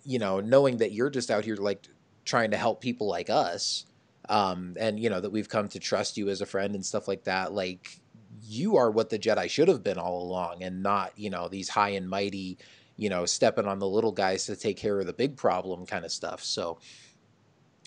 you 0.03 0.17
know, 0.17 0.39
knowing 0.39 0.77
that 0.77 0.93
you're 0.93 1.11
just 1.11 1.29
out 1.29 1.45
here 1.45 1.57
like 1.57 1.87
trying 2.25 2.49
to 2.51 2.57
help 2.57 2.81
people 2.81 3.07
like 3.07 3.29
us 3.29 3.85
um, 4.29 4.75
and 4.79 4.99
you 4.99 5.09
know 5.09 5.21
that 5.21 5.31
we've 5.31 5.49
come 5.49 5.67
to 5.69 5.79
trust 5.79 6.17
you 6.17 6.29
as 6.29 6.41
a 6.41 6.45
friend 6.45 6.75
and 6.75 6.85
stuff 6.85 7.07
like 7.07 7.23
that. 7.25 7.53
Like 7.53 7.99
you 8.43 8.77
are 8.77 8.91
what 8.91 9.09
the 9.09 9.19
Jedi 9.19 9.49
should 9.49 9.67
have 9.67 9.83
been 9.83 9.97
all 9.97 10.23
along, 10.23 10.63
and 10.63 10.83
not 10.83 11.17
you 11.17 11.29
know 11.29 11.47
these 11.47 11.69
high 11.69 11.89
and 11.89 12.09
mighty, 12.09 12.57
you 12.95 13.09
know, 13.09 13.25
stepping 13.25 13.65
on 13.65 13.79
the 13.79 13.87
little 13.87 14.11
guys 14.11 14.45
to 14.45 14.55
take 14.55 14.77
care 14.77 14.99
of 14.99 15.05
the 15.07 15.13
big 15.13 15.37
problem 15.37 15.85
kind 15.85 16.05
of 16.05 16.11
stuff. 16.11 16.43
So 16.43 16.79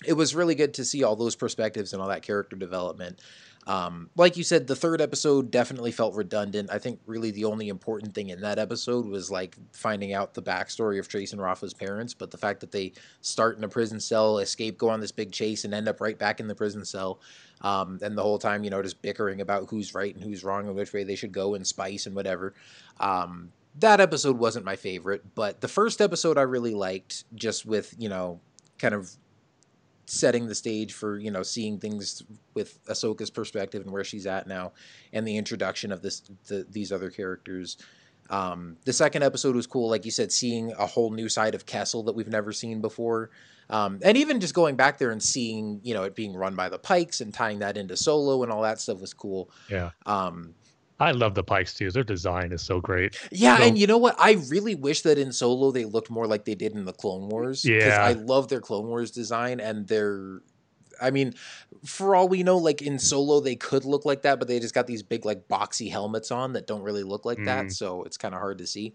it 0.05 0.13
was 0.13 0.33
really 0.35 0.55
good 0.55 0.73
to 0.75 0.85
see 0.85 1.03
all 1.03 1.15
those 1.15 1.35
perspectives 1.35 1.93
and 1.93 2.01
all 2.01 2.09
that 2.09 2.23
character 2.23 2.55
development. 2.55 3.21
Um, 3.67 4.09
like 4.15 4.37
you 4.37 4.43
said, 4.43 4.65
the 4.65 4.75
third 4.75 5.01
episode 5.01 5.51
definitely 5.51 5.91
felt 5.91 6.15
redundant. 6.15 6.71
I 6.71 6.79
think 6.79 6.99
really 7.05 7.29
the 7.29 7.45
only 7.45 7.69
important 7.69 8.15
thing 8.15 8.29
in 8.29 8.41
that 8.41 8.57
episode 8.57 9.05
was 9.05 9.29
like 9.29 9.55
finding 9.71 10.13
out 10.13 10.33
the 10.33 10.41
backstory 10.41 10.99
of 10.99 11.07
Trace 11.07 11.31
and 11.31 11.41
Rafa's 11.41 11.73
parents. 11.73 12.13
But 12.13 12.31
the 12.31 12.37
fact 12.37 12.61
that 12.61 12.71
they 12.71 12.93
start 13.21 13.57
in 13.57 13.63
a 13.63 13.69
prison 13.69 13.99
cell, 13.99 14.39
escape, 14.39 14.77
go 14.77 14.89
on 14.89 14.99
this 14.99 15.11
big 15.11 15.31
chase, 15.31 15.63
and 15.63 15.73
end 15.73 15.87
up 15.87 16.01
right 16.01 16.17
back 16.17 16.39
in 16.39 16.47
the 16.47 16.55
prison 16.55 16.83
cell, 16.83 17.19
um, 17.61 17.99
and 18.01 18.17
the 18.17 18.23
whole 18.23 18.39
time, 18.39 18.63
you 18.63 18.71
know, 18.71 18.81
just 18.81 19.01
bickering 19.01 19.41
about 19.41 19.69
who's 19.69 19.93
right 19.93 20.13
and 20.13 20.23
who's 20.23 20.43
wrong 20.43 20.67
and 20.67 20.75
which 20.75 20.91
way 20.91 21.03
they 21.03 21.15
should 21.15 21.31
go 21.31 21.53
and 21.53 21.65
spice 21.65 22.07
and 22.07 22.15
whatever. 22.15 22.55
Um, 22.99 23.51
that 23.79 24.01
episode 24.01 24.37
wasn't 24.37 24.65
my 24.65 24.75
favorite, 24.75 25.35
but 25.35 25.61
the 25.61 25.67
first 25.67 26.01
episode 26.01 26.37
I 26.37 26.41
really 26.41 26.73
liked, 26.73 27.25
just 27.35 27.65
with 27.65 27.93
you 27.99 28.09
know, 28.09 28.39
kind 28.79 28.95
of 28.95 29.15
setting 30.11 30.47
the 30.47 30.55
stage 30.55 30.93
for 30.93 31.17
you 31.17 31.31
know 31.31 31.41
seeing 31.41 31.79
things 31.79 32.21
with 32.53 32.83
Ahsoka's 32.85 33.29
perspective 33.29 33.81
and 33.81 33.91
where 33.91 34.03
she's 34.03 34.27
at 34.27 34.45
now, 34.45 34.73
and 35.13 35.25
the 35.25 35.37
introduction 35.37 35.91
of 35.91 36.01
this 36.01 36.21
the, 36.47 36.65
these 36.69 36.91
other 36.91 37.09
characters. 37.09 37.77
Um, 38.29 38.77
the 38.85 38.93
second 38.93 39.23
episode 39.23 39.55
was 39.55 39.67
cool, 39.67 39.89
like 39.89 40.05
you 40.05 40.11
said, 40.11 40.31
seeing 40.31 40.71
a 40.73 40.85
whole 40.85 41.11
new 41.11 41.27
side 41.27 41.53
of 41.53 41.65
Kessel 41.65 42.03
that 42.03 42.15
we've 42.15 42.27
never 42.27 42.51
seen 42.51 42.79
before, 42.81 43.29
um, 43.69 43.99
and 44.03 44.17
even 44.17 44.39
just 44.39 44.53
going 44.53 44.75
back 44.75 44.97
there 44.97 45.11
and 45.11 45.23
seeing 45.23 45.79
you 45.83 45.93
know 45.93 46.03
it 46.03 46.15
being 46.15 46.33
run 46.33 46.55
by 46.55 46.67
the 46.67 46.79
Pikes 46.79 47.21
and 47.21 47.33
tying 47.33 47.59
that 47.59 47.77
into 47.77 47.95
Solo 47.95 48.43
and 48.43 48.51
all 48.51 48.61
that 48.63 48.81
stuff 48.81 48.99
was 48.99 49.13
cool. 49.13 49.49
Yeah. 49.69 49.91
Um, 50.05 50.55
I 51.01 51.11
love 51.11 51.33
the 51.33 51.43
Pikes 51.43 51.73
too. 51.73 51.89
Their 51.89 52.03
design 52.03 52.51
is 52.51 52.61
so 52.61 52.79
great. 52.79 53.17
Yeah, 53.31 53.57
so, 53.57 53.63
and 53.63 53.77
you 53.77 53.87
know 53.87 53.97
what? 53.97 54.15
I 54.19 54.33
really 54.49 54.75
wish 54.75 55.01
that 55.01 55.17
in 55.17 55.31
Solo 55.31 55.71
they 55.71 55.85
looked 55.85 56.11
more 56.11 56.27
like 56.27 56.45
they 56.45 56.53
did 56.53 56.73
in 56.73 56.85
the 56.85 56.93
Clone 56.93 57.27
Wars. 57.27 57.65
Yeah, 57.65 58.03
I 58.03 58.13
love 58.13 58.49
their 58.49 58.61
Clone 58.61 58.87
Wars 58.87 59.09
design 59.09 59.59
and 59.59 59.87
their. 59.87 60.41
I 61.01 61.09
mean, 61.09 61.33
for 61.83 62.15
all 62.15 62.29
we 62.29 62.43
know, 62.43 62.59
like 62.59 62.83
in 62.83 62.99
Solo 62.99 63.39
they 63.39 63.55
could 63.55 63.83
look 63.83 64.05
like 64.05 64.21
that, 64.21 64.37
but 64.37 64.47
they 64.47 64.59
just 64.59 64.75
got 64.75 64.85
these 64.85 65.01
big 65.01 65.25
like 65.25 65.47
boxy 65.47 65.89
helmets 65.89 66.29
on 66.29 66.53
that 66.53 66.67
don't 66.67 66.83
really 66.83 67.03
look 67.03 67.25
like 67.25 67.39
mm. 67.39 67.45
that, 67.45 67.71
so 67.71 68.03
it's 68.03 68.17
kind 68.17 68.35
of 68.35 68.39
hard 68.39 68.59
to 68.59 68.67
see. 68.67 68.93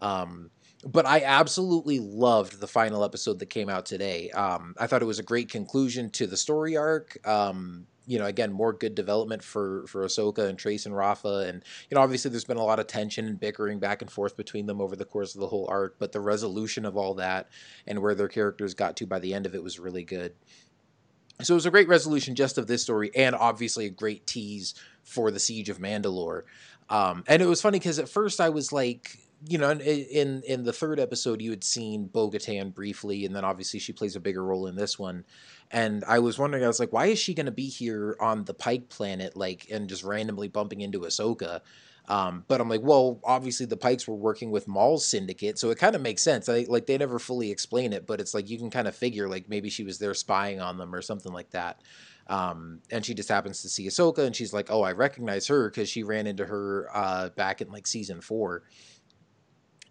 Um, 0.00 0.50
but 0.84 1.06
I 1.06 1.22
absolutely 1.22 2.00
loved 2.00 2.60
the 2.60 2.66
final 2.66 3.02
episode 3.02 3.38
that 3.38 3.46
came 3.46 3.70
out 3.70 3.86
today. 3.86 4.30
Um, 4.30 4.74
I 4.78 4.86
thought 4.86 5.00
it 5.00 5.06
was 5.06 5.18
a 5.18 5.22
great 5.22 5.50
conclusion 5.50 6.10
to 6.10 6.26
the 6.26 6.36
story 6.36 6.76
arc. 6.76 7.16
Um, 7.26 7.86
you 8.06 8.18
know, 8.18 8.26
again, 8.26 8.52
more 8.52 8.72
good 8.72 8.94
development 8.94 9.42
for 9.42 9.86
for 9.86 10.04
Ahsoka 10.04 10.48
and 10.48 10.58
Trace 10.58 10.86
and 10.86 10.96
Rafa, 10.96 11.46
and 11.48 11.62
you 11.90 11.94
know, 11.94 12.00
obviously 12.00 12.30
there's 12.30 12.44
been 12.44 12.56
a 12.56 12.64
lot 12.64 12.78
of 12.78 12.86
tension 12.86 13.26
and 13.26 13.38
bickering 13.38 13.78
back 13.78 14.00
and 14.02 14.10
forth 14.10 14.36
between 14.36 14.66
them 14.66 14.80
over 14.80 14.96
the 14.96 15.04
course 15.04 15.34
of 15.34 15.40
the 15.40 15.48
whole 15.48 15.66
arc, 15.68 15.98
but 15.98 16.12
the 16.12 16.20
resolution 16.20 16.84
of 16.84 16.96
all 16.96 17.14
that 17.14 17.48
and 17.86 18.00
where 18.00 18.14
their 18.14 18.28
characters 18.28 18.74
got 18.74 18.96
to 18.96 19.06
by 19.06 19.18
the 19.18 19.34
end 19.34 19.46
of 19.46 19.54
it 19.54 19.62
was 19.62 19.78
really 19.78 20.04
good. 20.04 20.34
So 21.42 21.54
it 21.54 21.56
was 21.56 21.66
a 21.66 21.70
great 21.70 21.88
resolution 21.88 22.34
just 22.34 22.56
of 22.58 22.66
this 22.66 22.82
story, 22.82 23.10
and 23.14 23.34
obviously 23.34 23.86
a 23.86 23.90
great 23.90 24.26
tease 24.26 24.74
for 25.02 25.30
the 25.30 25.40
Siege 25.40 25.68
of 25.68 25.78
Mandalore. 25.78 26.42
Um, 26.88 27.24
and 27.26 27.42
it 27.42 27.46
was 27.46 27.60
funny 27.60 27.78
because 27.78 27.98
at 27.98 28.08
first 28.08 28.40
I 28.40 28.48
was 28.48 28.72
like, 28.72 29.18
you 29.46 29.58
know, 29.58 29.70
in 29.70 30.42
in 30.42 30.64
the 30.64 30.72
third 30.72 30.98
episode, 30.98 31.42
you 31.42 31.50
had 31.50 31.62
seen 31.62 32.06
Bo 32.06 32.30
Katan 32.30 32.72
briefly, 32.72 33.26
and 33.26 33.36
then 33.36 33.44
obviously 33.44 33.80
she 33.80 33.92
plays 33.92 34.16
a 34.16 34.20
bigger 34.20 34.42
role 34.42 34.66
in 34.66 34.76
this 34.76 34.98
one. 34.98 35.24
And 35.70 36.04
I 36.04 36.20
was 36.20 36.38
wondering, 36.38 36.64
I 36.64 36.68
was 36.68 36.80
like, 36.80 36.92
why 36.92 37.06
is 37.06 37.18
she 37.18 37.34
going 37.34 37.46
to 37.46 37.52
be 37.52 37.68
here 37.68 38.16
on 38.20 38.44
the 38.44 38.54
Pike 38.54 38.88
planet, 38.88 39.36
like, 39.36 39.66
and 39.70 39.88
just 39.88 40.04
randomly 40.04 40.48
bumping 40.48 40.80
into 40.80 41.00
Ahsoka? 41.00 41.60
Um, 42.08 42.44
but 42.46 42.60
I'm 42.60 42.68
like, 42.68 42.82
well, 42.82 43.18
obviously 43.24 43.66
the 43.66 43.76
Pikes 43.76 44.06
were 44.06 44.14
working 44.14 44.50
with 44.50 44.68
Maul's 44.68 45.04
syndicate, 45.04 45.58
so 45.58 45.70
it 45.70 45.78
kind 45.78 45.96
of 45.96 46.02
makes 46.02 46.22
sense. 46.22 46.48
I, 46.48 46.64
like 46.68 46.86
they 46.86 46.96
never 46.98 47.18
fully 47.18 47.50
explain 47.50 47.92
it, 47.92 48.06
but 48.06 48.20
it's 48.20 48.32
like 48.32 48.48
you 48.48 48.58
can 48.58 48.70
kind 48.70 48.86
of 48.86 48.94
figure 48.94 49.28
like 49.28 49.48
maybe 49.48 49.68
she 49.70 49.82
was 49.82 49.98
there 49.98 50.14
spying 50.14 50.60
on 50.60 50.78
them 50.78 50.94
or 50.94 51.02
something 51.02 51.32
like 51.32 51.50
that. 51.50 51.80
Um, 52.28 52.80
and 52.90 53.04
she 53.04 53.14
just 53.14 53.28
happens 53.28 53.62
to 53.62 53.68
see 53.68 53.86
Ahsoka, 53.86 54.18
and 54.18 54.34
she's 54.34 54.52
like, 54.52 54.70
oh, 54.70 54.82
I 54.82 54.92
recognize 54.92 55.48
her 55.48 55.68
because 55.68 55.88
she 55.88 56.04
ran 56.04 56.26
into 56.28 56.44
her 56.46 56.88
uh, 56.92 57.28
back 57.30 57.60
in 57.60 57.70
like 57.72 57.86
season 57.88 58.20
four 58.20 58.62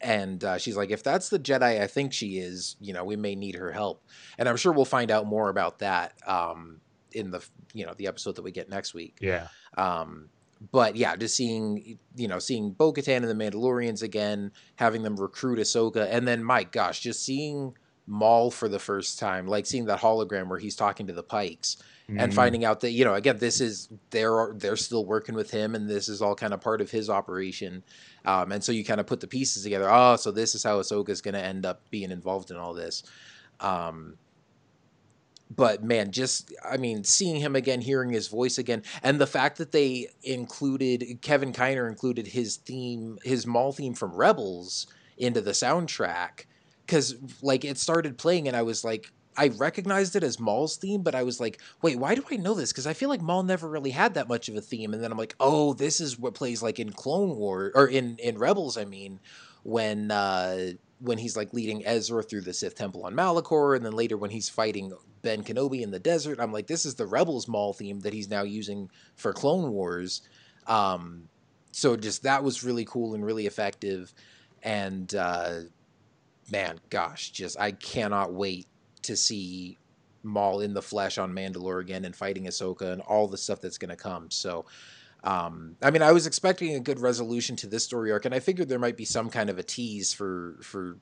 and 0.01 0.43
uh, 0.43 0.57
she's 0.57 0.75
like, 0.77 0.91
if 0.91 1.03
that's 1.03 1.29
the 1.29 1.39
Jedi 1.39 1.81
I 1.81 1.87
think 1.87 2.13
she 2.13 2.37
is, 2.37 2.75
you 2.79 2.93
know, 2.93 3.03
we 3.03 3.15
may 3.15 3.35
need 3.35 3.55
her 3.55 3.71
help. 3.71 4.03
And 4.37 4.47
I'm 4.49 4.57
sure 4.57 4.71
we'll 4.71 4.85
find 4.85 5.11
out 5.11 5.25
more 5.25 5.49
about 5.49 5.79
that 5.79 6.13
um, 6.27 6.81
in 7.11 7.31
the 7.31 7.43
you 7.73 7.85
know 7.85 7.93
the 7.97 8.07
episode 8.07 8.35
that 8.35 8.41
we 8.43 8.51
get 8.51 8.69
next 8.69 8.93
week. 8.93 9.17
Yeah. 9.21 9.47
Um, 9.77 10.29
but 10.71 10.95
yeah, 10.95 11.15
just 11.15 11.35
seeing 11.35 11.97
you 12.15 12.27
know 12.27 12.39
seeing 12.39 12.71
Bo 12.71 12.93
Katan 12.93 13.17
and 13.17 13.29
the 13.29 13.33
Mandalorians 13.35 14.01
again, 14.03 14.51
having 14.75 15.03
them 15.03 15.15
recruit 15.17 15.59
Ahsoka, 15.59 16.07
and 16.09 16.27
then 16.27 16.43
my 16.43 16.63
gosh, 16.63 17.01
just 17.01 17.23
seeing 17.23 17.75
Maul 18.07 18.51
for 18.51 18.69
the 18.69 18.79
first 18.79 19.19
time, 19.19 19.47
like 19.47 19.65
seeing 19.65 19.85
that 19.85 19.99
hologram 19.99 20.47
where 20.47 20.59
he's 20.59 20.75
talking 20.75 21.07
to 21.07 21.13
the 21.13 21.23
Pikes 21.23 21.77
and 22.07 22.31
Mhm. 22.31 22.35
finding 22.35 22.63
out 22.63 22.81
that 22.81 22.91
you 22.91 23.03
know 23.03 23.15
again 23.15 23.37
this 23.39 23.59
is 23.59 23.89
they're 24.11 24.53
they're 24.57 24.75
still 24.77 25.03
working 25.05 25.33
with 25.33 25.49
him 25.49 25.73
and 25.73 25.89
this 25.89 26.07
is 26.07 26.21
all 26.21 26.35
kind 26.35 26.53
of 26.53 26.61
part 26.61 26.79
of 26.79 26.91
his 26.91 27.09
operation 27.09 27.81
um, 28.25 28.51
and 28.51 28.63
so 28.63 28.71
you 28.71 28.83
kind 28.83 28.99
of 28.99 29.07
put 29.07 29.19
the 29.19 29.27
pieces 29.27 29.63
together 29.63 29.89
oh 29.89 30.15
so 30.15 30.31
this 30.31 30.55
is 30.55 30.63
how 30.63 30.79
Ahsoka's 30.79 31.21
going 31.21 31.33
to 31.33 31.43
end 31.43 31.65
up 31.65 31.81
being 31.89 32.11
involved 32.11 32.51
in 32.51 32.57
all 32.57 32.73
this. 32.73 33.03
Um, 33.59 34.17
but 35.53 35.83
man 35.83 36.11
just 36.11 36.53
I 36.67 36.77
mean 36.77 37.03
seeing 37.03 37.39
him 37.39 37.55
again 37.55 37.81
hearing 37.81 38.09
his 38.09 38.27
voice 38.27 38.57
again 38.57 38.83
and 39.03 39.19
the 39.19 39.27
fact 39.27 39.57
that 39.59 39.71
they 39.71 40.07
included 40.23 41.19
Kevin 41.21 41.53
Kiner 41.53 41.87
included 41.87 42.27
his 42.27 42.57
theme 42.57 43.19
his 43.23 43.45
Maul 43.45 43.71
theme 43.71 43.93
from 43.93 44.13
Rebels 44.13 44.87
into 45.17 45.41
the 45.41 45.51
soundtrack 45.51 46.45
because 46.85 47.15
like 47.41 47.63
it 47.63 47.77
started 47.77 48.17
playing 48.17 48.47
and 48.47 48.57
I 48.57 48.63
was 48.63 48.83
like 48.83 49.11
I 49.37 49.47
recognized 49.49 50.15
it 50.15 50.23
as 50.23 50.39
Maul's 50.39 50.77
theme, 50.77 51.01
but 51.01 51.15
I 51.15 51.23
was 51.23 51.39
like, 51.39 51.59
wait, 51.81 51.99
why 51.99 52.15
do 52.15 52.23
I 52.31 52.37
know 52.37 52.53
this? 52.53 52.71
Because 52.71 52.87
I 52.87 52.93
feel 52.93 53.09
like 53.09 53.21
Maul 53.21 53.43
never 53.43 53.67
really 53.67 53.91
had 53.91 54.13
that 54.13 54.29
much 54.29 54.49
of 54.49 54.55
a 54.55 54.61
theme. 54.61 54.93
And 54.93 55.03
then 55.03 55.11
I'm 55.11 55.17
like, 55.17 55.35
oh, 55.39 55.73
this 55.73 55.99
is 55.99 56.17
what 56.17 56.33
plays 56.33 56.63
like 56.63 56.79
in 56.79 56.91
Clone 56.91 57.35
War 57.35 57.71
or 57.75 57.87
in 57.87 58.17
in 58.17 58.37
Rebels. 58.37 58.77
I 58.77 58.85
mean, 58.85 59.19
when 59.63 60.11
uh, 60.11 60.71
when 60.99 61.17
he's 61.17 61.35
like 61.35 61.53
leading 61.53 61.85
Ezra 61.85 62.23
through 62.23 62.41
the 62.41 62.53
Sith 62.53 62.75
Temple 62.75 63.05
on 63.05 63.13
Malachor, 63.13 63.75
and 63.75 63.85
then 63.85 63.93
later 63.93 64.17
when 64.17 64.31
he's 64.31 64.49
fighting 64.49 64.93
Ben 65.21 65.43
Kenobi 65.43 65.81
in 65.81 65.91
the 65.91 65.99
desert, 65.99 66.39
I'm 66.39 66.53
like, 66.53 66.67
this 66.67 66.85
is 66.85 66.95
the 66.95 67.07
Rebels 67.07 67.47
Maul 67.47 67.73
theme 67.73 67.99
that 68.01 68.13
he's 68.13 68.29
now 68.29 68.43
using 68.43 68.89
for 69.15 69.33
Clone 69.33 69.71
Wars. 69.71 70.21
Um, 70.67 71.27
so 71.71 71.97
just 71.97 72.23
that 72.23 72.43
was 72.43 72.63
really 72.63 72.85
cool 72.85 73.15
and 73.15 73.25
really 73.25 73.47
effective. 73.47 74.13
And 74.63 75.13
uh, 75.13 75.61
man, 76.51 76.79
gosh, 76.89 77.31
just 77.31 77.59
I 77.59 77.71
cannot 77.71 78.33
wait 78.33 78.67
to 79.05 79.15
see 79.15 79.77
Maul 80.23 80.61
in 80.61 80.73
the 80.73 80.81
flesh 80.81 81.17
on 81.17 81.33
Mandalore 81.33 81.81
again 81.81 82.05
and 82.05 82.15
fighting 82.15 82.45
Ahsoka 82.45 82.91
and 82.91 83.01
all 83.01 83.27
the 83.27 83.37
stuff 83.37 83.61
that's 83.61 83.77
going 83.77 83.89
to 83.89 83.95
come. 83.95 84.31
So, 84.31 84.65
um, 85.23 85.75
I 85.81 85.91
mean, 85.91 86.01
I 86.01 86.11
was 86.11 86.27
expecting 86.27 86.75
a 86.75 86.79
good 86.79 86.99
resolution 86.99 87.55
to 87.57 87.67
this 87.67 87.83
story 87.83 88.11
arc, 88.11 88.25
and 88.25 88.35
I 88.35 88.39
figured 88.39 88.69
there 88.69 88.79
might 88.79 88.97
be 88.97 89.05
some 89.05 89.29
kind 89.29 89.49
of 89.49 89.57
a 89.57 89.63
tease 89.63 90.13
for 90.13 90.57
for 90.61 90.97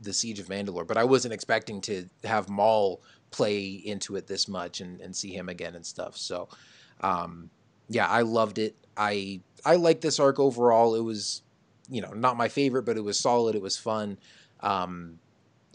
the 0.00 0.12
Siege 0.12 0.40
of 0.40 0.46
Mandalore, 0.46 0.86
but 0.86 0.96
I 0.96 1.04
wasn't 1.04 1.34
expecting 1.34 1.80
to 1.82 2.08
have 2.24 2.48
Maul 2.48 3.00
play 3.30 3.66
into 3.66 4.16
it 4.16 4.26
this 4.26 4.48
much 4.48 4.80
and, 4.80 5.00
and 5.00 5.14
see 5.14 5.32
him 5.32 5.48
again 5.48 5.74
and 5.74 5.86
stuff. 5.86 6.16
So, 6.16 6.48
um, 7.00 7.50
yeah, 7.88 8.08
I 8.08 8.22
loved 8.22 8.58
it. 8.58 8.76
I 8.96 9.40
I 9.64 9.76
liked 9.76 10.02
this 10.02 10.20
arc 10.20 10.38
overall. 10.38 10.94
It 10.94 11.02
was, 11.02 11.42
you 11.88 12.02
know, 12.02 12.12
not 12.12 12.36
my 12.36 12.48
favorite, 12.48 12.84
but 12.84 12.96
it 12.96 13.04
was 13.04 13.18
solid. 13.18 13.54
It 13.54 13.62
was 13.62 13.76
fun. 13.76 14.18
Um, 14.60 15.18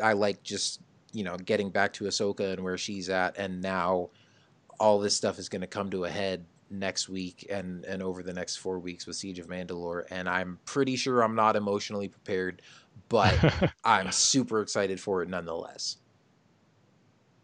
I 0.01 0.13
like 0.13 0.43
just 0.43 0.81
you 1.13 1.23
know 1.23 1.37
getting 1.37 1.69
back 1.69 1.93
to 1.93 2.05
Ahsoka 2.05 2.53
and 2.53 2.63
where 2.63 2.77
she's 2.77 3.09
at, 3.09 3.37
and 3.37 3.61
now 3.61 4.09
all 4.79 4.99
this 4.99 5.15
stuff 5.15 5.39
is 5.39 5.49
going 5.49 5.61
to 5.61 5.67
come 5.67 5.89
to 5.91 6.05
a 6.05 6.09
head 6.09 6.45
next 6.71 7.09
week 7.09 7.47
and 7.49 7.83
and 7.85 8.01
over 8.03 8.21
the 8.23 8.33
next 8.33 8.57
four 8.57 8.79
weeks 8.79 9.07
with 9.07 9.15
Siege 9.15 9.39
of 9.39 9.47
Mandalore, 9.47 10.03
and 10.11 10.29
I'm 10.29 10.59
pretty 10.65 10.95
sure 10.95 11.21
I'm 11.21 11.35
not 11.35 11.55
emotionally 11.55 12.07
prepared, 12.07 12.61
but 13.09 13.35
I'm 13.83 14.11
super 14.11 14.61
excited 14.61 14.99
for 14.99 15.21
it 15.23 15.29
nonetheless. 15.29 15.97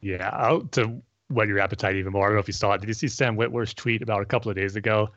Yeah, 0.01 0.29
I'll, 0.29 0.61
to 0.61 1.01
whet 1.29 1.47
your 1.47 1.59
appetite 1.59 1.95
even 1.95 2.13
more. 2.13 2.25
I 2.25 2.27
don't 2.27 2.35
know 2.35 2.41
if 2.41 2.47
you 2.47 2.53
saw 2.53 2.73
it. 2.73 2.81
Did 2.81 2.87
you 2.87 2.93
see 2.93 3.07
Sam 3.07 3.35
Witwer's 3.35 3.73
tweet 3.73 4.01
about 4.01 4.21
a 4.21 4.25
couple 4.25 4.51
of 4.51 4.55
days 4.55 4.75
ago, 4.75 5.09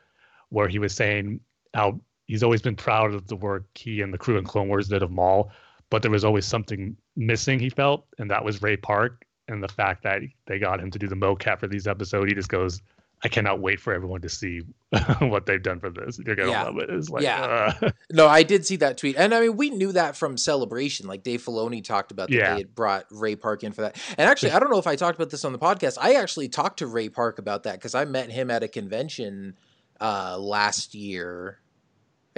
where 0.48 0.68
he 0.68 0.78
was 0.78 0.94
saying 0.94 1.40
how 1.74 2.00
he's 2.26 2.42
always 2.42 2.62
been 2.62 2.76
proud 2.76 3.12
of 3.12 3.26
the 3.26 3.36
work 3.36 3.66
he 3.74 4.00
and 4.00 4.12
the 4.12 4.18
crew 4.18 4.38
in 4.38 4.44
Clone 4.44 4.68
Wars 4.68 4.88
did 4.88 5.02
of 5.02 5.10
Maul, 5.10 5.50
but 5.90 6.02
there 6.02 6.10
was 6.10 6.24
always 6.24 6.46
something 6.46 6.96
missing. 7.16 7.58
He 7.58 7.70
felt, 7.70 8.06
and 8.18 8.30
that 8.30 8.44
was 8.44 8.60
Ray 8.62 8.76
Park, 8.76 9.24
and 9.48 9.62
the 9.62 9.68
fact 9.68 10.02
that 10.04 10.20
they 10.46 10.58
got 10.58 10.80
him 10.80 10.90
to 10.90 10.98
do 10.98 11.08
the 11.08 11.16
mocap 11.16 11.60
for 11.60 11.66
these 11.68 11.86
episodes. 11.86 12.28
He 12.28 12.34
just 12.34 12.50
goes, 12.50 12.82
"I 13.24 13.28
cannot 13.28 13.60
wait 13.60 13.80
for 13.80 13.92
everyone 13.94 14.20
to 14.20 14.28
see 14.28 14.60
what 15.20 15.46
they've 15.46 15.62
done 15.62 15.80
for 15.80 15.88
this. 15.90 16.18
You're 16.24 16.36
gonna 16.36 16.50
Yeah. 16.50 16.64
love 16.64 16.78
it." 16.78 16.90
It's 16.90 17.08
like, 17.08 17.22
Yeah. 17.22 17.72
uh, 17.80 17.90
No, 18.12 18.26
I 18.28 18.42
did 18.42 18.66
see 18.66 18.76
that 18.76 18.98
tweet, 18.98 19.16
and 19.16 19.34
I 19.34 19.40
mean, 19.40 19.56
we 19.56 19.70
knew 19.70 19.92
that 19.92 20.16
from 20.16 20.36
Celebration. 20.36 21.06
Like 21.06 21.22
Dave 21.22 21.42
Filoni 21.42 21.82
talked 21.82 22.10
about 22.12 22.28
that 22.28 22.34
Yeah. 22.36 22.52
they 22.54 22.60
had 22.60 22.74
brought 22.74 23.06
Ray 23.10 23.36
Park 23.36 23.64
in 23.64 23.72
for 23.72 23.80
that. 23.82 23.96
And 24.18 24.28
actually, 24.28 24.52
I 24.52 24.58
don't 24.58 24.70
know 24.70 24.78
if 24.78 24.86
I 24.86 24.96
talked 24.96 25.16
about 25.16 25.30
this 25.30 25.44
on 25.44 25.52
the 25.52 25.58
podcast. 25.58 25.96
I 26.00 26.14
actually 26.14 26.48
talked 26.48 26.80
to 26.80 26.86
Ray 26.86 27.08
Park 27.08 27.38
about 27.38 27.62
that 27.62 27.74
because 27.76 27.94
I 27.94 28.04
met 28.04 28.30
him 28.30 28.50
at 28.50 28.62
a 28.62 28.68
convention 28.68 29.56
uh, 30.00 30.36
last 30.38 30.94
year. 30.94 31.58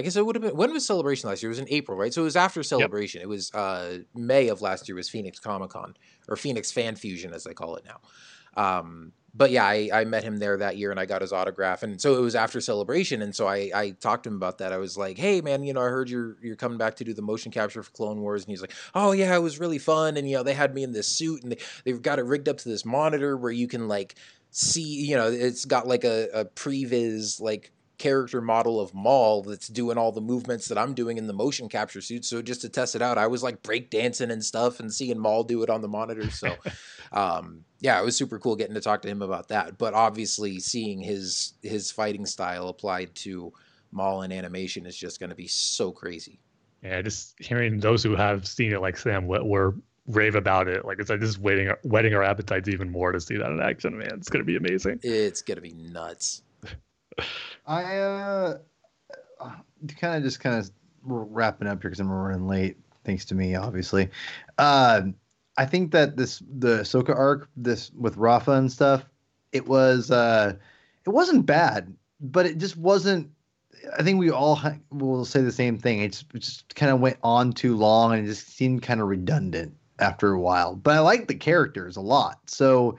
I 0.01 0.02
guess 0.02 0.16
it 0.16 0.24
would 0.24 0.35
have 0.35 0.43
been 0.43 0.56
when 0.56 0.72
was 0.72 0.86
Celebration 0.86 1.28
last 1.28 1.43
year? 1.43 1.51
It 1.51 1.52
was 1.52 1.59
in 1.59 1.68
April, 1.68 1.97
right? 1.97 2.12
So 2.12 2.22
it 2.22 2.24
was 2.24 2.36
after 2.36 2.62
Celebration. 2.62 3.20
It 3.20 3.28
was 3.28 3.52
uh, 3.55 3.98
May 4.14 4.48
of 4.48 4.62
last 4.62 4.89
year. 4.89 4.97
Was 4.97 5.10
Phoenix 5.10 5.39
Comic 5.39 5.70
Con 5.70 5.94
or 6.27 6.36
Phoenix 6.36 6.72
Fan 6.72 6.97
Fusion, 6.97 7.35
as 7.35 7.44
they 7.44 7.52
call 7.52 7.77
it 7.77 7.85
now. 7.85 8.01
Um, 8.56 9.12
but 9.35 9.51
yeah, 9.51 9.64
I, 9.64 9.90
I 9.93 10.05
met 10.05 10.24
him 10.24 10.39
there 10.39 10.56
that 10.56 10.77
year 10.77 10.90
and 10.90 10.98
I 10.98 11.06
got 11.06 11.22
his 11.22 11.32
autograph. 11.32 11.82
And 11.82 12.01
so 12.01 12.16
it 12.16 12.20
was 12.20 12.35
after 12.35 12.60
celebration. 12.60 13.22
And 13.22 13.35
so 13.35 13.47
I, 13.47 13.70
I 13.74 13.90
talked 13.90 14.24
to 14.24 14.31
him 14.31 14.36
about 14.36 14.59
that. 14.59 14.72
I 14.72 14.78
was 14.78 14.97
like, 14.97 15.18
Hey 15.18 15.40
man, 15.40 15.62
you 15.62 15.72
know, 15.72 15.81
I 15.81 15.89
heard 15.89 16.10
you're, 16.10 16.36
you're 16.43 16.56
coming 16.56 16.78
back 16.78 16.97
to 16.97 17.05
do 17.05 17.14
the 17.14 17.22
motion 17.22 17.52
capture 17.52 17.82
for 17.82 17.93
Clone 17.93 18.20
Wars. 18.20 18.43
And 18.43 18.51
he's 18.51 18.60
like, 18.60 18.72
Oh 18.94 19.12
yeah, 19.12 19.35
it 19.35 19.40
was 19.40 19.60
really 19.60 19.78
fun. 19.78 20.16
And 20.16 20.28
you 20.28 20.36
know, 20.36 20.43
they 20.43 20.55
had 20.55 20.74
me 20.74 20.82
in 20.82 20.93
this 20.93 21.06
suit 21.06 21.43
and 21.43 21.52
they, 21.52 21.59
they've 21.85 22.02
got 22.02 22.18
it 22.18 22.24
rigged 22.24 22.48
up 22.48 22.59
to 22.59 22.68
this 22.68 22.85
monitor 22.85 23.36
where 23.36 23.52
you 23.52 23.68
can 23.68 23.86
like 23.86 24.16
see, 24.51 24.82
you 24.82 25.16
know, 25.16 25.28
it's 25.28 25.64
got 25.64 25.86
like 25.86 26.05
a, 26.05 26.28
a 26.35 26.44
previs, 26.44 27.40
like 27.40 27.70
character 28.01 28.40
model 28.40 28.81
of 28.81 28.94
Maul 28.94 29.43
that's 29.43 29.68
doing 29.68 29.98
all 29.98 30.10
the 30.10 30.22
movements 30.22 30.68
that 30.68 30.78
I'm 30.78 30.94
doing 30.94 31.18
in 31.18 31.27
the 31.27 31.35
motion 31.35 31.68
capture 31.68 32.01
suit. 32.01 32.24
So 32.24 32.40
just 32.40 32.62
to 32.62 32.70
test 32.70 32.97
it 32.97 33.02
out, 33.02 33.18
I 33.18 33.27
was 33.27 33.43
like 33.43 33.62
break 33.62 33.90
dancing 33.90 34.31
and 34.31 34.43
stuff 34.43 34.81
and 34.81 34.93
seeing 34.93 35.18
Maul 35.18 35.44
do 35.44 35.62
it 35.62 35.68
on 35.68 35.82
the 35.82 35.89
monitor. 35.89 36.31
So 36.31 36.56
um, 37.12 37.62
yeah, 37.78 38.01
it 38.01 38.05
was 38.05 38.16
super 38.16 38.39
cool 38.39 38.56
getting 38.56 38.74
to 38.74 38.81
talk 38.81 39.02
to 39.02 39.09
him 39.09 39.20
about 39.20 39.48
that. 39.48 39.77
But 39.77 39.93
obviously, 39.93 40.60
seeing 40.60 40.98
his 41.01 41.52
his 41.62 41.90
fighting 41.90 42.24
style 42.24 42.68
applied 42.68 43.14
to 43.16 43.52
Maul 43.93 44.22
in 44.22 44.32
animation 44.32 44.86
is 44.86 44.97
just 44.97 45.20
going 45.20 45.31
to 45.31 45.36
be 45.36 45.47
so 45.47 45.93
crazy. 45.93 46.40
yeah, 46.82 47.02
just 47.02 47.35
hearing 47.39 47.81
those 47.81 48.02
who 48.02 48.16
have 48.16 48.48
seen 48.48 48.72
it, 48.72 48.81
like 48.81 48.97
Sam 48.97 49.28
Witwer 49.28 49.78
rave 50.06 50.36
about 50.36 50.68
it. 50.68 50.86
Like 50.86 51.01
it's 51.01 51.10
like 51.10 51.20
just 51.20 51.39
waiting, 51.39 51.70
whetting 51.82 52.14
our 52.14 52.22
appetites 52.22 52.68
even 52.68 52.90
more 52.90 53.12
to 53.12 53.20
see 53.20 53.36
that 53.36 53.51
in 53.51 53.60
action. 53.60 53.98
Man, 53.98 54.14
it's 54.14 54.31
gonna 54.31 54.44
be 54.44 54.56
amazing. 54.56 55.01
It's 55.02 55.43
going 55.43 55.56
to 55.56 55.62
be 55.62 55.74
nuts. 55.74 56.40
I 57.66 57.97
uh, 57.97 58.59
kind 60.01 60.16
of 60.16 60.23
just 60.23 60.41
kind 60.41 60.57
of 60.57 60.70
wrapping 61.03 61.69
up 61.69 61.82
here 61.82 61.91
because 61.91 62.01
I'm 62.01 62.11
running 62.11 62.47
late, 62.47 62.77
thanks 63.05 63.24
to 63.27 63.35
me, 63.35 63.55
obviously. 63.55 64.09
Uh, 64.59 65.03
I 65.57 65.66
think 65.66 65.93
that 65.93 66.16
this 66.16 66.43
the 66.59 66.81
Ahsoka 66.81 67.16
arc, 67.16 67.49
this 67.57 67.91
with 67.93 68.16
Rafa 68.16 68.53
and 68.53 68.70
stuff, 68.70 69.05
it 69.53 69.66
was 69.66 70.11
uh, 70.11 70.55
it 71.05 71.11
wasn't 71.11 71.47
bad, 71.47 71.95
but 72.20 72.47
it 72.47 72.59
just 72.59 72.77
wasn't. 72.77 73.31
I 73.99 74.03
think 74.03 74.19
we 74.19 74.31
all 74.31 74.57
ha- 74.57 74.77
will 74.91 75.24
say 75.24 75.41
the 75.41 75.53
same 75.53 75.78
thing. 75.78 76.03
It's, 76.03 76.24
it 76.35 76.41
just 76.41 76.74
kind 76.74 76.93
of 76.93 77.01
went 77.01 77.16
on 77.23 77.53
too 77.53 77.77
long 77.77 78.12
and 78.12 78.24
it 78.24 78.28
just 78.28 78.49
seemed 78.49 78.82
kind 78.82 79.01
of 79.01 79.09
redundant 79.09 79.74
after 79.99 80.32
a 80.32 80.41
while. 80.41 80.77
But 80.77 80.97
I 80.97 81.01
like 81.01 81.28
the 81.28 81.35
characters 81.35 81.97
a 81.97 82.03
lot, 82.03 82.39
so 82.47 82.97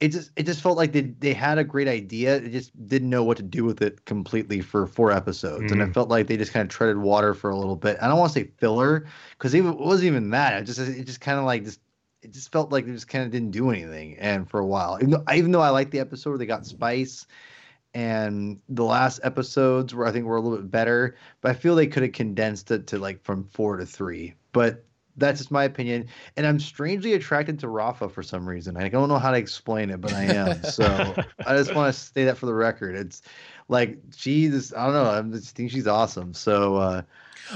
it 0.00 0.08
just 0.08 0.30
it 0.36 0.44
just 0.44 0.60
felt 0.62 0.76
like 0.76 0.92
they 0.92 1.02
they 1.02 1.32
had 1.32 1.58
a 1.58 1.64
great 1.64 1.88
idea. 1.88 2.36
It 2.36 2.50
just 2.50 2.72
didn't 2.86 3.08
know 3.10 3.24
what 3.24 3.38
to 3.38 3.42
do 3.42 3.64
with 3.64 3.80
it 3.82 4.04
completely 4.04 4.60
for 4.60 4.86
four 4.86 5.10
episodes, 5.12 5.72
and 5.72 5.80
it 5.82 5.88
Mhm. 5.88 5.94
felt 5.94 6.10
like 6.10 6.26
they 6.26 6.36
just 6.36 6.52
kind 6.52 6.62
of 6.64 6.68
treaded 6.70 6.98
water 6.98 7.34
for 7.34 7.50
a 7.50 7.56
little 7.58 7.76
bit. 7.76 7.98
I 8.02 8.08
don't 8.08 8.18
want 8.18 8.32
to 8.34 8.40
say 8.40 8.50
filler 8.58 9.06
because 9.38 9.54
it 9.54 9.62
wasn't 9.62 10.08
even 10.08 10.30
that. 10.30 10.62
It 10.62 10.66
just 10.66 10.80
it 10.80 11.04
just 11.04 11.20
kind 11.22 11.38
of 11.38 11.44
like 11.46 11.64
just 11.64 11.80
it 12.22 12.32
just 12.32 12.52
felt 12.52 12.72
like 12.72 12.86
they 12.86 12.92
just 12.92 13.08
kind 13.08 13.24
of 13.24 13.30
didn't 13.30 13.52
do 13.52 13.70
anything. 13.70 14.16
And 14.18 14.48
for 14.50 14.60
a 14.60 14.66
while, 14.66 14.98
even 15.00 15.10
though, 15.12 15.24
even 15.34 15.52
though 15.52 15.62
I 15.62 15.70
liked 15.70 15.92
the 15.92 16.00
episode 16.00 16.30
where 16.30 16.38
they 16.38 16.46
got 16.46 16.66
spice. 16.66 17.26
And 17.94 18.60
the 18.68 18.84
last 18.84 19.20
episodes 19.24 19.94
were, 19.94 20.06
I 20.06 20.12
think, 20.12 20.26
were 20.26 20.36
a 20.36 20.42
little 20.42 20.58
bit 20.58 20.70
better, 20.70 21.16
but 21.42 21.50
I 21.50 21.54
feel 21.54 21.74
they 21.74 21.86
could 21.86 22.04
have 22.04 22.12
condensed 22.12 22.70
it 22.70 22.86
to 22.88 22.98
like 22.98 23.22
from 23.24 23.44
four 23.44 23.78
to 23.78 23.86
three. 23.86 24.34
But 24.52 24.85
that's 25.16 25.38
just 25.40 25.50
my 25.50 25.64
opinion. 25.64 26.06
And 26.36 26.46
I'm 26.46 26.60
strangely 26.60 27.14
attracted 27.14 27.58
to 27.60 27.68
Rafa 27.68 28.08
for 28.08 28.22
some 28.22 28.48
reason. 28.48 28.76
I 28.76 28.88
don't 28.88 29.08
know 29.08 29.18
how 29.18 29.30
to 29.30 29.38
explain 29.38 29.90
it, 29.90 30.00
but 30.00 30.12
I 30.12 30.24
am. 30.24 30.62
so 30.64 31.14
I 31.46 31.56
just 31.56 31.74
want 31.74 31.94
to 31.94 32.00
say 32.00 32.24
that 32.24 32.36
for 32.38 32.46
the 32.46 32.54
record. 32.54 32.94
It's 32.94 33.22
like 33.68 33.98
she's 34.16 34.72
I 34.74 34.84
don't 34.84 34.94
know. 34.94 35.10
I 35.10 35.22
just 35.38 35.56
think 35.56 35.70
she's 35.70 35.86
awesome. 35.86 36.34
So 36.34 36.76
uh 36.76 37.02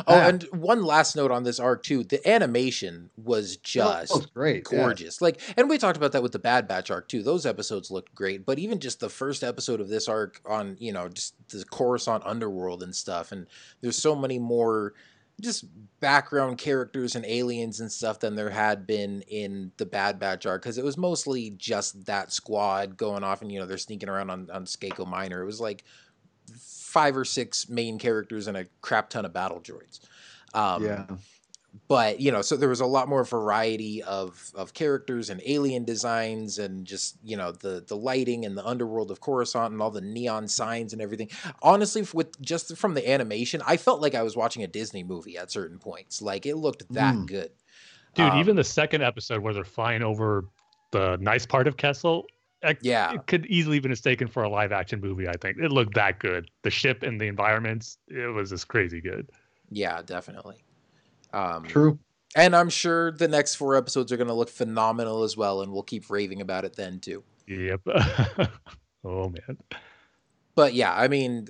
Oh, 0.06 0.14
Ah. 0.14 0.28
and 0.28 0.44
one 0.52 0.84
last 0.84 1.16
note 1.16 1.32
on 1.32 1.42
this 1.42 1.58
arc 1.58 1.82
too. 1.82 2.04
The 2.04 2.24
animation 2.28 3.10
was 3.16 3.56
just 3.56 4.12
oh, 4.14 4.22
great. 4.32 4.64
yeah. 4.70 4.78
gorgeous. 4.78 5.20
Like, 5.20 5.40
and 5.56 5.68
we 5.68 5.78
talked 5.78 5.96
about 5.96 6.12
that 6.12 6.22
with 6.22 6.30
the 6.30 6.38
Bad 6.38 6.68
Batch 6.68 6.92
arc 6.92 7.08
too. 7.08 7.24
Those 7.24 7.44
episodes 7.44 7.90
looked 7.90 8.14
great, 8.14 8.46
but 8.46 8.60
even 8.60 8.78
just 8.78 9.00
the 9.00 9.08
first 9.08 9.42
episode 9.42 9.80
of 9.80 9.88
this 9.88 10.06
arc 10.08 10.40
on, 10.46 10.76
you 10.78 10.92
know, 10.92 11.08
just 11.08 11.34
the 11.48 11.64
Coruscant 11.64 12.22
underworld 12.24 12.84
and 12.84 12.94
stuff, 12.94 13.32
and 13.32 13.48
there's 13.80 13.98
so 13.98 14.14
many 14.14 14.38
more 14.38 14.94
just 15.40 15.64
background 16.00 16.58
characters 16.58 17.14
and 17.14 17.26
aliens 17.26 17.80
and 17.80 17.90
stuff 17.92 18.20
than 18.20 18.34
there 18.34 18.50
had 18.50 18.86
been 18.86 19.22
in 19.22 19.72
the 19.76 19.86
Bad 19.86 20.18
Batch 20.18 20.46
arc 20.46 20.62
because 20.62 20.78
it 20.78 20.84
was 20.84 20.96
mostly 20.96 21.50
just 21.50 22.06
that 22.06 22.32
squad 22.32 22.96
going 22.96 23.22
off 23.22 23.42
and 23.42 23.52
you 23.52 23.58
know 23.58 23.66
they're 23.66 23.78
sneaking 23.78 24.08
around 24.08 24.30
on 24.30 24.50
on 24.50 24.64
Skako 24.64 25.06
Minor. 25.06 25.42
It 25.42 25.46
was 25.46 25.60
like 25.60 25.84
five 26.58 27.16
or 27.16 27.24
six 27.24 27.68
main 27.68 27.98
characters 27.98 28.46
and 28.46 28.56
a 28.56 28.66
crap 28.80 29.10
ton 29.10 29.24
of 29.24 29.32
battle 29.32 29.60
droids. 29.60 30.00
Um, 30.54 30.84
yeah. 30.84 31.06
But 31.88 32.20
you 32.20 32.32
know, 32.32 32.42
so 32.42 32.56
there 32.56 32.68
was 32.68 32.80
a 32.80 32.86
lot 32.86 33.08
more 33.08 33.24
variety 33.24 34.02
of 34.02 34.50
of 34.54 34.74
characters 34.74 35.30
and 35.30 35.40
alien 35.46 35.84
designs 35.84 36.58
and 36.58 36.84
just 36.86 37.16
you 37.22 37.36
know 37.36 37.52
the 37.52 37.84
the 37.86 37.96
lighting 37.96 38.44
and 38.44 38.56
the 38.56 38.66
underworld 38.66 39.10
of 39.10 39.20
Coruscant 39.20 39.72
and 39.72 39.80
all 39.80 39.90
the 39.90 40.00
neon 40.00 40.48
signs 40.48 40.92
and 40.92 41.00
everything. 41.00 41.28
Honestly, 41.62 42.04
with 42.12 42.40
just 42.40 42.76
from 42.76 42.94
the 42.94 43.08
animation, 43.10 43.62
I 43.66 43.76
felt 43.76 44.00
like 44.00 44.14
I 44.14 44.22
was 44.22 44.36
watching 44.36 44.62
a 44.62 44.66
Disney 44.66 45.02
movie 45.04 45.36
at 45.38 45.50
certain 45.50 45.78
points. 45.78 46.20
Like 46.20 46.46
it 46.46 46.56
looked 46.56 46.92
that 46.92 47.14
Mm. 47.14 47.26
good. 47.26 47.50
Dude, 48.14 48.26
Um, 48.26 48.38
even 48.40 48.56
the 48.56 48.64
second 48.64 49.02
episode 49.02 49.40
where 49.40 49.54
they're 49.54 49.64
flying 49.64 50.02
over 50.02 50.46
the 50.90 51.16
nice 51.20 51.46
part 51.46 51.68
of 51.68 51.76
Kessel, 51.76 52.26
Yeah. 52.82 53.12
it 53.14 53.26
could 53.28 53.46
easily 53.46 53.78
be 53.78 53.88
mistaken 53.88 54.26
for 54.26 54.42
a 54.42 54.48
live 54.48 54.72
action 54.72 55.00
movie. 55.00 55.28
I 55.28 55.36
think 55.40 55.58
it 55.58 55.70
looked 55.70 55.94
that 55.94 56.18
good. 56.18 56.50
The 56.62 56.70
ship 56.70 57.04
and 57.04 57.20
the 57.20 57.26
environments, 57.26 57.98
it 58.08 58.26
was 58.34 58.50
just 58.50 58.66
crazy 58.66 59.00
good. 59.00 59.30
Yeah, 59.70 60.02
definitely. 60.02 60.64
Um, 61.32 61.64
True. 61.64 61.98
And 62.36 62.54
I'm 62.54 62.68
sure 62.68 63.10
the 63.10 63.28
next 63.28 63.56
four 63.56 63.76
episodes 63.76 64.12
are 64.12 64.16
going 64.16 64.28
to 64.28 64.34
look 64.34 64.50
phenomenal 64.50 65.24
as 65.24 65.36
well, 65.36 65.62
and 65.62 65.72
we'll 65.72 65.82
keep 65.82 66.08
raving 66.10 66.40
about 66.40 66.64
it 66.64 66.76
then 66.76 67.00
too. 67.00 67.24
Yep. 67.48 67.80
oh 69.04 69.28
man. 69.30 69.58
But 70.54 70.74
yeah, 70.74 70.94
I 70.94 71.08
mean, 71.08 71.48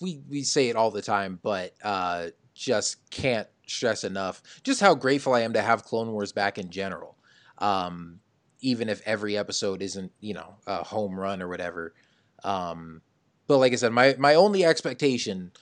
we 0.00 0.20
we 0.28 0.42
say 0.42 0.68
it 0.68 0.76
all 0.76 0.90
the 0.90 1.02
time, 1.02 1.38
but 1.42 1.74
uh, 1.84 2.28
just 2.54 3.08
can't 3.10 3.46
stress 3.66 4.02
enough 4.02 4.42
just 4.64 4.80
how 4.80 4.94
grateful 4.94 5.32
I 5.32 5.40
am 5.40 5.52
to 5.52 5.62
have 5.62 5.84
Clone 5.84 6.10
Wars 6.10 6.32
back 6.32 6.58
in 6.58 6.70
general. 6.70 7.16
Um, 7.58 8.20
even 8.60 8.88
if 8.88 9.00
every 9.06 9.38
episode 9.38 9.80
isn't, 9.80 10.12
you 10.20 10.34
know, 10.34 10.56
a 10.66 10.82
home 10.82 11.18
run 11.18 11.40
or 11.40 11.48
whatever. 11.48 11.94
Um, 12.44 13.00
but 13.46 13.58
like 13.58 13.72
I 13.72 13.76
said, 13.76 13.92
my 13.92 14.16
my 14.18 14.34
only 14.34 14.64
expectation 14.64 15.52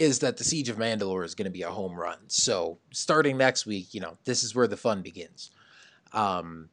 is 0.00 0.20
that 0.20 0.38
the 0.38 0.44
Siege 0.44 0.70
of 0.70 0.78
Mandalore 0.78 1.26
is 1.26 1.34
going 1.34 1.44
to 1.44 1.50
be 1.50 1.60
a 1.60 1.70
home 1.70 1.94
run. 1.94 2.16
So 2.28 2.78
starting 2.90 3.36
next 3.36 3.66
week, 3.66 3.92
you 3.92 4.00
know, 4.00 4.16
this 4.24 4.42
is 4.42 4.54
where 4.54 4.66
the 4.66 4.78
fun 4.78 5.02
begins. 5.02 5.50
Um, 6.14 6.70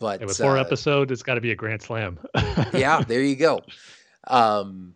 but 0.00 0.18
And 0.20 0.28
with 0.28 0.38
four 0.38 0.58
uh, 0.58 0.60
episodes, 0.60 1.12
it's 1.12 1.22
got 1.22 1.36
to 1.36 1.40
be 1.40 1.52
a 1.52 1.54
grand 1.54 1.82
slam. 1.82 2.18
yeah, 2.74 3.00
there 3.00 3.22
you 3.22 3.36
go. 3.36 3.60
Um, 4.26 4.94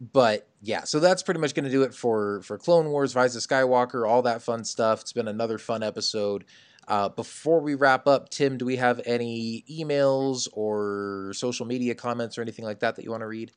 but 0.00 0.48
yeah, 0.62 0.82
so 0.82 0.98
that's 0.98 1.22
pretty 1.22 1.38
much 1.38 1.54
going 1.54 1.64
to 1.64 1.70
do 1.70 1.84
it 1.84 1.94
for 1.94 2.42
for 2.42 2.58
Clone 2.58 2.90
Wars, 2.90 3.14
Rise 3.14 3.36
of 3.36 3.42
Skywalker, 3.42 4.06
all 4.06 4.22
that 4.22 4.42
fun 4.42 4.64
stuff. 4.64 5.02
It's 5.02 5.12
been 5.12 5.28
another 5.28 5.58
fun 5.58 5.84
episode. 5.84 6.44
Uh, 6.88 7.08
before 7.08 7.60
we 7.60 7.76
wrap 7.76 8.08
up, 8.08 8.30
Tim, 8.30 8.58
do 8.58 8.64
we 8.64 8.76
have 8.76 9.00
any 9.06 9.64
emails 9.70 10.48
or 10.52 11.32
social 11.34 11.66
media 11.66 11.94
comments 11.94 12.36
or 12.36 12.42
anything 12.42 12.64
like 12.64 12.80
that 12.80 12.96
that 12.96 13.04
you 13.04 13.12
want 13.12 13.22
to 13.22 13.28
read? 13.28 13.52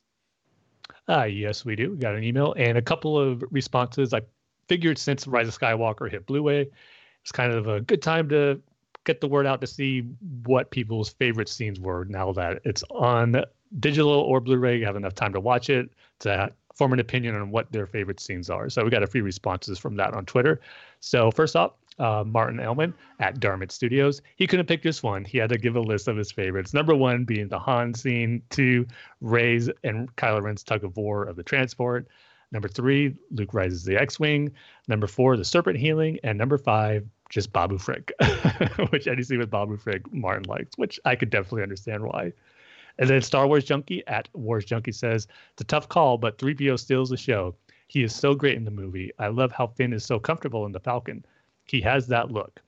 Ah, 1.08 1.24
yes, 1.24 1.64
we 1.64 1.76
do. 1.76 1.92
We 1.92 1.98
got 1.98 2.16
an 2.16 2.24
email 2.24 2.54
and 2.58 2.78
a 2.78 2.82
couple 2.82 3.18
of 3.18 3.44
responses. 3.50 4.14
I 4.14 4.22
figured 4.68 4.98
since 4.98 5.26
Rise 5.26 5.48
of 5.48 5.58
Skywalker 5.58 6.12
hit 6.12 6.26
Blu-ray, 6.26 6.70
it's 7.22 7.32
kind 7.32 7.54
of 7.54 7.68
a 7.68 7.80
good 7.80 8.02
time 8.02 8.28
to 8.30 8.62
get 9.06 9.22
the 9.22 9.28
word 9.28 9.46
out 9.46 9.62
to 9.62 9.68
see 9.68 10.02
what 10.46 10.70
people's 10.70 11.10
favorite 11.10 11.48
scenes 11.48 11.80
were 11.80 12.06
now 12.06 12.34
that 12.34 12.60
it's 12.66 12.84
on 12.92 13.42
digital 13.80 14.12
or 14.12 14.42
Blu-ray. 14.42 14.78
You 14.78 14.86
have 14.86 14.98
enough 14.98 15.16
time 15.16 15.32
to 15.34 15.40
watch 15.40 15.70
it 15.70 15.90
to 16.20 16.52
form 16.76 16.92
an 16.92 17.00
opinion 17.00 17.36
on 17.36 17.52
what 17.52 17.72
their 17.72 17.88
favorite 17.88 18.20
scenes 18.20 18.50
are. 18.50 18.70
So 18.70 18.84
we 18.84 18.90
got 18.90 19.04
a 19.04 19.08
few 19.08 19.24
responses 19.24 19.80
from 19.80 19.96
that 19.96 20.14
on 20.14 20.26
Twitter. 20.26 20.60
So 21.00 21.32
first 21.32 21.56
off, 21.56 21.72
uh, 22.00 22.24
Martin 22.26 22.60
Elman 22.60 22.94
at 23.20 23.40
Darmit 23.40 23.72
Studios. 23.72 24.22
He 24.36 24.48
couldn't 24.48 24.68
pick 24.68 24.84
just 24.84 25.04
one. 25.04 25.26
He 25.26 25.38
had 25.38 25.50
to 25.50 25.58
give 25.58 25.76
a 25.76 25.82
list 25.82 26.08
of 26.08 26.18
his 26.18 26.32
favorites. 26.32 26.74
Number 26.74 26.96
one 26.96 27.26
being 27.26 27.48
the 27.48 27.60
Han 27.60 27.94
scene, 27.94 28.42
two, 28.50 28.86
Rey's 29.22 29.70
and 29.84 30.14
Kylo 30.16 30.42
Ren's 30.42 30.64
tug 30.64 30.84
of 30.84 30.98
war 30.98 31.24
of 31.24 31.36
the 31.36 31.44
transport. 31.44 32.08
Number 32.52 32.68
three, 32.68 33.16
Luke 33.32 33.54
rises 33.54 33.84
the 33.84 33.98
X-wing. 33.98 34.52
Number 34.88 35.08
four, 35.08 35.36
the 35.36 35.44
serpent 35.44 35.78
healing, 35.78 36.18
and 36.24 36.38
number 36.38 36.58
five, 36.58 37.06
just 37.30 37.52
Babu 37.52 37.78
Frick, 37.78 38.14
which 38.90 39.08
any 39.08 39.24
scene 39.24 39.40
with 39.40 39.50
Babu 39.50 39.76
Frick 39.76 40.02
Martin 40.14 40.44
likes, 40.44 40.78
which 40.78 40.98
I 41.04 41.16
could 41.16 41.30
definitely 41.30 41.64
understand 41.64 42.04
why. 42.04 42.32
And 43.00 43.10
then 43.10 43.22
Star 43.22 43.48
Wars 43.48 43.66
Junkie 43.66 44.04
at 44.08 44.30
Wars 44.34 44.66
Junkie 44.66 44.92
says 44.92 45.28
it's 45.52 45.62
a 45.62 45.66
tough 45.66 45.90
call, 45.90 46.18
but 46.18 46.38
3PO 46.38 46.80
steals 46.80 47.10
the 47.10 47.18
show. 47.18 47.56
He 47.88 48.04
is 48.04 48.16
so 48.16 48.34
great 48.34 48.56
in 48.56 48.66
the 48.66 48.72
movie. 48.72 49.12
I 49.20 49.28
love 49.28 49.52
how 49.52 49.68
Finn 49.68 49.94
is 49.94 50.04
so 50.04 50.20
comfortable 50.20 50.66
in 50.66 50.72
the 50.72 50.80
Falcon. 50.80 51.26
He 51.68 51.82
has 51.82 52.08
that 52.08 52.32
look. 52.32 52.62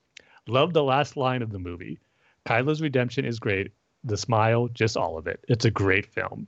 Love 0.48 0.74
the 0.74 0.84
last 0.84 1.16
line 1.16 1.42
of 1.42 1.52
the 1.52 1.60
movie. 1.60 2.00
Kylo's 2.46 2.82
redemption 2.82 3.26
is 3.26 3.40
great. 3.40 3.72
The 4.04 4.18
smile, 4.18 4.68
just 4.70 4.98
all 4.98 5.18
of 5.18 5.28
it. 5.28 5.44
It's 5.48 5.66
a 5.66 5.72
great 5.72 6.06
film. 6.06 6.48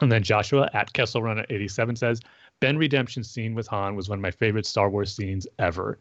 And 0.00 0.10
then 0.10 0.22
Joshua 0.22 0.68
at 0.74 0.92
Kessel 0.92 1.22
Run 1.22 1.38
at 1.38 1.50
87 1.50 1.96
says, 1.96 2.20
Ben 2.60 2.76
redemption 2.76 3.22
scene 3.22 3.54
with 3.54 3.66
Han 3.68 3.94
was 3.94 4.08
one 4.08 4.18
of 4.18 4.22
my 4.22 4.30
favorite 4.30 4.66
Star 4.66 4.90
Wars 4.90 5.14
scenes 5.14 5.46
ever. 5.58 5.98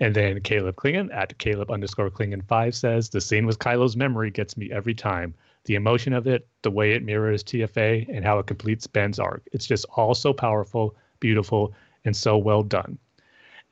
And 0.00 0.14
then 0.14 0.40
Caleb 0.40 0.76
Klingon 0.76 1.12
at 1.14 1.38
Caleb 1.38 1.70
underscore 1.70 2.10
Klingon 2.10 2.44
5 2.46 2.74
says, 2.74 3.08
the 3.08 3.20
scene 3.20 3.46
with 3.46 3.58
Kylo's 3.58 3.96
memory 3.96 4.30
gets 4.30 4.56
me 4.56 4.70
every 4.70 4.94
time. 4.94 5.34
The 5.64 5.74
emotion 5.74 6.12
of 6.12 6.26
it, 6.26 6.46
the 6.62 6.70
way 6.70 6.92
it 6.92 7.04
mirrors 7.04 7.42
TFA, 7.42 8.08
and 8.08 8.24
how 8.24 8.38
it 8.38 8.46
completes 8.46 8.86
Ben's 8.86 9.18
arc. 9.18 9.42
It's 9.52 9.66
just 9.66 9.84
all 9.96 10.14
so 10.14 10.32
powerful, 10.32 10.96
beautiful, 11.20 11.74
and 12.04 12.16
so 12.16 12.38
well 12.38 12.62
done. 12.62 12.98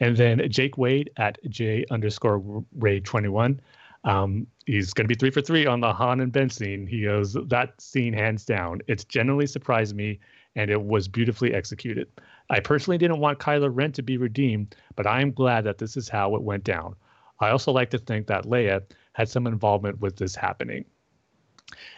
And 0.00 0.16
then 0.16 0.50
Jake 0.50 0.76
Wade 0.76 1.10
at 1.16 1.38
J 1.48 1.84
underscore 1.90 2.64
Ray 2.76 3.00
21. 3.00 3.60
Um, 4.04 4.46
he's 4.66 4.92
going 4.92 5.04
to 5.04 5.08
be 5.08 5.18
three 5.18 5.30
for 5.30 5.40
three 5.40 5.66
on 5.66 5.80
the 5.80 5.92
Han 5.92 6.20
and 6.20 6.32
Ben 6.32 6.50
scene. 6.50 6.86
He 6.86 7.02
goes, 7.02 7.36
that 7.46 7.80
scene 7.80 8.12
hands 8.12 8.44
down. 8.44 8.80
It's 8.86 9.04
generally 9.04 9.46
surprised 9.46 9.96
me 9.96 10.20
and 10.54 10.70
it 10.70 10.82
was 10.82 11.08
beautifully 11.08 11.54
executed. 11.54 12.08
I 12.50 12.60
personally 12.60 12.98
didn't 12.98 13.18
want 13.18 13.38
Kylo 13.38 13.70
Ren 13.72 13.92
to 13.92 14.02
be 14.02 14.16
redeemed, 14.16 14.76
but 14.94 15.06
I 15.06 15.20
am 15.20 15.32
glad 15.32 15.64
that 15.64 15.78
this 15.78 15.96
is 15.96 16.08
how 16.08 16.34
it 16.34 16.42
went 16.42 16.64
down. 16.64 16.94
I 17.40 17.50
also 17.50 17.72
like 17.72 17.90
to 17.90 17.98
think 17.98 18.26
that 18.28 18.44
Leia 18.44 18.82
had 19.12 19.28
some 19.28 19.46
involvement 19.46 20.00
with 20.00 20.16
this 20.16 20.34
happening. 20.34 20.84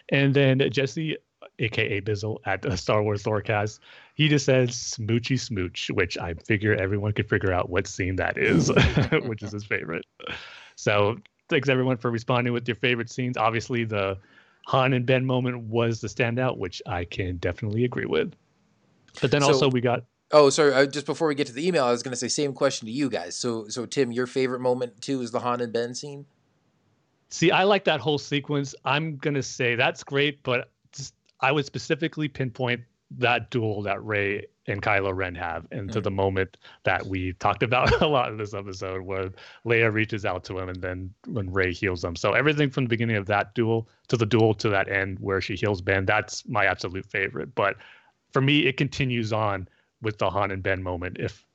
And 0.08 0.34
then 0.34 0.62
Jesse, 0.70 1.16
aka 1.58 2.00
Bizzle, 2.00 2.38
at 2.46 2.78
Star 2.78 3.02
Wars 3.02 3.24
Lorecast, 3.24 3.78
he 4.18 4.28
just 4.28 4.44
says 4.44 4.70
"smoochy 4.72 5.40
smooch," 5.40 5.88
which 5.90 6.18
I 6.18 6.34
figure 6.34 6.74
everyone 6.74 7.12
could 7.12 7.28
figure 7.30 7.52
out 7.52 7.70
what 7.70 7.86
scene 7.86 8.16
that 8.16 8.36
is, 8.36 8.70
which 9.22 9.42
is 9.42 9.52
his 9.52 9.64
favorite. 9.64 10.04
So 10.76 11.16
thanks 11.48 11.70
everyone 11.70 11.96
for 11.96 12.10
responding 12.10 12.52
with 12.52 12.68
your 12.68 12.74
favorite 12.74 13.10
scenes. 13.10 13.36
Obviously, 13.38 13.84
the 13.84 14.18
Han 14.66 14.92
and 14.92 15.06
Ben 15.06 15.24
moment 15.24 15.60
was 15.60 16.00
the 16.02 16.08
standout, 16.08 16.58
which 16.58 16.82
I 16.86 17.04
can 17.04 17.36
definitely 17.38 17.84
agree 17.84 18.04
with. 18.04 18.34
But 19.22 19.30
then 19.30 19.40
So- 19.40 19.46
also 19.48 19.70
we 19.70 19.80
got 19.80 20.04
Oh, 20.30 20.50
sorry. 20.50 20.74
Uh, 20.74 20.84
just 20.84 21.06
before 21.06 21.26
we 21.26 21.34
get 21.34 21.46
to 21.46 21.54
the 21.54 21.66
email, 21.66 21.86
I 21.86 21.90
was 21.90 22.02
going 22.02 22.12
to 22.12 22.16
say 22.16 22.28
same 22.28 22.52
question 22.52 22.84
to 22.84 22.92
you 22.92 23.08
guys. 23.08 23.34
So, 23.34 23.66
so 23.68 23.86
Tim, 23.86 24.12
your 24.12 24.26
favorite 24.26 24.60
moment 24.60 25.00
too 25.00 25.22
is 25.22 25.30
the 25.30 25.40
Han 25.40 25.62
and 25.62 25.72
Ben 25.72 25.94
scene. 25.94 26.26
See, 27.30 27.50
I 27.50 27.62
like 27.64 27.84
that 27.84 28.00
whole 28.00 28.18
sequence. 28.18 28.74
I'm 28.84 29.16
gonna 29.16 29.42
say 29.42 29.74
that's 29.74 30.02
great, 30.04 30.42
but 30.42 30.70
just, 30.92 31.14
I 31.40 31.52
would 31.52 31.64
specifically 31.66 32.28
pinpoint 32.28 32.82
that 33.10 33.50
duel 33.50 33.82
that 33.82 34.04
Rey 34.04 34.46
and 34.66 34.82
Kylo 34.82 35.16
Ren 35.16 35.34
have, 35.34 35.66
and 35.70 35.90
to 35.92 36.00
Mhm. 36.00 36.04
the 36.04 36.10
moment 36.10 36.58
that 36.84 37.06
we 37.06 37.32
talked 37.34 37.62
about 37.62 37.90
a 38.02 38.06
lot 38.06 38.30
in 38.30 38.36
this 38.36 38.52
episode, 38.52 39.00
where 39.00 39.30
Leia 39.64 39.90
reaches 39.92 40.26
out 40.26 40.44
to 40.44 40.58
him, 40.58 40.68
and 40.68 40.82
then 40.82 41.12
when 41.26 41.50
Rey 41.50 41.72
heals 41.72 42.02
them. 42.02 42.14
So 42.16 42.32
everything 42.34 42.68
from 42.68 42.84
the 42.84 42.88
beginning 42.88 43.16
of 43.16 43.24
that 43.26 43.54
duel 43.54 43.88
to 44.08 44.16
the 44.18 44.26
duel 44.26 44.52
to 44.54 44.68
that 44.68 44.88
end 44.90 45.18
where 45.20 45.40
she 45.40 45.54
heals 45.56 45.80
Ben, 45.80 46.04
that's 46.04 46.46
my 46.46 46.66
absolute 46.66 47.06
favorite. 47.06 47.54
But 47.54 47.76
for 48.32 48.42
me, 48.42 48.66
it 48.66 48.76
continues 48.76 49.32
on 49.32 49.68
with 50.02 50.18
the 50.18 50.28
Han 50.28 50.50
and 50.50 50.62
Ben 50.62 50.82
moment. 50.82 51.16
If 51.18 51.46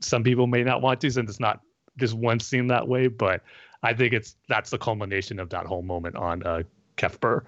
some 0.00 0.22
people 0.24 0.46
may 0.46 0.62
not 0.62 0.80
want 0.80 1.02
to, 1.02 1.10
since 1.10 1.28
it's 1.28 1.40
not 1.40 1.60
just 1.98 2.14
one 2.14 2.40
scene 2.40 2.66
that 2.68 2.88
way, 2.88 3.08
but 3.08 3.42
I 3.82 3.92
think 3.92 4.14
it's 4.14 4.36
that's 4.48 4.70
the 4.70 4.78
culmination 4.78 5.38
of 5.38 5.50
that 5.50 5.66
whole 5.66 5.82
moment 5.82 6.16
on 6.16 6.42
uh, 6.44 6.62
Kef 6.96 7.20
Bir. 7.20 7.44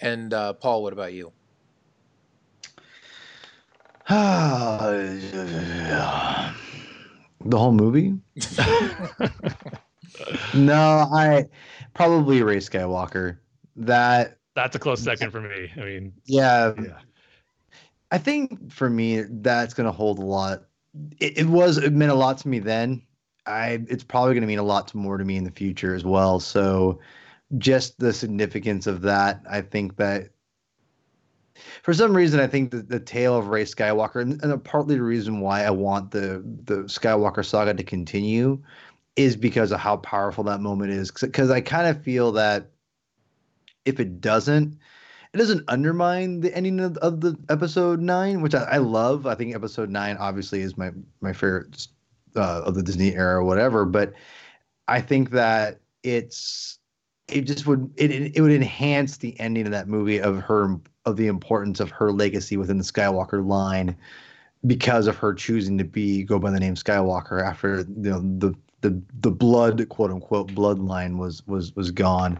And 0.00 0.32
uh, 0.32 0.52
Paul, 0.52 0.82
what 0.82 0.92
about 0.92 1.12
you? 1.12 1.32
the 4.08 4.14
whole 7.52 7.72
movie? 7.72 8.14
no, 10.54 11.08
I 11.12 11.46
probably 11.94 12.44
Rey 12.44 12.58
Skywalker. 12.58 13.38
That 13.74 14.38
That's 14.54 14.76
a 14.76 14.78
close 14.78 15.02
second 15.02 15.32
for 15.32 15.40
me. 15.40 15.72
I 15.76 15.80
mean, 15.80 16.12
yeah, 16.24 16.72
Yeah. 16.80 16.98
I 18.12 18.18
think 18.18 18.70
for 18.70 18.88
me 18.88 19.22
that's 19.22 19.74
gonna 19.74 19.90
hold 19.90 20.20
a 20.20 20.24
lot. 20.24 20.66
It, 21.18 21.38
it 21.38 21.46
was 21.46 21.78
it 21.78 21.92
meant 21.92 22.12
a 22.12 22.14
lot 22.14 22.38
to 22.38 22.48
me 22.48 22.60
then. 22.60 23.02
I 23.44 23.84
it's 23.88 24.04
probably 24.04 24.34
gonna 24.34 24.46
mean 24.46 24.60
a 24.60 24.62
lot 24.62 24.94
more 24.94 25.18
to 25.18 25.24
me 25.24 25.36
in 25.36 25.42
the 25.42 25.50
future 25.50 25.96
as 25.96 26.04
well. 26.04 26.38
So 26.38 27.00
just 27.58 27.98
the 27.98 28.12
significance 28.12 28.86
of 28.86 29.02
that, 29.02 29.40
I 29.50 29.62
think 29.62 29.96
that 29.96 30.30
for 31.82 31.94
some 31.94 32.16
reason, 32.16 32.40
I 32.40 32.46
think 32.46 32.70
that 32.70 32.88
the 32.88 33.00
tale 33.00 33.36
of 33.36 33.48
Rey 33.48 33.64
Skywalker, 33.64 34.22
and, 34.22 34.42
and 34.42 34.64
partly 34.64 34.96
the 34.96 35.02
reason 35.02 35.40
why 35.40 35.64
I 35.64 35.70
want 35.70 36.10
the 36.10 36.42
the 36.64 36.84
Skywalker 36.84 37.44
saga 37.44 37.74
to 37.74 37.84
continue, 37.84 38.62
is 39.16 39.36
because 39.36 39.72
of 39.72 39.80
how 39.80 39.98
powerful 39.98 40.44
that 40.44 40.60
moment 40.60 40.92
is. 40.92 41.10
Because 41.10 41.50
I 41.50 41.60
kind 41.60 41.86
of 41.86 42.02
feel 42.02 42.32
that 42.32 42.70
if 43.84 44.00
it 44.00 44.20
doesn't, 44.20 44.78
it 45.32 45.36
doesn't 45.36 45.64
undermine 45.68 46.40
the 46.40 46.54
ending 46.54 46.80
of, 46.80 46.96
of 46.98 47.20
the 47.20 47.36
episode 47.48 48.00
nine, 48.00 48.42
which 48.42 48.54
I, 48.54 48.62
I, 48.62 48.76
love. 48.78 49.26
I 49.26 49.34
think 49.34 49.54
episode 49.54 49.90
nine 49.90 50.16
obviously 50.18 50.60
is 50.60 50.76
my 50.76 50.90
my 51.20 51.32
favorite 51.32 51.86
uh, 52.36 52.62
of 52.64 52.74
the 52.74 52.82
Disney 52.82 53.14
era, 53.14 53.40
or 53.40 53.44
whatever. 53.44 53.84
But 53.84 54.12
I 54.88 55.00
think 55.00 55.30
that 55.30 55.80
it's 56.02 56.78
it 57.28 57.42
just 57.42 57.66
would 57.66 57.92
it 57.96 58.36
it 58.36 58.40
would 58.40 58.52
enhance 58.52 59.16
the 59.16 59.38
ending 59.40 59.66
of 59.66 59.72
that 59.72 59.88
movie 59.88 60.18
of 60.18 60.40
her 60.40 60.78
of 61.06 61.16
the 61.16 61.28
importance 61.28 61.80
of 61.80 61.90
her 61.90 62.12
legacy 62.12 62.56
within 62.56 62.78
the 62.78 62.84
Skywalker 62.84 63.46
line 63.46 63.96
because 64.66 65.06
of 65.06 65.16
her 65.16 65.32
choosing 65.32 65.78
to 65.78 65.84
be 65.84 66.24
go 66.24 66.38
by 66.38 66.50
the 66.50 66.60
name 66.60 66.74
Skywalker 66.74 67.42
after 67.42 67.78
you 67.78 68.10
know 68.10 68.20
the 68.38 68.54
the 68.82 69.00
the 69.20 69.30
blood 69.30 69.88
quote 69.88 70.10
unquote 70.10 70.48
bloodline 70.48 71.16
was 71.16 71.46
was 71.46 71.74
was 71.76 71.90
gone. 71.90 72.38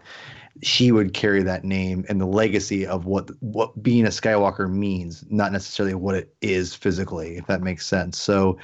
She 0.62 0.90
would 0.90 1.12
carry 1.12 1.42
that 1.42 1.64
name 1.64 2.04
and 2.08 2.20
the 2.20 2.26
legacy 2.26 2.86
of 2.86 3.06
what 3.06 3.30
what 3.40 3.82
being 3.82 4.06
a 4.06 4.10
skywalker 4.10 4.70
means 4.70 5.24
not 5.28 5.52
necessarily 5.52 5.94
what 5.94 6.14
it 6.14 6.34
is 6.40 6.74
physically 6.74 7.36
if 7.36 7.46
that 7.46 7.62
makes 7.62 7.86
sense. 7.86 8.18
So 8.18 8.58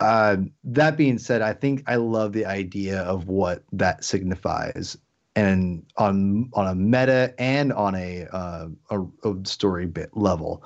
uh, 0.00 0.36
that 0.62 0.96
being 0.98 1.16
said 1.18 1.40
i 1.40 1.54
think 1.54 1.82
i 1.86 1.96
love 1.96 2.34
the 2.34 2.44
idea 2.44 3.00
of 3.02 3.28
what 3.28 3.62
that 3.72 4.04
signifies 4.04 4.98
and 5.36 5.84
on 5.98 6.50
on 6.54 6.66
a 6.66 6.74
meta 6.74 7.34
and 7.38 7.72
on 7.74 7.94
a 7.94 8.26
uh, 8.32 8.66
a, 8.90 9.02
a, 9.28 9.44
story 9.44 9.86
bit 9.86 10.10
level. 10.16 10.64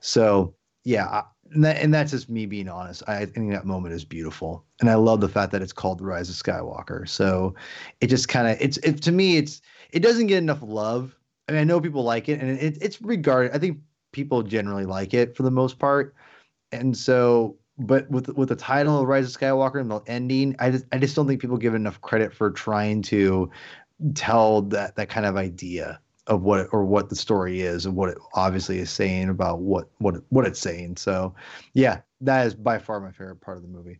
So 0.00 0.54
yeah, 0.84 1.06
I, 1.06 1.22
and, 1.52 1.64
that, 1.64 1.76
and 1.82 1.92
that's 1.92 2.12
just 2.12 2.30
me 2.30 2.46
being 2.46 2.68
honest. 2.68 3.02
I 3.06 3.26
think 3.26 3.52
that 3.52 3.66
moment 3.66 3.94
is 3.94 4.04
beautiful, 4.04 4.64
and 4.80 4.88
I 4.88 4.94
love 4.94 5.20
the 5.20 5.28
fact 5.28 5.52
that 5.52 5.60
it's 5.60 5.72
called 5.72 5.98
the 5.98 6.04
Rise 6.04 6.30
of 6.30 6.36
Skywalker. 6.36 7.06
So 7.06 7.54
it 8.00 8.06
just 8.06 8.28
kind 8.28 8.46
of 8.48 8.56
it's 8.60 8.78
it 8.78 9.02
to 9.02 9.12
me 9.12 9.36
it's 9.36 9.60
it 9.90 10.00
doesn't 10.00 10.28
get 10.28 10.38
enough 10.38 10.62
love. 10.62 11.14
I 11.48 11.52
mean, 11.52 11.60
I 11.60 11.64
know 11.64 11.80
people 11.80 12.04
like 12.04 12.28
it, 12.28 12.40
and 12.40 12.58
it, 12.58 12.78
it's 12.80 13.02
regarded. 13.02 13.54
I 13.54 13.58
think 13.58 13.80
people 14.12 14.42
generally 14.42 14.86
like 14.86 15.12
it 15.14 15.36
for 15.36 15.42
the 15.42 15.50
most 15.50 15.78
part, 15.80 16.14
and 16.70 16.96
so 16.96 17.58
but 17.78 18.10
with 18.10 18.28
with 18.30 18.48
the 18.48 18.56
title 18.56 19.00
of 19.00 19.08
Rise 19.08 19.34
of 19.34 19.40
Skywalker 19.40 19.80
and 19.80 19.90
the 19.90 20.00
ending, 20.06 20.54
I 20.58 20.70
just 20.70 20.84
I 20.92 20.98
just 20.98 21.16
don't 21.16 21.26
think 21.26 21.40
people 21.40 21.56
give 21.56 21.74
enough 21.74 22.00
credit 22.00 22.32
for 22.32 22.50
trying 22.50 23.02
to 23.02 23.50
tell 24.14 24.62
that 24.62 24.96
that 24.96 25.08
kind 25.08 25.26
of 25.26 25.36
idea 25.36 26.00
of 26.28 26.42
what 26.42 26.68
or 26.72 26.84
what 26.84 27.08
the 27.08 27.16
story 27.16 27.62
is 27.62 27.84
and 27.84 27.96
what 27.96 28.08
it 28.08 28.18
obviously 28.34 28.78
is 28.78 28.90
saying 28.90 29.28
about 29.28 29.60
what 29.60 29.88
what 29.98 30.16
what 30.28 30.46
it's 30.46 30.60
saying. 30.60 30.96
So, 30.96 31.34
yeah, 31.74 32.00
that 32.20 32.46
is 32.46 32.54
by 32.54 32.78
far 32.78 33.00
my 33.00 33.10
favorite 33.10 33.40
part 33.40 33.56
of 33.56 33.62
the 33.62 33.68
movie. 33.68 33.98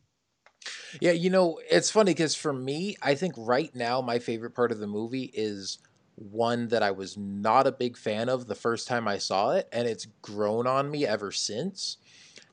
Yeah, 1.01 1.13
you 1.13 1.31
know, 1.31 1.59
it's 1.71 1.91
funny 1.91 2.13
because 2.13 2.35
for 2.35 2.53
me, 2.53 2.97
I 3.03 3.15
think 3.15 3.35
right 3.37 3.75
now 3.75 4.01
my 4.01 4.19
favorite 4.19 4.55
part 4.55 4.73
of 4.73 4.79
the 4.79 4.87
movie 4.87 5.31
is 5.35 5.79
one 6.17 6.69
that 6.69 6.83
I 6.83 6.91
was 6.91 7.17
not 7.17 7.67
a 7.67 7.73
big 7.73 7.97
fan 7.97 8.29
of 8.29 8.47
the 8.47 8.55
first 8.55 8.87
time 8.87 9.09
I 9.09 9.19
saw 9.19 9.53
it, 9.53 9.69
and 9.73 9.89
it's 9.89 10.07
grown 10.21 10.67
on 10.67 10.91
me 10.91 11.07
ever 11.07 11.33
since. 11.33 11.97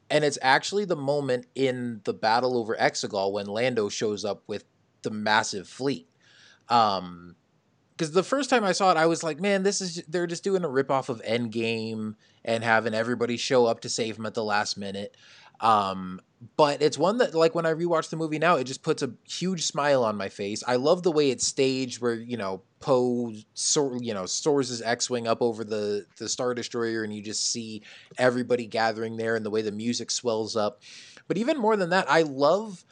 And 0.09 0.23
it's 0.23 0.39
actually 0.41 0.85
the 0.85 0.95
moment 0.95 1.45
in 1.53 2.01
the 2.05 2.13
battle 2.13 2.57
over 2.57 2.76
Exegol 2.76 3.34
when 3.34 3.45
Lando 3.45 3.89
shows 3.89 4.26
up 4.26 4.41
with 4.47 4.65
the 5.03 5.11
massive 5.11 5.67
fleet. 5.67 6.09
Um, 6.67 7.35
because 7.99 8.13
the 8.13 8.23
first 8.23 8.49
time 8.49 8.63
I 8.63 8.71
saw 8.71 8.91
it, 8.91 8.97
I 8.97 9.07
was 9.07 9.23
like, 9.23 9.41
man, 9.41 9.63
this 9.63 9.81
is 9.81 10.01
they're 10.07 10.26
just 10.26 10.41
doing 10.41 10.63
a 10.63 10.69
ripoff 10.69 11.09
of 11.09 11.21
Endgame 11.23 12.15
and 12.45 12.63
having 12.63 12.93
everybody 12.93 13.35
show 13.35 13.65
up 13.65 13.81
to 13.81 13.89
save 13.89 14.17
him 14.17 14.26
at 14.26 14.35
the 14.35 14.43
last 14.43 14.77
minute. 14.77 15.17
Um, 15.59 16.21
but 16.55 16.81
it's 16.81 16.97
one 16.97 17.17
that 17.17 17.35
like 17.35 17.53
when 17.53 17.65
I 17.65 17.73
rewatch 17.73 18.09
the 18.09 18.15
movie 18.15 18.39
now, 18.39 18.55
it 18.55 18.63
just 18.63 18.84
puts 18.84 19.03
a 19.03 19.11
huge 19.27 19.65
smile 19.65 20.05
on 20.05 20.15
my 20.15 20.30
face. 20.30 20.63
I 20.65 20.77
love 20.77 21.03
the 21.03 21.11
way 21.11 21.30
it's 21.30 21.45
staged, 21.45 22.01
where 22.01 22.13
you 22.13 22.38
know 22.38 22.61
Poe, 22.80 23.34
so, 23.53 23.99
you 23.99 24.13
know, 24.13 24.26
soars 24.26 24.69
his 24.69 24.81
X-wing 24.81 25.27
up 25.27 25.41
over 25.41 25.65
the 25.65 26.05
the 26.19 26.30
Star 26.30 26.53
Destroyer, 26.53 27.03
and 27.03 27.13
you 27.13 27.21
just 27.21 27.51
see 27.51 27.81
everybody 28.17 28.65
gathering 28.65 29.17
there, 29.17 29.35
and 29.35 29.45
the 29.45 29.49
way 29.49 29.61
the 29.61 29.73
music 29.73 30.09
swells 30.09 30.55
up. 30.55 30.81
But 31.27 31.38
even 31.38 31.57
more 31.57 31.76
than 31.76 31.89
that, 31.89 32.09
I 32.09 32.21
love 32.21 32.85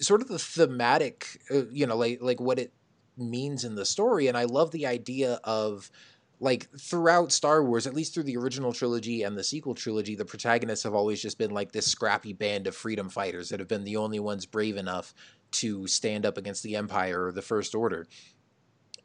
sort 0.00 0.22
of 0.22 0.28
the 0.28 0.38
thematic, 0.38 1.42
uh, 1.50 1.66
you 1.70 1.86
know, 1.86 1.98
like 1.98 2.22
like 2.22 2.40
what 2.40 2.58
it 2.58 2.72
means 3.16 3.64
in 3.64 3.74
the 3.74 3.84
story 3.84 4.26
and 4.26 4.36
i 4.36 4.44
love 4.44 4.70
the 4.70 4.86
idea 4.86 5.40
of 5.44 5.90
like 6.40 6.68
throughout 6.78 7.32
Star 7.32 7.64
Wars, 7.64 7.86
at 7.86 7.94
least 7.94 8.12
through 8.12 8.24
the 8.24 8.36
original 8.36 8.72
trilogy 8.72 9.22
and 9.22 9.36
the 9.36 9.44
sequel 9.44 9.74
trilogy, 9.74 10.14
the 10.14 10.24
protagonists 10.24 10.82
have 10.82 10.94
always 10.94 11.22
just 11.22 11.38
been 11.38 11.52
like 11.52 11.72
this 11.72 11.86
scrappy 11.86 12.32
band 12.32 12.66
of 12.66 12.76
freedom 12.76 13.08
fighters 13.08 13.48
that 13.48 13.60
have 13.60 13.68
been 13.68 13.84
the 13.84 13.96
only 13.96 14.20
ones 14.20 14.44
brave 14.44 14.76
enough 14.76 15.14
to 15.52 15.86
stand 15.86 16.26
up 16.26 16.36
against 16.36 16.62
the 16.62 16.76
Empire 16.76 17.26
or 17.26 17.32
the 17.32 17.40
First 17.40 17.74
Order 17.74 18.06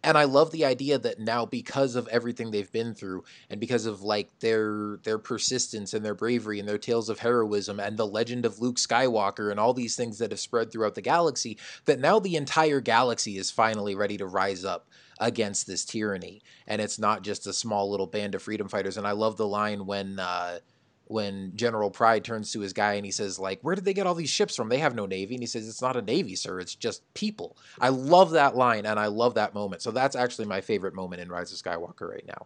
and 0.03 0.17
I 0.17 0.23
love 0.23 0.51
the 0.51 0.65
idea 0.65 0.97
that 0.97 1.19
now 1.19 1.45
because 1.45 1.95
of 1.95 2.07
everything 2.07 2.51
they've 2.51 2.71
been 2.71 2.93
through 2.93 3.23
and 3.49 3.59
because 3.59 3.85
of 3.85 4.01
like 4.01 4.29
their 4.39 4.97
their 5.03 5.17
persistence 5.17 5.93
and 5.93 6.05
their 6.05 6.15
bravery 6.15 6.59
and 6.59 6.67
their 6.67 6.77
tales 6.77 7.09
of 7.09 7.19
heroism 7.19 7.79
and 7.79 7.97
the 7.97 8.07
legend 8.07 8.45
of 8.45 8.59
Luke 8.59 8.77
Skywalker 8.77 9.51
and 9.51 9.59
all 9.59 9.73
these 9.73 9.95
things 9.95 10.17
that 10.19 10.31
have 10.31 10.39
spread 10.39 10.71
throughout 10.71 10.95
the 10.95 11.01
galaxy 11.01 11.57
that 11.85 11.99
now 11.99 12.19
the 12.19 12.35
entire 12.35 12.79
galaxy 12.79 13.37
is 13.37 13.51
finally 13.51 13.95
ready 13.95 14.17
to 14.17 14.25
rise 14.25 14.63
up 14.63 14.87
against 15.19 15.67
this 15.67 15.83
tyranny. 15.83 16.41
And 16.65 16.81
it's 16.81 16.97
not 16.97 17.23
just 17.23 17.45
a 17.45 17.53
small 17.53 17.91
little 17.91 18.07
band 18.07 18.35
of 18.35 18.41
freedom 18.41 18.69
fighters. 18.69 18.97
And 18.97 19.05
I 19.05 19.11
love 19.11 19.37
the 19.37 19.47
line 19.47 19.85
when 19.85 20.19
uh, 20.19 20.59
when 21.09 21.51
General 21.55 21.89
Pryde 21.89 22.23
turns 22.23 22.51
to 22.51 22.59
his 22.59 22.71
guy 22.71 22.93
and 22.93 23.03
he 23.03 23.11
says, 23.11 23.39
like, 23.39 23.59
where 23.63 23.73
did 23.73 23.83
they 23.83 23.95
get 23.95 24.05
all 24.05 24.13
these 24.13 24.29
ships 24.29 24.55
from? 24.55 24.69
They 24.69 24.77
have 24.77 24.93
no 24.93 25.07
navy. 25.07 25.33
And 25.33 25.41
he 25.41 25.47
says, 25.47 25.67
it's 25.67 25.81
not 25.81 25.97
a 25.97 26.03
navy, 26.03 26.35
sir. 26.35 26.59
It's 26.59 26.75
just 26.75 27.01
people. 27.15 27.57
I 27.81 27.89
love 27.89 28.29
that 28.31 28.55
line 28.55 28.85
and 28.85 28.99
I 28.99 29.07
love 29.07 29.33
that 29.33 29.55
moment. 29.55 29.81
So 29.81 29.89
that's 29.89 30.15
actually 30.15 30.45
my 30.45 30.61
favorite 30.61 30.93
moment 30.93 31.23
in 31.23 31.29
Rise 31.29 31.51
of 31.51 31.57
Skywalker 31.57 32.07
right 32.07 32.25
now. 32.27 32.45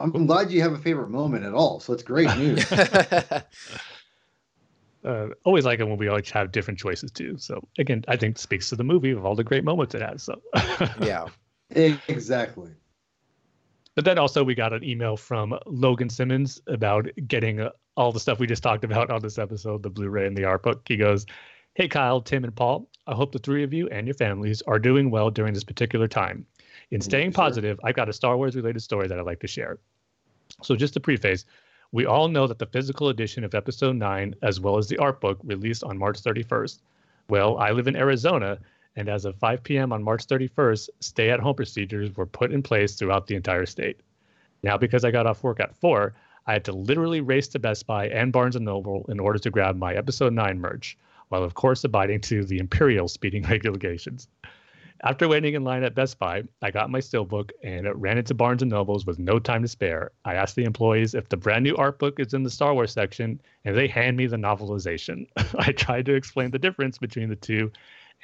I'm 0.00 0.26
glad 0.26 0.50
you 0.50 0.62
have 0.62 0.72
a 0.72 0.78
favorite 0.78 1.10
moment 1.10 1.44
at 1.44 1.52
all. 1.52 1.80
So 1.80 1.92
it's 1.92 2.02
great 2.02 2.34
news. 2.38 2.72
uh, 5.04 5.26
always 5.44 5.66
like 5.66 5.80
it 5.80 5.84
when 5.84 5.98
we 5.98 6.08
always 6.08 6.30
have 6.30 6.50
different 6.50 6.78
choices 6.78 7.10
too. 7.10 7.36
So 7.36 7.68
again, 7.78 8.06
I 8.08 8.16
think 8.16 8.38
speaks 8.38 8.70
to 8.70 8.76
the 8.76 8.84
movie 8.84 9.10
of 9.10 9.26
all 9.26 9.34
the 9.34 9.44
great 9.44 9.64
moments 9.64 9.94
it 9.94 10.00
has. 10.00 10.22
So 10.22 10.40
yeah, 11.02 11.26
exactly. 11.68 12.70
But 13.94 14.04
then 14.04 14.18
also 14.18 14.44
we 14.44 14.54
got 14.54 14.72
an 14.72 14.84
email 14.84 15.16
from 15.16 15.58
Logan 15.66 16.10
Simmons 16.10 16.60
about 16.66 17.08
getting 17.26 17.60
uh, 17.60 17.70
all 17.96 18.12
the 18.12 18.20
stuff 18.20 18.38
we 18.38 18.46
just 18.46 18.62
talked 18.62 18.84
about 18.84 19.10
on 19.10 19.20
this 19.20 19.38
episode, 19.38 19.82
the 19.82 19.90
Blu-ray 19.90 20.26
and 20.26 20.36
the 20.36 20.44
art 20.44 20.62
book. 20.62 20.82
He 20.86 20.96
goes, 20.96 21.26
"Hey 21.74 21.88
Kyle, 21.88 22.20
Tim, 22.20 22.44
and 22.44 22.54
Paul. 22.54 22.88
I 23.06 23.14
hope 23.14 23.32
the 23.32 23.38
three 23.38 23.64
of 23.64 23.72
you 23.72 23.88
and 23.88 24.06
your 24.06 24.14
families 24.14 24.62
are 24.62 24.78
doing 24.78 25.10
well 25.10 25.30
during 25.30 25.52
this 25.52 25.64
particular 25.64 26.06
time. 26.06 26.46
In 26.92 27.00
staying 27.00 27.32
positive, 27.32 27.78
I've 27.84 27.96
got 27.96 28.08
a 28.08 28.12
Star 28.12 28.36
Wars 28.36 28.56
related 28.56 28.80
story 28.80 29.08
that 29.08 29.18
I'd 29.18 29.26
like 29.26 29.40
to 29.40 29.48
share. 29.48 29.78
So 30.62 30.76
just 30.76 30.94
to 30.94 31.00
preface, 31.00 31.44
we 31.92 32.06
all 32.06 32.28
know 32.28 32.46
that 32.46 32.58
the 32.58 32.66
physical 32.66 33.08
edition 33.08 33.44
of 33.44 33.54
Episode 33.54 33.96
9, 33.96 34.34
as 34.42 34.60
well 34.60 34.78
as 34.78 34.88
the 34.88 34.98
art 34.98 35.20
book, 35.20 35.40
released 35.42 35.82
on 35.84 35.98
March 35.98 36.22
31st. 36.22 36.80
Well, 37.28 37.58
I 37.58 37.70
live 37.70 37.88
in 37.88 37.96
Arizona, 37.96 38.58
and 38.96 39.08
as 39.08 39.24
of 39.24 39.38
5 39.38 39.62
p.m. 39.62 39.92
on 39.92 40.02
March 40.02 40.26
31st, 40.26 40.88
stay 41.00 41.30
at 41.30 41.40
home 41.40 41.54
procedures 41.54 42.16
were 42.16 42.26
put 42.26 42.52
in 42.52 42.62
place 42.62 42.94
throughout 42.94 43.26
the 43.26 43.36
entire 43.36 43.66
state. 43.66 44.00
Now, 44.62 44.76
because 44.76 45.04
I 45.04 45.10
got 45.10 45.26
off 45.26 45.42
work 45.42 45.60
at 45.60 45.76
4, 45.76 46.14
I 46.46 46.52
had 46.52 46.64
to 46.64 46.72
literally 46.72 47.20
race 47.20 47.48
to 47.48 47.58
Best 47.58 47.86
Buy 47.86 48.08
and 48.08 48.32
Barnes 48.32 48.56
& 48.56 48.60
Noble 48.60 49.06
in 49.08 49.20
order 49.20 49.38
to 49.38 49.50
grab 49.50 49.76
my 49.76 49.94
Episode 49.94 50.32
9 50.32 50.60
merch, 50.60 50.98
while 51.28 51.44
of 51.44 51.54
course 51.54 51.84
abiding 51.84 52.20
to 52.22 52.44
the 52.44 52.58
Imperial 52.58 53.08
speeding 53.08 53.42
regulations. 53.48 54.28
After 55.02 55.28
waiting 55.28 55.54
in 55.54 55.64
line 55.64 55.82
at 55.82 55.94
Best 55.94 56.18
Buy, 56.18 56.42
I 56.60 56.70
got 56.70 56.90
my 56.90 56.98
steelbook 56.98 57.52
and 57.62 57.88
ran 57.94 58.18
into 58.18 58.34
Barnes 58.34 58.62
& 58.62 58.64
Noble's 58.64 59.06
with 59.06 59.18
no 59.18 59.38
time 59.38 59.62
to 59.62 59.68
spare. 59.68 60.10
I 60.26 60.34
asked 60.34 60.56
the 60.56 60.64
employees 60.64 61.14
if 61.14 61.30
the 61.30 61.38
brand 61.38 61.64
new 61.64 61.74
art 61.76 61.98
book 61.98 62.20
is 62.20 62.34
in 62.34 62.42
the 62.42 62.50
Star 62.50 62.74
Wars 62.74 62.92
section, 62.92 63.40
and 63.64 63.74
they 63.74 63.88
hand 63.88 64.18
me 64.18 64.26
the 64.26 64.36
novelization. 64.36 65.26
I 65.58 65.72
tried 65.72 66.04
to 66.06 66.14
explain 66.14 66.50
the 66.50 66.58
difference 66.58 66.98
between 66.98 67.30
the 67.30 67.36
two, 67.36 67.72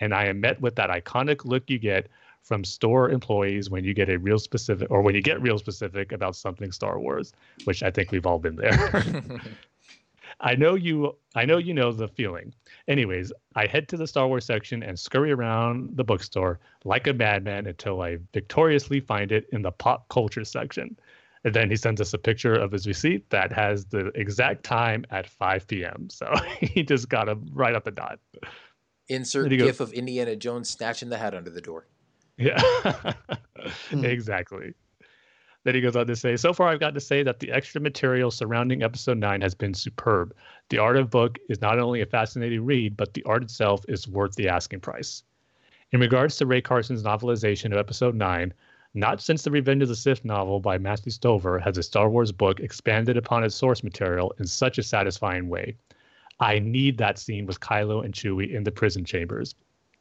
and 0.01 0.14
I 0.14 0.27
am 0.27 0.40
met 0.40 0.60
with 0.60 0.77
that 0.77 0.90
iconic 0.90 1.44
look 1.44 1.68
you 1.68 1.78
get 1.78 2.09
from 2.43 2.64
store 2.64 3.10
employees 3.10 3.70
when 3.70 3.82
you 3.85 3.93
get 3.93 4.09
a 4.09 4.18
real 4.18 4.39
specific 4.39 4.89
or 4.90 5.02
when 5.02 5.14
you 5.14 5.23
get 5.23 5.43
real 5.43 5.59
specific 5.59 6.12
about 6.12 6.36
something 6.36 6.70
Star 6.70 7.01
Wars, 7.01 7.32
which 7.64 7.82
I 7.82 7.90
think 7.90 8.12
we've 8.12 8.27
all 8.27 8.39
been 8.39 8.56
there. 8.56 9.02
I 10.40 10.55
know 10.55 10.74
you 10.74 11.16
I 11.35 11.44
know 11.44 11.56
you 11.56 11.74
know 11.74 11.93
the 11.93 12.09
feeling. 12.09 12.55
Anyways, 12.89 13.32
I 13.55 13.66
head 13.66 13.89
to 13.89 13.97
the 13.97 14.06
Star 14.06 14.28
Wars 14.28 14.44
section 14.44 14.82
and 14.82 14.98
scurry 14.98 15.32
around 15.32 15.97
the 15.97 16.05
bookstore 16.05 16.60
like 16.85 17.06
a 17.06 17.14
madman 17.14 17.66
until 17.66 18.02
I 18.02 18.18
victoriously 18.32 19.01
find 19.01 19.32
it 19.32 19.48
in 19.52 19.62
the 19.62 19.73
pop 19.73 20.09
culture 20.09 20.44
section. 20.44 20.97
And 21.44 21.55
then 21.55 21.70
he 21.70 21.77
sends 21.77 22.01
us 22.01 22.12
a 22.12 22.18
picture 22.18 22.55
of 22.55 22.73
his 22.73 22.86
receipt 22.86 23.31
that 23.31 23.52
has 23.52 23.86
the 23.86 24.06
exact 24.14 24.64
time 24.64 25.06
at 25.10 25.28
5 25.28 25.66
p.m. 25.68 26.09
So 26.10 26.32
he 26.60 26.82
just 26.82 27.09
got 27.09 27.28
him 27.28 27.48
right 27.52 27.74
up 27.74 27.85
the 27.85 27.93
dot. 27.93 28.18
Insert 29.09 29.51
gif 29.51 29.81
of 29.81 29.93
Indiana 29.93 30.37
Jones 30.37 30.69
snatching 30.69 31.09
the 31.09 31.19
hat 31.19 31.35
under 31.35 31.51
the 31.51 31.61
door. 31.61 31.87
Yeah, 32.39 32.59
mm. 33.91 34.05
exactly. 34.05 34.74
Then 35.66 35.74
he 35.74 35.81
goes 35.81 35.97
on 35.97 36.07
to 36.07 36.15
say, 36.15 36.37
So 36.37 36.53
far, 36.53 36.69
I've 36.69 36.78
got 36.78 36.95
to 36.95 37.01
say 37.01 37.24
that 37.24 37.41
the 37.41 37.51
extra 37.51 37.81
material 37.81 38.31
surrounding 38.31 38.85
episode 38.85 39.19
9 39.19 39.41
has 39.41 39.53
been 39.53 39.74
superb. 39.74 40.33
The 40.69 40.78
art 40.78 40.97
of 40.97 41.11
book 41.11 41.39
is 41.49 41.61
not 41.61 41.81
only 41.81 42.01
a 42.01 42.07
fascinating 42.07 42.65
read, 42.65 42.97
but 42.97 43.15
the 43.15 43.24
art 43.24 43.43
itself 43.43 43.85
is 43.89 44.07
worth 44.07 44.37
the 44.37 44.49
asking 44.49 44.81
price. 44.81 45.24
In 45.91 45.99
regards 45.99 46.37
to 46.37 46.47
Rae 46.47 46.61
Carson's 46.61 47.03
novelization 47.03 47.73
of 47.73 47.78
episode 47.78 48.15
9, 48.15 48.55
not 48.95 49.20
since 49.20 49.43
the 49.43 49.51
Revenge 49.51 49.83
of 49.83 49.89
the 49.89 49.97
Sith 49.97 50.24
novel 50.24 50.61
by 50.61 50.78
Matthew 50.78 51.11
Stover 51.11 51.59
has 51.59 51.77
a 51.77 51.83
Star 51.83 52.09
Wars 52.09 52.31
book 52.31 52.61
expanded 52.61 53.16
upon 53.16 53.43
its 53.43 53.57
source 53.57 53.83
material 53.83 54.33
in 54.39 54.47
such 54.47 54.78
a 54.78 54.85
satisfying 54.85 55.49
way. 55.49 55.77
I 56.40 56.58
need 56.58 56.98
that 56.98 57.18
scene 57.18 57.46
with 57.46 57.60
Kylo 57.60 58.04
and 58.04 58.12
Chewie 58.14 58.54
in 58.54 58.64
the 58.64 58.70
prison 58.72 59.04
chambers. 59.04 59.54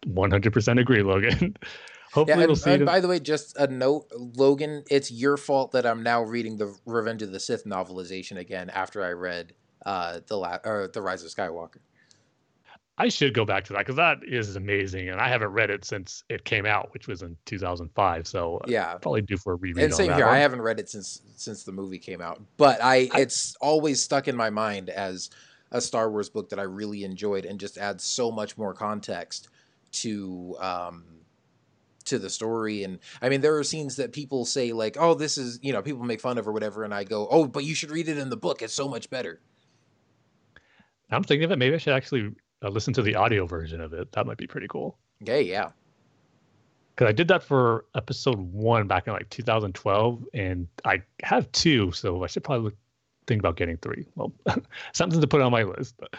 100% 0.07 0.79
agree, 0.79 1.01
Logan. 1.03 1.55
Hopefully, 2.13 2.37
Yeah, 2.37 2.43
and, 2.43 2.47
we'll 2.49 2.55
see. 2.55 2.71
and 2.73 2.85
by 2.85 2.99
the 2.99 3.07
way, 3.07 3.19
just 3.19 3.57
a 3.57 3.67
note, 3.67 4.07
Logan, 4.15 4.83
it's 4.89 5.11
your 5.11 5.37
fault 5.37 5.71
that 5.73 5.85
I'm 5.85 6.03
now 6.03 6.21
reading 6.21 6.57
the 6.57 6.73
Revenge 6.85 7.21
of 7.21 7.31
the 7.31 7.39
Sith 7.39 7.65
novelization 7.65 8.37
again 8.37 8.69
after 8.69 9.03
I 9.03 9.11
read 9.11 9.53
uh, 9.85 10.19
the 10.27 10.37
la- 10.37 10.59
or 10.63 10.89
the 10.93 11.01
Rise 11.01 11.23
of 11.23 11.29
Skywalker. 11.31 11.77
I 12.97 13.09
should 13.09 13.33
go 13.33 13.43
back 13.43 13.65
to 13.65 13.73
that 13.73 13.79
because 13.79 13.97
that 13.97 14.19
is 14.25 14.55
amazing, 14.55 15.09
and 15.09 15.19
I 15.19 15.27
haven't 15.27 15.49
read 15.49 15.69
it 15.69 15.83
since 15.83 16.23
it 16.29 16.45
came 16.45 16.65
out, 16.65 16.93
which 16.93 17.07
was 17.09 17.21
in 17.23 17.35
2005. 17.45 18.25
So 18.25 18.57
uh, 18.59 18.65
Yeah, 18.67 18.93
probably 18.95 19.21
due 19.21 19.35
for 19.35 19.53
a 19.53 19.55
reread. 19.57 19.83
and 19.83 19.93
same 19.93 20.13
here. 20.13 20.25
one. 20.25 20.33
I 20.35 20.39
haven't 20.39 20.61
read 20.61 20.79
it 20.79 20.87
since 20.89 21.21
since 21.35 21.63
the 21.63 21.73
movie 21.73 21.99
came 21.99 22.21
out, 22.21 22.41
but 22.55 22.81
I, 22.81 23.09
I- 23.13 23.19
it's 23.21 23.55
always 23.59 24.01
stuck 24.01 24.29
in 24.29 24.35
my 24.37 24.49
mind 24.49 24.89
as 24.89 25.29
a 25.71 25.81
Star 25.81 26.09
Wars 26.09 26.29
book 26.29 26.49
that 26.49 26.59
I 26.59 26.63
really 26.63 27.03
enjoyed 27.03 27.45
and 27.45 27.59
just 27.59 27.77
adds 27.77 28.03
so 28.03 28.31
much 28.31 28.57
more 28.57 28.73
context 28.73 29.49
to 29.93 30.55
um 30.59 31.03
to 32.05 32.19
the 32.19 32.29
story 32.29 32.83
and 32.83 32.99
I 33.21 33.29
mean 33.29 33.41
there 33.41 33.55
are 33.57 33.63
scenes 33.63 33.95
that 33.95 34.11
people 34.11 34.45
say 34.45 34.71
like 34.73 34.95
oh 34.99 35.13
this 35.15 35.37
is 35.37 35.57
you 35.63 35.73
know 35.73 35.81
people 35.81 36.03
make 36.03 36.21
fun 36.21 36.37
of 36.37 36.47
or 36.47 36.51
whatever 36.51 36.83
and 36.83 36.93
I 36.93 37.03
go 37.03 37.27
oh 37.31 37.47
but 37.47 37.63
you 37.63 37.73
should 37.73 37.89
read 37.91 38.07
it 38.09 38.17
in 38.17 38.29
the 38.29 38.37
book 38.37 38.61
it's 38.61 38.73
so 38.73 38.87
much 38.87 39.09
better 39.09 39.39
I'm 41.11 41.23
thinking 41.23 41.45
of 41.45 41.51
it. 41.51 41.59
Maybe 41.59 41.75
I 41.75 41.77
should 41.77 41.93
actually 41.93 42.31
uh, 42.63 42.69
listen 42.69 42.93
to 42.95 43.01
the 43.01 43.15
audio 43.15 43.45
version 43.45 43.79
of 43.79 43.93
it. 43.93 44.11
That 44.13 44.25
might 44.25 44.37
be 44.37 44.47
pretty 44.47 44.67
cool. 44.67 44.97
okay 45.21 45.43
yeah 45.43 45.69
Because 46.95 47.09
I 47.09 47.11
did 47.13 47.27
that 47.29 47.43
for 47.43 47.85
episode 47.95 48.39
one 48.39 48.87
back 48.87 49.07
in 49.07 49.13
like 49.13 49.29
2012, 49.29 50.25
and 50.33 50.67
I 50.83 51.01
have 51.23 51.51
two, 51.51 51.91
so 51.91 52.23
I 52.23 52.27
should 52.27 52.43
probably 52.43 52.65
look, 52.65 52.75
think 53.27 53.39
about 53.39 53.57
getting 53.57 53.77
three. 53.77 54.05
Well, 54.15 54.33
something 54.93 55.21
to 55.21 55.27
put 55.27 55.41
on 55.41 55.51
my 55.51 55.63
list. 55.63 55.95
But, 55.97 56.15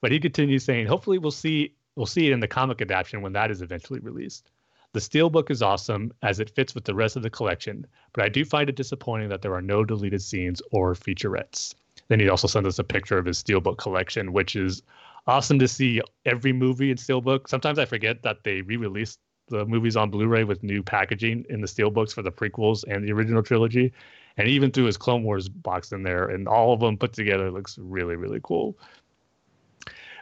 but 0.00 0.12
he 0.12 0.20
continues 0.20 0.64
saying, 0.64 0.86
hopefully 0.86 1.18
we'll 1.18 1.30
see 1.30 1.74
we'll 1.96 2.06
see 2.06 2.26
it 2.26 2.32
in 2.32 2.40
the 2.40 2.48
comic 2.48 2.80
adaptation 2.80 3.22
when 3.22 3.32
that 3.34 3.50
is 3.50 3.62
eventually 3.62 4.00
released. 4.00 4.50
The 4.92 5.00
Steelbook 5.00 5.50
is 5.50 5.62
awesome 5.62 6.12
as 6.22 6.38
it 6.38 6.50
fits 6.50 6.74
with 6.74 6.84
the 6.84 6.94
rest 6.94 7.16
of 7.16 7.22
the 7.22 7.30
collection, 7.30 7.86
but 8.12 8.24
I 8.24 8.28
do 8.28 8.44
find 8.44 8.68
it 8.68 8.76
disappointing 8.76 9.28
that 9.30 9.40
there 9.40 9.54
are 9.54 9.62
no 9.62 9.84
deleted 9.84 10.20
scenes 10.20 10.60
or 10.70 10.94
featurettes. 10.94 11.74
Then 12.08 12.20
he 12.20 12.28
also 12.28 12.46
sent 12.46 12.66
us 12.66 12.78
a 12.78 12.84
picture 12.84 13.16
of 13.16 13.24
his 13.24 13.42
Steelbook 13.42 13.78
collection, 13.78 14.32
which 14.32 14.54
is 14.54 14.82
awesome 15.26 15.58
to 15.58 15.68
see 15.68 16.02
every 16.26 16.52
movie 16.52 16.90
in 16.90 16.96
Steelbook. 16.96 17.48
Sometimes 17.48 17.78
I 17.78 17.84
forget 17.84 18.22
that 18.22 18.44
they 18.44 18.60
re-released 18.62 19.18
the 19.48 19.64
movies 19.66 19.96
on 19.96 20.10
Blu-ray 20.10 20.44
with 20.44 20.62
new 20.62 20.82
packaging 20.82 21.46
in 21.48 21.60
the 21.60 21.66
Steelbooks 21.66 22.12
for 22.12 22.22
the 22.22 22.32
prequels 22.32 22.84
and 22.86 23.06
the 23.06 23.12
original 23.12 23.42
trilogy. 23.42 23.92
And 24.36 24.48
even 24.48 24.70
threw 24.70 24.84
his 24.84 24.96
Clone 24.96 25.24
Wars 25.24 25.48
box 25.48 25.92
in 25.92 26.02
there, 26.02 26.28
and 26.28 26.48
all 26.48 26.72
of 26.72 26.80
them 26.80 26.96
put 26.96 27.12
together 27.12 27.50
looks 27.50 27.78
really, 27.78 28.16
really 28.16 28.40
cool. 28.42 28.76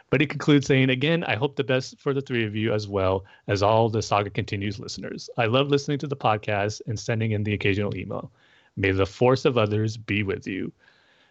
But 0.09 0.19
he 0.19 0.27
concludes 0.27 0.67
saying, 0.67 0.89
Again, 0.89 1.23
I 1.23 1.35
hope 1.35 1.55
the 1.55 1.63
best 1.63 1.97
for 1.97 2.13
the 2.13 2.21
three 2.21 2.45
of 2.45 2.55
you 2.55 2.73
as 2.73 2.87
well 2.87 3.23
as 3.47 3.63
all 3.63 3.89
the 3.89 4.01
Saga 4.01 4.29
Continues 4.29 4.77
listeners. 4.77 5.29
I 5.37 5.45
love 5.45 5.69
listening 5.69 5.99
to 5.99 6.07
the 6.07 6.17
podcast 6.17 6.81
and 6.87 6.99
sending 6.99 7.31
in 7.31 7.43
the 7.43 7.53
occasional 7.53 7.95
email. 7.95 8.29
May 8.75 8.91
the 8.91 9.05
force 9.05 9.45
of 9.45 9.57
others 9.57 9.95
be 9.95 10.23
with 10.23 10.45
you. 10.45 10.71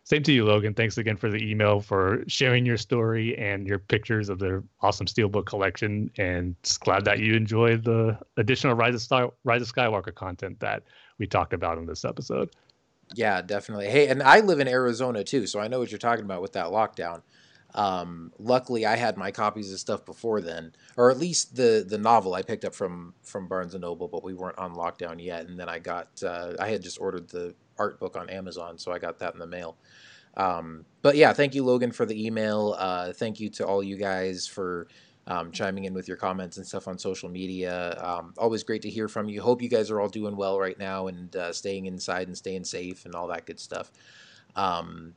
Same 0.05 0.23
to 0.23 0.32
you, 0.32 0.47
Logan. 0.47 0.73
Thanks 0.73 0.97
again 0.97 1.16
for 1.16 1.31
the 1.31 1.39
email, 1.39 1.81
for 1.81 2.24
sharing 2.27 2.65
your 2.65 2.78
story 2.78 3.36
and 3.39 3.66
your 3.66 3.78
pictures 3.78 4.31
of 4.31 4.39
their 4.39 4.65
awesome 4.81 5.07
Steelbook 5.07 5.44
collection. 5.44 6.11
And 6.16 6.57
glad 6.81 7.05
that 7.05 7.19
you 7.19 7.35
enjoyed 7.35 7.85
the 7.85 8.19
additional 8.39 8.74
Rise 8.74 8.94
of, 8.94 9.02
Star- 9.02 9.32
Rise 9.44 9.62
of 9.62 9.73
Skywalker 9.73 10.15
content 10.15 10.59
that 10.61 10.85
we 11.19 11.27
talked 11.27 11.52
about 11.52 11.77
in 11.77 11.86
this 11.86 12.05
episode. 12.05 12.51
Yeah, 13.15 13.43
definitely. 13.43 13.89
Hey, 13.89 14.09
and 14.09 14.23
I 14.23 14.41
live 14.41 14.61
in 14.61 14.69
Arizona 14.69 15.24
too, 15.24 15.47
so 15.47 15.59
I 15.61 15.69
know 15.69 15.81
what 15.81 15.91
you're 15.91 15.99
talking 15.99 16.24
about 16.24 16.43
with 16.43 16.53
that 16.53 16.66
lockdown. 16.66 17.23
Um, 17.74 18.32
luckily, 18.39 18.87
I 18.87 18.97
had 18.97 19.16
my 19.16 19.31
copies 19.31 19.73
of 19.73 19.78
stuff 19.78 20.05
before 20.05 20.41
then, 20.41 20.73
or 20.97 21.11
at 21.11 21.19
least 21.19 21.57
the 21.57 21.85
the 21.89 21.99
novel 21.99 22.35
I 22.35 22.43
picked 22.43 22.65
up 22.65 22.74
from 22.74 23.15
from 23.23 23.49
Barnes 23.49 23.74
and 23.74 23.82
Noble, 23.82 24.09
but 24.09 24.23
we 24.24 24.35
weren't 24.35 24.59
on 24.59 24.74
lockdown 24.74 25.23
yet. 25.23 25.47
And 25.47 25.59
then 25.59 25.69
I 25.69 25.78
got 25.78 26.23
uh, 26.23 26.55
I 26.59 26.69
had 26.69 26.82
just 26.82 27.01
ordered 27.01 27.28
the 27.28 27.55
art 27.78 27.99
book 28.01 28.16
on 28.16 28.28
Amazon, 28.31 28.78
so 28.78 28.93
I 28.93 28.99
got 28.99 29.19
that 29.20 29.35
in 29.35 29.41
the 29.41 29.47
mail. 29.47 29.77
Um, 30.37 30.85
but 31.03 31.16
yeah, 31.16 31.32
thank 31.32 31.55
you, 31.55 31.65
Logan, 31.65 31.91
for 31.93 32.07
the 32.07 32.27
email. 32.27 32.77
Uh, 32.78 33.12
thank 33.12 33.41
you 33.41 33.51
to 33.51 33.66
all 33.66 33.82
you 33.82 33.97
guys 33.97 34.47
for 34.47 34.87
um, 35.26 35.52
chiming 35.52 35.84
in 35.84 35.94
with 35.94 36.09
your 36.09 36.16
comments 36.16 36.56
and 36.56 36.66
stuff 36.66 36.88
on 36.88 36.98
social 36.98 37.28
media. 37.28 37.97
Um, 38.02 38.34
always 38.38 38.62
great 38.62 38.82
to 38.82 38.90
hear 38.90 39.09
from 39.09 39.28
you. 39.28 39.40
Hope 39.40 39.62
you 39.62 39.68
guys 39.68 39.90
are 39.90 40.01
all 40.01 40.09
doing 40.09 40.36
well 40.36 40.59
right 40.59 40.78
now 40.78 41.06
and 41.06 41.34
uh, 41.36 41.52
staying 41.52 41.86
inside 41.86 42.26
and 42.26 42.36
staying 42.36 42.64
safe 42.64 43.05
and 43.05 43.14
all 43.14 43.28
that 43.28 43.47
good 43.47 43.60
stuff. 43.60 43.92
Um, 44.56 45.14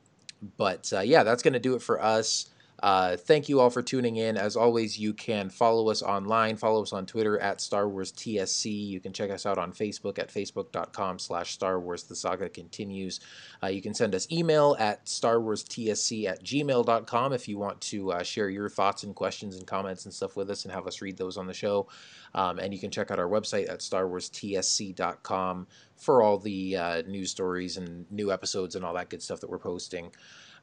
but 0.57 0.91
uh, 0.93 0.99
yeah, 0.99 1.23
that's 1.23 1.41
going 1.41 1.53
to 1.53 1.59
do 1.59 1.75
it 1.75 1.81
for 1.81 2.01
us. 2.01 2.49
Uh, 2.83 3.15
thank 3.15 3.47
you 3.47 3.61
all 3.61 3.69
for 3.69 3.81
tuning 3.81 4.17
in. 4.17 4.35
As 4.35 4.57
always, 4.57 4.99
you 4.99 5.13
can 5.13 5.49
follow 5.49 5.89
us 5.89 6.03
online. 6.03 6.57
Follow 6.57 6.83
us 6.83 6.91
on 6.91 7.05
Twitter 7.05 7.39
at 7.39 7.61
Star 7.61 7.87
Wars 7.87 8.11
TSC. 8.11 8.87
You 8.87 8.99
can 8.99 9.13
check 9.13 9.31
us 9.31 9.45
out 9.45 9.57
on 9.57 9.71
Facebook 9.71 10.19
at 10.19 10.27
facebook.com 10.27 11.17
slash 11.17 11.53
Star 11.53 11.79
Wars 11.79 12.03
The 12.03 12.15
Saga 12.15 12.49
Continues. 12.49 13.21
Uh, 13.63 13.67
you 13.67 13.81
can 13.81 13.93
send 13.93 14.13
us 14.13 14.29
email 14.29 14.75
at 14.77 15.07
Star 15.07 15.39
Wars 15.39 15.53
starwarstsc 15.53 16.25
at 16.25 16.43
gmail.com 16.43 17.33
if 17.33 17.47
you 17.47 17.57
want 17.57 17.79
to 17.81 18.11
uh, 18.11 18.23
share 18.23 18.49
your 18.49 18.69
thoughts 18.69 19.03
and 19.03 19.15
questions 19.15 19.55
and 19.55 19.67
comments 19.67 20.05
and 20.05 20.13
stuff 20.13 20.35
with 20.35 20.49
us 20.49 20.65
and 20.65 20.73
have 20.73 20.87
us 20.87 21.01
read 21.01 21.17
those 21.17 21.37
on 21.37 21.47
the 21.47 21.53
show. 21.53 21.87
Um, 22.35 22.59
and 22.59 22.73
you 22.73 22.79
can 22.79 22.91
check 22.91 23.11
out 23.11 23.19
our 23.19 23.27
website 23.27 23.69
at 23.69 23.79
starwarstsc.com 23.79 25.67
for 25.95 26.21
all 26.21 26.37
the 26.39 26.75
uh, 26.75 27.01
news 27.03 27.31
stories 27.31 27.77
and 27.77 28.09
new 28.11 28.31
episodes 28.31 28.75
and 28.75 28.83
all 28.83 28.93
that 28.95 29.09
good 29.09 29.21
stuff 29.21 29.39
that 29.41 29.49
we're 29.49 29.59
posting. 29.59 30.11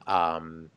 Um, 0.07 0.71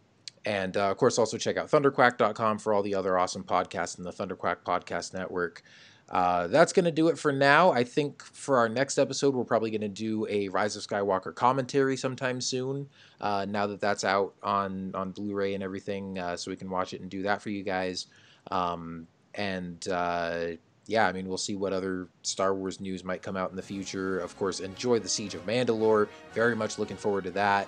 and 0.45 0.75
uh, 0.75 0.91
of 0.91 0.97
course, 0.97 1.17
also 1.17 1.37
check 1.37 1.57
out 1.57 1.69
thunderquack.com 1.69 2.59
for 2.59 2.73
all 2.73 2.83
the 2.83 2.95
other 2.95 3.17
awesome 3.17 3.43
podcasts 3.43 3.97
in 3.97 4.03
the 4.03 4.11
Thunderquack 4.11 4.57
Podcast 4.65 5.13
Network. 5.13 5.63
Uh, 6.09 6.47
that's 6.47 6.73
going 6.73 6.85
to 6.85 6.91
do 6.91 7.07
it 7.07 7.17
for 7.17 7.31
now. 7.31 7.71
I 7.71 7.83
think 7.83 8.21
for 8.21 8.57
our 8.57 8.67
next 8.69 8.97
episode, 8.97 9.33
we're 9.33 9.45
probably 9.45 9.71
going 9.71 9.81
to 9.81 9.87
do 9.87 10.27
a 10.29 10.49
Rise 10.49 10.75
of 10.75 10.85
Skywalker 10.85 11.33
commentary 11.33 11.95
sometime 11.95 12.41
soon. 12.41 12.89
Uh, 13.21 13.45
now 13.49 13.67
that 13.67 13.79
that's 13.79 14.03
out 14.03 14.33
on 14.43 14.91
on 14.93 15.11
Blu-ray 15.11 15.53
and 15.53 15.63
everything, 15.63 16.19
uh, 16.19 16.35
so 16.35 16.51
we 16.51 16.57
can 16.57 16.69
watch 16.69 16.93
it 16.93 17.01
and 17.01 17.09
do 17.09 17.23
that 17.23 17.41
for 17.41 17.49
you 17.49 17.63
guys. 17.63 18.07
Um, 18.51 19.07
and 19.35 19.87
uh, 19.87 20.47
yeah, 20.85 21.07
I 21.07 21.13
mean, 21.13 21.27
we'll 21.27 21.37
see 21.37 21.55
what 21.55 21.71
other 21.73 22.09
Star 22.21 22.53
Wars 22.53 22.81
news 22.81 23.03
might 23.03 23.21
come 23.21 23.37
out 23.37 23.49
in 23.49 23.55
the 23.55 23.61
future. 23.61 24.19
Of 24.19 24.37
course, 24.37 24.59
enjoy 24.59 24.99
the 24.99 25.09
Siege 25.09 25.35
of 25.35 25.45
Mandalore. 25.45 26.09
Very 26.33 26.55
much 26.55 26.77
looking 26.77 26.97
forward 26.97 27.23
to 27.23 27.31
that. 27.31 27.67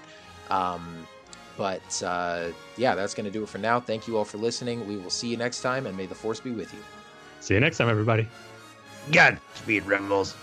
Um, 0.49 1.07
but 1.57 2.03
uh, 2.03 2.49
yeah, 2.77 2.95
that's 2.95 3.14
going 3.14 3.26
to 3.26 3.32
do 3.32 3.44
it 3.44 3.49
for 3.49 3.57
now. 3.57 3.80
Thank 3.80 4.07
you 4.07 4.18
all 4.18 4.26
for 4.26 4.38
listening. 4.38 4.88
We 4.88 4.98
will 4.98 5.10
see 5.10 5.27
you 5.27 5.38
next 5.38 5.61
time, 5.61 5.86
and 5.86 5.95
may 5.95 6.06
the 6.06 6.15
Force 6.15 6.40
be 6.40 6.52
with 6.52 6.73
you. 6.73 6.80
See 7.40 7.53
you 7.53 7.60
next 7.60 7.77
time, 7.77 7.90
everybody. 7.90 8.27
Godspeed, 9.11 9.86
Rebels. 9.86 10.36